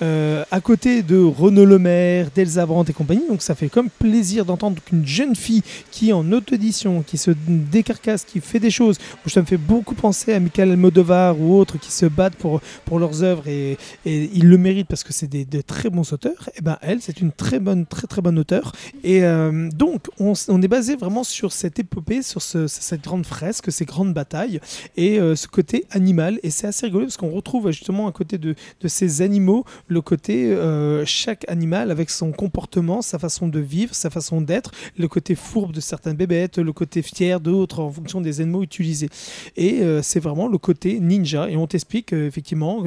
euh, 0.00 0.44
à 0.50 0.60
côté 0.62 1.02
de 1.02 1.18
Renaud 1.18 1.66
Lemaire, 1.66 2.28
d'Elsa 2.34 2.64
Brandt 2.64 2.90
et 2.90 2.94
compagnie. 2.94 3.28
Donc 3.28 3.42
ça 3.42 3.54
fait 3.54 3.68
comme 3.68 3.90
plaisir 3.90 4.46
d'entendre 4.46 4.82
qu'une 4.82 5.06
jeune 5.06 5.36
fille 5.36 5.62
qui 5.90 6.14
en 6.14 6.32
auto-édition, 6.32 7.02
qui 7.02 7.18
se 7.18 7.32
décarcasse, 7.46 8.24
qui 8.24 8.40
fait 8.40 8.60
des 8.60 8.70
choses. 8.70 8.96
Ça 9.26 9.42
me 9.42 9.46
fait 9.46 9.58
beaucoup 9.58 9.94
penser 9.94 10.32
à 10.32 10.40
Michael 10.40 10.70
Almodovar 10.70 11.38
ou 11.38 11.58
autres 11.58 11.78
qui 11.78 11.92
se 11.92 12.06
battent 12.06 12.36
pour, 12.36 12.62
pour 12.86 12.98
leurs 12.98 13.22
œuvres 13.22 13.46
et, 13.46 13.76
et 14.06 14.30
ils 14.32 14.48
le 14.48 14.56
méritent 14.56 14.69
parce 14.88 15.04
que 15.04 15.12
c'est 15.12 15.26
des, 15.26 15.44
de 15.44 15.60
très 15.60 15.90
bons 15.90 16.12
auteurs. 16.12 16.48
Et 16.56 16.62
ben 16.62 16.78
elle, 16.80 17.00
c'est 17.00 17.20
une 17.20 17.32
très 17.32 17.60
bonne, 17.60 17.86
très 17.86 18.06
très 18.06 18.22
bonne 18.22 18.38
auteure. 18.38 18.72
Et 19.04 19.24
euh, 19.24 19.68
donc 19.70 20.06
on, 20.18 20.34
est 20.34 20.68
basé 20.68 20.96
vraiment 20.96 21.24
sur 21.24 21.52
cette 21.52 21.78
épopée, 21.78 22.22
sur 22.22 22.42
ce- 22.42 22.66
cette 22.66 23.02
grande 23.02 23.26
fresque, 23.26 23.72
ces 23.72 23.84
grandes 23.84 24.14
batailles 24.14 24.60
et 24.96 25.18
euh, 25.18 25.34
ce 25.36 25.48
côté 25.48 25.86
animal. 25.90 26.38
Et 26.42 26.50
c'est 26.50 26.66
assez 26.66 26.86
rigolo 26.86 27.06
parce 27.06 27.16
qu'on 27.16 27.30
retrouve 27.30 27.70
justement 27.70 28.06
à 28.06 28.12
côté 28.12 28.38
de, 28.38 28.54
ces 28.86 29.22
animaux 29.22 29.64
le 29.88 30.00
côté 30.00 30.52
euh, 30.52 31.04
chaque 31.06 31.44
animal 31.48 31.90
avec 31.90 32.10
son 32.10 32.32
comportement, 32.32 33.02
sa 33.02 33.18
façon 33.18 33.48
de 33.48 33.60
vivre, 33.60 33.94
sa 33.94 34.10
façon 34.10 34.40
d'être, 34.40 34.72
le 34.96 35.08
côté 35.08 35.34
fourbe 35.34 35.72
de 35.72 35.80
certaines 35.80 36.16
bébêtes, 36.16 36.58
le 36.58 36.72
côté 36.72 37.02
fier 37.02 37.40
d'autres 37.40 37.80
en 37.80 37.90
fonction 37.90 38.20
des 38.20 38.40
animaux 38.40 38.62
utilisés. 38.62 39.08
Et 39.56 39.82
c'est 40.02 40.20
vraiment 40.20 40.48
le 40.48 40.58
côté 40.58 41.00
ninja. 41.00 41.48
Et 41.48 41.56
on 41.56 41.66
t'explique 41.66 42.12
effectivement, 42.12 42.84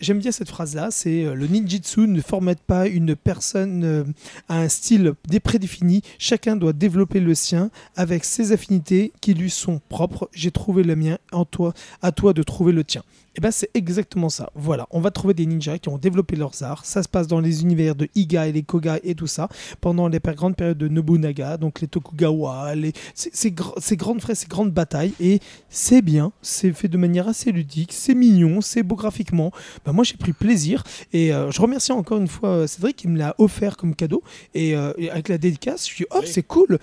j'aime 0.00 0.18
bien 0.18 0.32
cette 0.32 0.48
c'est 0.90 1.24
euh, 1.24 1.34
le 1.34 1.46
ninjitsu 1.46 2.00
ne 2.08 2.20
formate 2.20 2.60
pas 2.60 2.86
une 2.88 3.14
personne 3.14 3.84
euh, 3.84 4.04
à 4.48 4.58
un 4.60 4.68
style 4.68 5.12
dé- 5.28 5.40
prédéfini. 5.40 6.02
Chacun 6.18 6.56
doit 6.56 6.72
développer 6.72 7.20
le 7.20 7.34
sien 7.34 7.70
avec 7.94 8.24
ses 8.24 8.52
affinités 8.52 9.12
qui 9.20 9.34
lui 9.34 9.50
sont 9.50 9.80
propres. 9.88 10.28
J'ai 10.32 10.50
trouvé 10.50 10.82
le 10.82 10.96
mien, 10.96 11.18
en 11.32 11.44
toi, 11.44 11.72
à 12.02 12.12
toi 12.12 12.32
de 12.32 12.42
trouver 12.42 12.72
le 12.72 12.84
tien. 12.84 13.02
Et 13.36 13.40
ben 13.40 13.50
c'est 13.50 13.70
exactement 13.74 14.30
ça. 14.30 14.50
Voilà, 14.54 14.86
on 14.90 15.00
va 15.00 15.10
trouver 15.10 15.34
des 15.34 15.44
ninjas 15.44 15.78
qui 15.78 15.88
ont 15.90 15.98
développé 15.98 16.36
leurs 16.36 16.62
arts. 16.62 16.84
Ça 16.86 17.02
se 17.02 17.08
passe 17.08 17.26
dans 17.26 17.40
les 17.40 17.62
univers 17.62 17.94
de 17.94 18.08
Iga 18.14 18.48
et 18.48 18.52
les 18.52 18.62
Koga 18.62 18.98
et 19.04 19.14
tout 19.14 19.26
ça 19.26 19.48
pendant 19.80 20.08
les 20.08 20.18
grandes 20.18 20.56
périodes 20.56 20.78
de 20.78 20.88
Nobunaga, 20.88 21.58
donc 21.58 21.80
les 21.80 21.86
Tokugawa, 21.86 22.74
les 22.74 22.92
ces, 23.14 23.30
ces 23.32 23.50
gr- 23.50 23.74
ces 23.78 23.96
grandes 23.96 24.20
fraises, 24.22 24.38
ces 24.38 24.46
grandes 24.46 24.72
batailles. 24.72 25.12
Et 25.20 25.40
c'est 25.68 26.00
bien, 26.02 26.32
c'est 26.40 26.72
fait 26.72 26.88
de 26.88 26.96
manière 26.96 27.28
assez 27.28 27.52
ludique, 27.52 27.92
c'est 27.92 28.14
mignon, 28.14 28.60
c'est 28.62 28.82
beau 28.82 28.96
graphiquement. 28.96 29.52
Ben, 29.84 29.92
moi 29.92 30.02
j'ai 30.02 30.16
pris 30.16 30.32
plaisir 30.32 30.82
et 31.12 31.34
euh, 31.34 31.50
je 31.50 31.60
remercie 31.60 31.92
encore 31.92 32.18
une 32.18 32.28
fois 32.28 32.48
euh, 32.48 32.66
Cédric 32.66 32.96
qui 32.96 33.08
me 33.08 33.18
l'a 33.18 33.34
offert 33.38 33.76
comme 33.76 33.94
cadeau 33.94 34.22
et, 34.54 34.74
euh, 34.74 34.92
et 34.96 35.10
avec 35.10 35.28
la 35.28 35.36
dédicace, 35.38 35.86
je 35.86 35.94
suis 35.94 36.06
oh 36.10 36.20
c'est 36.24 36.42
cool. 36.42 36.78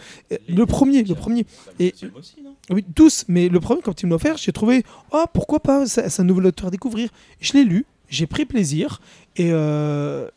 Le 0.48 0.66
premier, 0.66 1.04
le 1.04 1.16
premier. 1.16 1.46
Et 1.80 1.96
oui, 2.70 2.86
tous, 2.96 3.26
mais 3.28 3.50
le 3.50 3.60
premier, 3.60 3.82
quand 3.82 4.02
il 4.02 4.06
me 4.06 4.12
l'a 4.12 4.16
offert, 4.16 4.38
j'ai 4.38 4.52
trouvé, 4.52 4.84
oh, 5.12 5.24
pourquoi 5.34 5.60
pas, 5.60 5.86
c'est 5.86 6.20
un 6.20 6.24
nouvel 6.24 6.43
auteur 6.48 6.68
à 6.68 6.72
découvrir. 6.72 7.10
Je 7.42 7.54
l'ai 7.54 7.64
lu, 7.64 7.86
j'ai 8.10 8.28
pris 8.28 8.46
plaisir, 8.46 9.02
et, 9.36 9.50
euh, 9.52 10.28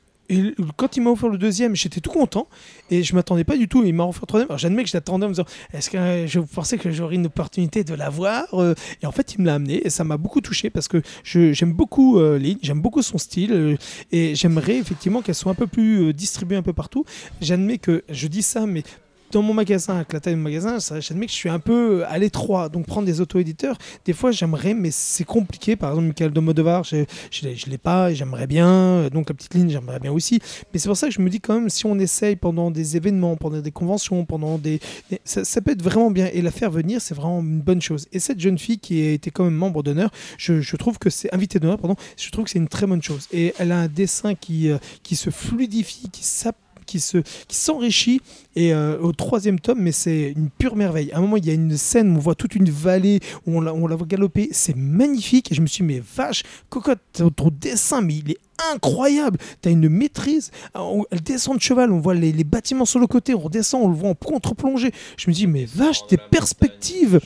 quand 0.77 0.97
il 0.97 1.03
m'a 1.05 1.11
offert 1.11 1.29
le 1.29 1.39
deuxième, 1.39 1.77
j'étais 1.77 2.01
tout 2.01 2.11
content, 2.11 2.49
et 2.91 3.05
je 3.05 3.15
m'attendais 3.15 3.45
pas 3.45 3.57
du 3.57 3.69
tout, 3.69 3.85
il 3.85 3.95
m'a 3.95 4.05
offert 4.05 4.23
le 4.23 4.27
troisième. 4.27 4.49
Alors 4.51 4.59
j'admets 4.59 4.83
que 4.83 4.91
j'attendais 4.91 5.25
en 5.25 5.29
me 5.29 5.35
disant, 5.35 5.45
est-ce 5.73 5.89
que 5.89 6.27
je 6.27 6.41
pensais 6.41 6.79
que 6.79 6.91
j'aurais 6.91 7.15
une 7.15 7.27
opportunité 7.27 7.85
de 7.85 7.95
l'avoir 7.95 8.47
Euh, 8.55 8.75
Et 9.03 9.07
en 9.07 9.13
fait, 9.13 9.35
il 9.35 9.43
me 9.43 9.47
l'a 9.47 9.55
amené, 9.55 9.87
et 9.87 9.91
ça 9.91 10.03
m'a 10.03 10.17
beaucoup 10.17 10.41
touché, 10.41 10.69
parce 10.69 10.89
que 10.89 11.01
je- 11.23 11.53
j'aime 11.53 11.73
beaucoup 11.75 12.19
euh, 12.19 12.39
Lynn, 12.41 12.59
j'aime 12.61 12.81
beaucoup 12.81 13.03
son 13.03 13.19
style, 13.19 13.53
euh, 13.53 13.77
et 14.11 14.35
j'aimerais 14.35 14.79
effectivement 14.79 15.23
qu'elle 15.23 15.37
soit 15.37 15.53
un 15.53 15.55
peu 15.55 15.69
plus 15.69 16.13
distribuée 16.13 16.57
un 16.57 16.63
peu 16.63 16.73
partout. 16.73 17.05
J'admets 17.41 17.79
que, 17.79 18.03
je 18.11 18.27
dis 18.27 18.43
ça, 18.43 18.67
mais 18.67 18.83
dans 19.33 19.43
mon 19.43 19.55
magasin, 19.55 19.97
avec 19.97 20.13
la 20.13 20.21
taille 20.21 20.35
de 20.35 20.39
mon 20.39 20.45
magasin, 20.45 20.81
ça, 20.81 21.01
j'admets 21.01 21.27
que 21.27 21.33
je 21.33 21.37
suis 21.37 21.49
un 21.49 21.59
peu 21.59 22.05
à 22.07 22.19
l'étroit. 22.19 22.69
Donc 22.69 22.87
prendre 22.87 23.07
des 23.07 23.21
auto-éditeurs, 23.21 23.77
des 24.05 24.13
fois 24.13 24.31
j'aimerais, 24.31 24.75
mais 24.75 24.91
c'est 24.91 25.25
compliqué. 25.25 25.77
Par 25.77 25.91
exemple, 25.91 26.09
Michael 26.09 26.33
de 26.33 26.41
Modevar, 26.41 26.85
je 26.85 26.97
ne 26.97 27.71
l'ai 27.71 27.79
pas 27.79 28.13
j'aimerais 28.15 28.47
bien. 28.47 29.09
Donc 29.13 29.29
la 29.29 29.35
petite 29.35 29.55
ligne, 29.55 29.71
j'aimerais 29.71 30.01
bien 30.01 30.13
aussi. 30.13 30.41
Mais 30.73 30.79
c'est 30.79 30.89
pour 30.89 30.97
ça 30.97 31.09
que 31.09 31.15
je 31.15 31.21
me 31.21 31.31
dis 31.31 31.41
quand 31.41 31.55
même, 31.55 31.71
si 31.71 31.87
on 31.87 31.99
essaye 31.99 32.37
pendant 32.37 32.71
des 32.71 32.97
événements, 32.97 33.37
pendant 33.37 33.61
des 33.61 33.71
conventions, 33.71 34.25
pendant 34.25 34.59
des... 34.59 34.81
ça, 35.25 35.61
peut 35.61 35.73
être 35.73 35.83
vraiment 35.83 36.11
bien. 36.11 36.29
Et 36.33 36.43
la 36.43 36.51
faire 36.51 36.71
venir, 36.71 37.01
c'est 37.01 37.15
vraiment 37.15 37.41
une 37.41 37.61
bonne 37.61 37.83
chose. 37.83 38.07
Et 38.13 38.19
cette 38.19 38.41
jeune 38.41 38.59
fille 38.59 38.79
qui 38.79 39.07
a 39.07 39.13
été 39.13 39.31
quand 39.31 39.45
même 39.45 39.55
membre 39.55 39.83
d'honneur, 39.83 40.11
je, 40.39 40.77
trouve 40.77 40.99
que 40.99 41.11
c'est... 41.11 41.33
Invitée 41.35 41.59
d'honneur, 41.59 41.79
pardon. 41.79 41.97
Je 42.17 42.31
trouve 42.31 42.45
que 42.45 42.51
c'est 42.51 42.59
une 42.59 42.69
très 42.69 42.87
bonne 42.87 43.03
chose. 43.03 43.27
Et 43.33 43.55
elle 43.59 43.73
a 43.73 43.79
un 43.79 43.89
dessin 43.89 44.35
qui, 44.35 44.71
euh, 44.71 44.79
qui 45.03 45.17
se 45.17 45.31
fluidifie, 45.31 46.09
qui 46.11 46.25
s'app- 46.25 46.57
qui 46.87 47.01
se 47.01 47.19
qui 47.49 47.57
s'enrichit. 47.57 48.21
Et 48.55 48.73
euh, 48.73 48.99
au 49.01 49.13
troisième 49.13 49.61
tome 49.61 49.81
mais 49.81 49.93
c'est 49.93 50.33
une 50.37 50.49
pure 50.49 50.77
merveille. 50.77 51.13
À 51.13 51.19
un 51.19 51.21
moment 51.21 51.37
il 51.37 51.45
y 51.47 51.51
a 51.51 51.55
une 51.55 51.77
scène 51.77 52.13
où 52.13 52.17
on 52.17 52.21
voit 52.21 52.35
toute 52.35 52.55
une 52.55 52.71
vallée 52.71 53.21
où 53.47 53.59
on 53.59 53.61
la, 53.61 53.75
on 53.75 53.87
la 53.87 53.97
voit 53.97 54.07
galoper. 54.07 54.49
C'est 54.53 54.77
magnifique. 54.77 55.53
Et 55.53 55.55
je 55.55 55.61
me 55.61 55.67
suis 55.67 55.85
dit 55.85 55.95
mais 55.95 56.03
vache 56.17 56.43
cocotte 56.71 57.01
ton, 57.13 57.51
dessin 57.51 58.01
mais 58.01 58.15
il 58.15 58.31
est 58.31 58.39
incroyable. 58.73 59.39
T'as 59.61 59.71
une 59.71 59.89
maîtrise. 59.89 60.51
On- 60.75 61.05
elle 61.11 61.21
descend 61.23 61.57
de 61.59 61.63
cheval 61.63 61.93
on 61.93 62.01
voit 62.01 62.15
les, 62.15 62.33
les 62.33 62.45
bâtiments 62.45 62.87
sur 62.87 62.99
le 63.01 63.07
côté 63.07 63.35
on 63.35 63.41
redescend 63.41 63.83
on 63.85 63.89
le 63.89 63.95
voit 63.97 64.09
en 64.11 64.15
contre-plongée. 64.15 64.93
Je 65.19 65.29
me 65.29 65.35
dis 65.35 65.47
mais 65.47 65.65
vache 65.67 66.07
tes 66.07 66.17
perspectives. 66.17 67.21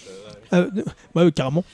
Euh, 0.52 0.68
carrément 1.34 1.64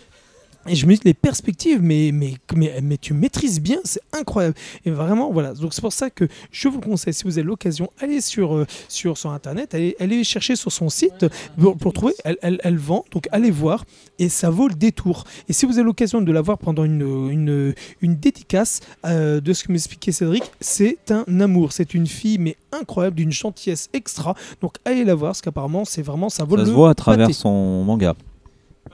et 0.68 0.74
je 0.74 0.86
me 0.86 0.94
dis 0.94 1.00
les 1.04 1.14
perspectives, 1.14 1.80
mais, 1.82 2.10
mais, 2.12 2.34
mais, 2.54 2.80
mais 2.82 2.96
tu 2.98 3.14
maîtrises 3.14 3.60
bien, 3.60 3.78
c'est 3.84 4.00
incroyable. 4.12 4.54
Et 4.84 4.90
vraiment, 4.90 5.32
voilà. 5.32 5.54
Donc 5.54 5.74
c'est 5.74 5.80
pour 5.80 5.92
ça 5.92 6.10
que 6.10 6.26
je 6.50 6.68
vous 6.68 6.80
le 6.80 6.86
conseille, 6.86 7.14
si 7.14 7.24
vous 7.24 7.38
avez 7.38 7.46
l'occasion, 7.46 7.90
allez 8.00 8.20
sur, 8.20 8.56
euh, 8.56 8.66
sur, 8.88 9.16
sur 9.18 9.30
Internet, 9.30 9.74
allez, 9.74 9.96
allez 10.00 10.24
chercher 10.24 10.56
sur 10.56 10.72
son 10.72 10.88
site 10.88 11.26
pour, 11.58 11.76
pour 11.76 11.92
trouver. 11.92 12.14
Elle, 12.24 12.38
elle, 12.42 12.60
elle 12.64 12.76
vend, 12.78 13.04
donc 13.10 13.28
allez 13.32 13.50
voir. 13.50 13.84
Et 14.18 14.28
ça 14.28 14.50
vaut 14.50 14.68
le 14.68 14.74
détour. 14.74 15.24
Et 15.48 15.52
si 15.52 15.66
vous 15.66 15.74
avez 15.74 15.84
l'occasion 15.84 16.20
de 16.22 16.32
la 16.32 16.40
voir 16.40 16.58
pendant 16.58 16.84
une, 16.84 17.02
une, 17.30 17.74
une 18.00 18.16
dédicace 18.16 18.80
euh, 19.04 19.40
de 19.40 19.52
ce 19.52 19.64
que 19.64 19.72
m'expliquait 19.72 20.12
Cédric, 20.12 20.44
c'est 20.60 21.10
un 21.10 21.40
amour. 21.40 21.72
C'est 21.72 21.94
une 21.94 22.06
fille, 22.06 22.38
mais 22.38 22.56
incroyable, 22.72 23.16
d'une 23.16 23.32
gentillesse 23.32 23.88
extra. 23.92 24.34
Donc 24.60 24.76
allez 24.84 25.04
la 25.04 25.14
voir, 25.14 25.30
parce 25.30 25.42
qu'apparemment, 25.42 25.84
c'est 25.84 26.02
vraiment, 26.02 26.28
ça 26.28 26.44
vaut 26.44 26.56
Ça 26.56 26.62
le 26.62 26.68
se 26.68 26.72
voit 26.74 26.90
à 26.90 26.94
travers 26.94 27.26
pâté. 27.26 27.32
son 27.34 27.84
manga. 27.84 28.14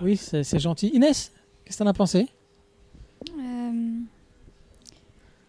Oui, 0.01 0.17
c'est 0.17 0.59
gentil. 0.59 0.89
Inès, 0.95 1.31
qu'est-ce 1.73 1.79
que 1.79 1.85
t'en 1.85 1.89
as 1.91 1.95
pensé? 1.95 2.29
Euh, 3.39 3.99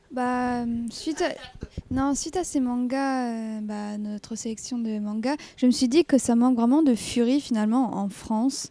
bah, 0.10 0.64
suite 0.90 1.22
à, 1.22 1.34
non, 1.92 2.16
suite 2.16 2.38
à 2.38 2.46
ces 2.46 2.62
mangas, 2.62 3.28
euh, 3.28 3.60
bah, 3.62 3.98
notre 3.98 4.36
sélection 4.36 4.78
de 4.78 5.00
mangas, 5.00 5.36
je 5.58 5.66
me 5.66 5.72
suis 5.72 5.90
dit 5.90 6.06
que 6.06 6.18
ça 6.18 6.36
manque 6.36 6.56
vraiment 6.56 6.82
de 6.82 6.96
furie 6.96 7.42
finalement 7.42 7.98
en 7.98 8.08
France. 8.08 8.70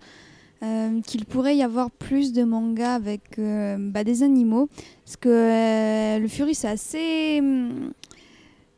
euh, 0.62 1.00
qu'il 1.02 1.24
pourrait 1.26 1.56
y 1.56 1.62
avoir 1.62 1.90
plus 1.90 2.32
de 2.32 2.44
mangas 2.44 2.94
avec 2.94 3.38
bah, 3.38 4.02
des 4.04 4.22
animaux. 4.22 4.68
Parce 5.04 5.16
que 5.16 6.18
le 6.18 6.28
furie, 6.28 6.54
c'est 6.54 6.68
assez. 6.68 7.40
hum, 7.40 7.92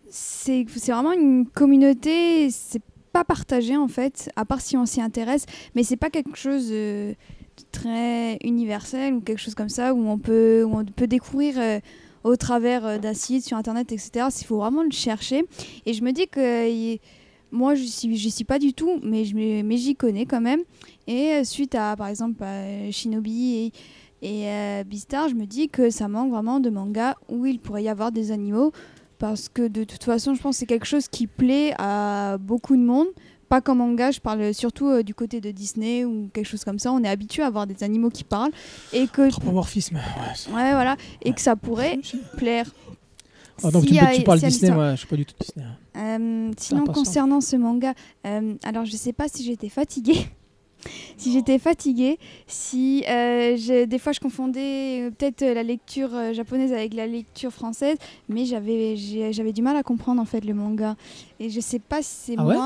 C'est 0.09 0.65
vraiment 0.89 1.13
une 1.13 1.47
communauté, 1.47 2.51
c'est 2.51 2.83
pas 3.13 3.23
partagé 3.23 3.77
en 3.77 3.87
fait, 3.87 4.31
à 4.35 4.45
part 4.45 4.61
si 4.61 4.77
on 4.77 4.87
s'y 4.87 5.01
intéresse, 5.01 5.45
mais 5.77 5.85
c'est 5.85 5.97
pas 5.99 6.11
quelque 6.11 6.37
chose 6.37 6.73
très 7.73 8.37
universel 8.45 9.15
ou 9.15 9.21
quelque 9.21 9.39
chose 9.41 9.55
comme 9.55 9.69
ça 9.69 9.95
où 9.95 10.07
on 10.07 10.19
peut, 10.19 10.65
où 10.65 10.77
on 10.79 10.85
peut 10.85 11.07
découvrir 11.07 11.55
euh, 11.59 11.79
au 12.25 12.37
travers 12.37 12.85
euh, 12.87 12.99
site 13.15 13.45
sur 13.45 13.57
internet, 13.57 13.93
etc. 13.93 14.27
Il 14.41 14.45
faut 14.47 14.59
vraiment 14.59 14.83
le 14.83 14.91
chercher. 14.91 15.45
Et 15.87 15.93
je 15.93 16.03
me 16.03 16.13
dis 16.13 16.27
que 16.29 16.69
y- 16.71 17.01
moi, 17.53 17.75
je 17.75 17.85
suis, 17.85 18.17
j'y 18.17 18.31
suis 18.31 18.45
pas 18.45 18.59
du 18.59 18.73
tout, 18.73 18.99
mais, 19.03 19.23
me- 19.35 19.63
mais 19.63 19.77
j'y 19.77 19.95
connais 19.95 20.27
quand 20.27 20.41
même. 20.41 20.61
Et 21.07 21.33
euh, 21.35 21.45
suite 21.45 21.75
à, 21.75 21.95
par 21.97 22.09
exemple, 22.09 22.43
à 22.43 22.91
Shinobi 22.91 23.55
et, 23.55 23.73
et 24.23 24.49
euh, 24.49 24.85
Beastar, 24.85 25.29
je 25.29 25.35
me 25.35 25.45
dis 25.47 25.69
que 25.69 25.91
ça 25.91 26.09
manque 26.09 26.31
vraiment 26.31 26.59
de 26.61 26.71
mangas 26.71 27.15
où 27.29 27.47
il 27.47 27.61
pourrait 27.61 27.85
y 27.85 27.89
avoir 27.89 28.11
des 28.11 28.33
animaux. 28.33 28.73
Parce 29.19 29.49
que 29.49 29.69
de 29.69 29.85
toute 29.85 30.03
façon, 30.03 30.35
je 30.35 30.43
pense 30.43 30.57
que 30.57 30.59
c'est 30.61 30.67
quelque 30.67 30.87
chose 30.87 31.07
qui 31.09 31.27
plaît 31.29 31.73
à 31.79 32.37
beaucoup 32.41 32.77
de 32.77 32.83
monde. 32.83 33.07
Pas 33.49 33.61
comme 33.61 33.79
manga, 33.79 34.11
je 34.11 34.21
parle 34.21 34.55
surtout 34.55 34.89
euh, 34.89 35.03
du 35.03 35.15
côté 35.15 35.41
de 35.41 35.51
Disney 35.51 36.05
ou 36.05 36.29
quelque 36.33 36.47
chose 36.47 36.65
comme 36.65 36.79
ça. 36.79 36.93
On 36.93 37.03
est 37.03 37.09
habitué 37.09 37.43
à 37.43 37.47
avoir 37.47 37.67
des 37.67 37.83
animaux 37.85 38.11
qui 38.11 38.25
parlent. 38.25 38.53
Et 38.93 39.07
que, 39.07 39.23
Anthropomorphisme. 39.27 39.97
Ouais, 39.97 40.73
voilà, 40.73 40.97
et 41.23 41.33
que 41.33 41.41
ça 41.41 41.57
pourrait 41.57 41.99
plaire. 42.37 42.67
Ah, 43.63 43.71
donc 43.71 43.83
Si 43.85 43.91
tu, 43.91 43.99
tu 44.17 44.23
parles 44.25 44.41
si 44.41 44.47
Disney, 44.47 44.73
moi 44.73 44.93
je 44.93 44.97
suis 44.97 45.07
pas 45.07 45.17
du 45.17 45.25
tout 45.27 45.35
Disney. 45.39 45.65
hein. 45.65 45.77
Euh, 45.97 46.53
sinon, 46.59 46.85
concernant 46.87 47.41
ce 47.41 47.55
manga, 47.55 47.95
euh, 48.27 48.55
alors 48.65 48.85
je 48.85 48.97
sais 48.97 49.13
pas 49.13 49.29
si 49.29 49.45
j'étais 49.45 49.69
fatiguée. 49.69 50.27
si 51.17 51.33
j'étais 51.33 51.61
fatiguée, 51.61 52.19
si 52.49 53.05
euh, 53.09 53.87
des 53.87 53.99
fois 54.01 54.13
je 54.13 54.19
confondais 54.19 55.09
peut-être 55.17 55.43
la 55.43 55.63
lecture 55.63 56.11
japonaise 56.33 56.73
avec 56.73 56.95
la 56.95 57.07
lecture 57.07 57.53
française, 57.53 57.97
mais 58.29 58.45
j'avais 58.45 58.97
j'avais 59.31 59.53
du 59.53 59.63
mal 59.63 59.77
à 59.77 59.85
comprendre 59.85 60.21
en 60.21 60.25
fait 60.27 60.45
le 60.45 60.53
manga. 60.53 60.97
Et 61.39 61.49
je 61.49 61.61
sais 61.61 61.79
pas 61.79 62.03
si 62.03 62.11
c'est 62.11 62.35
Ah 62.39 62.45
ouais? 62.45 62.57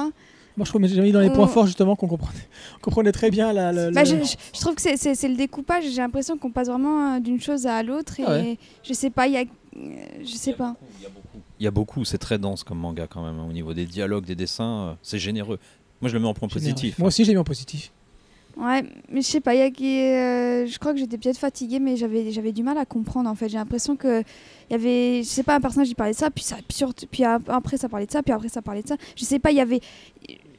Moi. 0.58 0.64
Je 0.66 0.70
trouve 0.70 0.82
que 0.82 0.88
j'ai 0.88 1.00
mis 1.00 1.12
dans 1.12 1.20
les 1.20 1.30
points 1.30 1.46
Oh. 1.46 1.52
forts 1.52 1.66
justement 1.66 1.96
qu'on 1.96 2.08
comprenait, 2.08 2.38
on 2.76 2.80
comprenait 2.82 3.12
très 3.12 3.30
bien 3.30 3.52
la. 3.52 3.72
la- 3.72 3.90
Bah, 3.90 4.02
la- 4.02 4.04
je, 4.04 4.16
je- 4.16 4.36
je 4.54 4.60
trouve 4.60 4.74
que 4.74 4.82
c'est- 4.82 5.28
le 5.28 5.36
découpage. 5.36 5.84
J'ai 5.84 6.02
l'impression 6.02 6.36
qu'on 6.36 6.50
passe 6.50 6.68
vraiment 6.68 7.14
euh, 7.14 7.20
d'une 7.20 7.40
chose 7.40 7.66
à 7.66 7.82
l'autre 7.82 8.20
et 8.20 8.24
Ah 8.26 8.30
ouais. 8.32 8.58
je 8.82 8.92
sais 8.92 9.10
pas. 9.10 9.26
Il 9.26 9.32
y 9.34 9.38
a, 9.38 9.44
je 10.22 10.26
sais 10.36 10.52
pas. 10.52 10.76
Il 11.60 11.64
y 11.64 11.66
a 11.66 11.70
beaucoup, 11.70 12.04
c'est 12.04 12.18
très 12.18 12.38
dense 12.38 12.62
comme 12.64 12.78
manga 12.78 13.06
quand 13.08 13.24
même. 13.24 13.38
hein, 13.40 13.46
Au 13.48 13.52
niveau 13.52 13.72
des 13.74 13.86
dialogues, 13.86 14.24
des 14.26 14.34
dessins, 14.36 14.88
euh, 14.90 14.92
c'est 15.02 15.18
généreux. 15.18 15.58
Moi, 16.00 16.08
je 16.08 16.14
le 16.14 16.20
mets 16.20 16.28
en 16.28 16.34
point 16.34 16.46
positif. 16.48 16.98
Moi 16.98 17.08
aussi, 17.08 17.24
j'ai 17.24 17.32
mis 17.32 17.38
en 17.38 17.44
positif. 17.44 17.90
Ouais, 18.56 18.82
mais 19.08 19.22
je 19.22 19.26
sais 19.26 19.40
pas, 19.40 19.54
il 19.54 19.58
y 19.58 19.62
a 19.62 19.66
euh, 19.66 20.66
je 20.66 20.78
crois 20.80 20.92
que 20.92 20.98
j'étais 20.98 21.16
peut-être 21.16 21.38
fatiguée, 21.38 21.78
mais 21.78 21.96
j'avais 21.96 22.32
j'avais 22.32 22.50
du 22.50 22.64
mal 22.64 22.76
à 22.76 22.84
comprendre 22.84 23.30
en 23.30 23.36
fait. 23.36 23.48
J'ai 23.48 23.56
l'impression 23.58 23.94
que 23.94 24.20
il 24.20 24.72
y 24.72 24.74
avait, 24.74 25.22
je 25.22 25.28
sais 25.28 25.44
pas, 25.44 25.54
un 25.54 25.60
personnage 25.60 25.86
qui 25.86 25.94
parlait 25.94 26.12
de 26.12 26.16
ça, 26.18 26.28
puis 26.28 26.42
ça, 26.42 26.56
puis, 26.56 26.76
surtout- 26.76 27.06
puis 27.08 27.22
ap- 27.22 27.48
après 27.48 27.76
ça 27.76 27.88
parlait 27.88 28.06
de 28.06 28.10
ça, 28.10 28.20
puis 28.20 28.32
après 28.32 28.48
ça 28.48 28.60
parlait 28.60 28.82
de 28.82 28.88
ça. 28.88 28.96
Je 29.16 29.24
sais 29.24 29.38
pas, 29.38 29.52
il 29.52 29.58
y 29.58 29.60
avait, 29.60 29.80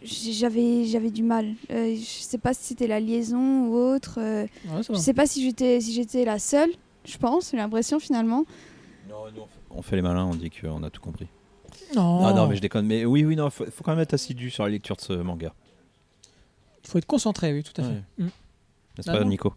j'avais 0.03 0.85
j'avais 0.85 1.09
du 1.11 1.23
mal. 1.23 1.53
Euh, 1.71 1.95
je 1.95 2.03
sais 2.23 2.37
pas 2.37 2.53
si 2.53 2.63
c'était 2.63 2.87
la 2.87 2.99
liaison 2.99 3.67
ou 3.67 3.75
autre. 3.75 4.19
euh, 4.19 4.43
Ouais, 4.71 4.81
je 4.87 4.93
sais 4.95 5.13
pas 5.13 5.25
si 5.27 5.43
j'étais 5.43 5.81
si 5.81 5.93
j'étais 5.93 6.25
la 6.25 6.39
seule. 6.39 6.71
Je 7.05 7.17
pense, 7.17 7.51
j'ai 7.51 7.57
l'impression 7.57 7.99
finalement. 7.99 8.45
On 9.71 9.81
fait 9.81 9.95
les 9.95 10.01
malins, 10.01 10.25
on 10.25 10.35
dit 10.35 10.49
qu'on 10.49 10.83
a 10.83 10.89
tout 10.89 11.01
compris. 11.01 11.27
Non, 11.95 12.25
Ah 12.25 12.33
non, 12.33 12.47
mais 12.47 12.55
je 12.55 12.61
déconne. 12.61 12.85
Mais 12.85 13.05
oui, 13.05 13.23
oui, 13.25 13.35
non, 13.35 13.49
faut, 13.49 13.65
faut 13.65 13.83
quand 13.83 13.91
même 13.91 13.99
être 14.01 14.13
assidu 14.13 14.49
sur 14.49 14.63
la 14.63 14.69
lecture 14.69 14.95
de 14.95 15.01
ce 15.01 15.13
manga. 15.13 15.53
il 16.83 16.89
faut 16.89 16.97
être 16.97 17.05
concentré, 17.05 17.53
oui, 17.53 17.63
tout 17.63 17.79
à 17.81 17.83
fait. 17.83 17.89
Ouais. 17.89 18.03
Mm. 18.17 18.23
N'est-ce 18.97 19.09
Ah 19.09 19.13
pas, 19.17 19.23
non. 19.23 19.29
Nico? 19.29 19.53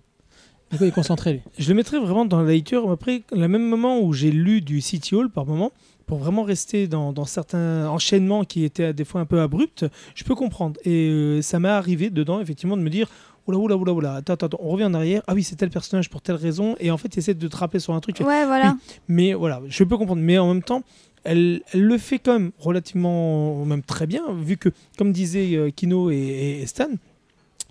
Nico, 0.73 0.85
il 0.85 0.89
est 0.89 0.93
concentré, 0.93 1.33
lui. 1.35 1.41
Je 1.59 1.69
le 1.69 1.75
mettrais 1.75 1.99
vraiment 1.99 2.25
dans 2.25 2.41
la 2.41 2.51
lecture, 2.53 2.91
après, 2.91 3.23
le 3.33 3.49
même 3.49 3.69
moment 3.69 4.01
où 4.01 4.13
j'ai 4.13 4.31
lu 4.31 4.61
du 4.63 4.81
City 4.81 5.15
Hall 5.15 5.31
par 5.31 5.45
moment, 5.47 5.73
pour 6.07 6.19
vraiment 6.19 6.43
rester 6.43 6.89
dans, 6.89 7.13
dans 7.13 7.25
certains 7.25 7.89
enchaînements 7.89 8.45
qui 8.45 8.65
étaient 8.65 8.93
des 8.93 9.05
fois 9.05 9.21
un 9.21 9.27
peu 9.27 9.41
abrupts, 9.41 9.85
je 10.15 10.25
peux 10.25 10.35
comprendre. 10.35 10.79
Et 10.85 11.09
euh, 11.09 11.43
ça 11.43 11.59
m'est 11.61 11.69
arrivé 11.69 12.11
dedans, 12.11 12.41
effectivement, 12.41 12.77
de 12.77 12.83
me 12.83 12.91
dire 12.91 13.09
Oula, 13.47 13.59
oula, 13.59 13.77
oula, 13.77 13.93
oula, 13.93 14.15
attends, 14.15 14.35
attends, 14.35 14.57
on 14.61 14.69
revient 14.69 14.85
en 14.85 14.95
arrière. 14.95 15.23
Ah 15.27 15.35
oui, 15.35 15.43
c'est 15.43 15.57
tel 15.57 15.69
personnage 15.69 16.09
pour 16.09 16.23
telle 16.23 16.37
raison. 16.37 16.77
Et 16.79 16.93
en 16.93 16.97
fait, 16.97 17.19
essaie 17.19 17.35
de 17.35 17.49
te 17.49 17.57
rappeler 17.57 17.81
sur 17.81 17.93
un 17.93 17.99
truc. 17.99 18.21
Ouais, 18.21 18.47
voilà. 18.47 18.77
Mais 19.09 19.35
voilà, 19.35 19.61
je 19.67 19.83
peux 19.83 19.97
comprendre. 19.97 20.23
Mais 20.23 20.39
en 20.39 20.47
même 20.47 20.63
temps, 20.63 20.85
elle, 21.25 21.63
elle 21.73 21.83
le 21.83 21.99
fait 21.99 22.21
quand 22.21 22.35
même 22.35 22.53
relativement, 22.59 23.65
même 23.65 23.83
très 23.83 24.07
bien, 24.07 24.23
vu 24.33 24.57
que, 24.57 24.69
comme 24.97 25.13
disaient 25.13 25.57
euh, 25.57 25.71
Kino 25.71 26.11
et 26.11 26.63
Stan, 26.67 26.89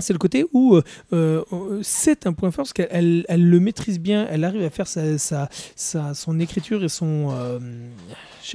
c'est 0.02 0.14
le 0.14 0.20
côté 0.20 0.46
où 0.54 0.76
euh, 0.76 0.82
euh, 1.14 1.80
c'est 1.84 2.28
un 2.28 2.34
point 2.34 2.52
fort 2.52 2.64
parce 2.64 2.74
qu'elle 2.74 2.88
elle, 2.92 3.26
elle 3.30 3.50
le 3.50 3.60
maîtrise 3.60 4.00
bien, 4.00 4.28
elle 4.30 4.44
arrive 4.44 4.64
à 4.64 4.70
faire 4.70 4.88
sa, 4.88 5.50
son 6.14 6.40
écriture 6.40 6.84
et 6.84 6.90
son. 6.90 7.30
euh, 7.32 7.60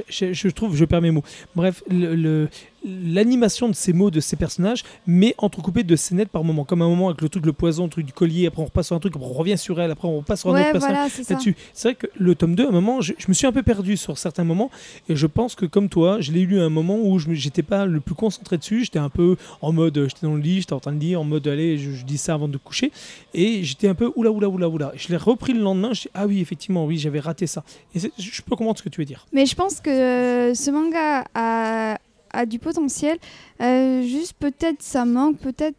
je, 0.08 0.48
trouve, 0.48 0.76
je 0.76 0.84
perds 0.84 1.02
mes 1.02 1.10
mots. 1.10 1.22
Bref, 1.54 1.82
le- 1.88 2.48
l'animation 2.86 3.68
de 3.68 3.74
ces 3.74 3.92
mots, 3.92 4.10
de 4.10 4.20
ces 4.20 4.36
personnages, 4.36 4.84
mais 5.06 5.34
entrecoupée 5.38 5.82
de 5.82 5.96
scénettes 5.96 6.28
par 6.28 6.44
moment. 6.44 6.64
Comme 6.64 6.82
un 6.82 6.88
moment 6.88 7.08
avec 7.08 7.20
le 7.22 7.28
truc, 7.28 7.44
le 7.44 7.52
poison, 7.52 7.84
le 7.84 7.90
truc 7.90 8.06
du 8.06 8.12
collier, 8.12 8.46
après 8.46 8.62
on 8.62 8.66
repasse 8.66 8.86
sur 8.86 8.96
un 8.96 9.00
truc, 9.00 9.14
on 9.16 9.20
revient 9.20 9.58
sur 9.58 9.80
elle, 9.80 9.90
après 9.90 10.08
on 10.08 10.18
repasse 10.18 10.40
sur 10.40 10.50
un 10.50 10.52
autre 10.54 10.64
Ouais, 10.66 10.72
personnage 10.72 10.96
voilà, 10.96 11.10
c'est 11.10 11.24
ça. 11.24 11.34
là-dessus. 11.34 11.56
C'est 11.72 11.88
vrai 11.88 11.94
que 11.96 12.06
le 12.16 12.34
tome 12.34 12.54
2, 12.54 12.64
à 12.64 12.68
un 12.68 12.72
moment, 12.72 13.00
je, 13.00 13.12
je 13.18 13.26
me 13.28 13.34
suis 13.34 13.46
un 13.46 13.52
peu 13.52 13.62
perdu 13.62 13.96
sur 13.96 14.18
certains 14.18 14.44
moments. 14.44 14.70
Et 15.08 15.16
je 15.16 15.26
pense 15.26 15.54
que, 15.54 15.66
comme 15.66 15.88
toi, 15.88 16.20
je 16.20 16.32
l'ai 16.32 16.46
lu 16.46 16.60
à 16.60 16.64
un 16.64 16.68
moment 16.70 16.98
où 17.00 17.18
je 17.18 17.28
n'étais 17.28 17.62
pas 17.62 17.86
le 17.86 18.00
plus 18.00 18.14
concentré 18.14 18.58
dessus. 18.58 18.84
J'étais 18.84 18.98
un 18.98 19.08
peu 19.10 19.36
en 19.60 19.72
mode, 19.72 19.94
j'étais 20.08 20.26
dans 20.26 20.34
le 20.34 20.40
lit, 20.40 20.60
j'étais 20.60 20.72
en 20.72 20.80
train 20.80 20.92
de 20.92 21.00
lire, 21.00 21.20
en 21.20 21.24
mode, 21.24 21.46
allez, 21.48 21.78
je, 21.78 21.90
je 21.92 22.04
dis 22.04 22.18
ça 22.18 22.34
avant 22.34 22.48
de 22.48 22.56
coucher. 22.58 22.92
Et 23.34 23.64
j'étais 23.64 23.88
un 23.88 23.94
peu, 23.94 24.12
oula, 24.16 24.30
oula, 24.30 24.48
oula, 24.48 24.68
oula. 24.68 24.92
Je 24.96 25.08
l'ai 25.08 25.16
repris 25.16 25.52
le 25.52 25.60
lendemain. 25.60 25.92
Je 25.92 26.02
dis, 26.02 26.08
ah 26.14 26.26
oui, 26.26 26.40
effectivement, 26.40 26.86
oui, 26.86 26.98
j'avais 26.98 27.20
raté 27.20 27.46
ça. 27.46 27.64
Et 27.94 27.98
je 28.00 28.42
peux 28.42 28.56
comprendre 28.56 28.78
ce 28.78 28.82
que 28.82 28.88
tu 28.88 29.00
veux 29.00 29.04
dire. 29.06 29.26
Mais 29.32 29.46
je 29.46 29.54
pense 29.54 29.80
que 29.80 29.90
euh, 29.90 30.54
ce 30.54 30.70
manga 30.70 31.24
a, 31.34 31.98
a 32.36 32.46
du 32.46 32.58
potentiel. 32.58 33.18
Euh, 33.60 34.02
juste 34.02 34.34
peut-être 34.38 34.82
ça 34.82 35.04
manque 35.04 35.38
peut-être 35.38 35.76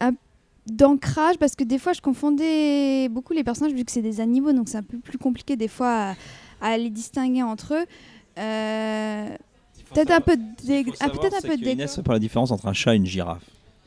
un- 0.00 0.12
d'ancrage 0.70 1.36
parce 1.38 1.54
que 1.54 1.64
des 1.64 1.78
fois 1.78 1.92
je 1.92 2.00
confondais 2.00 3.08
beaucoup 3.08 3.32
les 3.32 3.44
personnages 3.44 3.72
vu 3.72 3.84
que 3.84 3.92
c'est 3.92 4.02
des 4.02 4.20
animaux 4.20 4.52
donc 4.52 4.68
c'est 4.68 4.78
un 4.78 4.82
peu 4.82 4.98
plus 4.98 5.18
compliqué 5.18 5.54
des 5.56 5.68
fois 5.68 5.92
à, 6.10 6.14
à 6.72 6.76
les 6.78 6.90
distinguer 6.90 7.42
entre 7.42 7.74
eux. 7.74 7.84
Euh, 8.38 9.28
peut-être 9.94 10.10
un 10.10 10.20
peu 10.20 10.36
de 10.36 10.42
ah, 11.00 11.08
peut-être 11.08 11.36
un 11.44 11.48
peu 11.48 11.56
de. 11.56 11.68
Inès 11.68 11.98
la 12.08 12.18
différence 12.18 12.50
entre 12.50 12.66
un 12.66 12.72
chat 12.72 12.94
et 12.94 12.96
une 12.96 13.06
girafe. 13.06 13.42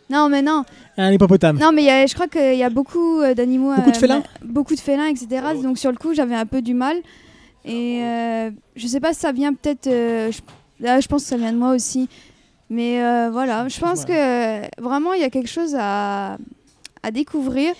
Non 0.09 0.27
mais 0.27 0.41
non, 0.41 0.63
Un 0.97 1.11
hippopotame. 1.11 1.59
non 1.59 1.71
mais 1.71 1.83
il 1.83 1.85
y 1.85 1.89
a- 1.91 2.07
je 2.07 2.13
crois 2.15 2.27
qu'il 2.27 2.55
y 2.57 2.63
a 2.63 2.69
beaucoup 2.71 3.19
euh, 3.21 3.35
d'animaux, 3.35 3.75
Beaucoup 3.75 3.91
de 3.91 3.95
euh, 3.95 3.99
félins 3.99 4.23
beaucoup 4.43 4.73
de 4.73 4.79
félins 4.79 5.05
etc. 5.05 5.27
Donc 5.61 5.77
sur 5.77 5.91
le 5.91 5.97
coup 5.97 6.13
j'avais 6.15 6.33
un 6.33 6.47
peu 6.47 6.63
du 6.63 6.73
mal 6.73 6.97
et 7.63 8.01
euh, 8.03 8.49
je 8.75 8.87
sais 8.87 8.99
pas 8.99 9.13
si 9.13 9.19
ça 9.19 9.31
vient 9.33 9.53
peut-être, 9.53 9.85
euh, 9.85 10.31
je, 10.31 10.39
là 10.79 10.99
je 10.99 11.07
pense 11.07 11.23
que 11.23 11.29
ça 11.29 11.37
vient 11.37 11.53
de 11.53 11.57
moi 11.57 11.71
aussi, 11.71 12.09
mais 12.69 13.03
euh, 13.03 13.29
voilà, 13.31 13.67
je 13.67 13.79
pense 13.79 14.05
que 14.05 14.81
vraiment 14.81 15.13
il 15.13 15.21
y 15.21 15.23
a 15.23 15.29
quelque 15.29 15.49
chose 15.49 15.75
à, 15.77 16.37
à 17.03 17.11
découvrir. 17.11 17.73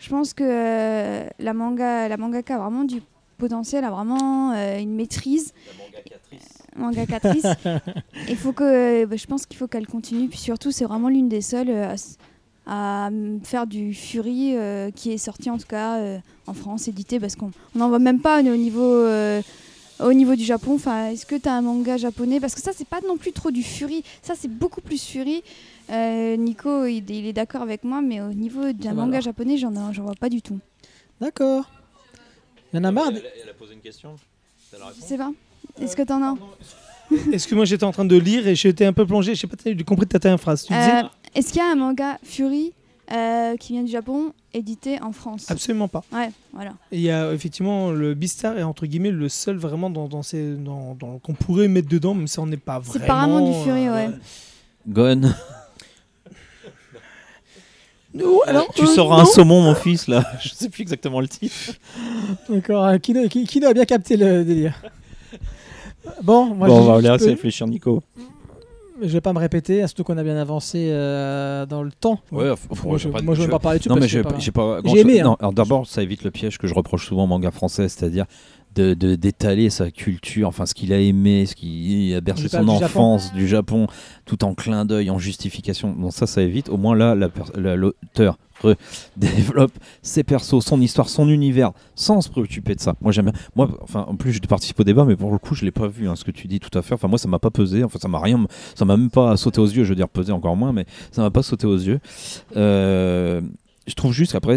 Je 0.00 0.08
pense 0.10 0.32
que 0.32 0.44
euh, 0.44 1.28
la 1.40 1.52
manga, 1.54 2.08
la 2.08 2.16
mangaka 2.16 2.54
a 2.54 2.58
vraiment 2.58 2.84
du 2.84 3.02
potentiel, 3.36 3.84
a 3.84 3.90
vraiment 3.90 4.52
euh, 4.52 4.78
une 4.78 4.94
maîtrise. 4.94 5.52
Mangakatrice. 6.76 7.46
Il 8.28 8.36
faut 8.36 8.52
que, 8.52 9.04
bah, 9.04 9.16
je 9.16 9.26
pense 9.26 9.44
qu'il 9.44 9.56
faut 9.56 9.66
qu'elle 9.66 9.88
continue. 9.88 10.28
Puis 10.28 10.38
surtout, 10.38 10.70
c'est 10.70 10.84
vraiment 10.84 11.08
l'une 11.08 11.28
des 11.28 11.40
seules 11.40 11.70
à, 11.70 11.96
à, 12.68 13.10
faire 13.42 13.66
du 13.66 13.94
Fury 13.94 14.54
euh, 14.54 14.90
qui 14.90 15.10
est 15.10 15.18
sorti 15.18 15.50
en 15.50 15.58
tout 15.58 15.66
cas 15.66 15.96
euh, 15.96 16.18
en 16.46 16.54
France, 16.54 16.86
édité, 16.86 17.18
parce 17.18 17.34
qu'on 17.34 17.50
n'en 17.74 17.88
voit 17.88 17.98
même 17.98 18.20
pas 18.20 18.40
au 18.40 18.56
niveau, 18.56 18.82
euh, 18.82 19.42
au 20.00 20.12
niveau 20.12 20.34
du 20.36 20.44
Japon. 20.44 20.74
Enfin, 20.74 21.08
est-ce 21.10 21.26
que 21.26 21.34
tu 21.36 21.48
as 21.48 21.54
un 21.54 21.62
manga 21.62 21.96
japonais? 21.96 22.40
Parce 22.40 22.54
que 22.54 22.60
ça, 22.60 22.72
c'est 22.74 22.86
pas 22.88 23.00
non 23.06 23.16
plus 23.16 23.32
trop 23.32 23.50
du 23.50 23.62
Fury. 23.62 24.02
Ça, 24.22 24.34
c'est 24.38 24.48
beaucoup 24.50 24.80
plus 24.80 25.02
Fury. 25.04 25.42
Euh, 25.90 26.36
Nico, 26.36 26.86
il, 26.86 27.08
il 27.10 27.26
est 27.26 27.32
d'accord 27.32 27.62
avec 27.62 27.84
moi, 27.84 28.00
mais 28.02 28.20
au 28.20 28.32
niveau 28.32 28.72
d'un 28.72 28.92
manga 28.94 29.12
alors. 29.16 29.22
japonais, 29.22 29.56
j'en 29.56 29.70
vois 29.70 30.14
pas 30.18 30.28
du 30.28 30.42
tout. 30.42 30.58
D'accord. 31.20 31.64
Il 32.72 32.76
y 32.76 32.80
en 32.80 32.84
a 32.84 32.92
marre. 32.92 33.08
Elle 33.10 33.48
a 33.48 33.54
posé 33.54 33.74
une 33.74 33.80
question. 33.80 34.16
Je 34.72 35.00
sais 35.02 35.16
pas? 35.16 35.32
Est-ce 35.80 35.96
que 35.96 36.02
t'en 36.02 36.22
as 36.22 36.34
Est-ce 37.32 37.48
que 37.48 37.54
moi 37.54 37.64
j'étais 37.64 37.84
en 37.84 37.92
train 37.92 38.04
de 38.04 38.16
lire 38.16 38.46
et 38.46 38.54
j'étais 38.54 38.84
un 38.84 38.92
peu 38.92 39.06
plongé? 39.06 39.34
Je 39.34 39.40
sais 39.40 39.46
pas, 39.46 39.56
j'ai 39.64 39.76
compris 39.84 40.06
ta 40.06 40.18
dernière 40.18 40.38
phrase. 40.40 40.64
Tu 40.64 40.72
disais 40.74 41.04
Euh, 41.04 41.08
Est-ce 41.34 41.48
qu'il 41.52 41.62
y 41.62 41.64
a 41.64 41.70
un 41.70 41.74
manga 41.74 42.18
Fury? 42.22 42.72
Euh, 43.12 43.56
qui 43.56 43.72
vient 43.72 43.82
du 43.82 43.90
Japon, 43.90 44.32
édité 44.54 45.00
en 45.00 45.12
France 45.12 45.50
Absolument 45.50 45.88
pas. 45.88 46.04
Ouais, 46.12 46.30
voilà. 46.52 46.72
Et 46.92 46.96
Il 46.96 47.00
y 47.02 47.10
a 47.10 47.32
effectivement 47.32 47.90
le 47.90 48.14
Beastar 48.14 48.58
est 48.58 48.62
entre 48.62 48.86
guillemets 48.86 49.10
le 49.10 49.28
seul 49.28 49.56
vraiment 49.56 49.88
dans, 49.90 50.08
dans 50.08 50.22
ces 50.22 50.54
dans, 50.56 50.94
dans- 50.94 51.18
qu'on 51.18 51.34
pourrait 51.34 51.68
mettre 51.68 51.88
dedans, 51.88 52.14
même 52.14 52.28
si 52.28 52.38
on 52.38 52.46
n'est 52.46 52.56
pas 52.56 52.80
C'est 52.84 52.98
vraiment. 52.98 53.04
apparemment 53.04 53.40
du 53.46 53.52
Fury, 53.64 53.88
ouais. 53.88 54.10
Gon, 54.86 55.22
Non, 58.14 58.40
alors, 58.46 58.72
tu 58.74 58.82
euh, 58.82 58.96
non. 58.96 59.12
un 59.12 59.24
saumon, 59.26 59.60
mon 59.62 59.74
fils, 59.74 60.08
là. 60.08 60.24
Je 60.40 60.48
sais 60.48 60.70
plus 60.70 60.80
exactement 60.82 61.20
le 61.20 61.28
titre. 61.28 61.54
D'accord. 62.48 62.84
euh, 62.86 62.96
Kino, 62.98 63.28
Ki- 63.28 63.44
Kino 63.46 63.68
a 63.68 63.74
bien 63.74 63.84
capté 63.84 64.16
le 64.16 64.44
délire? 64.44 64.80
Bon, 66.22 66.46
moi 66.46 66.68
bon, 66.68 66.76
je, 66.76 66.80
on 66.80 66.92
va 66.92 67.00
je 67.00 67.06
laisser 67.12 67.24
peux- 67.26 67.30
réfléchir, 67.32 67.66
Nico. 67.66 68.02
Je 69.02 69.08
vais 69.08 69.20
pas 69.20 69.32
me 69.32 69.38
répéter, 69.38 69.86
surtout 69.86 70.04
qu'on 70.04 70.18
a 70.18 70.22
bien 70.22 70.36
avancé 70.36 70.88
euh, 70.90 71.66
dans 71.66 71.82
le 71.82 71.90
temps. 71.92 72.20
Ouais, 72.32 72.52
moi, 72.84 72.96
je, 72.98 73.08
je 73.08 73.42
vais 73.42 73.48
pas 73.48 73.58
parler 73.58 73.78
dessus 73.78 73.88
Non, 73.88 73.96
mais 73.96 74.08
j'ai 74.08 74.22
pas- 74.22 74.80
pas. 74.82 74.90
Aimé, 74.96 75.20
hein. 75.20 75.36
D'abord, 75.52 75.86
ça 75.86 76.02
évite 76.02 76.24
le 76.24 76.30
piège 76.30 76.58
que 76.58 76.66
je 76.66 76.74
reproche 76.74 77.06
souvent 77.06 77.24
au 77.24 77.26
manga 77.26 77.50
français, 77.50 77.88
c'est-à-dire 77.88 78.26
de 78.80 79.14
d'étaler 79.14 79.70
sa 79.70 79.90
culture, 79.90 80.48
enfin 80.48 80.66
ce 80.66 80.74
qu'il 80.74 80.92
a 80.92 80.98
aimé, 81.00 81.46
ce 81.46 81.54
qui 81.54 82.12
a 82.14 82.20
bercé 82.20 82.48
son 82.48 82.68
enfance 82.84 83.32
du 83.32 83.46
Japon, 83.48 83.86
tout 84.24 84.44
en 84.44 84.54
clin 84.54 84.84
d'œil, 84.84 85.10
en 85.10 85.18
justification. 85.18 85.90
Bon, 85.96 86.10
ça, 86.10 86.26
ça 86.26 86.42
évite. 86.42 86.68
Au 86.68 86.76
moins 86.76 86.94
là, 86.96 87.14
la- 87.14 87.76
l'auteur 87.76 88.38
développe 89.16 89.72
ses 90.02 90.24
persos, 90.24 90.64
son 90.64 90.80
histoire, 90.80 91.08
son 91.08 91.28
univers, 91.28 91.72
sans 91.94 92.20
se 92.20 92.28
préoccuper 92.28 92.74
de 92.74 92.80
ça. 92.80 92.94
Moi, 93.00 93.12
j'aime 93.12 93.26
bien. 93.26 93.34
Moi, 93.54 93.68
enfin, 93.82 94.04
en 94.08 94.16
plus, 94.16 94.32
je 94.32 94.40
participe 94.40 94.78
au 94.80 94.84
débat, 94.84 95.04
mais 95.04 95.16
pour 95.16 95.30
le 95.30 95.38
coup, 95.38 95.54
je 95.54 95.64
l'ai 95.64 95.70
pas 95.70 95.86
vu, 95.88 96.08
hein, 96.08 96.16
ce 96.16 96.24
que 96.24 96.30
tu 96.32 96.48
dis 96.48 96.58
tout 96.60 96.76
à 96.76 96.82
fait. 96.82 96.94
Enfin, 96.94 97.08
moi, 97.08 97.18
ça 97.18 97.28
m'a 97.28 97.38
pas 97.38 97.50
pesé. 97.50 97.84
Enfin, 97.84 97.98
ça 98.00 98.08
m'a 98.08 98.20
rien, 98.20 98.44
ça 98.74 98.84
m'a 98.84 98.96
même 98.96 99.10
pas 99.10 99.36
sauté 99.36 99.60
aux 99.60 99.66
yeux. 99.66 99.84
Je 99.84 99.90
veux 99.90 99.94
dire, 99.96 100.08
pesé 100.08 100.32
encore 100.32 100.56
moins, 100.56 100.72
mais 100.72 100.86
ça 101.12 101.22
m'a 101.22 101.30
pas 101.30 101.42
sauté 101.42 101.66
aux 101.66 101.76
yeux. 101.78 102.00
Euh, 102.56 103.40
je 103.86 103.94
trouve 103.94 104.12
juste 104.12 104.32
qu'après, 104.32 104.56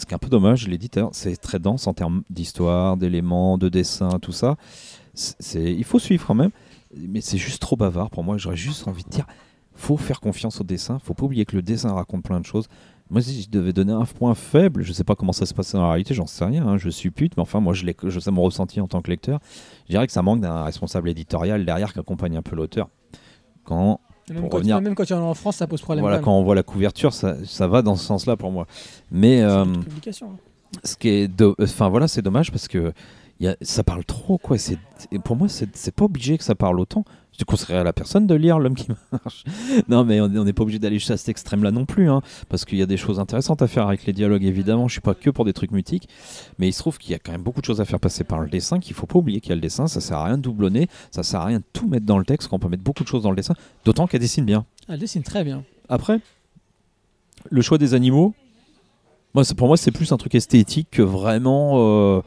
ce 0.00 0.06
qui 0.06 0.12
est, 0.12 0.14
un 0.14 0.18
peu 0.18 0.28
dommage, 0.28 0.66
l'heure, 0.68 1.10
c'est 1.12 1.36
très 1.36 1.58
dense 1.58 1.86
en 1.86 1.94
termes 1.94 2.22
d'histoire, 2.30 2.96
d'éléments, 2.96 3.58
de 3.58 3.68
dessin, 3.68 4.18
tout 4.20 4.32
ça. 4.32 4.56
Il 5.54 5.84
faut 5.84 5.98
suivre 5.98 6.26
quand 6.26 6.34
même, 6.34 6.50
mais 6.96 7.20
c'est 7.20 7.38
juste 7.38 7.60
trop 7.60 7.76
bavard 7.76 8.10
pour 8.10 8.24
moi. 8.24 8.38
J'aurais 8.38 8.56
juste 8.56 8.88
envie 8.88 9.04
de 9.04 9.08
dire, 9.10 9.26
faut 9.74 9.96
faire 9.96 10.20
confiance 10.20 10.60
au 10.60 10.64
dessin. 10.64 10.98
Faut 10.98 11.14
pas 11.14 11.24
oublier 11.24 11.44
que 11.44 11.56
le 11.56 11.62
dessin 11.62 11.92
raconte 11.92 12.22
plein 12.24 12.40
de 12.40 12.46
choses. 12.46 12.66
Moi, 13.10 13.22
si 13.22 13.42
je 13.42 13.50
devais 13.50 13.72
donner 13.72 13.92
un 13.92 14.04
point 14.04 14.34
faible, 14.34 14.84
je 14.84 14.92
sais 14.92 15.02
pas 15.02 15.16
comment 15.16 15.32
ça 15.32 15.44
se 15.44 15.52
passe 15.52 15.72
dans 15.72 15.82
la 15.82 15.88
réalité, 15.88 16.14
j'en 16.14 16.26
sais 16.26 16.44
rien, 16.44 16.64
hein, 16.66 16.78
je 16.78 16.88
suis 16.88 17.10
pute, 17.10 17.36
mais 17.36 17.42
enfin, 17.42 17.58
moi, 17.58 17.74
je, 17.74 17.84
l'ai- 17.84 17.96
je 18.04 18.20
sais 18.20 18.30
mon 18.30 18.42
ressenti 18.42 18.80
en 18.80 18.86
tant 18.86 19.02
que 19.02 19.10
lecteur. 19.10 19.40
Je 19.86 19.92
dirais 19.92 20.06
que 20.06 20.12
ça 20.12 20.22
manque 20.22 20.40
d'un 20.40 20.62
responsable 20.62 21.08
éditorial 21.08 21.64
derrière 21.64 21.92
qui 21.92 21.98
accompagne 21.98 22.36
un 22.36 22.42
peu 22.42 22.54
l'auteur. 22.54 22.88
Quand 23.64 24.00
Même 24.30 24.40
pour 24.42 24.50
quand, 24.50 24.56
revenir- 24.58 24.80
même 24.80 24.94
quand 24.94 25.04
tu 25.04 25.12
es 25.12 25.16
en 25.16 25.34
France, 25.34 25.56
ça 25.56 25.66
pose 25.66 25.80
problème. 25.82 26.02
voilà, 26.02 26.18
quand 26.18 26.32
on 26.38 26.42
voit 26.42 26.54
la 26.54 26.62
couverture, 26.62 27.12
ça, 27.12 27.36
ça 27.44 27.66
va 27.66 27.82
dans 27.82 27.96
ce 27.96 28.04
sens-là 28.04 28.36
pour 28.36 28.50
moi. 28.50 28.66
Mais 29.10 29.42
euh, 29.42 29.64
publication, 29.64 30.28
hein. 30.34 30.78
ce 30.84 30.96
qui 30.96 31.08
est, 31.08 31.30
enfin 31.60 31.88
voilà, 31.88 32.08
c'est 32.08 32.22
dommage 32.22 32.50
parce 32.50 32.68
que 32.68 32.92
y 33.40 33.48
a- 33.48 33.56
ça 33.62 33.82
parle 33.84 34.04
trop, 34.04 34.38
quoi. 34.38 34.58
C'est, 34.58 34.78
pour 35.24 35.36
moi, 35.36 35.48
c'est, 35.48 35.94
pas 35.94 36.04
obligé 36.04 36.38
que 36.38 36.44
ça 36.44 36.54
parle 36.54 36.78
autant. 36.80 37.04
Je 37.38 37.44
conseillerais 37.44 37.80
à 37.80 37.84
la 37.84 37.94
personne 37.94 38.26
de 38.26 38.34
lire 38.34 38.58
L'homme 38.58 38.74
qui 38.74 38.88
marche. 39.12 39.44
non, 39.88 40.04
mais 40.04 40.20
on 40.20 40.28
n'est 40.28 40.52
pas 40.52 40.62
obligé 40.62 40.78
d'aller 40.78 40.98
jusqu'à 40.98 41.16
cet 41.16 41.30
extrême-là 41.30 41.70
non 41.70 41.86
plus, 41.86 42.10
hein, 42.10 42.20
parce 42.50 42.66
qu'il 42.66 42.76
y 42.78 42.82
a 42.82 42.86
des 42.86 42.98
choses 42.98 43.18
intéressantes 43.18 43.62
à 43.62 43.66
faire 43.66 43.86
avec 43.86 44.04
les 44.04 44.12
dialogues, 44.12 44.44
évidemment. 44.44 44.88
Je 44.88 44.92
suis 44.92 45.00
pas 45.00 45.14
que 45.14 45.30
pour 45.30 45.46
des 45.46 45.54
trucs 45.54 45.70
mythiques, 45.70 46.06
mais 46.58 46.68
il 46.68 46.72
se 46.72 46.80
trouve 46.80 46.98
qu'il 46.98 47.12
y 47.12 47.14
a 47.14 47.18
quand 47.18 47.32
même 47.32 47.42
beaucoup 47.42 47.62
de 47.62 47.66
choses 47.66 47.80
à 47.80 47.86
faire 47.86 47.98
passer 48.00 48.24
par 48.24 48.40
le 48.40 48.48
dessin, 48.50 48.78
qu'il 48.78 48.94
faut 48.94 49.06
pas 49.06 49.18
oublier 49.18 49.40
qu'il 49.40 49.50
y 49.50 49.52
a 49.52 49.54
le 49.54 49.62
dessin. 49.62 49.86
Ça 49.86 50.00
sert 50.02 50.18
à 50.18 50.24
rien 50.26 50.36
de 50.36 50.42
doublonner, 50.42 50.88
ça 51.10 51.22
sert 51.22 51.40
à 51.40 51.46
rien 51.46 51.60
de 51.60 51.64
tout 51.72 51.88
mettre 51.88 52.04
dans 52.04 52.18
le 52.18 52.26
texte, 52.26 52.48
qu'on 52.48 52.58
peut 52.58 52.68
mettre 52.68 52.84
beaucoup 52.84 53.04
de 53.04 53.08
choses 53.08 53.22
dans 53.22 53.30
le 53.30 53.36
dessin, 53.36 53.54
d'autant 53.86 54.06
qu'elle 54.06 54.20
dessine 54.20 54.44
bien. 54.44 54.66
Elle 54.88 54.98
dessine 55.00 55.22
très 55.22 55.44
bien. 55.44 55.64
Après, 55.88 56.20
le 57.48 57.62
choix 57.62 57.78
des 57.78 57.94
animaux, 57.94 58.34
moi, 59.32 59.44
pour 59.56 59.68
moi, 59.68 59.78
c'est 59.78 59.92
plus 59.92 60.12
un 60.12 60.18
truc 60.18 60.34
esthétique 60.34 60.88
que 60.90 61.02
vraiment. 61.02 61.74
euh, 61.78 62.20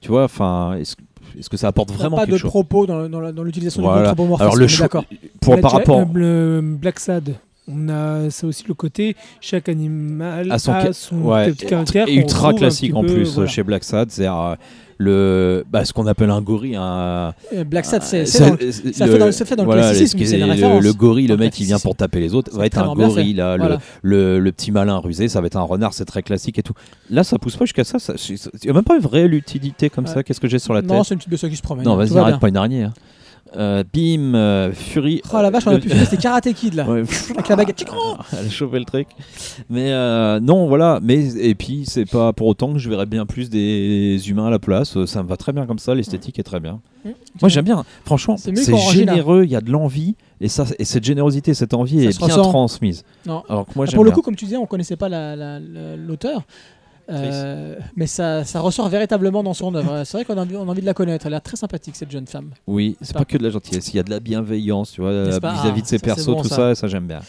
tu 0.00 0.08
vois, 0.08 0.24
enfin, 0.24 0.74
est-ce, 0.74 1.48
que 1.48 1.56
ça 1.56 1.68
apporte 1.68 1.90
vraiment 1.92 2.16
pas 2.16 2.24
quelque 2.24 2.34
de 2.34 2.38
chose 2.38 2.50
propos 2.50 2.86
dans, 2.86 3.08
dans 3.08 3.32
dans 3.32 3.42
l'utilisation 3.42 3.82
Voilà. 3.82 3.98
du 3.98 4.04
anthropomorphisme. 4.08 4.42
Alors, 4.42 4.56
le 4.56 4.66
d'accord. 4.78 5.04
Pour, 5.40 5.60
par 5.60 5.72
rapport. 5.72 6.06
le 6.14 6.60
Black 6.62 6.98
Sad. 7.00 7.34
On 7.70 7.90
a 7.90 8.30
ça 8.30 8.46
aussi 8.46 8.64
le 8.66 8.72
côté, 8.72 9.14
chaque 9.42 9.68
animal 9.68 10.50
a 10.50 10.58
son 10.58 10.72
son, 10.92 11.22
ca- 11.22 11.28
ouais, 11.28 11.50
petit 11.52 11.66
caractère. 11.66 12.08
Et 12.08 12.14
ultra 12.14 12.54
classique 12.54 12.94
en 12.94 13.02
plus 13.04 13.34
voilà. 13.34 13.50
chez 13.50 13.62
Black 13.62 13.84
Sad, 13.84 14.10
c'est 14.10 14.26
le, 14.98 15.64
bah, 15.70 15.84
ce 15.84 15.92
qu'on 15.92 16.06
appelle 16.06 16.28
un 16.30 16.42
gorille. 16.42 16.74
Un, 16.76 17.32
Euh, 17.54 17.64
Black 17.64 17.84
Sad, 17.84 18.02
c'est 18.02 18.24
dans 18.40 18.56
le- 18.60 18.72
ça 18.72 19.06
le- 19.06 19.12
fait 19.12 19.18
dans- 19.18 19.32
ça 19.32 19.44
fait 19.44 19.56
dans 19.56 19.64
le 19.64 19.72
classicisme, 19.72 20.18
le- 20.18 20.26
c'est 20.26 20.38
une 20.38 20.46
le- 20.46 20.52
référence. 20.52 20.82
Le 20.82 20.92
gorille, 20.92 21.26
le 21.26 21.34
le 21.34 21.44
mec 21.44 21.52
qui 21.52 21.64
vient 21.64 21.78
pour 21.78 21.94
taper 21.94 22.18
les 22.20 22.34
autres, 22.34 22.50
C'est 22.52 22.58
va 22.58 22.66
être 22.66 22.78
un 22.78 22.94
gorille. 22.94 23.32
Là, 23.34 23.56
le- 23.56 23.62
Voilà. 23.62 23.78
le, 24.02 24.40
le 24.40 24.52
petit 24.52 24.72
malin 24.72 24.98
rusé, 24.98 25.28
ça 25.28 25.40
va 25.40 25.46
être 25.46 25.56
un 25.56 25.62
renard, 25.62 25.94
c'est 25.94 26.04
très 26.04 26.22
classique 26.22 26.58
et 26.58 26.62
tout. 26.62 26.72
Là, 27.10 27.22
ça 27.22 27.38
pousse 27.38 27.56
pas 27.56 27.64
jusqu'à 27.64 27.84
ça. 27.84 27.98
ça- 28.00 28.14
Il 28.28 28.36
n'y 28.64 28.70
a 28.70 28.72
même 28.72 28.82
pas 28.84 28.96
une 28.96 29.02
vraie 29.02 29.24
utilité 29.26 29.88
comme 29.88 30.04
Ouais. 30.06 30.12
ça. 30.12 30.22
Qu'est-ce 30.24 30.40
que 30.40 30.48
j'ai 30.48 30.58
sur 30.58 30.74
la 30.74 30.82
Non, 30.82 30.96
tête 30.98 31.04
c'est 31.06 31.14
une 31.14 31.18
petite 31.18 31.30
bestie 31.30 31.48
qui 31.50 31.56
se 31.56 31.62
promène. 31.62 31.84
Non, 31.84 31.92
Tout 31.92 31.98
vas-y, 31.98 32.08
va 32.10 32.20
arrête 32.22 32.32
bien. 32.34 32.38
pas 32.40 32.48
une 32.48 32.56
araignée. 32.56 32.82
hein. 32.84 32.92
Euh, 33.56 33.82
bim, 33.94 34.34
euh, 34.34 34.72
Fury. 34.72 35.22
Oh 35.32 35.40
la 35.40 35.50
vache, 35.50 35.66
on 35.66 35.70
a 35.70 35.74
le- 35.74 35.80
pu 35.80 35.88
c'était 35.90 36.16
Karate 36.22 36.52
Kid 36.52 36.74
là. 36.74 36.88
Ouais. 36.88 37.02
Avec 37.30 37.48
la 37.48 37.56
baguette. 37.56 37.84
Elle 38.32 38.46
a 38.46 38.50
chauffé 38.50 38.78
le 38.78 38.84
truc. 38.84 39.08
Mais 39.70 39.92
euh, 39.92 40.38
non, 40.40 40.66
voilà. 40.66 41.00
Mais 41.02 41.34
et 41.38 41.54
puis 41.54 41.84
c'est 41.86 42.04
pas 42.04 42.32
pour 42.32 42.46
autant 42.48 42.72
que 42.72 42.78
je 42.78 42.88
verrais 42.90 43.06
bien 43.06 43.24
plus 43.26 43.48
des 43.50 44.20
humains 44.28 44.46
à 44.46 44.50
la 44.50 44.58
place. 44.58 45.02
Ça 45.06 45.22
me 45.22 45.28
va 45.28 45.36
très 45.36 45.52
bien 45.52 45.66
comme 45.66 45.78
ça. 45.78 45.94
L'esthétique 45.94 46.38
est 46.38 46.42
très 46.42 46.60
bien. 46.60 46.80
Mmh. 47.04 47.10
Moi 47.40 47.48
j'aime 47.48 47.64
bien. 47.64 47.84
Franchement, 48.04 48.36
C'est 48.36 48.54
c'est 48.56 48.76
généreux. 48.92 49.44
Il 49.44 49.50
y 49.50 49.56
a 49.56 49.60
de 49.60 49.70
l'envie 49.70 50.14
et 50.40 50.48
ça 50.48 50.64
et 50.78 50.84
cette 50.84 51.04
générosité, 51.04 51.54
cette 51.54 51.74
envie 51.74 52.04
Ça 52.04 52.10
est 52.10 52.18
bien 52.26 52.36
ressent. 52.36 52.50
transmise. 52.50 53.04
Non. 53.26 53.42
Alors 53.48 53.66
que 53.66 53.72
moi 53.76 53.84
Ah, 53.86 53.90
j'aime 53.90 53.96
Pour 53.96 54.04
le 54.04 54.10
bien. 54.10 54.14
coup, 54.16 54.22
comme 54.22 54.36
tu 54.36 54.44
disais, 54.44 54.56
on 54.56 54.66
connaissait 54.66 54.96
pas 54.96 55.08
la- 55.08 55.34
la- 55.36 55.58
la- 55.60 55.96
l'auteur. 55.96 56.42
Euh, 57.10 57.76
mais 57.96 58.06
ça, 58.06 58.44
ça 58.44 58.60
ressort 58.60 58.88
véritablement 58.90 59.42
dans 59.42 59.54
son 59.54 59.74
œuvre. 59.74 60.04
C'est 60.04 60.18
vrai 60.18 60.24
qu'on 60.26 60.36
a, 60.36 60.42
envie- 60.42 60.56
on 60.56 60.68
a 60.68 60.70
envie 60.70 60.82
de 60.82 60.86
la 60.86 60.92
connaître. 60.94 61.24
Elle 61.26 61.32
a 61.32 61.36
l'air 61.36 61.42
très 61.42 61.56
sympathique 61.56 61.96
cette 61.96 62.10
jeune 62.10 62.26
femme. 62.26 62.50
Oui, 62.66 62.96
c'est 63.00 63.14
pas 63.14 63.20
pas 63.20 63.24
que 63.24 63.38
de 63.38 63.42
la 63.44 63.50
gentillesse. 63.50 63.88
Il 63.94 63.96
y 63.96 63.98
a 64.00 64.02
de 64.02 64.10
la 64.10 64.20
bienveillance, 64.20 64.98
vis-à-vis 64.98 65.38
Ah, 65.42 65.70
de 65.80 65.86
ses 65.86 65.98
persos, 65.98 66.26
bon, 66.26 66.42
tout 66.42 66.48
ça. 66.48 66.56
ça. 66.56 66.74
Ça, 66.74 66.86
j'aime 66.88 67.06
bien. 67.06 67.20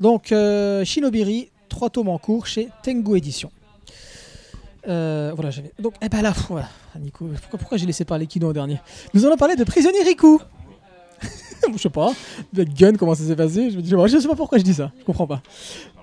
Donc, 0.00 0.32
euh, 0.32 0.84
Shinobiri, 0.84 1.50
trois 1.68 1.88
tomes 1.90 2.08
en 2.08 2.18
cours 2.18 2.46
chez 2.46 2.68
Tengu 2.82 3.16
Édition. 3.16 3.50
Euh, 4.88 5.32
voilà, 5.34 5.50
j'avais. 5.50 5.72
Donc, 5.78 5.94
eh 6.02 6.08
ben 6.08 6.22
là, 6.22 6.32
voilà. 6.48 6.68
Ah, 6.94 6.98
Nico, 6.98 7.26
pourquoi, 7.40 7.58
pourquoi 7.58 7.78
j'ai 7.78 7.86
laissé 7.86 8.04
parler 8.04 8.26
Kino 8.26 8.48
en 8.48 8.52
dernier? 8.52 8.80
Nous 9.14 9.24
allons 9.24 9.36
parler 9.36 9.54
de 9.56 9.64
Prisonnier 9.64 10.02
Riku. 10.02 10.40
je 11.72 11.78
sais 11.78 11.90
pas. 11.90 12.12
Avec 12.54 12.72
Gun, 12.74 12.94
comment 12.94 13.14
ça 13.14 13.24
s'est 13.24 13.36
passé? 13.36 13.70
Je 13.70 13.76
me 13.76 13.82
dis, 13.82 13.90
je 13.90 14.18
sais 14.18 14.28
pas 14.28 14.34
pourquoi 14.36 14.58
je 14.58 14.62
dis 14.64 14.74
ça. 14.74 14.90
Je 14.98 15.04
comprends 15.04 15.26
pas. 15.26 15.42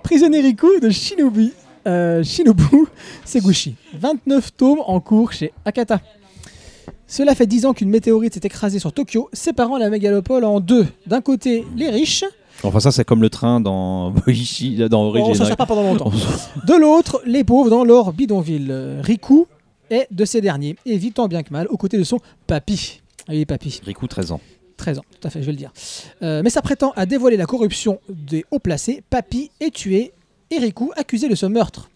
Prisonnier 0.02 0.40
Riku 0.40 0.78
de 0.80 0.88
Shinobi, 0.90 1.52
euh, 1.86 2.22
Shinobu 2.22 2.86
Seguchi. 3.24 3.74
29 3.98 4.56
tomes 4.56 4.80
en 4.86 5.00
cours 5.00 5.32
chez 5.32 5.52
Akata. 5.64 6.00
Cela 7.08 7.34
fait 7.34 7.46
10 7.46 7.66
ans 7.66 7.72
qu'une 7.72 7.88
météorite 7.90 8.34
s'est 8.34 8.40
écrasée 8.42 8.78
sur 8.78 8.92
Tokyo, 8.92 9.28
séparant 9.32 9.78
la 9.78 9.90
mégalopole 9.90 10.44
en 10.44 10.58
deux. 10.60 10.86
D'un 11.06 11.20
côté, 11.20 11.64
les 11.76 11.90
riches, 11.90 12.24
Enfin, 12.62 12.80
ça, 12.80 12.90
c'est 12.90 13.04
comme 13.04 13.20
le 13.20 13.28
train 13.28 13.60
dans 13.60 14.10
Boichi, 14.26 14.76
dans 14.88 15.12
Bon, 15.12 15.20
on 15.20 15.20
s'en 15.20 15.20
Origin. 15.28 15.44
sert 15.44 15.56
pas 15.58 15.66
pendant 15.66 15.82
longtemps. 15.82 16.10
De 16.66 16.74
l'autre, 16.74 17.20
les 17.26 17.44
pauvres 17.44 17.68
dans 17.68 17.84
leur 17.84 18.14
bidonville. 18.14 19.00
Riku 19.02 19.46
est 19.90 20.08
de 20.10 20.24
ces 20.24 20.40
derniers 20.40 20.74
et 20.86 20.96
vit 20.96 21.12
tant 21.12 21.28
bien 21.28 21.42
que 21.42 21.52
mal 21.52 21.66
aux 21.68 21.76
côtés 21.76 21.98
de 21.98 22.02
son 22.02 22.18
papy. 22.46 23.02
Oui, 23.28 23.44
papy, 23.44 23.80
Riku, 23.84 24.06
13 24.08 24.32
ans. 24.32 24.40
13 24.78 24.98
ans, 24.98 25.04
tout 25.20 25.28
à 25.28 25.30
fait, 25.30 25.40
je 25.42 25.46
vais 25.46 25.52
le 25.52 25.58
dire. 25.58 25.70
Euh, 26.22 26.40
mais 26.42 26.48
s'apprêtant 26.50 26.92
à 26.96 27.04
dévoiler 27.06 27.36
la 27.36 27.46
corruption 27.46 27.98
des 28.08 28.44
hauts 28.50 28.58
placés, 28.58 29.02
papy 29.10 29.50
est 29.60 29.70
tué 29.70 30.12
et 30.50 30.58
Riku 30.58 30.92
accusé 30.96 31.28
de 31.28 31.34
ce 31.34 31.46
meurtre. 31.46 31.90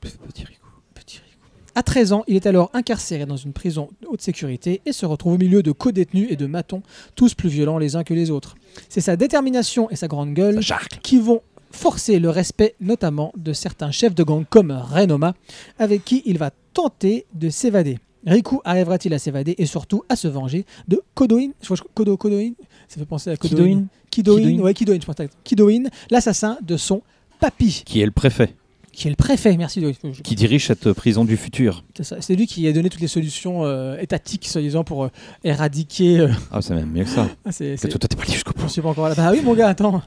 Petit 0.00 0.44
Riku. 0.44 0.68
Petit 0.94 1.18
Riku. 1.18 1.46
À 1.74 1.82
13 1.82 2.12
ans, 2.12 2.24
il 2.26 2.36
est 2.36 2.46
alors 2.46 2.70
incarcéré 2.74 3.26
dans 3.26 3.36
une 3.36 3.52
prison 3.52 3.88
de 4.02 4.08
haute 4.08 4.20
sécurité 4.22 4.80
et 4.86 4.92
se 4.92 5.06
retrouve 5.06 5.34
au 5.34 5.38
milieu 5.38 5.62
de 5.62 5.72
co-détenus 5.72 6.28
et 6.30 6.36
de 6.36 6.46
matons, 6.46 6.82
tous 7.14 7.34
plus 7.34 7.48
violents 7.48 7.78
les 7.78 7.96
uns 7.96 8.04
que 8.04 8.14
les 8.14 8.30
autres. 8.30 8.56
C'est 8.88 9.00
sa 9.00 9.16
détermination 9.16 9.90
et 9.90 9.96
sa 9.96 10.08
grande 10.08 10.34
gueule 10.34 10.60
qui 11.02 11.18
vont 11.18 11.42
forcer 11.70 12.18
le 12.18 12.30
respect 12.30 12.74
notamment 12.80 13.32
de 13.36 13.52
certains 13.52 13.90
chefs 13.90 14.14
de 14.14 14.22
gang 14.22 14.44
comme 14.48 14.70
Renoma, 14.70 15.34
avec 15.78 16.04
qui 16.04 16.22
il 16.26 16.38
va 16.38 16.50
tenter 16.72 17.26
de 17.34 17.50
s'évader. 17.50 17.98
Riku 18.26 18.60
arrivera-t-il 18.64 19.14
à 19.14 19.18
s'évader 19.18 19.54
et 19.58 19.66
surtout 19.66 20.02
à 20.08 20.16
se 20.16 20.28
venger 20.28 20.64
de 20.88 21.00
Kodoin? 21.14 21.50
Kodo, 21.94 22.16
Kodoin? 22.16 22.50
Ça 22.88 22.98
fait 22.98 23.06
penser 23.06 23.30
à 23.30 23.36
Kodoin. 23.36 23.64
Kidoin 23.64 23.86
Kidoin, 24.10 24.40
Kidoin. 24.40 24.64
ouais, 24.64 24.74
Kidoin, 24.74 24.98
je 25.00 25.06
pense. 25.06 25.16
Kidoin, 25.44 25.84
l'assassin 26.10 26.58
de 26.62 26.76
son 26.76 27.02
papy, 27.38 27.82
Qui 27.86 28.00
est 28.00 28.04
le 28.06 28.10
préfet, 28.12 28.54
qui 28.92 29.06
est 29.06 29.10
le 29.10 29.16
préfet, 29.16 29.56
merci. 29.56 29.80
de- 29.80 29.92
qui 29.92 30.34
dirige 30.34 30.66
cette 30.66 30.92
prison 30.92 31.24
du 31.24 31.36
futur. 31.36 31.84
c'est 32.20 32.34
lui 32.34 32.46
qui 32.48 32.66
a 32.66 32.72
donné 32.72 32.88
toutes 32.90 33.00
les 33.00 33.06
solutions 33.06 33.64
euh, 33.64 33.96
étatiques, 34.00 34.48
soi-disant, 34.48 34.82
pour 34.84 35.04
euh, 35.04 35.10
éradiquer. 35.44 36.18
euh, 36.20 36.28
Ah, 36.50 36.60
c'est 36.62 36.74
même 36.74 36.90
mieux 36.90 37.04
que 37.04 37.10
ça. 37.10 37.28
ah, 37.44 37.52
c'est- 37.52 37.76
toi, 37.76 37.98
t'es 37.98 38.16
pas 38.16 38.22
allé 38.24 38.32
jusqu'au 38.32 38.52
bout. 38.54 38.62
Je 38.66 38.72
suis 38.72 38.82
pas 38.82 38.88
encore 38.88 39.08
là. 39.08 39.14
Bah 39.14 39.30
oui, 39.32 39.40
mon 39.44 39.54
gars, 39.54 39.68
attends. 39.68 40.02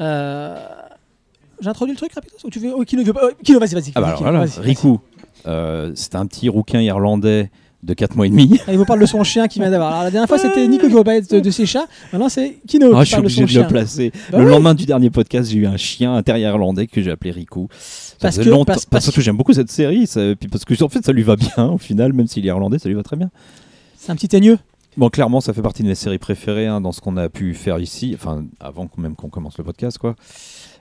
Euh... 0.00 0.56
J'introduis 1.60 1.92
le 1.94 1.96
truc 1.98 2.12
rapidement 2.12 2.38
ou 2.44 2.50
tu 2.50 2.58
veux 2.58 2.72
oh, 2.74 2.84
Kino, 2.84 3.02
oh, 3.14 3.30
Kino, 3.42 3.58
vas-y, 3.60 3.74
vas-y. 3.74 3.92
Ah, 3.94 4.00
bah 4.00 4.06
alors 4.08 4.18
Kino, 4.18 4.30
voilà. 4.30 4.44
Riku, 4.58 4.98
euh, 5.46 5.92
c'est 5.94 6.14
un 6.16 6.26
petit 6.26 6.48
rouquin 6.48 6.80
irlandais 6.80 7.50
de 7.84 7.94
4 7.94 8.16
mois 8.16 8.26
et 8.26 8.30
demi. 8.30 8.58
Il 8.68 8.76
vous 8.78 8.84
parle 8.84 9.00
de 9.00 9.06
son 9.06 9.22
chien 9.24 9.46
qui 9.46 9.60
vient 9.60 9.70
d'avoir. 9.70 9.92
Alors 9.92 10.02
la 10.04 10.10
dernière 10.10 10.28
fois 10.28 10.38
c'était 10.38 10.66
Nico 10.66 10.88
qui 10.88 10.94
parlait 10.94 11.20
de, 11.20 11.40
de 11.40 11.50
ses 11.50 11.66
chats. 11.66 11.86
Maintenant 12.12 12.28
c'est 12.28 12.58
Kino 12.66 12.92
Ah, 12.94 13.04
qui 13.04 13.10
je 13.10 13.14
suis 13.14 13.16
de 13.16 13.20
obligé 13.42 13.44
son 13.46 13.50
de 13.60 13.62
le 13.62 13.68
placer. 13.68 14.12
Bah 14.32 14.38
le 14.38 14.44
oui. 14.46 14.50
lendemain 14.50 14.74
du 14.74 14.86
dernier 14.86 15.10
podcast, 15.10 15.50
j'ai 15.50 15.58
eu 15.58 15.66
un 15.66 15.76
chien, 15.76 16.14
un 16.14 16.22
terrier 16.22 16.44
irlandais 16.46 16.86
que 16.86 17.02
j'ai 17.02 17.10
appelé 17.10 17.30
Riku. 17.30 17.68
Ça 17.70 18.16
Parce 18.20 18.38
que- 18.38 18.48
longtemps- 18.48 18.64
parce- 18.64 18.86
parce 18.86 19.04
parce 19.06 19.14
que 19.16 19.20
j'aime 19.22 19.36
beaucoup 19.36 19.52
cette 19.52 19.70
série, 19.70 20.06
ça- 20.06 20.34
puis 20.38 20.48
parce 20.48 20.64
que 20.64 20.82
en 20.82 20.88
fait 20.88 21.04
ça 21.04 21.12
lui 21.12 21.22
va 21.22 21.36
bien 21.36 21.66
au 21.68 21.78
final, 21.78 22.12
même 22.12 22.26
s'il 22.26 22.44
est 22.44 22.48
irlandais, 22.48 22.78
ça 22.78 22.88
lui 22.88 22.96
va 22.96 23.02
très 23.02 23.16
bien. 23.16 23.30
C'est 23.96 24.10
un 24.12 24.16
petit 24.16 24.28
teigneux. 24.28 24.58
Bon, 24.96 25.08
clairement, 25.10 25.40
ça 25.40 25.52
fait 25.52 25.62
partie 25.62 25.82
de 25.82 25.88
mes 25.88 25.96
séries 25.96 26.18
préférées 26.18 26.66
hein, 26.68 26.80
dans 26.80 26.92
ce 26.92 27.00
qu'on 27.00 27.16
a 27.16 27.28
pu 27.28 27.52
faire 27.54 27.80
ici, 27.80 28.12
enfin 28.14 28.44
avant 28.60 28.88
même 28.96 29.16
qu'on 29.16 29.28
commence 29.28 29.58
le 29.58 29.64
podcast, 29.64 29.98
quoi. 29.98 30.14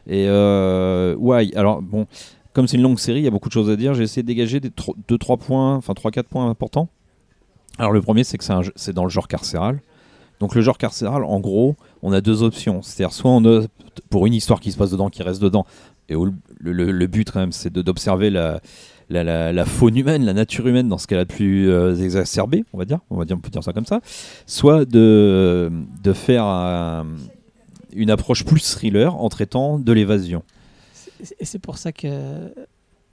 Et 0.08 0.26
euh, 0.28 1.16
ouais, 1.16 1.50
alors 1.56 1.82
bon, 1.82 2.06
comme 2.54 2.68
c'est 2.68 2.78
une 2.78 2.84
longue 2.84 3.00
série, 3.00 3.20
il 3.20 3.24
y 3.24 3.28
a 3.28 3.32
beaucoup 3.32 3.50
de 3.50 3.54
choses 3.54 3.70
à 3.70 3.76
dire. 3.76 3.94
J'ai 3.94 4.04
essayé 4.04 4.22
de 4.24 4.28
dégager 4.28 4.60
des 4.60 4.70
2-3 4.70 5.38
points, 5.40 5.76
enfin 5.76 5.94
3-4 5.94 6.24
points 6.24 6.50
importants. 6.50 6.90
Alors 7.80 7.92
le 7.92 8.02
premier, 8.02 8.24
c'est 8.24 8.38
que 8.38 8.44
c'est 8.76 8.94
dans 8.94 9.04
le 9.04 9.10
genre 9.10 9.28
carcéral. 9.28 9.82
Donc 10.40 10.56
le 10.56 10.62
genre 10.62 10.78
carcéral, 10.78 11.24
en 11.24 11.40
gros, 11.40 11.76
on 12.02 12.12
a 12.12 12.22
deux 12.22 12.44
options. 12.44 12.82
C'est-à-dire 12.82 13.14
soit 13.14 13.32
on 13.32 13.44
opte 13.46 13.70
pour 14.10 14.26
une 14.28 14.34
histoire 14.34 14.60
qui 14.60 14.72
se 14.72 14.78
passe 14.78 14.92
dedans, 14.92 15.10
qui 15.10 15.24
reste 15.24 15.42
dedans, 15.42 15.66
et 16.10 16.14
le, 16.14 16.34
le- 16.92 17.08
but 17.08 17.32
quand 17.32 17.40
même, 17.40 17.52
c'est 17.54 17.72
d'observer 17.72 18.30
la, 18.30 18.60
faune 19.66 19.96
humaine, 19.98 20.26
la 20.26 20.34
nature 20.34 20.68
humaine 20.68 20.90
dans 20.90 20.98
ce 20.98 21.08
qu'elle 21.08 21.20
a 21.20 21.26
de 21.26 21.34
plus 21.34 21.70
euh, 21.70 21.96
exacerbé, 21.96 22.66
on 22.74 22.78
va 22.78 22.86
dire, 22.86 23.00
on 23.10 23.16
va 23.18 23.26
dire, 23.26 23.38
on 23.38 23.40
peut 23.40 23.50
dire 23.50 23.64
ça 23.64 23.72
comme 23.74 23.86
ça. 23.86 24.02
Soit 24.46 24.86
de, 24.86 25.72
de 26.04 26.14
faire 26.14 26.44
un- 26.44 27.08
une 27.96 28.10
approche 28.12 28.44
plus 28.44 28.60
thriller 28.74 29.16
en 29.16 29.30
traitant 29.30 29.80
de 29.80 29.92
l'évasion. 29.94 30.44
Et- 31.40 31.46
c'est 31.46 31.60
pour 31.60 31.78
ça 31.78 31.92
que 31.92 32.08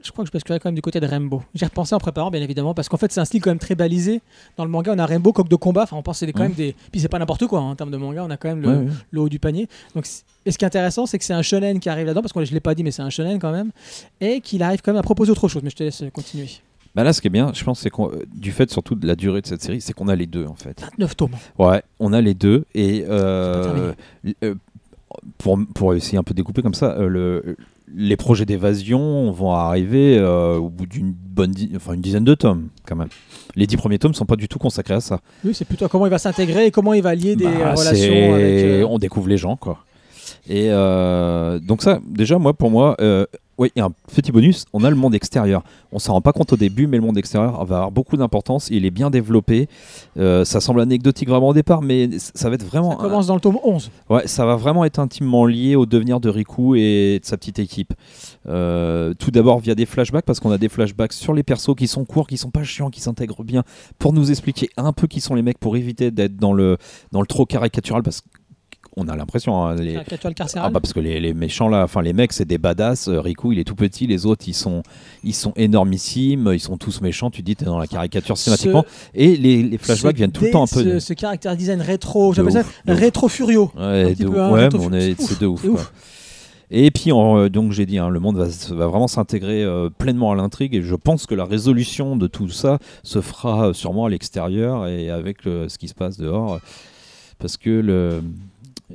je 0.03 0.11
crois 0.13 0.25
que 0.25 0.29
je 0.29 0.33
basculerai 0.33 0.59
quand 0.61 0.69
même 0.71 0.75
du 0.75 0.81
côté 0.81 0.99
de 0.99 1.07
Rainbow. 1.07 1.43
J'ai 1.55 1.67
repensé 1.67 1.95
en 1.95 1.99
préparant 1.99 2.31
bien 2.31 2.41
évidemment 2.41 2.73
parce 2.73 2.89
qu'en 2.89 2.97
fait 2.97 3.13
c'est 3.13 3.21
un 3.21 3.27
style 3.27 3.43
quand 3.43 3.51
même 3.51 3.59
très 3.59 3.75
balisé. 3.75 4.23
Dans 4.57 4.65
le 4.65 4.71
manga 4.71 4.93
on 4.95 4.99
a 4.99 5.05
Rainbow, 5.05 5.33
coq 5.33 5.49
de 5.49 5.57
combat. 5.57 5.83
Enfin 5.83 5.97
on 5.97 6.03
pense 6.03 6.21
que 6.21 6.27
c'est 6.27 6.33
quand 6.33 6.43
même 6.43 6.53
des. 6.55 6.75
Puis 6.91 7.01
c'est 7.01 7.09
pas 7.09 7.19
n'importe 7.19 7.47
quoi 7.47 7.61
hein, 7.61 7.71
en 7.71 7.75
termes 7.77 7.91
de 7.91 7.99
manga. 7.99 8.25
On 8.25 8.31
a 8.31 8.37
quand 8.39 8.49
même 8.49 8.63
le, 8.63 8.69
Ouais, 8.69 8.77
ouais. 8.77 8.91
le 9.11 9.21
haut 9.21 9.29
du 9.29 9.39
panier. 9.39 9.69
Donc, 9.95 10.07
et 10.47 10.53
ce 10.53 10.57
qui 10.59 10.65
est 10.65 10.67
intéressant, 10.67 11.05
c'est 11.05 11.19
que 11.19 11.25
c'est 11.25 11.35
un 11.35 11.43
shonen 11.43 11.79
qui 11.81 11.91
arrive 11.91 12.07
là-dedans, 12.07 12.23
parce 12.23 12.33
que 12.33 12.43
je 12.45 12.53
l'ai 12.55 12.61
pas 12.61 12.75
dit, 12.75 12.83
mais 12.83 12.91
c'est 12.93 13.03
un 13.03 13.11
shonen 13.11 13.39
quand 13.39 13.53
même, 13.53 13.73
et 14.23 14.41
qu'il 14.41 14.63
arrive 14.63 14.81
quand 14.81 14.93
même 14.93 14.99
à 15.01 15.03
proposer 15.03 15.33
autre 15.33 15.49
chose. 15.49 15.63
Mais 15.63 15.69
je 15.71 15.77
te 15.77 15.83
laisse 15.83 16.03
continuer. 16.15 16.49
Bah 16.95 17.05
là, 17.05 17.13
ce 17.13 17.21
qui 17.21 17.27
est 17.27 17.31
bien, 17.31 17.53
je 17.55 17.63
pense, 17.63 17.79
c'est 17.81 17.91
qu'on- 17.91 18.11
euh, 18.11 18.25
du 18.35 18.51
fait 18.51 18.69
surtout 18.71 18.95
de 18.97 19.07
la 19.07 19.15
durée 19.15 19.43
de 19.43 19.47
cette 19.47 19.63
série, 19.63 19.81
c'est 19.83 19.93
qu'on 19.93 20.09
a 20.09 20.17
les 20.17 20.27
deux 20.27 20.47
en 20.47 20.55
fait. 20.57 20.81
29 20.81 21.15
tomes. 21.15 21.31
Ouais, 21.59 21.83
on 22.01 22.13
a 22.15 22.21
les 22.23 22.33
deux 22.35 22.65
et 22.75 23.05
euh, 23.09 23.93
euh, 24.43 24.55
pour, 25.39 25.59
pour 25.75 25.95
essayer 25.95 26.19
un 26.19 26.23
peu 26.23 26.33
de 26.35 26.39
découper 26.39 26.63
comme 26.63 26.75
ça, 26.75 26.93
euh, 26.99 27.07
le, 27.07 27.57
les 27.95 28.17
projets 28.17 28.47
d'évasion 28.47 29.31
vont 29.33 29.53
arriver 29.53 30.17
euh, 30.19 30.57
au 30.57 30.69
bout 30.69 30.87
d'une 30.87 31.13
bonne, 31.13 31.53
enfin 31.77 31.95
une 31.95 32.01
dizaine 32.01 32.25
de 32.25 32.35
tomes 32.35 32.69
quand 32.87 32.97
même. 32.97 33.09
Les 33.57 33.67
dix 33.67 33.77
premiers 33.77 33.99
tomes 33.99 34.15
sont 34.15 34.27
pas 34.27 34.37
du 34.37 34.49
tout 34.49 34.59
consacrés 34.59 34.95
à 34.95 35.01
ça. 35.01 35.21
Oui, 35.45 35.53
c'est 35.55 35.65
plutôt 35.65 35.89
comment 35.89 36.07
il 36.07 36.11
va 36.11 36.19
s'intégrer 36.19 36.67
et 36.67 36.71
comment 36.71 36.93
il 36.95 37.03
va 37.03 37.15
lier 37.15 37.35
des 37.37 37.45
Bah, 37.45 37.75
relations 37.75 38.35
avec. 38.35 38.65
euh, 38.65 38.87
On 38.89 38.99
découvre 38.99 39.29
les 39.29 39.39
gens 39.39 39.57
quoi. 39.57 39.79
Et 40.49 40.67
euh, 40.71 41.59
donc 41.59 41.83
ça, 41.83 41.99
déjà, 42.07 42.39
moi, 42.39 42.55
pour 42.55 42.71
moi, 42.71 42.97
oui, 43.61 43.71
et 43.77 43.81
un 43.83 43.93
petit 44.15 44.33
bonus, 44.33 44.65
on 44.73 44.85
a 44.85 44.91
le 44.91 44.97
monde 44.97 45.15
extérieur. 45.15 45.63
On 45.93 45.99
s'en 45.99 46.15
rend 46.15 46.23
pas 46.23 46.33
compte 46.33 46.51
au 46.55 46.57
début, 46.57 46.87
mais 46.87 46.97
le 46.97 47.03
monde 47.03 47.19
extérieur 47.19 47.63
va 47.67 47.77
avoir 47.77 47.91
beaucoup 47.91 48.17
d'importance. 48.17 48.69
Il 48.71 48.87
est 48.87 48.91
bien 48.91 49.11
développé. 49.11 49.69
Euh, 50.17 50.47
ça 50.47 50.63
semble 50.63 50.81
anecdotique 50.81 51.29
vraiment 51.29 51.49
au 51.49 51.53
départ, 51.53 51.83
mais 51.83 52.09
ça 52.19 52.49
va 52.49 52.55
être 52.55 52.65
vraiment. 52.65 52.93
Ça 52.93 52.97
commence 52.97 53.27
dans 53.27 53.35
le 53.35 53.41
tome 53.43 53.59
11. 53.63 53.91
Ouais, 54.09 54.27
ça 54.27 54.47
va 54.47 54.57
vraiment 54.57 54.87
être 54.87 54.99
intimement 54.99 55.45
lié 55.45 55.77
au 55.77 55.85
devenir 55.85 56.21
de 56.21 56.31
Riku 56.31 56.75
et 56.75 57.21
de 57.21 57.27
sa 57.27 57.37
petite 57.37 57.59
équipe. 57.59 57.93
Euh, 58.49 59.13
tout 59.19 59.31
d'abord 59.31 59.61
via 59.61 59.75
des 59.75 59.85
flashbacks, 59.85 60.25
parce 60.25 60.41
qu'on 60.41 60.53
a 60.53 60.59
des 60.59 60.71
flashbacks 60.71 61.13
sur 61.13 61.35
les 61.35 61.43
persos 61.43 61.75
qui 61.77 61.87
sont 61.87 62.07
courts, 62.07 62.29
qui 62.29 62.39
sont 62.39 62.51
pas 62.51 62.65
chiants, 62.65 62.89
qui 62.89 63.03
s'intègrent 63.03 63.45
bien, 63.45 63.65
pour 63.99 64.15
nous 64.15 64.31
expliquer 64.31 64.71
un 64.79 64.95
peu 64.95 65.07
qui 65.07 65.21
sont 65.21 65.35
les 65.35 65.43
mecs, 65.43 65.59
pour 65.59 65.77
éviter 65.77 66.11
d'être 66.11 66.39
dans 66.39 66.55
le, 66.55 66.79
dans 67.13 67.21
le 67.21 67.27
trop 67.27 67.45
caricatural, 67.45 68.03
parce 68.03 68.23
qu'on 68.91 69.09
a 69.09 69.17
l'impression. 69.17 69.65
hein, 69.65 69.75
les- 69.77 69.97
ah 69.97 70.71
bah 70.71 70.81
parce 70.81 70.93
que 70.93 71.01
les, 71.01 71.21
les 71.21 71.33
méchants 71.35 71.69
là, 71.69 71.85
enfin 71.85 72.03
les 72.03 72.13
mecs 72.13 72.33
c'est 72.33 72.45
des 72.45 72.59
badass. 72.59 73.09
Euh, 73.09 73.21
Riku 73.21 73.53
il 73.53 73.59
est 73.59 73.65
tout 73.65 73.75
petit, 73.75 74.07
les 74.07 74.27
autres 74.27 74.45
ils 74.49 74.55
sont 74.55 74.83
ils 75.25 75.35
sont 75.35 75.53
énormissimes, 75.57 76.51
ils 76.53 76.61
sont 76.61 76.77
tous 76.77 77.01
méchants. 77.01 77.31
Tu 77.31 77.43
dis 77.43 77.57
t'es 77.57 77.65
dans 77.65 77.79
la 77.79 77.87
caricature 77.87 78.37
Ce- 78.37 78.45
systématiquement. 78.51 78.85
Et 79.15 79.37
les, 79.37 79.63
les 79.63 79.79
flashbacks 79.79 80.17
viennent 80.17 80.33
tout 80.33 80.45
le 80.45 80.51
temps 80.51 80.63
un 80.65 80.67
peu. 80.67 80.83
Ce, 80.83 80.89
de- 80.89 80.99
ce 80.99 81.13
caractère 81.15 81.57
design 81.57 81.81
rétro, 81.81 82.33
j'appelle 82.33 82.53
ça 82.53 82.63
rétro 82.87 83.29
furio. 83.29 83.71
Ouais, 83.77 84.15
de 84.15 84.27
hein, 84.27 84.69
on 84.79 84.93
est, 84.93 85.41
de 85.41 85.47
ouf, 85.47 85.67
quoi. 85.67 85.81
Et 86.73 86.93
puis, 86.93 87.11
euh, 87.11 87.49
donc 87.49 87.73
j'ai 87.73 87.85
dit, 87.85 87.99
hein, 87.99 88.09
le 88.11 88.21
monde 88.21 88.37
va, 88.37 88.47
va 88.77 88.87
vraiment 88.87 89.09
s'intégrer 89.09 89.65
euh, 89.65 89.91
pleinement 89.91 90.31
à 90.31 90.37
l'intrigue 90.37 90.75
et 90.77 90.83
je 90.83 90.95
pense 90.95 91.27
que 91.27 91.35
la 91.35 91.45
résolution 91.45 92.15
de 92.17 92.29
tout 92.29 92.49
ça 92.49 92.79
se 93.03 93.21
fera 93.21 93.75
sûrement 93.75 94.05
à 94.05 94.09
l'extérieur 94.09 94.87
et 94.87 95.11
avec 95.11 95.39
ce 95.45 95.77
qui 95.79 95.89
se 95.89 95.95
passe 95.95 96.17
dehors. 96.17 96.61
Parce 97.41 97.57
que 97.57 97.71
le, 97.71 98.23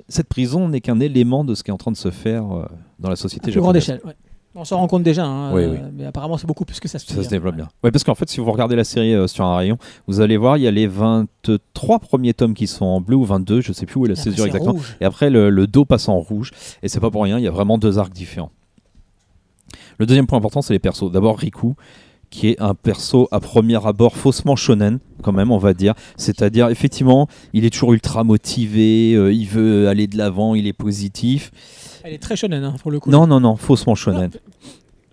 cette 0.10 0.28
prison 0.28 0.70
n'est 0.70 0.82
qu'un 0.82 1.00
élément 1.00 1.44
de 1.44 1.56
ce 1.56 1.64
qui 1.64 1.72
est 1.72 1.74
en 1.74 1.78
train 1.78 1.92
de 1.92 1.98
se 1.98 2.12
faire 2.12 2.44
euh, 2.56 2.66
dans 3.00 3.10
la 3.10 3.16
société 3.16 3.50
À 3.50 3.52
plus 3.52 3.62
grande 3.62 3.76
échelle. 3.76 4.02
ouais. 4.06 4.14
On 4.58 4.64
s'en 4.64 4.78
rend 4.78 4.88
compte 4.88 5.04
déjà, 5.04 5.26
hein, 5.26 5.54
Oui, 5.54 5.64
euh, 5.64 5.72
oui. 5.74 5.78
mais 5.94 6.06
apparemment 6.06 6.38
c'est 6.38 6.48
beaucoup 6.48 6.64
plus 6.64 6.80
que 6.80 6.88
ça. 6.88 6.98
se 6.98 7.06
Ça 7.08 7.16
se 7.16 7.20
hein. 7.20 7.30
développe 7.30 7.58
bien. 7.58 7.68
Ouais, 7.84 7.92
parce 7.92 8.06
qu'en 8.06 8.16
fait, 8.16 8.30
si 8.30 8.40
vous 8.40 8.50
regardez 8.50 8.78
la 8.78 8.86
série 8.86 9.14
euh, 9.14 9.28
sur 9.28 9.44
un 9.44 9.58
rayon, 9.58 9.78
vous 10.08 10.22
allez 10.22 10.38
voir, 10.38 10.56
il 10.56 10.64
y 10.64 10.68
a 10.68 10.72
les 10.72 10.88
23 10.88 12.00
premiers 12.00 12.34
tomes 12.34 12.54
qui 12.54 12.66
sont 12.68 12.86
en 12.86 13.02
bleu 13.02 13.18
ou 13.18 13.26
22, 13.26 13.60
je 13.60 13.74
sais 13.74 13.86
plus 13.86 13.98
où 14.00 14.06
est 14.06 14.08
la 14.08 14.14
après, 14.14 14.24
césure 14.24 14.46
exactement. 14.46 14.72
rouge. 14.72 14.96
Et 15.02 15.06
après, 15.06 15.30
le, 15.30 15.50
le 15.50 15.68
dos 15.68 15.84
passe 15.84 16.08
en 16.08 16.18
rouge. 16.20 16.52
Et 16.84 16.88
c'est 16.88 17.02
pas 17.02 17.12
pour 17.12 17.24
rien, 17.24 17.38
il 17.38 17.44
y 17.44 17.48
a 17.48 17.52
vraiment 17.52 17.78
deux 17.78 18.00
arcs 18.00 18.14
différents. 18.14 18.52
Le 19.98 20.06
deuxième 20.06 20.26
point 20.28 20.38
important, 20.38 20.62
c'est 20.62 20.74
les 20.74 20.80
persos. 20.80 21.12
D'abord, 21.12 21.38
Riku, 21.38 21.76
qui 22.36 22.50
est 22.50 22.62
un 22.62 22.76
perso 22.76 23.28
à 23.32 23.40
premier 23.40 23.80
abord 23.86 24.18
faussement 24.18 24.56
shonen, 24.58 25.00
quand 25.22 25.32
même, 25.32 25.52
on 25.52 25.58
va 25.58 25.74
dire. 25.74 25.94
C'est-à-dire, 26.18 26.68
effectivement, 26.70 27.28
il 27.54 27.64
est 27.66 27.70
toujours 27.70 27.94
ultra 27.94 28.24
motivé, 28.24 29.14
euh, 29.16 29.32
il 29.32 29.46
veut 29.48 29.88
aller 29.88 30.08
de 30.08 30.18
l'avant, 30.18 30.54
il 30.54 30.68
est 30.68 30.74
positif. 30.74 31.52
Elle 32.04 32.14
est 32.14 32.18
très 32.22 32.36
shonen 32.36 32.64
hein, 32.64 32.76
pour 32.82 32.92
le 32.92 33.00
coup. 33.00 33.10
Non, 33.10 33.26
non, 33.26 33.40
non, 33.40 33.56
faussement 33.56 33.96
shonen. 33.96 34.30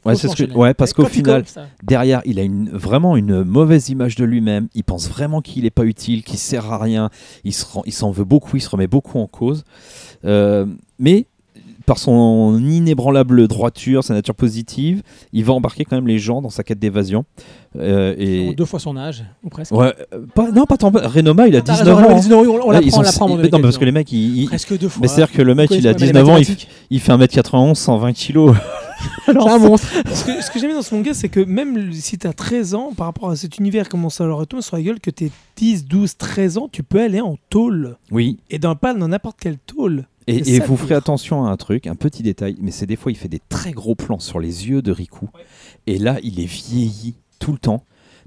Ouais, 0.04 0.16
c'est 0.16 0.22
Faussement 0.26 0.32
ce 0.32 0.36
que, 0.36 0.42
shonen. 0.48 0.56
ouais, 0.58 0.74
parce 0.74 0.92
qu'au 0.92 1.04
final, 1.06 1.44
derrière, 1.84 2.22
il 2.24 2.40
a 2.40 2.42
une, 2.42 2.70
vraiment 2.70 3.16
une 3.16 3.44
mauvaise 3.44 3.88
image 3.88 4.16
de 4.16 4.24
lui-même. 4.24 4.66
Il 4.74 4.82
pense 4.82 5.08
vraiment 5.08 5.40
qu'il 5.40 5.62
n'est 5.62 5.70
pas 5.70 5.84
utile, 5.84 6.24
qu'il 6.24 6.38
sert 6.38 6.72
à 6.72 6.78
rien. 6.78 7.08
Il 7.44 7.54
se 7.54 7.64
rend- 7.64 7.84
s'en 7.88 8.10
veut 8.10 8.24
beaucoup, 8.24 8.56
il 8.56 8.60
se 8.60 8.68
remet 8.68 8.88
beaucoup 8.88 9.20
en 9.20 9.28
cause. 9.28 9.62
Euh, 10.24 10.66
mais 10.98 11.26
par 11.82 11.98
son 11.98 12.58
inébranlable 12.58 13.48
droiture, 13.48 14.04
sa 14.04 14.14
nature 14.14 14.34
positive, 14.34 15.02
il 15.32 15.44
va 15.44 15.52
embarquer 15.52 15.84
quand 15.84 15.96
même 15.96 16.06
les 16.06 16.18
gens 16.18 16.42
dans 16.42 16.50
sa 16.50 16.62
quête 16.62 16.78
d'évasion. 16.78 17.24
Euh, 17.78 18.14
et 18.18 18.54
deux 18.54 18.64
fois 18.64 18.78
son 18.78 18.96
âge, 18.96 19.24
ou 19.42 19.48
presque. 19.48 19.72
ouais, 19.72 19.94
euh, 20.12 20.26
pas, 20.34 20.50
non, 20.50 20.66
pas 20.66 20.76
tant. 20.76 20.90
Renoma, 20.90 21.48
il 21.48 21.56
a 21.56 21.62
T'as 21.62 21.78
19 21.78 21.96
raison, 21.96 22.08
ans. 22.08 22.20
on, 22.24 22.28
non, 22.28 22.44
mon 22.44 23.36
mais 23.36 23.42
non, 23.44 23.48
David, 23.48 23.62
parce 23.62 23.78
que 23.78 23.84
les 23.84 23.92
mecs, 23.92 24.12
ils, 24.12 24.46
Presque 24.46 24.78
deux 24.78 24.88
fois. 24.88 25.00
mais 25.02 25.08
c'est-à-dire 25.08 25.32
que 25.32 25.42
le 25.42 25.54
mec, 25.54 25.70
il 25.70 25.86
a 25.88 25.94
connaissez 25.94 26.12
pas 26.12 26.20
les 26.20 26.22
19 26.22 26.28
ans, 26.28 26.66
il, 26.90 27.00
fait 27.00 27.12
1m91, 27.12 27.74
120 27.74 28.12
kilos. 28.12 28.54
C'est 29.26 29.36
un 29.36 29.58
monstre. 29.58 29.88
Ce 30.12 30.24
que, 30.24 30.42
ce 30.42 30.50
que 30.50 30.58
j'aime 30.58 30.70
bien 30.70 30.76
dans 30.76 30.82
ce 30.82 30.94
manga, 30.94 31.14
c'est 31.14 31.28
que 31.28 31.40
même 31.40 31.92
si 31.92 32.18
tu 32.18 32.26
as 32.26 32.32
13 32.32 32.74
ans, 32.74 32.92
par 32.96 33.06
rapport 33.06 33.30
à 33.30 33.36
cet 33.36 33.58
univers, 33.58 33.88
comment 33.88 34.10
ça 34.10 34.24
leur 34.24 34.38
retombe 34.38 34.60
sur 34.60 34.76
la 34.76 34.82
gueule, 34.82 35.00
que 35.00 35.10
tu 35.10 35.30
10, 35.56 35.86
12, 35.86 36.16
13 36.16 36.58
ans, 36.58 36.68
tu 36.70 36.82
peux 36.82 37.00
aller 37.00 37.20
en 37.20 37.36
tôle. 37.50 37.96
Oui, 38.10 38.38
Et 38.50 38.58
dans, 38.58 38.74
pas 38.74 38.94
dans 38.94 39.08
n'importe 39.08 39.38
quelle 39.40 39.58
tôle. 39.58 40.06
Et, 40.28 40.60
vous 40.60 40.76
ferez 40.76 40.94
attention 40.94 41.44
à 41.44 41.50
un 41.50 41.56
truc, 41.56 41.86
un 41.86 41.96
petit 41.96 42.22
détail, 42.22 42.56
mais 42.60 42.70
c'est 42.70 42.86
des 42.86 42.96
fois 42.96 43.10
il 43.10 43.16
fait 43.16 43.28
des 43.28 43.40
très 43.48 43.72
gros 43.72 43.96
plans 43.96 44.20
sur 44.20 44.38
les 44.38 44.68
yeux 44.68 44.80
de 44.80 44.92
Riku. 44.92 45.28
Et 45.86 45.98
là, 45.98 46.18
il 46.22 46.38
est 46.38 46.46
vieilli 46.46 47.14
tout 47.40 47.52
le 47.52 47.58
temps 47.58 47.84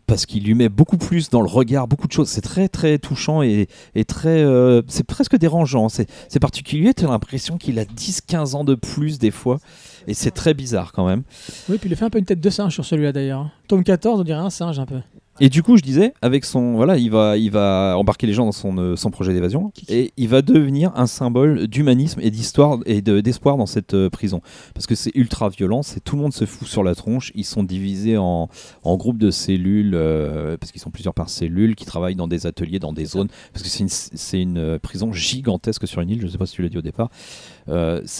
parce 0.08 0.26
qu'il 0.26 0.44
lui 0.44 0.54
met 0.54 0.70
beaucoup 0.70 0.98
plus 0.98 1.30
dans 1.30 1.42
le 1.42 1.48
regard, 1.48 1.88
beaucoup 1.88 2.08
de 2.08 2.12
choses. 2.12 2.30
C'est 2.30 2.42
très 2.42 2.68
très 2.68 3.00
touchant 3.00 3.42
et, 3.42 3.68
et 3.96 4.06
très, 4.06 4.44
euh, 4.44 4.82
c'est 4.88 5.06
presque 5.06 5.38
dérangeant. 5.38 5.90
C'est 5.90 6.08
c'est 6.28 6.40
particulier. 6.40 6.94
Tu 6.94 7.06
as 7.06 7.08
l'impression 7.08 7.58
qu'il 7.58 7.80
a 7.80 7.86
10-15 7.86 8.56
ans 8.56 8.64
de 8.64 8.76
plus 8.76 9.18
des 9.18 9.32
fois, 9.32 9.60
et 10.08 10.14
c'est 10.14 10.32
très 10.32 10.54
bizarre 10.54 10.92
quand 10.92 11.06
même. 11.06 11.24
Oui, 11.70 11.78
puis 11.78 11.90
il 11.90 11.96
fait 11.96 12.06
un 12.06 12.10
peu 12.10 12.20
une 12.20 12.26
tête 12.26 12.42
de 12.42 12.50
singe 12.50 12.74
sur 12.74 12.86
celui-là 12.86 13.12
d'ailleurs. 13.12 13.50
Tome 13.68 13.84
14, 13.84 14.22
on 14.22 14.24
dirait 14.24 14.40
un 14.40 14.50
singe 14.50 14.80
un 14.80 14.86
peu. 14.86 15.00
Et 15.42 15.50
du 15.50 15.64
coup, 15.64 15.76
je 15.76 15.82
disais, 15.82 16.14
avec 16.22 16.46
son, 16.46 16.76
voilà, 16.76 16.98
il 16.98 17.12
va, 17.12 17.36
il 17.38 17.52
va 17.52 17.96
embarquer 17.98 18.26
les 18.26 18.32
gens 18.32 18.46
dans 18.46 18.54
son, 18.54 18.78
euh, 18.78 18.96
son 18.96 19.12
projet 19.12 19.34
d'évasion 19.34 19.74
et 19.90 20.14
il 20.16 20.30
va 20.30 20.42
devenir 20.42 20.94
un 20.96 21.08
symbole 21.08 21.68
d'humanisme 21.68 22.22
et 22.24 22.32
d'histoire 22.32 22.80
et 22.86 23.02
de- 23.02 23.20
d'espoir 23.20 23.58
dans 23.58 23.66
cette 23.66 23.94
euh, 23.96 24.10
prison. 24.10 24.40
Parce 24.74 24.88
que 24.88 24.96
c'est 24.96 25.12
ultra 25.14 25.50
violent, 25.50 25.84
c'est 25.84 26.00
tout 26.02 26.16
le 26.16 26.22
monde 26.22 26.32
se 26.34 26.46
fout 26.46 26.70
sur 26.70 26.84
la 26.84 26.96
tronche. 26.96 27.34
Ils 27.36 27.44
sont 27.44 27.64
divisés 27.64 28.16
en, 28.16 28.48
en 28.84 28.96
groupes 28.96 29.18
de 29.18 29.30
cellules, 29.30 29.94
euh, 29.94 30.56
parce 30.58 30.72
qu'ils 30.72 30.80
sont 30.82 30.90
plusieurs 30.92 31.14
par 31.14 31.30
cellule, 31.30 31.76
qui 31.76 31.84
travaillent 31.86 32.16
dans 32.16 32.30
des 32.30 32.48
ateliers, 32.48 32.80
dans 32.80 32.94
des 32.94 33.06
zones. 33.06 33.28
Parce 33.52 33.62
que 33.62 33.68
c'est 33.70 34.40
une, 34.40 34.58
une 34.58 34.80
prison 34.80 35.12
gigantesque 35.12 35.86
sur 35.86 36.00
une 36.00 36.12
île. 36.12 36.22
Je 36.22 36.28
ne 36.28 36.32
sais 36.32 36.38
pas 36.38 36.46
si 36.46 36.54
tu 36.56 36.62
l'as 36.62 36.70
dit 36.70 36.78
au 36.78 36.82
départ. 36.82 37.10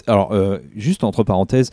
Alors, 0.08 0.34
juste 0.76 1.04
entre 1.06 1.24
parenthèses. 1.24 1.72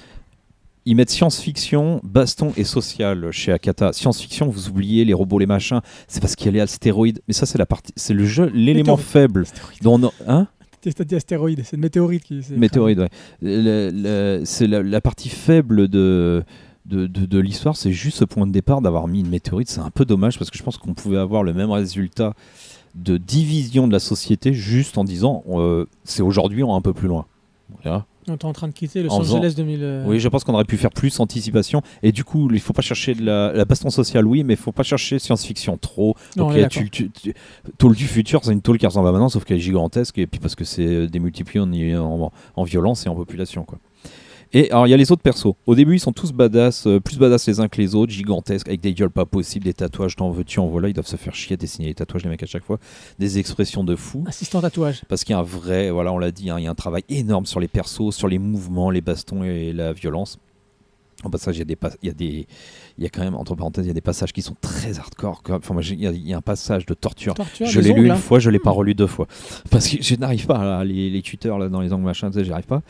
Ils 0.84 0.96
mettent 0.96 1.10
science-fiction, 1.10 2.00
baston 2.02 2.52
et 2.56 2.64
social 2.64 3.30
chez 3.30 3.52
Akata. 3.52 3.92
Science-fiction, 3.92 4.48
vous 4.48 4.68
oubliez 4.68 5.04
les 5.04 5.14
robots, 5.14 5.38
les 5.38 5.46
machins. 5.46 5.80
C'est 6.08 6.20
parce 6.20 6.34
qu'il 6.34 6.46
y 6.46 6.48
a 6.48 6.52
les 6.52 6.60
astéroïdes. 6.60 7.20
Mais 7.28 7.34
ça, 7.34 7.46
c'est 7.46 7.58
la 7.58 7.66
partie, 7.66 7.92
c'est 7.96 8.14
le 8.14 8.24
jeu, 8.26 8.50
l'élément 8.52 8.96
faible. 8.96 9.44
Dont 9.82 10.00
on 10.00 10.06
a- 10.08 10.12
hein 10.26 10.48
dit 11.06 11.14
astéroïde, 11.14 11.62
c'est 11.64 11.76
une 11.76 11.82
météorite 11.82 12.24
qui. 12.24 12.40
Météorite, 12.56 12.98
ouais. 12.98 14.40
C'est 14.44 14.66
la, 14.66 14.82
la 14.82 15.00
partie 15.00 15.28
faible 15.28 15.86
de, 15.88 16.42
de, 16.86 17.06
de- 17.06 17.26
de 17.26 17.38
l'histoire. 17.38 17.76
C'est 17.76 17.92
juste 17.92 18.18
ce 18.18 18.24
point 18.24 18.46
de 18.48 18.52
départ 18.52 18.80
d'avoir 18.80 19.06
mis 19.06 19.20
une 19.20 19.28
météorite. 19.28 19.68
C'est 19.70 19.80
un 19.80 19.90
peu 19.90 20.04
dommage 20.04 20.38
parce 20.38 20.50
que 20.50 20.58
je 20.58 20.62
pense 20.64 20.78
qu'on 20.78 20.94
pouvait 20.94 21.18
avoir 21.18 21.44
le 21.44 21.52
même 21.54 21.70
résultat 21.70 22.34
de 22.96 23.16
division 23.16 23.86
de 23.86 23.92
la 23.92 24.00
société 24.00 24.52
juste 24.52 24.98
en 24.98 25.04
disant 25.04 25.44
euh, 25.50 25.86
c'est 26.04 26.22
aujourd'hui, 26.22 26.62
on 26.64 26.74
est 26.74 26.76
un 26.76 26.82
peu 26.82 26.92
plus 26.92 27.06
loin. 27.08 27.26
Voilà. 27.82 28.04
On 28.28 28.32
est 28.34 28.44
en 28.44 28.52
train 28.52 28.68
de 28.68 28.72
quitter 28.72 29.02
Los 29.02 29.10
faisant- 29.18 29.38
Angeles 29.38 29.54
2000. 29.56 29.80
euh, 29.82 30.04
Oui, 30.06 30.20
je 30.20 30.28
pense 30.28 30.44
qu'on 30.44 30.54
aurait 30.54 30.64
pu 30.64 30.76
faire 30.76 30.90
plus 30.92 31.18
anticipation. 31.18 31.82
Et 32.04 32.12
du 32.12 32.22
coup, 32.22 32.48
il 32.52 32.60
faut 32.60 32.72
pas 32.72 32.82
chercher 32.82 33.14
de 33.14 33.24
la, 33.24 33.52
la 33.52 33.64
baston 33.64 33.90
sociale, 33.90 34.26
oui, 34.26 34.44
mais 34.44 34.54
il 34.54 34.58
faut 34.58 34.70
pas 34.72 34.84
chercher 34.84 35.18
science-fiction 35.18 35.76
trop. 35.76 36.14
Non, 36.36 36.46
on 36.46 36.50
Ok, 36.50 36.56
est 36.56 36.68
tu, 36.68 36.88
tu, 36.90 37.10
tu- 37.10 37.34
tôle 37.78 37.96
du 37.96 38.06
futur, 38.06 38.40
c'est 38.44 38.52
une 38.52 38.62
tôle 38.62 38.78
qui 38.78 38.86
ressemble 38.86 39.08
à 39.08 39.12
maintenant, 39.12 39.28
sauf 39.28 39.44
qu'elle 39.44 39.56
est 39.56 39.60
gigantesque, 39.60 40.18
et 40.18 40.26
puis 40.28 40.38
parce 40.38 40.54
que 40.54 40.64
c'est 40.64 40.86
euh, 40.86 41.06
démultiplié 41.08 41.60
en, 41.60 41.70
en, 41.72 42.32
en 42.54 42.62
violence 42.64 43.06
et 43.06 43.08
en 43.08 43.16
population. 43.16 43.64
Quoi. 43.64 43.78
Et 44.54 44.70
alors, 44.70 44.86
il 44.86 44.90
y 44.90 44.94
a 44.94 44.96
les 44.98 45.10
autres 45.10 45.22
persos. 45.22 45.54
Au 45.66 45.74
début, 45.74 45.96
ils 45.96 46.00
sont 46.00 46.12
tous 46.12 46.32
badass, 46.32 46.86
euh, 46.86 47.00
plus 47.00 47.18
badass 47.18 47.46
les 47.48 47.60
uns 47.60 47.68
que 47.68 47.80
les 47.80 47.94
autres, 47.94 48.12
gigantesques, 48.12 48.68
avec 48.68 48.80
des 48.82 48.92
gueules 48.92 49.10
pas 49.10 49.24
possibles, 49.24 49.64
des 49.64 49.72
tatouages, 49.72 50.14
t'en 50.16 50.30
veux-tu, 50.30 50.60
en 50.60 50.66
voilà. 50.66 50.88
Ils 50.88 50.92
doivent 50.92 51.06
se 51.06 51.16
faire 51.16 51.34
chier 51.34 51.54
à 51.54 51.56
dessiner 51.56 51.86
les 51.88 51.94
tatouages, 51.94 52.22
les 52.24 52.28
mecs, 52.30 52.42
à 52.42 52.46
chaque 52.46 52.64
fois. 52.64 52.78
Des 53.18 53.38
expressions 53.38 53.82
de 53.82 53.96
fou. 53.96 54.24
Assistant 54.26 54.60
tatouage. 54.60 55.02
Parce 55.08 55.24
qu'il 55.24 55.32
y 55.32 55.36
a 55.36 55.38
un 55.38 55.42
vrai, 55.42 55.90
voilà, 55.90 56.12
on 56.12 56.18
l'a 56.18 56.30
dit, 56.30 56.50
hein, 56.50 56.58
il 56.58 56.64
y 56.64 56.66
a 56.66 56.70
un 56.70 56.74
travail 56.74 57.02
énorme 57.08 57.46
sur 57.46 57.60
les 57.60 57.68
persos, 57.68 58.10
sur 58.14 58.28
les 58.28 58.38
mouvements, 58.38 58.90
les 58.90 59.00
bastons 59.00 59.42
et 59.42 59.72
la 59.72 59.92
violence. 59.94 60.38
En 61.24 61.30
passage, 61.30 61.56
il 61.56 61.60
y 61.60 61.62
a 61.62 61.64
des, 61.64 61.78
il 62.02 62.08
y 62.08 62.10
a 62.10 62.14
des, 62.14 62.46
il 62.98 63.04
y 63.04 63.06
a 63.06 63.08
quand 63.10 63.22
même 63.22 63.36
entre 63.36 63.54
parenthèses, 63.54 63.84
il 63.84 63.88
y 63.88 63.92
a 63.92 63.94
des 63.94 64.00
passages 64.00 64.32
qui 64.32 64.42
sont 64.42 64.56
très 64.60 64.98
hardcore. 64.98 65.42
quoi. 65.44 65.56
Enfin, 65.56 65.74
il 65.80 66.00
y, 66.00 66.06
a- 66.06 66.10
il 66.10 66.26
y 66.28 66.34
a 66.34 66.36
un 66.36 66.40
passage 66.42 66.84
de 66.84 66.94
torture. 66.94 67.34
Torture, 67.34 67.66
je 67.68 67.80
l'ai 67.80 67.92
lu 67.92 68.06
une 68.06 68.10
hein. 68.12 68.16
fois, 68.16 68.38
je 68.40 68.50
l'ai 68.50 68.58
pas 68.58 68.72
relu 68.72 68.94
deux 68.94 69.06
fois, 69.06 69.28
parce 69.70 69.88
que 69.88 70.02
je 70.02 70.16
n'arrive 70.16 70.46
pas 70.46 70.64
là, 70.64 70.84
les, 70.84 71.10
les 71.10 71.22
tuteurs 71.22 71.58
là 71.60 71.68
dans 71.68 71.80
les 71.80 71.92
angles 71.92 72.04
machin, 72.04 72.28
tu 72.30 72.38
sais, 72.38 72.44
j'y 72.44 72.50
arrive 72.52 72.66
pas. 72.66 72.82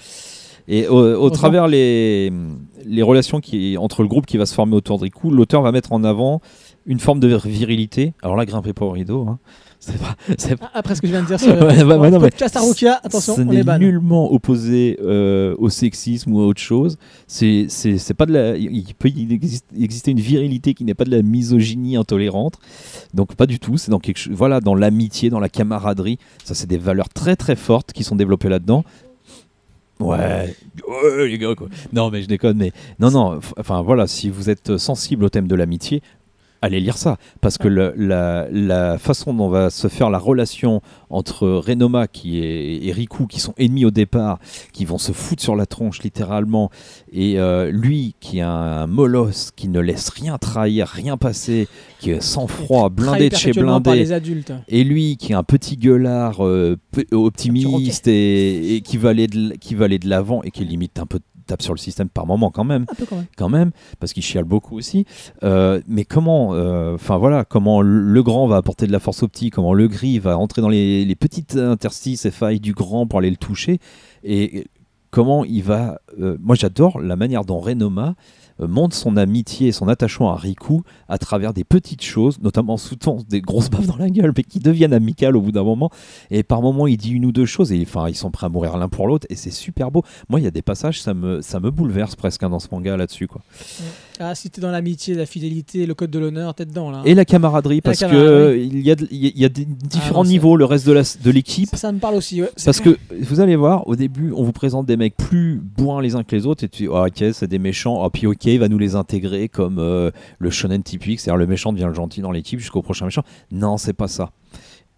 Et 0.68 0.86
au, 0.88 1.28
travers 1.30 1.66
les, 1.68 2.32
les 2.86 3.02
relations 3.02 3.40
qui 3.40 3.76
entre 3.78 4.02
le 4.02 4.08
groupe 4.08 4.26
qui 4.26 4.36
va 4.36 4.46
se 4.46 4.54
former 4.54 4.76
autour 4.76 4.98
de 4.98 5.04
Riku, 5.04 5.30
l'auteur 5.30 5.62
va 5.62 5.72
mettre 5.72 5.92
en 5.92 6.04
avant 6.04 6.40
une 6.86 7.00
forme 7.00 7.20
de 7.20 7.28
virilité. 7.44 8.12
Alors 8.22 8.36
là, 8.36 8.44
grimpez 8.44 8.72
pas 8.72 8.84
au 8.84 8.90
rideau. 8.90 9.26
Hein. 9.28 9.38
Pas, 10.00 10.16
Ah, 10.62 10.70
Après 10.74 10.94
ce 10.94 11.00
que 11.00 11.08
je 11.08 11.12
viens 11.12 11.22
de 11.22 11.26
dire 11.26 11.40
sur 11.40 11.48
Ouais, 11.60 11.82
bah, 11.82 11.96
non, 11.96 12.20
mais 12.20 12.30
podcast 12.30 12.56
Arukia, 12.56 13.00
attention, 13.02 13.34
ce 13.34 13.40
on 13.40 13.46
n'est 13.46 13.58
est 13.60 13.78
nullement 13.80 14.32
opposé 14.32 14.96
euh, 15.02 15.56
au 15.58 15.70
sexisme 15.70 16.32
ou 16.32 16.40
à 16.40 16.46
autre 16.46 16.60
chose. 16.60 16.98
C'est, 17.26 17.66
pas 18.16 18.26
de 18.26 18.32
la. 18.32 18.56
Il 18.56 18.84
peut 18.96 19.08
existe- 19.08 19.66
exister 19.76 20.12
une 20.12 20.20
virilité 20.20 20.74
qui 20.74 20.84
n'est 20.84 20.94
pas 20.94 21.04
de 21.04 21.10
la 21.10 21.22
misogynie 21.22 21.96
intolérante. 21.96 22.58
Donc 23.12 23.34
pas 23.34 23.46
du 23.46 23.58
tout. 23.58 23.76
C'est 23.76 23.90
dans 23.90 23.98
quelque. 23.98 24.28
Voilà, 24.30 24.60
dans 24.60 24.76
l'amitié, 24.76 25.30
dans 25.30 25.40
la 25.40 25.48
camaraderie. 25.48 26.18
Ça, 26.44 26.54
c'est 26.54 26.68
des 26.68 26.78
valeurs 26.78 27.08
très 27.08 27.34
très 27.34 27.56
fortes 27.56 27.92
qui 27.92 28.04
sont 28.04 28.14
développées 28.14 28.48
là-dedans. 28.48 28.84
Ouais. 30.02 30.54
Non 31.92 32.10
mais 32.10 32.22
je 32.22 32.28
déconne. 32.28 32.56
Mais 32.58 32.72
non 32.98 33.10
non. 33.10 33.40
Enfin 33.58 33.82
voilà, 33.82 34.06
si 34.06 34.30
vous 34.30 34.50
êtes 34.50 34.76
sensible 34.76 35.24
au 35.24 35.28
thème 35.28 35.48
de 35.48 35.54
l'amitié, 35.54 36.02
allez 36.62 36.80
lire 36.80 36.96
ça. 36.96 37.18
Parce 37.42 37.58
que 37.58 37.68
le- 37.68 37.92
la, 37.96 38.46
la 38.50 38.96
façon 38.98 39.34
dont 39.34 39.48
va 39.48 39.68
se 39.68 39.88
faire 39.88 40.08
la 40.08 40.18
relation 40.18 40.80
entre 41.10 41.46
Renoma 41.48 42.06
qui 42.08 42.38
est, 42.38 42.84
et 42.86 42.92
Riku 42.92 43.26
qui 43.26 43.38
sont 43.40 43.52
ennemis 43.58 43.84
au 43.84 43.90
départ, 43.90 44.38
qui 44.72 44.84
vont 44.86 44.96
se 44.98 45.12
foutre 45.12 45.42
sur 45.42 45.54
la 45.56 45.66
tronche 45.66 46.02
littéralement, 46.02 46.70
et 47.12 47.38
euh, 47.38 47.70
lui 47.70 48.14
qui 48.20 48.38
est 48.38 48.42
un, 48.42 48.86
molosse 48.86 49.50
qui 49.54 49.68
ne 49.68 49.80
laisse 49.80 50.08
rien 50.08 50.38
trahir, 50.38 50.86
rien 50.88 51.16
passer, 51.18 51.68
qui 52.00 52.10
est 52.12 52.22
sans 52.22 52.46
froid, 52.46 52.88
blindé 52.88 53.28
de 53.28 53.34
chez 53.36 53.52
blindé, 53.52 53.94
les 53.96 54.12
adultes. 54.12 54.52
et 54.68 54.84
lui 54.84 55.16
qui 55.18 55.32
est 55.32 55.34
un 55.34 55.42
petit 55.42 55.76
gueulard 55.76 56.44
euh, 56.46 56.76
optimiste 57.12 58.08
et, 58.08 58.76
et 58.76 58.80
qui 58.80 58.96
va 58.96 59.10
aller 59.10 59.26
de, 59.26 59.36
l- 59.36 59.56
qui 59.60 59.74
va 59.74 59.84
aller 59.86 59.98
de 59.98 60.08
l'avant 60.08 60.42
et 60.42 60.50
qui 60.50 60.64
limite 60.64 60.98
un 60.98 61.06
peu 61.06 61.18
tape 61.52 61.62
sur 61.62 61.74
le 61.74 61.78
système 61.78 62.08
par 62.08 62.26
moment 62.26 62.50
quand 62.50 62.64
même 62.64 62.86
Un 62.90 62.94
peu 62.94 63.04
quand 63.04 63.16
même. 63.16 63.26
quand 63.36 63.48
même, 63.50 63.70
parce 64.00 64.12
qu'il 64.14 64.22
chiale 64.22 64.44
beaucoup 64.44 64.76
aussi. 64.78 65.04
Euh, 65.42 65.80
mais 65.86 66.04
comment, 66.04 66.54
euh, 66.54 66.94
enfin 66.94 67.18
voilà, 67.18 67.44
comment 67.44 67.82
le 67.82 68.22
grand 68.22 68.46
va 68.46 68.56
apporter 68.56 68.86
de 68.86 68.92
la 68.92 69.00
force 69.00 69.20
petit, 69.28 69.50
comment 69.50 69.74
le 69.74 69.86
gris 69.86 70.18
va 70.18 70.38
entrer 70.38 70.62
dans 70.62 70.70
les, 70.70 71.04
les 71.04 71.14
petites 71.14 71.56
interstices 71.56 72.24
et 72.24 72.30
failles 72.30 72.60
du 72.60 72.72
grand 72.72 73.06
pour 73.06 73.18
aller 73.18 73.30
le 73.30 73.36
toucher, 73.36 73.78
et 74.24 74.64
comment 75.10 75.44
il 75.44 75.62
va. 75.62 76.00
euh, 76.20 76.36
moi, 76.40 76.56
j'adore 76.56 77.00
la 77.00 77.16
manière 77.16 77.44
dont 77.44 77.58
Renoma 77.58 78.14
montre 78.58 78.96
son 78.96 79.16
amitié 79.16 79.68
et 79.68 79.72
son 79.72 79.88
attachement 79.88 80.32
à 80.32 80.36
Riku 80.36 80.82
à 81.08 81.18
travers 81.18 81.52
des 81.52 81.64
petites 81.64 82.02
choses, 82.02 82.40
notamment 82.42 82.76
souvent 82.76 83.18
des 83.28 83.40
grosses 83.40 83.70
baffes 83.70 83.86
dans 83.86 83.96
la 83.96 84.10
gueule, 84.10 84.32
mais 84.36 84.42
qui 84.42 84.58
deviennent 84.58 84.92
amicales 84.92 85.36
au 85.36 85.40
bout 85.40 85.52
d'un 85.52 85.64
moment. 85.64 85.90
Et 86.30 86.42
par 86.42 86.62
moment, 86.62 86.86
il 86.86 86.96
dit 86.96 87.12
une 87.12 87.24
ou 87.24 87.32
deux 87.32 87.46
choses, 87.46 87.72
et 87.72 87.82
enfin, 87.82 88.08
ils 88.08 88.16
sont 88.16 88.30
prêts 88.30 88.46
à 88.46 88.50
mourir 88.50 88.76
l'un 88.76 88.88
pour 88.88 89.06
l'autre, 89.06 89.26
et 89.30 89.36
c'est 89.36 89.50
super 89.50 89.90
beau. 89.90 90.02
Moi, 90.28 90.40
il 90.40 90.44
y 90.44 90.46
a 90.46 90.50
des 90.50 90.62
passages, 90.62 91.00
ça 91.00 91.14
me, 91.14 91.40
ça 91.40 91.60
me 91.60 91.70
bouleverse 91.70 92.16
presque 92.16 92.42
hein, 92.42 92.50
dans 92.50 92.60
ce 92.60 92.68
manga 92.70 92.96
là-dessus, 92.96 93.26
quoi. 93.26 93.42
Ah, 94.22 94.34
si 94.34 94.48
t'es 94.50 94.60
dans 94.60 94.70
l'amitié, 94.70 95.14
la 95.14 95.26
fidélité, 95.26 95.84
le 95.86 95.94
code 95.94 96.10
de 96.10 96.18
l'honneur, 96.18 96.54
t'es 96.54 96.64
dedans 96.64 96.90
là. 96.90 97.02
Et 97.04 97.14
la 97.14 97.24
camaraderie, 97.24 97.80
parce 97.80 97.98
que 97.98 98.04
camaraderie. 98.06 98.30
euh, 98.32 98.56
il 98.56 98.80
y 98.80 98.90
a, 98.92 98.96
il 99.10 99.38
y 99.40 99.44
a- 99.44 99.48
des 99.48 99.64
différents 99.64 100.24
ça- 100.24 100.30
niveaux, 100.30 100.56
le 100.56 100.64
reste 100.64 100.86
de 100.86 101.30
l'équipe. 101.30 101.68
ça, 101.70 101.76
ça 101.76 101.92
me 101.92 101.98
parle 101.98 102.14
aussi. 102.14 102.40
ouais. 102.40 102.50
Parce 102.64 102.80
que 102.80 102.96
vous 103.20 103.40
allez 103.40 103.56
voir, 103.56 103.86
au 103.88 103.96
début, 103.96 104.32
on 104.36 104.42
vous 104.44 104.52
présente 104.52 104.86
des 104.86 104.96
mecs 104.96 105.16
plus 105.16 105.60
bourrins 105.62 106.00
les 106.00 106.14
uns 106.14 106.22
que 106.24 106.34
les 106.36 106.46
autres, 106.46 106.64
et 106.64 106.68
tu 106.68 106.84
dis, 106.84 106.88
Ah, 106.92 107.06
ok, 107.08 107.32
c'est 107.32 107.48
des 107.48 107.58
méchants, 107.58 108.02
ah, 108.04 108.10
puis 108.10 108.26
ok, 108.26 108.44
il 108.44 108.58
va 108.58 108.68
nous 108.68 108.78
les 108.78 108.94
intégrer 108.94 109.48
comme 109.48 109.78
euh, 109.78 110.10
le 110.38 110.50
shonen 110.50 110.82
typique, 110.82 111.20
c'est-à-dire 111.20 111.38
le 111.38 111.46
méchant 111.46 111.72
devient 111.72 111.86
le 111.88 111.94
gentil 111.94 112.20
dans 112.20 112.30
l'équipe 112.32 112.60
jusqu'au 112.60 112.82
prochain 112.82 113.04
méchant. 113.06 113.22
Non, 113.50 113.76
c'est 113.76 113.92
pas 113.92 114.08
ça. 114.08 114.30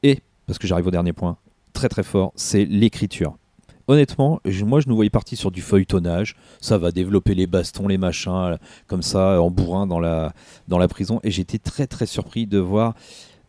Et, 0.03 0.19
parce 0.47 0.59
que 0.59 0.67
j'arrive 0.67 0.87
au 0.87 0.91
dernier 0.91 1.13
point, 1.13 1.37
très 1.73 1.89
très 1.89 2.03
fort, 2.03 2.33
c'est 2.37 2.65
l'écriture. 2.65 3.37
Honnêtement, 3.87 4.41
moi 4.65 4.81
je 4.81 4.89
nous 4.89 4.95
voyais 4.95 5.11
partir 5.11 5.37
sur 5.37 5.51
du 5.51 5.61
feuilletonnage, 5.61 6.37
ça 6.61 6.79
va 6.79 6.91
développer 6.91 7.35
les 7.35 7.47
bastons, 7.47 7.87
les 7.87 7.99
machins, 7.99 8.33
euh, 8.33 8.57
comme 8.87 9.03
ça, 9.03 9.43
en 9.43 9.51
bourrin 9.51 9.87
dans 9.87 10.01
la, 10.01 10.33
dans 10.69 10.79
la 10.79 10.89
prison, 10.89 11.21
et 11.23 11.31
j'étais 11.31 11.59
très 11.59 11.87
très 11.87 12.07
surpris 12.07 12.47
de 12.47 12.59
voir 12.59 12.95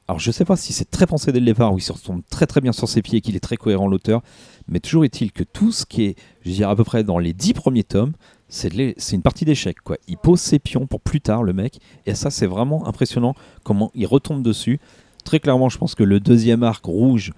alors 0.07 0.19
je 0.19 0.29
sais 0.29 0.45
pas 0.45 0.55
si 0.55 0.71
c'est 0.71 0.89
très 0.91 1.07
pensé 1.07 1.31
dès 1.31 1.39
le 1.39 1.47
départ 1.47 1.73
ou 1.73 1.79
il 1.79 1.81
se 1.81 1.91
retombe 1.91 2.21
très 2.29 2.45
très 2.45 2.61
bien 2.61 2.71
sur 2.71 2.87
ses 2.87 3.01
pieds 3.01 3.21
qu'il 3.21 3.35
est 3.35 3.39
très 3.39 3.57
cohérent 3.57 3.87
l'auteur, 3.87 4.21
mais 4.67 4.79
toujours 4.79 5.03
est-il 5.03 5.31
que 5.31 5.43
tout 5.43 5.71
ce 5.71 5.83
qui 5.85 6.03
est, 6.03 6.15
je 6.45 6.51
dirais 6.51 6.69
à 6.69 6.75
peu 6.75 6.83
près 6.83 7.03
dans 7.03 7.17
les 7.17 7.33
dix 7.33 7.53
premiers 7.53 7.83
tomes, 7.83 8.13
c'est 8.47 8.69
une 9.13 9.23
partie 9.23 9.45
d'échec 9.45 9.81
quoi. 9.81 9.97
Il 10.07 10.17
pose 10.17 10.39
ses 10.39 10.59
pions 10.59 10.85
pour 10.85 11.01
plus 11.01 11.21
tard 11.21 11.41
le 11.41 11.53
mec 11.53 11.79
et 12.05 12.13
ça 12.13 12.29
c'est 12.29 12.45
vraiment 12.45 12.87
impressionnant 12.87 13.33
comment 13.63 13.91
il 13.95 14.05
retombe 14.05 14.43
dessus. 14.43 14.79
Très 15.23 15.39
clairement 15.39 15.69
je 15.69 15.79
pense 15.79 15.95
que 15.95 16.03
le 16.03 16.19
deuxième 16.19 16.61
arc 16.61 16.85
rouge 16.85 17.33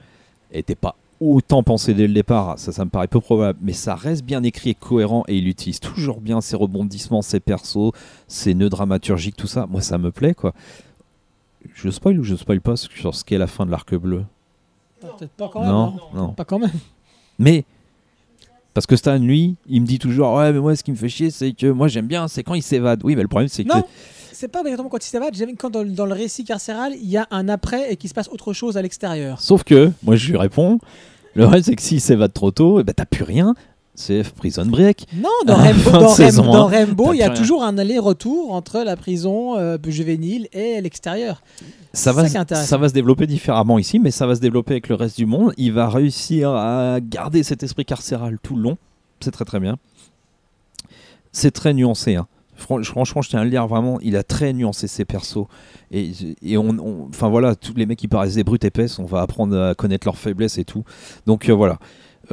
était 0.51 0.75
pas 0.75 0.97
autant 1.19 1.63
pensé 1.63 1.93
dès 1.93 2.07
le 2.07 2.13
départ, 2.13 2.59
ça 2.59 2.71
ça 2.71 2.85
me 2.85 2.89
paraît 2.89 3.07
peu 3.07 3.19
probable, 3.19 3.59
mais 3.61 3.73
ça 3.73 3.95
reste 3.95 4.23
bien 4.23 4.43
écrit 4.43 4.71
et 4.71 4.75
cohérent 4.75 5.23
et 5.27 5.37
il 5.37 5.47
utilise 5.47 5.79
toujours 5.79 6.21
bien 6.21 6.41
ses 6.41 6.55
rebondissements, 6.55 7.21
ses 7.21 7.39
persos, 7.39 7.91
ses 8.27 8.53
nœuds 8.53 8.69
dramaturgiques, 8.69 9.35
tout 9.35 9.47
ça. 9.47 9.65
Moi 9.67 9.81
ça 9.81 9.97
me 9.97 10.11
plaît 10.11 10.33
quoi. 10.33 10.53
Je 11.73 11.89
spoil 11.89 12.19
ou 12.19 12.23
je 12.23 12.35
spoil 12.35 12.61
pas 12.61 12.75
sur 12.75 13.15
ce 13.15 13.23
qu'est 13.23 13.37
la 13.37 13.47
fin 13.47 13.65
de 13.65 13.71
l'arc 13.71 13.93
bleu? 13.95 14.23
Peut-être 15.01 15.31
pas 15.31 15.49
quand 15.51 15.61
même. 15.61 15.69
Non, 15.69 15.95
hein. 15.97 16.15
non. 16.15 16.29
Pas 16.29 16.45
quand 16.45 16.59
même. 16.59 16.71
Mais 17.39 17.65
parce 18.73 18.85
que 18.85 18.95
Stan, 18.95 19.17
lui, 19.17 19.55
il 19.67 19.81
me 19.81 19.87
dit 19.87 19.97
toujours 19.97 20.35
ouais, 20.35 20.53
mais 20.53 20.59
moi 20.59 20.75
ce 20.75 20.83
qui 20.83 20.91
me 20.91 20.95
fait 20.95 21.09
chier, 21.09 21.31
c'est 21.31 21.51
que 21.53 21.67
moi 21.67 21.87
j'aime 21.87 22.07
bien, 22.07 22.27
c'est 22.27 22.43
quand 22.43 22.53
il 22.53 22.61
s'évade. 22.61 23.01
Oui, 23.03 23.15
mais 23.15 23.23
le 23.23 23.27
problème 23.27 23.49
c'est 23.49 23.63
que 23.63 23.77
c'est 24.37 24.47
pas 24.47 24.61
exactement 24.61 24.89
quand 24.89 25.03
il 25.05 25.09
s'évade. 25.09 25.33
J'aime 25.35 25.55
quand 25.57 25.69
dans, 25.69 25.83
dans 25.85 26.05
le 26.05 26.13
récit 26.13 26.43
carcéral, 26.43 26.93
il 26.95 27.09
y 27.09 27.17
a 27.17 27.27
un 27.31 27.49
après 27.49 27.91
et 27.91 27.95
qu'il 27.97 28.09
se 28.09 28.13
passe 28.13 28.29
autre 28.29 28.53
chose 28.53 28.77
à 28.77 28.81
l'extérieur. 28.81 29.41
sauf 29.41 29.63
que 29.63 29.91
moi 30.03 30.15
je 30.15 30.29
lui 30.31 30.37
réponds, 30.37 30.79
le 31.35 31.45
reste 31.45 31.65
c'est 31.65 31.75
que 31.75 31.81
s'il 31.81 32.01
s'évade 32.01 32.33
trop 32.33 32.51
tôt, 32.51 32.79
eh 32.79 32.83
ben 32.83 32.93
t'as 32.95 33.05
plus 33.05 33.23
rien. 33.23 33.55
C'est 33.99 34.21
Prison 34.35 34.63
Break. 34.67 35.07
Non, 35.15 35.29
dans 35.47 35.55
Rainbow, 35.55 35.79
fin 35.89 35.97
de 35.97 36.03
dans 36.03 36.09
saison, 36.09 36.43
Rainbow- 36.43 36.53
dans. 36.53 36.65
Rainbow, 36.77 37.05
T'as 37.07 37.13
il 37.15 37.17
y 37.17 37.23
a 37.23 37.29
toujours 37.31 37.63
un 37.63 37.79
aller-retour 37.79 38.53
entre 38.53 38.83
la 38.83 38.95
prison 38.95 39.57
euh, 39.57 39.79
juvénile 39.87 40.47
et 40.53 40.79
l'extérieur. 40.81 41.41
Ça 41.93 42.11
C'est 42.11 42.11
va, 42.11 42.21
ça 42.21 42.27
se- 42.27 42.31
qui 42.33 42.37
est 42.37 42.39
intéressant. 42.41 42.67
ça 42.67 42.77
va 42.77 42.89
se 42.89 42.93
développer 42.93 43.25
différemment 43.25 43.79
ici, 43.79 43.97
mais 43.97 44.11
ça 44.11 44.27
va 44.27 44.35
se 44.35 44.39
développer 44.39 44.73
avec 44.73 44.87
le 44.89 44.93
reste 44.93 45.17
du 45.17 45.25
monde. 45.25 45.51
Il 45.57 45.73
va 45.73 45.89
réussir 45.89 46.51
à 46.51 46.99
garder 47.01 47.41
cet 47.41 47.63
esprit 47.63 47.85
carcéral 47.85 48.37
tout 48.43 48.55
le 48.55 48.61
long. 48.61 48.77
C'est 49.19 49.31
très 49.31 49.45
très 49.45 49.59
bien. 49.59 49.77
C'est 51.31 51.49
très 51.51 51.73
nuancé. 51.73 52.15
hein. 52.15 52.27
Fran- 52.57 52.83
Franchement, 52.83 53.21
je 53.21 53.29
tiens 53.29 53.39
à 53.41 53.43
le 53.43 53.49
dire 53.49 53.65
vraiment, 53.67 53.99
il 54.01 54.15
a 54.17 54.23
très 54.23 54.51
nuancé 54.53 54.87
ses 54.87 55.05
persos. 55.05 55.45
Et, 55.91 56.11
et 56.43 56.57
on, 56.57 57.05
enfin 57.07 57.29
voilà, 57.29 57.55
tous 57.55 57.73
les 57.75 57.85
mecs 57.85 57.99
qui 57.99 58.07
paraissent 58.07 58.35
des 58.35 58.43
brutes 58.43 58.65
épaisses, 58.65 58.99
on 58.99 59.05
va 59.05 59.21
apprendre 59.21 59.57
à 59.57 59.75
connaître 59.75 60.05
leurs 60.07 60.17
faiblesses 60.17 60.57
et 60.57 60.65
tout. 60.65 60.83
Donc 61.25 61.49
euh, 61.49 61.53
voilà. 61.53 61.79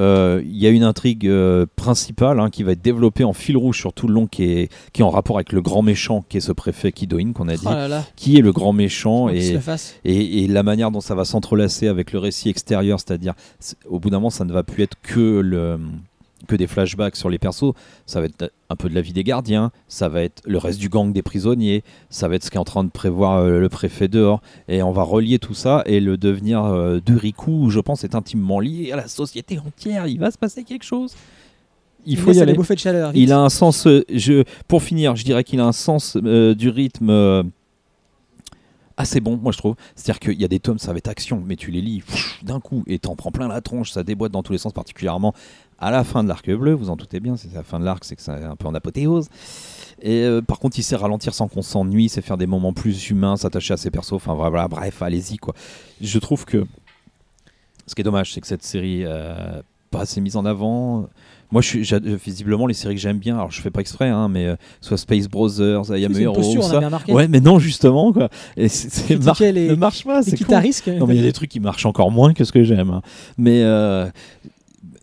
Euh, 0.01 0.43
Il 0.45 0.57
y 0.57 0.67
a 0.67 0.71
une 0.71 0.83
intrigue 0.83 1.29
euh, 1.29 1.67
principale 1.77 2.41
hein, 2.41 2.51
qui 2.51 2.65
va 2.65 2.73
être 2.73 2.83
développée 2.83 3.23
en 3.23 3.33
fil 3.33 3.57
rouge 3.57 3.79
sur 3.79 3.93
tout 3.93 4.09
le 4.09 4.15
long, 4.15 4.27
qui 4.27 4.43
est, 4.43 4.69
qui 4.93 5.03
est 5.03 5.05
en 5.05 5.11
rapport 5.11 5.37
avec 5.37 5.53
le 5.53 5.63
grand 5.63 5.83
méchant, 5.83 6.25
qui 6.29 6.39
est 6.39 6.41
ce 6.41 6.51
préfet 6.51 6.91
Kidoin 6.91 7.33
qu'on 7.33 7.47
a 7.47 7.55
dit 7.55 7.63
Oh 7.65 7.71
là 7.71 7.87
là, 7.87 8.05
qui 8.17 8.37
est 8.37 8.41
le 8.41 8.51
grand 8.51 8.73
méchant 8.73 9.29
et, 9.29 9.53
la 10.49 10.65
manière 10.65 10.91
dont 10.91 11.01
ça 11.01 11.15
va 11.15 11.25
s'entrelacer 11.25 11.87
avec 11.87 12.13
le 12.13 12.19
récit 12.19 12.49
extérieur, 12.49 12.99
c'est-à-dire 12.99 13.35
c'est- 13.61 13.77
au 13.89 14.01
bout 14.01 14.11
d'un 14.11 14.17
moment 14.17 14.31
ça 14.31 14.45
ne 14.45 14.53
va 14.53 14.65
plus 14.65 14.83
être 14.83 14.97
que 15.01 15.39
le 15.41 15.79
que 16.49 16.57
des 16.57 16.67
flashbacks 16.67 17.17
sur 17.17 17.31
les 17.31 17.39
persos, 17.39 17.73
ça 18.05 18.21
va 18.21 18.27
être 18.27 18.51
un 18.75 18.77
peu 18.77 18.89
de 18.89 18.95
la 18.95 19.01
vie 19.01 19.13
des 19.13 19.25
gardiens, 19.25 19.73
ça 19.89 20.09
va 20.09 20.23
être 20.23 20.43
le 20.45 20.59
reste 20.59 20.79
du 20.79 20.89
gang 20.89 21.13
des 21.13 21.23
prisonniers, 21.23 21.83
ça 22.11 22.29
va 22.29 22.35
être 22.35 22.45
ce 22.45 22.51
qu'est 22.51 22.59
en 22.59 22.65
train 22.65 22.85
de 22.85 22.91
prévoir 22.91 23.39
euh, 23.39 23.59
le 23.59 23.69
préfet 23.69 24.09
dehors, 24.09 24.43
et 24.69 24.83
on 24.83 24.93
va 24.93 25.03
relier 25.03 25.39
tout 25.39 25.55
ça, 25.55 25.83
et 25.87 26.01
le 26.01 26.17
devenir 26.17 26.65
euh, 26.65 27.01
de 27.05 27.15
Riku, 27.15 27.71
je 27.71 27.81
pense, 27.81 28.05
est 28.05 28.15
intimement 28.15 28.61
lié 28.61 28.93
à 28.93 28.97
la 28.97 29.09
société 29.09 29.59
entière, 29.59 30.07
il 30.07 30.19
va 30.19 30.31
se 30.31 30.39
passer 30.39 30.65
quelque 30.65 30.85
chose. 30.85 31.15
Il 32.07 32.19
faut 32.19 32.33
y 32.33 32.41
aller. 32.41 32.55
de 32.55 32.79
chaleur. 32.79 33.13
Il 33.15 33.33
a 33.33 33.41
un 33.41 33.49
sens. 33.49 33.87
euh, 33.87 34.05
je, 34.13 34.45
pour 34.69 34.83
finir, 34.83 35.17
je 35.17 35.25
dirais 35.25 35.45
qu'il 35.45 35.61
a 35.61 35.65
un 35.65 35.73
sens 35.73 36.17
euh, 36.23 36.55
du 36.55 36.69
rythme 36.69 37.11
euh, 37.11 37.43
assez 38.97 39.21
bon, 39.21 39.39
moi 39.43 39.53
je 39.53 39.59
trouve. 39.59 39.75
C'est-à-dire 39.95 40.21
qu'il 40.21 40.41
y 40.41 40.45
a 40.45 40.49
des 40.49 40.61
tomes, 40.61 40.79
ça 40.79 40.93
va 40.93 40.99
être 40.99 41.09
action, 41.09 41.43
mais 41.45 41.57
tu 41.57 41.71
les 41.71 41.81
lis 41.81 42.03
d'un 42.43 42.61
coup 42.61 42.85
et 42.87 42.99
t'en 42.99 43.17
prends 43.17 43.33
plein 43.33 43.49
la 43.49 43.61
tronche, 43.61 43.91
ça 43.91 44.03
déboîte 44.03 44.33
dans 44.33 44.43
tous 44.43 44.53
les 44.53 44.59
sens, 44.59 44.73
particulièrement 44.73 45.35
à 45.79 45.91
la 45.91 46.05
fin 46.05 46.23
de 46.23 46.29
l'arc 46.29 46.51
bleu. 46.51 46.73
Vous 46.73 46.91
en 46.91 46.97
doutez 46.97 47.21
bien, 47.21 47.37
c'est 47.37 47.53
la 47.55 47.63
fin 47.63 47.79
de 47.81 47.85
l'arc, 47.85 48.05
c'est 48.05 48.17
que 48.17 48.23
c'est 48.23 48.31
un 48.33 48.57
peu 48.57 48.67
en 48.69 48.75
apothéose. 48.75 49.29
Et 50.03 50.23
euh, 50.25 50.43
par 50.43 50.59
contre, 50.59 50.79
il 50.79 50.83
sait 50.83 50.97
ralentir 50.97 51.35
sans 51.35 51.49
qu'on 51.49 51.63
s'ennuie, 51.63 52.09
c'est 52.09 52.21
faire 52.23 52.37
des 52.37 52.47
moments 52.47 52.73
plus 52.73 53.11
humains, 53.11 53.37
s'attacher 53.37 53.75
à 53.75 53.77
ses 53.77 53.91
persos. 53.91 54.13
Enfin 54.13 54.35
voilà, 54.35 54.69
bref, 54.69 55.03
allez-y 55.03 55.37
quoi. 55.39 55.55
Je 56.01 56.19
trouve 56.19 56.45
que 56.45 56.65
ce 57.87 57.95
qui 57.95 58.01
est 58.01 58.05
dommage, 58.05 58.33
c'est 58.33 58.41
que 58.41 58.47
cette 58.47 58.63
série 58.65 59.03
euh, 59.05 59.61
pas 59.91 60.01
assez 60.01 60.21
mise 60.21 60.37
en 60.37 60.45
avant. 60.45 61.09
Moi, 61.53 61.63
je 61.63 61.69
suis, 61.69 61.85
j'a- 61.85 61.99
visiblement, 62.01 62.67
les 62.67 62.75
séries 62.75 62.97
que 62.97 63.01
j'aime 63.01 63.19
bien, 63.19 63.37
alors 63.37 63.53
je 63.53 63.61
fais 63.61 63.71
pas 63.71 63.81
exprès, 63.81 64.09
hein, 64.09 64.29
mais 64.29 64.47
euh, 64.47 64.57
soit 64.81 64.97
Space 64.97 65.29
Brothers, 65.29 65.85
I 65.97 66.05
Am 66.07 66.13
Hero, 66.23 66.35
ça. 66.63 66.81
Ouais, 67.15 67.29
mais 67.29 67.39
non, 67.41 67.59
justement, 67.61 68.13
quoi. 68.13 68.29
Et 68.57 68.69
c'est, 68.69 69.23
mar- 69.23 69.37
les- 69.41 69.69
ne 69.69 69.75
marche 69.75 70.05
pas, 70.05 70.23
c'est 70.23 70.33
con. 70.33 70.37
guitaristes. 70.39 70.89
Non, 70.89 71.07
mais 71.07 71.15
il 71.15 71.19
y 71.19 71.23
a 71.23 71.27
des 71.27 71.33
trucs 71.33 71.51
qui 71.51 71.61
marchent 71.61 71.87
encore 71.87 72.11
moins 72.11 72.33
que 72.35 72.43
ce 72.45 72.51
que 72.51 72.65
j'aime. 72.65 72.91
hein. 72.91 73.03
Mais 73.39 73.63
euh, 73.63 74.07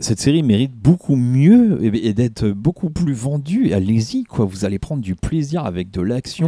cette 0.03 0.19
série 0.19 0.43
mérite 0.43 0.73
beaucoup 0.73 1.15
mieux 1.15 1.83
et, 1.83 2.07
et 2.07 2.13
d'être 2.13 2.47
beaucoup 2.49 2.89
plus 2.89 3.13
vendue. 3.13 3.73
Allez-y, 3.73 4.23
quoi. 4.23 4.45
Vous 4.45 4.65
allez 4.65 4.79
prendre 4.79 5.01
du 5.01 5.15
plaisir 5.15 5.65
avec 5.65 5.91
de 5.91 6.01
l'action. 6.01 6.47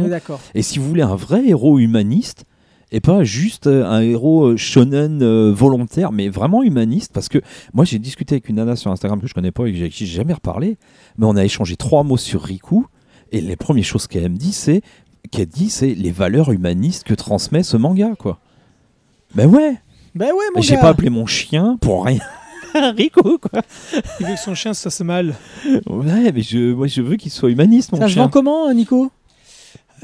Et 0.54 0.62
si 0.62 0.78
vous 0.78 0.88
voulez 0.88 1.02
un 1.02 1.16
vrai 1.16 1.46
héros 1.46 1.78
humaniste, 1.78 2.44
et 2.92 3.00
pas 3.00 3.24
juste 3.24 3.66
euh, 3.66 3.84
un 3.84 4.00
héros 4.00 4.44
euh, 4.44 4.56
shonen 4.56 5.20
euh, 5.22 5.52
volontaire, 5.52 6.12
mais 6.12 6.28
vraiment 6.28 6.62
humaniste, 6.62 7.12
parce 7.12 7.28
que 7.28 7.38
moi 7.72 7.84
j'ai 7.84 7.98
discuté 7.98 8.36
avec 8.36 8.48
une 8.48 8.56
nana 8.56 8.76
sur 8.76 8.90
Instagram 8.92 9.20
que 9.20 9.26
je 9.26 9.34
connais 9.34 9.50
pas 9.50 9.66
et 9.66 9.76
avec 9.76 9.92
qui 9.92 10.06
j'ai 10.06 10.16
jamais 10.16 10.34
reparlé, 10.34 10.76
mais 11.18 11.26
on 11.26 11.34
a 11.34 11.44
échangé 11.44 11.76
trois 11.76 12.04
mots 12.04 12.16
sur 12.16 12.42
Riku, 12.42 12.86
et 13.32 13.40
les 13.40 13.56
premières 13.56 13.84
choses 13.84 14.06
qu'elle 14.06 14.30
me 14.30 14.36
dit, 14.36 14.52
c'est 14.52 14.82
qu'elle 15.32 15.46
dit, 15.46 15.70
c'est 15.70 15.94
les 15.94 16.12
valeurs 16.12 16.52
humanistes 16.52 17.02
que 17.02 17.14
transmet 17.14 17.64
ce 17.64 17.76
manga, 17.76 18.12
quoi. 18.16 18.38
Ben 19.34 19.48
ouais, 19.48 19.76
Ben 20.14 20.26
ouais, 20.26 20.44
mon 20.54 20.60
j'ai 20.60 20.76
pas 20.76 20.90
appelé 20.90 21.10
mon 21.10 21.26
chien 21.26 21.76
pour 21.80 22.04
rien. 22.04 22.20
Riku, 22.96 23.38
quoi. 23.38 23.62
Il 24.20 24.26
veut 24.26 24.34
que 24.34 24.40
son 24.40 24.54
chien 24.54 24.74
se 24.74 24.82
fasse 24.82 25.00
mal. 25.00 25.34
Ouais, 25.86 26.32
mais 26.32 26.42
je, 26.42 26.72
moi 26.72 26.86
je 26.86 27.02
veux 27.02 27.16
qu'il 27.16 27.30
soit 27.30 27.50
humaniste, 27.50 27.92
mon 27.92 27.98
Ça 27.98 28.06
se 28.08 28.12
chien. 28.12 28.22
vend 28.24 28.28
comment, 28.28 28.72
Nico? 28.72 29.10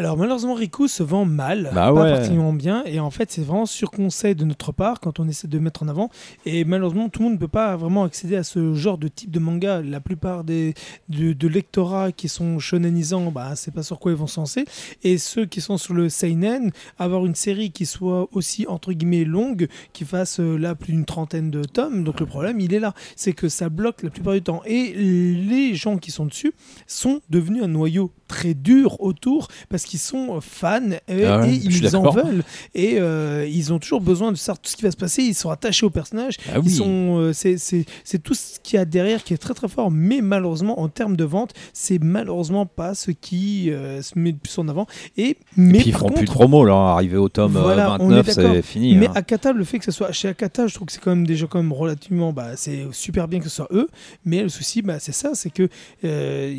Alors 0.00 0.16
malheureusement, 0.16 0.54
Riku 0.54 0.88
se 0.88 1.02
vend 1.02 1.26
mal, 1.26 1.64
Bah 1.74 1.92
pas 1.92 1.92
ouais. 1.92 2.10
particulièrement 2.12 2.54
bien, 2.54 2.82
et 2.86 3.00
en 3.00 3.10
fait 3.10 3.30
c'est 3.30 3.42
vraiment 3.42 3.66
sur 3.66 3.90
conseil 3.90 4.34
de 4.34 4.46
notre 4.46 4.72
part 4.72 4.98
quand 4.98 5.20
on 5.20 5.28
essaie 5.28 5.46
de 5.46 5.58
mettre 5.58 5.82
en 5.82 5.88
avant. 5.88 6.08
Et 6.46 6.64
malheureusement, 6.64 7.10
tout 7.10 7.20
le 7.20 7.24
monde 7.24 7.34
ne 7.34 7.38
peut 7.38 7.48
pas 7.48 7.76
vraiment 7.76 8.04
accéder 8.04 8.36
à 8.36 8.42
ce 8.42 8.72
genre 8.72 8.96
de 8.96 9.08
type 9.08 9.30
de 9.30 9.38
manga. 9.38 9.82
La 9.82 10.00
plupart 10.00 10.42
des 10.42 10.72
de, 11.10 11.34
de 11.34 11.48
lectorats 11.48 12.12
qui 12.12 12.28
sont 12.28 12.58
shonenisants, 12.58 13.30
bah 13.30 13.56
c'est 13.56 13.74
pas 13.74 13.82
sur 13.82 13.98
quoi 13.98 14.12
ils 14.12 14.16
vont 14.16 14.26
se 14.26 14.40
lancer. 14.40 14.64
Et 15.02 15.18
ceux 15.18 15.44
qui 15.44 15.60
sont 15.60 15.76
sur 15.76 15.92
le 15.92 16.08
seinen, 16.08 16.70
avoir 16.98 17.26
une 17.26 17.34
série 17.34 17.70
qui 17.70 17.84
soit 17.84 18.26
aussi 18.32 18.66
entre 18.66 18.94
guillemets 18.94 19.24
longue, 19.24 19.68
qui 19.92 20.06
fasse 20.06 20.40
euh, 20.40 20.56
là 20.56 20.74
plus 20.74 20.94
d'une 20.94 21.04
trentaine 21.04 21.50
de 21.50 21.62
tomes. 21.62 22.04
Donc 22.04 22.20
le 22.20 22.26
problème, 22.26 22.58
il 22.58 22.72
est 22.72 22.80
là, 22.80 22.94
c'est 23.16 23.34
que 23.34 23.50
ça 23.50 23.68
bloque 23.68 24.02
la 24.02 24.08
plupart 24.08 24.32
du 24.32 24.40
temps. 24.40 24.62
Et 24.64 24.94
les 24.94 25.74
gens 25.74 25.98
qui 25.98 26.10
sont 26.10 26.24
dessus 26.24 26.54
sont 26.86 27.20
devenus 27.28 27.62
un 27.62 27.68
noyau 27.68 28.12
très 28.30 28.54
dur 28.54 29.00
autour 29.00 29.48
parce 29.68 29.82
qu'ils 29.82 29.98
sont 29.98 30.36
euh, 30.36 30.40
fans 30.40 30.80
et, 31.08 31.24
Ah 31.24 31.40
ouais, 31.40 31.50
et 31.50 31.54
ils 31.64 31.96
en 31.96 32.10
veulent 32.10 32.44
et 32.74 32.98
euh, 33.00 33.44
ils 33.50 33.72
ont 33.72 33.80
toujours 33.80 34.00
besoin 34.00 34.30
de 34.30 34.36
savoir 34.36 34.60
tout 34.60 34.70
ce 34.70 34.76
qui 34.76 34.82
va 34.84 34.92
se 34.92 34.96
passer 34.96 35.22
ils 35.22 35.34
sont 35.34 35.50
attachés 35.50 35.84
au 35.84 35.90
personnage 35.90 36.36
Ah 36.48 36.60
oui. 36.60 36.66
ils 36.66 36.70
sont 36.76 37.18
euh, 37.18 37.32
c'est 37.32 37.58
c'est 37.58 37.84
c'est 38.04 38.22
tout 38.22 38.34
ce 38.34 38.60
qu'il 38.62 38.76
y 38.76 38.80
a 38.80 38.84
derrière 38.84 39.24
qui 39.24 39.34
est 39.34 39.38
très 39.38 39.52
très 39.54 39.66
fort 39.68 39.90
mais 39.90 40.20
malheureusement 40.20 40.80
en 40.80 40.88
termes 40.88 41.16
de 41.16 41.24
vente 41.24 41.52
c'est 41.72 42.00
malheureusement 42.00 42.66
pas 42.66 42.94
ce 42.94 43.10
qui 43.10 43.70
euh, 43.70 44.00
se 44.00 44.16
met 44.16 44.32
plus 44.32 44.56
en 44.58 44.68
avant 44.68 44.86
et 45.16 45.36
mais 45.56 45.78
Et 45.78 45.80
puis 45.80 45.90
ils 45.90 45.92
feront 45.92 46.10
plus 46.10 46.24
de 46.24 46.30
contre, 46.30 46.38
promo 46.38 46.64
là, 46.64 46.74
arrivé 46.94 47.16
au 47.16 47.28
tome 47.28 47.56
euh, 47.56 47.62
Voilà, 47.62 47.96
on 48.00 48.08
29, 48.08 48.28
est 48.28 48.34
d'accord. 48.36 48.52
c'est 48.54 48.62
fini. 48.62 48.94
mais 48.96 49.08
hein. 49.08 49.12
Akata, 49.16 49.52
le 49.52 49.64
fait 49.64 49.78
que 49.80 49.84
ce 49.84 49.90
soit 49.90 50.12
chez 50.12 50.28
Akata, 50.28 50.68
je 50.68 50.74
trouve 50.74 50.86
que 50.86 50.92
c'est 50.92 51.00
quand 51.02 51.10
même 51.10 51.26
déjà 51.26 51.46
quand 51.48 51.58
même 51.62 51.72
relativement, 51.72 52.32
bah, 52.32 52.50
c'est 52.56 52.86
super 52.92 53.26
bien 53.26 53.38
que 53.40 53.48
ce 53.48 53.56
soit 53.56 53.68
eux. 53.72 53.88
Mais 54.24 54.42
le 54.42 54.48
souci, 54.48 54.82
bah, 54.82 54.98
c'est 55.00 55.12
ça, 55.12 55.30
c'est 55.34 55.50
que 55.50 55.68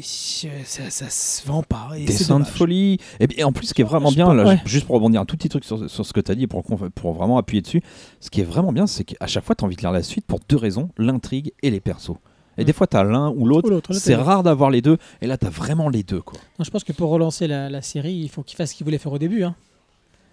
ça, 0.01 0.89
ça 0.89 1.09
se 1.09 1.47
vend 1.47 1.60
pas. 1.63 1.89
Et 1.97 2.01
c'est 2.07 2.19
Dessin 2.19 2.39
de 2.39 2.45
folie. 2.45 2.97
Et, 3.19 3.27
et 3.39 3.43
en 3.43 3.51
plus, 3.51 3.67
ce 3.67 3.73
qui 3.73 3.81
est 3.81 3.85
vraiment 3.85 4.11
bien, 4.11 4.25
pense- 4.25 4.35
là, 4.35 4.43
ouais. 4.45 4.61
juste 4.65 4.85
pour 4.85 4.95
rebondir 4.95 5.21
un 5.21 5.25
tout 5.25 5.35
petit 5.37 5.49
truc 5.49 5.63
sur, 5.63 5.89
sur 5.89 6.05
ce 6.05 6.13
que 6.13 6.19
tu 6.19 6.31
as 6.31 6.35
dit, 6.35 6.47
pour, 6.47 6.63
pour 6.63 7.13
vraiment 7.13 7.37
appuyer 7.37 7.61
dessus, 7.61 7.81
ce 8.19 8.29
qui 8.29 8.41
est 8.41 8.45
vraiment 8.45 8.71
bien, 8.71 8.87
c'est 8.87 9.03
qu'à 9.03 9.27
chaque 9.27 9.43
fois, 9.45 9.55
tu 9.55 9.63
as 9.63 9.65
envie 9.65 9.75
de 9.75 9.81
lire 9.81 9.91
la 9.91 10.03
suite 10.03 10.25
pour 10.25 10.39
deux 10.49 10.57
raisons 10.57 10.89
l'intrigue 10.97 11.51
et 11.63 11.69
les 11.71 11.79
persos. 11.79 12.15
Et 12.57 12.63
Mm. 12.63 12.65
des 12.65 12.73
fois, 12.73 12.85
tu 12.87 12.97
as 12.97 13.03
l'un 13.03 13.29
ou 13.29 13.45
l'autre. 13.45 13.81
C'est 13.91 14.15
rare 14.15 14.43
d'avoir 14.43 14.69
les 14.69 14.81
deux. 14.81 14.97
Et 15.21 15.27
là, 15.27 15.37
tu 15.37 15.45
as 15.45 15.49
vraiment 15.49 15.87
les 15.89 16.03
deux. 16.03 16.21
Quoi. 16.21 16.37
Non, 16.59 16.65
je 16.65 16.69
pense 16.69 16.83
que 16.83 16.91
pour 16.91 17.09
relancer 17.09 17.47
la, 17.47 17.69
la 17.69 17.81
série, 17.81 18.13
il 18.13 18.29
faut 18.29 18.43
qu'il 18.43 18.57
fasse 18.57 18.71
ce 18.71 18.75
qu'il 18.75 18.83
voulait 18.83 18.97
faire 18.97 19.13
au 19.13 19.17
début. 19.17 19.43
Hein. 19.43 19.55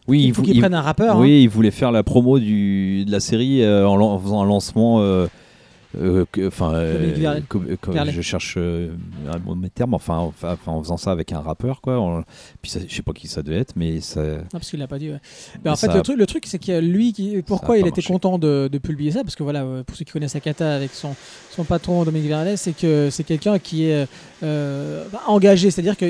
Oui, 0.08 0.24
il 0.24 0.34
faut 0.34 0.42
qu'il 0.42 0.58
prenne 0.58 0.72
un 0.74 0.80
rappeur. 0.80 1.16
hein. 1.16 1.20
oui, 1.20 1.42
il 1.42 1.48
voulait 1.48 1.70
faire 1.70 1.92
la 1.92 2.02
promo 2.02 2.38
du, 2.38 3.04
de 3.04 3.12
la 3.12 3.20
série 3.20 3.62
euh, 3.62 3.86
en, 3.86 4.18
faisant 4.18 4.42
un 4.42 4.46
lancement. 4.46 5.00
euh, 5.00 5.26
Enfin, 5.96 6.74
euh, 6.74 7.40
co- 7.48 7.62
euh, 7.66 8.04
je 8.10 8.20
cherche 8.20 8.54
euh, 8.58 8.90
un 9.32 9.38
mauvais 9.38 9.70
terme, 9.70 9.94
enfin, 9.94 10.18
enfin, 10.18 10.52
enfin, 10.52 10.72
en 10.72 10.82
faisant 10.82 10.96
ça 10.98 11.10
avec 11.12 11.32
un 11.32 11.40
rappeur, 11.40 11.80
quoi. 11.80 12.24
Puis 12.60 12.70
ça- 12.70 12.80
je 12.86 12.94
sais 12.94 13.02
pas 13.02 13.12
qui 13.12 13.26
ça 13.26 13.42
devait 13.42 13.58
être, 13.58 13.72
mais 13.74 14.00
ça, 14.00 14.22
Non, 14.22 14.38
parce 14.52 14.68
qu'il 14.68 14.78
l'a 14.78 14.86
pas 14.86 14.98
dit. 14.98 15.08
ouais. 15.08 15.20
Mais 15.54 15.60
Mais 15.64 15.70
en 15.70 15.76
fait, 15.76 15.88
le 15.94 16.02
truc, 16.02 16.18
le 16.18 16.26
truc 16.26 16.44
c'est 16.46 16.58
que 16.58 16.78
lui, 16.78 17.12
qui, 17.14 17.42
pourquoi 17.46 17.78
il 17.78 17.86
était 17.86 18.00
marché. 18.02 18.12
content 18.12 18.38
de, 18.38 18.68
de 18.70 18.78
publier 18.78 19.12
ça 19.12 19.22
Parce 19.22 19.34
que 19.34 19.42
voilà, 19.42 19.62
euh, 19.62 19.82
pour 19.82 19.96
ceux 19.96 20.04
qui 20.04 20.12
connaissent 20.12 20.36
Akata 20.36 20.74
avec 20.74 20.90
son, 20.92 21.14
son 21.50 21.64
patron 21.64 22.04
Dominique 22.04 22.28
Verlet, 22.28 22.56
c'est 22.58 22.76
que 22.76 23.08
c'est 23.10 23.24
quelqu'un 23.24 23.58
qui 23.58 23.84
est 23.86 24.06
engagé. 25.26 25.70
C'est-à-dire 25.70 25.96
que 25.96 26.06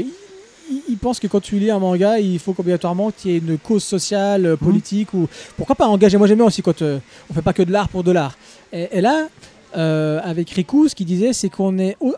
il, 0.89 0.99
pense 0.99 1.19
que 1.19 1.27
quand 1.29 1.41
tu 1.41 1.59
lis 1.59 1.71
un 1.71 1.79
manga, 1.79 2.19
il 2.19 2.39
faut 2.39 2.53
qu'obligatoirement 2.53 3.11
qu'il 3.11 3.31
y 3.31 3.35
ait 3.35 3.39
une 3.39 3.57
cause 3.59 3.83
sociale, 3.85 4.45
euh, 4.45 4.57
politique 4.57 5.15
ou 5.15 5.27
pourquoi 5.57 5.75
pas 5.75 5.87
engagé. 5.87 6.19
Moi 6.19 6.27
j'aime 6.27 6.37
bien 6.39 6.47
aussi 6.47 6.61
quand 6.61 6.83
euh, 6.83 6.99
on 7.31 7.35
fait 7.35 7.41
pas 7.43 7.55
que 7.55 7.63
de 7.63 7.73
l'art 7.73 7.89
pour 7.89 8.05
de 8.05 8.11
l'art. 8.13 8.37
Et, 8.73 8.89
et 8.93 9.01
là, 9.01 9.29
euh, 9.77 10.21
avec 10.23 10.51
Riku, 10.51 10.89
ce 10.89 10.95
qu'il 10.95 11.07
disait, 11.07 11.33
c'est 11.33 11.49
qu'on 11.49 11.79
est 11.79 11.97
au- 12.01 12.15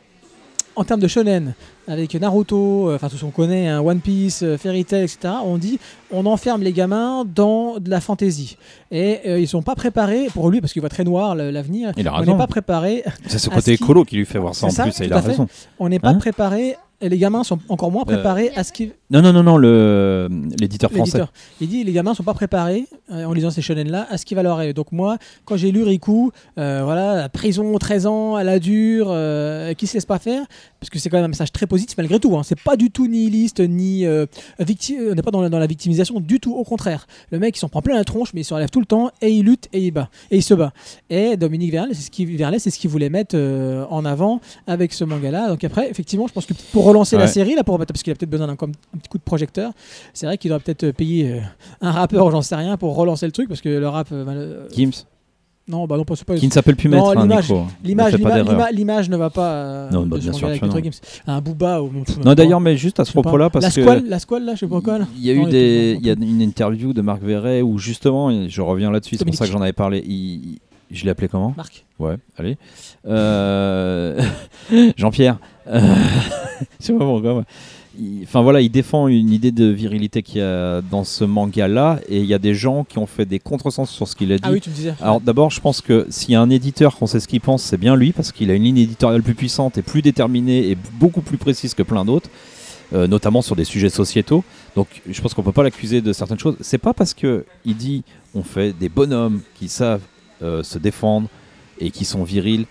en 0.77 0.85
termes 0.85 1.01
de 1.01 1.09
shonen, 1.09 1.55
avec 1.89 2.15
Naruto, 2.15 2.89
euh, 2.89 2.95
enfin 2.95 3.09
tout 3.09 3.17
ce 3.17 3.25
qu'on 3.25 3.31
connaît, 3.33 3.69
hein, 3.69 3.81
One 3.81 4.01
Piece, 4.01 4.43
euh, 4.43 4.57
Fairy 4.57 4.85
Tail, 4.85 5.03
etc. 5.03 5.35
On 5.45 5.59
dit 5.59 5.79
on 6.13 6.25
enferme 6.27 6.63
les 6.63 6.73
gamins 6.73 7.25
dans 7.27 7.79
de 7.79 7.91
la 7.91 8.01
fantaisie 8.01 8.57
et 8.93 9.19
euh, 9.27 9.41
ils 9.41 9.49
sont 9.49 9.63
pas 9.63 9.75
préparés 9.75 10.29
pour 10.33 10.49
lui 10.49 10.61
parce 10.61 10.73
qu'il 10.73 10.81
voit 10.81 10.89
très 10.89 11.05
noir 11.05 11.35
l'avenir. 11.35 11.93
il 11.97 12.07
a 12.07 12.15
On 12.21 12.25
n'est 12.25 12.37
pas 12.37 12.47
préparé. 12.47 13.03
C'est 13.27 13.39
ce 13.39 13.51
côté 13.51 13.77
qui- 13.77 13.83
écolo 13.83 14.05
qui 14.05 14.17
lui 14.17 14.25
fait 14.27 14.39
voir 14.39 14.55
ça 14.55 14.67
en 14.67 14.71
ça, 14.71 14.85
plus, 14.85 15.01
et 15.01 15.07
il 15.07 15.13
a 15.13 15.21
raison. 15.21 15.49
On 15.79 15.89
n'est 15.89 15.99
pas 15.99 16.11
Hein 16.11 16.15
préparé. 16.15 16.77
Et 17.03 17.09
les 17.09 17.17
gamins 17.19 17.45
sont 17.45 17.59
encore 17.71 17.91
moins 17.91 18.03
Euh, 18.03 18.13
préparés 18.13 18.51
à 18.57 18.63
ce 18.63 18.73
qui 18.73 18.93
Non, 19.11 19.23
non, 19.23 19.33
non, 19.33 19.43
non, 19.43 19.57
le- 19.57 20.29
l'éditeur 20.61 20.91
français. 20.99 21.19
Il 21.61 21.69
dit 21.69 21.83
les 21.83 21.93
gamins 21.93 22.15
sont 22.15 22.23
pas 22.23 22.35
préparés 22.35 22.87
euh, 23.11 23.25
en 23.25 23.33
lisant 23.33 23.51
ces 23.51 23.61
shonen 23.63 23.91
là 23.91 24.07
à 24.09 24.17
ce 24.19 24.25
qui 24.25 24.35
va 24.37 24.43
leur 24.45 24.57
arriver. 24.57 24.73
Donc 24.73 24.93
moi, 24.93 25.19
quand 25.45 25.57
j'ai 25.57 25.73
lu 25.73 25.83
Riku, 25.83 26.31
euh, 26.59 26.83
voilà, 26.85 27.29
prison 27.29 27.77
13 27.77 28.07
ans 28.07 28.37
à 28.37 28.45
la 28.45 28.59
dure, 28.61 29.09
euh, 29.11 29.75
qui 29.75 29.87
se 29.89 29.95
laisse 29.95 30.07
pas 30.07 30.19
faire, 30.21 30.45
parce 30.79 30.91
que 30.91 30.99
c'est 31.01 31.09
quand 31.11 31.17
même 31.17 31.25
un 31.25 31.29
message 31.29 31.51
très 31.51 31.67
positif 31.67 31.97
malgré 31.99 32.21
tout. 32.21 32.37
Hein. 32.37 32.43
C'est 32.45 32.61
pas 32.61 32.77
du 32.77 32.91
tout 32.93 33.09
nihiliste 33.09 33.61
ni 33.61 34.07
euh, 34.07 34.27
victi- 34.61 34.97
on 35.11 35.15
n'est 35.15 35.23
pas 35.23 35.33
dans 35.33 35.41
la, 35.43 35.49
dans 35.49 35.59
la 35.59 35.67
victimisation 35.67 36.21
du 36.21 36.39
tout. 36.39 36.55
Au 36.55 36.65
contraire, 36.65 37.07
le 37.33 37.39
mec 37.41 37.57
il 37.57 37.59
s'en 37.59 37.69
prend 37.69 37.83
plein 37.83 37.97
la 37.97 38.05
tronche, 38.05 38.33
mais 38.33 38.43
il 38.43 38.45
se 38.45 38.55
relève 38.55 38.71
tout 38.71 38.81
le 38.81 38.87
temps 38.87 39.11
et 39.23 39.31
il 39.31 39.45
lutte 39.45 39.69
et 39.73 39.81
il 39.81 39.91
bat 39.91 40.09
et 40.31 40.37
il 40.37 40.43
se 40.43 40.55
bat. 40.55 40.73
Et 41.11 41.37
Dominique 41.37 41.73
Verlet, 41.73 41.95
c'est 41.95 42.03
ce 42.03 42.11
qu'il 42.11 42.37
Verlet, 42.37 42.59
c'est 42.61 42.71
ce 42.71 42.79
qu'il 42.79 42.91
voulait 42.91 43.11
mettre 43.11 43.37
en 43.91 44.05
avant 44.05 44.41
avec 44.69 44.93
ce 44.93 45.03
manga 45.05 45.31
là. 45.33 45.49
Donc 45.49 45.65
après, 45.65 45.91
effectivement, 45.91 46.29
je 46.29 46.33
pense 46.33 46.47
que 46.47 46.55
pour 46.73 46.85
relancer 46.85 47.17
la 47.17 47.27
série 47.27 47.55
là, 47.57 47.65
pour 47.65 47.77
parce 47.79 48.03
qu'il 48.03 48.13
a 48.13 48.17
peut-être 48.17 48.31
besoin 48.31 48.47
d'un 48.47 48.57
un 48.61 48.99
petit 49.01 49.09
coup 49.09 49.19
de 49.19 49.23
projecteur. 49.25 49.73
C'est 50.15 50.27
vrai 50.27 50.39
qu'il 50.39 50.53
aurait 50.53 50.61
peut-être 50.61 50.85
euh, 50.85 50.93
payé 50.93 51.33
euh, 51.33 51.41
un 51.81 51.91
rappeur, 51.91 52.31
j'en 52.31 52.43
sais 52.43 52.55
rien, 52.57 52.77
pour 52.77 52.95
relancer 52.95 53.27
le 53.27 53.33
truc 53.33 53.49
parce 53.49 53.61
que 53.61 53.69
le 53.69 53.89
rap. 53.89 54.09
euh, 54.13 54.69
Gims, 54.75 54.91
non, 55.69 55.87
bah 55.87 55.97
non, 55.97 56.05
pas, 56.05 56.17
c'est 56.17 56.25
pas. 56.25 56.35
qui 56.35 56.49
ne 56.49 56.53
s'appelle 56.53 56.75
plus 56.75 56.89
Non, 56.89 57.11
hein, 57.11 57.23
l'image-. 57.23 57.53
L'image, 57.85 59.09
Ne 59.09 59.17
va 59.17 59.31
pas. 59.31 59.53
euh, 59.53 59.91
Non, 59.91 60.05
bah, 60.05 60.19
bien 60.19 60.33
sûr 60.33 60.49
avec 60.49 60.61
que 60.61 60.67
non. 60.67 60.73
Un 61.29 61.41
Booba 61.41 61.81
ou. 61.81 61.93
Non, 62.25 62.35
d'ailleurs, 62.35 62.61
mais 62.61 62.77
juste 62.77 62.99
à 62.99 63.05
ce 63.05 63.13
propos-là, 63.13 63.51
parce 63.51 63.65
la 63.67 63.71
que. 63.71 63.83
squale, 63.83 64.05
la 64.09 64.19
squale, 64.19 64.45
là, 64.47 64.55
je 64.55 64.61
sais 64.61 64.67
pas 64.67 64.81
quoi. 64.81 64.99
Il 65.17 65.25
y 65.25 65.31
a 65.31 65.35
Non, 65.35 65.47
eu 65.47 65.51
des, 65.51 65.97
il 66.01 66.05
y 66.07 66.11
a 66.11 66.15
une 66.15 66.41
interview 66.43 66.93
de 66.93 67.03
Marc 67.03 67.23
Verret 67.23 67.63
où 67.63 67.79
justement, 67.79 68.49
je 68.49 68.61
reviens 68.63 68.91
là-dessus, 68.91 69.17
c'est 69.17 69.25
pour 69.25 69.35
ça 69.35 69.47
que 69.47 69.53
j'en 69.53 69.61
avais 69.63 69.73
parlé. 69.73 70.03
il- 70.05 70.13
il- 70.55 70.59
je 70.93 71.05
l'ai 71.05 71.11
appelé 71.11 71.29
comment 71.29 71.55
Marc. 71.57 71.87
Ouais, 72.01 72.17
allez. 72.37 72.59
Euh, 73.07 74.21
Jean-Pierre. 74.97 75.39
Euh, 75.69 75.79
je 76.81 76.87
sais 76.87 76.93
pas 76.93 76.99
pourquoi. 77.05 77.33
moi. 77.35 77.45
Il- 78.01 78.23
Enfin 78.25 78.41
voilà, 78.43 78.61
il 78.61 78.71
défend 78.71 79.09
une 79.09 79.31
idée 79.31 79.53
de 79.53 79.67
virilité 79.67 80.23
qu'il 80.23 80.39
y 80.39 80.45
a 80.45 80.81
dans 80.83 81.05
ce 81.05 81.25
manga-là, 81.25 82.01
et 82.09 82.19
il 82.21 82.27
y 82.27 82.35
a 82.35 82.39
des 82.39 82.55
gens 82.55 82.85
qui 82.85 82.99
ont 82.99 83.07
fait 83.07 83.27
des 83.27 83.39
contresens 83.39 83.91
sur 83.91 84.07
ce 84.09 84.17
qu'il 84.17 84.33
a 84.33 84.37
dit. 84.37 84.43
Ah 84.45 84.53
oui, 84.53 84.61
tu 84.61 84.71
me 84.71 84.75
disais. 84.75 84.95
Alors 85.01 85.21
d'abord, 85.21 85.51
je 85.51 85.61
pense 85.61 85.81
que 85.81 86.07
s'il 86.11 86.31
y 86.33 86.35
a 86.35 86.41
un 86.41 86.51
éditeur 86.51 86.97
qu'on 86.97 87.07
sait 87.07 87.21
ce 87.21 87.29
qu'il 87.29 87.41
pense, 87.41 87.63
c'est 87.63 87.77
bien 87.77 87.97
lui, 87.97 88.13
parce 88.13 88.33
qu'il 88.33 88.51
a 88.51 88.55
une 88.55 88.63
ligne 88.65 88.79
éditoriale 88.79 89.23
plus 89.23 89.35
puissante 89.35 89.77
et 89.79 89.83
plus 89.83 90.03
déterminée 90.03 90.71
et 90.71 90.77
beaucoup 90.99 91.21
plus 91.21 91.37
précise 91.39 91.75
que 91.75 91.83
plein 91.83 92.05
d'autres, 92.05 92.31
euh, 92.93 93.07
notamment 93.07 93.43
sur 93.43 93.55
des 93.57 93.65
sujets 93.65 93.91
sociétaux. 93.91 94.45
Donc 94.77 94.89
je 95.09 95.21
pense 95.21 95.35
qu'on 95.35 95.43
peut 95.43 95.53
pas 95.53 95.63
l'accuser 95.63 96.01
de 96.01 96.13
certaines 96.13 96.39
choses. 96.39 96.57
C'est 96.61 96.79
pas 96.79 96.95
parce 96.95 97.15
que 97.15 97.45
il 97.65 97.77
dit 97.77 98.03
on 98.35 98.43
fait 98.43 98.73
des 98.73 98.89
bonhommes 98.89 99.41
qui 99.59 99.69
savent 99.69 100.03
euh, 100.43 100.63
se 100.63 100.79
défendre 100.79 101.29
et 101.81 101.91
qui 101.91 102.05
sont 102.05 102.25
virils 102.25 102.67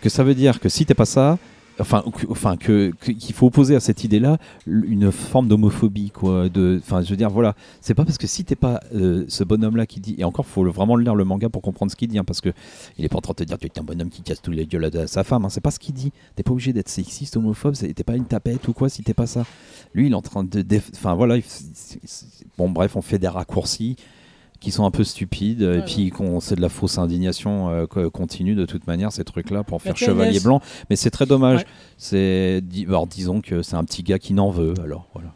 que 0.00 0.08
ça 0.08 0.22
veut 0.24 0.34
dire 0.34 0.60
que 0.60 0.68
si 0.68 0.86
t'es 0.86 0.94
pas 0.94 1.04
ça, 1.04 1.38
enfin, 1.78 2.02
enfin 2.28 2.56
qu'il 2.56 2.92
faut 3.34 3.46
opposer 3.46 3.74
à 3.76 3.80
cette 3.80 4.04
idée-là 4.04 4.38
une 4.66 5.12
forme 5.12 5.48
d'homophobie 5.48 6.10
quoi. 6.10 6.48
De, 6.48 6.80
enfin, 6.82 7.02
je 7.02 7.10
veux 7.10 7.16
dire 7.16 7.30
voilà, 7.30 7.54
c'est 7.80 7.94
pas 7.94 8.04
parce 8.04 8.18
que 8.18 8.26
si 8.26 8.44
t'es 8.44 8.56
pas 8.56 8.80
euh, 8.94 9.24
ce 9.28 9.44
bonhomme-là 9.44 9.86
qui 9.86 10.00
dit 10.00 10.14
et 10.18 10.24
encore 10.24 10.46
faut 10.46 10.64
le- 10.64 10.70
vraiment 10.70 10.96
lire 10.96 11.14
le 11.14 11.24
manga 11.24 11.48
pour 11.48 11.62
comprendre 11.62 11.90
ce 11.92 11.96
qu'il 11.96 12.08
dit, 12.08 12.18
hein, 12.18 12.24
parce 12.24 12.40
que 12.40 12.50
il 12.98 13.04
est 13.04 13.08
pas 13.08 13.18
en 13.18 13.22
train 13.22 13.32
de 13.32 13.36
te 13.36 13.44
dire 13.44 13.58
tu 13.58 13.66
es 13.66 13.78
un 13.78 13.82
bonhomme 13.82 14.10
qui 14.10 14.22
casse 14.22 14.42
tous 14.42 14.50
les 14.50 14.66
gueules 14.66 14.90
à 14.96 15.06
sa 15.06 15.24
femme. 15.24 15.44
hein, 15.44 15.48
c'est 15.50 15.60
pas 15.60 15.70
ce 15.70 15.78
qu'il 15.78 15.94
dit. 15.94 16.12
T'es 16.36 16.42
pas 16.42 16.52
obligé 16.52 16.72
d'être 16.72 16.88
sexiste, 16.88 17.36
homophobe. 17.36 17.74
T'es 17.74 17.94
pas 18.04 18.16
une 18.16 18.24
tapette 18.26 18.66
ou 18.68 18.72
quoi 18.72 18.88
si 18.88 19.02
t'es 19.02 19.14
pas 19.14 19.26
ça. 19.26 19.44
Lui, 19.94 20.06
il 20.06 20.12
est 20.12 20.14
en 20.16 20.22
train 20.22 20.44
de, 20.44 20.64
enfin 20.94 21.14
voilà, 21.14 21.36
bon 22.58 22.68
bref, 22.70 22.96
on 22.96 23.02
fait 23.02 23.18
des 23.18 23.28
raccourcis 23.28 23.96
qui 24.60 24.70
sont 24.70 24.84
un 24.84 24.90
peu 24.90 25.04
stupides 25.04 25.62
et 25.62 25.80
puis 25.82 26.10
qu'on 26.10 26.38
c'est 26.40 26.54
de 26.54 26.60
la 26.60 26.68
fausse 26.68 26.98
indignation 26.98 27.70
euh, 27.70 27.86
co- 27.86 28.10
continue 28.10 28.54
de 28.54 28.66
toute 28.66 28.86
manière 28.86 29.10
ces 29.10 29.24
trucs 29.24 29.50
là 29.50 29.62
pour 29.62 29.80
faire 29.80 29.96
chevalier 29.96 30.38
blanc. 30.40 30.60
Mais 30.90 30.96
c'est 30.96 31.10
très 31.10 31.24
dommage. 31.26 31.60
Ouais. 31.60 31.66
c'est 31.96 32.60
di- 32.62 32.84
alors 32.86 33.06
disons 33.06 33.40
que 33.40 33.62
c'est 33.62 33.76
un 33.76 33.84
petit 33.84 34.02
gars 34.02 34.18
qui 34.18 34.34
n'en 34.34 34.50
veut 34.50 34.74
alors 34.84 35.08
voilà. 35.14 35.32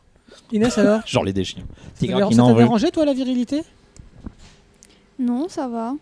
Inès, 0.53 0.77
alors 0.79 1.01
genre 1.07 1.25
les 1.25 1.33
déchiens. 1.33 1.65
Petit 1.95 2.07
Ça 2.09 2.19
gars 2.19 2.27
qui 2.29 2.37
n'en 2.37 2.53
veut. 2.53 2.63
dérangé, 2.65 2.91
toi, 2.91 3.05
la 3.07 3.15
virilité? 3.15 3.63
Non, 5.19 5.49
ça 5.49 5.69
va. 5.69 5.95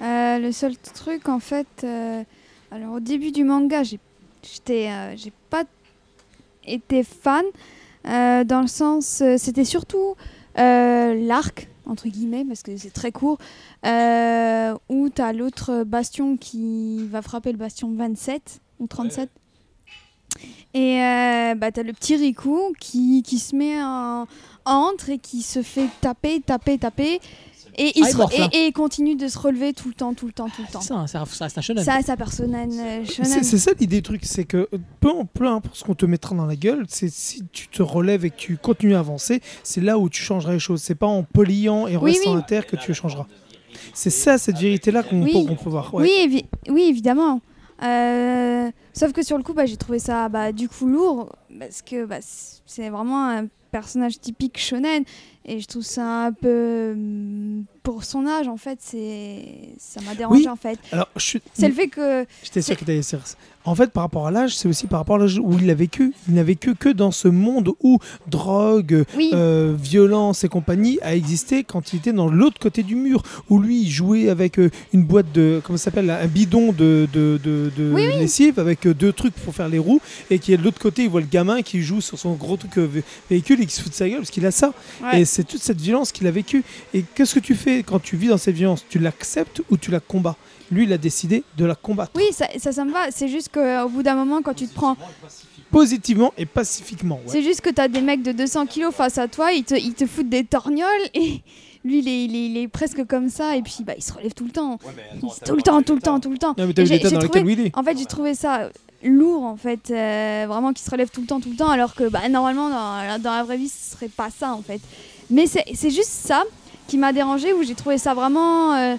Euh, 0.00 0.38
le 0.38 0.52
seul 0.52 0.76
truc, 0.76 1.28
en 1.28 1.40
fait, 1.40 1.66
euh, 1.84 2.22
alors 2.70 2.94
au 2.94 3.00
début 3.00 3.32
du 3.32 3.44
manga, 3.44 3.82
j'ai- 3.82 3.98
j'étais, 4.42 4.88
euh, 4.90 5.16
j'ai 5.16 5.32
pas 5.50 5.64
été 6.64 7.02
fan 7.02 7.44
euh, 8.06 8.44
dans 8.44 8.60
le 8.60 8.66
sens, 8.68 9.22
c'était 9.38 9.64
surtout 9.64 10.14
euh, 10.58 11.14
l'arc 11.26 11.68
entre 11.88 12.08
guillemets 12.08 12.44
parce 12.44 12.62
que 12.62 12.76
c'est 12.76 12.92
très 12.92 13.12
court 13.12 13.38
euh, 13.86 14.74
où 14.88 15.08
tu 15.08 15.20
as 15.22 15.32
l'autre 15.32 15.84
bastion 15.84 16.36
qui 16.36 17.06
va 17.08 17.22
frapper 17.22 17.52
le 17.52 17.58
bastion 17.58 17.92
27 17.92 18.60
ou 18.78 18.86
37 18.86 19.30
et 20.74 21.02
euh, 21.02 21.54
bah, 21.54 21.72
tu 21.72 21.80
as 21.80 21.82
le 21.82 21.92
petit 21.92 22.16
Riku 22.16 22.72
qui, 22.78 23.22
qui 23.22 23.38
se 23.38 23.56
met 23.56 23.82
en 23.82 24.26
entre 24.64 25.08
et 25.08 25.18
qui 25.18 25.42
se 25.42 25.62
fait 25.62 25.88
taper 26.00 26.40
taper 26.40 26.78
taper 26.78 27.20
Et 27.80 27.92
il, 27.96 28.04
Ah, 28.04 28.08
se 28.10 28.56
et, 28.56 28.58
et 28.58 28.66
il 28.66 28.72
continue 28.72 29.14
de 29.14 29.28
se 29.28 29.38
relever 29.38 29.72
tout 29.72 29.86
le 29.88 29.94
temps, 29.94 30.12
tout 30.12 30.26
le 30.26 30.32
temps, 30.32 30.48
tout 30.48 30.62
le 30.66 30.72
temps. 30.72 30.80
C'est 30.80 30.88
ça, 30.88 31.06
ça, 31.06 31.24
ça 31.26 31.44
reste 31.44 31.58
un 31.58 31.60
shonen. 31.60 31.84
Ça, 31.84 32.02
sa 32.02 32.16
personne 32.16 32.54
euh, 32.54 33.02
C'est 33.06 33.14
shonen. 33.24 33.42
c'est 33.44 33.58
ça 33.58 33.70
l'idée 33.78 33.96
du 33.96 34.02
truc, 34.02 34.22
c'est 34.24 34.44
que 34.44 34.68
euh, 34.72 34.78
peu, 35.00 35.10
peu 35.32 35.46
importe 35.46 35.76
ce 35.76 35.84
qu'on 35.84 35.94
te 35.94 36.04
mettra 36.04 36.34
dans 36.34 36.46
la 36.46 36.56
gueule, 36.56 36.84
c'est 36.88 37.08
si 37.08 37.42
tu 37.52 37.68
te 37.68 37.80
relèves 37.82 38.24
et 38.24 38.30
que 38.30 38.36
tu 38.36 38.56
continues 38.56 38.96
à 38.96 38.98
avancer, 38.98 39.40
c'est 39.62 39.80
là 39.80 39.96
où 39.98 40.08
tu 40.08 40.20
changeras 40.22 40.52
les 40.54 40.58
choses. 40.58 40.82
C'est 40.82 40.96
pas 40.96 41.06
en 41.06 41.22
pliant 41.22 41.86
et 41.86 41.96
en 41.96 42.02
Oui, 42.02 42.12
restant 42.12 42.32
oui. 42.34 42.38
à 42.40 42.42
terre 42.42 42.66
que 42.66 42.76
tu 42.76 42.92
changeras. 42.94 43.26
C'est 43.94 44.10
ça, 44.10 44.38
cette 44.38 44.58
vérité-là 44.58 45.02
qu'on 45.04 45.22
Oui. 45.22 45.46
peut, 45.62 45.70
voir. 45.70 45.94
ouais. 45.94 46.02
Oui, 46.02 46.28
évi- 46.28 46.72
oui, 46.72 46.82
évidemment. 46.88 47.40
Euh, 47.82 48.70
sauf 48.92 49.12
que 49.12 49.22
sur 49.22 49.36
le 49.38 49.44
coup, 49.44 49.54
bah, 49.54 49.66
j'ai 49.66 49.76
trouvé 49.76 49.98
ça 50.00 50.28
bah, 50.28 50.50
du 50.52 50.68
coup 50.68 50.86
lourd 50.86 51.30
parce 51.58 51.82
que 51.82 52.04
bah, 52.06 52.18
c'est 52.20 52.88
vraiment 52.90 53.28
un 53.28 53.46
personnage 53.70 54.18
typique 54.20 54.58
shonen 54.58 55.04
et 55.48 55.60
je 55.60 55.66
trouve 55.66 55.82
ça 55.82 56.26
un 56.26 56.32
peu 56.32 56.92
hum, 56.94 57.64
pour 57.82 58.04
son 58.04 58.26
âge 58.26 58.48
en 58.48 58.56
fait, 58.56 58.78
c'est 58.82 59.70
ça 59.78 60.00
m'a 60.02 60.14
dérangé 60.14 60.42
Oui. 60.42 60.48
en 60.48 60.56
fait. 60.56 60.78
Alors, 60.92 61.08
je 61.16 61.22
suis. 61.22 61.42
C'est 61.54 61.68
le 61.68 61.74
fait 61.74 61.88
que 61.88 62.26
J'étais 62.42 62.62
sûr 62.62 62.76
que 62.76 62.84
tu 62.84 62.90
allais 62.90 63.00
dire. 63.00 63.20
En 63.68 63.74
fait, 63.74 63.90
par 63.90 64.02
rapport 64.04 64.26
à 64.26 64.30
l'âge, 64.30 64.56
c'est 64.56 64.66
aussi 64.68 64.86
par 64.86 65.00
rapport 65.00 65.16
à 65.16 65.18
l'âge 65.18 65.38
où 65.38 65.52
il 65.60 65.68
a 65.70 65.74
vécu. 65.74 66.12
Il 66.28 66.34
n'a 66.34 66.42
vécu 66.42 66.74
que 66.74 66.88
dans 66.88 67.10
ce 67.10 67.28
monde 67.28 67.72
où 67.82 67.98
drogue, 68.28 69.04
oui, 69.16 69.30
euh, 69.34 69.74
violence 69.78 70.44
et 70.44 70.48
compagnie 70.48 70.98
a 71.02 71.14
existé 71.14 71.64
quand 71.64 71.92
il 71.92 71.96
était 71.96 72.12
dans 72.12 72.28
l'autre 72.28 72.58
côté 72.58 72.82
du 72.82 72.94
mur, 72.94 73.22
où 73.50 73.58
lui 73.58 73.82
il 73.82 73.90
jouait 73.90 74.28
avec 74.28 74.58
euh, 74.58 74.70
une 74.92 75.02
boîte 75.02 75.32
de, 75.32 75.60
comment 75.64 75.76
ça 75.76 75.84
s'appelle, 75.84 76.08
un 76.10 76.26
bidon 76.26 76.72
de, 76.72 77.06
de, 77.12 77.38
de, 77.42 77.70
de 77.76 77.92
Oui, 77.92 78.06
oui. 78.10 78.18
lessive 78.18 78.58
avec 78.58 78.86
euh, 78.86 78.94
deux 78.94 79.12
trucs 79.12 79.34
pour 79.34 79.54
faire 79.54 79.68
les 79.68 79.78
roues, 79.78 80.00
et 80.30 80.38
qui 80.38 80.52
est 80.52 80.56
de 80.56 80.62
l'autre 80.62 80.80
côté, 80.80 81.02
il 81.04 81.10
voit 81.10 81.20
le 81.20 81.26
gamin 81.26 81.62
qui 81.62 81.82
joue 81.82 82.00
sur 82.00 82.18
son 82.18 82.34
gros 82.34 82.56
truc 82.56 82.76
vé- 82.76 83.02
véhicule 83.30 83.60
et 83.60 83.66
qui 83.66 83.74
se 83.74 83.82
fout 83.82 83.90
de 83.90 83.96
sa 83.96 84.08
gueule 84.08 84.18
parce 84.18 84.30
qu'il 84.30 84.46
a 84.46 84.50
ça. 84.50 84.72
ouais. 85.02 85.20
Et 85.20 85.24
c'est 85.24 85.44
toute 85.44 85.62
cette 85.62 85.80
violence 85.80 86.12
qu'il 86.12 86.26
a 86.26 86.30
vécue. 86.30 86.64
Et 86.94 87.04
qu'est-ce 87.14 87.34
que 87.34 87.40
tu 87.40 87.54
fais 87.54 87.82
quand 87.82 87.98
tu 88.00 88.16
vis 88.16 88.28
dans 88.28 88.38
cette 88.38 88.54
violence? 88.56 88.84
Tu 88.88 88.98
l'acceptes 88.98 89.60
ou 89.70 89.76
tu 89.76 89.90
la 89.90 90.00
combats? 90.00 90.36
Lui, 90.70 90.84
il 90.84 90.92
a 90.92 90.98
décidé 90.98 91.44
de 91.56 91.64
la 91.64 91.74
combattre. 91.74 92.12
oui, 92.16 92.26
ça, 92.32 92.46
ça, 92.58 92.72
ça 92.72 92.84
me 92.84 92.92
va. 92.92 93.10
C'est 93.10 93.28
juste 93.28 93.48
qu'au 93.52 93.88
bout 93.88 94.02
d'un 94.02 94.14
moment, 94.14 94.42
quand 94.42 94.54
tu 94.54 94.66
te 94.66 94.74
prends 94.74 94.96
Positivement 95.70 96.32
et 96.38 96.46
pacifiquement. 96.46 97.16
ouais. 97.16 97.22
C'est 97.32 97.42
juste 97.42 97.60
que 97.60 97.68
t'as 97.70 97.88
des 97.88 98.00
mecs 98.00 98.22
de 98.22 98.32
200 98.32 98.66
kilos 98.66 98.94
face 98.94 99.18
à 99.18 99.28
toi, 99.28 99.52
ils 99.52 99.64
te, 99.64 99.74
ils 99.74 99.92
te 99.92 100.06
foutent 100.06 100.28
des 100.30 100.44
torgnoles 100.44 100.86
et 101.12 101.42
lui 101.84 101.98
il 101.98 102.08
est, 102.08 102.24
il 102.24 102.34
est- 102.36 102.46
il 102.46 102.56
est 102.56 102.68
presque 102.68 103.06
comme 103.06 103.28
ça 103.28 103.54
et 103.54 103.60
puis 103.62 103.76
bah, 103.84 103.92
il 103.96 104.02
se 104.02 104.12
relève 104.14 104.32
tout 104.32 104.44
le 104.44 104.50
temps. 104.50 104.78
tout 105.44 105.54
le 105.56 105.62
temps, 105.62 105.82
tout 105.82 105.94
le 105.94 106.00
temps, 106.00 106.20
tout 106.20 106.30
le 106.30 106.38
temps. 106.38 106.54
Non, 106.56 106.66
mais 106.66 106.72
t'as 106.72 106.82
Et 106.82 106.84
vu 106.86 106.88
j'ai- 106.88 106.94
l'état 106.96 107.08
j'ai 107.10 107.14
dans 107.16 107.20
trouvé- 107.20 107.40
lequel 107.40 107.58
il 107.60 107.66
est. 107.66 107.76
En 107.76 107.82
fait, 107.82 107.98
j'ai 107.98 108.06
trouvé 108.06 108.34
ça 108.34 108.70
lourd 109.04 109.44
en 109.44 109.56
fait, 109.56 109.90
euh, 109.90 110.46
vraiment 110.48 110.72
qu'il 110.72 110.84
se 110.84 110.90
relève 110.90 111.10
tout 111.10 111.20
le 111.20 111.26
temps, 111.26 111.38
tout 111.40 111.50
le 111.50 111.56
temps, 111.56 111.68
alors 111.68 111.94
que 111.94 112.08
bah, 112.08 112.26
normalement 112.30 112.70
dans, 112.70 112.96
la- 113.02 113.18
dans 113.18 113.32
la 113.32 113.44
vraie 113.44 113.58
vie 113.58 113.68
ce 113.68 113.92
serait 113.92 114.08
pas 114.08 114.28
ça 114.30 114.52
en 114.54 114.62
fait. 114.62 114.80
Mais 115.30 115.46
c'est 115.46 115.64
c'est 115.74 115.90
juste 115.90 116.08
ça 116.10 116.44
qui 116.88 116.96
m'a 116.96 117.12
dérangé 117.12 117.52
où 117.52 117.62
j'ai 117.62 117.74
trouvé 117.74 117.98
ça 117.98 118.14
vraiment, 118.14 118.72
euh, 118.74 118.96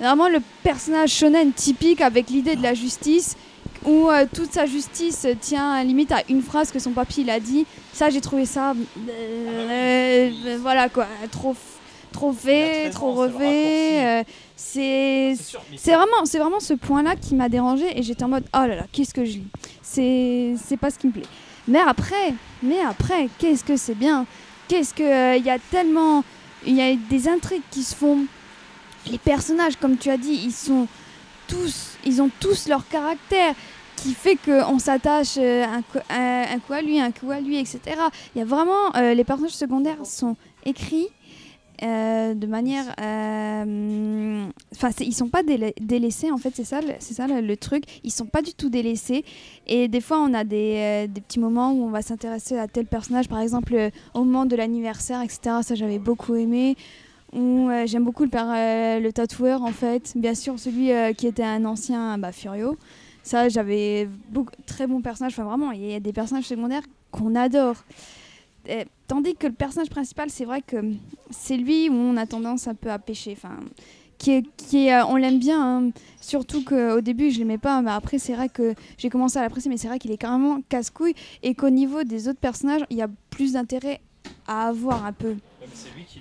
vraiment 0.00 0.28
le 0.28 0.40
personnage 0.62 1.10
shonen 1.10 1.52
typique 1.52 2.00
avec 2.00 2.30
l'idée 2.30 2.56
de 2.56 2.62
la 2.62 2.74
justice 2.74 3.36
où 3.84 4.08
euh, 4.08 4.26
toute 4.32 4.52
sa 4.52 4.66
justice 4.66 5.26
tient 5.40 5.82
limite 5.84 6.12
à 6.12 6.22
une 6.28 6.42
phrase 6.42 6.70
que 6.70 6.78
son 6.78 6.92
papy 6.92 7.22
il 7.22 7.30
a 7.30 7.40
dit. 7.40 7.66
Ça 7.92 8.10
j'ai 8.10 8.20
trouvé 8.20 8.44
ça, 8.46 8.72
euh, 8.72 10.30
euh, 10.46 10.58
voilà 10.60 10.88
quoi, 10.88 11.06
trop, 11.30 11.54
trop 12.12 12.32
fait, 12.32 12.90
trop 12.90 13.12
refait. 13.12 14.24
c'est 14.56 15.36
c'est 15.76 15.94
vraiment, 15.94 16.24
c'est 16.24 16.38
vraiment 16.38 16.60
ce 16.60 16.74
point-là 16.74 17.16
qui 17.16 17.34
m'a 17.34 17.48
dérangé 17.48 17.98
et 17.98 18.02
j'étais 18.02 18.24
en 18.24 18.28
mode 18.28 18.44
oh 18.54 18.66
là 18.66 18.76
là, 18.76 18.86
qu'est-ce 18.92 19.14
que 19.14 19.24
je 19.24 19.32
lis? 19.32 19.46
C'est, 19.82 20.54
c'est 20.64 20.76
pas 20.76 20.90
ce 20.90 20.98
qui 20.98 21.06
me 21.06 21.12
plaît. 21.12 21.22
Mais 21.66 21.80
après, 21.80 22.34
mais 22.62 22.80
après, 22.80 23.28
qu'est-ce 23.38 23.64
que 23.64 23.76
c'est 23.76 23.94
bien? 23.94 24.26
Qu'est-ce 24.68 24.94
que 24.94 25.36
il 25.38 25.44
y 25.44 25.50
a 25.50 25.58
tellement, 25.70 26.24
il 26.66 26.74
y 26.74 26.82
a 26.82 26.94
des 26.94 27.28
intrigues 27.28 27.62
qui 27.70 27.82
se 27.82 27.94
font. 27.94 28.26
Les 29.10 29.18
personnages, 29.18 29.76
comme 29.76 29.96
tu 29.96 30.10
as 30.10 30.16
dit, 30.18 30.40
ils 30.44 30.52
sont 30.52 30.86
tous, 31.48 31.96
ils 32.04 32.20
ont 32.20 32.30
tous 32.40 32.68
leur 32.68 32.86
caractère 32.88 33.54
qui 33.96 34.12
fait 34.14 34.36
qu'on 34.36 34.78
s'attache 34.78 35.36
euh, 35.38 35.64
un, 35.64 35.82
coup- 35.82 35.98
un, 36.10 36.58
coup 36.60 36.72
à 36.72 36.82
lui, 36.82 37.00
un 37.00 37.10
coup 37.10 37.30
à 37.30 37.40
lui, 37.40 37.58
etc. 37.58 37.80
Il 38.34 38.38
y 38.38 38.42
a 38.42 38.44
vraiment 38.44 38.94
euh, 38.96 39.14
les 39.14 39.24
personnages 39.24 39.52
secondaires 39.56 40.04
sont 40.04 40.36
écrits 40.64 41.08
euh, 41.82 42.34
de 42.34 42.46
manière, 42.48 42.84
euh, 43.00 44.44
enfin 44.74 44.90
c'est- 44.96 45.04
ils 45.06 45.12
sont 45.14 45.28
pas 45.28 45.42
déla- 45.42 45.72
délaissés 45.80 46.30
en 46.32 46.36
fait, 46.36 46.50
c'est 46.54 46.64
ça, 46.64 46.80
c'est 46.98 47.14
ça 47.14 47.26
le, 47.28 47.56
truc. 47.56 47.84
Ils 48.04 48.10
sont 48.12 48.26
pas 48.26 48.42
du 48.42 48.52
tout 48.52 48.68
délaissés 48.68 49.24
et 49.66 49.88
des 49.88 50.00
fois 50.00 50.18
on 50.20 50.34
a 50.34 50.44
des, 50.44 51.06
euh, 51.08 51.20
petits 51.20 51.38
moments 51.40 51.72
où 51.72 51.84
on 51.84 51.90
va 51.90 52.02
s'intéresser 52.02 52.58
à 52.58 52.66
tel 52.68 52.86
personnage, 52.86 53.28
par 53.28 53.40
exemple 53.40 53.74
euh, 53.74 53.90
au 54.14 54.24
moment 54.24 54.44
de 54.44 54.54
l'anniversaire, 54.56 55.22
etc. 55.22 55.40
Ça 55.62 55.74
j'avais 55.76 55.98
beaucoup 56.00 56.34
aimé. 56.34 56.76
Euh, 57.34 57.86
j'aime 57.86 58.04
beaucoup 58.04 58.24
euh, 58.24 59.00
le 59.00 59.12
tatoueur 59.12 59.62
en 59.62 59.72
fait, 59.72 60.12
bien 60.16 60.34
sûr 60.34 60.58
celui 60.58 60.92
euh, 60.92 61.12
qui 61.12 61.26
était 61.26 61.42
un 61.42 61.64
ancien 61.64 62.18
bah, 62.18 62.32
Furio. 62.32 62.76
Ça 63.22 63.48
j'avais 63.48 64.08
très 64.66 64.86
bon 64.86 65.00
personnage. 65.02 65.32
Enfin 65.32 65.44
vraiment, 65.44 65.72
il 65.72 65.84
y 65.84 65.94
a 65.94 66.00
des 66.00 66.12
personnages 66.12 66.46
secondaires 66.46 66.82
qu'on 67.10 67.34
adore. 67.34 67.76
Tandis 69.06 69.34
que 69.34 69.46
le 69.46 69.54
personnage 69.54 69.88
principal, 69.88 70.28
c'est 70.28 70.44
vrai 70.44 70.60
que 70.60 70.76
c'est 71.30 71.56
lui 71.56 71.88
où 71.88 71.94
on 71.94 72.16
a 72.18 72.26
tendance 72.26 72.68
un 72.68 72.74
peu 72.74 72.90
à 72.90 72.98
pêcher. 72.98 73.32
Enfin, 73.32 73.60
qui 74.18 74.32
est, 74.32 74.92
euh, 74.92 75.06
on 75.06 75.16
l'aime 75.16 75.38
bien, 75.38 75.62
hein. 75.62 75.90
surtout 76.20 76.64
qu'au 76.64 77.00
début 77.00 77.30
je 77.30 77.38
l'aimais 77.38 77.58
pas, 77.58 77.80
mais 77.82 77.92
après 77.92 78.18
c'est 78.18 78.34
vrai 78.34 78.48
que 78.48 78.74
j'ai 78.98 79.10
commencé 79.10 79.38
à 79.38 79.42
l'apprécier, 79.42 79.70
mais 79.70 79.76
c'est 79.76 79.88
vrai 79.88 79.98
qu'il 79.98 80.10
est 80.10 80.18
carrément 80.18 80.60
casse-couille 80.68 81.14
et 81.42 81.54
qu'au 81.54 81.70
niveau 81.70 82.02
des 82.02 82.28
autres 82.28 82.40
personnages, 82.40 82.82
il 82.90 82.96
y 82.96 83.02
a 83.02 83.08
plus 83.30 83.52
d'intérêt 83.52 84.00
à 84.46 84.68
avoir 84.68 85.06
un 85.06 85.12
peu. 85.12 85.36
C'est 85.72 85.94
lui 85.96 86.04
qui 86.04 86.20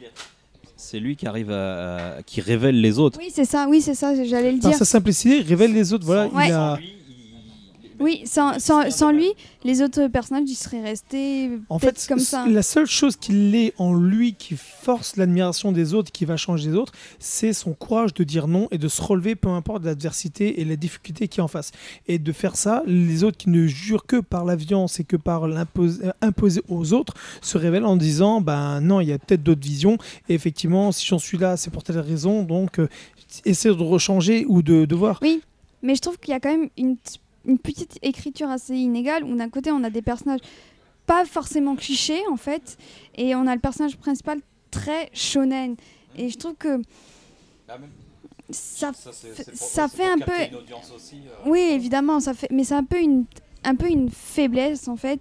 arrive 1.28 1.52
à, 1.52 2.18
à- 2.18 2.24
qui 2.24 2.42
révèle 2.42 2.80
les 2.82 3.00
autres. 3.00 3.20
Oui, 3.22 3.30
c'est 3.34 3.46
ça, 3.46 3.68
oui, 3.70 3.82
c'est 3.82 3.94
ça, 3.96 4.14
j'allais 4.26 4.52
le 4.52 4.60
Par 4.60 4.70
dire. 4.72 4.78
sa 4.80 4.86
simplicité, 4.86 5.38
il 5.38 5.48
révèle 5.48 5.74
les 5.74 5.94
autres. 5.94 6.06
Voilà, 6.06 6.28
Ouais. 6.28 6.48
il 6.48 6.54
a... 6.54 6.78
Oui, 8.00 8.22
sans, 8.26 8.60
sans, 8.60 8.92
sans 8.92 9.12
lui, 9.12 9.30
les 9.64 9.82
autres 9.82 10.08
personnages 10.08 10.50
ils 10.50 10.56
seraient 10.56 10.82
restés 10.82 11.50
En 11.70 11.80
fait, 11.80 12.06
comme 12.08 12.20
ça. 12.20 12.46
la 12.48 12.64
seule 12.64 12.86
chose 12.86 13.16
qu'il 13.16 13.56
est 13.56 13.74
en 13.78 13.94
lui 13.94 14.34
qui 14.34 14.56
force 14.56 15.16
l'admiration 15.18 15.72
des 15.72 15.94
autres, 15.94 16.12
qui 16.12 16.26
va 16.26 16.38
changer 16.38 16.70
les 16.70 16.76
autres, 16.76 16.94
c'est 17.20 17.54
son 17.54 17.74
courage 17.74 18.14
de 18.14 18.24
dire 18.24 18.48
non 18.48 18.68
et 18.72 18.78
de 18.78 18.88
se 18.88 19.02
relever 19.02 19.36
peu 19.36 19.50
importe 19.50 19.84
l'adversité 19.84 20.62
et 20.62 20.66
la 20.66 20.76
difficulté 20.76 21.28
qui 21.28 21.40
est 21.40 21.44
en 21.44 21.48
face. 21.48 21.72
Et 22.08 22.20
de 22.20 22.32
faire 22.32 22.56
ça, 22.56 22.84
les 22.86 23.24
autres 23.24 23.38
qui 23.38 23.50
ne 23.50 23.68
jurent 23.68 24.06
que 24.06 24.18
par 24.18 24.46
la 24.46 24.56
violence 24.56 25.00
et 25.00 25.04
que 25.04 25.18
par 25.18 25.48
l'imposer 25.48 26.12
imposer 26.22 26.62
aux 26.70 26.94
autres 26.94 27.14
se 27.42 27.58
révèlent 27.58 27.86
en 27.86 27.98
disant 27.98 28.42
ben 28.42 28.82
non, 28.82 29.02
il 29.02 29.10
y 29.10 29.14
a 29.14 29.20
peut-être 29.20 29.44
d'autres 29.44 29.62
visions. 29.62 29.98
Et 30.30 30.34
effectivement, 30.34 30.92
si 30.92 31.06
j'en 31.06 31.20
suis 31.20 31.38
là, 31.38 31.58
c'est 31.58 31.72
pour 31.72 31.84
telle 31.84 32.00
raison. 32.00 32.44
Donc, 32.44 32.80
euh, 32.80 32.88
essayer 33.46 33.74
de 33.76 33.82
rechanger 33.82 34.46
ou 34.48 34.62
de, 34.62 34.86
de 34.86 34.96
voir. 34.96 35.20
Mais 35.84 35.96
je 35.96 36.02
trouve 36.02 36.18
qu'il 36.18 36.32
y 36.32 36.34
a 36.34 36.40
quand 36.40 36.52
même 36.52 36.70
une, 36.78 36.98
une 37.48 37.58
petite 37.58 37.98
écriture 38.02 38.50
assez 38.50 38.76
inégale 38.76 39.24
où 39.24 39.36
d'un 39.36 39.50
côté 39.50 39.72
on 39.72 39.84
a 39.84 39.90
des 39.90 40.02
personnages 40.02 40.42
pas 41.06 41.26
forcément 41.26 41.76
clichés 41.76 42.22
en 42.30 42.38
fait 42.38 42.78
et 43.16 43.34
on 43.36 43.48
a 43.48 43.56
le 43.56 43.62
personnage 43.62 43.98
principal 43.98 44.40
très 44.70 45.10
shonen. 45.14 45.76
Et 46.18 46.30
je 46.30 46.38
trouve 46.38 46.56
que 46.56 46.82
ça, 48.50 48.92
fait- 49.12 49.56
ça 49.56 49.88
fait 49.88 50.06
un 50.06 50.18
peu 50.20 50.32
oui 51.46 51.60
évidemment 51.72 52.20
ça 52.20 52.34
fait 52.34 52.48
mais 52.52 52.64
c'est 52.64 52.76
un 52.76 52.84
peu 52.84 53.00
une 53.00 53.26
un 53.64 53.76
peu 53.76 53.90
une 53.90 54.10
faiblesse 54.10 54.88
en 54.88 54.96
fait. 54.96 55.20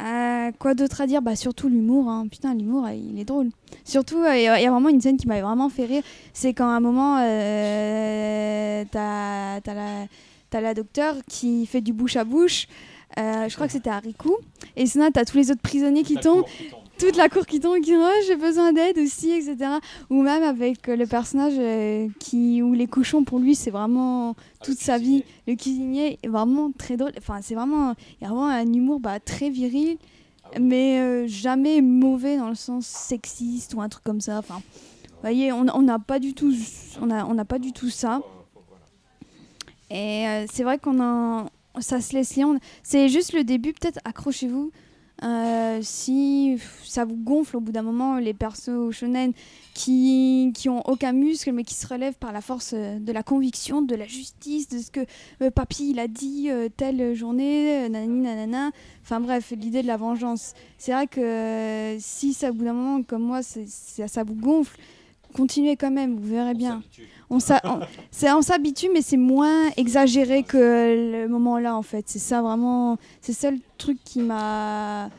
Euh, 0.00 0.52
quoi 0.60 0.74
d'autre 0.74 1.00
à 1.00 1.06
dire? 1.08 1.20
Bah 1.22 1.34
surtout 1.34 1.68
l'humour 1.68 2.08
hein. 2.08 2.26
putain 2.30 2.54
l'humour 2.54 2.86
euh, 2.86 2.92
il 2.94 3.18
est 3.18 3.24
drôle. 3.24 3.48
Surtout 3.84 4.18
euh, 4.22 4.36
il 4.36 4.42
y 4.44 4.48
a 4.48 4.60
il 4.60 4.62
y 4.62 4.66
a 4.66 4.70
vraiment 4.70 4.88
une 4.90 5.00
scène 5.00 5.16
qui 5.16 5.26
m'avait 5.26 5.42
vraiment 5.42 5.68
fait 5.68 5.86
rire. 5.86 6.02
C'est 6.32 6.54
quand 6.54 6.68
à 6.68 6.72
un 6.76 6.80
moment 6.80 7.18
euh, 7.20 8.84
t'as 8.92 9.60
t'as 9.60 9.74
la 9.74 10.06
t'as 10.50 10.60
la 10.60 10.74
docteure 10.74 11.16
qui 11.28 11.66
fait 11.66 11.80
du 11.80 11.92
bouche 11.92 12.16
à 12.16 12.24
bouche. 12.24 12.66
Euh, 13.18 13.48
je 13.48 13.54
crois 13.54 13.66
que 13.66 13.72
c'était 13.72 13.90
à 13.90 13.98
Riku 13.98 14.32
et 14.76 14.86
sinon 14.86 15.10
t'as 15.10 15.24
tous 15.24 15.38
les 15.38 15.50
autres 15.50 15.62
prisonniers 15.62 16.02
qui 16.02 16.16
tombent. 16.16 16.44
toute 16.98 17.16
la 17.16 17.28
cour 17.28 17.46
qui 17.46 17.58
tombe 17.58 17.80
qui 17.80 17.94
oh, 17.96 18.06
j'ai 18.26 18.36
besoin 18.36 18.72
d'aide 18.72 18.98
aussi 18.98 19.30
etc 19.30 19.56
ou 20.10 20.22
même 20.22 20.42
avec 20.42 20.88
euh, 20.88 20.96
le 20.96 21.06
personnage 21.06 21.54
euh, 21.56 22.08
qui 22.18 22.60
où 22.60 22.74
les 22.74 22.86
cochons 22.86 23.24
pour 23.24 23.38
lui 23.38 23.54
c'est 23.54 23.70
vraiment 23.70 24.34
toute 24.62 24.78
sa 24.78 24.98
vie. 24.98 25.24
le 25.46 25.54
cuisinier 25.54 26.18
est 26.22 26.28
vraiment 26.28 26.70
très 26.76 26.96
drôle. 26.96 27.12
Enfin 27.16 27.38
c'est 27.40 27.54
vraiment 27.54 27.94
il 28.20 28.24
y 28.24 28.26
a 28.26 28.28
vraiment 28.30 28.48
un 28.48 28.72
humour 28.72 29.00
bah, 29.00 29.20
très 29.20 29.48
viril 29.48 29.96
mais 30.60 31.00
euh, 31.00 31.26
jamais 31.26 31.80
mauvais 31.80 32.36
dans 32.36 32.48
le 32.48 32.54
sens 32.54 32.86
sexiste 32.86 33.74
ou 33.74 33.80
un 33.80 33.88
truc 33.88 34.04
comme 34.04 34.20
ça. 34.20 34.38
Enfin 34.38 34.60
vous 35.10 35.22
voyez 35.22 35.50
on 35.50 35.66
on 35.72 35.82
n'a 35.82 35.98
pas 35.98 36.18
du 36.18 36.34
tout 36.34 36.52
on 37.00 37.10
a 37.10 37.24
on 37.24 37.34
n'a 37.34 37.44
pas 37.46 37.58
du 37.58 37.72
tout 37.72 37.90
ça 37.90 38.20
et 39.90 40.26
euh, 40.26 40.46
c'est 40.52 40.62
vrai 40.64 40.78
qu'on 40.78 41.00
a 41.02 41.46
ça 41.80 42.00
se 42.00 42.12
laisse 42.14 42.34
lier 42.36 42.44
on- 42.44 42.58
c'est 42.82 43.08
juste 43.08 43.32
le 43.32 43.44
début 43.44 43.72
peut-être 43.72 44.00
accrochez-vous 44.04 44.70
euh, 45.24 45.80
si 45.82 46.58
ça 46.84 47.04
vous 47.04 47.16
gonfle 47.16 47.56
au 47.56 47.60
bout 47.60 47.72
d'un 47.72 47.82
moment, 47.82 48.18
les 48.18 48.34
persos 48.34 48.92
shonen 48.92 49.32
qui, 49.74 50.52
qui 50.54 50.68
ont 50.68 50.80
aucun 50.88 51.12
muscle 51.12 51.50
mais 51.50 51.64
qui 51.64 51.74
se 51.74 51.88
relèvent 51.88 52.14
par 52.14 52.32
la 52.32 52.40
force 52.40 52.70
euh, 52.72 53.00
de 53.00 53.10
la 53.10 53.24
conviction, 53.24 53.82
de 53.82 53.96
la 53.96 54.06
justice, 54.06 54.68
de 54.68 54.78
ce 54.78 54.92
que 54.92 55.00
euh, 55.42 55.50
papy 55.50 55.90
il 55.90 55.98
a 55.98 56.06
dit 56.06 56.50
euh, 56.50 56.68
telle 56.68 57.14
journée, 57.16 57.88
nanani 57.88 58.20
nanana. 58.20 58.70
Enfin 59.02 59.18
bref, 59.18 59.52
l'idée 59.56 59.82
de 59.82 59.88
la 59.88 59.96
vengeance. 59.96 60.52
C'est 60.78 60.92
vrai 60.92 61.08
que 61.08 61.96
si 61.98 62.32
ça 62.32 62.50
au 62.50 62.52
bout 62.54 62.64
d'un 62.66 62.72
moment, 62.74 63.02
comme 63.02 63.22
moi, 63.24 63.40
ça 63.42 64.22
vous 64.22 64.34
gonfle, 64.36 64.78
continuez 65.34 65.74
quand 65.74 65.90
même, 65.90 66.14
vous 66.16 66.28
verrez 66.28 66.54
bien. 66.54 66.80
On 67.17 67.17
on- 67.30 68.42
s'habitue, 68.42 68.88
mais 68.92 69.02
c'est 69.02 69.16
moins 69.16 69.68
exagéré 69.76 70.42
que 70.42 70.56
le 71.22 71.28
moment 71.28 71.58
là 71.58 71.76
en 71.76 71.82
fait. 71.82 72.04
C'est 72.08 72.18
ça 72.18 72.40
vraiment, 72.42 72.96
c'est 73.20 73.32
ça 73.32 73.50
le 73.50 73.58
truc 73.76 73.98
qui 74.04 74.20
m'a 74.20 75.10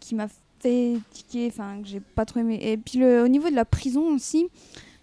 qui 0.00 0.14
m'a 0.14 0.28
fait 0.60 0.94
tiquer, 1.10 1.48
enfin 1.48 1.82
que 1.82 1.88
j'ai 1.88 2.00
pas 2.00 2.24
trop 2.24 2.40
aimé. 2.40 2.58
Et 2.62 2.76
puis 2.76 2.98
le, 2.98 3.22
au 3.22 3.28
niveau 3.28 3.50
de 3.50 3.54
la 3.54 3.64
prison 3.64 4.14
aussi, 4.14 4.48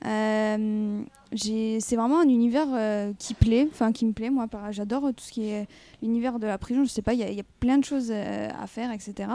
euh, 0.05 1.01
c'est 1.35 1.95
vraiment 1.95 2.19
un 2.19 2.27
univers 2.29 2.67
euh, 2.73 3.11
qui 3.19 3.33
plaît, 3.33 3.67
enfin 3.71 3.91
qui 3.91 4.05
me 4.05 4.13
plaît. 4.13 4.29
Moi, 4.29 4.47
j'adore 4.71 5.03
tout 5.15 5.23
ce 5.23 5.31
qui 5.31 5.49
est 5.49 5.67
l'univers 6.01 6.39
de 6.39 6.47
la 6.47 6.57
prison. 6.57 6.83
Je 6.83 6.89
sais 6.89 7.01
pas, 7.01 7.13
il 7.13 7.19
y, 7.19 7.39
a- 7.39 7.43
plein 7.59 7.77
de 7.77 7.83
choses 7.85 8.09
euh, 8.11 8.49
à 8.61 8.67
faire, 8.67 8.91
etc. 8.91 9.29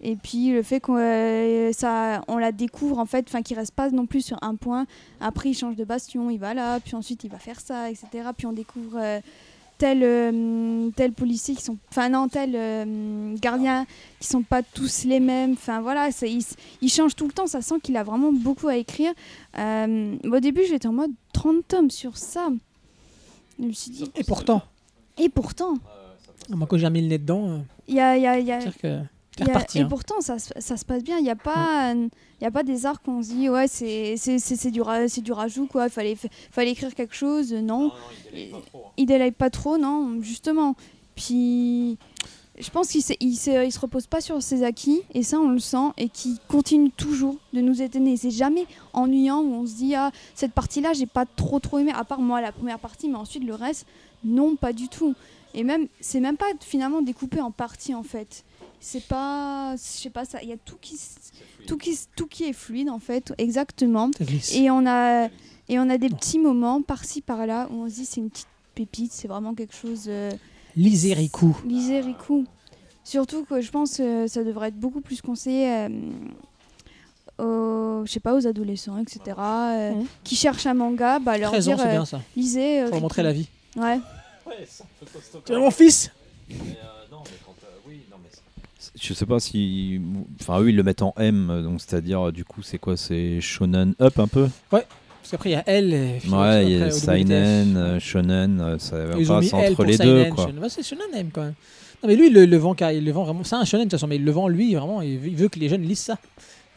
Et 0.00 0.16
puis 0.16 0.50
le 0.52 0.62
fait 0.62 0.80
qu'on 0.80 0.96
euh, 0.98 1.72
la 2.38 2.52
découvre 2.52 2.98
en 2.98 3.06
fait, 3.06 3.26
enfin 3.28 3.42
qu'il 3.42 3.56
reste 3.58 3.74
pas 3.74 3.90
non 3.90 4.06
plus 4.06 4.20
sur 4.22 4.38
un 4.42 4.54
point. 4.54 4.86
Après, 5.20 5.50
il 5.50 5.54
change 5.54 5.76
de 5.76 5.84
bastion, 5.84 6.30
il 6.30 6.38
va 6.38 6.54
là, 6.54 6.78
puis 6.80 6.94
ensuite 6.94 7.24
il 7.24 7.30
va 7.30 7.38
faire 7.38 7.60
ça, 7.60 7.90
etc. 7.90 8.06
Puis 8.36 8.46
on 8.46 8.52
découvre 8.52 8.98
tel 9.78 10.02
euh, 10.02 10.90
tel 10.96 11.12
policier 11.12 11.54
qui 11.54 11.62
sont, 11.62 11.76
enfin 11.90 12.08
non, 12.08 12.28
tel 12.28 12.52
euh, 12.54 13.34
gardien 13.36 13.86
qui 14.20 14.26
sont 14.26 14.42
pas 14.42 14.62
tous 14.62 15.04
les 15.04 15.20
mêmes. 15.20 15.52
Enfin 15.52 15.80
voilà, 15.80 16.10
c'est- 16.10 16.32
il, 16.80 16.88
change 16.88 17.14
tout 17.14 17.26
le 17.26 17.32
temps. 17.32 17.46
Ça 17.46 17.60
sent 17.62 17.76
qu'il 17.82 17.96
a 17.96 18.02
vraiment 18.02 18.32
beaucoup 18.32 18.68
à 18.68 18.76
écrire. 18.76 19.12
Euh, 19.58 20.16
au 20.24 20.40
début, 20.40 20.62
j'étais 20.68 20.88
en 20.88 20.92
mode 20.92 21.10
30 21.32 21.66
tomes 21.68 21.90
sur 21.90 22.16
ça. 22.16 22.48
Je 23.58 23.64
me 23.66 23.72
suis 23.72 23.90
dit. 23.90 24.10
Et 24.16 24.24
pourtant, 24.24 24.62
Et 25.18 25.28
pourtant, 25.28 25.74
moi 26.50 26.66
quand 26.66 26.76
j'ai 26.78 26.90
mis 26.90 27.02
le 27.02 27.08
nez 27.08 27.18
dedans, 27.18 27.62
il 27.88 27.94
y 27.96 28.00
a, 28.00 28.16
il 28.16 28.22
y 28.22 28.26
a- 28.26 28.38
il 28.38 28.46
y 28.46 28.52
a- 28.52 28.60
que 28.72 29.00
a- 29.44 29.52
et 29.78 29.82
hein. 29.82 29.88
pourtant, 29.88 30.20
ça, 30.20 30.38
se- 30.38 30.52
ça 30.58 30.76
se 30.76 30.84
passe 30.84 31.02
bien. 31.04 31.18
Il 31.18 31.24
n'y 31.24 31.30
a, 31.30 31.36
pas, 31.36 31.92
il 31.94 32.08
y 32.44 32.46
a 32.46 32.50
pas 32.50 32.62
des 32.62 32.86
arcs 32.86 33.06
où 33.06 33.10
on 33.12 33.22
se 33.22 33.28
dit, 33.28 33.48
ouais, 33.48 33.68
c'est 33.68 34.16
c'est- 34.16 34.38
c'est- 34.38 34.56
c'est 34.56 34.70
du, 34.70 34.80
ra- 34.82 35.08
c'est 35.08 35.20
du 35.22 35.32
rajout, 35.32 35.66
quoi. 35.66 35.84
Il 35.86 35.90
fallait, 35.90 36.14
fa- 36.14 36.28
fallait 36.50 36.70
écrire 36.72 36.94
quelque 36.94 37.14
chose. 37.14 37.52
Non. 37.52 37.92
Il 38.96 39.06
délaye 39.06 39.32
pas 39.32 39.50
trop, 39.50 39.78
non, 39.78 40.18
justement. 40.22 40.74
Puis, 41.14 41.96
je 42.58 42.70
pense 42.70 42.88
qu'il 42.88 43.02
s'est- 43.02 43.16
il 43.20 43.36
se, 43.36 43.64
il 43.64 43.72
se 43.72 43.78
repose 43.80 44.06
pas 44.06 44.20
sur 44.20 44.42
ses 44.42 44.62
acquis, 44.62 45.00
et 45.14 45.22
ça, 45.22 45.38
on 45.38 45.48
le 45.48 45.58
sent, 45.58 45.88
et 45.96 46.08
qui 46.08 46.38
continue 46.48 46.90
toujours 46.90 47.36
de 47.52 47.60
nous 47.60 47.82
étonner. 47.82 48.16
C'est 48.16 48.30
jamais 48.30 48.66
ennuyant 48.92 49.40
où 49.40 49.52
on 49.54 49.66
se 49.66 49.74
dit, 49.74 49.94
ah, 49.94 50.10
cette 50.34 50.52
partie-là, 50.52 50.92
j'ai 50.92 51.06
pas 51.06 51.24
trop, 51.26 51.58
trop 51.58 51.78
aimé, 51.78 51.92
à 51.94 52.04
part 52.04 52.20
moi, 52.20 52.40
la 52.40 52.52
première 52.52 52.78
partie, 52.78 53.08
mais 53.08 53.16
ensuite, 53.16 53.44
le 53.44 53.54
reste, 53.54 53.86
non, 54.24 54.56
pas 54.56 54.72
du 54.72 54.88
tout. 54.88 55.14
Et 55.54 55.64
même, 55.64 55.86
c'est 56.00 56.20
même 56.20 56.36
pas 56.36 56.46
finalement 56.60 57.00
découpé 57.00 57.40
en 57.40 57.50
parties, 57.50 57.94
en 57.94 58.02
fait. 58.02 58.44
C'est 58.80 59.04
pas, 59.06 59.74
je 59.76 59.80
sais 59.82 60.10
pas, 60.10 60.24
ça, 60.24 60.42
il 60.42 60.48
y 60.48 60.52
a 60.52 60.56
tout 60.56 60.76
qui, 60.80 60.98
tout 61.66 61.76
qui, 61.76 61.98
tout 62.14 62.26
qui 62.26 62.44
est 62.44 62.52
fluide, 62.52 62.88
en 62.90 62.98
fait, 62.98 63.32
exactement. 63.38 64.10
Et 64.54 64.70
on 64.70 64.86
a, 64.86 65.26
et 65.68 65.78
on 65.78 65.88
a 65.90 65.98
des 65.98 66.08
petits 66.08 66.38
moments 66.38 66.82
par-ci 66.82 67.20
par-là 67.20 67.68
où 67.70 67.82
on 67.84 67.88
se 67.88 67.94
dit 67.96 68.04
c'est 68.06 68.20
une 68.20 68.30
petite 68.30 68.46
pépite, 68.74 69.12
c'est 69.12 69.28
vraiment 69.28 69.54
quelque 69.54 69.74
chose. 69.74 70.04
Euh, 70.08 70.30
Lisez 70.76 71.14
Riku. 71.14 71.56
lisez 71.66 72.00
Riku. 72.00 72.44
Surtout 73.02 73.44
que 73.44 73.60
je 73.60 73.70
pense 73.70 73.96
que 73.96 74.26
ça 74.26 74.44
devrait 74.44 74.68
être 74.68 74.78
beaucoup 74.78 75.00
plus 75.00 75.22
conseillé 75.22 75.68
euh, 75.72 75.88
aux, 77.38 78.04
je 78.06 78.12
sais 78.12 78.20
pas, 78.20 78.34
aux 78.34 78.46
adolescents, 78.46 78.98
etc. 78.98 79.20
euh, 79.38 79.92
qui 80.24 80.36
cherchent 80.36 80.66
un 80.66 80.74
manga, 80.74 81.18
bah 81.18 81.38
leur 81.38 81.50
13 81.50 81.68
ans, 81.68 81.70
dire 81.74 81.80
c'est 81.80 81.88
euh, 81.88 81.92
bien 81.92 82.04
ça. 82.04 82.20
lisez. 82.36 82.80
euh, 82.80 82.84
Pour 82.84 82.92
leur 82.94 83.00
montrer 83.02 83.22
la 83.22 83.32
vie. 83.32 83.48
Ouais. 83.76 83.98
Tu 85.44 85.52
es 85.52 85.58
mon 85.58 85.70
fils 85.70 86.10
Je 89.00 89.12
sais 89.14 89.26
pas 89.26 89.40
si. 89.40 90.00
Enfin, 90.40 90.60
eux, 90.60 90.70
ils 90.70 90.76
le 90.76 90.82
mettent 90.82 91.02
en 91.02 91.12
M, 91.18 91.62
donc 91.62 91.80
c'est-à-dire, 91.80 92.32
du 92.32 92.44
coup, 92.44 92.62
c'est 92.62 92.78
quoi 92.78 92.96
C'est 92.96 93.40
Shonen 93.40 93.94
Up 94.00 94.18
un 94.18 94.26
peu? 94.26 94.48
Parce 94.70 94.84
qu'après 95.32 95.50
il 95.50 95.52
y 95.54 95.56
a 95.56 95.64
L. 95.68 95.92
Et 95.92 96.18
puis 96.20 96.30
Ouais, 96.30 96.64
il 96.64 96.78
y 96.78 96.82
a 96.82 96.90
Seinen, 96.92 97.76
euh, 97.76 97.98
Shonen, 97.98 98.60
euh, 98.60 98.78
ça 98.78 98.96
va 99.06 99.18
L 99.18 99.30
entre 99.30 99.74
pour 99.74 99.84
les 99.84 99.96
Seinen, 99.96 100.24
deux, 100.24 100.30
quoi. 100.30 100.46
Shonen. 100.46 100.62
Ouais, 100.62 100.68
c'est 100.68 100.84
Shonen 100.84 101.06
M 101.14 101.30
quand 101.32 101.42
même. 101.42 101.54
Non 102.02 102.08
mais 102.10 102.14
lui 102.16 102.26
il 102.28 102.32
le, 102.34 102.44
le 102.44 102.56
vend 102.58 102.74
car 102.74 102.92
il 102.92 103.04
le 103.04 103.10
vend 103.10 103.24
vraiment. 103.24 103.42
C'est 103.42 103.56
un 103.56 103.64
Shonen 103.64 103.86
de 103.86 103.90
toute 103.90 103.98
façon, 103.98 104.06
mais 104.06 104.16
il 104.16 104.24
le 104.24 104.30
vend 104.30 104.46
lui 104.48 104.74
vraiment. 104.74 105.02
Il 105.02 105.18
veut, 105.18 105.28
il 105.28 105.34
veut 105.36 105.48
que 105.48 105.58
les 105.58 105.68
jeunes 105.68 105.82
lisent 105.82 105.98
ça. 105.98 106.18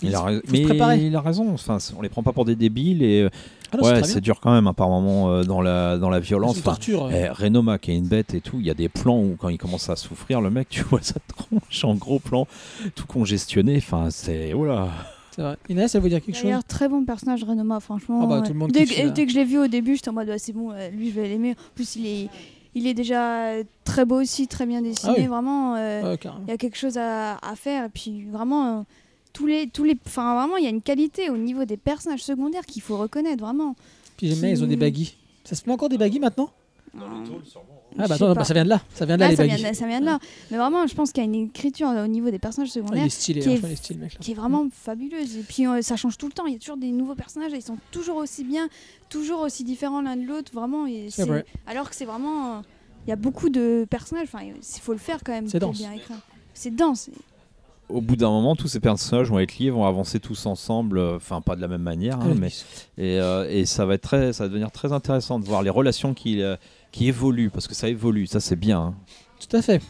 Il 0.02 0.16
a, 0.16 0.20
faut 0.20 0.24
rais- 0.26 0.36
se 0.46 0.52
mais 0.52 0.62
préparer. 0.64 1.06
il 1.06 1.16
a 1.16 1.22
raison, 1.22 1.54
enfin, 1.54 1.78
on 1.98 2.02
les 2.02 2.10
prend 2.10 2.24
pas 2.24 2.32
pour 2.32 2.46
des 2.46 2.56
débiles 2.56 3.04
et 3.04 3.22
euh, 3.24 3.30
Ah 3.74 3.78
non, 3.78 3.84
ouais, 3.84 4.04
c'est 4.04 4.22
dur 4.22 4.40
quand 4.40 4.52
même 4.54 4.68
hein, 4.68 4.74
par 4.74 4.88
moment 4.90 5.30
euh, 5.30 5.44
dans 5.44 5.62
la 5.62 5.98
dans 5.98 6.10
la 6.10 6.20
violence. 6.20 6.52
Enfin, 6.60 6.72
torture. 6.72 7.06
euh. 7.08 7.12
eh, 7.14 7.30
Renoma 7.30 7.78
qui 7.80 7.92
est 7.92 7.98
une 7.98 8.08
bête 8.08 8.34
et 8.34 8.40
tout, 8.42 8.58
il 8.60 8.66
y 8.66 8.70
a 8.70 8.74
des 8.74 8.88
plans 8.90 9.20
où 9.20 9.36
quand 9.38 9.50
il 9.50 9.58
commence 9.58 9.90
à 9.90 9.96
souffrir, 9.98 10.40
le 10.42 10.50
mec, 10.50 10.70
tu 10.70 10.84
vois 10.84 11.00
sa 11.04 11.16
tronche 11.28 11.84
en 11.84 11.96
gros 11.96 12.20
plan, 12.20 12.48
tout 12.96 13.06
congestionné. 13.08 13.76
Enfin, 13.78 14.08
c'est 14.10 14.54
oh 14.54 14.66
là. 14.66 14.88
C'est 15.36 15.42
vrai. 15.44 15.58
Inès, 15.70 15.94
elle 15.94 16.02
veut 16.02 16.10
dire 16.10 16.22
quelque 16.22 16.36
chose? 16.36 16.44
D'ailleurs, 16.46 16.64
très 16.64 16.88
bon 16.90 17.06
personnage, 17.06 17.44
Renoma, 17.44 17.80
franchement. 17.80 18.22
Ah 18.24 18.28
bah, 18.28 18.42
tout 18.42 18.52
le 18.54 18.60
monde 18.60 18.72
dès, 18.72 18.86
que, 18.86 19.02
là. 19.04 19.10
dès 19.10 19.26
que 19.26 19.32
je 19.32 19.38
l'ai 19.38 19.46
vu 19.46 19.58
au 19.60 19.68
début, 19.68 19.96
j'étais 19.96 20.10
en 20.10 20.14
mode, 20.14 20.34
c'est 20.38 20.54
bon, 20.54 20.72
euh, 20.72 20.90
lui, 20.90 21.12
je 21.12 21.16
vais 21.20 21.28
l'aimer. 21.30 21.52
En 21.52 21.76
plus, 21.76 21.96
il 21.98 22.06
est, 22.08 22.30
il 22.74 22.88
est 22.88 22.94
déjà 22.94 23.52
très 23.86 24.06
beau 24.06 24.20
aussi, 24.22 24.48
très 24.48 24.66
bien 24.66 24.82
dessiné. 24.82 25.14
Ah 25.16 25.20
oui. 25.20 25.28
Vraiment, 25.28 25.76
euh, 25.76 26.16
il 26.48 26.50
y 26.50 26.54
a 26.54 26.58
quelque 26.58 26.78
chose 26.78 26.98
à, 26.98 27.34
à 27.38 27.56
faire. 27.56 27.86
Et 27.86 27.90
puis, 27.90 28.26
vraiment, 28.30 28.80
euh, 28.80 28.82
tous 29.40 29.46
les, 29.48 29.68
tous 29.70 29.86
les, 29.86 29.98
enfin, 30.06 30.36
vraiment, 30.36 30.58
il 30.58 30.66
y 30.66 30.68
a 30.68 30.70
une 30.70 30.82
qualité 30.82 31.30
au 31.30 31.38
niveau 31.38 31.64
des 31.64 31.78
personnages 31.78 32.24
secondaires 32.24 32.66
qu'il 32.66 32.82
faut 32.82 32.98
reconnaître, 32.98 33.42
vraiment. 33.42 33.74
Puis 34.18 34.28
j'aime 34.28 34.40
bien, 34.40 34.50
ils 34.50 34.62
ont 34.64 34.68
des 34.68 34.76
baggies. 34.76 35.16
Ça 35.46 35.56
se 35.56 35.64
fait 35.64 35.72
encore 35.72 35.88
des 35.88 35.98
baggies 35.98 36.20
maintenant? 36.20 36.50
Euh, 36.96 37.00
Ah 37.98 38.08
bah 38.08 38.16
attends, 38.16 38.34
bah, 38.36 38.44
ça 38.44 38.54
vient 38.54 38.64
de 38.66 38.70
là. 38.70 38.82
Ça 38.94 39.06
vient 39.06 39.16
de 39.16 39.22
là 39.22 39.28
Ouais, 39.28 39.32
les 39.32 39.38
ça, 39.38 39.44
vient 39.46 39.70
de, 39.72 39.76
ça 39.76 39.88
vient 39.88 40.00
de 40.02 40.06
là. 40.06 40.20
Mais 40.52 40.58
vraiment, 40.58 40.86
je 40.88 40.94
pense 40.96 41.12
qu'il 41.14 41.24
y 41.24 41.26
a 41.26 41.30
une 41.30 41.36
écriture 41.48 41.88
au 41.88 42.08
niveau 42.08 42.30
des 42.32 42.40
personnages 42.40 42.70
Ah, 42.72 42.74
secondaires 42.74 43.06
est 43.06 43.10
stylé, 43.10 43.40
qui 43.42 43.50
est- 43.52 43.76
stylé, 43.78 44.00
mec. 44.00 44.14
là. 44.14 44.20
qui 44.20 44.32
est 44.32 44.36
vraiment 44.36 44.68
fabuleuse. 44.72 45.38
Et 45.38 45.44
puis 45.44 45.66
euh, 45.68 45.82
ça 45.82 45.96
change 45.96 46.18
tout 46.18 46.26
le 46.28 46.34
temps. 46.34 46.46
Il 46.48 46.54
y 46.54 46.56
a 46.56 46.60
toujours 46.60 46.78
des 46.78 46.92
nouveaux 46.92 47.16
personnages. 47.16 47.54
et 47.54 47.58
Ils 47.58 47.62
sont 47.62 47.78
toujours 47.92 48.18
aussi 48.18 48.44
bien, 48.44 48.68
toujours 49.10 49.40
aussi 49.42 49.64
différents 49.64 50.02
l'un 50.02 50.18
de 50.18 50.26
l'autre. 50.26 50.52
Vraiment. 50.54 50.86
et 50.86 51.06
C'est 51.10 51.22
c'est- 51.24 51.28
vrai. 51.30 51.46
Alors 51.66 51.90
que 51.90 51.96
c'est 51.96 52.06
vraiment. 52.06 52.58
euh, 52.58 52.62
Il 53.08 53.10
y 53.10 53.14
a 53.14 53.16
beaucoup 53.16 53.50
de 53.50 53.88
personnages. 53.90 54.28
Enfin, 54.34 54.44
il 54.44 54.82
faut 54.82 54.92
le 54.94 55.00
faire 55.00 55.20
quand 55.24 55.32
même. 55.32 55.48
C'est 55.48 55.60
pour 55.60 55.70
dense. 55.70 55.78
bien 55.78 55.94
écrire. 55.94 56.18
C'est 56.54 56.76
dense. 56.76 57.10
Au 57.90 58.02
bout 58.02 58.16
d'un 58.16 58.30
moment, 58.30 58.56
tous 58.56 58.68
ces 58.68 58.80
personnages 58.80 59.30
vont 59.30 59.40
être 59.40 59.58
liés, 59.58 59.72
vont 59.72 59.86
avancer 59.86 60.20
tous 60.20 60.46
ensemble, 60.46 61.00
euh, 61.00 61.16
enfin 61.16 61.42
pas 61.42 61.56
de 61.56 61.62
la 61.62 61.68
même 61.68 61.82
manière, 61.82 62.20
hein, 62.22 62.28
Ah, 62.32 62.36
mais 62.40 62.50
et, 62.98 63.20
euh, 63.20 63.50
et 63.50 63.66
ça 63.66 63.86
va 63.86 63.96
être 63.96 64.04
très, 64.04 64.32
ça 64.32 64.44
va 64.44 64.48
devenir 64.50 64.72
très 64.72 64.94
intéressant 64.94 65.40
de 65.40 65.46
voir 65.46 65.64
les 65.64 65.70
relations 65.72 66.14
qui 66.14 66.42
euh, 66.42 66.56
qui 66.92 67.08
évoluent 67.08 67.50
parce 67.50 67.68
que 67.68 67.74
ça 67.74 67.90
évolue, 67.90 68.28
ça 68.28 68.40
c'est 68.40 68.56
bien. 68.56 68.80
hein. 68.80 68.96
Tout 69.40 69.56
à 69.58 69.62
fait. 69.62 69.82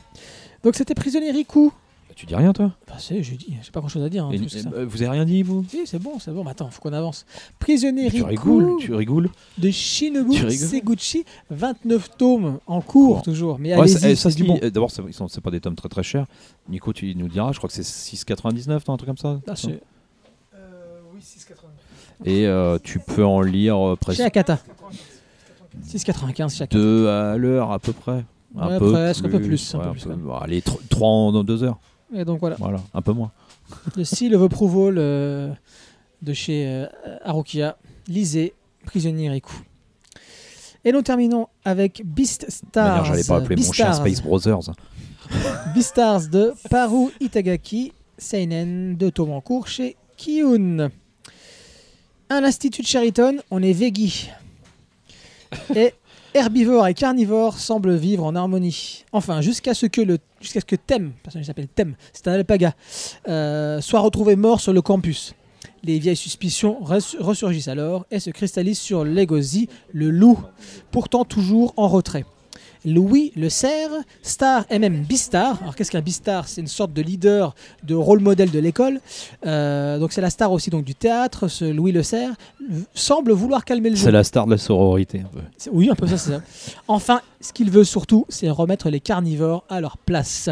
Donc 0.63 0.75
c'était 0.75 0.95
prisonnier 0.95 1.31
Riku. 1.31 1.71
Tu 2.19 2.25
dis 2.25 2.35
rien 2.35 2.51
toi 2.51 2.73
Bah 2.85 2.95
c'est, 2.97 3.23
j'ai 3.23 3.37
dit, 3.37 3.55
j'ai 3.63 3.71
pas 3.71 3.79
grand 3.79 3.87
chose 3.87 4.03
à 4.03 4.09
dire. 4.09 4.25
hein, 4.25 4.31
Et- 4.33 4.49
ça. 4.49 4.67
euh, 4.73 4.85
Vous 4.85 5.01
avez 5.01 5.11
rien 5.11 5.23
dit 5.23 5.41
vous 5.41 5.63
Si, 5.69 5.87
c'est 5.87 5.99
bon, 5.99 6.19
c'est 6.19 6.31
bon. 6.31 6.43
Mais 6.43 6.51
attends, 6.51 6.69
faut 6.69 6.81
qu'on 6.81 6.91
avance. 6.91 7.25
Prisonnier 7.59 8.09
Tu 8.11 8.23
Riku 8.23 8.57
rigoles, 8.57 8.75
tu 8.81 8.93
rigoles. 8.93 9.29
de 9.57 9.69
Shinobu 9.71 10.31
Tu 10.35 10.43
rigoles 10.45 10.67
Seguchi, 10.67 11.23
29 11.49 12.17
tomes 12.17 12.59
en 12.67 12.81
cours 12.81 13.15
Bon. 13.15 13.21
toujours. 13.21 13.57
Mais 13.57 13.69
Ouais, 13.73 13.83
allez-y, 13.83 13.97
c'est- 13.99 14.11
eh, 14.11 14.15
ça 14.17 14.23
c'est 14.23 14.31
se 14.31 14.35
du 14.35 14.41
dit, 14.43 14.47
bon. 14.49 14.59
euh, 14.61 14.69
D'abord, 14.69 14.91
c'est 14.91 15.01
ils 15.07 15.13
sont- 15.13 15.29
c'est 15.29 15.39
pas 15.39 15.49
des 15.49 15.61
tomes 15.61 15.75
très 15.75 15.87
très 15.87 16.03
chers. 16.03 16.25
Nico, 16.67 16.91
tu 16.91 17.15
nous 17.15 17.29
diras. 17.29 17.53
Je 17.53 17.57
crois 17.57 17.69
que 17.69 17.73
c'est 17.73 17.83
6,99, 17.85 18.85
non, 18.89 18.95
un 18.95 18.97
truc 18.97 19.07
comme 19.07 19.17
ça. 19.17 19.39
Ah, 19.47 19.55
c'est- 19.55 19.79
oui, 21.13 21.21
6,80. 21.21 21.69
Et 22.25 22.45
euh, 22.47 22.77
tu 22.83 22.99
peux 22.99 23.23
en 23.25 23.39
lire 23.41 23.77
euh, 23.77 23.93
Chez 23.93 23.97
presque 24.01 24.19
Akata. 24.19 24.59
6,95 25.83 26.53
chaque. 26.57 26.71
deux 26.71 27.07
à 27.07 27.37
l'heure 27.37 27.71
à 27.71 27.79
peu 27.79 27.93
près. 27.93 28.25
Un 28.57 28.67
Ouais, 28.67 28.79
peu 28.79 28.91
presque, 28.91 29.23
un 29.25 29.29
peu 29.29 29.39
plus, 29.39 29.75
un 29.75 29.77
ouais, 29.77 29.83
peu 29.85 29.89
un 29.89 29.93
plus, 29.93 30.05
ouais. 30.07 30.15
bon, 30.17 30.33
allez, 30.35 30.59
tr- 30.61 30.79
trois 30.89 31.07
en 31.07 31.43
deux 31.43 31.63
heures. 31.63 31.79
Et 32.13 32.25
donc 32.25 32.39
voilà. 32.39 32.55
Voilà, 32.59 32.79
un 32.93 33.01
peu 33.01 33.11
moins. 33.13 33.31
Le 33.95 34.03
Seal 34.03 34.33
of 34.35 34.41
Approval 34.43 34.95
euh, 34.97 35.51
de 36.21 36.33
chez 36.33 36.65
euh, 36.67 36.87
Arukia. 37.23 37.77
Lisez 38.07 38.53
Prisonnier 38.85 39.29
Riku. 39.29 39.53
Et 40.85 40.91
nous 40.91 41.01
terminons 41.01 41.47
avec 41.65 42.01
Beast 42.05 42.41
De 42.41 42.45
toute 42.47 42.69
Stars. 42.69 42.87
manière, 42.87 43.05
j'allais 43.05 43.23
pas 43.23 43.37
appeler 43.37 43.55
mon 43.57 43.71
chien 43.71 43.87
Beastars. 43.89 44.07
Space 44.07 44.21
Brothers. 44.23 44.73
Beastars 45.75 46.27
de 46.29 46.53
Paru 46.69 47.09
Itagaki, 47.19 47.93
Seinen 48.17 48.95
de 48.97 49.09
tomes 49.09 49.31
en 49.31 49.41
cours 49.41 49.67
chez 49.67 49.95
Kiyun. 50.17 50.89
À 52.29 52.41
l'Institut 52.41 52.81
de 52.81 52.87
Sheraton, 52.87 53.37
on 53.51 53.61
est 53.61 53.73
Veggie. 53.73 54.29
Et 55.75 55.93
herbivore 56.39 56.87
et 56.87 56.93
carnivore 56.93 57.59
semblent 57.59 57.95
vivre 57.95 58.23
en 58.25 58.35
harmonie. 58.35 59.05
Enfin, 59.11 59.41
jusqu'à 59.41 59.73
ce 59.73 59.85
que 59.85 60.01
le 60.01 60.17
jusqu'à 60.41 60.61
ce 60.61 60.65
que 60.65 60.75
personne 60.75 61.43
s'appelle 61.43 61.67
Tem, 61.67 61.95
c'est 62.13 62.27
un 62.27 62.33
alpaga, 62.33 62.73
euh, 63.27 63.81
soit 63.81 63.99
retrouvé 63.99 64.35
mort 64.35 64.61
sur 64.61 64.73
le 64.73 64.81
campus. 64.81 65.35
Les 65.83 65.99
vieilles 65.99 66.15
suspicions 66.15 66.77
res- 66.83 67.17
ressurgissent 67.19 67.67
alors 67.67 68.05
et 68.11 68.19
se 68.19 68.29
cristallisent 68.29 68.79
sur 68.79 69.03
Legozi, 69.03 69.69
le 69.93 70.09
loup, 70.09 70.39
pourtant 70.91 71.25
toujours 71.25 71.73
en 71.77 71.87
retrait. 71.87 72.25
Louis 72.85 73.31
le 73.35 73.49
cerf, 73.49 73.91
star 74.21 74.65
et 74.69 74.79
même 74.79 75.01
Bistar. 75.03 75.57
Alors 75.61 75.75
qu'est-ce 75.75 75.91
qu'un 75.91 76.01
Bistar? 76.01 76.47
C'est 76.47 76.61
une 76.61 76.67
sorte 76.67 76.93
de 76.93 77.01
leader, 77.01 77.53
de 77.83 77.95
rôle 77.95 78.19
modèle 78.21 78.51
de 78.51 78.59
l'école. 78.59 79.01
Euh, 79.45 79.99
donc 79.99 80.13
c'est 80.13 80.21
la 80.21 80.29
star 80.29 80.51
aussi 80.51 80.69
donc 80.69 80.85
du 80.85 80.95
théâtre. 80.95 81.47
Ce 81.47 81.65
Louis 81.65 81.91
le 81.91 82.01
v- 82.01 82.83
semble 82.93 83.31
vouloir 83.33 83.65
calmer 83.65 83.89
le 83.89 83.95
jeu. 83.95 84.05
C'est 84.05 84.11
la 84.11 84.23
star 84.23 84.45
de 84.45 84.51
la 84.51 84.57
sororité. 84.57 85.19
Un 85.19 85.23
peu. 85.27 85.41
Oui, 85.71 85.89
un 85.89 85.95
peu 85.95 86.07
ça, 86.07 86.17
c'est 86.17 86.31
ça. 86.31 86.41
Enfin, 86.87 87.21
ce 87.41 87.51
qu'il 87.53 87.69
veut 87.69 87.83
surtout, 87.83 88.25
c'est 88.29 88.49
remettre 88.49 88.89
les 88.89 88.99
carnivores 89.01 89.63
à 89.69 89.81
leur 89.81 89.97
place. 89.97 90.49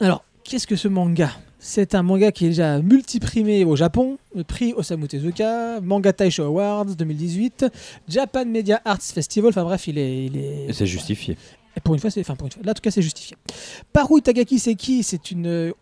Alors, 0.00 0.24
qu'est-ce 0.44 0.66
que 0.66 0.76
ce 0.76 0.88
manga? 0.88 1.30
C'est 1.60 1.94
un 1.94 2.02
manga 2.02 2.30
qui 2.30 2.46
est 2.46 2.48
déjà 2.50 2.80
multiprimé 2.80 3.64
au 3.64 3.74
Japon, 3.74 4.18
le 4.34 4.44
prix 4.44 4.74
Osamu 4.74 5.08
Tezuka, 5.08 5.80
Manga 5.80 6.12
Taisho 6.12 6.44
Awards 6.44 6.86
2018, 6.86 7.66
Japan 8.08 8.44
Media 8.44 8.80
Arts 8.84 9.02
Festival, 9.02 9.50
enfin 9.50 9.64
bref, 9.64 9.88
il 9.88 9.98
est... 9.98 10.26
Il 10.26 10.36
est... 10.36 10.66
Et 10.68 10.72
c'est 10.72 10.86
justifié. 10.86 11.36
Et 11.76 11.80
pour 11.80 11.94
une 11.94 12.00
fois, 12.00 12.10
c'est... 12.10 12.20
Enfin, 12.20 12.36
pour 12.36 12.46
une 12.46 12.52
fois, 12.52 12.62
là, 12.64 12.70
en 12.70 12.74
tout 12.74 12.80
cas, 12.80 12.92
c'est 12.92 13.02
justifié. 13.02 13.36
Paru 13.92 14.22
Tagaki 14.22 14.60
Seki, 14.60 15.02
c'est 15.02 15.32
une 15.32 15.72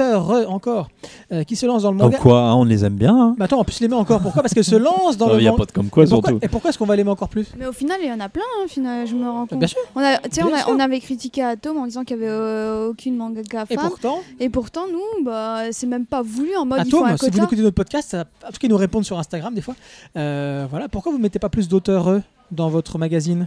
euh, 0.00 0.46
encore 0.46 0.88
euh, 1.32 1.44
qui 1.44 1.56
se 1.56 1.66
lance 1.66 1.82
dans 1.82 1.92
le 1.92 1.98
Comme 1.98 2.06
manga. 2.08 2.18
quoi, 2.18 2.40
hein, 2.40 2.54
on 2.54 2.64
les 2.64 2.84
aime 2.84 2.94
bien. 2.94 3.14
hein. 3.14 3.34
Mais 3.38 3.44
attends, 3.44 3.60
on 3.60 3.64
peut 3.64 3.72
se 3.72 3.80
l'aimer 3.82 3.94
encore. 3.94 4.20
Pourquoi? 4.20 4.42
Parce 4.42 4.54
qu'elle 4.54 4.64
se 4.64 4.74
lance 4.76 5.16
dans 5.16 5.28
Il 5.30 5.32
le 5.36 5.40
n'y 5.40 5.46
a 5.48 5.50
manga. 5.50 5.60
pas 5.62 5.66
de 5.66 5.72
comme 5.72 5.88
quoi, 5.90 6.04
et 6.04 6.06
pourquoi, 6.08 6.30
surtout. 6.30 6.44
et 6.44 6.48
pourquoi 6.48 6.70
est-ce 6.70 6.78
qu'on 6.78 6.86
va 6.86 6.96
l'aimer 6.96 7.10
encore 7.10 7.28
plus? 7.28 7.46
Mais 7.58 7.66
au 7.66 7.72
final, 7.72 7.98
il 8.02 8.08
y 8.08 8.12
en 8.12 8.20
a 8.20 8.28
plein, 8.28 8.42
hein, 8.62 8.66
final, 8.68 9.06
je 9.06 9.14
me 9.14 9.28
rends 9.28 9.46
compte. 9.46 9.58
Bien 9.58 9.68
sûr. 9.68 9.78
On, 9.94 10.00
a, 10.00 10.16
on, 10.16 10.28
Bien 10.28 10.54
a- 10.54 10.58
sûr. 10.60 10.68
on 10.70 10.80
avait 10.80 11.00
critiqué 11.00 11.42
Atom 11.42 11.76
en 11.78 11.84
disant 11.86 12.04
qu'il 12.04 12.16
n'y 12.18 12.24
avait 12.24 12.32
euh, 12.32 12.88
aucune 12.90 13.16
mangaka 13.16 13.64
Et 13.70 13.74
femme. 13.76 13.88
pourtant, 13.88 14.18
Et 14.40 14.48
pourtant, 14.48 14.82
nous, 14.90 15.24
bah, 15.24 15.72
c'est 15.72 15.86
même 15.86 16.06
pas 16.06 16.22
voulu 16.22 16.56
en 16.56 16.64
mode 16.66 16.80
il 16.86 16.94
Atom, 16.94 17.06
un 17.06 17.16
si 17.16 17.30
vous 17.30 17.42
écoutez 17.42 17.62
notre 17.62 17.74
podcast, 17.76 18.10
ça- 18.10 18.20
en 18.42 18.48
tout 18.48 18.52
cas, 18.58 18.66
ils 18.66 18.70
nous 18.70 18.76
répondent 18.76 19.04
sur 19.04 19.18
Instagram 19.18 19.54
des 19.54 19.60
fois. 19.62 19.74
Euh, 20.16 20.66
voilà, 20.70 20.88
pourquoi 20.88 21.12
vous 21.12 21.18
mettez 21.18 21.38
pas 21.38 21.48
plus 21.48 21.68
d'auteurs 21.68 22.08
euh, 22.08 22.20
dans 22.50 22.68
votre 22.68 22.98
magazine? 22.98 23.46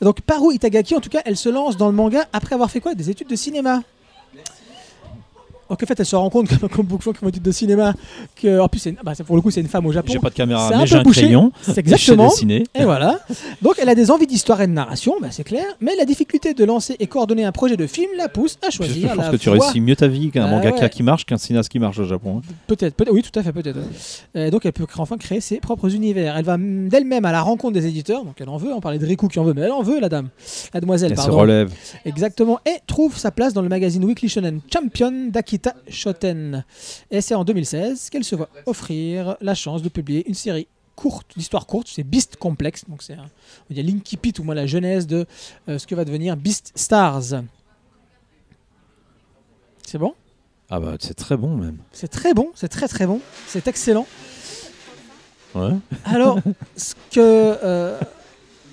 Donc, 0.00 0.20
Paru 0.22 0.54
Itagaki, 0.54 0.94
en 0.94 1.00
tout 1.00 1.10
cas, 1.10 1.20
elle 1.26 1.36
se 1.36 1.48
lance 1.48 1.76
dans 1.76 1.86
le 1.88 1.92
manga 1.92 2.26
après 2.32 2.54
avoir 2.54 2.70
fait 2.70 2.80
quoi? 2.80 2.94
Des 2.94 3.10
études 3.10 3.28
de 3.28 3.36
cinéma. 3.36 3.82
Donc, 5.68 5.82
en 5.82 5.86
fait, 5.86 5.98
elle 5.98 6.06
se 6.06 6.16
rend 6.16 6.30
compte, 6.30 6.48
comme, 6.60 6.68
comme 6.68 6.86
beaucoup 6.86 7.00
de 7.00 7.04
gens 7.04 7.12
qui 7.12 7.18
font 7.18 7.26
des 7.26 7.30
études 7.30 7.42
de 7.42 7.50
cinéma, 7.52 7.94
que, 8.40 8.60
en 8.60 8.68
plus, 8.68 8.86
une- 8.86 8.96
bah, 9.04 9.12
pour 9.26 9.36
le 9.36 9.42
coup, 9.42 9.50
c'est 9.50 9.60
une 9.60 9.68
femme 9.68 9.86
au 9.86 9.92
Japon. 9.92 10.12
J'ai 10.12 10.18
pas 10.18 10.30
de 10.30 10.34
caméra, 10.34 10.70
mais 10.78 10.86
j'ai 10.86 10.96
un 10.96 11.02
crayon. 11.04 11.52
C'est 11.62 11.74
Je 11.74 11.80
exactement. 11.80 12.30
Et 12.74 12.84
voilà. 12.84 13.18
Donc 13.62 13.74
elle 13.78 13.88
a 13.88 13.94
des 13.94 14.10
envies 14.10 14.26
d'histoire 14.26 14.60
et 14.62 14.66
de 14.66 14.72
narration, 14.72 15.14
bah, 15.20 15.28
c'est 15.30 15.44
clair. 15.44 15.64
Mais 15.80 15.92
la 15.96 16.04
difficulté 16.04 16.54
de 16.54 16.64
lancer 16.64 16.96
et 16.98 17.06
coordonner 17.06 17.44
un 17.44 17.52
projet 17.52 17.76
de 17.76 17.86
film 17.86 18.08
la 18.16 18.28
pousse 18.28 18.58
à 18.66 18.70
Je 18.70 18.76
choisir 18.76 19.08
pense 19.14 19.24
la 19.24 19.30
que 19.30 19.36
tu 19.36 19.48
voie- 19.50 19.58
réussis 19.64 19.80
mieux 19.80 19.96
ta 19.96 20.06
vie 20.08 20.30
qu'un 20.30 20.44
Ah 20.44 20.50
mangaka 20.50 20.82
ouais. 20.84 20.90
qui 20.90 21.02
marche 21.02 21.24
qu'un 21.26 21.36
cinéaste 21.38 21.68
qui 21.68 21.78
marche 21.78 21.98
au 21.98 22.04
Japon. 22.04 22.38
hein. 22.44 22.54
Peut-être, 22.66 22.94
peut 22.94 23.04
oui, 23.10 23.22
tout 23.22 23.36
à 23.38 23.42
fait, 23.42 23.52
peut-être. 23.52 23.78
Donc 24.50 24.64
elle 24.66 24.72
peut 24.72 24.86
enfin 24.98 25.16
créer 25.18 25.40
ses 25.40 25.58
propres 25.58 25.94
univers. 25.94 26.36
Elle 26.36 26.44
va 26.44 26.56
d'elle-même 26.58 27.24
à 27.24 27.32
la 27.32 27.42
rencontre 27.42 27.74
des 27.74 27.86
éditeurs. 27.86 28.24
Donc 28.24 28.34
elle 28.40 28.48
en 28.48 28.56
veut. 28.56 28.72
On 28.72 28.80
parlait 28.80 28.98
de 28.98 29.06
Riku 29.06 29.28
qui 29.28 29.38
en 29.38 29.44
veut, 29.44 29.54
mais 29.54 29.62
elle 29.62 29.72
en 29.72 29.82
veut, 29.82 30.00
la 30.00 30.08
dame, 30.08 30.28
la 30.74 30.80
demoiselle. 30.80 31.12
Elle 31.12 31.18
se 31.18 31.22
pardon. 31.24 31.38
relève. 31.40 31.70
Exactement. 32.04 32.58
Et 32.66 32.76
trouve 32.86 33.16
sa 33.16 33.30
place 33.30 33.52
dans 33.52 33.62
le 33.62 33.68
magazine 33.68 34.04
Weekly 34.04 34.28
Shonen 34.28 34.60
Champion 34.72 35.28
Et 37.10 37.20
c'est 37.20 37.34
en 37.34 37.44
2016 37.44 38.10
qu'elle 38.10 38.24
se 38.24 38.34
voit 38.34 38.48
offrir 38.66 39.36
la 39.40 39.54
chance 39.54 39.82
de 39.82 39.88
publier 39.88 40.26
une 40.28 40.34
série 40.34 40.68
courte, 40.94 41.34
l'histoire 41.36 41.66
courte, 41.66 41.88
c'est 41.90 42.02
Beast 42.02 42.36
Complex. 42.36 42.84
Donc 42.88 43.02
c'est 43.02 43.14
un, 43.14 43.28
on 43.70 43.74
dit 43.74 43.82
Linky 43.82 44.16
Pit 44.16 44.38
ou 44.38 44.44
moi 44.44 44.54
la 44.54 44.66
genèse 44.66 45.06
de 45.06 45.26
euh, 45.68 45.78
ce 45.78 45.86
que 45.86 45.94
va 45.94 46.04
devenir 46.04 46.36
Beast 46.36 46.72
Stars. 46.74 47.42
C'est 49.86 49.98
bon? 49.98 50.14
Ah 50.68 50.80
bah 50.80 50.96
c'est 50.98 51.14
très 51.14 51.36
bon 51.36 51.56
même. 51.56 51.78
C'est 51.92 52.08
très 52.08 52.34
bon, 52.34 52.50
c'est 52.54 52.68
très 52.68 52.88
très 52.88 53.06
bon, 53.06 53.20
c'est 53.46 53.68
excellent. 53.68 54.06
Ouais. 55.54 55.70
Alors, 56.04 56.38
ce 56.76 56.94
que. 57.10 57.18
euh, 57.18 58.00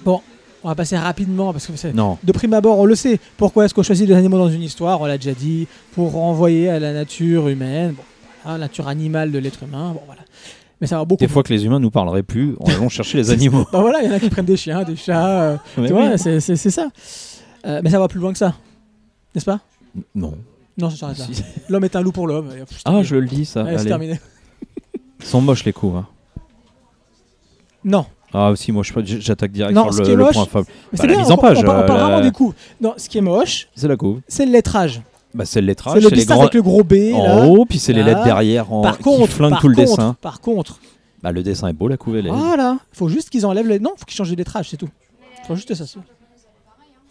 bon, 0.04 0.22
on 0.64 0.70
va 0.70 0.76
passer 0.76 0.98
rapidement 0.98 1.52
parce 1.52 1.68
que. 1.68 1.88
Non. 1.94 2.18
De 2.24 2.32
prime 2.32 2.54
abord, 2.54 2.80
on 2.80 2.86
le 2.86 2.96
sait. 2.96 3.20
Pourquoi 3.38 3.66
est-ce 3.66 3.74
qu'on 3.74 3.84
choisit 3.84 4.08
les 4.08 4.16
animaux 4.16 4.38
dans 4.38 4.50
une 4.50 4.62
histoire? 4.62 5.02
On 5.02 5.06
l'a 5.06 5.18
déjà 5.18 5.34
dit. 5.34 5.68
Pour 5.94 6.12
renvoyer 6.14 6.70
à 6.70 6.80
la 6.80 6.94
nature 6.94 7.48
humaine, 7.50 7.94
bon, 7.96 8.04
la 8.52 8.58
nature 8.58 8.88
animale 8.88 9.32
de 9.32 9.40
l'être 9.40 9.64
humain. 9.64 9.92
Bon, 9.94 10.02
voilà. 10.06 10.22
Mais 10.82 10.88
ça 10.88 10.98
va 10.98 11.06
beaucoup. 11.06 11.20
Des 11.20 11.28
fois 11.28 11.44
que 11.44 11.54
les 11.54 11.66
humains 11.66 11.80
nous 11.80 11.92
parleraient 11.92 12.24
plus, 12.24 12.56
on 12.60 12.66
allons 12.70 12.90
chercher 12.90 13.18
les 13.18 13.30
animaux. 13.38 13.66
Bah 13.72 13.80
voilà, 13.82 14.02
il 14.02 14.10
y 14.10 14.12
en 14.12 14.16
a 14.16 14.20
qui 14.20 14.30
prennent 14.30 14.46
des 14.46 14.58
chiens, 14.58 14.84
des 14.84 14.96
chats. 14.96 15.42
euh, 15.42 15.58
tu 15.76 15.94
vois, 15.94 16.18
c'est 16.18 16.40
ça. 16.56 16.88
Euh, 17.66 17.80
mais 17.84 17.90
ça 17.90 18.00
va 18.00 18.08
plus 18.08 18.20
loin 18.20 18.32
que 18.34 18.38
ça. 18.38 18.54
N'est-ce 19.34 19.46
pas? 19.46 19.60
Non. 20.16 20.34
Non, 20.78 20.90
ça 20.90 20.98
s'arrête 20.98 21.20
là. 21.20 21.26
Si. 21.32 21.44
L'homme 21.70 21.84
est 21.86 21.96
un 21.96 22.02
loup 22.02 22.12
pour 22.12 22.28
l'homme. 22.28 22.50
Ah, 22.86 23.04
je 23.04 23.16
le 23.16 23.28
dis 23.28 23.46
ça. 23.46 23.62
Allez, 23.62 23.78
c'est 23.78 23.86
terminé. 23.86 24.20
Ils 25.20 25.26
sont 25.26 25.40
moches 25.40 25.64
les 25.64 25.72
coups. 25.72 25.96
hein. 25.98 26.06
Non, 27.86 28.06
Ah 28.34 28.50
aussi, 28.52 28.72
moi 28.72 28.84
j'attaque 29.04 29.52
direct 29.52 29.76
Non, 29.76 29.92
sur 29.92 30.04
qui 30.04 30.12
le, 30.12 30.18
le 30.18 30.26
point 30.32 30.46
faible. 30.46 30.66
Bah, 30.66 30.72
c'est 30.94 31.04
la 31.08 31.14
bien. 31.14 31.18
mise 31.22 31.32
en 31.32 31.36
on, 31.36 31.38
page, 31.38 31.58
on 31.60 31.62
parle, 31.64 31.82
euh, 31.84 31.86
vraiment 31.86 32.08
la- 32.10 32.22
des 32.22 32.32
coups. 32.32 32.56
Non, 32.82 32.94
ce 32.98 33.08
qui 33.10 33.18
est 33.20 33.22
moche, 33.22 33.68
C'est 33.76 33.88
la 33.88 33.96
couve. 33.96 34.22
c'est 34.28 34.46
le 34.46 34.52
lettrage. 34.52 35.02
Bah, 35.34 35.46
c'est 35.46 35.62
le 35.62 35.68
lettrage, 35.68 36.02
c'est 36.02 36.10
le 36.10 36.16
les 36.16 36.26
grands 36.26 36.42
avec 36.42 36.54
le 36.54 36.62
gros 36.62 36.84
B. 36.84 36.94
là. 37.12 37.16
en 37.18 37.48
haut, 37.48 37.66
puis 37.66 37.80
c'est 37.80 37.94
les 37.94 38.04
lettres 38.04 38.24
derrière 38.24 38.72
en... 38.72 38.82
Par 38.82 38.98
qui 38.98 39.04
contre, 39.04 39.28
flinguent 39.32 39.52
par 39.52 39.62
tout 39.62 39.68
le 39.68 39.76
contre, 39.76 39.88
dessin. 39.90 40.16
Par 40.22 40.42
contre, 40.42 40.80
Bah, 41.22 41.32
le 41.32 41.42
dessin 41.44 41.68
est 41.68 41.74
beau, 41.74 41.88
la 41.88 41.98
couve 41.98 42.18
elle 42.18 42.28
est. 42.28 42.32
voilà, 42.32 42.78
faut 42.92 43.08
juste 43.10 43.30
qu'ils 43.30 43.46
enlèvent 43.46 43.68
les. 43.68 43.80
Non, 43.80 43.92
faut 43.98 44.06
qu'ils 44.06 44.16
changent 44.18 44.32
de 44.32 44.36
lettrage, 44.36 44.70
c'est 44.70 44.78
tout. 44.78 44.90
Faut 45.48 45.56
juste 45.56 45.74
ça. 45.74 45.86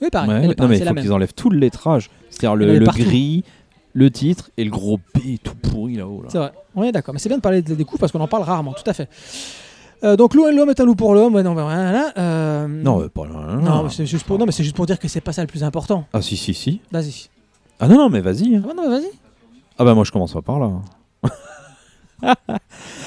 Oui, 0.01 0.09
pareil. 0.11 0.29
Ouais, 0.31 0.55
non 0.59 0.69
mais 0.69 0.79
il 0.79 0.85
faut 0.87 0.95
qu'ils 0.95 1.13
enlèvent 1.13 1.35
tout 1.35 1.51
le 1.51 1.59
lettrage. 1.59 2.11
C'est-à-dire 2.31 2.57
le, 2.57 2.79
le 2.79 2.87
gris, 2.87 3.45
le 3.93 4.11
titre 4.11 4.51
et 4.57 4.65
le 4.65 4.71
gros 4.71 4.99
B 5.15 5.37
tout 5.43 5.55
pourri 5.55 5.95
là-haut. 5.97 6.23
Là. 6.23 6.29
C'est 6.31 6.39
vrai. 6.39 6.53
On 6.75 6.83
est 6.83 6.93
d'accord. 6.93 7.15
Mais 7.15 7.21
c'est 7.21 7.29
bien 7.29 7.39
de 7.39 7.43
parler 7.43 7.63
des 7.63 7.85
coups 7.85 8.01
parce 8.01 8.11
qu'on 8.11 8.21
en 8.21 8.27
parle 8.29 8.43
rarement. 8.43 8.73
Tout 8.73 8.89
à 8.89 8.93
fait. 8.95 9.09
Euh, 10.05 10.17
donc 10.17 10.35
l'eau 10.35 10.51
l'homme 10.51 10.71
est 10.71 10.81
un 10.81 10.85
loup 10.85 10.95
pour 10.97 11.15
l'homme. 11.15 11.35
Ouais, 11.35 11.43
non, 11.43 11.55
bah, 11.55 11.63
voilà. 11.65 12.13
euh, 12.19 12.67
Non, 12.67 13.03
euh, 13.03 13.09
pas 13.09 13.27
Non, 13.27 13.85
mais 13.85 13.91
c'est 13.91 14.07
juste 14.07 14.27
pour. 14.27 14.39
Non, 14.39 14.47
mais 14.47 14.53
c'est 14.53 14.65
juste 14.65 14.75
pour 14.77 14.87
dire 14.87 14.99
que 14.99 15.07
c'est 15.09 15.21
pas 15.21 15.33
ça 15.33 15.43
le 15.43 15.47
plus 15.47 15.63
important. 15.63 16.07
Ah 16.13 16.21
si 16.23 16.37
si 16.37 16.55
si. 16.55 16.81
Vas-y. 16.91 17.29
Ah 17.79 17.89
non 17.89 17.97
non 17.97 18.09
mais 18.11 18.21
vas-y. 18.21 18.57
hein. 18.57 18.63
Ah, 18.65 18.69
bah, 18.75 18.83
non, 18.83 18.89
vas-y. 18.91 19.11
Ah 19.79 19.85
bah 19.85 19.95
moi 19.95 20.05
je 20.05 20.13
commence 20.13 20.33
pas 20.33 20.43
par 20.43 20.59
là. 20.61 20.71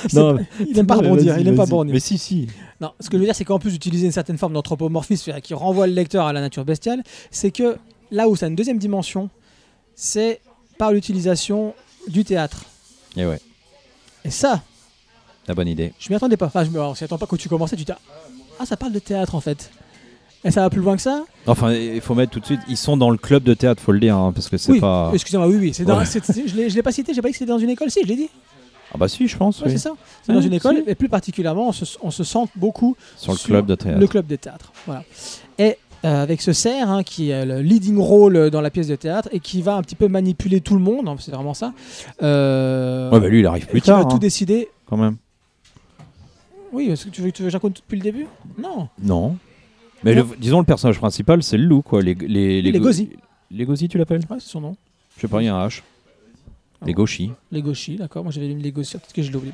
C'est 0.08 0.14
Non, 0.14 0.36
pas- 0.38 0.44
Il 0.68 0.78
aime 0.78 0.88
pas 0.88 0.96
rebondir. 0.96 1.38
Il 1.40 1.48
aime 1.48 1.56
pas 1.56 1.64
rebondir. 1.64 1.94
Mais 1.94 2.00
si 2.00 2.18
si. 2.18 2.48
Non, 2.82 2.92
ce 3.00 3.10
que 3.10 3.16
je 3.18 3.20
veux 3.20 3.26
dire, 3.26 3.36
c'est 3.36 3.46
qu'en 3.46 3.60
plus 3.60 3.72
d'utiliser 3.72 4.06
une 4.06 4.12
certaine 4.12 4.38
forme 4.38 4.54
d'anthropomorphisme 4.54 5.34
qui 5.42 5.54
renvoie 5.54 5.88
le 5.88 5.94
lecteur 5.94 6.26
à 6.26 6.34
la 6.34 6.42
nature 6.42 6.66
bestiale, 6.66 7.02
c'est 7.32 7.52
que 7.52 7.78
là 8.12 8.28
où 8.28 8.36
ça 8.36 8.46
a 8.48 8.50
une 8.50 8.56
deuxième 8.56 8.78
dimension, 8.78 9.30
c'est 9.96 10.42
par 10.78 10.92
l'utilisation 10.92 11.74
du 12.10 12.26
théâtre. 12.26 12.66
Et 13.16 13.26
ouais, 13.26 13.40
Et 14.26 14.30
ça, 14.32 14.62
la 15.48 15.54
bonne 15.54 15.68
idée. 15.68 15.94
je 16.00 16.10
m'y 16.10 16.16
attendais 16.16 16.38
pas. 16.38 16.48
Enfin, 16.48 16.64
je 16.64 16.70
me 16.72 16.80
on 16.82 16.96
s'y 16.96 17.04
attend 17.04 17.18
pas 17.18 17.26
quand 17.28 17.38
tu 17.38 17.50
commençais, 17.50 17.76
tu 17.76 17.84
dis 17.84 17.92
ah 18.60 18.66
ça 18.66 18.78
parle 18.78 18.92
de 18.94 19.00
théâtre 19.00 19.36
en 19.36 19.42
fait. 19.42 19.72
Et 20.44 20.52
ça 20.52 20.62
va 20.62 20.70
plus 20.70 20.82
loin 20.82 20.96
que 20.96 21.02
ça 21.02 21.24
Enfin 21.48 21.74
il 21.74 22.02
faut 22.02 22.14
mettre 22.14 22.32
tout 22.32 22.40
de 22.40 22.46
suite. 22.46 22.60
Ils 22.70 22.78
sont 22.78 22.98
dans 22.98 23.10
le 23.10 23.18
club 23.18 23.44
de 23.44 23.54
théâtre, 23.56 23.82
faut 23.82 23.92
le 23.92 24.00
dire, 24.00 24.16
hein, 24.16 24.32
parce 24.34 24.48
que 24.50 24.58
c'est 24.58 24.74
Oui. 24.74 24.80
pas. 24.80 25.10
Excusez-moi, 25.14 25.48
oui, 25.48 25.58
oui. 25.60 25.74
C'est 25.74 25.86
dans- 25.86 25.98
Ouais. 26.00 26.06
c'est- 26.06 26.24
c'est- 26.24 26.48
je 26.48 26.56
l'ai 26.56 26.70
je 26.70 26.76
l'ai 26.76 26.84
pas 26.84 26.92
cité, 26.92 27.14
j'ai 27.14 27.22
pas 27.22 27.30
dit 27.30 27.32
que 27.34 27.40
c'était 27.40 27.50
dans 27.52 27.58
une 27.58 27.70
école. 27.72 27.90
Si, 27.90 28.00
je 28.04 28.08
l'ai 28.08 28.16
dit. 28.16 28.30
Ah 28.94 28.98
bah 29.00 29.08
si 29.08 29.28
je 29.28 29.36
pense. 29.36 29.60
Ouais, 29.60 29.66
oui. 29.68 29.72
c'est 29.74 29.78
ça. 29.80 29.94
C'est 30.24 30.32
dans 30.34 30.42
une 30.42 30.54
école, 30.54 30.84
si. 30.86 30.90
et 30.90 30.96
plus 30.96 31.10
particulièrement, 31.10 31.70
on 31.70 31.72
se, 31.72 31.86
on 32.02 32.12
se 32.12 32.24
sent 32.24 32.46
beaucoup 32.56 32.96
Sur 33.18 33.32
le 33.34 33.38
sur 33.40 33.48
club 33.48 33.66
de 33.66 33.76
théâtre. 33.76 34.00
le 34.00 34.08
club 34.08 34.28
de 34.28 34.36
théâtre. 34.36 34.72
Voilà. 34.86 35.04
Et 35.58 35.78
euh, 36.06 36.22
avec 36.24 36.42
ce 36.44 36.54
cerf 36.54 36.90
hein, 36.92 37.02
qui 37.04 37.32
est 37.32 37.46
le 37.46 37.62
leading 37.62 37.98
role 37.98 38.52
dans 38.52 38.62
la 38.62 38.70
pièce 38.70 38.88
de 38.88 38.96
théâtre 38.96 39.28
et 39.32 39.40
qui 39.40 39.64
va 39.64 39.76
un 39.76 39.82
petit 39.82 39.96
peu 39.96 40.08
manipuler 40.08 40.62
tout 40.62 40.76
le 40.76 40.82
monde, 40.82 41.08
hein, 41.08 41.16
c'est 41.20 41.32
vraiment 41.32 41.56
ça. 41.56 41.74
Euh, 42.22 43.10
Ouais 43.12 43.20
bah 43.20 43.28
lui 43.28 43.40
il 43.40 43.46
arrive 43.48 43.66
plus 43.68 43.82
qui 43.82 43.90
va 43.90 44.02
tard 44.02 44.08
tout 44.10 44.20
décider. 44.20 44.70
quand 44.88 44.98
même. 44.98 45.18
Oui, 46.72 46.90
est-ce 46.90 47.06
que 47.06 47.10
tu 47.10 47.22
veux 47.22 47.30
que 47.32 47.36
tu 47.36 47.42
veux 47.44 47.48
que 47.48 47.52
je 47.52 47.56
raconte 47.58 47.76
tout 47.76 47.82
depuis 47.82 47.98
le 47.98 48.04
début? 48.04 48.28
Non. 48.62 48.90
Non. 49.02 49.38
Mais 50.04 50.14
le- 50.14 50.26
disons 50.40 50.60
le 50.60 50.66
personnage 50.66 50.98
principal 51.00 51.42
c'est 51.42 51.58
le 51.58 51.66
loup 51.66 51.82
quoi. 51.82 52.02
Les 52.02 52.14
les 52.16 52.62
les 52.62 52.72
go- 52.74 52.80
Gozi. 52.86 53.10
Les 53.52 53.66
Gozi 53.66 53.88
tu 53.88 53.98
l'appelles? 53.98 54.22
Ouais, 54.30 54.38
c'est 54.40 54.50
son 54.50 54.62
nom. 54.62 54.76
Je 55.16 55.22
sais 55.22 55.28
pas, 55.28 55.42
il 55.42 55.46
y 55.46 55.48
a 55.48 55.56
un 55.56 55.68
H. 55.68 55.82
Les 56.86 56.92
Ah. 56.92 56.94
gauchis. 56.96 57.32
Les 57.52 57.62
gauchis, 57.62 57.96
d'accord. 57.96 58.24
Moi 58.24 58.32
j'avais 58.32 58.48
lu 58.48 58.56
les 58.60 58.72
gauchis, 58.72 58.98
peut-être 58.98 59.14
que 59.14 59.22
je 59.22 59.32
l'ai 59.32 59.38
oublié. 59.38 59.54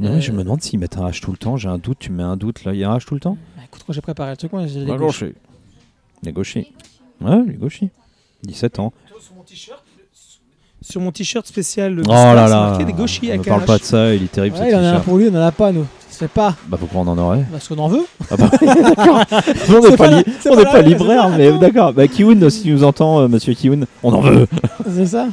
Non, 0.00 0.10
Euh, 0.10 0.14
mais 0.16 0.20
je 0.20 0.32
me 0.32 0.42
demande 0.42 0.60
s'ils 0.60 0.78
mettent 0.78 0.98
un 0.98 1.08
H 1.08 1.20
tout 1.20 1.30
le 1.30 1.36
temps. 1.38 1.56
J'ai 1.56 1.68
un 1.68 1.78
doute, 1.78 1.98
tu 2.00 2.10
mets 2.12 2.22
un 2.22 2.36
doute 2.36 2.64
là. 2.64 2.74
Il 2.74 2.80
y 2.80 2.84
a 2.84 2.90
un 2.90 2.96
H 2.98 3.04
tout 3.06 3.14
le 3.14 3.20
temps? 3.20 3.38
Bah, 3.56 3.62
écoute, 3.64 3.82
quand 3.86 3.92
j'ai 3.92 4.00
préparé 4.00 4.30
le 4.32 4.36
truc, 4.36 4.52
moi 4.52 4.66
j'ai 4.66 4.80
les 4.80 4.86
Les 4.86 4.96
gauchis. 4.96 5.32
Les 6.22 6.32
gauchis. 6.32 6.72
Ouais, 7.20 7.42
les 7.46 7.54
gauchis. 7.54 7.90
17 8.42 8.78
ans. 8.80 8.92
Sur 10.82 11.00
mon 11.00 11.12
t-shirt 11.12 11.46
spécial, 11.46 11.94
le 11.94 12.02
Oh 12.06 12.10
là 12.10 12.44
c'est 12.46 12.50
là. 12.52 12.60
marqué 12.70 12.84
des 12.84 12.92
gauchis 12.92 13.20
On 13.24 13.28
avec 13.28 13.40
ne 13.40 13.44
parle 13.46 13.64
pas 13.64 13.78
de 13.78 13.82
ça, 13.84 14.14
il 14.14 14.24
est 14.24 14.28
terrible 14.30 14.56
Ouais, 14.56 14.64
ce 14.64 14.68
il 14.68 14.74
en 14.74 14.78
a 14.78 14.80
un 14.80 14.90
t-shirt. 14.90 15.04
pour 15.04 15.16
lui, 15.16 15.28
on 15.30 15.34
en 15.34 15.40
a 15.40 15.50
pas 15.52 15.72
nous. 15.72 15.86
Fait 16.18 16.28
pas 16.28 16.54
Bah 16.68 16.76
pourquoi 16.78 17.00
on 17.00 17.08
en 17.08 17.18
aurait 17.18 17.44
parce 17.50 17.66
qu'on 17.68 17.78
en 17.78 17.88
veut. 17.88 18.04
ah 18.30 18.36
bah, 18.36 18.50
D'accord. 18.60 19.24
on 19.30 19.42
C'est 19.66 19.80
n'est 19.80 19.90
pas 19.90 19.96
pas, 19.96 20.10
la- 20.10 20.16
li- 20.18 20.24
c'est 20.40 20.48
on 20.50 20.52
pas 20.52 20.58
n'est 20.58 20.64
la- 20.64 20.70
pas 20.70 20.76
c'est 20.78 20.82
libraire, 20.84 21.28
mais 21.30 21.52
d'accord. 21.58 21.92
Bah 21.92 22.06
Kiwoun, 22.08 22.48
si 22.50 22.62
tu 22.62 22.70
nous 22.70 22.84
entends, 22.84 23.20
euh, 23.20 23.28
monsieur 23.28 23.52
Kiwoun, 23.54 23.86
on 24.02 24.12
en 24.12 24.20
veut. 24.20 24.46
C'est 24.94 25.06
ça. 25.06 25.26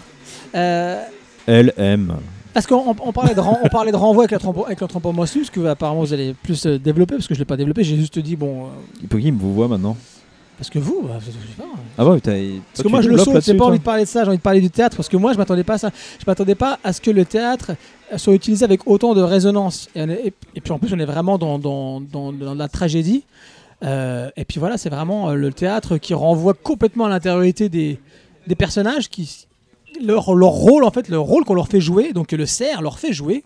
Euh, 0.55 1.01
Elle 1.45 1.73
aime. 1.77 2.15
Parce 2.53 2.67
qu'on 2.67 2.77
on- 2.77 2.95
on 3.05 3.11
parlait 3.13 3.33
de, 3.35 3.39
ren- 3.39 3.59
on 3.63 3.69
parlait 3.69 3.91
de 3.91 3.97
renvoi 3.97 4.25
avec 4.25 4.31
l'anthropo- 4.41 4.65
avec 4.65 4.81
l'anthropomorphisme, 4.81 5.45
ce 5.45 5.51
que 5.51 5.65
apparemment 5.67 6.01
vous 6.01 6.13
allez 6.13 6.33
plus 6.43 6.65
euh, 6.65 6.77
développer, 6.79 7.15
parce 7.15 7.27
que 7.27 7.33
je 7.33 7.39
ne 7.39 7.43
l'ai 7.43 7.47
pas 7.47 7.55
développé, 7.57 7.83
j'ai 7.83 7.95
juste 7.95 8.19
dit, 8.19 8.35
bon, 8.35 8.63
euh, 8.65 8.67
Il 9.01 9.07
peut 9.07 9.19
qui 9.19 9.31
me 9.31 9.39
vous 9.39 9.53
voit 9.53 9.67
maintenant 9.67 9.95
parce 10.57 10.69
que 10.69 10.77
vous, 10.77 11.01
bah, 11.07 11.15
je 11.19 11.25
sais 11.31 11.37
pas. 11.57 11.63
Ah 11.97 12.05
ouais. 12.05 12.19
Parce 12.19 12.83
que 12.83 12.87
moi 12.87 13.01
je 13.01 13.09
le 13.09 13.17
saute, 13.17 13.43
j'ai 13.43 13.55
pas 13.55 13.65
envie 13.65 13.79
de 13.79 13.83
parler 13.83 14.03
de 14.03 14.07
ça, 14.07 14.21
j'ai 14.23 14.27
envie 14.29 14.37
de 14.37 14.43
parler 14.43 14.61
du 14.61 14.69
théâtre, 14.69 14.95
parce 14.95 15.09
que 15.09 15.17
moi 15.17 15.33
je 15.33 15.37
m'attendais 15.39 15.63
pas 15.63 15.73
à 15.73 15.77
ça. 15.79 15.89
Je 16.19 16.23
m'attendais 16.27 16.53
pas 16.53 16.77
à 16.83 16.93
ce 16.93 17.01
que 17.01 17.09
le 17.09 17.25
théâtre 17.25 17.71
soit 18.17 18.33
utilisé 18.33 18.63
avec 18.65 18.87
autant 18.87 19.13
de 19.13 19.21
résonance. 19.21 19.89
Et, 19.95 20.33
puis 20.61 20.71
en 20.71 20.79
plus 20.79 20.93
on 20.93 20.99
est 20.99 21.05
vraiment 21.05 21.37
dans, 21.37 21.59
dans, 21.59 22.01
dans- 22.01 22.31
la 22.31 22.67
tragédie. 22.67 23.23
Euh, 23.83 24.29
et 24.37 24.45
puis 24.45 24.59
voilà, 24.59 24.77
c'est 24.77 24.89
vraiment 24.89 25.29
euh, 25.29 25.35
le 25.35 25.51
théâtre 25.51 25.97
qui 25.97 26.13
renvoie 26.13 26.53
complètement 26.53 27.05
à 27.05 27.09
l'intériorité 27.09 27.67
des, 27.67 27.99
des 28.45 28.55
personnages, 28.55 29.09
qui 29.09 29.47
leur, 30.03 30.35
leur 30.35 30.49
rôle 30.49 30.83
en 30.83 30.91
fait, 30.91 31.09
le 31.09 31.19
rôle 31.19 31.45
qu'on 31.45 31.55
leur 31.55 31.67
fait 31.67 31.81
jouer, 31.81 32.13
donc 32.13 32.31
le 32.31 32.45
cerf 32.45 32.81
leur 32.81 32.99
fait 32.99 33.13
jouer. 33.13 33.43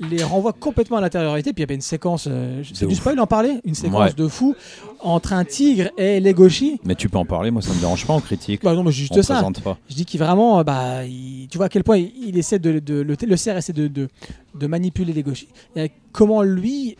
Les 0.00 0.22
renvoie 0.22 0.52
complètement 0.52 0.98
à 0.98 1.00
l'intériorité. 1.00 1.52
Puis 1.52 1.60
il 1.60 1.64
y 1.64 1.68
avait 1.68 1.74
une 1.74 1.80
séquence, 1.80 2.26
euh, 2.30 2.62
c'est 2.74 2.86
du 2.86 2.94
spoil 2.94 3.18
en 3.20 3.26
parler, 3.26 3.60
une 3.64 3.74
séquence 3.74 4.10
Ouais. 4.10 4.12
de 4.14 4.28
fou 4.28 4.54
entre 5.00 5.32
un 5.32 5.44
tigre 5.44 5.90
et 5.96 6.20
Legoshi. 6.20 6.80
Mais 6.84 6.94
tu 6.94 7.08
peux 7.08 7.18
en 7.18 7.24
parler, 7.24 7.50
moi 7.50 7.62
ça 7.62 7.72
me 7.72 7.80
dérange 7.80 8.06
pas 8.06 8.12
en 8.14 8.20
critique. 8.20 8.62
Bah 8.62 8.74
non, 8.74 8.82
mais 8.82 8.92
juste 8.92 9.12
on 9.16 9.22
ça. 9.22 9.42
pas. 9.64 9.78
Je 9.88 9.94
dis 9.94 10.04
qu'il 10.04 10.20
vraiment, 10.20 10.58
euh, 10.58 10.64
bah, 10.64 11.04
il- 11.04 11.48
tu 11.50 11.56
vois 11.58 11.66
à 11.66 11.68
quel 11.68 11.84
point 11.84 11.96
il, 11.98 12.12
il 12.26 12.38
essaie 12.38 12.58
de, 12.58 12.78
de- 12.78 13.00
le, 13.02 13.16
le 13.20 13.36
cerf 13.36 13.56
essaie 13.56 13.72
de, 13.72 13.86
de, 13.88 14.08
de 14.54 14.66
manipuler 14.66 15.12
Legoshi. 15.12 15.48
Et 15.76 15.90
comment 16.12 16.42
lui 16.42 16.96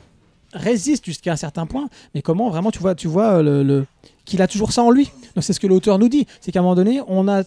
résiste 0.53 1.05
jusqu'à 1.05 1.33
un 1.33 1.37
certain 1.37 1.67
point, 1.67 1.89
mais 2.15 2.23
comment 2.23 2.49
vraiment 2.49 2.71
tu 2.71 2.79
vois, 2.79 2.95
tu 2.95 3.09
vois 3.09 3.35
euh, 3.39 3.43
le, 3.43 3.63
le- 3.63 3.87
qu'il 4.25 4.41
a 4.43 4.47
toujours 4.49 4.73
ça 4.73 4.83
en 4.83 4.91
lui. 4.91 5.11
Donc 5.35 5.45
c'est 5.45 5.53
ce 5.53 5.61
que 5.61 5.67
l'auteur 5.67 5.99
nous 5.99 6.09
dit, 6.09 6.27
c'est 6.41 6.51
qu'à 6.53 6.61
un 6.61 6.63
moment 6.63 6.75
donné, 6.75 7.01
on 7.09 7.29
a 7.29 7.43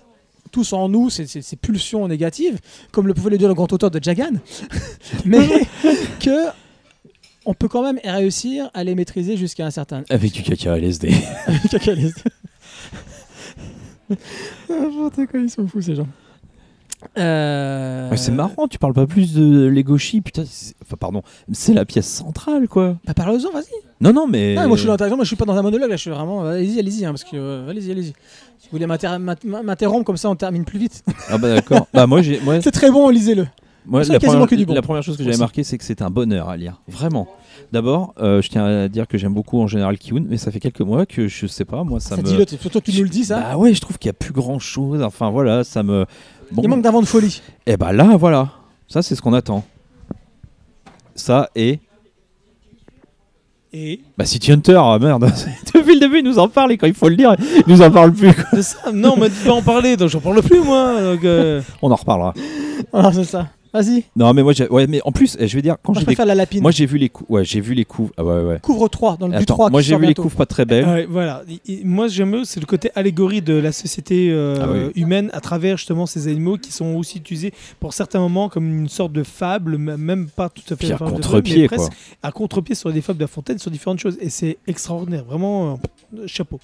tous 0.52 0.74
en 0.74 0.90
nous 0.90 1.10
ces, 1.10 1.28
ces- 1.28 1.42
ces 1.42 1.56
pulsions 1.56 2.08
négatives, 2.08 2.58
comme 2.92 3.08
le 3.08 3.14
pouvait 3.14 3.30
le 3.32 3.38
dire 3.38 3.48
le 3.48 3.54
grand 3.54 3.72
auteur 3.72 3.92
de 3.92 4.02
Jagan, 4.04 4.32
mais 5.26 5.48
que 6.20 6.48
on 7.46 7.54
peut 7.54 7.68
quand 7.68 7.82
même 7.84 8.00
réussir 8.04 8.70
à 8.74 8.84
les 8.84 8.96
maîtriser 8.96 9.38
jusqu'à 9.38 9.66
un 9.66 9.72
certain 9.72 10.04
Avec 10.10 10.32
du 10.34 10.44
caca 10.44 10.78
LSD. 10.78 11.12
Caca 11.72 11.94
LSD. 11.94 12.22
N'importe 14.70 15.26
quoi, 15.28 15.40
ils 15.40 15.50
sont 15.50 15.68
fous 15.68 15.82
ces 15.82 15.96
gens. 15.96 16.08
Euh... 17.18 18.10
Ouais, 18.10 18.18
c'est 18.18 18.32
marrant, 18.32 18.68
tu 18.68 18.78
parles 18.78 18.94
pas 18.94 19.08
plus 19.08 19.34
de 19.34 19.68
Legoshi, 19.68 20.22
putain. 20.22 20.44
c'est- 20.46 20.76
Enfin, 20.84 20.98
pardon, 21.00 21.22
c'est 21.52 21.74
la 21.74 21.86
pièce 21.86 22.08
centrale 22.08 22.68
quoi. 22.68 22.98
Bah 23.06 23.14
parle-en, 23.14 23.52
vas-y. 23.52 23.66
Non, 24.02 24.12
non, 24.14 24.28
mais. 24.28 24.56
Ah, 24.58 24.68
moi 24.68 24.76
je 24.78 24.82
suis 24.82 24.88
dans, 24.90 24.98
moi 25.16 25.24
je 25.24 25.28
suis 25.28 25.36
pas 25.36 25.46
dans 25.46 25.56
un 25.56 25.62
monologue 25.62 25.90
là, 25.90 25.96
je 25.96 26.02
suis 26.02 26.10
vraiment. 26.10 26.46
Allez-y, 26.46 26.80
allez-y, 26.80 27.06
hein, 27.06 27.12
parce 27.12 27.24
que 27.24 27.36
euh, 27.36 27.70
allez-y, 27.70 27.92
allez-y. 27.92 28.14
Si 28.58 28.68
vous 28.68 28.72
voulez 28.72 28.88
m'inter- 28.88 29.18
m'int- 29.20 29.64
m'interrompre 29.64 30.06
comme 30.06 30.18
ça, 30.18 30.30
on 30.30 30.36
termine 30.36 30.66
plus 30.66 30.80
vite. 30.80 31.04
Ah 31.30 31.38
bah 31.38 31.54
d'accord. 31.54 31.88
bah 31.94 32.08
moi, 32.08 32.22
j'ai. 32.22 32.40
Moi, 32.42 32.60
c'est 32.62 32.72
très 32.72 32.92
bon, 32.92 33.10
lisez-le. 33.10 33.48
moi, 33.86 34.04
c'est 34.04 34.14
la, 34.14 34.20
quasiment 34.20 34.34
première, 34.40 34.50
que 34.50 34.56
du 34.56 34.66
bon. 34.66 34.74
la 34.74 34.82
première 34.82 35.04
chose 35.04 35.16
que 35.18 35.24
j'avais 35.24 35.38
marqué, 35.38 35.64
c'est 35.64 35.78
que 35.78 35.84
c'était 35.86 36.04
un 36.04 36.10
bonheur 36.10 36.50
à 36.50 36.58
lire. 36.58 36.82
Vraiment. 36.88 37.28
D'abord, 37.72 38.16
euh, 38.20 38.42
je 38.42 38.50
tiens 38.50 38.66
à 38.66 38.88
dire 38.88 39.08
que 39.08 39.18
j'aime 39.20 39.34
beaucoup 39.34 39.60
en 39.62 39.68
général 39.68 39.98
Kiun, 40.00 40.26
mais 40.28 40.38
ça 40.38 40.50
fait 40.50 40.60
quelques 40.60 40.82
mois 40.82 41.06
que 41.06 41.28
je 41.28 41.46
sais 41.46 41.66
pas, 41.66 41.84
moi 41.84 42.00
ça, 42.00 42.16
Ça, 42.16 42.18
me. 42.18 42.24
dit-le, 42.24 42.46
t- 42.46 42.58
surtout 42.58 42.80
que 42.80 42.90
tu 42.90 42.98
nous 42.98 43.04
le 43.04 43.10
dis 43.10 43.26
ça. 43.26 43.40
Bah 43.42 43.58
ouais, 43.58 43.74
je 43.76 43.82
trouve 43.82 43.98
qu'il 44.00 44.10
y 44.10 44.12
a 44.12 44.14
plus 44.14 44.34
grand 44.34 44.58
chose. 44.60 45.04
Enfin 45.04 45.30
voilà, 45.30 45.64
ça 45.64 45.84
me. 45.84 46.06
Bon. 46.52 46.62
Il 46.64 46.70
manque 46.70 46.82
d'un 46.82 46.92
vent 46.92 47.02
de 47.02 47.08
folie. 47.08 47.42
Et 47.66 47.78
bah 47.78 47.92
là, 47.92 48.18
voilà. 48.18 48.50
Ça, 48.88 49.02
c'est 49.02 49.16
ce 49.16 49.22
qu'on 49.22 49.34
attend. 49.34 49.64
Ça 51.16 51.50
et. 51.56 51.80
Et 53.72 54.02
Bah 54.18 54.26
City 54.26 54.52
Hunter, 54.52 54.80
ah, 54.82 54.98
merde. 55.00 55.32
Depuis 55.76 55.94
le 55.94 56.00
début, 56.00 56.20
il 56.20 56.24
nous 56.24 56.40
en 56.40 56.48
parle 56.50 56.72
et 56.72 56.78
quand 56.78 56.88
il 56.88 56.96
faut 56.96 57.08
le 57.08 57.16
dire, 57.16 57.36
il 57.40 57.64
nous 57.68 57.82
en 57.84 57.92
parle 57.92 58.12
plus. 58.14 58.34
quoi. 58.34 58.46
c'est 58.54 58.64
ça. 58.64 58.92
Non, 58.92 59.14
on 59.16 59.20
m'a 59.20 59.30
dit 59.30 59.40
de 59.40 59.46
pas 59.48 59.54
en 59.54 59.62
parler, 59.62 59.96
donc 59.96 60.10
j'en 60.10 60.20
parle 60.20 60.42
plus 60.42 60.60
moi. 60.62 61.00
donc, 61.00 61.24
euh, 61.24 61.62
On 61.84 61.92
en 61.92 61.96
reparlera. 61.96 62.34
Alors 62.92 63.14
c'est 63.14 63.26
ça. 63.26 63.48
Vas-y. 63.72 64.04
Non, 64.16 64.34
mais 64.34 64.42
moi, 64.42 64.52
j'ai- 64.54 64.68
ouais, 64.68 64.88
mais 64.88 65.00
en 65.06 65.12
plus, 65.12 65.38
eh, 65.40 65.48
je 65.48 65.56
vais 65.56 65.62
dire, 65.62 65.76
quand 65.84 65.92
Moi, 65.94 66.00
j'ai 66.00 66.02
je 66.02 66.06
préfère 66.06 66.26
la 66.26 66.34
lapine. 66.34 66.62
Moi, 66.62 66.72
j'ai 66.72 66.86
vu 66.88 66.98
les 66.98 67.10
coups. 67.10 67.30
Ouais, 67.30 67.46
j'ai 67.46 67.62
vu 67.62 67.76
les 67.76 67.86
coups. 67.86 68.12
Ah 68.18 68.24
ouais, 68.24 68.42
ouais. 68.44 68.60
Couvre 68.62 68.88
3 68.88 69.16
dans 69.18 69.28
le 69.28 69.34
but 69.34 69.44
Attends, 69.44 69.54
3. 69.56 69.70
moi, 69.70 69.82
j'ai 69.82 69.96
vu 69.96 70.08
les 70.08 70.16
coups 70.16 70.34
pas 70.36 70.48
très 70.48 70.66
belles. 70.66 70.86
ouais, 70.86 71.06
voilà. 71.06 71.44
Moi, 71.84 72.08
j'aime 72.08 72.44
c'est 72.46 72.60
le 72.60 72.66
côté 72.66 72.90
allégorie 72.96 73.42
de 73.44 73.54
la 73.54 73.72
société 73.72 74.30
euh, 74.32 74.56
Ah 74.62 74.68
oui. 74.72 74.92
humaine 75.02 75.30
à 75.34 75.40
travers 75.42 75.78
justement 75.78 76.06
ces 76.08 76.28
animaux 76.28 76.58
qui 76.58 76.72
sont 76.72 76.96
aussi 76.96 77.20
utilisés 77.20 77.54
pour 77.80 77.94
certains 77.94 78.20
moments 78.20 78.50
comme 78.50 78.68
une 78.82 78.90
sorte 78.90 79.14
de 79.14 79.24
fable, 79.24 79.76
m- 79.76 79.96
même 79.98 80.30
pas 80.30 80.50
tout 80.50 80.62
à 80.66 80.70
fait 80.70 80.76
Puis 80.78 80.92
à 80.92 80.98
fable 80.98 81.12
de 81.12 81.16
contre-pied, 81.18 81.62
mais 81.64 81.68
quoi. 81.68 81.78
presque 81.78 81.94
à 82.24 82.32
contre-pied 82.32 82.74
sur 82.76 82.92
des 82.92 83.02
fables 83.02 83.20
de 83.20 83.24
La 83.24 83.28
Fontaine, 83.28 83.60
sur 83.60 83.70
différentes 83.70 84.00
choses. 84.00 84.18
Et 84.20 84.30
c'est 84.30 84.58
extraordinaire, 84.68 85.24
vraiment 85.26 85.80
euh, 86.18 86.26
chapeau. 86.28 86.60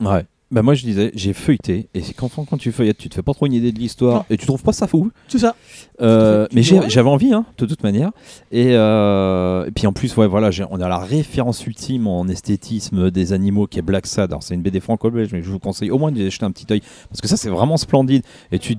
Ouais. 0.00 0.24
Bah 0.52 0.60
moi 0.60 0.74
je 0.74 0.82
disais, 0.84 1.10
j'ai 1.14 1.32
feuilleté 1.32 1.88
et 1.94 2.02
c'est 2.02 2.12
qu'enfin 2.12 2.44
quand 2.48 2.58
tu 2.58 2.72
feuillettes, 2.72 2.98
tu 2.98 3.08
te 3.08 3.14
fais 3.14 3.22
pas 3.22 3.32
trop 3.32 3.46
une 3.46 3.54
idée 3.54 3.72
de 3.72 3.78
l'histoire 3.78 4.26
et 4.28 4.36
tu 4.36 4.44
trouves 4.46 4.62
pas 4.62 4.74
ça 4.74 4.86
fou. 4.86 5.10
C'est 5.26 5.38
ça. 5.38 5.56
Euh, 6.02 6.46
mais 6.52 6.62
j'avais 6.62 7.08
envie, 7.08 7.32
hein, 7.32 7.46
de 7.56 7.64
toute 7.64 7.82
manière. 7.82 8.10
Et, 8.50 8.72
euh, 8.76 9.64
et 9.64 9.70
puis 9.70 9.86
en 9.86 9.94
plus, 9.94 10.14
ouais, 10.18 10.26
voilà, 10.26 10.50
on 10.70 10.78
a 10.82 10.88
la 10.88 10.98
référence 10.98 11.66
ultime 11.66 12.06
en 12.06 12.28
esthétisme 12.28 13.10
des 13.10 13.32
animaux 13.32 13.66
qui 13.66 13.78
est 13.78 13.82
Black 13.82 14.06
Sad. 14.06 14.30
Alors 14.30 14.42
c'est 14.42 14.54
une 14.54 14.60
BD 14.60 14.80
franco-belge, 14.80 15.30
mais 15.32 15.42
je 15.42 15.50
vous 15.50 15.58
conseille 15.58 15.90
au 15.90 15.96
moins 15.96 16.12
d'y 16.12 16.30
jeter 16.30 16.44
un 16.44 16.50
petit 16.50 16.66
œil 16.70 16.82
parce 17.08 17.22
que 17.22 17.28
ça 17.28 17.38
c'est 17.38 17.48
vraiment 17.48 17.78
splendide. 17.78 18.22
Et 18.52 18.58
tu, 18.58 18.74
Oui, 18.74 18.78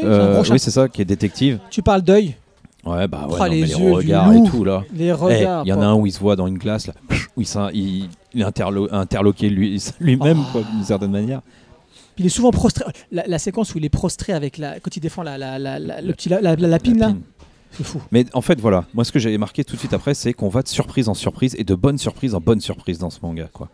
c'est 0.00 0.04
euh, 0.04 0.42
oui 0.48 0.58
ça, 0.60 0.88
qui 0.88 1.02
est 1.02 1.06
détective. 1.06 1.58
Tu 1.70 1.82
parles 1.82 2.02
d'œil, 2.02 2.36
Ouais, 2.86 3.08
bah 3.08 3.26
ouais, 3.28 3.36
Ah, 3.40 3.46
non, 3.48 3.52
les 3.52 3.60
mais 3.62 3.66
yeux 3.68 3.76
les 3.78 3.90
regards 3.92 4.32
et 4.32 4.42
tout 4.44 4.64
là. 4.64 4.84
les 4.94 5.06
Eh, 5.06 5.12
regards. 5.12 5.64
Il 5.66 5.68
y 5.68 5.72
en 5.72 5.82
a 5.82 5.86
un 5.86 5.94
où 5.94 6.06
il 6.06 6.12
se 6.12 6.20
voit 6.20 6.36
dans 6.36 6.46
une 6.46 6.56
glace 6.56 6.86
là, 6.86 6.94
où 7.36 7.42
il, 7.42 8.08
interlo- 8.34 8.88
interloqué 8.92 9.48
lui- 9.50 9.82
lui-même 10.00 10.38
Oh. 10.54 10.60
d'une 10.72 10.84
certaine 10.84 11.10
manière. 11.10 11.40
Il 12.18 12.26
est 12.26 12.30
souvent 12.30 12.50
prostré. 12.50 12.84
La, 13.12 13.26
la 13.26 13.38
séquence 13.38 13.74
où 13.74 13.78
il 13.78 13.84
est 13.84 13.88
prostré 13.88 14.32
avec 14.32 14.58
la. 14.58 14.78
Quand 14.80 14.94
il 14.96 15.00
défend 15.00 15.22
la, 15.22 15.38
le 15.58 16.12
petit, 16.12 16.28
lapine 16.28 16.98
là, 16.98 17.14
c'est 17.70 17.84
fou. 17.84 18.02
Mais 18.12 18.26
en 18.34 18.40
fait, 18.42 18.60
voilà, 18.60 18.84
moi 18.94 19.04
ce 19.04 19.12
que 19.12 19.18
j'avais 19.18 19.38
marqué 19.38 19.64
tout 19.64 19.74
de 19.74 19.78
suite 19.78 19.94
après, 19.94 20.12
c'est 20.12 20.32
qu'on 20.34 20.48
va 20.48 20.62
de 20.62 20.68
surprise 20.68 21.08
en 21.08 21.14
surprise 21.14 21.54
et 21.58 21.64
de 21.64 21.74
bonne 21.74 21.98
surprise 21.98 22.34
en 22.34 22.40
bonne 22.40 22.60
surprise 22.60 22.98
dans 22.98 23.10
ce 23.10 23.20
manga. 23.22 23.48
quoi. 23.52 23.68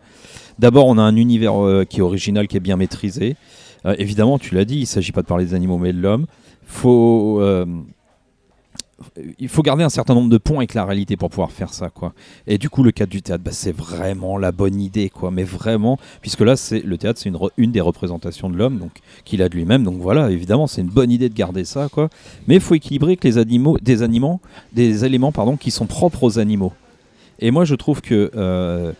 D'abord, 0.59 0.85
on 0.87 0.97
a 0.97 1.01
un 1.01 1.15
univers 1.17 1.61
euh, 1.61 1.83
qui 1.83 1.97
est 1.99 2.01
original, 2.01 2.47
qui 2.47 2.55
est 2.57 2.61
bien 2.61 2.77
maîtrisé. 2.77 3.35
Euh, 3.85 3.95
évidemment, 3.97 4.39
tu 4.39 4.55
l'as 4.55 4.65
dit, 4.65 4.75
il 4.77 4.81
ne 4.81 4.85
s'agit 4.85 5.11
pas 5.11 5.21
de 5.23 5.27
parler 5.27 5.45
des 5.45 5.53
animaux 5.53 5.77
mais 5.77 5.91
de 5.93 5.99
l'homme. 5.99 6.25
Faut, 6.65 7.39
euh, 7.41 7.65
il 9.37 9.47
faut 9.47 9.61
garder 9.61 9.83
un 9.83 9.89
certain 9.89 10.15
nombre 10.15 10.29
de 10.29 10.37
ponts 10.37 10.57
avec 10.57 10.73
la 10.73 10.85
réalité 10.85 11.17
pour 11.17 11.29
pouvoir 11.29 11.51
faire 11.51 11.73
ça. 11.73 11.89
quoi. 11.89 12.13
Et 12.47 12.57
du 12.57 12.69
coup, 12.69 12.83
le 12.83 12.91
cadre 12.91 13.11
du 13.11 13.21
théâtre, 13.21 13.43
bah, 13.43 13.51
c'est 13.53 13.75
vraiment 13.75 14.37
la 14.37 14.51
bonne 14.51 14.81
idée. 14.81 15.09
quoi. 15.09 15.31
Mais 15.31 15.43
vraiment, 15.43 15.99
puisque 16.21 16.41
là, 16.41 16.55
c'est 16.55 16.81
le 16.81 16.97
théâtre, 16.97 17.19
c'est 17.19 17.31
une, 17.57 17.71
des 17.71 17.81
représentations 17.81 18.49
de 18.49 18.57
l'homme 18.57 18.79
donc 18.79 18.91
qu'il 19.25 19.41
a 19.41 19.49
de 19.49 19.55
lui-même. 19.55 19.83
Donc 19.83 19.99
voilà, 19.99 20.31
évidemment, 20.31 20.67
c'est 20.67 20.81
une 20.81 20.87
bonne 20.87 21.11
idée 21.11 21.29
de 21.29 21.35
garder 21.35 21.63
ça. 21.63 21.89
quoi. 21.91 22.09
Mais 22.47 22.55
il 22.55 22.61
faut 22.61 22.75
équilibrer 22.75 23.11
avec 23.11 23.23
les 23.23 23.37
animaux, 23.37 23.77
des 23.81 24.01
animaux, 24.01 24.39
des 24.73 25.05
éléments 25.05 25.31
pardon, 25.31 25.57
qui 25.57 25.71
sont 25.71 25.85
propres 25.85 26.23
aux 26.23 26.39
animaux. 26.39 26.73
Et 27.39 27.51
moi, 27.51 27.65
je 27.65 27.75
trouve 27.75 28.01
que 28.01 28.31
euh, 28.35 28.93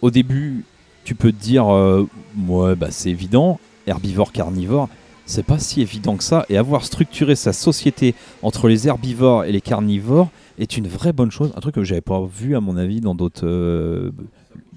au 0.00 0.10
début, 0.10 0.64
tu 1.04 1.14
peux 1.14 1.32
te 1.32 1.42
dire, 1.42 1.72
euh, 1.72 2.06
bah, 2.76 2.88
c'est 2.90 3.10
évident, 3.10 3.58
herbivore, 3.86 4.32
carnivore. 4.32 4.88
C'est 5.26 5.42
pas 5.42 5.58
si 5.58 5.80
évident 5.80 6.16
que 6.16 6.24
ça. 6.24 6.44
Et 6.48 6.56
avoir 6.56 6.84
structuré 6.84 7.34
sa 7.34 7.52
société 7.52 8.14
entre 8.42 8.68
les 8.68 8.86
herbivores 8.88 9.44
et 9.44 9.52
les 9.52 9.60
carnivores 9.60 10.30
est 10.58 10.76
une 10.76 10.86
vraie 10.86 11.12
bonne 11.12 11.30
chose. 11.30 11.52
Un 11.56 11.60
truc 11.60 11.74
que 11.76 11.84
j'avais 11.84 12.00
pas 12.00 12.22
vu, 12.24 12.56
à 12.56 12.60
mon 12.60 12.76
avis, 12.76 13.00
dans 13.00 13.14
d'autres 13.14 13.46
euh, 13.46 14.10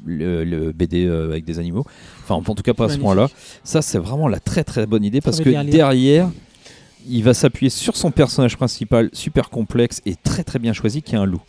le, 0.05 0.43
le 0.43 0.71
BD 0.71 1.05
euh, 1.05 1.25
avec 1.25 1.45
des 1.45 1.59
animaux. 1.59 1.85
Enfin, 2.23 2.35
en 2.35 2.55
tout 2.55 2.63
cas, 2.63 2.73
pas 2.73 2.85
à 2.85 2.89
ce 2.89 2.97
point-là. 2.97 3.29
Ça, 3.63 3.81
c'est 3.81 3.99
vraiment 3.99 4.27
la 4.27 4.39
très 4.39 4.63
très 4.63 4.85
bonne 4.85 5.03
idée 5.03 5.21
parce 5.21 5.41
que 5.41 5.49
derrière, 5.69 6.29
il 7.07 7.23
va 7.23 7.33
s'appuyer 7.33 7.69
sur 7.69 7.95
son 7.95 8.11
personnage 8.11 8.57
principal, 8.57 9.09
super 9.13 9.49
complexe 9.49 10.01
et 10.05 10.15
très 10.15 10.43
très 10.43 10.59
bien 10.59 10.73
choisi, 10.73 11.01
qui 11.01 11.15
est 11.15 11.17
un 11.17 11.25
loup. 11.25 11.41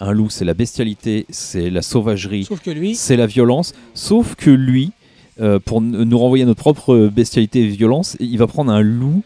Un 0.00 0.12
loup, 0.12 0.30
c'est 0.30 0.44
la 0.44 0.54
bestialité, 0.54 1.26
c'est 1.30 1.70
la 1.70 1.82
sauvagerie, 1.82 2.48
c'est 2.94 3.16
la 3.16 3.26
violence. 3.26 3.72
Sauf 3.94 4.34
que 4.34 4.50
lui, 4.50 4.90
euh, 5.40 5.58
pour 5.58 5.80
nous 5.80 6.18
renvoyer 6.18 6.44
à 6.44 6.46
notre 6.46 6.60
propre 6.60 7.08
bestialité 7.08 7.60
et 7.62 7.66
violence, 7.68 8.16
il 8.20 8.36
va 8.38 8.46
prendre 8.46 8.70
un 8.72 8.80
loup 8.82 9.22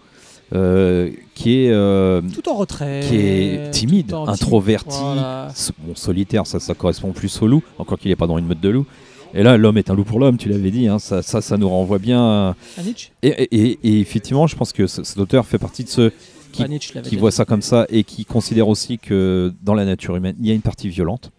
euh, 0.54 1.10
qui 1.34 1.64
est 1.64 1.70
euh, 1.72 2.22
tout 2.32 2.48
en 2.48 2.54
retrait. 2.54 3.00
qui 3.08 3.16
est 3.16 3.70
timide, 3.72 4.12
introverti, 4.14 4.96
Voilà. 5.00 5.48
s- 5.50 5.72
bon, 5.78 5.94
solitaire, 5.96 6.46
ça, 6.46 6.60
ça 6.60 6.74
correspond 6.74 7.10
plus 7.12 7.42
au 7.42 7.46
loup, 7.48 7.62
encore 7.78 7.98
qu'il 7.98 8.10
n'est 8.10 8.16
pas 8.16 8.28
dans 8.28 8.38
une 8.38 8.46
meute 8.46 8.60
de 8.60 8.68
loups. 8.68 8.86
Et 9.34 9.42
là, 9.42 9.56
l'homme 9.56 9.76
est 9.76 9.90
un 9.90 9.94
loup 9.94 10.04
pour 10.04 10.20
l'homme, 10.20 10.36
tu 10.38 10.48
l'avais 10.48 10.70
dit, 10.70 10.86
hein, 10.86 10.98
ça, 11.00 11.20
ça, 11.22 11.40
ça 11.40 11.56
nous 11.56 11.68
renvoie 11.68 11.98
bien. 11.98 12.22
à- 12.22 12.54
Nietzsche 12.84 13.10
Et, 13.22 13.28
et- 13.28 13.54
et- 13.72 13.78
et 13.82 14.00
effectivement, 14.00 14.46
je 14.46 14.54
pense 14.56 14.72
que 14.72 14.86
ce- 14.86 15.02
cet 15.02 15.18
auteur 15.18 15.44
fait 15.46 15.58
partie 15.58 15.82
de 15.82 15.88
ceux 15.88 16.12
qui- 16.52 16.62
Ah, 16.62 17.00
qui 17.02 17.16
voient 17.16 17.32
ça 17.32 17.44
comme 17.44 17.60
ça 17.60 17.84
et 17.90 18.02
qui 18.04 18.24
considèrent 18.24 18.68
aussi 18.68 18.98
que 18.98 19.52
dans 19.62 19.74
la 19.74 19.84
nature 19.84 20.14
humaine, 20.16 20.36
il 20.40 20.46
y 20.46 20.50
a 20.52 20.54
une 20.54 20.62
partie 20.62 20.88
violente. 20.88 21.30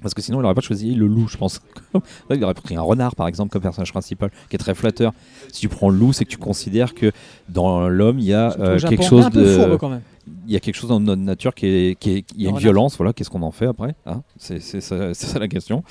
Parce 0.00 0.14
que 0.14 0.22
sinon, 0.22 0.38
il 0.38 0.42
n'aurait 0.42 0.54
pas 0.54 0.60
choisi 0.60 0.94
le 0.94 1.06
loup, 1.08 1.26
je 1.28 1.36
pense. 1.36 1.60
Il 2.30 2.44
aurait 2.44 2.54
pris 2.54 2.76
un 2.76 2.82
renard, 2.82 3.16
par 3.16 3.26
exemple, 3.26 3.50
comme 3.50 3.62
personnage 3.62 3.90
principal, 3.90 4.30
qui 4.48 4.54
est 4.54 4.58
très 4.58 4.74
flatteur. 4.76 5.12
Si 5.52 5.60
tu 5.62 5.68
prends 5.68 5.88
le 5.90 5.98
loup, 5.98 6.12
c'est 6.12 6.24
que 6.24 6.30
tu 6.30 6.36
considères 6.36 6.94
que 6.94 7.10
dans 7.48 7.88
l'homme, 7.88 8.18
il 8.20 8.26
y 8.26 8.32
a 8.34 8.56
euh, 8.60 8.78
quelque 8.78 9.02
chose 9.02 9.24
un 9.24 9.30
peu 9.30 9.42
de 9.42 9.46
fourbe 9.56 9.76
quand 9.78 9.88
même. 9.88 10.02
il 10.46 10.52
y 10.52 10.56
a 10.56 10.60
quelque 10.60 10.76
chose 10.76 10.90
dans 10.90 11.00
notre 11.00 11.22
nature 11.22 11.52
qui 11.54 11.66
est, 11.66 11.98
qui 11.98 12.10
est- 12.18 12.24
il 12.36 12.42
y 12.42 12.46
a 12.46 12.50
une 12.50 12.54
violence, 12.58 12.96
voilà, 12.96 13.12
qu'est-ce 13.12 13.30
qu'on 13.30 13.42
en 13.42 13.50
fait 13.50 13.66
après 13.66 13.94
hein? 14.06 14.22
C'est, 14.36 14.60
c'est 14.60 14.80
ça, 14.80 15.12
c'est 15.14 15.26
ça 15.26 15.38
la 15.40 15.48
question. 15.48 15.82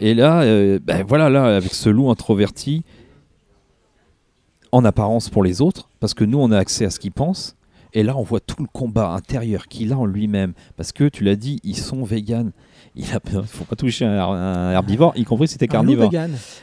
Et 0.00 0.14
là, 0.14 0.42
euh, 0.42 0.78
ben 0.82 1.04
voilà, 1.06 1.28
là, 1.30 1.56
avec 1.56 1.72
ce 1.74 1.88
loup 1.88 2.10
introverti, 2.10 2.82
en 4.72 4.84
apparence 4.84 5.28
pour 5.28 5.42
les 5.42 5.60
autres, 5.60 5.88
parce 6.00 6.14
que 6.14 6.24
nous, 6.24 6.38
on 6.38 6.50
a 6.52 6.58
accès 6.58 6.84
à 6.84 6.90
ce 6.90 6.98
qu'il 7.00 7.12
pense, 7.12 7.56
et 7.92 8.02
là, 8.02 8.16
on 8.16 8.22
voit 8.22 8.40
tout 8.40 8.60
le 8.62 8.68
combat 8.72 9.10
intérieur 9.10 9.66
qu'il 9.66 9.92
a 9.92 9.98
en 9.98 10.06
lui-même, 10.06 10.52
parce 10.76 10.92
que 10.92 11.08
tu 11.08 11.24
l'as 11.24 11.34
dit, 11.36 11.58
ils 11.64 11.76
sont 11.76 12.04
véganes. 12.04 12.52
Il 12.96 13.04
a, 13.14 13.20
faut 13.46 13.64
pas 13.64 13.76
toucher 13.76 14.04
un, 14.04 14.18
un 14.20 14.72
herbivore, 14.72 15.12
y 15.16 15.24
compris 15.24 15.46
si 15.48 15.56
loup 15.66 15.66
carnivore. 15.68 16.10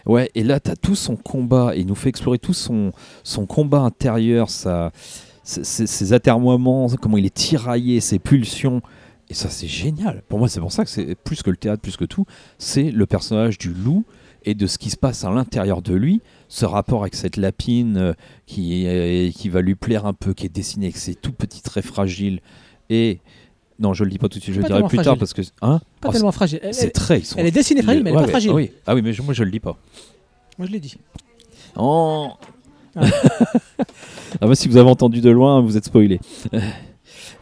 Ouais, 0.05 0.29
et 0.35 0.43
là, 0.43 0.59
tu 0.59 0.69
as 0.71 0.75
tout 0.75 0.95
son 0.95 1.15
combat, 1.15 1.71
et 1.75 1.79
il 1.79 1.85
nous 1.87 1.95
fait 1.95 2.09
explorer 2.09 2.37
tout 2.37 2.53
son, 2.53 2.91
son 3.23 3.45
combat 3.45 3.79
intérieur, 3.79 4.49
sa, 4.49 4.91
ses, 5.43 5.63
ses- 5.63 5.87
ses 5.87 6.13
atermoiements, 6.13 6.89
comment 7.01 7.17
il 7.17 7.25
est 7.25 7.33
tiraillé, 7.33 8.01
ses 8.01 8.19
pulsions. 8.19 8.81
Et 9.29 9.33
ça, 9.33 9.49
c'est 9.49 9.67
génial. 9.67 10.21
Pour 10.27 10.39
moi, 10.39 10.47
c'est 10.49 10.59
pour 10.59 10.71
ça 10.71 10.83
que 10.83 10.89
c'est 10.89 11.15
plus 11.15 11.41
que 11.43 11.49
le 11.49 11.57
théâtre, 11.57 11.81
plus 11.81 11.97
que 11.97 12.05
tout, 12.05 12.25
c'est 12.57 12.91
le 12.91 13.05
personnage 13.05 13.57
du 13.57 13.73
loup 13.73 14.03
et 14.43 14.53
de 14.53 14.67
ce 14.67 14.77
qui 14.77 14.89
se 14.89 14.95
passe 14.97 15.23
à 15.25 15.29
l'intérieur 15.29 15.81
de 15.81 15.93
lui, 15.93 16.21
ce 16.47 16.65
rapport 16.65 17.01
avec 17.01 17.15
cette 17.15 17.35
lapine 17.37 17.97
euh, 17.97 18.13
qui, 18.45 18.85
est- 18.85 19.35
qui 19.35 19.49
va 19.49 19.61
lui 19.61 19.75
plaire 19.75 20.05
un 20.05 20.13
peu, 20.13 20.33
qui 20.33 20.45
est 20.45 20.49
dessinée 20.53 20.85
avec 20.87 20.97
ses 20.97 21.15
tout 21.15 21.33
petits 21.33 21.61
traits 21.61 21.85
fragiles. 21.85 22.39
Et 22.89 23.19
non, 23.79 23.93
je 23.93 24.03
le 24.03 24.09
dis 24.09 24.17
pas 24.17 24.27
tout 24.29 24.39
de 24.39 24.43
suite, 24.43 24.55
je 24.55 24.61
le 24.61 24.67
dirai 24.67 24.83
plus 24.87 24.97
tard 24.99 25.17
parce 25.17 25.33
que. 25.33 25.41
Hein 25.61 25.79
Pas 26.01 26.09
Oh, 26.09 26.11
tellement 26.11 26.31
fragile. 26.31 26.59
Elle, 26.63 26.73
Ces 26.73 26.85
elle- 26.85 26.91
traits, 26.91 27.21
ils 27.21 27.25
sont. 27.25 27.35
elle 27.37 27.45
est 27.47 27.51
dessinée 27.51 27.81
fragile, 27.83 28.03
mais 28.03 28.09
elle 28.09 28.15
est 28.15 28.17
Ouais, 28.19 28.23
pas 28.23 28.27
ouais, 28.27 28.31
fragile. 28.31 28.49
ah 28.51 28.55
oui. 28.55 28.71
Ah 28.87 28.95
oui, 28.95 29.01
mais 29.03 29.13
je- 29.13 29.21
moi 29.21 29.33
je 29.33 29.43
le 29.43 29.51
dis 29.51 29.59
pas. 29.59 29.77
Moi, 30.57 30.67
je 30.67 30.71
l'ai 30.71 30.79
dit. 30.79 30.95
Oh 31.75 32.29
Ah. 32.95 33.01
ah 34.41 34.47
bah 34.47 34.55
si 34.55 34.67
vous 34.67 34.77
avez 34.77 34.89
entendu 34.89 35.21
de 35.21 35.29
loin, 35.29 35.61
vous 35.61 35.77
êtes 35.77 35.85
spoilé. 35.85 36.19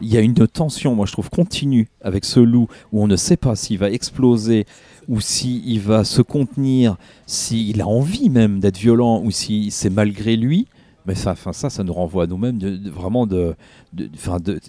Il 0.02 0.08
y 0.12 0.16
a 0.18 0.20
une 0.20 0.34
tension, 0.46 0.94
moi 0.94 1.06
je 1.06 1.12
trouve, 1.12 1.30
continue 1.30 1.88
avec 2.02 2.24
ce 2.26 2.40
loup 2.40 2.68
où 2.92 3.02
on 3.02 3.06
ne 3.06 3.16
sait 3.16 3.38
pas 3.38 3.56
s'il 3.56 3.78
va 3.78 3.90
exploser 3.90 4.66
ou 5.08 5.20
s'il 5.20 5.80
va 5.80 6.04
se 6.04 6.20
contenir, 6.20 6.96
s'il 7.26 7.80
a 7.80 7.86
envie 7.86 8.28
même 8.28 8.60
d'être 8.60 8.76
violent 8.76 9.22
ou 9.24 9.30
si 9.30 9.70
c'est 9.70 9.88
malgré 9.88 10.36
lui. 10.36 10.66
Mais 11.06 11.14
ça, 11.14 11.30
enfin, 11.32 11.52
ça, 11.52 11.70
ça 11.70 11.84
nous 11.84 11.92
renvoie 11.94 12.24
à 12.24 12.26
nous-mêmes 12.26 12.58
de, 12.58 12.76
de- 12.76 12.90
vraiment 12.90 13.26
de, 13.26 13.54
de, 13.94 14.06
de, 14.40 14.60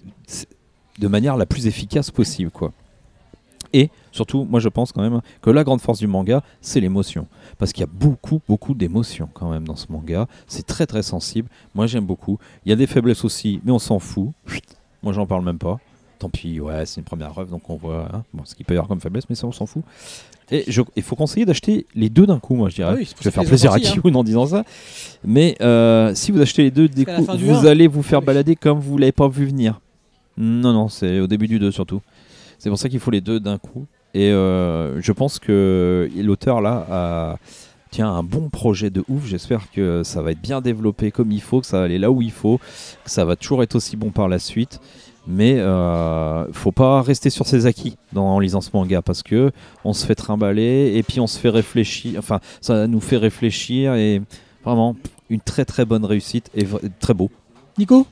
de 0.98 1.08
manière 1.08 1.38
la 1.38 1.46
plus 1.46 1.68
efficace 1.68 2.12
possible. 2.12 2.52
quoi. 2.52 2.72
Et 3.74 3.90
surtout, 4.12 4.46
moi 4.46 4.60
je 4.60 4.70
pense 4.70 4.92
quand 4.92 5.02
même 5.02 5.22
que 5.42 5.50
la 5.50 5.64
grande 5.64 5.82
force 5.82 6.00
du 6.00 6.08
manga, 6.08 6.42
c'est 6.62 6.80
l'émotion 6.80 7.28
parce 7.58 7.74
qu'il 7.74 7.82
y 7.82 7.84
a 7.84 7.92
beaucoup, 7.92 8.42
beaucoup 8.48 8.74
d'émotions 8.74 9.30
quand 9.34 9.50
même 9.50 9.66
dans 9.66 9.76
ce 9.76 9.88
manga. 9.90 10.28
C'est 10.48 10.66
très, 10.66 10.86
très 10.86 11.04
sensible. 11.04 11.50
Moi, 11.76 11.88
j'aime 11.88 12.06
beaucoup. 12.06 12.38
Il 12.66 12.70
y 12.70 12.72
a 12.72 12.76
des 12.76 12.88
faiblesses 12.88 13.26
aussi, 13.26 13.60
mais 13.64 13.72
on 13.72 13.80
s'en 13.80 14.00
fout. 14.00 14.30
Moi, 15.04 15.14
j'en 15.14 15.26
parle 15.26 15.44
même 15.44 15.58
pas. 15.58 15.80
Tant 16.20 16.30
pis, 16.30 16.60
ouais, 16.60 16.86
c'est 16.86 17.00
une 17.00 17.06
première 17.06 17.38
œuvre, 17.38 17.52
donc 17.52 17.70
on 17.70 17.76
voit 17.76 18.10
hein, 18.12 18.24
bon, 18.34 18.44
ce 18.44 18.56
qu'il 18.56 18.66
peut 18.66 18.74
y 18.74 18.78
avoir 18.78 18.88
comme 18.88 19.00
faiblesse, 19.00 19.26
mais 19.30 19.36
ça, 19.36 19.46
on 19.46 19.52
s'en 19.52 19.68
fout. 19.68 19.84
Et 20.50 20.66
il 20.96 21.04
faut 21.04 21.16
conseiller 21.16 21.46
d'acheter 21.46 21.86
les 21.94 22.10
deux 22.10 22.26
d'un 22.26 22.40
coup, 22.40 22.56
moi, 22.56 22.70
je 22.70 22.76
dirais. 22.76 22.96
Oui, 22.98 23.08
je 23.20 23.24
vais 23.24 23.32
faire 23.32 23.44
plaisir 23.44 23.72
à 23.72 23.80
sorti, 23.80 24.00
hein. 24.04 24.16
En 24.16 24.24
disant 24.24 24.48
ça. 24.48 24.64
Mais 25.24 25.56
euh, 25.62 26.16
si 26.16 26.32
vous 26.32 26.42
achetez 26.42 26.64
les 26.64 26.72
deux 26.72 26.88
des 26.88 27.06
du 27.06 27.46
vous 27.46 27.68
allez 27.68 27.88
vous 27.88 28.02
faire 28.02 28.22
balader 28.22 28.56
comme 28.56 28.80
vous 28.80 28.98
l'avez 28.98 29.12
pas 29.12 29.28
vu 29.28 29.46
venir. 29.46 29.80
Non, 30.38 30.74
non, 30.74 30.88
c'est 30.88 31.20
au 31.20 31.28
début 31.28 31.48
du 31.48 31.60
2 31.60 31.72
surtout. 31.72 32.02
C'est 32.60 32.70
pour 32.70 32.78
ça 32.78 32.90
qu'il 32.90 33.00
faut 33.00 33.12
les 33.12 33.22
deux 33.22 33.40
d'un 33.40 33.58
coup. 33.58 33.86
Et 34.14 34.32
euh, 34.32 35.02
je 35.02 35.12
pense 35.12 35.40
que 35.40 36.10
l'auteur 36.16 36.62
là 36.62 36.86
a 36.90 37.38
un 38.00 38.24
bon 38.24 38.50
projet 38.50 38.90
de 38.90 39.04
ouf. 39.08 39.26
J'espère 39.26 39.72
que 39.72 40.04
ça 40.04 40.22
va 40.22 40.32
être 40.32 40.42
bien 40.42 40.62
développé 40.62 41.12
comme 41.12 41.32
il 41.32 41.42
faut, 41.42 41.62
que 41.62 41.68
ça 41.68 41.80
va 41.80 41.86
aller 41.86 41.98
là 41.98 42.12
où 42.12 42.22
il 42.22 42.32
faut, 42.32 42.60
que 43.04 43.10
ça 43.10 43.26
va 43.26 43.36
toujours 43.36 43.64
être 43.64 43.76
aussi 43.76 43.98
bon 43.98 44.12
par 44.12 44.28
la 44.28 44.40
suite. 44.40 44.80
Mais 45.30 45.60
euh, 45.60 46.52
faut 46.54 46.72
pas 46.72 47.02
rester 47.02 47.30
sur 47.30 47.48
ses 47.48 47.66
acquis 47.66 47.98
dans, 48.14 48.36
en 48.36 48.40
lisant 48.40 48.62
ce 48.62 48.70
manga 48.74 49.02
parce 49.02 49.24
que 49.24 49.52
on 49.84 49.92
se 49.92 50.06
fait 50.06 50.16
trimballer 50.16 50.94
et 50.96 51.04
puis 51.04 51.20
on 51.20 51.28
se 51.28 51.38
fait 51.38 51.50
réfléchir. 51.50 52.18
Enfin, 52.20 52.40
ça 52.62 52.88
nous 52.88 53.02
fait 53.02 53.18
réfléchir 53.18 53.96
et 53.96 54.22
vraiment 54.64 54.96
une 55.30 55.42
très 55.42 55.66
très 55.66 55.84
bonne 55.84 56.06
réussite 56.06 56.50
et 56.56 56.66
très 57.00 57.14
beau. 57.14 57.30
Nico? 57.78 58.08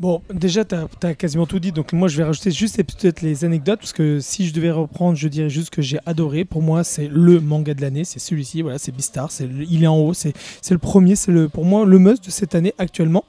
Bon, 0.00 0.22
déjà, 0.32 0.64
tu 0.64 0.74
as, 0.74 1.14
quasiment 1.14 1.46
tout 1.46 1.60
dit, 1.60 1.70
donc 1.70 1.92
moi 1.92 2.08
je 2.08 2.16
vais 2.16 2.24
rajouter 2.24 2.50
juste 2.50 2.76
peut-être 2.82 3.22
les 3.22 3.44
anecdotes, 3.44 3.78
parce 3.78 3.92
que 3.92 4.18
si 4.18 4.46
je 4.46 4.52
devais 4.52 4.72
reprendre, 4.72 5.16
je 5.16 5.28
dirais 5.28 5.50
juste 5.50 5.70
que 5.70 5.82
j'ai 5.82 5.98
adoré. 6.04 6.44
Pour 6.44 6.62
moi, 6.62 6.82
c'est 6.82 7.08
le 7.08 7.40
manga 7.40 7.74
de 7.74 7.80
l'année, 7.80 8.04
c'est 8.04 8.18
celui-ci, 8.18 8.62
voilà, 8.62 8.78
c'est 8.78 8.90
Beastar, 8.90 9.30
il 9.40 9.84
est 9.84 9.86
en 9.86 9.96
haut, 9.96 10.12
c'est 10.12 10.34
le 10.70 10.78
premier, 10.78 11.14
c'est 11.14 11.48
pour 11.48 11.64
moi 11.64 11.86
le 11.86 11.98
must 11.98 12.24
de 12.24 12.30
cette 12.30 12.54
année 12.54 12.74
actuellement. 12.78 13.24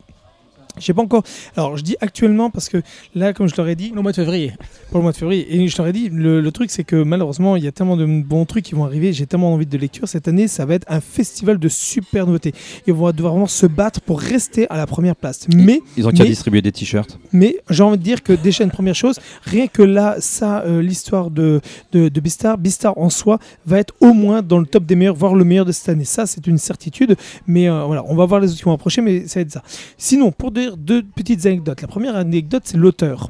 J'ai 0.80 0.94
pas 0.94 1.02
encore. 1.02 1.24
Alors, 1.56 1.78
je 1.78 1.84
dis 1.84 1.95
actuellement 2.02 2.50
parce 2.50 2.70
que 2.70 2.82
là, 3.14 3.34
comme 3.34 3.48
je 3.48 3.56
leur 3.56 3.68
ai 3.68 3.76
dit, 3.76 3.92
Le 3.95 4.02
mois 4.02 4.12
de 4.12 4.16
février. 4.18 4.54
pour 4.90 4.98
le 5.00 5.04
mois 5.04 5.12
de 5.12 5.18
février. 5.18 5.56
Et 5.56 5.68
je 5.68 5.78
leur 5.78 5.88
ai 5.88 5.94
dit, 5.94 6.10
le, 6.10 6.42
le 6.42 6.52
truc, 6.52 6.72
c'est 6.72 6.84
que 6.84 6.95
malheureusement, 7.04 7.56
il 7.56 7.64
y 7.64 7.68
a 7.68 7.72
tellement 7.72 7.98
de 7.98 8.06
bons 8.06 8.45
trucs 8.45 8.66
qui 8.66 8.76
vont 8.76 8.86
arriver. 8.86 9.14
J'ai 9.14 9.26
tellement 9.26 9.54
envie 9.54 9.66
de 9.66 9.78
lecture. 9.78 10.08
Cette 10.08 10.28
année, 10.28 10.48
ça 10.48 10.66
va 10.66 10.76
être 10.76 10.86
un 10.90 11.02
festival 11.02 11.58
de 11.60 11.68
super 11.70 12.26
nouveautés. 12.26 12.54
Ils 12.88 12.94
vont 12.94 13.12
devoir 13.12 13.34
vraiment 13.34 13.48
se 13.48 13.66
battre 13.66 14.02
pour 14.02 14.20
rester 14.20 14.68
à 14.70 14.78
la 14.78 14.88
première 14.88 15.16
place. 15.16 15.48
Mais, 15.54 15.82
Ils 15.98 16.08
ont 16.08 16.12
qu'à 16.12 16.26
distribuer 16.26 16.62
des 16.62 16.72
t-shirts. 16.72 17.18
mais 17.32 17.58
j'ai 17.70 17.84
envie 17.84 17.98
de 17.98 18.04
dire 18.04 18.24
que 18.24 18.34
déjà, 18.34 18.64
une 18.64 18.72
première 18.72 18.95
chose, 18.95 19.20
rien 19.44 19.68
que 19.68 19.82
là, 19.82 20.16
ça, 20.20 20.62
euh, 20.66 20.82
l'histoire 20.82 21.30
de, 21.32 21.62
de, 21.92 22.10
de 22.10 22.20
Beastar, 22.20 22.58
Beastar 22.58 22.98
en 22.98 23.10
soi 23.10 23.40
va 23.66 23.80
être 23.80 23.94
au 24.02 24.14
moins 24.14 24.42
dans 24.42 24.60
le 24.60 24.66
top 24.66 24.86
des 24.86 24.95
meilleurs, 24.95 25.16
voire 25.16 25.36
le 25.36 25.44
meilleur 25.44 25.66
de 25.66 25.72
cette 25.72 25.90
année. 25.90 26.06
Ça, 26.06 26.26
c'est 26.26 26.45
une 26.48 26.58
certitude. 26.58 27.16
Mais 27.48 27.70
euh, 27.70 27.84
voilà, 27.86 28.04
on 28.08 28.16
va 28.16 28.26
voir 28.26 28.40
les 28.40 28.48
autres 28.50 28.58
qui 28.58 28.64
vont 28.64 28.74
approcher, 28.74 29.02
mais 29.02 29.28
ça 29.28 29.40
va 29.40 29.42
être 29.42 29.52
ça. 29.52 29.64
Sinon, 29.98 30.32
pour 30.32 30.52
deux 30.72 31.03
petites 31.03 31.45
anecdotes. 31.45 31.82
La 31.82 31.88
première 31.88 32.16
anecdote, 32.16 32.64
c'est 32.66 32.77
l'auteur. 32.77 33.30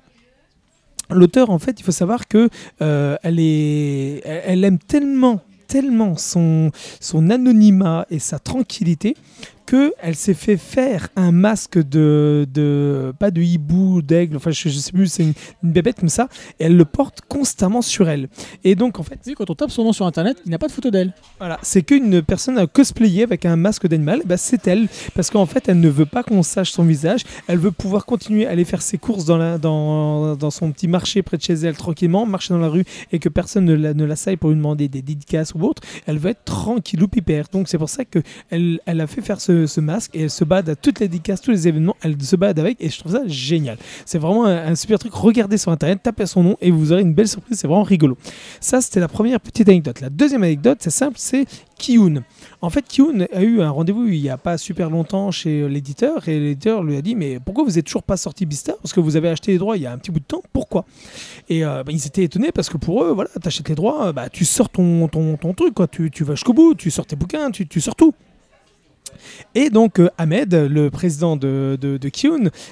L'auteur, 1.10 1.50
en 1.50 1.60
fait, 1.60 1.80
il 1.80 1.84
faut 1.84 1.92
savoir 1.92 2.28
que 2.28 2.50
euh, 2.82 3.18
elle 3.24 4.64
aime 4.64 4.80
tellement, 4.80 5.42
tellement 5.68 6.16
son 6.18 6.72
anonymat 7.30 8.06
et 8.10 8.20
sa 8.20 8.40
tranquillité 8.40 9.16
que 9.66 9.94
elle 10.02 10.16
s'est 10.16 10.34
fait 10.34 10.58
faire 10.58 11.10
un 11.16 11.32
masque 11.32 11.78
de, 11.78 12.48
de 12.54 13.14
pas 13.20 13.32
de 13.32 13.42
hibou, 13.42 14.02
d'aigle, 14.02 14.38
enfin 14.38 14.52
je, 14.52 14.70
je 14.70 14.78
sais 14.78 14.92
plus, 14.92 15.08
c'est 15.08 15.24
une, 15.24 15.34
une 15.64 15.72
bébête 15.72 16.00
comme 16.00 16.10
ça, 16.10 16.28
et 16.60 16.66
elle 16.66 16.78
le 16.78 16.86
porte 16.86 17.22
constamment 17.28 17.82
sur 17.82 18.10
elle. 18.10 18.28
Et 18.64 18.76
donc 18.76 19.00
en 19.00 19.04
fait, 19.04 19.20
Oui, 19.26 19.34
quand 19.36 19.50
on 19.50 19.56
tape 19.56 19.72
son 19.72 19.84
nom 19.84 19.94
sur 19.94 20.06
internet, 20.06 20.38
il 20.46 20.52
n'a 20.52 20.58
pas 20.60 20.68
de 20.68 20.72
photo 20.72 20.92
d'elle. 20.92 21.14
voilà, 21.40 21.60
c'est 21.62 21.82
qu'une 21.84 22.22
personne 22.22 22.58
a 22.58 22.68
cosplayé 22.68 23.24
avec 23.24 23.46
un 23.46 23.56
masque 23.56 23.88
d'animal, 23.88 24.22
bah, 24.26 24.38
c'est 24.38 24.68
elle, 24.68 24.88
parce 25.16 25.30
qu'en 25.30 25.46
fait 25.46 25.68
elle 25.70 25.80
ne 25.80 25.90
veut 25.90 26.06
pas 26.06 26.24
qu'on 26.24 26.44
sache 26.44 26.72
son 26.72 26.84
visage, 26.84 27.22
elle 27.48 27.58
veut 27.58 27.72
pouvoir 27.72 28.06
continuer 28.06 28.46
à 28.48 28.52
aller 28.52 28.66
faire 28.66 28.82
ses 28.82 28.98
courses 28.98 29.26
dans, 29.26 29.38
la, 29.38 29.58
dans, 29.58 30.36
dans 30.36 30.52
son 30.52 30.72
petit 30.72 30.88
marché 30.88 31.22
près 31.22 31.38
de 31.38 31.42
chez 31.42 31.54
elle 31.54 31.76
tranquillement, 31.76 32.26
marcher 32.26 32.54
dans 32.54 32.60
la 32.60 32.70
rue 32.70 32.86
et 33.12 33.20
que 33.20 33.30
personne 33.30 33.66
ne 33.66 33.74
la, 33.74 33.94
ne 33.94 34.06
l'assaille 34.06 34.38
pour 34.38 34.50
lui 34.50 34.58
demander 34.58 34.88
des 34.88 35.02
dédicaces 35.02 35.54
ou 35.54 35.62
autre, 35.64 35.82
elle 36.06 36.18
veut 36.18 36.32
être 36.32 36.44
tranquillou 36.44 37.08
pipère. 37.08 37.46
Donc 37.52 37.68
c'est 37.68 37.78
pour 37.78 37.90
ça 37.90 38.06
que 38.06 38.20
elle, 38.50 38.80
elle 38.86 39.02
a 39.02 39.08
fait 39.08 39.22
faire 39.22 39.42
ce, 39.42 39.55
ce 39.66 39.82
masque 39.82 40.12
et 40.14 40.24
elle 40.24 40.30
se 40.30 40.44
bade 40.44 40.70
à 40.70 40.76
toutes 40.76 41.00
les 41.00 41.08
dédicaces, 41.08 41.42
tous 41.42 41.52
les 41.52 41.68
événements, 41.68 41.96
elle 42.02 42.22
se 42.22 42.36
bade 42.36 42.60
avec 42.60 42.78
et 42.82 42.90
je 42.90 43.00
trouve 43.00 43.14
ça 43.14 43.24
génial. 43.28 43.78
C'est 44.06 44.18
vraiment 44.18 44.46
un, 44.46 44.76
super 44.76 45.00
truc. 45.00 45.14
Regardez 45.14 45.58
sur 45.58 45.72
internet, 45.72 46.00
tapez 46.04 46.26
son 46.26 46.44
nom 46.44 46.58
et 46.62 46.72
vous 46.72 46.92
aurez 46.92 47.02
une 47.02 47.14
belle 47.14 47.28
surprise. 47.28 47.58
C'est 47.60 47.68
vraiment 47.68 47.84
rigolo. 47.84 48.18
Ça, 48.60 48.82
c'était 48.82 49.00
la 49.00 49.08
première 49.08 49.40
petite 49.40 49.68
anecdote. 49.70 50.02
La 50.02 50.10
deuxième 50.10 50.44
anecdote, 50.44 50.80
c'est 50.82 50.90
simple, 50.90 51.16
c'est 51.18 51.46
Kiyun. 51.78 52.24
En 52.62 52.70
fait, 52.70 52.84
Kiyun 52.88 53.28
a 53.34 53.42
eu 53.42 53.62
un 53.62 53.70
rendez-vous 53.70 54.08
il 54.08 54.22
n'y 54.22 54.30
a 54.30 54.38
pas 54.38 54.58
super 54.58 54.90
longtemps 54.90 55.32
chez 55.32 55.68
l'éditeur 55.68 56.28
et 56.28 56.40
l'éditeur 56.40 56.84
lui 56.84 56.96
a 56.98 57.02
dit 57.02 57.16
Mais 57.16 57.40
pourquoi 57.40 57.64
vous 57.64 57.72
n'êtes 57.72 57.86
toujours 57.86 58.04
pas 58.04 58.18
sorti 58.18 58.46
Beastar 58.46 58.78
Parce 58.78 58.94
que 58.94 59.00
vous 59.00 59.16
avez 59.16 59.30
acheté 59.30 59.52
les 59.52 59.58
droits 59.58 59.78
il 59.78 59.84
y 59.84 59.86
a 59.86 59.92
un 59.92 59.98
petit 59.98 60.12
bout 60.12 60.20
de 60.20 60.26
temps. 60.26 60.42
Pourquoi? 60.54 60.86
Et 61.50 61.66
euh, 61.66 61.84
bah, 61.84 61.92
ils 61.92 62.08
étaient 62.08 62.24
étonnés 62.24 62.52
parce 62.52 62.70
que 62.70 62.78
pour 62.78 63.04
eux, 63.04 63.12
voilà, 63.12 63.30
tu 63.42 63.48
achètes 63.48 63.70
les 63.70 63.76
droits, 63.76 64.12
bah, 64.14 64.30
tu 64.30 64.46
sors 64.46 64.70
ton, 64.70 65.08
ton, 65.08 65.38
ton 65.38 65.54
truc, 65.54 65.74
quoi. 65.74 65.88
Tu, 65.88 66.12
tu 66.12 66.24
vas 66.24 66.36
jusqu'au 66.36 66.54
bout, 66.54 66.76
tu 66.76 66.92
sors 66.92 67.06
tes 67.06 67.16
bouquins, 67.16 67.52
tu, 67.52 67.68
tu 67.68 67.82
sors 67.82 67.96
tout. 67.96 68.14
Et 69.54 69.70
donc 69.70 70.00
euh, 70.00 70.10
Ahmed, 70.18 70.54
le 70.54 70.90
président 70.90 71.36
de, 71.36 71.78
de, 71.80 71.98
de 71.98 72.10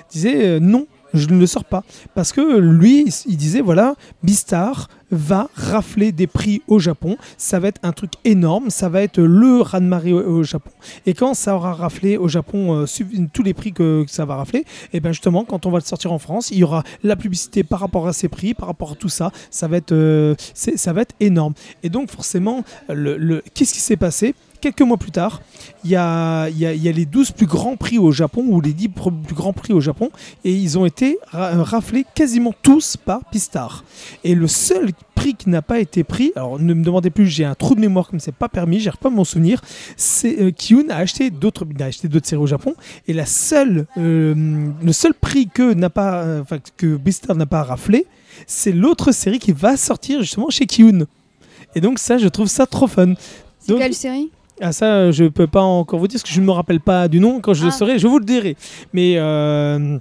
disait 0.09 0.45
euh, 0.45 0.59
non, 0.59 0.88
je 1.14 1.27
ne 1.27 1.40
le 1.40 1.45
sors 1.45 1.65
pas. 1.65 1.83
Parce 2.15 2.32
que 2.32 2.57
lui, 2.57 3.06
il 3.27 3.38
disait 3.38 3.61
voilà, 3.61 3.95
Beastar 4.23 4.90
va 5.11 5.48
rafler 5.53 6.11
des 6.11 6.25
prix 6.25 6.64
au 6.67 6.80
Japon. 6.80 7.17
Ça 7.38 7.59
va 7.59 7.67
être 7.67 7.80
un 7.83 7.91
truc 7.91 8.14
énorme. 8.25 8.72
Ça 8.72 8.90
va 8.90 9.03
être 9.03 9.22
le 9.22 9.61
raz-de-marée 9.61 10.11
au, 10.11 10.43
Japon. 10.43 10.72
Et 11.06 11.14
quand 11.14 11.35
ça 11.35 11.56
aura 11.56 11.73
raflé 11.73 12.17
au 12.17 12.27
Japon 12.27 12.82
euh, 12.82 12.85
tous 13.32 13.43
les 13.43 13.53
prix 13.53 13.73
que, 13.73 14.06
ça 14.07 14.25
va 14.25 14.35
rafler, 14.38 14.65
et 14.91 14.99
bien 14.99 15.11
justement, 15.11 15.45
quand 15.45 15.65
on 15.65 15.72
va 15.72 15.77
le 15.77 15.83
sortir 15.83 16.11
en 16.11 16.19
France, 16.19 16.49
il 16.49 16.57
y 16.57 16.64
aura 16.64 16.83
la 17.03 17.15
publicité 17.15 17.64
par 17.64 17.80
rapport 17.80 18.07
à 18.07 18.14
ces 18.14 18.27
prix, 18.27 18.53
par 18.53 18.67
rapport 18.67 18.93
à 18.93 18.95
tout 18.95 19.09
ça. 19.09 19.32
Ça 19.51 19.67
va 19.67 19.77
être, 19.77 20.35
ça 20.56 20.93
va 20.93 21.03
énorme. 21.19 21.53
Et 21.83 21.90
donc 21.90 22.09
forcément, 22.09 22.64
qu'est-ce 22.88 23.73
qui 23.73 23.82
s'est 23.82 23.98
passé? 23.98 24.35
Quelques 24.64 24.82
mois 24.82 24.95
plus 24.95 25.11
tard, 25.11 25.42
il 25.83 25.90
y 25.92 25.98
a, 25.98 26.48
il 26.48 26.58
y, 26.58 26.66
a, 26.66 26.74
il 26.74 26.82
y 26.82 26.88
a 26.88 26.92
les 26.93 27.06
12 27.06 27.32
plus 27.32 27.48
grands 27.48 27.75
prix 27.75 27.98
au 28.00 28.14
Japon, 28.14 28.45
ou 28.48 28.61
les 28.61 28.72
10 28.72 28.88
pro- 28.88 29.11
plus 29.11 29.35
grands 29.35 29.51
prix 29.51 29.74
au 29.74 29.82
Japon, 29.82 30.09
et 30.45 30.53
ils 30.53 30.77
ont 30.80 30.85
été 30.85 31.17
ra- 31.27 31.48
euh, 31.50 31.61
raflés 31.64 32.06
quasiment 32.16 32.53
tous 32.61 32.95
par 32.95 33.25
Pistar. 33.30 33.83
Et 34.24 34.35
le 34.35 34.48
seul 34.48 34.92
prix 35.16 35.35
qui 35.35 35.50
n'a 35.50 35.61
pas 35.61 35.82
été 35.82 36.06
pris, 36.06 36.32
alors 36.38 36.61
ne 36.61 36.74
me 36.74 36.82
demandez 36.82 37.09
plus, 37.09 37.25
j'ai 37.27 37.43
un 37.43 37.56
trou 37.56 37.75
de 37.75 37.82
mémoire 37.82 38.08
comme 38.08 38.22
c'est 38.22 38.32
pas 38.33 38.48
permis, 38.48 38.80
j'arrive 38.80 39.00
pas 39.00 39.09
à 39.09 39.11
m'en 39.11 39.25
souvenir, 39.25 39.59
c'est 39.98 40.40
euh, 40.42 40.51
a 40.90 40.95
acheté 40.95 41.30
d'autres 41.30 41.66
a 41.82 41.83
acheté 41.83 42.08
d'autres 42.08 42.27
séries 42.27 42.42
au 42.42 42.48
Japon, 42.48 42.74
et 43.09 43.11
la 43.11 43.25
seule, 43.25 43.85
euh, 43.98 44.33
le 44.82 44.93
seul 44.93 45.14
prix 45.14 45.50
que 45.53 45.74
n'a 45.74 45.90
pas, 45.90 46.24
euh, 46.24 46.42
enfin, 46.42 46.59
que 46.77 46.95
Pistar 46.95 47.35
n'a 47.35 47.45
pas 47.45 47.64
raflé, 47.64 48.06
c'est 48.48 48.72
l'autre 48.72 49.11
série 49.11 49.40
qui 49.40 49.51
va 49.51 49.75
sortir 49.75 50.22
justement 50.22 50.50
chez 50.50 50.67
Kiyun. 50.67 51.06
Et 51.75 51.82
donc 51.82 52.00
ça, 52.00 52.17
je 52.17 52.30
trouve 52.30 52.48
ça 52.48 52.66
trop 52.66 52.88
fun. 52.88 53.16
C'est 53.59 53.74
Donc- 53.74 53.82
quelle 53.82 53.93
série? 53.93 54.32
Ah 54.61 54.72
ça, 54.72 54.85
euh, 54.85 55.11
je 55.11 55.25
peux 55.25 55.48
pas 55.48 55.61
encore 55.61 55.99
vous 55.99 56.07
dire 56.07 56.17
parce 56.17 56.23
que 56.30 56.33
je 56.33 56.40
ne 56.41 56.45
me 56.45 56.51
rappelle 56.51 56.80
pas 56.80 57.07
du 57.07 57.19
nom. 57.19 57.40
Quand 57.41 57.53
je 57.53 57.64
le 57.64 57.69
Ah. 57.69 57.72
saurai, 57.72 57.99
je 57.99 58.07
vous 58.07 58.19
le 58.19 58.25
dirai. 58.25 58.56
Mais 58.93 59.15
euh, 59.17 59.98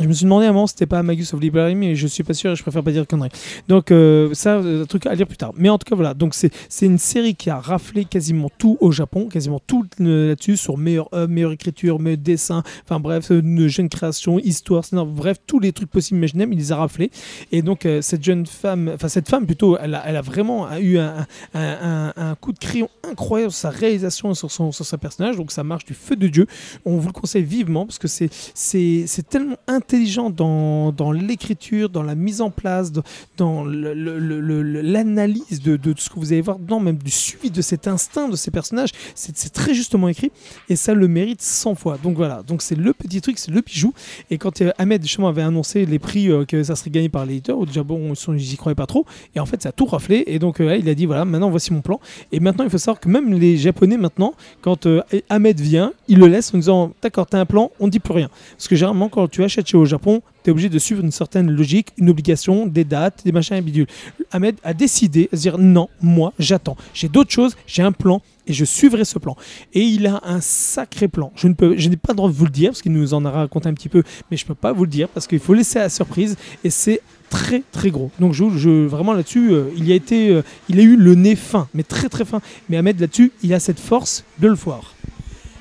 Je 0.00 0.06
me 0.08 0.12
suis 0.14 0.24
demandé 0.24 0.48
si 0.66 0.72
c'était 0.72 0.86
pas 0.86 1.02
Magus 1.02 1.34
of 1.34 1.40
Liberty, 1.40 1.74
mais 1.74 1.94
je 1.96 2.06
suis 2.06 2.24
pas 2.24 2.32
sûr 2.32 2.50
et 2.52 2.56
je 2.56 2.62
préfère 2.62 2.82
pas 2.82 2.92
dire 2.92 3.06
conneries. 3.06 3.28
Donc, 3.68 3.90
euh, 3.90 4.32
ça, 4.32 4.54
euh, 4.56 4.84
un 4.84 4.86
truc 4.86 5.04
à 5.04 5.14
lire 5.14 5.26
plus 5.26 5.36
tard. 5.36 5.52
Mais 5.54 5.68
en 5.68 5.76
tout 5.76 5.84
cas, 5.84 5.94
voilà. 5.94 6.14
Donc, 6.14 6.34
c'est 6.34 6.86
une 6.86 6.96
série 6.96 7.34
qui 7.34 7.50
a 7.50 7.58
raflé 7.60 8.06
quasiment 8.06 8.50
tout 8.56 8.78
au 8.80 8.90
Japon, 8.90 9.28
quasiment 9.28 9.60
tout 9.66 9.86
euh, 10.00 10.28
là-dessus, 10.28 10.56
sur 10.56 10.78
meilleure 10.78 11.08
œuvre, 11.14 11.28
meilleure 11.28 11.52
écriture, 11.52 11.98
meilleur 12.00 12.18
dessin, 12.18 12.62
enfin 12.84 13.00
bref, 13.00 13.30
euh, 13.30 13.40
une 13.40 13.68
jeune 13.68 13.90
création, 13.90 14.38
histoire, 14.38 14.82
bref, 15.06 15.36
tous 15.46 15.60
les 15.60 15.72
trucs 15.72 15.90
possibles 15.90 16.18
imaginables, 16.18 16.54
il 16.54 16.58
les 16.58 16.72
a 16.72 16.76
raflés. 16.76 17.10
Et 17.52 17.60
donc, 17.60 17.86
cette 18.00 18.24
jeune 18.24 18.46
femme, 18.46 18.90
enfin, 18.94 19.08
cette 19.08 19.28
femme 19.28 19.44
plutôt, 19.44 19.76
elle 19.76 19.94
a, 19.94 20.02
elle 20.06 20.16
a 20.16 20.22
vraiment 20.22 20.74
eu 20.78 20.98
un, 20.98 21.26
un- 21.54 22.34
coup 22.40 22.52
de 22.52 22.58
crayon 22.58 22.88
incroyable 23.08 23.52
sur 23.52 23.60
sa 23.60 23.70
réalisation 23.70 24.30
et 24.32 24.34
sur 24.34 24.50
son, 24.50 24.72
sur 24.72 24.86
son 24.86 24.96
personnage. 24.96 25.36
Donc, 25.36 25.52
ça 25.52 25.64
marche 25.64 25.84
du 25.84 25.92
feu 25.94 26.16
de 26.16 26.28
Dieu. 26.28 26.46
On 26.86 26.96
vous 26.96 27.08
le 27.08 27.12
conseille 27.12 27.42
vivement 27.44 27.84
parce 27.84 27.98
que 27.98 28.08
c'est 28.08 29.28
tellement 29.28 29.56
intelligent 29.82 30.30
dans, 30.30 31.12
l'écriture, 31.12 31.88
dans 31.88 32.02
la 32.02 32.14
mise 32.14 32.40
en 32.40 32.50
place, 32.50 32.92
dans, 33.36 33.64
l'analyse 33.64 35.60
de, 35.62 35.78
ce 35.96 36.08
que 36.08 36.14
vous 36.18 36.32
allez 36.32 36.40
voir 36.40 36.58
dedans, 36.58 36.80
même 36.80 36.96
du 36.96 37.10
suivi 37.10 37.50
de 37.50 37.60
cet 37.60 37.88
instinct 37.88 38.28
de 38.28 38.36
ces 38.36 38.50
personnages. 38.50 38.90
C'est 39.14 39.52
très 39.52 39.74
justement 39.74 40.08
écrit 40.08 40.30
et 40.68 40.76
ça 40.76 40.94
le 40.94 41.08
mérite 41.08 41.42
100 41.42 41.74
fois. 41.74 41.98
Donc 42.02 42.16
voilà, 42.16 42.42
donc 42.42 42.62
c'est 42.62 42.76
le 42.76 42.92
petit 42.92 43.20
truc, 43.20 43.38
c'est 43.38 43.50
le 43.50 43.60
bijou. 43.60 43.92
Et 44.30 44.38
quand 44.38 44.62
euh, 44.62 44.70
Ahmed 44.78 45.02
justement 45.02 45.28
avait 45.28 45.42
annoncé 45.42 45.84
les 45.84 45.98
prix 45.98 46.30
euh, 46.30 46.44
que 46.44 46.62
ça 46.62 46.76
serait 46.76 46.90
gagné 46.90 47.08
par 47.08 47.26
l'éditeur, 47.26 47.58
au 47.58 47.66
déjà 47.66 47.82
bon, 47.82 48.14
ils 48.28 48.34
n'y 48.34 48.56
croyaient 48.56 48.74
pas 48.74 48.86
trop. 48.86 49.04
Et 49.34 49.40
en 49.40 49.46
fait, 49.46 49.62
ça 49.62 49.70
a 49.70 49.72
tout 49.72 49.86
raflé. 49.86 50.24
Et 50.26 50.38
donc 50.38 50.60
euh, 50.60 50.66
là, 50.66 50.76
il 50.76 50.88
a 50.88 50.94
dit 50.94 51.06
voilà, 51.06 51.24
maintenant 51.24 51.50
voici 51.50 51.72
mon 51.72 51.80
plan. 51.80 52.00
Et 52.30 52.40
maintenant, 52.40 52.64
il 52.64 52.70
faut 52.70 52.78
savoir 52.78 53.00
que 53.00 53.08
même 53.08 53.32
les 53.32 53.56
Japonais 53.56 53.96
maintenant, 53.96 54.34
quand 54.60 54.86
euh, 54.86 55.02
Ahmed 55.28 55.60
vient, 55.60 55.92
ils 56.08 56.18
le 56.18 56.26
laissent 56.26 56.54
en 56.54 56.58
disant 56.58 56.92
d'accord, 57.02 57.26
t'as 57.26 57.40
un 57.40 57.46
plan, 57.46 57.70
on 57.80 57.86
ne 57.86 57.90
dit 57.90 58.00
plus 58.00 58.14
rien. 58.14 58.30
Parce 58.52 58.68
que 58.68 58.76
généralement, 58.76 59.08
quand 59.08 59.28
tu 59.28 59.42
achètes 59.42 59.71
au 59.76 59.84
Japon, 59.84 60.22
tu 60.42 60.50
es 60.50 60.52
obligé 60.52 60.68
de 60.68 60.78
suivre 60.78 61.02
une 61.02 61.10
certaine 61.10 61.50
logique, 61.50 61.88
une 61.98 62.10
obligation, 62.10 62.66
des 62.66 62.84
dates, 62.84 63.22
des 63.24 63.32
machins 63.32 63.56
et 63.56 63.60
bidules. 63.60 63.86
Ahmed 64.30 64.56
a 64.64 64.74
décidé 64.74 65.28
de 65.30 65.36
se 65.36 65.42
dire 65.42 65.58
non, 65.58 65.88
moi, 66.00 66.32
j'attends. 66.38 66.76
J'ai 66.94 67.08
d'autres 67.08 67.30
choses, 67.30 67.56
j'ai 67.66 67.82
un 67.82 67.92
plan 67.92 68.22
et 68.46 68.52
je 68.52 68.64
suivrai 68.64 69.04
ce 69.04 69.18
plan. 69.18 69.36
Et 69.72 69.82
il 69.82 70.06
a 70.06 70.20
un 70.24 70.40
sacré 70.40 71.08
plan. 71.08 71.32
Je 71.36 71.48
ne 71.48 71.54
peux, 71.54 71.76
je 71.76 71.88
n'ai 71.88 71.96
pas 71.96 72.12
le 72.12 72.16
droit 72.16 72.28
de 72.28 72.34
vous 72.34 72.44
le 72.44 72.50
dire 72.50 72.70
parce 72.70 72.82
qu'il 72.82 72.92
nous 72.92 73.14
en 73.14 73.24
a 73.24 73.30
raconté 73.30 73.68
un 73.68 73.74
petit 73.74 73.88
peu, 73.88 74.02
mais 74.30 74.36
je 74.36 74.44
peux 74.44 74.54
pas 74.54 74.72
vous 74.72 74.84
le 74.84 74.90
dire 74.90 75.08
parce 75.08 75.26
qu'il 75.26 75.40
faut 75.40 75.54
laisser 75.54 75.78
la 75.78 75.88
surprise 75.88 76.36
et 76.64 76.70
c'est 76.70 77.00
très 77.30 77.62
très 77.72 77.90
gros. 77.90 78.10
Donc 78.20 78.32
je 78.34 78.86
vraiment 78.86 79.12
là-dessus, 79.14 79.52
euh, 79.52 79.70
il 79.76 79.90
a 79.90 79.94
été, 79.94 80.30
euh, 80.30 80.42
il 80.68 80.78
a 80.78 80.82
eu 80.82 80.96
le 80.96 81.14
nez 81.14 81.36
fin, 81.36 81.68
mais 81.72 81.82
très 81.82 82.08
très 82.08 82.24
fin. 82.24 82.40
Mais 82.68 82.76
Ahmed 82.76 83.00
là-dessus, 83.00 83.32
il 83.42 83.54
a 83.54 83.60
cette 83.60 83.80
force 83.80 84.24
de 84.38 84.48
le 84.48 84.54
voir. 84.54 84.94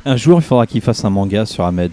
Un 0.03 0.17
jour, 0.17 0.39
il 0.39 0.43
faudra 0.43 0.65
qu'il 0.65 0.81
fasse 0.81 1.05
un 1.05 1.11
manga 1.11 1.45
sur 1.45 1.63
Ahmed. 1.63 1.91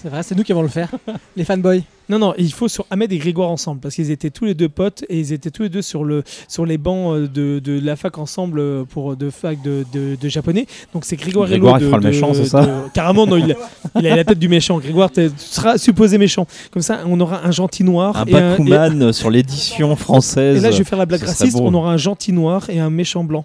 C'est 0.00 0.08
vrai, 0.10 0.22
c'est 0.22 0.34
nous 0.34 0.42
qui 0.44 0.52
allons 0.52 0.62
le 0.62 0.68
faire. 0.68 0.90
les 1.36 1.44
fanboys. 1.44 1.82
Non, 2.08 2.18
non, 2.20 2.34
il 2.38 2.52
faut 2.52 2.68
sur 2.68 2.86
Ahmed 2.90 3.10
et 3.12 3.18
Grégoire 3.18 3.50
ensemble, 3.50 3.80
parce 3.80 3.94
qu'ils 3.96 4.10
étaient 4.12 4.30
tous 4.30 4.44
les 4.44 4.54
deux 4.54 4.68
potes 4.68 5.04
et 5.08 5.18
ils 5.18 5.32
étaient 5.32 5.50
tous 5.50 5.62
les 5.64 5.68
deux 5.68 5.82
sur, 5.82 6.04
le, 6.04 6.22
sur 6.46 6.64
les 6.66 6.78
bancs 6.78 7.14
euh, 7.16 7.26
de, 7.26 7.58
de 7.58 7.80
la 7.80 7.96
fac 7.96 8.16
ensemble 8.18 8.60
euh, 8.60 8.84
pour 8.84 9.16
de 9.16 9.30
fac 9.30 9.60
de, 9.62 9.84
de, 9.92 10.16
de 10.20 10.28
japonais. 10.28 10.66
Donc 10.92 11.04
c'est 11.04 11.16
Grégoire 11.16 11.48
Grégoire, 11.48 11.78
Hello 11.78 11.86
il 11.86 11.86
de- 11.86 11.90
fera 11.90 12.00
le 12.00 12.08
méchant, 12.10 12.34
c'est 12.34 12.44
ça? 12.44 12.64
De- 12.64 12.88
Carrément, 12.94 13.26
non, 13.26 13.36
il, 13.38 13.56
il 13.98 14.06
a 14.06 14.14
la 14.14 14.22
tête 14.24 14.38
du 14.38 14.48
méchant. 14.48 14.78
Grégoire, 14.78 15.10
tu 15.10 15.28
seras 15.36 15.78
supposé 15.78 16.18
méchant. 16.18 16.46
Comme 16.70 16.82
ça, 16.82 17.00
on 17.06 17.18
aura 17.18 17.44
un 17.44 17.50
gentil 17.50 17.82
noir. 17.82 18.16
Un 18.18 18.26
et 18.26 18.34
un- 18.36 18.54
et- 18.54 18.58
Bakuman 18.70 19.12
sur 19.14 19.30
l'édition 19.30 19.96
française. 19.96 20.58
et 20.58 20.60
là, 20.60 20.70
je 20.70 20.78
vais 20.78 20.84
faire 20.84 20.98
la 20.98 21.06
blague 21.06 21.22
raciste. 21.22 21.58
On 21.60 21.74
aura 21.74 21.90
un 21.92 21.96
gentil 21.96 22.32
noir 22.32 22.68
et 22.70 22.78
un 22.78 22.90
méchant 22.90 23.24
blanc. 23.24 23.44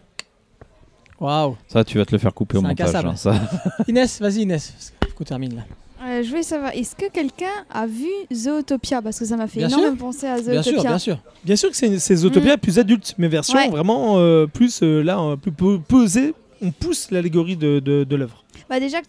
Waouh. 1.20 1.56
Ça, 1.68 1.84
tu 1.84 1.98
vas 1.98 2.06
te 2.06 2.12
le 2.12 2.18
faire 2.20 2.34
couper 2.34 2.58
au 2.58 2.62
montage. 2.62 2.94
hein, 2.96 3.16
ça. 3.16 3.34
Inès, 3.88 4.20
vas-y 4.20 4.42
Inès. 4.42 4.74
Faut 5.08 5.16
qu'on 5.16 5.24
termine 5.24 5.56
là. 5.56 5.62
Euh, 6.04 6.24
je 6.24 6.30
voulais 6.30 6.44
savoir, 6.44 6.72
est-ce 6.76 6.96
que 6.96 7.10
quelqu'un 7.12 7.46
a 7.70 7.86
vu 7.86 8.08
Zootopia? 8.34 9.02
Parce 9.02 9.20
que 9.20 9.26
ça 9.26 9.38
m'a 9.38 9.48
fait 9.48 9.60
Bien 9.60 9.68
énormément 9.70 9.96
penser 9.98 10.26
à 10.28 10.40
Bien 10.42 10.64
sûr, 10.64 10.72
Zootopia. 10.72 10.90
bien 10.90 10.98
sûr. 11.00 11.18
Bien 11.44 11.56
sûr 11.56 11.70
que 11.70 11.76
c'est 11.76 12.00
c'est 12.00 12.16
Zootopia 12.16 12.58
plus 12.58 12.80
adulte, 12.80 13.14
mais 13.18 13.28
version 13.28 13.58
Ouais. 13.58 13.70
vraiment 13.70 14.18
euh, 14.18 14.48
plus 14.48 14.82
euh, 14.82 15.04
là, 15.04 15.36
plus 15.42 15.52
po- 15.52 15.80
posée. 15.80 16.34
On 16.64 16.72
pousse 16.72 17.10
l'allégorie 17.12 17.56
de, 17.56 17.80
de, 17.80 18.04
de 18.04 18.16
l'œuvre. 18.16 18.44
Bah 18.70 18.80
déjà, 18.80 19.02
que, 19.02 19.08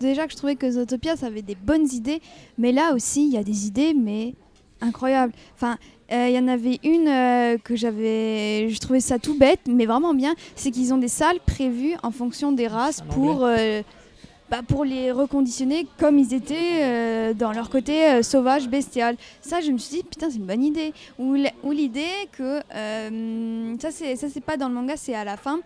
déjà 0.00 0.26
que 0.26 0.32
je 0.32 0.36
trouvais 0.36 0.56
que 0.56 0.70
Zootopia, 0.70 1.16
ça 1.16 1.26
avait 1.26 1.42
des 1.42 1.54
bonnes 1.54 1.86
idées, 1.92 2.20
mais 2.58 2.72
là 2.72 2.94
aussi, 2.94 3.26
il 3.26 3.32
y 3.32 3.36
a 3.38 3.42
des 3.42 3.66
idées, 3.66 3.94
mais 3.94 4.34
incroyables. 4.80 5.32
Enfin, 5.54 5.76
euh, 6.12 6.28
il 6.28 6.34
y 6.34 6.38
en 6.38 6.48
avait 6.48 6.78
une 6.82 7.08
euh, 7.08 7.56
que 7.62 7.76
j'avais... 7.76 8.68
Je 8.70 8.78
trouvais 8.80 9.00
ça 9.00 9.18
tout 9.18 9.36
bête, 9.38 9.60
mais 9.68 9.84
vraiment 9.86 10.14
bien. 10.14 10.34
C'est 10.56 10.70
qu'ils 10.70 10.92
ont 10.94 10.98
des 10.98 11.08
salles 11.08 11.40
prévues 11.46 11.94
en 12.02 12.10
fonction 12.10 12.52
des 12.52 12.66
races 12.66 13.02
pour... 13.10 13.44
euh, 13.44 13.82
bah, 14.50 14.60
pour 14.66 14.84
les 14.84 15.10
reconditionner 15.10 15.86
comme 15.98 16.18
ils 16.18 16.34
étaient 16.34 16.82
euh, 16.82 17.34
dans 17.34 17.52
leur 17.52 17.70
côté 17.70 18.06
euh, 18.06 18.22
sauvage, 18.22 18.68
bestial. 18.68 19.16
Ça, 19.40 19.60
je 19.60 19.70
me 19.70 19.78
suis 19.78 19.96
dit, 19.98 20.02
putain, 20.02 20.28
c'est 20.30 20.36
une 20.36 20.44
bonne 20.46 20.62
idée. 20.64 20.92
Ou 21.18 21.34
l'idée 21.70 22.04
que... 22.32 22.60
euh, 22.74 23.74
ça, 23.80 23.90
c'est 23.90 24.16
ça, 24.16 24.28
c'est 24.28 24.40
pas 24.44 24.56
dans 24.56 24.68
le 24.68 24.74
manga, 24.74 24.96
c'est 24.96 25.14
à 25.14 25.24
la 25.24 25.36
fin. 25.36 25.60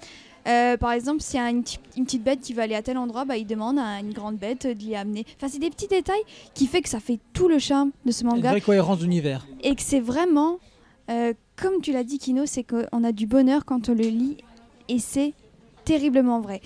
Par 0.81 0.93
exemple, 0.93 1.21
s'il 1.21 1.39
y 1.39 1.43
a 1.43 1.51
une, 1.51 1.63
ti- 1.63 1.79
une 1.99 2.05
petite 2.07 2.23
bête 2.25 2.41
qui 2.41 2.55
va 2.55 2.63
aller 2.63 2.75
à 2.75 2.81
tel 2.81 2.97
endroit, 2.97 3.27
bah, 3.27 3.37
il 3.37 3.47
demande 3.47 3.79
à 3.79 4.01
une 4.01 4.15
grande 4.15 4.37
bête 4.37 4.67
de 4.67 4.73
l'y 4.73 4.97
amener. 4.97 5.27
Enfin, 5.37 5.49
c'est 5.53 5.59
des 5.59 5.69
petits 5.69 5.89
détails 5.89 6.23
qui 6.55 6.67
fait 6.67 6.81
que 6.81 6.89
ça 6.89 7.01
fait 7.01 7.19
tout 7.35 7.49
le 7.49 7.59
charme 7.59 7.91
de 8.07 8.13
ce 8.13 8.23
Une 8.23 8.31
manga 8.31 8.51
vraie 8.53 8.63
cohérence 8.63 8.99
d'univers. 9.01 9.47
et 9.63 9.75
que 9.75 9.83
c'est 9.83 10.01
vraiment, 10.01 10.59
comme 11.57 11.83
tu 11.83 11.93
l'as 11.93 12.05
dit, 12.05 12.19
Kino, 12.19 12.45
c'est 12.47 12.65
qu'on 12.65 13.05
a 13.05 13.13
du 13.13 13.27
bonheur 13.27 13.67
quand 13.67 13.91
on 13.91 13.93
le 13.95 14.05
lit 14.05 14.39
et 14.89 14.99
c'est 15.01 15.35
terriblement 15.85 16.41
vrai. 16.41 16.63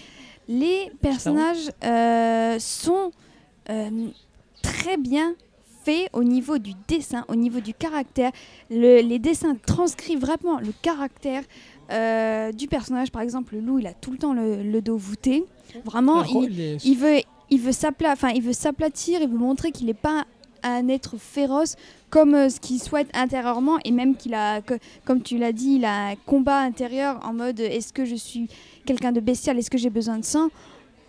Les 0.48 0.90
personnages 1.00 1.70
euh, 1.84 2.58
sont 2.58 3.10
euh, 3.70 4.08
très 4.62 4.96
bien 4.96 5.34
faits 5.84 6.08
au 6.12 6.22
niveau 6.24 6.58
du 6.58 6.72
dessin, 6.88 7.24
au 7.28 7.34
niveau 7.34 7.60
du 7.60 7.74
caractère. 7.74 8.30
Le- 8.70 9.00
les 9.02 9.18
dessins 9.18 9.56
transcrivent 9.66 10.20
vraiment 10.20 10.58
le 10.60 10.72
caractère 10.82 11.42
euh, 11.90 12.52
du 12.52 12.68
personnage. 12.68 13.10
Par 13.10 13.22
exemple, 13.22 13.54
le 13.54 13.60
loup, 13.60 13.78
il 13.78 13.86
a 13.86 13.92
tout 13.92 14.10
le 14.12 14.18
temps 14.18 14.32
le, 14.32 14.62
le 14.62 14.80
dos 14.82 14.96
voûté. 14.96 15.44
Vraiment, 15.84 16.22
il, 16.42 16.48
il 16.84 16.98
veut, 16.98 17.18
il 17.50 17.60
veut 17.60 17.72
s'aplatir, 17.72 19.20
il 19.22 19.28
veut 19.28 19.38
montrer 19.38 19.72
qu'il 19.72 19.86
n'est 19.86 19.94
pas 19.94 20.24
un 20.62 20.88
être 20.88 21.16
féroce 21.18 21.76
comme 22.10 22.34
euh, 22.34 22.48
ce 22.50 22.60
qu'il 22.60 22.80
souhaite 22.80 23.08
intérieurement 23.14 23.78
et 23.84 23.90
même 23.90 24.16
qu'il 24.16 24.34
a, 24.34 24.60
que- 24.60 24.78
comme 25.04 25.22
tu 25.22 25.38
l'as 25.38 25.52
dit, 25.52 25.74
il 25.76 25.84
a 25.84 26.08
un 26.10 26.14
combat 26.26 26.60
intérieur 26.60 27.20
en 27.24 27.32
mode 27.32 27.60
est-ce 27.60 27.92
que 27.92 28.04
je 28.04 28.14
suis 28.14 28.48
quelqu'un 28.84 29.12
de 29.12 29.20
bestial, 29.20 29.58
est-ce 29.58 29.70
que 29.70 29.78
j'ai 29.78 29.90
besoin 29.90 30.18
de 30.18 30.24
sang? 30.24 30.48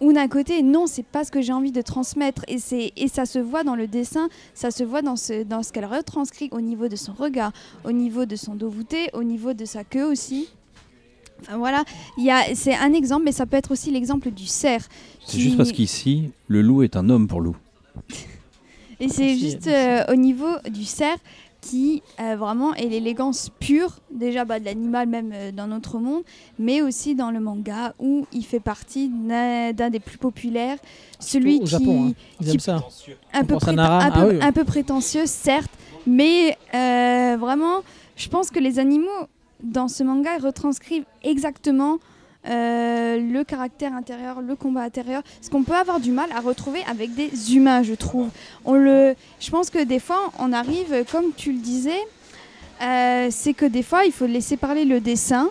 Ou 0.02 0.12
d'un 0.12 0.28
côté, 0.28 0.64
non, 0.64 0.86
c'est 0.86 1.06
pas 1.06 1.24
ce 1.24 1.32
que 1.32 1.42
j'ai 1.42 1.54
envie 1.54 1.72
de 1.72 1.82
transmettre. 1.82 2.42
Et, 2.50 2.58
c'est, 2.58 2.92
et 2.98 3.08
ça 3.08 3.26
se 3.26 3.40
voit 3.40 3.64
dans 3.64 3.76
le 3.76 3.88
dessin, 3.88 4.28
ça 4.54 4.70
se 4.70 4.84
voit 4.84 5.02
dans 5.02 5.16
ce, 5.16 5.44
dans 5.44 5.64
ce 5.64 5.72
qu'elle 5.72 5.86
retranscrit 5.86 6.50
au 6.52 6.60
niveau 6.60 6.90
de 6.90 6.96
son 6.98 7.14
regard, 7.14 7.54
au 7.86 7.92
niveau 7.94 8.26
de 8.26 8.36
son 8.36 8.56
dos 8.56 8.70
voûté, 8.70 9.10
au 9.14 9.24
niveau 9.24 9.54
de 9.54 9.64
sa 9.64 9.86
queue 9.86 10.04
aussi. 10.04 10.50
Enfin 11.42 11.58
voilà, 11.58 11.84
il 12.18 12.26
y 12.26 12.32
a, 12.32 12.54
c'est 12.56 12.76
un 12.76 12.92
exemple, 12.94 13.24
mais 13.26 13.32
ça 13.32 13.46
peut 13.46 13.56
être 13.58 13.72
aussi 13.72 13.92
l'exemple 13.92 14.32
du 14.32 14.46
cerf. 14.46 14.88
C'est 15.26 15.38
qui- 15.38 15.42
juste 15.42 15.58
parce 15.58 15.72
qu'ici, 15.72 16.32
le 16.48 16.62
loup 16.62 16.84
est 16.84 16.96
un 16.98 17.10
homme 17.10 17.28
pour 17.28 17.40
loup. 17.40 17.56
Et 19.04 19.10
c'est 19.10 19.36
juste 19.36 19.68
euh, 19.68 20.04
au 20.12 20.16
niveau 20.16 20.48
du 20.70 20.86
cerf 20.86 21.18
qui 21.60 22.02
euh, 22.20 22.36
vraiment 22.36 22.74
est 22.74 22.88
l'élégance 22.88 23.50
pure, 23.60 24.00
déjà 24.12 24.44
bah, 24.44 24.60
de 24.60 24.66
l'animal 24.66 25.08
même 25.08 25.32
euh, 25.34 25.52
dans 25.52 25.68
notre 25.68 25.98
monde, 25.98 26.24
mais 26.60 26.82
aussi 26.82 27.16
dans 27.16 27.32
le 27.32 27.40
manga 27.40 27.94
où 28.00 28.26
il 28.34 28.46
fait 28.46 28.60
partie 28.60 29.10
d'un 29.10 29.90
des 29.90 30.00
plus 30.00 30.18
populaires, 30.18 30.78
celui 31.20 31.58
au 31.58 31.60
qui 31.62 31.68
Japon, 31.68 32.08
hein. 32.10 32.14
Ils 32.42 32.48
qui- 32.52 32.60
ça. 32.60 32.84
un 33.34 33.44
peu, 33.46 33.56
un, 33.56 33.78
Ah 33.78 34.28
oui. 34.28 34.40
un 34.42 34.52
peu 34.52 34.64
prétentieux, 34.66 35.26
certes, 35.26 35.72
mais 36.06 36.58
euh, 36.74 37.38
vraiment, 37.40 37.80
je 38.18 38.28
pense 38.28 38.50
que 38.50 38.60
les 38.60 38.78
animaux 38.80 39.10
dans 39.64 39.88
ce 39.88 40.04
manga 40.04 40.38
retranscrivent 40.42 41.06
exactement 41.24 41.98
euh, 42.46 43.18
le 43.20 43.44
caractère 43.44 43.94
intérieur, 43.94 44.42
le 44.42 44.56
combat 44.56 44.82
intérieur, 44.82 45.22
ce 45.42 45.50
qu'on 45.50 45.64
peut 45.64 45.76
avoir 45.76 46.00
du 46.00 46.12
mal 46.12 46.30
à 46.36 46.42
retrouver 46.42 46.82
avec 46.90 47.14
des 47.16 47.56
humains, 47.56 47.84
je 47.84 47.94
trouve. 47.94 48.30
On 48.66 48.74
le, 48.74 49.16
je 49.40 49.50
pense 49.50 49.70
que 49.70 49.84
des 49.84 50.00
fois, 50.00 50.32
on 50.40 50.52
arrive, 50.52 51.06
comme 51.12 51.32
tu 51.36 51.54
le 51.54 51.60
disais, 51.60 52.02
euh, 52.82 53.28
c'est 53.32 53.54
que 53.54 53.66
des 53.66 53.84
fois, 53.84 54.06
il 54.06 54.12
faut 54.12 54.26
laisser 54.26 54.58
parler 54.58 54.86
le 54.86 55.00
dessin. 55.00 55.50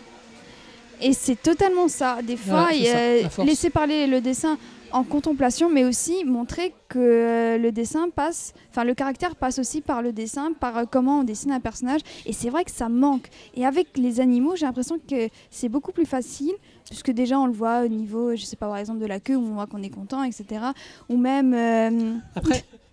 Et 1.00 1.14
c'est 1.14 1.40
totalement 1.40 1.88
ça. 1.88 2.18
Des 2.22 2.36
fois, 2.36 2.68
ça, 2.70 2.96
euh, 2.96 3.22
laisser 3.44 3.70
parler 3.70 4.06
le 4.06 4.20
dessin 4.20 4.56
en 4.92 5.04
contemplation, 5.04 5.70
mais 5.70 5.84
aussi 5.84 6.24
montrer 6.24 6.74
que 6.88 6.98
euh, 6.98 7.58
le 7.58 7.72
dessin 7.72 8.08
passe, 8.10 8.52
enfin 8.70 8.84
le 8.84 8.94
caractère 8.94 9.36
passe 9.36 9.58
aussi 9.58 9.80
par 9.80 10.02
le 10.02 10.12
dessin, 10.12 10.52
par 10.52 10.76
euh, 10.76 10.84
comment 10.90 11.20
on 11.20 11.24
dessine 11.24 11.52
un 11.52 11.60
personnage. 11.60 12.00
Et 12.26 12.32
c'est 12.32 12.50
vrai 12.50 12.64
que 12.64 12.70
ça 12.70 12.88
manque. 12.88 13.28
Et 13.54 13.66
avec 13.66 13.96
les 13.96 14.20
animaux, 14.20 14.56
j'ai 14.56 14.66
l'impression 14.66 14.98
que 14.98 15.28
c'est 15.50 15.68
beaucoup 15.68 15.92
plus 15.92 16.06
facile, 16.06 16.52
puisque 16.86 17.10
déjà 17.10 17.38
on 17.38 17.46
le 17.46 17.52
voit 17.52 17.82
au 17.84 17.88
niveau, 17.88 18.36
je 18.36 18.44
sais 18.44 18.56
pas, 18.56 18.66
par 18.66 18.76
exemple 18.76 19.00
de 19.00 19.06
la 19.06 19.20
queue, 19.20 19.36
où 19.36 19.42
on 19.42 19.54
voit 19.54 19.66
qu'on 19.66 19.82
est 19.82 19.90
content, 19.90 20.22
etc. 20.22 20.66
Ou 21.08 21.16
même 21.16 21.54
euh, 21.54 22.14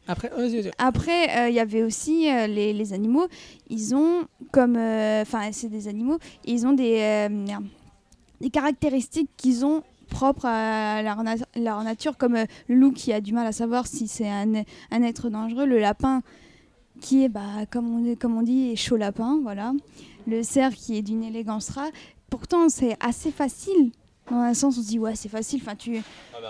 Après, 0.07 0.31
après, 0.79 1.37
euh, 1.37 1.49
il 1.49 1.55
y 1.55 1.59
avait 1.59 1.83
aussi 1.83 2.31
euh, 2.31 2.47
les, 2.47 2.73
les 2.73 2.93
animaux. 2.93 3.27
Ils 3.69 3.93
ont 3.93 4.25
comme, 4.51 4.75
enfin, 4.75 5.49
c'est 5.51 5.69
des 5.69 5.87
animaux. 5.87 6.17
Ils 6.45 6.65
ont 6.65 6.73
des, 6.73 7.27
merde, 7.29 7.65
des 8.41 8.49
caractéristiques 8.49 9.29
qu'ils 9.37 9.65
ont 9.65 9.83
propres 10.09 10.45
à 10.45 11.01
leur, 11.01 11.23
na- 11.23 11.35
leur 11.55 11.83
nature, 11.83 12.17
comme 12.17 12.35
euh, 12.35 12.45
le 12.67 12.75
loup 12.75 12.91
qui 12.91 13.13
a 13.13 13.21
du 13.21 13.31
mal 13.33 13.47
à 13.47 13.51
savoir 13.51 13.87
si 13.87 14.07
c'est 14.07 14.27
un, 14.29 14.63
un 14.91 15.03
être 15.03 15.29
dangereux, 15.29 15.65
le 15.65 15.79
lapin 15.79 16.21
qui 17.01 17.23
est, 17.23 17.29
bah, 17.29 17.65
comme, 17.71 17.87
on, 18.09 18.15
comme 18.15 18.37
on 18.37 18.41
dit, 18.41 18.75
chaud 18.75 18.97
lapin, 18.97 19.39
voilà. 19.41 19.71
Le 20.27 20.43
cerf 20.43 20.73
qui 20.75 20.97
est 20.97 21.01
d'une 21.01 21.23
élégance 21.23 21.69
rare. 21.69 21.87
Pourtant, 22.29 22.67
c'est 22.69 22.97
assez 22.99 23.31
facile. 23.31 23.91
Dans 24.29 24.37
un 24.37 24.53
sens, 24.53 24.77
on 24.77 24.81
se 24.81 24.87
dit, 24.87 24.99
ouais, 24.99 25.15
c'est 25.15 25.29
facile. 25.29 25.61
Enfin, 25.63 25.75
tu, 25.75 26.01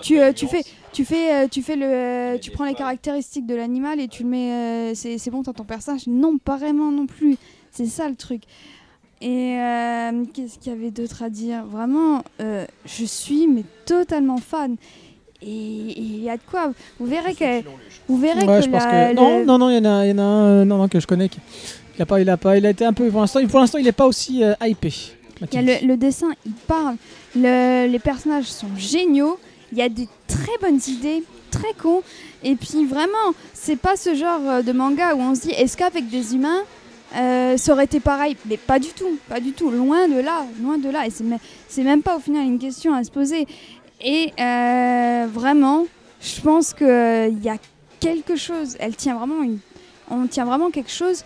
tu, 0.02 0.20
euh, 0.20 0.32
tu 0.32 0.46
fais, 0.48 0.62
tu 0.92 1.04
fais, 1.04 1.44
euh, 1.44 1.48
tu 1.48 1.62
fais 1.62 1.76
le, 1.76 2.38
tu 2.38 2.50
prends 2.50 2.64
les 2.66 2.74
caractéristiques 2.74 3.46
de 3.46 3.54
l'animal 3.54 4.00
et 4.00 4.08
tu 4.08 4.24
le 4.24 4.28
mets, 4.28 4.94
c'est 4.94 5.16
c'est 5.16 5.30
bon, 5.30 5.42
t'as 5.42 5.52
ton 5.54 5.64
personnage. 5.64 6.06
Non, 6.06 6.36
pas 6.36 6.56
vraiment 6.56 6.90
non 6.90 7.06
plus. 7.06 7.36
C'est 7.70 7.86
ça 7.86 8.08
le 8.08 8.16
truc. 8.16 8.42
Et 9.22 9.56
euh, 9.58 10.24
qu'est-ce 10.32 10.58
qu'il 10.58 10.72
y 10.72 10.74
avait 10.74 10.90
d'autre 10.90 11.22
à 11.22 11.28
dire? 11.28 11.64
Vraiment, 11.66 12.22
euh, 12.40 12.64
je 12.86 13.04
suis 13.04 13.46
mais 13.46 13.64
totalement 13.84 14.38
fan. 14.38 14.76
Et 15.42 15.46
il 15.48 16.22
y 16.22 16.30
a 16.30 16.36
de 16.36 16.42
quoi. 16.50 16.72
Vous 16.98 17.06
verrez 17.06 17.34
que, 17.34 17.62
vous 18.08 18.18
verrez 18.18 18.46
Ouais, 18.46 18.58
que, 18.60 18.64
je 18.64 18.70
pense 18.70 18.84
la- 18.84 18.90
que 18.90 19.08
le- 19.10 19.14
non, 19.14 19.44
non, 19.44 19.58
non, 19.58 19.70
il 19.70 19.74
y 19.76 19.78
en 19.78 19.84
a, 19.84 20.06
y 20.06 20.12
en 20.12 20.18
a 20.18 20.22
un, 20.22 20.64
non, 20.64 20.78
non, 20.78 20.88
que 20.88 21.00
je 21.00 21.06
connais. 21.06 21.28
qui- 21.28 21.38
Il 21.98 22.02
a 22.02 22.06
pas, 22.06 22.20
il 22.20 22.28
a 22.30 22.36
pas, 22.38 22.56
il 22.56 22.64
a 22.64 22.70
été 22.70 22.84
un 22.84 22.92
peu. 22.94 23.10
Pour 23.10 23.20
l'instant, 23.20 23.46
pour 23.46 23.60
l'instant, 23.60 23.78
il 23.78 23.86
est 23.86 23.92
pas 23.92 24.06
aussi 24.06 24.42
euh, 24.42 24.54
hypé. 24.62 24.92
Il 25.52 25.54
y 25.54 25.58
a 25.58 25.80
le, 25.80 25.86
le 25.86 25.96
dessin, 25.96 26.28
il 26.46 26.52
parle. 26.52 26.96
Le- 27.34 27.86
les 27.88 27.98
personnages 27.98 28.44
sont 28.46 28.74
géniaux. 28.76 29.38
Il 29.72 29.78
y 29.78 29.82
a 29.82 29.88
des 29.88 30.08
très 30.28 30.56
bonnes 30.62 30.80
idées, 30.88 31.22
très 31.50 31.72
cons. 31.78 32.02
Et 32.42 32.54
puis 32.56 32.84
vraiment, 32.86 33.34
c'est 33.52 33.76
pas 33.76 33.96
ce 33.96 34.14
genre 34.14 34.40
euh, 34.46 34.62
de 34.62 34.72
manga 34.72 35.14
où 35.14 35.20
on 35.20 35.34
se 35.34 35.42
dit 35.42 35.50
est-ce 35.50 35.76
qu'avec 35.76 36.08
des 36.08 36.34
humains, 36.34 36.60
euh, 37.16 37.56
ça 37.56 37.72
aurait 37.72 37.84
été 37.84 38.00
pareil 38.00 38.36
Mais 38.46 38.56
pas 38.56 38.78
du 38.78 38.88
tout, 38.88 39.18
pas 39.28 39.40
du 39.40 39.52
tout. 39.52 39.70
Loin 39.70 40.08
de 40.08 40.18
là, 40.20 40.44
loin 40.62 40.78
de 40.78 40.88
là. 40.88 41.06
Et 41.06 41.10
c'est, 41.10 41.24
me- 41.24 41.38
c'est 41.68 41.82
même 41.82 42.02
pas 42.02 42.16
au 42.16 42.20
final 42.20 42.44
une 42.44 42.58
question 42.58 42.94
à 42.94 43.02
se 43.04 43.10
poser. 43.10 43.46
Et 44.02 44.32
euh, 44.40 45.26
vraiment, 45.32 45.86
je 46.20 46.40
pense 46.40 46.72
qu'il 46.74 47.38
y 47.42 47.48
a 47.48 47.56
quelque 48.00 48.36
chose. 48.36 48.76
Elle 48.80 48.96
tient 48.96 49.14
vraiment 49.16 49.42
une. 49.42 49.58
On 50.10 50.26
tient 50.26 50.44
vraiment 50.44 50.70
quelque 50.70 50.90
chose 50.90 51.24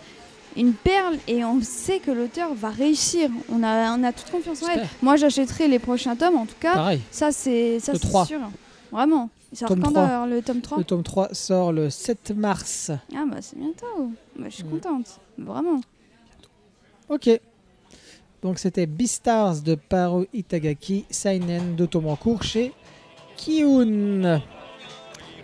une 0.57 0.71
perle 0.73 1.17
et 1.27 1.43
on 1.43 1.59
sait 1.61 1.99
que 1.99 2.11
l'auteur 2.11 2.53
va 2.53 2.69
réussir. 2.69 3.29
On 3.51 3.61
a, 3.61 3.93
on 3.97 4.03
a 4.03 4.13
toute 4.13 4.31
confiance 4.31 4.63
en 4.63 4.67
elle. 4.69 4.87
Moi, 5.01 5.17
j'achèterai 5.17 5.67
les 5.67 5.79
prochains 5.79 6.15
tomes, 6.15 6.37
en 6.37 6.45
tout 6.45 6.55
cas. 6.61 6.73
Pareil. 6.75 7.01
Ça, 7.11 7.31
c'est 7.33 7.79
ça, 7.81 7.91
Le 7.91 7.99
c'est 7.99 8.07
3. 8.07 8.25
sûr. 8.25 8.39
Vraiment. 8.91 9.29
Ça 9.51 9.65
Tome 9.67 9.81
quand 9.81 9.91
3. 9.91 10.05
d'ailleurs 10.05 10.27
le 10.27 10.41
tome 10.41 10.61
3 10.61 10.77
Le 10.77 10.83
tome 10.85 11.03
3 11.03 11.29
sort 11.33 11.71
le 11.73 11.89
7 11.89 12.31
mars. 12.37 12.91
Ah, 13.13 13.23
bah, 13.27 13.37
c'est 13.41 13.57
bientôt. 13.57 14.11
Bah, 14.37 14.45
je 14.49 14.55
suis 14.55 14.63
contente. 14.63 15.19
Vraiment. 15.37 15.81
Ok. 17.09 17.29
Donc 18.41 18.59
c'était 18.59 18.85
Beastars 18.85 19.61
de 19.61 19.75
Paro 19.75 20.25
Itagaki, 20.33 21.05
Seinen 21.09 21.75
de 21.75 21.85
cours 21.85 22.43
chez 22.43 22.73
Kiun. 23.37 24.41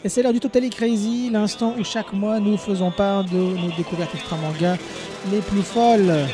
Et 0.04 0.10
c'est 0.10 0.24
l'heure 0.24 0.34
du 0.34 0.40
Totally 0.40 0.70
Crazy, 0.70 1.30
l'instant 1.30 1.76
où 1.80 1.84
chaque 1.84 2.12
mois 2.14 2.40
nous 2.40 2.58
faisons 2.58 2.92
part 2.92 3.24
de 3.24 3.38
nos 3.38 3.72
découvertes 3.78 4.16
extra 4.16 4.36
manga 4.38 4.78
les 5.32 5.42
plus 5.42 5.62
folles. 5.62 6.28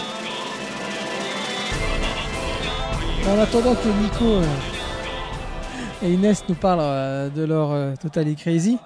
En 3.27 3.40
attendant 3.40 3.76
que 3.76 3.90
Nico 4.02 4.26
euh, 4.26 4.45
et 6.02 6.14
Inès 6.14 6.45
nous 6.48 6.56
parlent 6.56 6.80
euh, 6.82 7.30
de 7.30 7.44
leur 7.44 7.72
euh, 7.72 7.94
Totally 8.02 8.38
Crazy, 8.38 8.77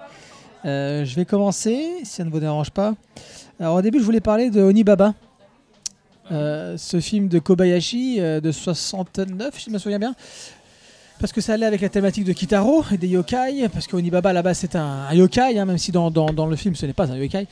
je 0.64 1.14
vais 1.14 1.24
commencer, 1.24 1.98
si 2.02 2.06
ça 2.06 2.24
ne 2.24 2.30
vous 2.30 2.40
dérange 2.40 2.70
pas. 2.70 2.94
Alors 3.60 3.76
au 3.76 3.82
début, 3.82 3.98
je 4.00 4.04
voulais 4.04 4.20
parler 4.20 4.50
de 4.50 4.60
Onibaba. 4.62 5.14
Euh, 6.30 6.76
ce 6.78 7.00
film 7.00 7.28
de 7.28 7.38
Kobayashi 7.38 8.16
euh, 8.20 8.40
de 8.40 8.52
69, 8.52 9.58
si 9.58 9.66
je 9.66 9.70
me 9.70 9.78
souviens 9.78 9.98
bien. 9.98 10.14
Parce 11.20 11.32
que 11.32 11.40
ça 11.40 11.52
allait 11.54 11.66
avec 11.66 11.80
la 11.80 11.88
thématique 11.88 12.24
de 12.24 12.32
Kitaro 12.32 12.84
et 12.92 12.96
des 12.96 13.08
yokai. 13.08 13.68
Parce 13.72 13.86
que 13.86 13.96
Onibaba, 13.96 14.30
à 14.30 14.32
la 14.32 14.42
base, 14.42 14.58
c'est 14.58 14.76
un, 14.76 15.06
un 15.08 15.14
yokai, 15.14 15.58
hein, 15.58 15.64
même 15.64 15.78
si 15.78 15.92
dans, 15.92 16.10
dans- 16.10 16.32
dans 16.32 16.46
le 16.46 16.56
film, 16.56 16.74
ce 16.74 16.86
n'est 16.86 16.92
pas 16.92 17.10
un 17.12 17.16
yokai. 17.16 17.46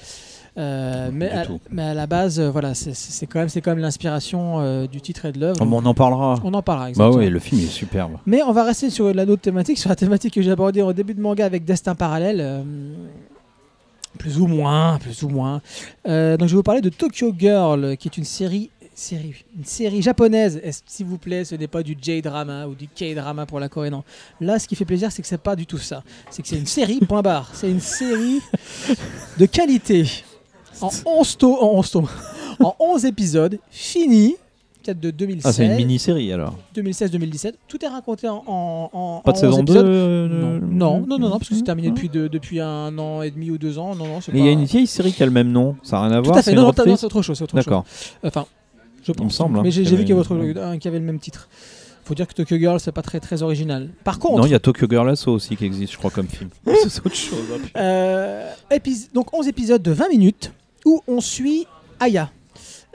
Euh, 0.59 1.11
mais, 1.13 1.31
à, 1.31 1.47
tout. 1.47 1.61
mais 1.71 1.83
à 1.83 1.95
la 1.95 2.07
base, 2.09 2.41
euh, 2.41 2.51
voilà, 2.51 2.75
c'est- 2.75 3.27
quand 3.27 3.39
même, 3.39 3.49
c'est 3.49 3.61
quand 3.61 3.71
même 3.71 3.79
l'inspiration 3.79 4.59
euh, 4.61 4.87
du 4.89 5.01
titre 5.01 5.27
et 5.27 5.33
de 5.33 5.39
l'œuvre. 5.39 5.59
Oh, 5.61 5.69
on 5.71 5.85
en 5.87 5.95
parlera. 5.95 6.35
On 6.43 6.53
en 6.55 6.63
parlera, 6.63 6.87
Bah 6.87 6.91
exactement. 6.91 7.17
ouais, 7.19 7.31
le 7.31 7.39
film 7.39 7.61
il 7.61 7.67
est 7.67 7.71
superbe. 7.71 8.17
Mais 8.27 8.43
on 8.43 8.51
va 8.53 8.65
rester 8.65 8.91
sur 8.91 9.13
la 9.15 9.23
autre 9.25 9.43
thématique, 9.43 9.79
sur 9.79 9.91
la 9.91 9.97
thématique 9.97 10.35
que 10.35 10.43
j'ai 10.43 10.51
abordée 10.51 10.83
au 10.83 10.93
début 10.93 11.15
de 11.15 11.21
manga 11.21 11.45
avec 11.47 11.65
Destin 11.65 11.95
Parallèle. 11.95 12.65
Plus 14.21 14.39
ou 14.39 14.47
moins, 14.47 14.99
plus 14.99 15.23
ou 15.23 15.31
moins. 15.31 15.63
Euh, 16.07 16.37
donc 16.37 16.49
je 16.49 16.53
vais 16.53 16.59
vous 16.59 16.63
parler 16.63 16.83
de 16.83 16.91
Tokyo 16.91 17.33
Girl, 17.37 17.97
qui 17.97 18.07
est 18.07 18.19
une 18.19 18.25
série, 18.25 18.69
série, 18.95 19.35
une 19.57 19.65
série 19.65 20.03
japonaise. 20.03 20.61
S'il 20.87 21.07
vous 21.07 21.17
plaît, 21.17 21.47
ce 21.47 21.55
n'est 21.55 21.69
pas 21.69 21.83
du 21.83 21.97
J-drama 21.99 22.67
ou 22.67 22.75
du 22.75 22.87
K-drama 22.87 23.47
pour 23.47 23.61
la 23.61 23.71
Corée, 23.71 23.89
non. 23.89 24.05
Là, 24.39 24.59
ce 24.59 24.69
qui 24.69 24.77
fait 24.77 24.85
plaisir, 24.85 25.11
c'est 25.11 25.23
que 25.23 25.29
c'est 25.29 25.41
pas 25.41 25.57
du 25.57 25.65
tout 25.65 25.79
ça. 25.79 26.05
C'est 26.29 26.43
que 26.43 26.49
c'est 26.49 26.59
une 26.59 26.67
série, 26.67 27.01
point 27.09 27.23
barre. 27.23 27.51
C'est 27.55 27.71
une 27.71 27.81
série 27.81 28.43
de 29.39 29.47
qualité. 29.47 30.05
En 30.83 30.91
11 31.07 31.39
tomes, 31.39 31.57
en 31.59 31.79
11 31.79 31.91
tomes, 31.91 32.09
en 32.63 32.77
11 32.79 33.07
épisodes, 33.07 33.59
fini. 33.71 34.37
Peut-être 34.83 35.01
de 35.01 35.11
2016. 35.11 35.43
Ah, 35.45 35.53
c'est 35.53 35.67
une 35.67 35.75
mini-série 35.77 36.33
alors. 36.33 36.57
2016-2017. 36.75 37.53
Tout 37.69 37.85
est 37.85 37.89
raconté 37.89 38.29
en, 38.29 38.43
en, 38.47 38.91
en- 38.93 39.21
Pas 39.25 39.33
de 39.33 39.37
en 39.37 39.41
saison 39.41 39.59
11 39.59 39.65
2 39.65 39.73
épisodes. 39.73 39.87
euh, 39.87 40.59
Non. 40.63 41.01
non, 41.01 41.07
non, 41.07 41.19
non, 41.19 41.29
non, 41.29 41.39
parce 41.39 41.49
que 41.51 41.55
c'est 41.55 41.63
terminé 41.63 41.91
depuis, 41.91 42.09
de- 42.09 42.29
depuis 42.29 42.61
un 42.61 42.97
an 42.99 43.23
et 43.23 43.31
demi 43.31 43.51
ou 43.51 43.59
deux 43.59 43.79
ans. 43.79 43.95
Non, 43.95 44.07
non, 44.07 44.19
Mais 44.33 44.39
il 44.39 44.45
y 44.45 44.49
a 44.49 44.53
une 44.53 44.65
vieille 44.65 44.87
série 44.87 45.13
qui 45.13 45.23
a 45.23 45.27
le 45.27 45.33
même 45.33 45.51
nom. 45.53 45.77
Ça 45.83 45.97
n'a 45.97 46.09
rien 46.09 46.13
à 46.13 46.19
Tout 46.21 46.27
voir. 46.27 46.39
à 46.39 46.43
fait. 46.43 46.55
Non, 46.55 46.63
non, 46.87 46.97
c'est 46.97 47.05
autre 47.07 47.23
chose. 47.23 47.43
D'accord. 47.53 47.85
Enfin, 48.25 48.47
je 49.05 49.13
pense. 49.13 49.25
me 49.25 49.31
semble, 49.31 49.59
hein, 49.59 49.63
Mais 49.65 49.71
j'ai 49.71 49.83
y 49.83 49.85
vu 49.85 49.99
qu'il 50.05 50.11
y 50.11 50.13
autre- 50.15 50.37
un 50.63 50.79
qui 50.79 50.89
avait 50.89 50.99
le 50.99 51.05
même 51.05 51.19
titre. 51.19 51.49
Faut 52.05 52.15
dire 52.15 52.27
que 52.27 52.33
Tokyo 52.35 52.57
Girl, 52.57 52.81
c'est 52.81 52.91
pas 52.91 53.03
très, 53.03 53.21
très 53.21 53.43
original. 53.43 53.89
Par 54.03 54.19
contre, 54.19 54.39
Non, 54.39 54.47
il 54.47 54.51
y 54.51 54.55
a 54.55 54.59
Tokyo 54.59 54.87
Girl 54.91 55.07
Lasso 55.07 55.31
aussi 55.33 55.55
qui 55.57 55.65
existe, 55.65 55.93
je 55.93 55.99
crois, 55.99 56.11
comme 56.11 56.27
film. 56.27 56.51
c'est 56.89 57.07
autre 57.07 57.15
chose. 57.15 57.39
hein. 57.55 57.79
Euh, 57.79 58.51
donc 59.15 59.33
11 59.33 59.47
épisodes 59.47 59.83
de 59.83 59.93
20 59.93 60.09
minutes 60.09 60.51
où 60.87 61.03
on 61.07 61.21
suit 61.21 61.67
Aya. 62.01 62.31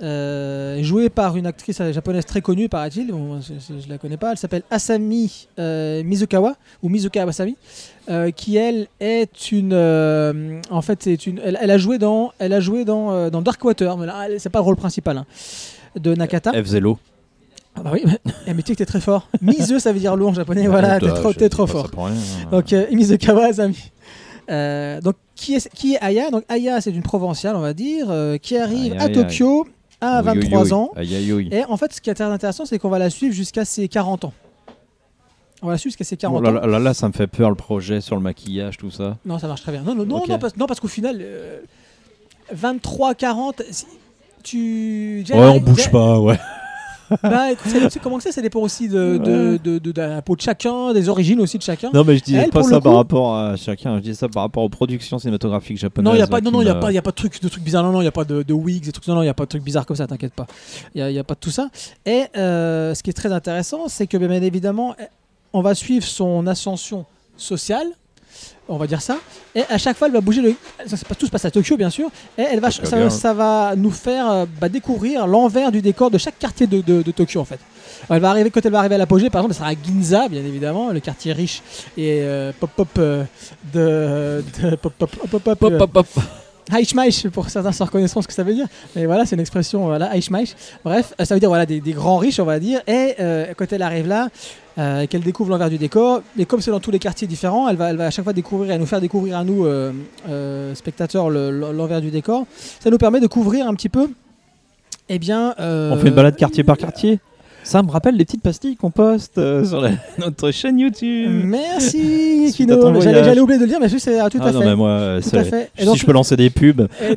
Euh, 0.02 0.84
jouée 0.84 1.10
par 1.10 1.38
une 1.38 1.46
actrice 1.48 1.82
japonaise 1.92 2.26
très 2.26 2.42
connue, 2.42 2.68
paraît-il. 2.70 3.08
Bon, 3.12 3.40
je, 3.42 3.54
je- 3.54 3.82
je 3.82 3.90
la 3.90 3.98
connais 3.98 4.18
pas. 4.18 4.32
Elle 4.32 4.38
s'appelle 4.38 4.64
Asami 4.70 5.48
euh, 5.58 6.04
Mizukawa 6.04 6.56
ou 6.84 6.90
Mizuka 6.90 7.24
Asami, 7.24 7.56
euh, 8.10 8.32
qui 8.32 8.58
elle 8.58 8.88
est 9.00 9.52
une. 9.52 9.74
en 10.70 10.82
fait, 10.82 11.04
c'est 11.04 11.26
une. 11.28 11.40
Elle, 11.44 11.58
elle 11.62 11.72
a 11.72 11.78
joué 11.78 11.98
dans. 11.98 12.32
Elle 12.40 12.54
a 12.54 12.60
joué 12.60 12.84
dans, 12.86 13.30
dans 13.30 13.42
Darkwater, 13.42 13.98
mais 13.98 14.06
là, 14.06 14.26
elle- 14.28 14.40
c'est 14.40 14.50
pas 14.50 14.60
le 14.60 14.66
rôle 14.66 14.76
principal 14.76 15.18
hein, 15.18 15.26
de 16.00 16.14
Nakata. 16.14 16.52
F 16.52 16.66
Zelo. 16.68 16.98
Ah 17.78 17.82
bah 17.84 17.92
oui, 17.94 18.04
mais, 18.06 18.20
mais 18.54 18.62
tu 18.64 18.68
sais 18.68 18.74
que 18.74 18.78
t'es 18.80 18.86
très 18.86 19.02
fort. 19.02 19.28
Mizu, 19.42 19.80
ça 19.80 19.92
veut 19.94 20.00
dire 20.00 20.16
loup 20.16 20.28
en 20.28 20.34
japonais. 20.34 20.68
voilà, 20.68 21.00
t'es 21.00 21.08
trop, 21.14 21.34
t'es 21.34 21.50
trop 21.50 21.68
fort. 21.68 21.90
Donc 22.52 22.72
euh, 22.74 22.86
Mizukawa 22.92 23.46
Asami. 23.48 23.92
Donc 24.50 25.16
qui 25.36 25.56
est, 25.56 25.70
qui 25.74 25.94
est 25.96 26.00
Aya? 26.02 26.30
Donc 26.32 26.44
Aya 26.50 26.80
c'est 26.80 26.92
une 26.92 27.02
provinciale 27.02 27.56
on 27.56 27.62
va 27.62 27.74
dire 27.74 28.08
qui 28.42 28.58
arrive 28.58 28.96
à 29.00 29.10
Tokyo 29.10 29.68
à 30.14 30.22
23 30.22 30.74
ans. 30.74 30.92
Et 31.52 31.64
en 31.66 31.78
fait 31.78 31.94
ce 31.94 32.02
qui 32.02 32.10
est 32.10 32.22
intéressant 32.22 32.66
c'est 32.66 32.80
qu'on 32.80 32.90
va 32.90 33.00
la 33.00 33.10
suivre 33.10 33.34
jusqu'à 33.34 33.66
ses 33.66 33.88
40 33.88 34.26
ans. 34.26 34.34
On 35.62 35.68
va 35.68 35.74
la 35.74 35.78
suivre 35.78 35.92
jusqu'à 35.92 36.04
ses 36.04 36.18
40 36.18 36.40
Oh 36.40 36.42
là, 36.44 36.50
ans. 36.50 36.54
là, 36.54 36.68
là, 36.68 36.80
là, 36.80 36.94
ça 36.94 37.08
me 37.08 37.14
fait 37.14 37.28
peur 37.28 37.50
le 37.50 37.56
projet 37.56 38.02
sur 38.02 38.16
le 38.16 38.22
maquillage, 38.22 38.78
tout 38.78 38.92
ça. 38.92 39.18
Non 39.26 39.40
ça 39.40 39.48
marche 39.48 39.62
très 39.62 39.72
bien. 39.72 39.82
Non 39.82 39.96
non 39.96 40.06
non, 40.06 40.24
non, 40.58 40.68
parce, 40.68 40.80
qu'au 40.80 40.88
final 40.88 41.26
23 42.52 43.16
40 43.16 43.62
si- 43.72 43.86
tu 44.44 45.26
Ouais, 45.30 45.36
on 45.40 45.60
bouge 45.60 45.90
pas, 45.90 46.20
ouais. 46.20 46.38
Bah 47.24 47.48
c'est- 47.90 48.00
comment 48.00 48.18
que 48.18 48.24
c'est? 48.24 48.32
Ça 48.32 48.42
dépend 48.42 48.60
aussi 48.62 48.88
de, 48.90 49.18
de, 49.18 49.60
de- 49.64 49.80
de- 49.80 50.02
la 50.02 50.22
peau 50.22 50.36
de 50.36 50.42
chacun, 50.42 50.94
des 50.94 51.08
origines 51.10 51.40
aussi 51.42 51.58
de 51.58 51.64
chacun. 51.64 51.90
Non, 51.94 52.04
mais 52.04 52.18
je 52.18 52.24
disais 52.24 52.38
Elle, 52.40 52.50
pas 52.50 52.64
ça 52.64 52.82
par 52.82 52.96
rapport 52.96 53.36
à 53.36 53.56
chacun, 53.56 53.98
je 53.98 54.02
disais 54.02 54.14
ça 54.16 54.28
par 54.28 54.44
rapport 54.44 54.64
aux 54.64 54.70
productions 54.70 55.20
cinématographiques 55.20 55.78
japonaises. 55.78 56.10
Non, 56.12 56.16
il 56.16 56.20
y 56.20 56.22
a 56.24 56.28
pas, 56.28 56.42
non, 56.42 56.52
non, 56.52 56.62
y 56.62 56.70
a 56.70 56.76
pas, 56.76 56.92
y 56.92 56.98
a 56.98 57.02
pas 57.02 57.12
de 57.12 57.16
truc, 57.16 57.42
de 57.42 57.48
trucs 57.50 57.64
bizarres. 57.64 57.84
Non, 57.84 57.92
non, 57.92 58.02
il 58.02 58.06
y 58.06 58.08
a 58.08 58.12
pas 58.12 58.26
de, 58.26 58.44
de 58.44 58.54
wigs, 58.54 58.92
trucs. 58.92 59.08
Non, 59.08 59.16
non, 59.16 59.24
il 59.24 59.28
y 59.28 59.30
a 59.30 59.34
pas 59.34 59.44
de 59.46 59.50
trucs 59.50 59.64
bizarres 59.64 59.86
comme 59.86 59.96
ça. 59.98 60.08
T'inquiète 60.08 60.34
pas. 60.34 60.48
Il 60.96 61.02
y 61.02 61.18
a, 61.18 61.22
a 61.22 61.24
pas 61.24 61.36
de 61.36 61.40
tout 61.40 61.52
ça. 61.52 61.70
Et 62.06 62.24
euh, 62.38 62.94
ce 62.96 63.04
qui 63.04 63.10
est 63.10 63.14
très 63.14 63.32
intéressant, 63.32 63.88
c'est 63.88 64.08
que 64.08 64.18
bien 64.18 64.30
évidemment, 64.42 64.96
on 65.54 65.62
va 65.62 65.76
suivre 65.76 66.06
son 66.06 66.48
ascension 66.48 67.06
sociale. 67.38 67.88
On 68.68 68.78
va 68.78 68.88
dire 68.88 69.02
ça. 69.02 69.18
Et 69.54 69.62
à 69.70 69.78
chaque 69.78 69.96
fois, 69.96 70.08
elle 70.08 70.14
va 70.14 70.22
bouger 70.22 70.42
le. 70.42 70.56
Ça, 70.88 70.98
pas- 71.08 71.14
tout 71.14 71.28
se 71.28 71.32
passe 71.32 71.46
à 71.46 71.52
Tokyo, 71.52 71.78
bien 71.78 71.92
sûr. 71.92 72.10
Et 72.38 72.42
elle 72.42 72.60
va, 72.60 72.72
ça, 72.72 72.84
Girl. 72.98 73.12
ça 73.12 73.32
va 73.34 73.74
nous 73.78 73.92
faire 73.92 74.30
euh, 74.32 74.46
bah, 74.60 74.70
découvrir 74.70 75.28
l'envers 75.28 75.72
du 75.72 75.82
décor 75.84 76.10
de 76.10 76.18
chaque 76.18 76.40
quartier 76.40 76.66
de, 76.66 76.82
de- 76.82 77.04
de 77.04 77.12
Tokyo, 77.12 77.40
en 77.42 77.46
fait. 77.46 77.60
Elle 78.10 78.20
va 78.20 78.32
arriver, 78.32 78.50
quand 78.50 78.66
elle 78.66 78.72
va 78.72 78.80
arriver 78.80 78.96
à 78.96 78.98
l'apogée, 78.98 79.30
par 79.30 79.42
exemple, 79.42 79.54
elle 79.54 79.58
sera 79.58 79.70
à 79.70 79.86
Ginza, 79.86 80.28
bien 80.30 80.42
évidemment, 80.44 80.90
le 80.90 81.00
quartier 81.00 81.32
riche 81.34 81.62
et 81.96 82.22
euh, 82.24 82.52
pop-pop 82.60 82.88
euh, 82.98 83.24
de, 83.74 84.44
de 84.62 84.76
pop-pop, 84.78 85.10
pop-pop, 85.30 85.60
Pop, 85.60 85.72
euh, 85.74 85.78
pop, 85.78 85.92
pop. 85.92 86.08
Haishmaich, 86.72 87.30
pour 87.30 87.48
certains 87.52 87.72
sans 87.72 87.86
reconnaîtront 87.86 88.24
ce 88.24 88.28
que 88.28 88.34
ça 88.34 88.42
veut 88.42 88.56
dire. 88.56 88.66
Mais 88.96 89.06
voilà, 89.06 89.26
c'est 89.28 89.36
une 89.36 89.42
expression, 89.42 89.86
voilà, 89.86 90.08
Haishmaich. 90.16 90.56
Bref, 90.84 91.14
euh, 91.22 91.26
ça 91.26 91.36
veut 91.36 91.40
dire 91.40 91.50
voilà, 91.50 91.68
des, 91.68 91.80
des 91.80 91.94
grands 91.94 92.18
riches, 92.18 92.40
on 92.40 92.46
va 92.46 92.60
dire. 92.60 92.82
Et 92.88 93.14
euh, 93.20 93.54
quand 93.56 93.72
elle 93.72 93.84
arrive 93.84 94.08
là, 94.08 94.30
euh, 94.78 95.06
qu'elle 95.08 95.22
découvre 95.22 95.50
l'envers 95.52 95.70
du 95.70 95.78
décor, 95.78 96.22
et 96.38 96.46
comme 96.46 96.62
c'est 96.62 96.72
dans 96.72 96.80
tous 96.80 96.92
les 96.92 97.00
quartiers 97.00 97.28
différents, 97.28 97.68
elle 97.70 97.78
va, 97.78 97.90
elle 97.92 97.98
va 97.98 98.08
à 98.08 98.10
chaque 98.12 98.24
fois 98.26 98.34
découvrir 98.34 98.72
et 98.74 98.78
nous 98.78 98.86
faire 98.86 99.02
découvrir 99.02 99.38
à 99.38 99.44
nous, 99.44 99.66
euh, 99.66 99.92
euh, 100.30 100.76
spectateurs, 100.76 101.30
le- 101.30 101.52
le- 101.52 101.72
l'envers 101.72 102.02
du 102.02 102.12
décor. 102.12 102.46
Ça 102.80 102.90
nous 102.90 102.98
permet 102.98 103.20
de 103.20 103.28
couvrir 103.28 103.68
un 103.68 103.74
petit 103.74 103.90
peu. 103.90 104.08
Eh 105.10 105.20
bien. 105.20 105.54
euh, 105.60 105.92
On 105.94 105.98
fait 105.98 106.08
une 106.10 106.16
balade 106.16 106.36
quartier 106.36 106.64
par 106.64 106.78
quartier 106.78 107.20
Ça 107.64 107.82
me 107.82 107.90
rappelle 107.90 108.16
les 108.16 108.26
petites 108.26 108.44
pastilles 108.44 108.76
qu'on 108.76 108.92
poste 108.92 109.40
euh, 109.40 109.64
sur 109.66 109.82
la- 109.82 109.92
notre 110.20 110.52
chaîne 110.52 110.78
YouTube. 110.78 111.32
Merci 111.46 112.52
Kino. 112.54 113.02
J'allais 113.02 113.40
oublier 113.40 113.58
de 113.58 113.64
le 113.64 113.70
dire, 113.70 113.80
mais 113.80 113.88
ah, 114.20 114.30
tout 114.30 114.38
ah 114.42 114.48
à 114.48 114.52
non, 114.52 114.60
fait. 114.60 114.66
mais 114.66 114.76
moi, 114.76 115.16
Tout 115.24 115.30
c'est- 115.30 115.38
à 115.38 115.44
fait. 115.44 115.72
Et 115.76 115.82
si 115.82 115.86
donc, 115.86 115.96
je 115.98 116.06
peux 116.06 116.12
lancer 116.12 116.36
des 116.36 116.50
pubs. 116.52 116.88
et 117.02 117.16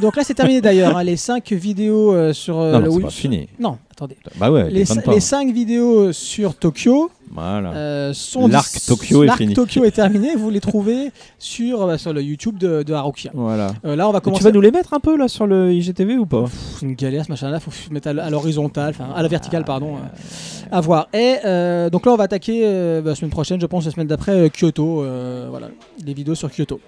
donc 0.00 0.16
là, 0.16 0.22
c'est 0.24 0.32
terminé 0.34 0.60
d'ailleurs. 0.62 0.96
hein, 0.96 1.02
les 1.04 1.16
5 1.16 1.52
vidéos 1.52 2.14
euh, 2.14 2.32
sur 2.32 2.58
euh, 2.60 2.72
non, 2.72 2.78
le 2.78 2.84
non, 2.86 2.94
c'est 2.96 3.02
pas 3.02 3.10
fini. 3.10 3.48
Non, 3.58 3.76
attendez. 4.00 4.16
Bah 4.36 4.50
ouais, 4.50 4.70
Les, 4.70 4.84
les 5.06 5.20
5 5.20 5.52
vidéos 5.52 6.12
sur 6.12 6.54
Tokyo 6.54 7.10
Voilà. 7.30 7.72
euh, 7.72 8.12
sont 8.14 8.48
L'arc 8.48 8.70
Tokyo 8.86 9.24
est 9.24 9.36
fini. 9.36 9.54
Tokyo 9.54 9.84
est 9.84 9.90
terminé. 9.90 10.34
Vous 10.36 10.50
les 10.50 10.60
trouvez 10.60 11.10
sur, 11.38 11.82
euh, 11.82 11.96
sur 11.98 12.12
le 12.12 12.22
YouTube 12.22 12.56
de, 12.58 12.82
de 12.82 12.92
Haruki. 12.94 13.28
Voilà. 13.34 13.72
Euh, 13.84 13.94
là, 13.96 14.08
on 14.08 14.12
va 14.12 14.20
Tu 14.20 14.24
commencer. 14.24 14.44
vas 14.44 14.52
nous 14.52 14.60
les 14.60 14.70
mettre 14.70 14.94
un 14.94 15.00
peu 15.00 15.16
là 15.16 15.28
sur 15.28 15.46
le 15.46 15.72
IGTV 15.72 16.16
ou 16.16 16.26
pas? 16.26 16.44
C'est 16.78 16.86
une 16.86 16.94
galère 16.94 17.24
ce 17.24 17.30
machin-là. 17.30 17.60
Faut 17.60 17.70
mettre 17.92 18.08
à 18.08 18.30
l'horizontale, 18.30 18.94
à 19.14 19.22
la 19.22 19.28
verticale, 19.28 19.64
pardon. 19.64 19.96
euh, 19.96 20.68
à 20.72 20.80
voir. 20.80 21.08
Et 21.12 21.36
euh, 21.44 21.90
donc 21.90 22.06
là, 22.06 22.12
on 22.12 22.16
va 22.16 22.24
attaquer 22.24 22.62
euh, 22.64 23.00
bah, 23.02 23.10
la 23.10 23.14
semaine 23.16 23.30
prochaine, 23.30 23.60
je 23.60 23.66
pense, 23.66 23.84
la 23.84 23.90
semaine 23.90 24.06
d'après, 24.06 24.32
euh, 24.32 24.48
Kyoto. 24.48 25.02
euh, 25.02 25.46
voilà, 25.50 25.68
les 26.04 26.14
vidéos 26.14 26.34
sur 26.34 26.50
Kyoto. 26.50 26.80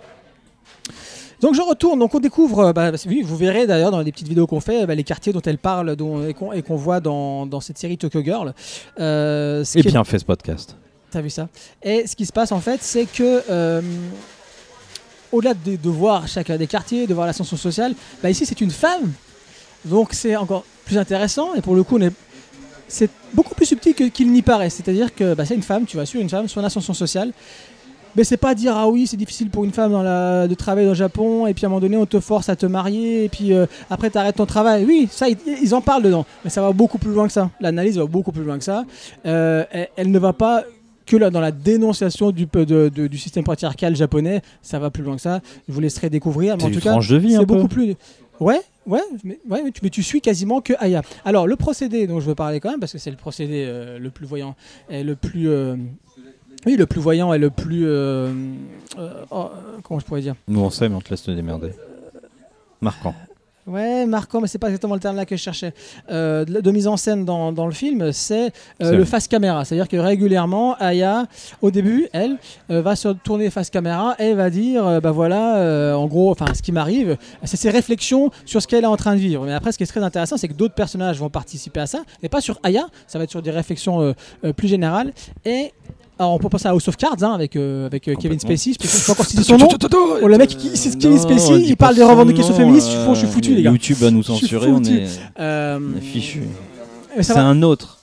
Donc 1.42 1.54
je 1.54 1.60
retourne, 1.60 1.98
donc 1.98 2.14
on 2.14 2.20
découvre, 2.20 2.60
euh, 2.66 2.72
bah, 2.72 2.92
oui, 3.06 3.22
vous 3.22 3.36
verrez 3.36 3.66
d'ailleurs 3.66 3.90
dans 3.90 4.00
les 4.00 4.12
petites 4.12 4.28
vidéos 4.28 4.46
qu'on 4.46 4.60
fait, 4.60 4.86
bah, 4.86 4.94
les 4.94 5.02
quartiers 5.04 5.32
dont 5.32 5.42
elle 5.44 5.58
parle 5.58 5.96
dont, 5.96 6.24
et 6.26 6.62
qu'on 6.62 6.76
voit 6.76 7.00
dans, 7.00 7.46
dans 7.46 7.60
cette 7.60 7.78
série 7.78 7.98
Tokyo 7.98 8.22
Girl. 8.22 8.54
Euh, 9.00 9.62
Et 9.74 9.80
qui 9.82 9.88
est- 9.88 9.90
bien 9.90 10.04
fait 10.04 10.18
ce 10.20 10.24
podcast. 10.24 10.76
T'as 11.10 11.20
vu 11.20 11.28
ça? 11.30 11.48
Et 11.82 12.06
ce 12.06 12.14
qui 12.16 12.24
se 12.24 12.32
passe 12.32 12.52
en 12.52 12.60
fait, 12.60 12.80
c'est 12.82 13.04
que 13.06 13.42
euh, 13.50 13.82
au-delà 15.30 15.54
de, 15.54 15.76
de 15.76 15.88
voir 15.90 16.26
chacun 16.28 16.56
des 16.56 16.66
quartiers, 16.66 17.06
de 17.06 17.14
voir 17.14 17.26
l'ascension 17.26 17.56
sociale, 17.56 17.94
bah 18.22 18.30
ici 18.30 18.46
c'est 18.46 18.60
une 18.60 18.70
femme, 18.70 19.12
donc 19.84 20.10
c'est 20.12 20.36
encore 20.36 20.64
plus 20.84 20.96
intéressant. 20.98 21.54
Et 21.54 21.60
pour 21.60 21.74
le 21.74 21.82
coup, 21.82 21.98
on 21.98 22.02
est- 22.02 22.12
c'est 22.88 23.10
beaucoup 23.34 23.54
plus 23.54 23.66
subtil 23.66 23.94
qu'il 24.12 24.30
n'y 24.32 24.42
paraît. 24.42 24.68
C'est-à-dire 24.70 25.14
que 25.14 25.34
bah, 25.34 25.44
c'est 25.46 25.54
une 25.54 25.62
femme, 25.62 25.86
tu 25.86 25.96
vas 25.96 26.04
suivre 26.06 26.22
une 26.22 26.28
femme, 26.30 26.46
son 26.48 26.62
ascension 26.62 26.92
sociale. 26.94 27.32
Mais 28.16 28.24
c'est 28.24 28.36
pas 28.36 28.54
dire 28.54 28.74
ah 28.76 28.88
oui 28.88 29.06
c'est 29.06 29.16
difficile 29.16 29.48
pour 29.50 29.64
une 29.64 29.72
femme 29.72 29.92
dans 29.92 30.02
la, 30.02 30.46
de 30.46 30.54
travailler 30.54 30.88
au 30.88 30.94
Japon 30.94 31.46
et 31.46 31.54
puis 31.54 31.64
à 31.64 31.68
un 31.68 31.70
moment 31.70 31.80
donné 31.80 31.96
on 31.96 32.06
te 32.06 32.20
force 32.20 32.48
à 32.48 32.56
te 32.56 32.66
marier 32.66 33.24
et 33.24 33.28
puis 33.28 33.52
euh, 33.52 33.66
après 33.90 34.10
tu 34.10 34.18
arrêtes 34.18 34.36
ton 34.36 34.46
travail. 34.46 34.84
Oui 34.84 35.08
ça 35.10 35.28
ils, 35.28 35.36
ils 35.62 35.74
en 35.74 35.80
parlent 35.80 36.02
dedans 36.02 36.26
mais 36.44 36.50
ça 36.50 36.60
va 36.62 36.72
beaucoup 36.72 36.98
plus 36.98 37.12
loin 37.12 37.26
que 37.26 37.32
ça. 37.32 37.50
L'analyse 37.60 37.96
va 37.98 38.04
beaucoup 38.06 38.32
plus 38.32 38.44
loin 38.44 38.58
que 38.58 38.64
ça. 38.64 38.84
Euh, 39.26 39.64
elle, 39.70 39.88
elle 39.96 40.10
ne 40.10 40.18
va 40.18 40.32
pas 40.32 40.62
que 41.04 41.16
là, 41.16 41.30
dans 41.30 41.40
la 41.40 41.50
dénonciation 41.50 42.30
du, 42.30 42.46
peu 42.46 42.64
de- 42.64 42.88
de- 42.94 43.08
du 43.08 43.18
système 43.18 43.42
patriarcal 43.42 43.96
japonais, 43.96 44.40
ça 44.62 44.78
va 44.78 44.88
plus 44.90 45.02
loin 45.02 45.16
que 45.16 45.20
ça. 45.22 45.40
Je 45.68 45.72
vous 45.74 45.80
laisserai 45.80 46.08
découvrir. 46.10 46.54
Mais 46.54 46.60
C'est 46.60 46.66
en 46.66 46.68
une 46.68 46.74
tout 46.76 46.80
cas, 46.80 46.90
tranche 46.92 47.08
de 47.08 47.16
vie 47.16 47.34
un 47.34 47.40
c'est 47.40 47.46
peu. 47.46 47.54
beaucoup 47.56 47.66
plus. 47.68 47.94
Ouais, 48.38 48.60
ouais, 48.86 49.00
mais, 49.24 49.38
ouais, 49.50 49.62
mais 49.64 49.72
tu, 49.72 49.80
mais 49.82 49.90
tu 49.90 50.02
suis 50.02 50.20
quasiment 50.20 50.60
que 50.60 50.72
Aya. 50.78 51.02
Alors, 51.24 51.48
le 51.48 51.56
procédé 51.56 52.06
dont 52.06 52.20
je 52.20 52.26
veux 52.26 52.36
parler 52.36 52.60
quand 52.60 52.70
même, 52.70 52.78
parce 52.80 52.92
que 52.92 52.98
c'est 52.98 53.10
le 53.10 53.16
procédé 53.16 53.64
euh, 53.66 53.98
le 53.98 54.10
plus 54.10 54.26
voyant 54.26 54.54
et 54.90 55.02
le 55.02 55.16
plus. 55.16 55.48
euh, 55.48 55.74
oui, 56.66 56.76
le 56.76 56.86
plus 56.86 57.00
voyant 57.00 57.32
et 57.32 57.38
le 57.38 57.50
plus. 57.50 57.86
euh, 57.86 58.32
euh, 58.98 59.24
oh, 59.30 59.50
comment 59.82 60.00
je 60.00 60.04
pourrais 60.04 60.20
dire? 60.22 60.34
Nous 60.48 60.60
on 60.60 60.70
sait 60.70 60.88
mais 60.88 60.96
on 60.96 61.00
te 61.00 61.10
laisse 61.10 61.22
te 61.22 61.30
démerder. 61.30 61.72
Marquant. 62.80 63.14
Ouais, 63.64 64.06
marquant, 64.06 64.40
mais 64.40 64.48
c'est 64.48 64.58
pas 64.58 64.66
exactement 64.66 64.94
le 64.94 65.00
terme 65.00 65.14
là 65.14 65.24
que 65.24 65.36
je 65.36 65.40
cherchais. 65.40 65.72
Euh, 66.10 66.44
de, 66.44 66.60
de 66.60 66.70
mise 66.72 66.88
en 66.88 66.96
scène 66.96 67.24
dans, 67.24 67.52
dans 67.52 67.66
le 67.66 67.72
film, 67.72 68.10
c'est 68.10 68.50
euh, 68.82 68.96
le 68.96 69.04
face 69.04 69.28
caméra. 69.28 69.64
C'est-à-dire 69.64 69.86
que 69.86 69.96
régulièrement, 69.96 70.74
Aya, 70.80 71.28
au 71.60 71.70
début, 71.70 72.08
elle 72.12 72.38
euh, 72.70 72.82
va 72.82 72.96
se 72.96 73.06
tourner 73.10 73.50
face 73.50 73.70
caméra 73.70 74.16
et 74.18 74.34
va 74.34 74.50
dire, 74.50 75.00
bah 75.00 75.12
voilà, 75.12 75.96
en 75.96 76.06
gros, 76.08 76.32
enfin, 76.32 76.46
ce 76.54 76.60
qui 76.60 76.72
m'arrive, 76.72 77.16
c'est 77.44 77.56
ses 77.56 77.70
réflexions 77.70 78.32
sur 78.46 78.60
ce 78.60 78.66
qu'elle 78.66 78.82
est 78.82 78.88
en 78.88 78.96
train 78.96 79.14
de 79.14 79.20
vivre. 79.20 79.44
Mais 79.44 79.52
après, 79.52 79.70
ce 79.70 79.78
qui 79.78 79.84
est 79.84 79.86
très 79.86 80.02
intéressant, 80.02 80.36
c'est 80.36 80.48
que 80.48 80.54
d'autres 80.54 80.74
personnages 80.74 81.20
vont 81.20 81.30
participer 81.30 81.78
à 81.78 81.86
ça, 81.86 82.02
et 82.20 82.28
pas 82.28 82.40
sur 82.40 82.58
Aya. 82.64 82.88
Ça 83.06 83.18
va 83.18 83.24
être 83.24 83.30
sur 83.30 83.42
des 83.42 83.52
réflexions 83.52 84.12
plus 84.56 84.66
générales. 84.66 85.12
Et 85.44 85.72
alors, 86.22 86.34
on 86.34 86.38
peut 86.38 86.48
penser 86.48 86.66
à 86.68 86.70
House 86.70 86.86
of 86.88 86.96
Cards 86.96 87.22
hein, 87.22 87.32
avec, 87.34 87.56
euh, 87.56 87.86
avec 87.86 88.06
euh, 88.08 88.14
Kevin. 88.14 88.38
Spacey. 88.38 88.72
Je 88.80 88.86
je 88.88 89.04
peux 89.06 89.12
encore 89.12 89.26
citer 89.26 89.42
son 89.42 89.56
nom. 89.58 89.68
Oh, 90.22 90.26
le 90.28 90.38
mec, 90.38 90.50
qui- 90.50 90.76
c'est 90.76 90.96
Kevin 90.98 91.18
Spacey, 91.18 91.60
il 91.60 91.76
pas 91.76 91.86
parle 91.86 91.96
des 91.96 92.02
revendications 92.04 92.54
féministes. 92.54 92.88
Je 92.90 93.14
suis 93.14 93.26
euh, 93.26 93.30
foutu, 93.30 93.54
les 93.54 93.62
gars. 93.62 93.70
YouTube 93.70 93.96
va 93.98 94.10
nous 94.10 94.22
censurer, 94.22 94.68
on 94.70 94.82
est, 94.84 95.04
on 95.38 95.96
est 95.96 96.00
fichu. 96.00 96.42
C'est 97.20 97.36
un 97.36 97.62
autre. 97.62 97.98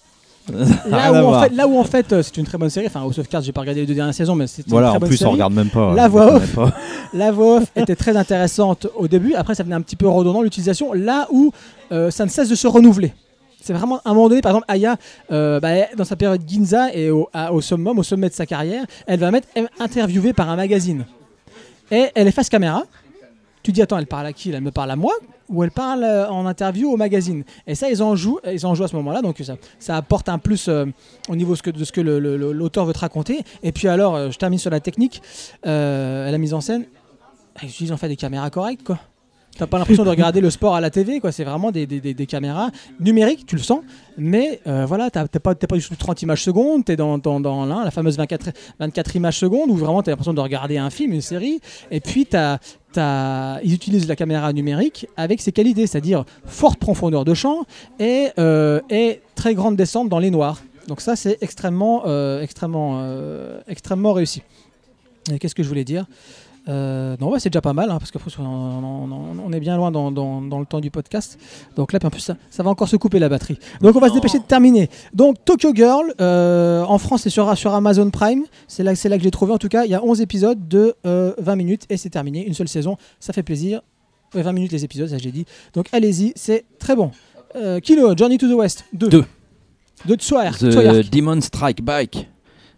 Là 0.89 1.11
où, 1.13 1.27
en 1.27 1.41
fait, 1.43 1.53
là 1.55 1.67
où 1.67 1.77
en 1.77 1.83
fait 1.83 2.07
c'est 2.23 2.37
une 2.37 2.43
très 2.45 2.57
bonne 2.57 2.71
série, 2.71 2.87
enfin 2.87 3.01
House 3.01 3.19
of 3.19 3.27
Cards 3.29 3.43
j'ai 3.43 3.51
pas 3.51 3.61
regardé 3.61 3.81
les 3.81 3.85
deux 3.85 3.93
dernières 3.93 4.15
saisons 4.15 4.33
mais 4.33 4.47
c'est 4.47 4.63
une 4.65 4.71
Voilà, 4.71 4.87
très 4.87 4.97
en 4.97 4.99
bonne 5.01 5.09
plus 5.09 5.17
série. 5.17 5.29
on 5.29 5.33
regarde 5.33 5.53
même 5.53 5.69
pas. 5.69 5.93
La 5.93 6.05
on 6.07 6.09
voix 6.09 6.33
off. 6.37 6.55
pas. 6.55 6.73
La 7.13 7.31
voix 7.31 7.57
off 7.57 7.65
était 7.75 7.95
très 7.95 8.17
intéressante 8.17 8.87
au 8.95 9.07
début, 9.07 9.35
après 9.35 9.53
ça 9.53 9.61
venait 9.61 9.75
un 9.75 9.81
petit 9.81 9.95
peu 9.95 10.07
redondant 10.07 10.41
l'utilisation, 10.41 10.91
là 10.93 11.27
où 11.31 11.51
euh, 11.91 12.09
ça 12.09 12.25
ne 12.25 12.31
cesse 12.31 12.49
de 12.49 12.55
se 12.55 12.65
renouveler. 12.65 13.13
C'est 13.61 13.73
vraiment 13.73 13.97
à 14.05 14.09
un 14.11 14.13
moment 14.13 14.29
donné, 14.29 14.41
par 14.41 14.51
exemple, 14.51 14.65
Aya, 14.69 14.95
euh, 15.31 15.59
bah, 15.59 15.69
dans 15.97 16.05
sa 16.05 16.15
période 16.15 16.41
Ginza 16.47 16.93
et 16.93 17.11
au, 17.11 17.29
à- 17.33 17.51
au 17.53 17.61
summum, 17.61 17.99
au 17.99 18.03
sommet 18.03 18.29
de 18.29 18.33
sa 18.33 18.45
carrière, 18.45 18.85
elle 19.05 19.19
va 19.19 19.31
mettre 19.31 19.47
interviewée 19.79 20.33
par 20.33 20.49
un 20.49 20.55
magazine. 20.55 21.05
Et 21.91 22.05
elle 22.15 22.27
est 22.27 22.31
face 22.31 22.49
caméra. 22.49 22.83
Tu 23.61 23.71
dis, 23.73 23.81
attends, 23.81 23.97
elle 23.97 24.07
parle 24.07 24.25
à 24.27 24.33
qui? 24.33 24.51
Elle 24.51 24.61
me 24.61 24.71
parle 24.71 24.91
à 24.91 24.95
moi? 24.95 25.13
Ou 25.49 25.63
elle 25.63 25.71
parle 25.71 26.03
euh, 26.03 26.29
en 26.29 26.45
interview 26.45 26.89
au 26.91 26.95
magazine? 26.95 27.43
Et 27.67 27.75
ça, 27.75 27.89
ils 27.89 28.01
en 28.01 28.15
jouent, 28.15 28.39
ils 28.49 28.65
en 28.65 28.75
jouent 28.75 28.83
à 28.85 28.87
ce 28.87 28.95
moment-là, 28.95 29.21
donc 29.21 29.43
ça, 29.79 29.95
apporte 29.97 30.29
un 30.29 30.37
plus 30.37 30.67
euh, 30.69 30.85
au 31.27 31.35
niveau 31.35 31.55
de 31.55 31.83
ce 31.83 31.91
que- 31.91 31.99
l'auteur 32.01 32.85
veut 32.85 32.93
te 32.93 32.99
raconter. 32.99 33.41
Et 33.63 33.71
puis 33.71 33.87
alors, 33.89 34.31
je 34.31 34.37
termine 34.37 34.59
sur 34.59 34.71
la 34.71 34.79
technique, 34.79 35.21
la 35.63 36.37
mise 36.37 36.53
en 36.53 36.61
scène. 36.61 36.85
Ils 37.61 37.67
utilisent 37.67 37.91
en 37.91 37.97
fait 37.97 38.07
des 38.07 38.15
caméras 38.15 38.49
correctes, 38.49 38.83
quoi. 38.85 38.99
T'as 39.59 39.67
pas 39.67 39.77
l'impression 39.77 40.05
de 40.05 40.09
regarder 40.09 40.39
le 40.39 40.49
sport 40.49 40.73
à 40.73 40.79
la 40.79 40.89
TV, 40.89 41.19
quoi. 41.19 41.33
C'est 41.33 41.43
vraiment 41.43 41.69
des, 41.71 41.85
des- 41.85 41.99
des- 41.99 42.25
caméras 42.25 42.71
numériques, 42.99 43.45
tu 43.45 43.57
le 43.57 43.61
sens. 43.61 43.81
Mais 44.17 44.61
euh, 44.67 44.85
voilà, 44.85 45.09
t'as 45.09 45.27
pas, 45.27 45.53
pas 45.53 45.75
du 45.75 45.83
tout 45.83 45.95
30 45.97 46.21
images 46.21 46.41
secondes, 46.43 46.85
t'es 46.85 46.95
dans, 46.95 47.17
dans, 47.17 47.41
dans 47.41 47.65
la 47.65 47.91
fameuse 47.91 48.15
24, 48.17 48.51
24 48.79 49.15
images 49.17 49.37
secondes 49.37 49.69
où 49.69 49.75
vraiment 49.75 50.01
t'as 50.01 50.11
l'impression 50.11 50.33
de 50.33 50.39
regarder 50.39 50.77
un 50.77 50.89
film, 50.89 51.11
une 51.11 51.21
série. 51.21 51.59
Et 51.91 51.99
puis 51.99 52.25
t'as, 52.25 52.59
ils 53.61 53.73
utilisent 53.73 54.07
la 54.07 54.15
caméra 54.15 54.53
numérique 54.53 55.07
avec 55.17 55.41
ses 55.41 55.51
qualités, 55.51 55.87
c'est-à-dire 55.87 56.23
forte 56.45 56.79
profondeur 56.79 57.25
de 57.25 57.33
champ 57.33 57.65
et, 57.99 58.29
euh, 58.39 58.79
très 59.35 59.55
grande 59.55 59.75
descente 59.75 60.07
dans 60.07 60.19
les 60.19 60.31
noirs. 60.31 60.61
Donc 60.87 61.01
ça, 61.01 61.15
c'est 61.17 61.37
extrêmement, 61.41 62.03
euh, 62.05 62.41
extrêmement, 62.41 62.99
euh, 63.01 63.59
extrêmement 63.67 64.13
réussi. 64.13 64.41
Qu'est-ce 65.39 65.53
que 65.53 65.63
je 65.63 65.67
voulais 65.67 65.83
dire? 65.83 66.05
Euh, 66.69 67.17
non, 67.19 67.31
ouais, 67.31 67.39
c'est 67.39 67.49
déjà 67.49 67.61
pas 67.61 67.73
mal, 67.73 67.89
hein, 67.89 67.97
parce 67.99 68.11
qu'après, 68.11 68.29
on, 68.39 68.43
on- 68.43 69.51
est 69.53 69.59
bien 69.59 69.75
loin 69.75 69.89
dans, 69.91 70.11
dans- 70.11 70.41
dans 70.41 70.59
le 70.59 70.65
temps 70.67 70.79
du 70.79 70.91
podcast. 70.91 71.39
Donc 71.75 71.91
là, 71.91 71.99
puis 71.99 72.05
en 72.07 72.11
plus, 72.11 72.19
ça, 72.21 72.35
ça 72.51 72.61
va 72.61 72.69
encore 72.69 72.87
se 72.87 72.95
couper 72.95 73.17
la 73.19 73.27
batterie. 73.29 73.57
Donc 73.81 73.95
on 73.95 73.99
va 73.99 74.09
se 74.09 74.13
dépêcher 74.13 74.37
de 74.37 74.43
terminer. 74.43 74.89
Donc 75.13 75.43
Tokyo 75.43 75.73
Girl, 75.73 76.13
euh, 76.21 76.83
en 76.83 76.97
France, 76.99 77.21
c'est 77.23 77.29
sur, 77.31 77.57
sur 77.57 77.73
Amazon 77.73 78.09
Prime. 78.11 78.43
C'est 78.67 78.83
là, 78.83 78.93
c'est 78.95 79.09
là 79.09 79.17
que 79.17 79.23
j'ai 79.23 79.31
trouvé. 79.31 79.51
En 79.51 79.57
tout 79.57 79.69
cas, 79.69 79.85
il 79.85 79.91
y 79.91 79.95
a 79.95 80.03
11 80.03 80.21
épisodes 80.21 80.67
de 80.67 80.93
euh, 81.07 81.33
20 81.39 81.55
minutes 81.55 81.85
et 81.89 81.97
c'est 81.97 82.09
terminé. 82.11 82.45
Une 82.45 82.53
seule 82.53 82.67
saison, 82.69 82.97
ça 83.19 83.33
fait 83.33 83.43
plaisir. 83.43 83.81
Ouais, 84.35 84.43
20 84.43 84.51
minutes 84.53 84.71
les 84.71 84.85
épisodes, 84.85 85.09
ça 85.09 85.17
j'ai 85.17 85.31
dit. 85.31 85.45
Donc 85.73 85.87
allez-y, 85.91 86.33
c'est 86.35 86.65
très 86.77 86.95
bon. 86.95 87.09
Euh, 87.55 87.79
Kilo, 87.79 88.15
Journey 88.15 88.37
to 88.37 88.47
the 88.47 88.53
West, 88.55 88.85
2. 88.93 89.07
Deux. 89.09 89.25
De 90.05 90.13
Tsuar. 90.15 90.55
The 90.57 91.09
Demon 91.11 91.41
Strike 91.41 91.81
Bike 91.83 92.29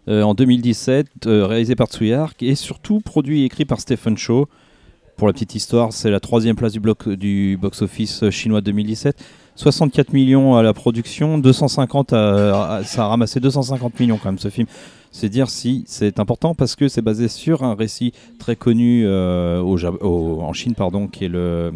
euh, 0.08 0.22
en 0.22 0.34
2017, 0.34 1.06
euh, 1.26 1.46
réalisé 1.46 1.74
par 1.76 1.86
Tsuyark 1.88 2.42
et 2.42 2.54
surtout 2.54 3.00
produit 3.00 3.42
et 3.42 3.44
écrit 3.44 3.64
par 3.64 3.80
Stephen 3.80 4.16
Chow. 4.16 4.48
Pour 5.16 5.26
la 5.28 5.32
petite 5.32 5.54
histoire, 5.54 5.92
c'est 5.92 6.10
la 6.10 6.20
troisième 6.20 6.56
place 6.56 6.72
du, 6.72 6.80
du 7.16 7.58
box-office 7.60 8.30
chinois 8.30 8.60
2017. 8.60 9.22
64 9.54 10.12
millions 10.14 10.56
à 10.56 10.62
la 10.62 10.72
production, 10.72 11.36
250 11.38 12.12
à- 12.14 12.76
à- 12.76 12.84
ça 12.84 13.04
a 13.04 13.08
ramassé 13.08 13.38
250 13.38 14.00
millions 14.00 14.18
quand 14.20 14.30
même 14.30 14.38
ce 14.38 14.48
film. 14.48 14.66
C'est 15.10 15.28
dire 15.28 15.50
si 15.50 15.84
c'est 15.86 16.18
important 16.18 16.54
parce 16.54 16.74
que 16.74 16.88
c'est 16.88 17.02
basé 17.02 17.28
sur 17.28 17.62
un 17.62 17.74
récit 17.74 18.12
très 18.38 18.56
connu 18.56 19.04
euh, 19.06 19.60
en 19.60 20.52
Chine 20.54 20.74
pardon 20.74 21.06
qui 21.06 21.26
est 21.26 21.28
le 21.28 21.72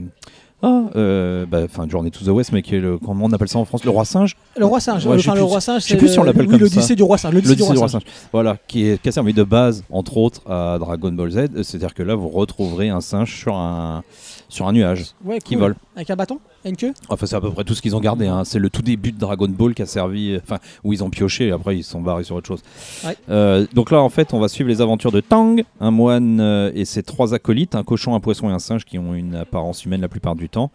ah, 0.62 0.84
euh, 0.96 1.44
bah, 1.46 1.60
enfin 1.64 1.86
Journey 1.88 2.10
to 2.10 2.24
the 2.24 2.28
West 2.28 2.50
mais 2.52 2.62
qui 2.62 2.76
est 2.76 2.80
le 2.80 2.96
comment 2.98 3.26
on 3.26 3.32
appelle 3.32 3.48
ça 3.48 3.58
en 3.58 3.64
France 3.66 3.84
le 3.84 3.90
roi 3.90 4.04
singe 4.06 4.36
Le 4.56 4.64
roi 4.64 4.80
singe. 4.80 5.06
Ouais, 5.06 5.18
je 5.18 5.22
sais 5.22 5.28
enfin, 5.30 5.38
le 5.38 5.44
roi 5.44 5.60
singe, 5.60 5.82
je 5.82 5.86
sais 5.86 5.92
c'est 5.92 5.98
plus 5.98 6.08
si 6.08 6.18
on 6.18 6.22
le- 6.22 6.28
l'appelle 6.28 6.46
comme 6.46 6.66
ça. 6.68 6.94
du 6.94 7.02
roi 7.02 7.18
singe. 7.18 7.34
L'Odyssée 7.34 7.56
du 7.56 7.62
du 7.72 7.78
roi 7.78 7.88
singe. 7.88 8.02
Voilà, 8.32 8.56
qui, 8.66 8.86
est, 8.88 9.00
qui 9.02 9.08
a 9.08 9.12
servi 9.12 9.34
de 9.34 9.42
base, 9.44 9.84
entre 9.90 10.16
autres, 10.16 10.40
à 10.50 10.78
Dragon 10.78 11.12
Ball 11.12 11.30
Z. 11.30 11.62
C'est-à-dire 11.62 11.92
que 11.92 12.02
là, 12.02 12.14
vous 12.14 12.28
retrouverez 12.28 12.88
un 12.88 13.02
singe 13.02 13.36
sur 13.38 13.54
un, 13.54 14.02
sur 14.48 14.66
un 14.66 14.72
nuage 14.72 15.04
Ouais, 15.24 15.38
qui 15.40 15.56
vole. 15.56 15.76
Avec 15.96 16.10
un 16.10 16.16
bâton 16.16 16.38
et 16.64 16.68
une 16.68 16.76
queue 16.76 16.92
Enfin, 17.08 17.24
c'est 17.26 17.36
à 17.36 17.40
peu 17.40 17.50
près 17.50 17.64
tout 17.64 17.74
ce 17.74 17.80
qu'ils 17.80 17.96
ont 17.96 18.00
gardé. 18.00 18.26
hein. 18.26 18.44
C'est 18.44 18.58
le 18.58 18.68
tout 18.68 18.82
début 18.82 19.12
de 19.12 19.18
Dragon 19.18 19.48
Ball 19.48 19.72
qui 19.74 19.80
a 19.82 19.86
servi, 19.86 20.36
enfin, 20.36 20.58
où 20.84 20.92
ils 20.92 21.02
ont 21.02 21.08
pioché. 21.08 21.46
Et 21.48 21.52
après, 21.52 21.78
ils 21.78 21.82
se 21.84 21.90
sont 21.92 22.02
barrés 22.02 22.22
sur 22.24 22.36
autre 22.36 22.46
chose. 22.48 22.60
Ouais. 23.04 23.16
Euh, 23.30 23.66
donc 23.72 23.90
là, 23.90 24.00
en 24.02 24.10
fait, 24.10 24.34
on 24.34 24.38
va 24.38 24.48
suivre 24.48 24.68
les 24.68 24.82
aventures 24.82 25.10
de 25.10 25.20
Tang, 25.20 25.62
un 25.80 25.90
moine 25.90 26.38
euh, 26.40 26.70
et 26.74 26.84
ses 26.84 27.02
trois 27.02 27.32
acolytes, 27.32 27.74
un 27.74 27.82
cochon, 27.82 28.14
un 28.14 28.20
poisson 28.20 28.50
et 28.50 28.52
un 28.52 28.58
singe, 28.58 28.84
qui 28.84 28.98
ont 28.98 29.14
une 29.14 29.36
apparence 29.36 29.84
humaine 29.86 30.02
la 30.02 30.08
plupart 30.08 30.34
du 30.36 30.48
temps. 30.50 30.70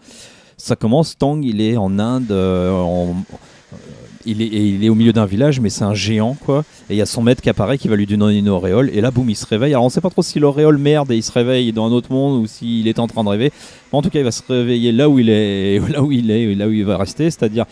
Ça 0.58 0.76
commence. 0.76 1.16
Tang, 1.18 1.40
il 1.44 1.62
est 1.62 1.78
en 1.78 2.00
Inde. 2.00 2.32
euh, 2.32 2.72
en- 2.72 3.16
il 4.24 4.42
est, 4.44 4.46
il 4.48 4.84
est 4.84 4.90
au 4.90 4.94
milieu 4.94 5.14
d'un 5.14 5.26
village, 5.26 5.60
mais 5.60 5.70
c'est 5.72 5.84
un 5.84 5.96
géant, 5.96 6.36
quoi. 6.46 6.64
Et 6.92 6.94
il 6.94 6.98
y 6.98 7.02
a 7.02 7.08
son 7.08 7.24
maître 7.24 7.42
qui 7.42 7.50
apparaît, 7.50 7.80
qui 7.80 7.88
va 7.88 7.96
lui 7.96 8.06
donner 8.06 8.38
une 8.38 8.50
auréole. 8.50 8.92
Et 8.94 9.02
là, 9.02 9.10
boum, 9.10 9.28
il 9.32 9.36
se 9.36 9.48
réveille. 9.48 9.74
Alors, 9.74 9.84
on 9.86 9.90
sait 9.90 10.00
pas 10.02 10.12
trop 10.12 10.22
si 10.22 10.38
l'auréole 10.40 10.78
merde 10.78 11.10
et 11.12 11.16
il 11.18 11.24
se 11.24 11.32
réveille 11.32 11.74
dans 11.74 11.88
un 11.88 11.92
autre 11.92 12.12
monde 12.12 12.40
ou 12.44 12.46
s'il 12.46 12.88
est 12.88 13.00
en 13.00 13.08
train 13.08 13.24
de 13.24 13.30
rêver. 13.30 13.52
En 13.92 14.02
tout 14.02 14.10
cas, 14.10 14.20
il 14.20 14.24
va 14.26 14.32
se 14.32 14.42
réveiller 14.48 14.92
là 14.92 15.10
où 15.10 15.20
il 15.20 15.30
est, 15.30 15.80
là 15.90 16.04
où 16.04 16.12
il 16.12 16.32
est, 16.32 16.56
là 16.56 16.68
où 16.68 16.72
il 16.72 16.86
va 16.86 16.98
rester, 16.98 17.26
c'est-à-dire 17.26 17.66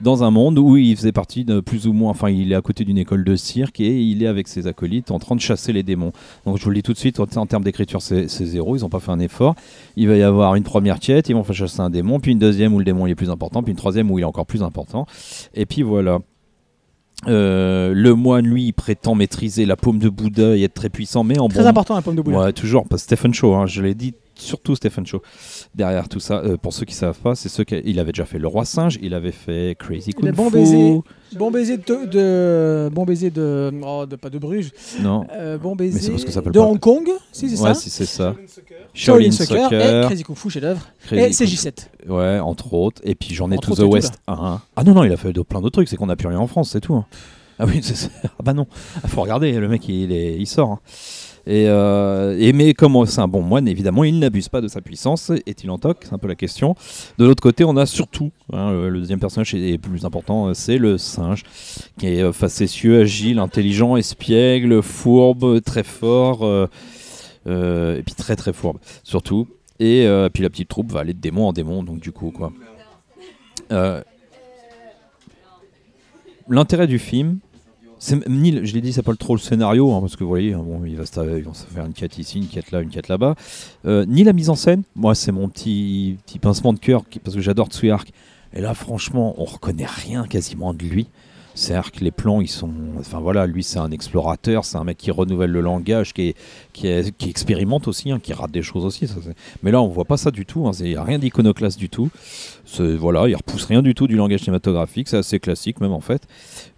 dans 0.00 0.24
un 0.24 0.30
monde 0.30 0.58
où 0.58 0.76
il 0.78 0.96
faisait 0.96 1.12
partie 1.12 1.44
de 1.44 1.60
plus 1.60 1.86
ou 1.86 1.92
moins, 1.92 2.10
enfin 2.10 2.30
il 2.30 2.52
est 2.52 2.54
à 2.54 2.62
côté 2.62 2.84
d'une 2.84 2.96
école 2.96 3.22
de 3.22 3.36
cirque 3.36 3.80
et 3.80 4.00
il 4.00 4.22
est 4.22 4.26
avec 4.26 4.48
ses 4.48 4.66
acolytes 4.66 5.10
en 5.10 5.18
train 5.18 5.36
de 5.36 5.40
chasser 5.42 5.74
les 5.74 5.82
démons. 5.82 6.12
Donc 6.46 6.56
je 6.56 6.64
vous 6.64 6.70
le 6.70 6.76
dis 6.76 6.82
tout 6.82 6.94
de 6.94 6.98
suite, 6.98 7.20
en, 7.20 7.26
termes 7.26 7.64
d'écriture 7.64 8.00
c'est 8.00 8.26
zéro, 8.26 8.76
ils 8.76 8.80
n'ont 8.80 8.88
pas 8.88 9.00
fait 9.00 9.10
un 9.10 9.20
effort. 9.20 9.54
Il 9.96 10.08
va 10.08 10.16
y 10.16 10.22
avoir 10.22 10.54
une 10.54 10.62
première 10.62 11.00
quête, 11.00 11.28
ils 11.28 11.34
vont 11.34 11.44
faire 11.44 11.54
chasser 11.54 11.80
un 11.80 11.90
démon, 11.90 12.18
puis 12.18 12.32
une 12.32 12.38
deuxième 12.38 12.72
où 12.72 12.78
le 12.78 12.84
démon 12.84 13.06
il 13.06 13.10
est 13.10 13.14
plus 13.14 13.28
important, 13.28 13.62
puis 13.62 13.72
une 13.72 13.76
troisième 13.76 14.10
où 14.10 14.18
il 14.18 14.22
est 14.22 14.24
encore 14.24 14.46
plus 14.46 14.62
important. 14.62 15.04
Et 15.54 15.66
puis 15.66 15.82
voilà. 15.82 16.20
Euh, 17.28 17.92
le 17.94 18.14
moine, 18.14 18.46
lui, 18.46 18.64
il 18.64 18.72
prétend 18.72 19.14
maîtriser 19.14 19.66
la 19.66 19.76
paume 19.76 19.98
de 19.98 20.08
Bouddha 20.08 20.56
et 20.56 20.62
être 20.62 20.72
très 20.72 20.88
puissant, 20.88 21.22
mais 21.22 21.38
en 21.38 21.48
Très 21.48 21.62
bon- 21.62 21.68
important 21.68 21.94
la 21.94 22.00
pomme 22.00 22.16
de 22.16 22.22
boule. 22.22 22.34
Ouais, 22.34 22.52
toujours, 22.54 22.88
parce 22.88 23.02
que 23.02 23.14
Stephen 23.14 23.34
Shaw, 23.34 23.54
hein, 23.54 23.66
je 23.66 23.82
l'ai 23.82 23.94
dit, 23.94 24.14
surtout 24.36 24.74
Stephen 24.74 25.06
Shaw. 25.06 25.20
Derrière 25.72 26.08
tout 26.08 26.18
ça, 26.18 26.38
euh, 26.38 26.56
pour 26.56 26.72
ceux 26.72 26.84
qui 26.84 26.94
savent 26.94 27.18
pas, 27.20 27.36
c'est 27.36 27.48
ceux 27.48 27.62
qui. 27.62 27.80
Il 27.84 28.00
avait 28.00 28.10
déjà 28.10 28.24
fait 28.24 28.38
Le 28.40 28.48
Roi 28.48 28.64
Singe, 28.64 28.98
il 29.02 29.14
avait 29.14 29.30
fait 29.30 29.76
Crazy 29.78 30.10
Il 30.10 30.14
Kung 30.16 30.32
bon 30.32 30.50
Fu. 30.50 30.56
baiser. 30.56 31.00
Bon 31.36 31.50
baiser 31.52 31.76
de, 31.76 32.06
de- 32.06 32.90
bon 32.92 33.04
baiser 33.04 33.30
de, 33.30 33.72
oh, 33.86 34.04
de 34.04 34.16
pas 34.16 34.30
de 34.30 34.38
Bruges. 34.38 34.72
Non, 35.00 35.24
Euh, 35.32 35.58
bon 35.58 35.76
baiser 35.76 36.00
c'est 36.00 36.10
parce 36.10 36.24
que 36.24 36.30
ça 36.30 36.34
s'appelle 36.36 36.50
de 36.52 36.58
pas- 36.58 36.64
Hong 36.66 36.80
Kong. 36.80 37.08
Si 37.30 37.48
c'est 37.48 37.62
ouais, 37.62 37.68
ça. 37.72 37.74
si 37.74 37.88
c'est 37.88 38.04
ça. 38.04 38.34
Shaolin 38.94 39.30
Shaolin 39.30 39.30
Soccer, 39.30 39.62
Soccer, 39.64 40.02
et 40.02 40.06
Crazy 40.06 40.22
Kung 40.24 40.36
Fu 40.36 40.50
chef 40.50 40.62
d'œuvre 40.62 40.80
Crazy 41.06 41.22
et 41.22 41.28
Kung 41.28 41.34
Fu. 41.36 41.44
CJ7. 41.68 41.88
Ouais, 42.08 42.40
entre 42.40 42.74
autres. 42.74 43.00
Et 43.04 43.14
puis 43.14 43.32
j'en 43.32 43.52
ai 43.52 43.58
To 43.58 43.72
the 43.76 43.80
West 43.80 44.14
1. 44.26 44.60
Ah 44.74 44.82
non, 44.84 44.92
non, 44.94 45.04
il 45.04 45.12
a 45.12 45.16
fait 45.16 45.32
de- 45.32 45.42
plein 45.42 45.60
d'autres 45.60 45.74
trucs, 45.74 45.88
c'est 45.88 45.96
qu'on 45.96 46.06
n'a 46.06 46.16
plus 46.16 46.26
rien 46.26 46.40
en 46.40 46.48
France, 46.48 46.70
c'est 46.70 46.80
tout. 46.80 46.94
hein. 46.94 47.06
Ah 47.60 47.66
oui, 47.68 47.78
c'est 47.82 47.94
ça. 47.94 48.08
Ah 48.24 48.42
bah 48.42 48.54
non, 48.54 48.66
Ah, 49.04 49.06
faut 49.06 49.20
regarder, 49.22 49.52
le 49.52 49.68
mec 49.68 49.88
il, 49.88 50.10
est, 50.10 50.34
il 50.36 50.46
sort. 50.48 50.70
hein. 50.72 50.78
Et, 51.46 51.66
euh, 51.68 52.36
et 52.38 52.52
mais 52.52 52.74
comme 52.74 53.04
c'est 53.06 53.20
un 53.20 53.28
bon 53.28 53.42
moine, 53.42 53.66
évidemment, 53.66 54.04
il 54.04 54.18
n'abuse 54.18 54.48
pas 54.48 54.60
de 54.60 54.68
sa 54.68 54.80
puissance. 54.80 55.30
Est-il 55.46 55.70
en 55.70 55.78
toc 55.78 55.98
C'est 56.02 56.12
un 56.12 56.18
peu 56.18 56.28
la 56.28 56.34
question. 56.34 56.74
De 57.18 57.24
l'autre 57.24 57.42
côté, 57.42 57.64
on 57.64 57.76
a 57.76 57.86
surtout, 57.86 58.30
hein, 58.52 58.72
le, 58.72 59.00
deuxième 59.00 59.20
personnage 59.20 59.54
est 59.54 59.78
plus 59.78 60.04
important, 60.04 60.48
euh, 60.48 60.54
c'est 60.54 60.78
le 60.78 60.98
singe, 60.98 61.44
qui 61.98 62.08
est 62.08 62.22
euh, 62.22 62.32
facétieux, 62.32 63.00
agile, 63.00 63.38
intelligent, 63.38 63.96
espiègle, 63.96 64.82
fourbe, 64.82 65.60
très 65.62 65.82
fort, 65.82 66.44
et 67.46 68.02
puis 68.04 68.14
très 68.14 68.36
très 68.36 68.52
fourbe, 68.52 68.78
surtout. 69.02 69.48
Et 69.78 70.06
puis 70.34 70.42
la 70.42 70.50
petite 70.50 70.68
troupe 70.68 70.92
va 70.92 71.00
aller 71.00 71.14
de 71.14 71.20
démon 71.20 71.48
en 71.48 71.52
démon, 71.52 71.82
donc 71.82 72.00
du 72.00 72.12
coup, 72.12 72.30
quoi. 72.30 72.52
L'intérêt 76.48 76.86
du 76.88 76.98
film, 76.98 77.38
c'est 78.00 78.26
ni, 78.28 78.50
le- 78.50 78.64
je 78.64 78.74
l'ai 78.74 78.80
dit, 78.80 78.92
c'est 78.92 79.02
pas 79.02 79.12
le- 79.12 79.16
trop 79.16 79.34
le 79.36 79.40
scénario, 79.40 79.92
hein, 79.92 80.00
parce 80.00 80.16
que 80.16 80.24
vous 80.24 80.30
voyez, 80.30 80.54
hein, 80.54 80.62
bon, 80.64 80.84
il 80.84 80.96
va 80.96 81.06
se, 81.06 81.38
ils 81.38 81.44
vont 81.44 81.54
se 81.54 81.66
faire 81.66 81.86
une 81.86 81.92
quête 81.92 82.18
ici, 82.18 82.38
une 82.38 82.48
quête 82.48 82.72
là, 82.72 82.80
une 82.80 82.88
quête 82.88 83.06
là-bas. 83.08 83.36
Euh, 83.86 84.04
ni 84.08 84.24
la 84.24 84.32
mise 84.32 84.50
en 84.50 84.56
scène, 84.56 84.82
moi 84.96 85.14
c'est 85.14 85.30
mon 85.32 85.48
petit, 85.48 86.16
pincement 86.40 86.72
de 86.72 86.78
cœur, 86.80 87.04
parce 87.22 87.36
que 87.36 87.42
j'adore 87.42 87.68
Tsuyark. 87.68 88.10
Et 88.52 88.60
là, 88.60 88.74
franchement, 88.74 89.34
on 89.38 89.44
reconnaît 89.44 89.86
rien 89.86 90.24
quasiment 90.26 90.74
de 90.74 90.82
lui. 90.84 91.06
C'est-à-dire 91.54 91.92
que 91.92 92.04
les 92.04 92.10
plans, 92.10 92.40
ils 92.40 92.48
sont. 92.48 92.70
Enfin 92.98 93.20
voilà, 93.20 93.46
lui, 93.46 93.62
c'est 93.62 93.78
un 93.78 93.90
explorateur, 93.90 94.64
c'est 94.64 94.76
un 94.76 94.84
mec 94.84 94.96
qui 94.96 95.10
renouvelle 95.10 95.50
le 95.50 95.60
langage, 95.60 96.12
qui, 96.12 96.34
expérimente 97.20 97.88
aussi, 97.88 98.10
hein, 98.10 98.20
qui 98.20 98.32
rate 98.32 98.50
des 98.50 98.62
choses 98.62 98.84
aussi. 98.84 99.08
Mais 99.62 99.70
là, 99.70 99.82
on 99.82 99.88
voit 99.88 100.04
pas 100.04 100.16
ça 100.16 100.30
du 100.30 100.46
tout. 100.46 100.70
Il 100.80 100.86
n'y 100.86 100.96
a 100.96 101.02
rien 101.02 101.18
d'iconoclaste 101.18 101.78
du 101.78 101.88
tout. 101.88 102.10
Voilà, 102.78 103.28
il 103.28 103.34
repousse 103.34 103.64
rien 103.64 103.82
du 103.82 103.94
tout 103.94 104.06
du 104.06 104.16
langage 104.16 104.40
cinématographique. 104.40 105.08
C'est 105.08 105.18
assez 105.18 105.40
classique, 105.40 105.80
même 105.80 105.92
en 105.92 106.00
fait. 106.00 106.22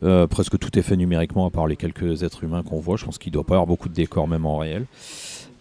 Euh, 0.02 0.26
presque 0.26 0.59
tout 0.59 0.78
est 0.78 0.83
fait 0.83 0.97
numériquement, 0.97 1.47
à 1.47 1.51
part 1.51 1.67
les 1.67 1.76
quelques 1.76 2.23
êtres 2.23 2.44
humains 2.44 2.62
qu'on 2.62 2.81
voit. 2.81 2.97
Je 2.97 3.05
pense 3.05 3.18
qu'il 3.18 3.33
doit 3.33 3.44
pas 3.44 3.55
y 3.55 3.57
avoir 3.57 3.67
beaucoup 3.67 3.89
de 3.89 3.94
décors, 3.94 4.26
même 4.26 4.47
en 4.47 4.59
réel. 4.59 4.86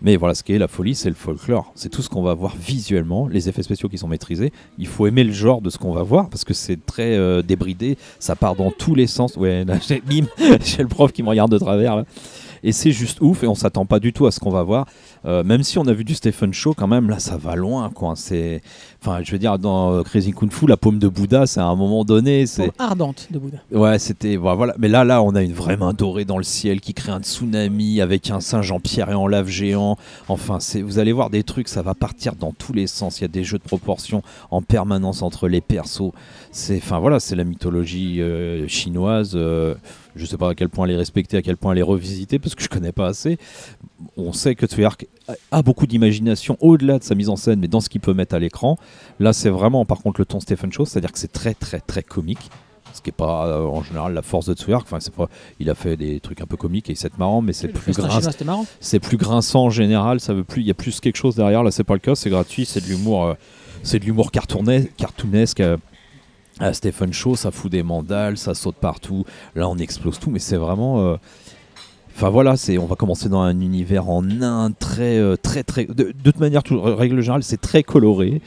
Mais 0.01 0.15
voilà, 0.15 0.33
ce 0.33 0.43
qui 0.43 0.53
est 0.53 0.57
la 0.57 0.67
folie, 0.67 0.95
c'est 0.95 1.09
le 1.09 1.15
folklore. 1.15 1.71
C'est 1.75 1.89
tout 1.89 2.01
ce 2.01 2.09
qu'on 2.09 2.23
va 2.23 2.33
voir 2.33 2.55
visuellement, 2.57 3.27
les 3.27 3.49
effets 3.49 3.61
spéciaux 3.61 3.87
qui 3.87 3.99
sont 3.99 4.07
maîtrisés. 4.07 4.51
Il 4.79 4.87
faut 4.87 5.05
aimer 5.05 5.23
le 5.23 5.31
genre 5.31 5.61
de 5.61 5.69
ce 5.69 5.77
qu'on 5.77 5.91
va 5.93 6.01
voir 6.01 6.29
parce 6.29 6.43
que 6.43 6.53
c'est 6.53 6.83
très 6.85 7.15
euh, 7.15 7.41
débridé. 7.43 7.97
Ça 8.19 8.35
part 8.35 8.55
dans 8.55 8.71
tous 8.71 8.95
les 8.95 9.07
sens. 9.07 9.37
Ouais, 9.37 9.63
là, 9.63 9.77
j'ai, 9.87 10.01
bim, 10.01 10.25
j'ai 10.63 10.81
le 10.81 10.87
prof 10.87 11.11
qui 11.11 11.21
me 11.21 11.29
regarde 11.29 11.51
de 11.51 11.59
travers. 11.59 11.97
Là. 11.97 12.05
Et 12.63 12.71
c'est 12.71 12.91
juste 12.91 13.21
ouf 13.21 13.43
et 13.43 13.47
on 13.47 13.55
s'attend 13.55 13.85
pas 13.85 13.99
du 13.99 14.13
tout 14.13 14.25
à 14.25 14.31
ce 14.31 14.39
qu'on 14.39 14.51
va 14.51 14.63
voir. 14.63 14.85
Euh, 15.25 15.43
même 15.43 15.63
si 15.63 15.77
on 15.77 15.85
a 15.87 15.93
vu 15.93 16.03
du 16.03 16.15
Stephen 16.15 16.53
Shaw, 16.53 16.73
quand 16.73 16.87
même, 16.87 17.09
là, 17.09 17.19
ça 17.19 17.37
va 17.37 17.55
loin. 17.55 17.89
Quoi. 17.89 18.13
C'est, 18.15 18.61
enfin, 19.01 19.21
je 19.23 19.31
veux 19.31 19.39
dire, 19.39 19.59
dans 19.59 19.93
euh, 19.93 20.03
Crazy 20.03 20.31
Kung 20.31 20.51
Fu, 20.51 20.67
la 20.67 20.77
paume 20.77 20.99
de 20.99 21.07
Bouddha, 21.07 21.45
c'est 21.45 21.59
à 21.59 21.65
un 21.65 21.75
moment 21.75 22.03
donné, 22.03 22.45
c'est, 22.45 22.71
ardente 22.79 23.27
de 23.31 23.39
Bouddha. 23.39 23.57
Ouais, 23.71 23.99
c'était 23.99 24.35
voilà. 24.35 24.73
Mais 24.79 24.87
là, 24.87 25.03
là, 25.03 25.21
on 25.21 25.35
a 25.35 25.41
une 25.41 25.53
vraie 25.53 25.77
main 25.77 25.93
dorée 25.93 26.25
dans 26.25 26.37
le 26.37 26.43
ciel 26.43 26.81
qui 26.81 26.93
crée 26.93 27.11
un 27.11 27.21
tsunami 27.21 28.01
avec 28.01 28.29
un 28.29 28.39
singe 28.39 28.71
en 28.71 28.79
pierre 28.79 29.09
et 29.09 29.15
en 29.15 29.27
lave 29.27 29.47
géant. 29.47 29.97
Enfin, 30.27 30.59
c'est, 30.59 30.81
vous 30.81 30.99
allez 30.99 31.13
voir 31.13 31.29
des 31.29 31.43
trucs, 31.43 31.67
ça 31.67 31.81
va 31.81 31.93
partir 31.93 32.35
dans 32.35 32.51
tous 32.51 32.73
les 32.73 32.87
sens. 32.87 33.19
Il 33.19 33.23
y 33.23 33.25
a 33.25 33.27
des 33.27 33.43
jeux 33.43 33.57
de 33.57 33.63
proportions 33.63 34.23
en 34.49 34.61
permanence 34.61 35.21
entre 35.21 35.47
les 35.47 35.61
persos. 35.61 36.11
C'est, 36.51 36.77
enfin 36.77 36.99
voilà, 36.99 37.19
c'est 37.19 37.35
la 37.35 37.43
mythologie 37.43 38.21
euh, 38.21 38.67
chinoise. 38.67 39.35
euh, 39.35 39.75
je 40.15 40.25
sais 40.25 40.37
pas 40.37 40.49
à 40.49 40.55
quel 40.55 40.69
point 40.69 40.85
elle 40.87 40.93
est 40.93 40.97
respectée, 40.97 41.37
à 41.37 41.41
quel 41.41 41.57
point 41.57 41.71
elle 41.73 41.79
est 41.79 41.83
revisitée, 41.83 42.39
parce 42.39 42.55
que 42.55 42.63
je 42.63 42.69
connais 42.69 42.91
pas 42.91 43.07
assez. 43.07 43.37
On 44.17 44.33
sait 44.33 44.55
que 44.55 44.65
Tsuyark 44.65 45.05
a- 45.51 45.61
beaucoup 45.61 45.87
d'imagination 45.87 46.57
au-delà 46.59 46.99
de 46.99 47.03
sa 47.03 47.15
mise 47.15 47.29
en 47.29 47.35
scène, 47.35 47.59
mais 47.59 47.67
dans 47.67 47.81
ce 47.81 47.89
qu'il 47.89 48.01
peut 48.01 48.13
mettre 48.13 48.35
à 48.35 48.39
l'écran. 48.39 48.77
Là, 49.19 49.33
c'est 49.33 49.49
vraiment, 49.49 49.85
par 49.85 49.99
contre, 49.99 50.19
le 50.21 50.25
ton 50.25 50.39
Stephen 50.39 50.71
Shaw, 50.71 50.85
c'est-à-dire 50.85 51.11
que 51.11 51.19
c'est 51.19 51.31
très, 51.31 51.53
très, 51.53 51.79
très 51.79 52.03
comique 52.03 52.49
ce 52.93 52.99
qui 53.01 53.07
n'est 53.07 53.13
pas 53.13 53.47
euh, 53.47 53.63
en 53.63 53.81
général 53.83 54.13
la 54.13 54.21
force 54.21 54.47
de 54.47 54.53
Tsuyark. 54.53 54.83
Enfin, 54.85 54.99
c'est 54.99 55.13
pas, 55.13 55.29
il 55.61 55.69
a 55.69 55.75
fait 55.75 55.95
des 55.95 56.19
trucs 56.19 56.41
un 56.41 56.45
peu 56.45 56.57
comiques 56.57 56.89
et 56.89 56.95
c'est 56.95 57.17
marrant, 57.17 57.41
mais 57.41 57.53
c'est 57.53 57.69
plus 57.69 57.93
grinçant. 58.01 58.31
C'est 58.81 58.99
plus 58.99 59.15
grinçant 59.15 59.63
en 59.63 59.69
général. 59.69 60.19
Ça 60.19 60.33
veut 60.33 60.43
plus, 60.43 60.61
il 60.61 60.67
y 60.67 60.71
a 60.71 60.73
plus 60.73 60.99
quelque 60.99 61.15
chose 61.15 61.35
derrière. 61.35 61.63
Là, 61.63 61.71
c'est 61.71 61.85
pas 61.85 61.93
le 61.93 62.01
cas. 62.01 62.15
C'est 62.15 62.29
gratuit. 62.29 62.65
C'est 62.65 62.81
de 62.83 62.89
l'humour, 62.89 63.27
euh, 63.27 63.33
c'est 63.81 63.99
de 63.99 64.03
l'humour 64.03 64.29
cartoonesque. 64.29 65.61
euh, 65.61 65.77
à 66.61 66.73
Stephen 66.73 67.11
Shaw, 67.11 67.35
ça 67.35 67.51
fout 67.51 67.71
des 67.71 67.83
mandales, 67.83 68.37
ça 68.37 68.53
saute 68.53 68.75
partout. 68.75 69.25
Là, 69.55 69.67
on 69.67 69.77
explose 69.77 70.19
tout, 70.19 70.29
mais 70.29 70.39
c'est 70.39 70.57
vraiment. 70.57 71.01
euh, 71.01 71.17
Enfin 72.15 72.29
voilà, 72.29 72.57
c'est 72.57 72.77
on 72.77 72.85
va 72.85 72.95
commencer 72.95 73.29
dans 73.29 73.39
un 73.39 73.59
univers 73.61 74.09
en 74.09 74.23
Inde 74.41 74.73
très 74.77 75.17
euh, 75.17 75.37
très 75.41 75.63
très 75.63 75.85
de, 75.85 76.13
toute 76.23 76.39
manière, 76.39 76.61
règle 76.69 77.21
générale, 77.21 77.41
c'est 77.41 77.61
très 77.61 77.83
coloré, 77.83 78.41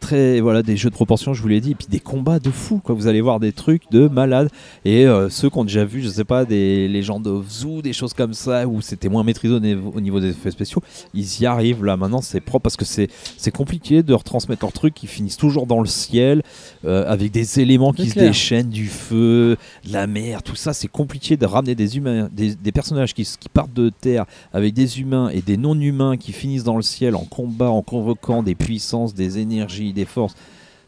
très 0.00 0.40
voilà 0.40 0.62
des 0.62 0.76
jeux 0.76 0.90
de 0.90 0.94
proportions, 0.94 1.34
je 1.34 1.42
vous 1.42 1.48
l'ai 1.48 1.60
dit, 1.60 1.72
et 1.72 1.74
puis 1.74 1.86
des 1.88 2.00
combats 2.00 2.38
de 2.38 2.50
fou 2.50 2.80
quoi. 2.82 2.94
Vous 2.94 3.06
allez 3.06 3.20
voir 3.20 3.38
des 3.38 3.52
trucs 3.52 3.82
de 3.90 4.08
malades 4.08 4.48
et 4.84 5.06
euh, 5.06 5.28
ceux 5.28 5.50
qui 5.50 5.58
ont 5.58 5.64
déjà 5.64 5.84
vu, 5.84 6.02
je 6.02 6.08
sais 6.08 6.24
pas, 6.24 6.44
des 6.44 6.88
légendes 6.88 7.26
of 7.26 7.48
Zoo, 7.48 7.82
des 7.82 7.92
choses 7.92 8.14
comme 8.14 8.34
ça 8.34 8.66
où 8.66 8.80
c'était 8.80 9.08
moins 9.08 9.22
maîtrisé 9.22 9.54
au 9.54 9.60
niveau, 9.60 9.92
au 9.94 10.00
niveau 10.00 10.20
des 10.20 10.30
effets 10.30 10.50
spéciaux, 10.50 10.82
ils 11.14 11.40
y 11.40 11.46
arrivent 11.46 11.84
là. 11.84 11.96
Maintenant, 11.96 12.22
c'est 12.22 12.40
propre 12.40 12.64
parce 12.64 12.76
que 12.76 12.84
c'est 12.84 13.08
c'est 13.36 13.50
compliqué 13.50 14.02
de 14.02 14.14
retransmettre 14.14 14.64
leurs 14.64 14.72
trucs 14.72 14.94
qui 14.94 15.06
finissent 15.06 15.36
toujours 15.36 15.66
dans 15.66 15.80
le 15.80 15.86
ciel 15.86 16.42
euh, 16.84 17.04
avec 17.06 17.30
des 17.30 17.60
éléments 17.60 17.92
qui 17.92 18.08
se 18.10 18.18
déchaînent, 18.18 18.70
du 18.70 18.86
feu, 18.86 19.56
de 19.86 19.92
la 19.92 20.06
mer, 20.06 20.42
tout 20.42 20.56
ça. 20.56 20.72
C'est 20.72 20.88
compliqué 20.88 21.36
de 21.36 21.46
ramener 21.46 21.74
des 21.74 21.96
humains, 21.96 22.28
des, 22.32 22.54
des 22.54 22.72
personnages 22.72 23.14
qui, 23.14 23.24
qui 23.24 23.48
partent 23.48 23.72
de 23.72 23.90
terre 23.90 24.24
avec 24.52 24.74
des 24.74 25.00
humains 25.00 25.28
et 25.28 25.42
des 25.42 25.56
non-humains 25.56 26.16
qui 26.16 26.32
finissent 26.32 26.64
dans 26.64 26.76
le 26.76 26.82
ciel 26.82 27.14
en 27.14 27.24
combat, 27.24 27.70
en 27.70 27.82
convoquant 27.82 28.42
des 28.42 28.54
puissances, 28.54 29.14
des 29.14 29.38
énergies, 29.38 29.89
des 29.92 30.04
forces. 30.04 30.34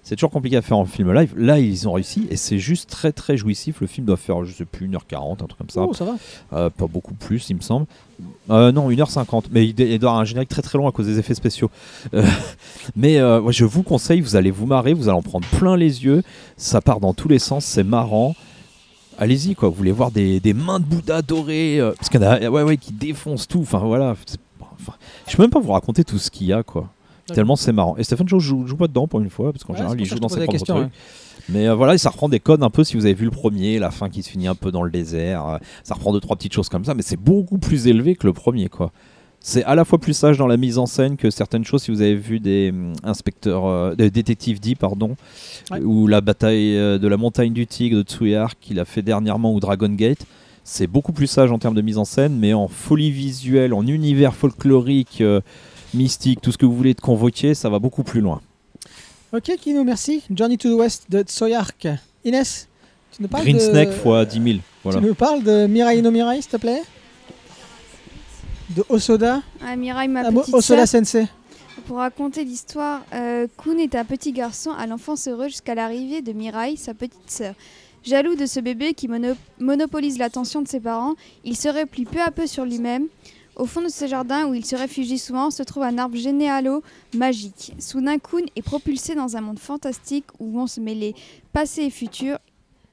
C'est 0.02 0.16
toujours 0.16 0.30
compliqué 0.30 0.56
à 0.56 0.62
faire 0.62 0.78
en 0.78 0.84
film 0.84 1.12
live. 1.12 1.32
Là, 1.36 1.60
ils 1.60 1.88
ont 1.88 1.92
réussi 1.92 2.26
et 2.28 2.36
c'est 2.36 2.58
juste 2.58 2.90
très 2.90 3.12
très 3.12 3.36
jouissif. 3.36 3.80
Le 3.80 3.86
film 3.86 4.04
doit 4.04 4.16
faire, 4.16 4.44
je 4.44 4.52
sais 4.52 4.64
plus, 4.64 4.88
1h40, 4.88 5.32
un 5.34 5.36
truc 5.36 5.56
comme 5.58 5.70
ça. 5.70 5.82
Oh, 5.82 5.94
ça 5.94 6.04
va. 6.04 6.16
Euh, 6.54 6.70
pas 6.70 6.88
beaucoup 6.88 7.14
plus, 7.14 7.50
il 7.50 7.56
me 7.56 7.60
semble. 7.60 7.86
Euh, 8.50 8.72
non, 8.72 8.90
1h50. 8.90 9.44
Mais 9.52 9.64
il, 9.64 9.74
doit 9.74 10.10
avoir 10.10 10.18
un 10.18 10.24
générique 10.24 10.48
très 10.48 10.62
très 10.62 10.76
long 10.76 10.88
à 10.88 10.92
cause 10.92 11.06
des 11.06 11.20
effets 11.20 11.34
spéciaux. 11.34 11.70
Euh, 12.14 12.26
mais 12.96 13.22
ouais, 13.22 13.52
je 13.52 13.64
vous 13.64 13.84
conseille, 13.84 14.20
vous 14.20 14.34
allez 14.34 14.50
vous 14.50 14.66
marrer, 14.66 14.92
vous 14.92 15.08
allez 15.08 15.18
en 15.18 15.22
prendre 15.22 15.46
plein 15.46 15.76
les 15.76 16.04
yeux. 16.04 16.24
Ça 16.56 16.80
part 16.80 16.98
dans 16.98 17.14
tous 17.14 17.28
les 17.28 17.38
sens, 17.38 17.64
c'est 17.64 17.84
marrant. 17.84 18.34
Allez-y, 19.18 19.54
quoi. 19.54 19.68
Vous 19.68 19.74
voulez 19.74 19.92
voir 19.92 20.10
des, 20.10 20.40
des 20.40 20.54
mains 20.54 20.80
de 20.80 20.84
Bouddha 20.84 21.22
dorées 21.22 21.78
euh, 21.78 21.92
Parce 21.92 22.08
qu'il 22.08 22.20
y 22.20 22.24
en 22.24 22.28
a 22.28 22.48
ouais, 22.48 22.62
ouais, 22.62 22.76
qui 22.76 22.92
défoncent 22.92 23.46
tout. 23.46 23.60
Enfin, 23.60 23.78
voilà. 23.78 24.16
Enfin, 24.72 24.94
je 25.28 25.36
peux 25.36 25.42
même 25.42 25.50
pas 25.50 25.60
vous 25.60 25.72
raconter 25.72 26.02
tout 26.04 26.18
ce 26.18 26.30
qu'il 26.30 26.46
y 26.46 26.52
a, 26.52 26.62
quoi. 26.62 26.88
Tellement 27.26 27.56
c'est 27.56 27.72
marrant. 27.72 27.96
Et 27.96 28.04
Stephen 28.04 28.28
Joe 28.28 28.42
joue, 28.42 28.66
joue 28.66 28.76
pas 28.76 28.88
dedans 28.88 29.06
pour 29.06 29.20
une 29.20 29.30
fois, 29.30 29.52
parce 29.52 29.64
qu'en 29.64 29.72
Ouais, 29.72 29.78
général, 29.78 30.00
il 30.00 30.06
joue 30.06 30.18
dans 30.18 30.28
ses 30.28 30.36
propres 30.36 30.52
question, 30.52 30.74
trucs. 30.76 30.92
Mais 31.48 31.66
euh, 31.68 31.74
voilà, 31.74 31.94
et 31.94 31.98
ça 31.98 32.10
reprend 32.10 32.28
des 32.28 32.40
codes 32.40 32.62
un 32.62 32.70
peu 32.70 32.84
si 32.84 32.96
vous 32.96 33.04
avez 33.04 33.14
vu 33.14 33.24
le 33.24 33.30
premier, 33.30 33.78
la 33.78 33.90
fin 33.90 34.08
qui 34.08 34.22
se 34.22 34.30
finit 34.30 34.46
un 34.48 34.54
peu 34.54 34.70
dans 34.70 34.82
le 34.82 34.90
désert. 34.90 35.46
euh, 35.46 35.58
ça 35.82 35.94
reprend 35.94 36.12
deux 36.12 36.20
trois 36.20 36.36
petites 36.36 36.52
choses 36.52 36.68
comme 36.68 36.84
ça, 36.84 36.94
mais 36.94 37.02
c'est 37.02 37.16
beaucoup 37.16 37.58
plus 37.58 37.86
élevé 37.86 38.14
que 38.16 38.26
le 38.26 38.32
premier, 38.32 38.68
quoi. 38.68 38.92
C'est 39.44 39.64
à 39.64 39.74
la 39.74 39.84
fois 39.84 39.98
plus 39.98 40.12
sage 40.14 40.38
dans 40.38 40.46
la 40.46 40.56
mise 40.56 40.78
en 40.78 40.86
scène 40.86 41.16
que 41.16 41.28
certaines 41.30 41.64
choses. 41.64 41.82
Si 41.82 41.90
vous 41.90 42.00
avez 42.00 42.14
vu 42.14 42.38
des 42.38 42.70
hum, 42.70 42.92
inspecteurs, 43.02 43.66
euh, 43.66 43.94
des 43.96 44.10
détectives 44.10 44.60
D, 44.60 44.76
pardon, 44.76 45.16
Ouais. 45.72 45.80
ou 45.80 46.06
la 46.06 46.20
bataille 46.20 46.74
de 46.74 47.08
la 47.08 47.16
montagne 47.16 47.52
du 47.52 47.66
tigre 47.66 47.96
de 47.98 48.02
Tsuyark 48.04 48.56
qu'il 48.60 48.78
a 48.78 48.84
fait 48.84 49.02
dernièrement 49.02 49.52
ou 49.52 49.58
Dragon 49.58 49.88
Gate, 49.88 50.24
c'est 50.62 50.86
beaucoup 50.86 51.12
plus 51.12 51.26
sage 51.26 51.50
en 51.50 51.58
termes 51.58 51.74
de 51.74 51.82
mise 51.82 51.98
en 51.98 52.04
scène, 52.04 52.36
mais 52.38 52.52
en 52.54 52.68
folie 52.68 53.10
visuelle, 53.10 53.74
en 53.74 53.84
univers 53.84 54.32
folklorique, 54.36 55.20
mystique, 55.94 56.40
tout 56.40 56.52
ce 56.52 56.58
que 56.58 56.66
vous 56.66 56.74
voulez 56.76 56.94
de 56.94 57.00
convoquer, 57.00 57.54
ça 57.54 57.68
va 57.68 57.78
beaucoup 57.78 58.02
plus 58.02 58.20
loin. 58.20 58.40
Ok, 59.32 59.50
Kino, 59.60 59.82
merci. 59.84 60.22
Journey 60.34 60.58
to 60.58 60.68
the 60.74 60.78
West 60.78 61.06
de 61.10 61.22
Tsoyark. 61.22 61.88
Inès, 62.24 62.68
tu 63.16 63.22
nous 63.22 63.28
parles 63.28 63.44
Green 63.44 63.56
de... 63.56 63.62
Snake 63.62 63.92
fois 63.92 64.24
10 64.24 64.42
000. 64.42 64.58
Voilà. 64.84 65.00
Tu 65.00 65.06
nous 65.06 65.14
parles 65.14 65.42
de 65.42 65.66
Mirai 65.66 66.02
no 66.02 66.10
Mirai, 66.10 66.42
s'il 66.42 66.50
te 66.50 66.56
plaît? 66.58 66.82
De 68.70 68.84
Osoda 68.88 69.42
Ah, 69.64 69.76
Mirai, 69.76 70.08
ma 70.08 70.20
Ah, 70.26 70.32
petite 70.32 70.54
Osoda 70.54 70.86
sœur. 70.86 71.04
Sensei. 71.04 71.26
Pour 71.86 71.96
raconter 71.98 72.44
l'histoire, 72.44 73.02
euh, 73.12 73.46
Kun 73.62 73.76
est 73.78 73.94
un 73.94 74.04
petit 74.04 74.32
garçon 74.32 74.70
à 74.70 74.86
l'enfance 74.86 75.26
heureux 75.28 75.48
jusqu'à 75.48 75.74
l'arrivée 75.74 76.22
de 76.22 76.32
Mirai, 76.32 76.76
sa 76.76 76.94
petite 76.94 77.28
sœur. 77.30 77.54
Jaloux 78.04 78.34
de 78.34 78.46
ce 78.46 78.60
bébé 78.60 78.94
qui 78.94 79.08
mono- 79.08 79.36
monopolise 79.60 80.18
l'attention 80.18 80.62
de 80.62 80.68
ses 80.68 80.80
parents, 80.80 81.14
il 81.44 81.56
se 81.56 81.68
replie 81.68 82.04
peu 82.04 82.20
à 82.20 82.30
peu 82.30 82.46
sur 82.46 82.64
lui-même. 82.64 83.06
Au 83.56 83.66
fond 83.66 83.82
de 83.82 83.88
ce 83.88 84.06
jardin 84.06 84.46
où 84.46 84.54
il 84.54 84.64
se 84.64 84.74
réfugie 84.76 85.18
souvent 85.18 85.50
se 85.50 85.62
trouve 85.62 85.82
un 85.82 85.98
arbre 85.98 86.16
généalo 86.16 86.82
magique. 87.14 87.74
Soudain, 87.78 88.18
Kun 88.18 88.46
est 88.56 88.62
propulsé 88.62 89.14
dans 89.14 89.36
un 89.36 89.40
monde 89.42 89.58
fantastique 89.58 90.24
où 90.38 90.50
vont 90.52 90.66
se 90.66 90.80
mêler 90.80 91.14
passé 91.52 91.82
et 91.82 91.90
futur. 91.90 92.38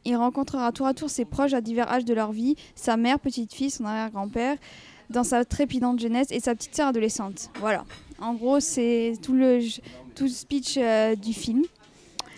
Il 0.06 0.16
rencontrera 0.18 0.72
tour 0.72 0.86
à 0.88 0.94
tour 0.94 1.10
ses 1.10 1.24
proches 1.26 1.54
à 1.54 1.62
divers 1.62 1.90
âges 1.92 2.06
de 2.06 2.14
leur 2.14 2.32
vie, 2.34 2.56
sa 2.76 2.98
mère, 2.98 3.20
petite 3.20 3.54
fille, 3.54 3.70
son 3.70 3.86
arrière-grand-père, 3.86 4.58
dans 5.10 5.24
sa 5.24 5.44
trépidante 5.46 6.00
jeunesse 6.00 6.28
et 6.32 6.40
sa 6.40 6.56
petite 6.56 6.76
sœur 6.76 6.88
adolescente. 6.90 7.50
Voilà. 7.60 7.86
En 8.22 8.34
gros, 8.34 8.60
c'est 8.60 9.14
tout 9.22 9.34
le, 9.34 9.60
tout 10.16 10.26
le 10.26 10.30
speech 10.30 10.76
euh, 10.78 11.16
du 11.16 11.34
film. 11.34 11.64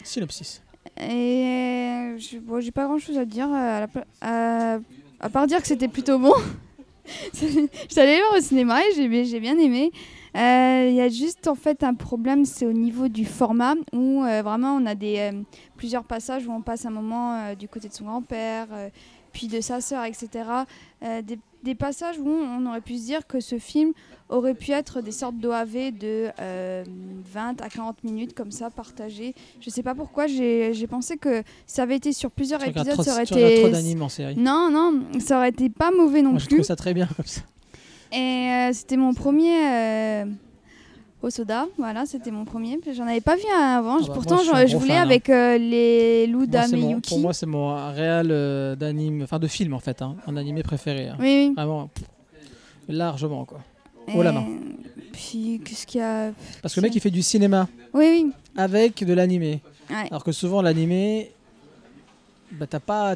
Synopsis. 0.03 0.61
Et 0.97 1.01
euh, 1.03 2.17
je- 2.19 2.37
bon, 2.39 2.59
j'ai 2.61 2.71
pas 2.71 2.85
grand 2.85 2.99
chose 2.99 3.17
à 3.17 3.25
dire, 3.25 3.47
euh, 3.47 3.77
à, 3.77 3.79
la 3.81 3.87
pla- 3.87 4.05
à- 4.21 4.79
à 5.19 5.29
part 5.29 5.47
dire 5.47 5.61
que 5.61 5.67
c'était 5.67 5.87
plutôt 5.87 6.19
bon. 6.19 6.33
Le 7.33 8.21
voir 8.21 8.37
au 8.37 8.41
cinéma 8.41 8.81
et 8.85 9.25
j'ai 9.25 9.39
bien 9.39 9.57
aimé. 9.57 9.91
Euh, 10.35 10.87
Il 10.89 10.95
y 10.95 11.01
a 11.01 11.09
juste 11.09 11.47
en 11.47 11.55
fait 11.55 11.83
un 11.83 11.93
problème, 11.93 12.45
c'est 12.45 12.65
au 12.65 12.71
niveau 12.71 13.07
du 13.07 13.25
format 13.25 13.75
où 13.91 14.23
euh, 14.23 14.41
vraiment 14.41 14.75
on 14.75 14.85
a 14.85 14.95
des, 14.95 15.17
euh, 15.19 15.41
plusieurs 15.75 16.05
passages 16.05 16.47
où 16.47 16.51
on 16.51 16.61
passe 16.61 16.85
un 16.85 16.91
moment 16.91 17.53
du 17.55 17.67
côté 17.67 17.89
de 17.89 17.93
son 17.93 18.05
grand-père, 18.05 18.67
puis 19.33 19.47
de 19.47 19.59
sa 19.61 19.81
sœur, 19.81 20.05
etc. 20.05 20.43
des 21.63 21.75
passages 21.75 22.17
où 22.19 22.27
on 22.27 22.65
aurait 22.65 22.81
pu 22.81 22.97
se 22.97 23.05
dire 23.05 23.27
que 23.27 23.39
ce 23.39 23.57
film 23.59 23.93
aurait 24.29 24.53
pu 24.53 24.71
être 24.71 25.01
des 25.01 25.11
sortes 25.11 25.37
d'OAV 25.37 25.91
de 25.91 26.29
euh, 26.39 26.83
20 27.33 27.61
à 27.61 27.69
40 27.69 28.03
minutes 28.03 28.33
comme 28.33 28.51
ça 28.51 28.69
partagées. 28.69 29.35
Je 29.59 29.69
sais 29.69 29.83
pas 29.83 29.93
pourquoi, 29.93 30.27
j'ai 30.27 30.87
pensé 30.87 31.17
que 31.17 31.43
ça 31.67 31.83
avait 31.83 31.97
été 31.97 32.13
sur 32.13 32.31
plusieurs 32.31 32.61
Tu 32.61 32.69
épisodes, 32.69 32.93
trop, 32.93 33.03
ça 33.03 33.13
aurait 33.13 33.25
tu 33.25 33.33
regardes 33.33 33.53
trop 33.55 33.67
été... 33.67 33.71
d'animes 33.71 34.01
en 34.01 34.09
série. 34.09 34.35
Non, 34.37 34.69
non, 34.71 35.01
ça 35.19 35.37
aurait 35.37 35.49
été 35.49 35.69
pas 35.69 35.91
mauvais 35.91 36.21
non 36.21 36.31
Moi, 36.31 36.39
je 36.39 36.45
plus. 36.47 36.55
trouve 36.57 36.65
ça 36.65 36.75
très 36.75 36.93
bien 36.93 37.07
comme 37.15 37.25
ça. 37.25 37.41
Et 38.13 38.17
euh, 38.17 38.73
c'était 38.73 38.97
mon 38.97 39.13
premier 39.13 39.55
euh, 39.65 40.25
au 41.21 41.29
soda, 41.29 41.67
voilà, 41.77 42.05
c'était 42.05 42.31
mon 42.31 42.45
premier. 42.45 42.79
J'en 42.95 43.05
avais 43.07 43.21
pas 43.21 43.35
vu 43.35 43.43
un 43.55 43.77
avant. 43.77 43.97
Ah 44.01 44.07
bah, 44.07 44.13
Pourtant, 44.13 44.43
moi, 44.43 44.65
je 44.65 44.75
voulais 44.77 44.93
fan, 44.93 44.97
hein. 44.99 45.03
avec 45.03 45.29
euh, 45.29 45.57
les 45.57 46.27
Luda 46.27 46.67
Miyuki. 46.67 47.09
pour 47.09 47.19
moi, 47.19 47.33
c'est 47.33 47.45
mon 47.45 47.75
réel 47.93 48.27
euh, 48.31 48.75
d'anime, 48.75 49.21
enfin 49.23 49.37
de 49.39 49.47
film 49.47 49.73
en 49.73 49.79
fait, 49.79 50.01
hein, 50.01 50.15
un 50.27 50.35
animé 50.37 50.63
préféré. 50.63 51.09
hein. 51.09 51.17
oui, 51.19 51.47
oui. 51.49 51.53
Vraiment, 51.55 51.87
pff, 51.93 52.05
largement 52.89 53.45
quoi. 53.45 53.59
Haut 54.15 54.23
la 54.23 54.31
Et 54.31 54.33
main. 54.33 54.45
Puis, 55.13 55.61
qu'est-ce 55.63 55.85
qu'il 55.85 56.01
y 56.01 56.03
a? 56.03 56.31
Parce 56.61 56.73
que 56.73 56.79
le 56.79 56.85
mec 56.87 56.95
il 56.95 56.99
fait 57.01 57.11
du 57.11 57.21
cinéma 57.21 57.67
Oui, 57.93 58.23
oui. 58.25 58.31
avec 58.57 59.03
de 59.03 59.13
l'animé. 59.13 59.61
Ouais. 59.89 60.07
Alors 60.09 60.23
que 60.23 60.31
souvent 60.31 60.61
l'animé, 60.61 61.31
bah 62.53 62.65
t'as 62.67 62.79
pas. 62.79 63.13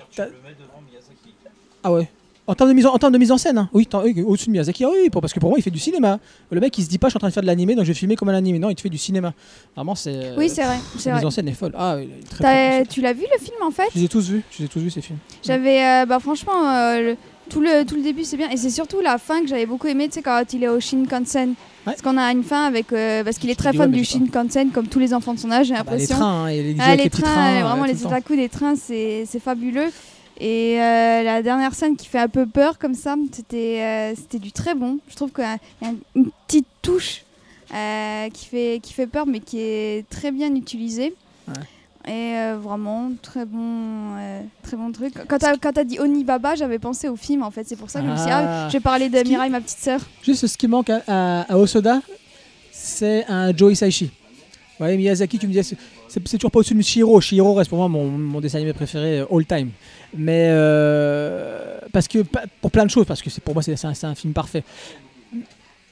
Ah 1.84 1.92
ouais. 1.92 2.10
En 2.48 2.54
termes 2.54 2.70
de 2.70 2.76
mise 2.76 2.86
en, 2.86 2.94
en 2.94 3.00
termes 3.00 3.14
de 3.14 3.18
mise 3.18 3.32
en 3.32 3.40
scène, 3.40 3.58
hein. 3.58 3.70
oui, 3.74 3.88
au-dessus 4.24 4.46
de 4.48 4.52
Miyazaki, 4.52 4.84
ah 4.84 4.90
oui, 4.92 5.10
pour- 5.10 5.20
parce 5.20 5.34
que 5.34 5.40
pour 5.40 5.50
moi 5.50 5.58
il 5.58 5.64
fait 5.64 5.72
du 5.72 5.80
cinéma. 5.80 6.20
Le 6.52 6.60
mec 6.60 6.78
il 6.78 6.84
se 6.84 6.90
dit 6.90 7.00
pas 7.00 7.08
je 7.08 7.12
suis 7.12 7.18
en 7.18 7.20
train 7.20 7.30
de 7.30 7.34
faire 7.34 7.42
de 7.42 7.48
l'animé 7.48 7.74
donc 7.74 7.86
je 7.86 7.90
vais 7.90 7.96
filmer 7.98 8.16
comme 8.16 8.30
un 8.30 8.36
animé. 8.36 8.60
Non, 8.60 8.70
il 8.70 8.76
te 8.76 8.82
fait 8.82 8.90
du 8.90 9.00
cinéma. 9.00 9.34
Vraiment 9.76 9.96
c'est. 9.96 10.14
euh, 10.14 10.36
Oui, 10.38 10.48
c'est 10.50 10.64
vrai. 10.64 10.76
La 10.78 10.96
mise 10.96 11.08
vrai. 11.08 11.26
en 11.26 11.32
scène 11.32 11.48
est 11.48 11.54
folle. 11.54 11.72
Ah, 11.76 11.96
oui, 11.98 12.08
il 12.12 12.20
est 12.24 12.30
très. 12.30 12.86
Tu 12.86 13.02
l'as 13.02 13.14
vu 13.14 13.24
le 13.34 13.44
film 13.44 13.58
en 13.64 13.72
fait 13.72 13.88
Je 13.96 14.00
les 14.00 14.06
ai 14.06 14.08
tous 14.08 14.30
vus, 14.30 14.44
je 14.52 14.60
les 14.60 14.66
ai 14.66 14.68
tous 14.68 14.80
vus 14.80 14.92
ces 14.92 15.02
films. 15.02 15.18
J'avais, 15.44 15.84
euh, 15.84 16.06
bah 16.06 16.20
franchement, 16.20 16.70
euh, 16.70 17.02
le- 17.02 17.18
tout, 17.50 17.62
le, 17.62 17.84
tout 17.84 17.96
le 17.96 18.02
début 18.04 18.24
c'est 18.24 18.38
bien. 18.38 18.50
Et 18.52 18.58
c'est 18.58 18.70
surtout 18.70 19.02
la 19.02 19.18
fin 19.18 19.42
que 19.42 19.48
j'avais 19.48 19.66
beaucoup 19.66 19.88
aimé, 19.88 20.08
tu 20.08 20.14
sais, 20.16 20.22
quand 20.22 20.44
il 20.54 20.64
est 20.64 20.68
au 20.70 20.80
Shinkansen. 20.80 21.56
Parce 21.84 22.02
qu'on 22.04 22.18
a 22.18 22.32
une 22.32 22.44
fin 22.44 22.66
avec. 22.66 22.94
euh, 22.94 23.24
parce 23.24 23.40
qu'il 23.40 23.50
est 23.50 23.56
très 23.56 23.74
fan 23.74 23.90
ouais, 23.92 23.98
du. 23.98 24.04
Shinkansen, 24.06 24.70
comme 24.70 24.88
tous 24.88 25.00
les 25.00 25.16
enfants 25.16 25.34
de 25.34 25.40
son 25.40 25.50
âge, 25.52 25.68
j'ai 25.68 25.74
Ah 25.76 25.84
bah, 25.84 25.94
les 25.94 25.98
l'impression. 26.06 26.16
trains, 26.18 26.44
hein, 26.44 26.48
et 26.50 26.62
les 26.62 26.76
Ah, 26.80 26.96
les 26.96 27.04
les 27.06 27.10
trains, 27.10 27.22
trains. 27.24 27.62
vraiment 27.64 27.86
les 27.86 28.00
états 28.04 28.20
des 28.20 28.50
trains, 28.50 28.76
c'est 28.76 29.26
fabuleux. 29.44 29.90
Et 30.40 30.82
euh, 30.82 31.24
la 31.24 31.42
dernière 31.42 31.74
scène 31.74 31.96
qui 31.96 32.08
fait 32.08 32.20
un 32.20 32.28
peu 32.28 32.46
peur 32.46 32.78
comme 32.78 32.94
ça, 32.94 33.16
c'était 33.32 33.82
euh, 33.82 34.14
c'était 34.16 34.40
du 34.40 34.52
très 34.52 34.76
bon. 34.76 35.00
Je 35.10 35.16
trouve 35.16 35.32
qu'il 35.32 35.44
y 35.44 35.48
a 35.48 35.58
un- 35.88 35.96
une 36.16 36.30
petite 36.48 36.68
touche 36.82 37.24
euh, 37.74 38.30
qui, 38.30 38.46
fait, 38.48 38.80
qui 38.84 38.94
fait 38.94 39.08
peur, 39.08 39.26
mais 39.26 39.40
qui 39.40 39.60
est 39.60 40.08
très 40.10 40.32
bien 40.32 40.54
utilisée. 40.56 41.14
Et 42.08 42.36
vraiment, 42.62 43.12
très 43.24 43.46
bon, 43.46 44.16
très 44.62 44.78
bon 44.78 44.92
truc. 44.92 45.14
Quand 45.28 45.40
t'as 45.40 45.58
quand 45.58 45.72
t'as 45.74 45.84
dit 45.84 46.00
Onibaba, 46.00 46.54
j'avais 46.54 46.78
pensé 46.78 47.08
au 47.10 47.16
film 47.16 47.42
en 47.42 47.50
fait. 47.50 47.64
C'est 47.68 47.76
pour 47.76 47.90
ça 47.90 48.00
que 48.02 48.06
je 48.06 48.12
me 48.12 48.16
suis 48.18 48.26
dit, 48.28 48.32
Ah. 48.32 48.66
ah, 48.66 48.68
je 48.70 48.74
vais 48.74 48.80
parler 48.80 49.10
de 49.10 49.18
Mirai, 49.28 49.50
ma 49.50 49.60
petite 49.60 49.80
sœur. 49.80 50.00
Juste 50.22 50.46
ce 50.46 50.56
qui 50.58 50.68
manque 50.68 50.92
à, 50.92 51.02
à, 51.08 51.42
à 51.54 51.58
Osoda, 51.58 52.02
c'est 52.72 53.26
un 53.28 53.56
Joe 53.58 53.72
Hisaishi. 53.74 54.12
Ouais, 54.80 54.98
Miyazaki, 54.98 55.40
tu 55.40 55.48
me 55.48 55.54
disais, 55.54 55.76
c'est- 56.10 56.38
toujours 56.38 56.52
pas 56.52 56.60
au-dessus 56.60 56.74
de 56.76 56.82
Shihiro. 56.82 57.22
Shihiro 57.22 57.54
reste 57.54 57.70
pour 57.70 57.78
moi 57.80 57.88
mon, 57.88 58.06
mon 58.06 58.42
dessin 58.42 58.58
animé 58.58 58.74
préféré 58.74 59.20
euh, 59.20 59.26
all 59.32 59.46
time. 59.46 59.70
Mais 60.18 60.48
euh, 60.50 61.80
parce 61.94 62.08
que 62.08 62.20
pour 62.62 62.72
plein 62.72 62.86
de 62.86 62.90
choses, 62.90 63.06
parce 63.06 63.22
que 63.22 63.30
pour 63.42 63.54
moi 63.54 63.64
c'est 63.64 63.86
un, 64.04 64.16
film 64.16 64.34
parfait. 64.34 64.64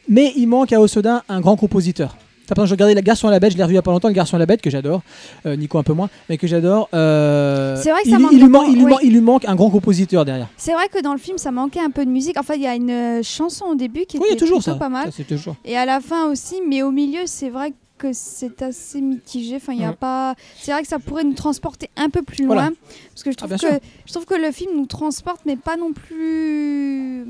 Mais 0.08 0.34
il 0.36 0.48
manque 0.48 0.74
à 0.74 0.82
Osoda 0.82 1.24
un 1.30 1.40
grand 1.40 1.56
compositeur. 1.56 2.18
Pas 2.56 2.66
je 2.66 2.72
regardais 2.72 2.94
La 2.94 3.02
Garçon 3.02 3.28
à 3.30 3.32
la 3.32 3.40
bête, 3.40 3.54
je 3.54 3.58
l'ai 3.58 3.64
revu 3.64 3.74
il 3.74 3.78
y 3.78 3.80
a 3.80 3.82
pas 3.82 3.90
longtemps, 3.92 4.10
Le 4.10 4.14
Garçon 4.14 4.36
à 4.36 4.40
la 4.40 4.46
bête 4.46 4.62
que 4.62 4.70
j'adore, 4.70 5.02
Euh, 5.48 5.56
Nico 5.56 5.78
un 5.80 5.84
peu 5.84 5.94
moins, 5.94 6.10
mais 6.30 6.38
que 6.38 6.46
j'adore. 6.46 6.88
euh, 6.94 7.82
C'est 7.82 7.90
vrai 7.90 8.04
que 8.04 8.10
il, 8.10 8.12
ça 8.12 8.20
manque 8.20 8.32
il 8.34 8.38
lui 8.40 8.46
de- 8.46 8.50
man- 8.52 8.64
il 8.68 8.76
lui 8.76 8.84
oui. 8.84 8.90
man- 8.92 9.00
il 9.02 9.12
lui 9.14 9.22
manque 9.22 9.46
un 9.46 9.56
grand 9.56 9.72
compositeur 9.72 10.24
derrière. 10.24 10.50
C'est 10.58 10.74
vrai 10.74 10.88
que 10.90 11.02
dans 11.02 11.14
le 11.14 11.18
film, 11.20 11.38
ça 11.40 11.52
manquait 11.52 11.80
un 11.80 11.90
peu 11.90 12.06
de 12.06 12.12
musique. 12.12 12.36
Enfin, 12.38 12.54
il 12.56 12.62
y 12.62 12.68
a 12.68 12.76
une 12.76 13.24
chanson 13.24 13.66
au 13.72 13.76
début 13.76 14.06
qui 14.06 14.18
Oui, 14.20 14.26
était 14.30 14.36
toujours 14.36 14.58
plutôt 14.60 14.72
ça. 14.74 14.78
pas 14.78 14.90
mal. 14.90 15.10
Ça, 15.12 15.24
toujours. 15.24 15.56
Et 15.66 15.76
à 15.78 15.86
la 15.86 16.00
fin 16.02 16.30
aussi, 16.30 16.56
mais 16.70 16.84
au 16.84 16.92
milieu, 16.92 17.22
c'est 17.26 17.50
vrai 17.50 17.72
que 17.72 17.76
c'est 18.12 18.62
assez 18.62 19.00
mitigé. 19.00 19.56
Enfin, 19.56 19.72
il 19.74 19.80
y 19.82 19.86
a 19.86 19.92
Ouais. 19.92 19.96
pas. 19.96 20.36
C'est 20.60 20.72
vrai 20.74 20.82
que 20.82 20.88
ça 20.90 21.00
pourrait 21.00 21.24
nous 21.24 21.34
transporter 21.34 21.90
un 21.96 22.10
peu 22.10 22.22
plus 22.24 22.46
Voilà. 22.46 22.64
loin, 22.70 22.72
parce 23.12 23.24
que 23.24 23.32
je 23.32 23.36
Ah, 23.42 23.46
trouve 23.48 23.52
que 23.58 23.68
sûr. 23.68 23.80
je 24.06 24.12
trouve 24.12 24.26
que 24.26 24.34
le 24.34 24.52
film 24.52 24.72
nous 24.76 24.86
transporte, 24.88 25.42
mais 25.46 25.56
pas 25.56 25.78
non 25.78 25.94
plus, 25.94 27.26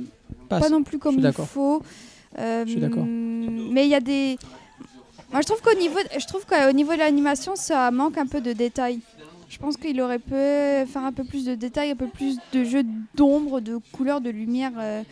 Pas 0.49 0.69
non 0.69 0.83
plus 0.83 0.97
comme 0.99 1.19
il 1.19 1.31
faut. 1.31 1.81
Euh, 2.39 2.63
Je 2.65 2.71
suis 2.71 2.79
d'accord. 2.79 3.05
Mais 3.05 3.85
il 3.85 3.89
y 3.89 3.95
a 3.95 3.99
des. 4.01 4.37
Moi, 5.31 5.41
je 5.41 5.47
trouve 5.47 5.61
qu'au 5.61 5.77
niveau, 5.77 5.97
je 6.19 6.25
trouve 6.27 6.45
qu'au 6.45 6.71
niveau 6.73 6.93
de 6.93 6.99
l'animation, 6.99 7.55
ça 7.55 7.89
manque 7.91 8.17
un 8.17 8.27
peu 8.27 8.39
de 8.41 8.53
détails. 8.53 8.99
Je 9.49 9.57
pense 9.59 9.77
qu'il 9.77 9.99
aurait 10.01 10.19
pu 10.19 10.31
faire 10.31 11.03
un 11.03 11.11
peu 11.11 11.23
plus 11.23 11.45
de 11.45 11.53
détails, 11.55 11.91
un 11.91 11.95
peu 11.95 12.07
plus 12.07 12.37
de 12.53 12.63
jeu 12.63 12.83
d'ombre, 13.15 13.59
de 13.61 13.77
couleurs, 13.91 14.21
de 14.21 14.29
lumière. 14.31 14.71
euh. 14.79 15.03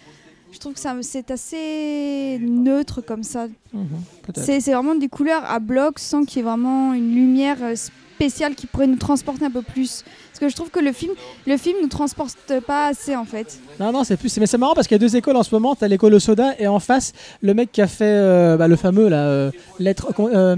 Je 0.52 0.60
trouve 0.60 0.74
que 0.74 0.80
c'est 1.02 1.32
assez 1.32 2.38
neutre 2.42 3.02
comme 3.02 3.24
ça. 3.24 3.48
Mhm. 3.74 3.88
C'est 4.36 4.60
vraiment 4.60 4.96
des 4.96 5.08
couleurs 5.08 5.44
à 5.50 5.60
bloc 5.60 5.98
sans 6.00 6.24
qu'il 6.26 6.38
y 6.38 6.40
ait 6.42 6.44
vraiment 6.44 6.94
une 6.94 7.14
lumière 7.16 7.58
euh, 7.62 7.76
spéciale 7.76 8.54
qui 8.54 8.68
pourrait 8.68 8.88
nous 8.88 8.98
transporter 8.98 9.46
un 9.46 9.50
peu 9.50 9.62
plus. 9.62 10.04
Parce 10.30 10.40
que 10.40 10.50
je 10.50 10.56
trouve 10.56 10.70
que 10.70 10.80
le 10.80 10.92
film, 10.92 11.14
le 11.48 11.58
film 11.58 11.78
nous 11.82 11.88
transporte 11.88 12.60
pas 12.68 12.88
assez 12.88 13.16
en 13.16 13.26
fait. 13.26 13.60
Non, 13.80 13.92
non, 13.92 14.04
c'est 14.04 14.18
plus. 14.18 14.36
Mais 14.38 14.46
c'est 14.46 14.58
marrant 14.58 14.74
parce 14.76 14.88
qu'il 14.88 14.96
y 14.96 15.00
a 15.00 15.06
deux 15.08 15.16
écoles 15.16 15.38
en 15.38 15.44
ce 15.44 15.56
moment. 15.56 15.74
T'as 15.76 15.88
l'école 15.88 16.14
au 16.14 16.20
soda 16.20 16.54
et 16.60 16.68
en 16.68 16.80
face, 16.80 17.14
le 17.42 17.54
mec 17.54 17.72
qui 17.72 17.82
a 17.82 17.88
fait 17.88 18.04
euh, 18.06 18.58
bah, 18.58 18.68
le 18.68 18.76
fameux 18.76 19.08
là, 19.08 19.24
euh, 19.26 19.52
lettre. 19.80 20.14
euh, 20.20 20.56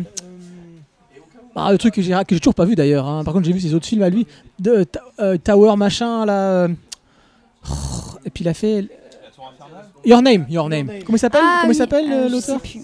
ah, 1.56 1.72
le 1.72 1.78
truc 1.78 1.94
que 1.94 2.02
j'ai 2.02 2.16
toujours 2.40 2.56
pas 2.56 2.66
vu 2.66 2.76
d'ailleurs. 2.76 3.08
hein. 3.08 3.24
Par 3.24 3.34
contre, 3.34 3.46
j'ai 3.46 3.54
vu 3.54 3.60
ses 3.60 3.74
autres 3.76 3.86
films 3.86 4.02
à 4.02 4.10
lui. 4.10 4.26
De 4.60 4.86
Tower 5.44 5.76
machin 5.78 6.26
là. 6.26 6.68
Et 8.26 8.30
puis 8.30 8.44
il 8.44 8.48
a 8.48 8.54
fait. 8.54 8.88
Your 10.06 10.22
Name, 10.22 10.46
Your 10.50 10.70
Name. 10.70 10.88
Comment 11.06 11.16
il 11.16 11.20
s'appelle 11.20 11.42
Ah 11.44 11.58
Comment 11.62 11.72
il 11.74 11.76
s'appelle 11.76 12.06
euh, 12.12 12.16
euh, 12.16 12.28
je 12.30 12.34
l'auteur 12.34 12.60
sais 12.62 12.70
plus. 12.70 12.82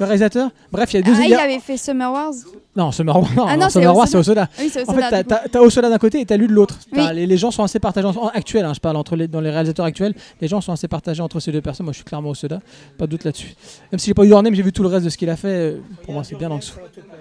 Le 0.00 0.04
réalisateur 0.04 0.50
Bref, 0.70 0.92
il 0.94 0.96
y 0.98 1.00
a 1.00 1.02
deux. 1.02 1.12
Ah, 1.16 1.24
il 1.26 1.34
a- 1.34 1.40
avait 1.42 1.58
fait 1.58 1.76
Summer 1.76 2.12
Wars. 2.12 2.32
Non, 2.76 2.92
Summer 2.92 3.16
War, 3.16 3.28
non, 3.34 3.46
Ah 3.48 3.56
non, 3.56 3.68
Summer 3.68 3.86
War, 3.96 4.04
Osoda. 4.04 4.06
c'est 4.06 4.16
au 4.18 4.22
soda. 4.22 4.48
Oui, 4.60 4.70
c'est 4.72 4.88
En 4.88 4.92
fait, 4.94 5.00
Osoda, 5.02 5.24
t'as- 5.24 5.60
Osoda 5.60 5.90
d'un 5.90 5.98
côté 5.98 6.20
et 6.20 6.24
t'as 6.24 6.36
lui 6.36 6.46
de 6.46 6.52
l'autre. 6.52 6.78
Oui. 6.92 7.00
Les, 7.14 7.26
les 7.26 7.36
gens 7.36 7.50
sont 7.50 7.64
assez 7.64 7.80
partagés, 7.80 8.06
en, 8.06 8.28
actuels, 8.28 8.64
hein, 8.64 8.74
je 8.74 8.78
parle 8.78 8.94
entre 8.96 9.16
les, 9.16 9.26
dans 9.26 9.40
les 9.40 9.50
réalisateurs 9.50 9.86
actuels, 9.86 10.14
les 10.40 10.46
gens 10.46 10.60
sont 10.60 10.70
assez 10.70 10.86
partagés 10.86 11.20
entre 11.20 11.40
ces 11.40 11.50
deux 11.50 11.60
personnes. 11.60 11.82
Moi, 11.82 11.92
je 11.92 11.96
suis 11.96 12.04
clairement 12.04 12.30
Osoda, 12.30 12.60
pas 12.96 13.06
de 13.06 13.10
doute 13.10 13.24
là-dessus. 13.24 13.56
Même 13.90 13.98
si 13.98 14.06
j'ai 14.06 14.14
pas 14.14 14.22
eu 14.24 14.28
Your 14.28 14.40
Name, 14.44 14.54
j'ai 14.54 14.62
vu 14.62 14.70
tout 14.72 14.84
le 14.84 14.88
reste 14.88 15.04
de 15.04 15.10
ce 15.10 15.16
qu'il 15.18 15.30
a 15.30 15.36
fait. 15.36 15.48
euh, 15.48 15.78
Pour 16.04 16.14
moi, 16.14 16.22
c'est 16.22 16.36
bien 16.36 16.48
en 16.52 16.58
dessous. 16.58 16.76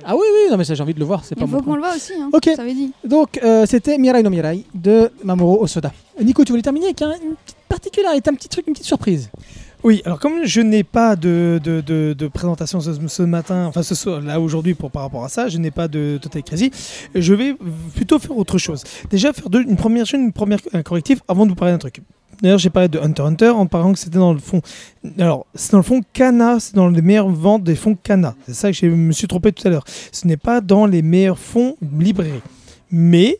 Ah 0.05 0.13
oui, 0.15 0.21
oui, 0.31 0.51
non, 0.51 0.57
mais 0.57 0.63
ça, 0.63 0.75
j'ai 0.75 0.83
envie 0.83 0.93
de 0.93 0.99
le 0.99 1.05
voir. 1.05 1.25
C'est 1.25 1.33
pas 1.33 1.45
Il 1.45 1.49
faut 1.51 1.63
qu'on 1.63 1.73
le 1.73 1.81
voit 1.81 1.95
aussi. 1.95 2.13
Hein. 2.21 2.29
Ok. 2.31 2.47
Ça 2.55 2.63
veut 2.63 2.73
dire. 2.75 2.89
Donc, 3.03 3.39
euh, 3.43 3.65
c'était 3.65 3.97
Mirai 3.97 4.21
no 4.21 4.29
Mirai 4.29 4.63
de 4.75 5.09
Mamoru 5.23 5.63
Osoda. 5.63 5.91
Nico, 6.21 6.43
tu 6.45 6.51
voulais 6.51 6.61
terminer 6.61 6.85
avec 6.87 7.01
un- 7.01 7.13
une 7.13 7.33
petite 7.43 7.56
particularité, 7.67 8.29
un 8.29 8.33
petit 8.33 8.49
truc, 8.49 8.65
une 8.67 8.73
petite 8.73 8.85
surprise. 8.85 9.29
Oui, 9.83 10.01
alors 10.05 10.19
comme 10.19 10.43
je 10.43 10.59
n'ai 10.61 10.83
pas 10.83 11.15
de, 11.15 11.61
de, 11.63 11.81
de- 11.81 12.27
présentation 12.27 12.79
ce, 12.81 13.21
matin, 13.23 13.65
enfin 13.67 13.83
ce 13.83 13.93
soir, 13.95 14.21
là 14.21 14.39
aujourd'hui 14.39 14.73
pour 14.73 14.89
par 14.89 15.03
rapport 15.03 15.23
à 15.23 15.29
ça, 15.29 15.49
je 15.49 15.59
n'ai 15.59 15.71
pas 15.71 15.87
de 15.87 16.19
Total 16.21 16.43
Crazy, 16.43 16.71
je 17.13 17.33
vais 17.33 17.55
plutôt 17.95 18.17
faire 18.17 18.35
autre 18.35 18.57
chose. 18.57 18.83
Déjà 19.09 19.33
faire 19.33 19.45
une 19.53 19.77
première 19.77 20.05
une 20.13 20.33
première 20.33 20.59
un 20.73 20.81
correctif 20.81 21.19
avant 21.27 21.45
de 21.45 21.51
vous 21.51 21.55
parler 21.55 21.73
d'un 21.73 21.77
truc. 21.77 22.01
D'ailleurs, 22.41 22.59
j'ai 22.59 22.69
parlé 22.69 22.87
de 22.87 22.99
Hunter 22.99 23.23
Hunter 23.23 23.49
en 23.49 23.65
parlant 23.65 23.93
que 23.93 23.99
c'était 23.99 24.19
dans 24.19 24.33
le 24.33 24.39
fond. 24.39 24.61
Alors, 25.17 25.47
c'est 25.55 25.71
dans 25.71 25.79
le 25.79 25.83
fond 25.83 26.01
Kana, 26.13 26.59
c'est 26.59 26.75
dans 26.75 26.87
les 26.87 27.01
meilleures 27.01 27.29
ventes 27.29 27.63
des 27.63 27.75
fonds 27.75 27.95
Kana. 27.95 28.35
C'est 28.45 28.53
ça 28.53 28.71
que 28.71 28.77
je 28.77 28.85
me 28.87 29.11
suis 29.11 29.27
trompé 29.27 29.51
tout 29.51 29.67
à 29.67 29.71
l'heure. 29.71 29.85
Ce 30.11 30.27
n'est 30.27 30.37
pas 30.37 30.61
dans 30.61 30.85
les 30.85 31.01
meilleurs 31.01 31.39
fonds 31.39 31.77
librairies. 31.97 32.41
Mais 32.91 33.39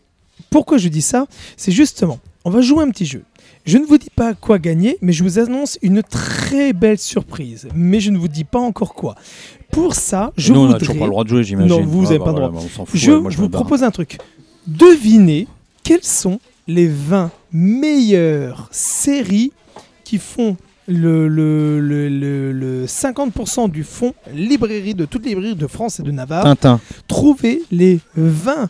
pourquoi 0.49 0.77
je 0.79 0.87
dis 0.87 1.03
ça? 1.03 1.27
C'est 1.57 1.71
justement, 1.71 2.19
on 2.43 2.49
va 2.49 2.61
jouer 2.61 2.83
un 2.83 2.89
petit 2.89 3.05
jeu. 3.05 3.23
Je 3.67 3.77
ne 3.77 3.85
vous 3.85 3.97
dis 3.97 4.09
pas 4.09 4.33
quoi 4.33 4.57
gagner, 4.59 4.97
mais 5.01 5.11
je 5.13 5.23
vous 5.23 5.37
annonce 5.39 5.77
une 5.81 6.01
très 6.01 6.71
belle 6.73 6.97
surprise. 6.97 7.67
Mais 7.75 7.99
je 7.99 8.09
ne 8.11 8.17
vous 8.17 8.29
dis 8.29 8.45
pas 8.45 8.59
encore 8.59 8.93
quoi. 8.93 9.15
Pour 9.71 9.93
ça, 9.93 10.31
je 10.37 10.53
Nous, 10.53 10.59
on 10.59 10.63
a 10.63 10.65
voudrais... 10.67 10.79
toujours 10.79 10.97
pas 10.97 11.03
le 11.05 11.09
droit 11.11 11.23
de 11.25 11.29
jouer, 11.29 11.43
j'imagine. 11.43 11.69
Non, 11.77 11.83
vous 11.85 12.05
Ah, 12.05 12.09
avez 12.09 12.19
bah 12.19 12.25
pas 12.25 12.31
le 12.31 12.37
voilà, 12.37 12.47
droit. 12.49 12.61
bah, 12.61 12.67
on 12.71 12.75
s'en 12.75 12.85
fout, 12.85 12.99
Je, 12.99 13.11
ouais, 13.11 13.19
moi, 13.19 13.29
je 13.29 13.37
vous 13.37 13.49
propose 13.49 13.83
un 13.83 13.91
truc. 13.91 14.17
Devinez 14.67 15.47
quelles 15.83 16.03
sont 16.03 16.39
les 16.67 16.87
20 16.87 17.29
meilleures 17.51 18.67
séries 18.71 19.51
qui 20.03 20.17
font 20.17 20.57
le, 20.87 21.27
le, 21.27 21.81
le, 21.81 22.07
le- 22.07 22.51
le 22.53 22.85
50% 22.85 23.69
du 23.69 23.83
fonds 23.83 24.13
librairie 24.33 24.95
de 24.95 25.03
toutes 25.05 25.25
les 25.25 25.31
librairies 25.31 25.55
de 25.55 25.67
France 25.67 25.99
et 25.99 26.03
de 26.03 26.11
Navarre. 26.11 26.43
Tintin. 26.45 26.79
Trouvez 27.09 27.61
les 27.71 27.99
20. 28.15 28.69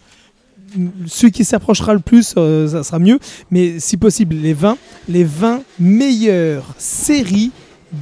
Celui 1.07 1.31
qui 1.31 1.43
s'approchera 1.45 1.93
le 1.93 1.99
plus, 1.99 2.33
euh, 2.37 2.67
ça 2.67 2.83
sera 2.83 2.99
mieux. 2.99 3.19
Mais 3.51 3.79
si 3.79 3.97
possible, 3.97 4.35
les 4.35 4.53
20, 4.53 4.77
les 5.09 5.23
20 5.23 5.61
meilleures 5.79 6.73
séries 6.77 7.51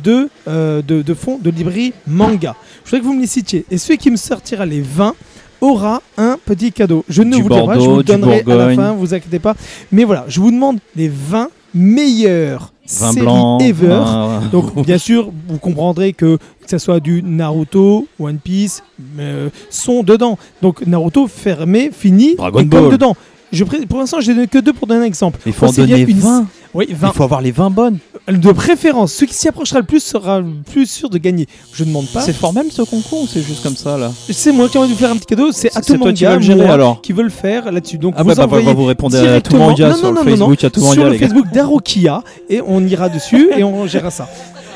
de, 0.04 0.30
euh, 0.48 0.82
de, 0.82 1.02
de 1.02 1.14
fonds 1.14 1.38
de 1.42 1.50
librairie 1.50 1.94
manga. 2.08 2.56
Je 2.84 2.90
voudrais 2.90 3.00
que 3.02 3.06
vous 3.06 3.14
me 3.14 3.22
les 3.22 3.28
citiez. 3.28 3.66
Et 3.70 3.78
celui 3.78 3.98
qui 3.98 4.10
me 4.12 4.18
sortira 4.18 4.66
les 4.66 4.82
20 4.82 5.14
aura 5.62 6.02
un 6.18 6.38
petit 6.44 6.72
cadeau. 6.72 7.04
Je 7.10 7.24
ne 7.24 7.36
Du 7.36 7.44
vous 7.44 7.50
le 7.50 7.66
pas, 7.66 7.76
je 7.76 7.80
vous 7.90 7.98
le 7.98 8.04
donnerai 8.04 8.44
à 8.48 8.56
la 8.56 8.76
fin, 8.76 8.92
vous 8.94 9.14
inquiétez 9.14 9.40
pas. 9.40 9.56
Mais 9.92 10.04
voilà, 10.04 10.26
je 10.28 10.40
vous 10.40 10.52
demande 10.52 10.80
les 10.96 11.10
20 11.10 11.50
meilleures 11.74 12.74
séries 12.86 13.28
ever. 13.62 14.04
Donc 14.52 14.86
bien 14.86 14.98
sûr, 14.98 15.32
vous 15.48 15.58
comprendrez 15.58 16.14
que 16.14 16.38
que 16.66 16.72
ce 16.72 16.78
soit 16.78 17.00
du 17.00 17.22
Naruto, 17.24 18.08
One 18.20 18.38
Piece, 18.38 18.84
euh, 19.20 19.50
sont 19.70 20.04
dedans. 20.04 20.38
Donc 20.62 20.86
Naruto 20.86 21.28
fermé, 21.28 21.92
fini, 21.94 22.36
Dragon 22.36 22.60
et 22.60 22.68
comme 22.68 22.82
Ball. 22.84 22.92
dedans. 22.92 23.16
Je 23.52 23.64
pour 23.64 24.00
l'instant, 24.00 24.20
j'ai 24.20 24.34
donné 24.34 24.48
que 24.48 24.58
deux 24.58 24.74
pour 24.74 24.88
donner 24.88 25.02
un 25.02 25.06
exemple. 25.08 25.40
Il 25.46 25.54
faut 25.54 25.68
en 25.68 25.72
donner 25.72 26.02
une- 26.02 26.18
20. 26.20 26.48
Oui, 26.76 26.88
20. 26.90 27.08
Il 27.08 27.14
faut 27.16 27.24
avoir 27.24 27.42
les 27.42 27.52
20 27.52 27.70
bonnes. 27.72 27.98
De 28.28 28.52
préférence, 28.52 29.14
celui 29.14 29.28
qui 29.28 29.34
s'y 29.36 29.48
approchera 29.48 29.80
le 29.80 29.86
plus 29.86 30.00
sera 30.02 30.40
le 30.40 30.48
plus 30.72 30.86
sûr 30.90 31.10
de 31.10 31.18
gagner. 31.18 31.48
Je 31.74 31.84
ne 31.84 31.90
demande 31.90 32.08
pas. 32.08 32.22
C'est 32.22 32.34
fort 32.34 32.54
même 32.54 32.70
ce 32.72 32.82
concours 32.82 33.22
ou 33.24 33.28
c'est 33.28 33.42
juste 33.42 33.62
comme 33.64 33.76
ça 33.76 33.98
là 33.98 34.12
C'est 34.30 34.52
moi 34.52 34.68
qui 34.68 34.78
ai 34.78 34.80
envie 34.80 34.90
de 34.90 34.94
vous 34.94 35.00
faire 35.00 35.12
un 35.12 35.16
petit 35.18 35.28
cadeau. 35.28 35.52
C'est 35.52 35.76
Atomanga 35.78 36.32
toi 36.32 36.38
qui 36.40 36.44
gérer 36.46 36.68
alors 36.68 37.02
qui 37.02 37.14
veut 37.14 37.24
le 37.24 37.30
faire 37.30 37.72
là-dessus. 37.72 37.98
Donc 37.98 38.16
Ah 38.18 38.24
vous 38.24 38.30
ouais, 38.30 38.36
bah, 38.36 38.42
bah, 38.42 38.46
envoyez 38.48 38.66
bah, 38.66 38.74
vous 38.74 38.86
répondez 38.86 39.18
à 39.18 39.22
tout 39.22 39.26
directement- 39.28 39.68
manga 39.70 39.90
Non, 39.90 39.96
sur 39.96 40.04
non, 40.04 40.10
le 40.10 40.16
non, 40.16 40.24
non, 40.24 40.30
Facebook, 40.32 40.64
à 40.64 40.70
tout 40.70 40.82
sur 40.82 41.04
le 41.04 41.10
les 41.12 41.18
gars. 41.20 41.28
Facebook 41.28 41.46
d'Arokia 41.54 42.24
et 42.50 42.62
on 42.66 42.86
ira 42.86 43.10
dessus 43.10 43.50
et 43.58 43.64
on 43.64 43.86
gérera 43.88 44.12
ça. 44.12 44.28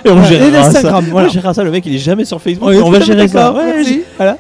Et 0.05 0.09
on 0.09 0.13
Voilà, 0.13 0.29
gérera 0.29 0.47
et 0.47 0.51
ça. 0.51 0.59
l'Instagram, 0.61 1.05
voilà. 1.11 1.27
On 1.27 1.31
gérera 1.31 1.53
ça, 1.53 1.63
le 1.63 1.71
mec 1.71 1.85
il 1.85 1.95
est 1.95 1.97
jamais 1.99 2.23
sur 2.23 2.39
Facebook. 2.41 2.69
on 2.71 2.89
va 2.91 2.97
tout 2.99 3.03
à 3.03 3.05
gérer 3.05 3.27
ça. 3.27 3.51
Ouais, 3.53 3.83
Voilà. 4.15 4.37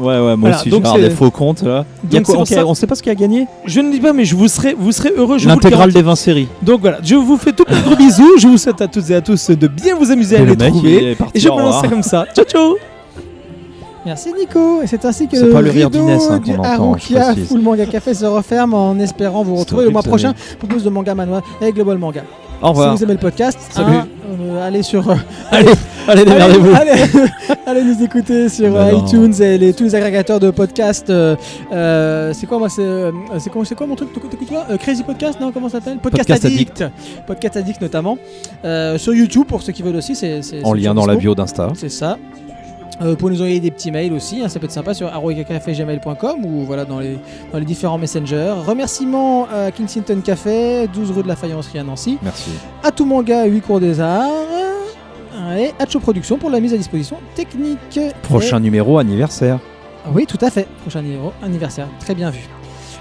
Ouais, 0.00 0.06
ouais, 0.06 0.20
moi 0.20 0.36
Voilà, 0.40 0.60
aussi, 0.60 0.68
donc 0.70 0.86
c'est- 0.86 1.00
des 1.00 1.10
faux 1.10 1.30
comptes 1.30 1.62
là. 1.62 1.84
Y 2.10 2.16
a 2.16 2.20
quoi 2.22 2.38
Ok, 2.40 2.46
ça- 2.48 2.66
On 2.66 2.74
sait 2.74 2.86
pas 2.86 2.94
ce 2.94 3.02
qu'il 3.02 3.12
a 3.12 3.14
gagné 3.14 3.46
Je 3.64 3.80
ne 3.80 3.90
dis 3.92 4.00
pas, 4.00 4.12
mais 4.12 4.24
je 4.24 4.34
vous 4.34 4.48
serai, 4.48 4.74
vous 4.78 4.92
serez 4.92 5.12
heureux. 5.16 5.36
L'intégrale 5.46 5.92
des 5.92 6.02
20 6.02 6.14
séries. 6.16 6.48
Donc 6.62 6.80
voilà, 6.80 6.98
je 7.02 7.14
vous 7.14 7.36
fais 7.36 7.52
tout 7.52 7.64
plein 7.64 7.78
de 7.78 7.84
gros 7.84 7.96
bisous. 7.96 8.38
Je 8.38 8.46
vous 8.46 8.58
souhaite 8.58 8.80
à 8.80 8.88
toutes 8.88 9.08
et 9.10 9.14
à 9.14 9.20
tous 9.20 9.50
de 9.50 9.66
bien 9.68 9.94
vous 9.96 10.10
amuser 10.10 10.36
à 10.36 10.40
Et 10.40 10.46
les 10.46 10.56
trouver. 10.56 11.16
Et 11.34 11.40
je 11.40 11.48
me 11.48 11.56
lance 11.58 11.82
comme 11.88 12.02
ça. 12.02 12.26
Ciao 12.34 12.44
ciao 12.44 12.76
Merci 14.06 14.32
Nico. 14.32 14.80
Et 14.82 14.86
c'est 14.86 15.04
ainsi 15.04 15.28
que 15.28 15.36
le 15.36 15.50
pas 15.50 15.60
le 15.60 15.70
rideau 15.70 16.08
hein, 16.08 16.38
du 16.38 16.52
Harukia. 16.54 17.34
Full 17.48 17.60
Manga 17.60 17.84
Café 17.86 18.14
se 18.14 18.24
referme 18.24 18.72
en 18.74 18.98
espérant 18.98 19.42
vous 19.42 19.56
retrouver 19.56 19.84
le 19.84 19.90
mois 19.90 20.02
prochain 20.02 20.32
pour 20.58 20.68
plus 20.68 20.82
de 20.84 20.90
manga 20.90 21.14
manoir 21.14 21.42
avec 21.60 21.74
Global 21.74 21.98
Manga. 21.98 22.22
Au 22.62 22.68
revoir. 22.70 22.92
Si 22.92 22.98
vous 22.98 23.04
aimez 23.04 23.14
le 23.14 23.18
podcast, 23.20 23.58
Salut. 23.70 23.90
hein, 23.96 24.08
euh, 24.40 24.66
allez 24.66 24.82
sur 24.82 25.08
euh, 25.10 25.14
Allez, 25.50 25.72
allez, 26.06 26.24
démerdez-vous. 26.24 26.74
Allez, 26.74 26.90
allez, 26.90 27.02
allez 27.66 27.84
nous 27.84 28.02
écouter 28.04 28.48
sur 28.48 28.72
Bah 28.72 28.92
iTunes 28.92 29.32
et 29.40 29.56
les, 29.58 29.72
tous 29.72 29.84
les 29.84 29.94
agrégateurs 29.94 30.40
de 30.40 30.50
podcasts. 30.50 31.08
euh, 31.10 31.36
euh, 31.72 32.32
c'est 32.34 32.46
quoi 32.46 32.58
moi 32.58 32.68
C'est 32.68 32.82
euh, 32.82 33.12
c'est 33.38 33.50
quoi, 33.50 33.62
quoi 33.76 33.86
mon 33.86 33.96
truc 33.96 34.12
T'écoutes 34.12 34.48
quoi 34.48 34.66
Crazy 34.78 35.02
Podcast 35.02 35.40
Non, 35.40 35.52
comment 35.52 35.68
ça 35.68 35.78
s'appelle? 35.78 35.98
Podcast, 35.98 36.28
Podcast 36.28 36.44
Addict. 36.44 36.84
Podcast 37.26 37.56
Addict 37.56 37.80
notamment. 37.80 38.18
Sur 38.98 39.14
YouTube 39.14 39.46
pour 39.48 39.62
ceux 39.62 39.72
qui 39.72 39.82
veulent 39.82 39.96
aussi. 39.96 40.14
C'est 40.14 40.40
En 40.64 40.74
lien 40.74 40.94
dans 40.94 41.06
la 41.06 41.16
bio 41.16 41.34
d'Insta. 41.34 41.68
C'est 41.74 41.88
ça. 41.88 42.18
Euh, 43.00 43.16
pour 43.16 43.30
nous 43.30 43.36
envoyer 43.36 43.60
des 43.60 43.70
petits 43.70 43.90
mails 43.90 44.12
aussi, 44.12 44.42
hein, 44.42 44.48
ça 44.48 44.58
peut 44.58 44.66
être 44.66 44.72
sympa 44.72 44.92
sur 44.92 45.06
arrowcafé.gmail.com 45.08 46.44
ou 46.44 46.64
voilà 46.64 46.84
dans 46.84 47.00
les, 47.00 47.18
dans 47.52 47.58
les 47.58 47.64
différents 47.64 47.96
messengers. 47.96 48.54
Remerciements 48.66 49.46
à 49.50 49.70
Kensington 49.70 50.20
Café, 50.22 50.86
12 50.92 51.10
rue 51.12 51.22
de 51.22 51.28
la 51.28 51.36
Faïencerie 51.36 51.78
à 51.78 51.82
Nancy, 51.82 52.18
Merci. 52.22 52.50
à 52.82 52.90
tout 52.90 53.06
manga 53.06 53.44
8 53.46 53.60
cours 53.62 53.80
des 53.80 54.00
arts 54.00 54.28
et 55.56 55.70
à 55.78 55.86
Cho 55.88 55.98
Production 56.00 56.36
pour 56.36 56.50
la 56.50 56.60
mise 56.60 56.74
à 56.74 56.76
disposition 56.76 57.16
technique. 57.34 57.98
Prochain 58.22 58.60
numéro 58.60 58.98
anniversaire. 58.98 59.58
Et- 60.06 60.14
oui, 60.14 60.26
tout 60.26 60.38
à 60.42 60.50
fait. 60.50 60.66
Prochain 60.82 61.00
numéro 61.02 61.32
anniversaire, 61.42 61.88
très 62.00 62.14
bien 62.14 62.28
vu. 62.30 62.40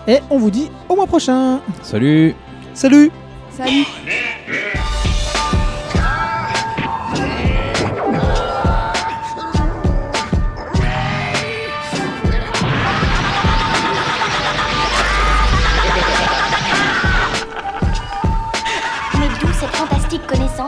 Et 0.08 0.20
on 0.30 0.38
vous 0.38 0.50
dit 0.50 0.70
au 0.88 0.96
mois 0.96 1.08
prochain. 1.08 1.60
Salut. 1.84 2.34
Salut 2.74 3.12
Salut. 3.58 3.86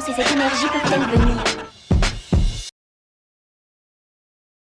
Et 0.10 0.14
cette 0.14 0.32
énergie 0.32 0.68
peuvent-elles 0.68 1.20
venir? 1.20 1.71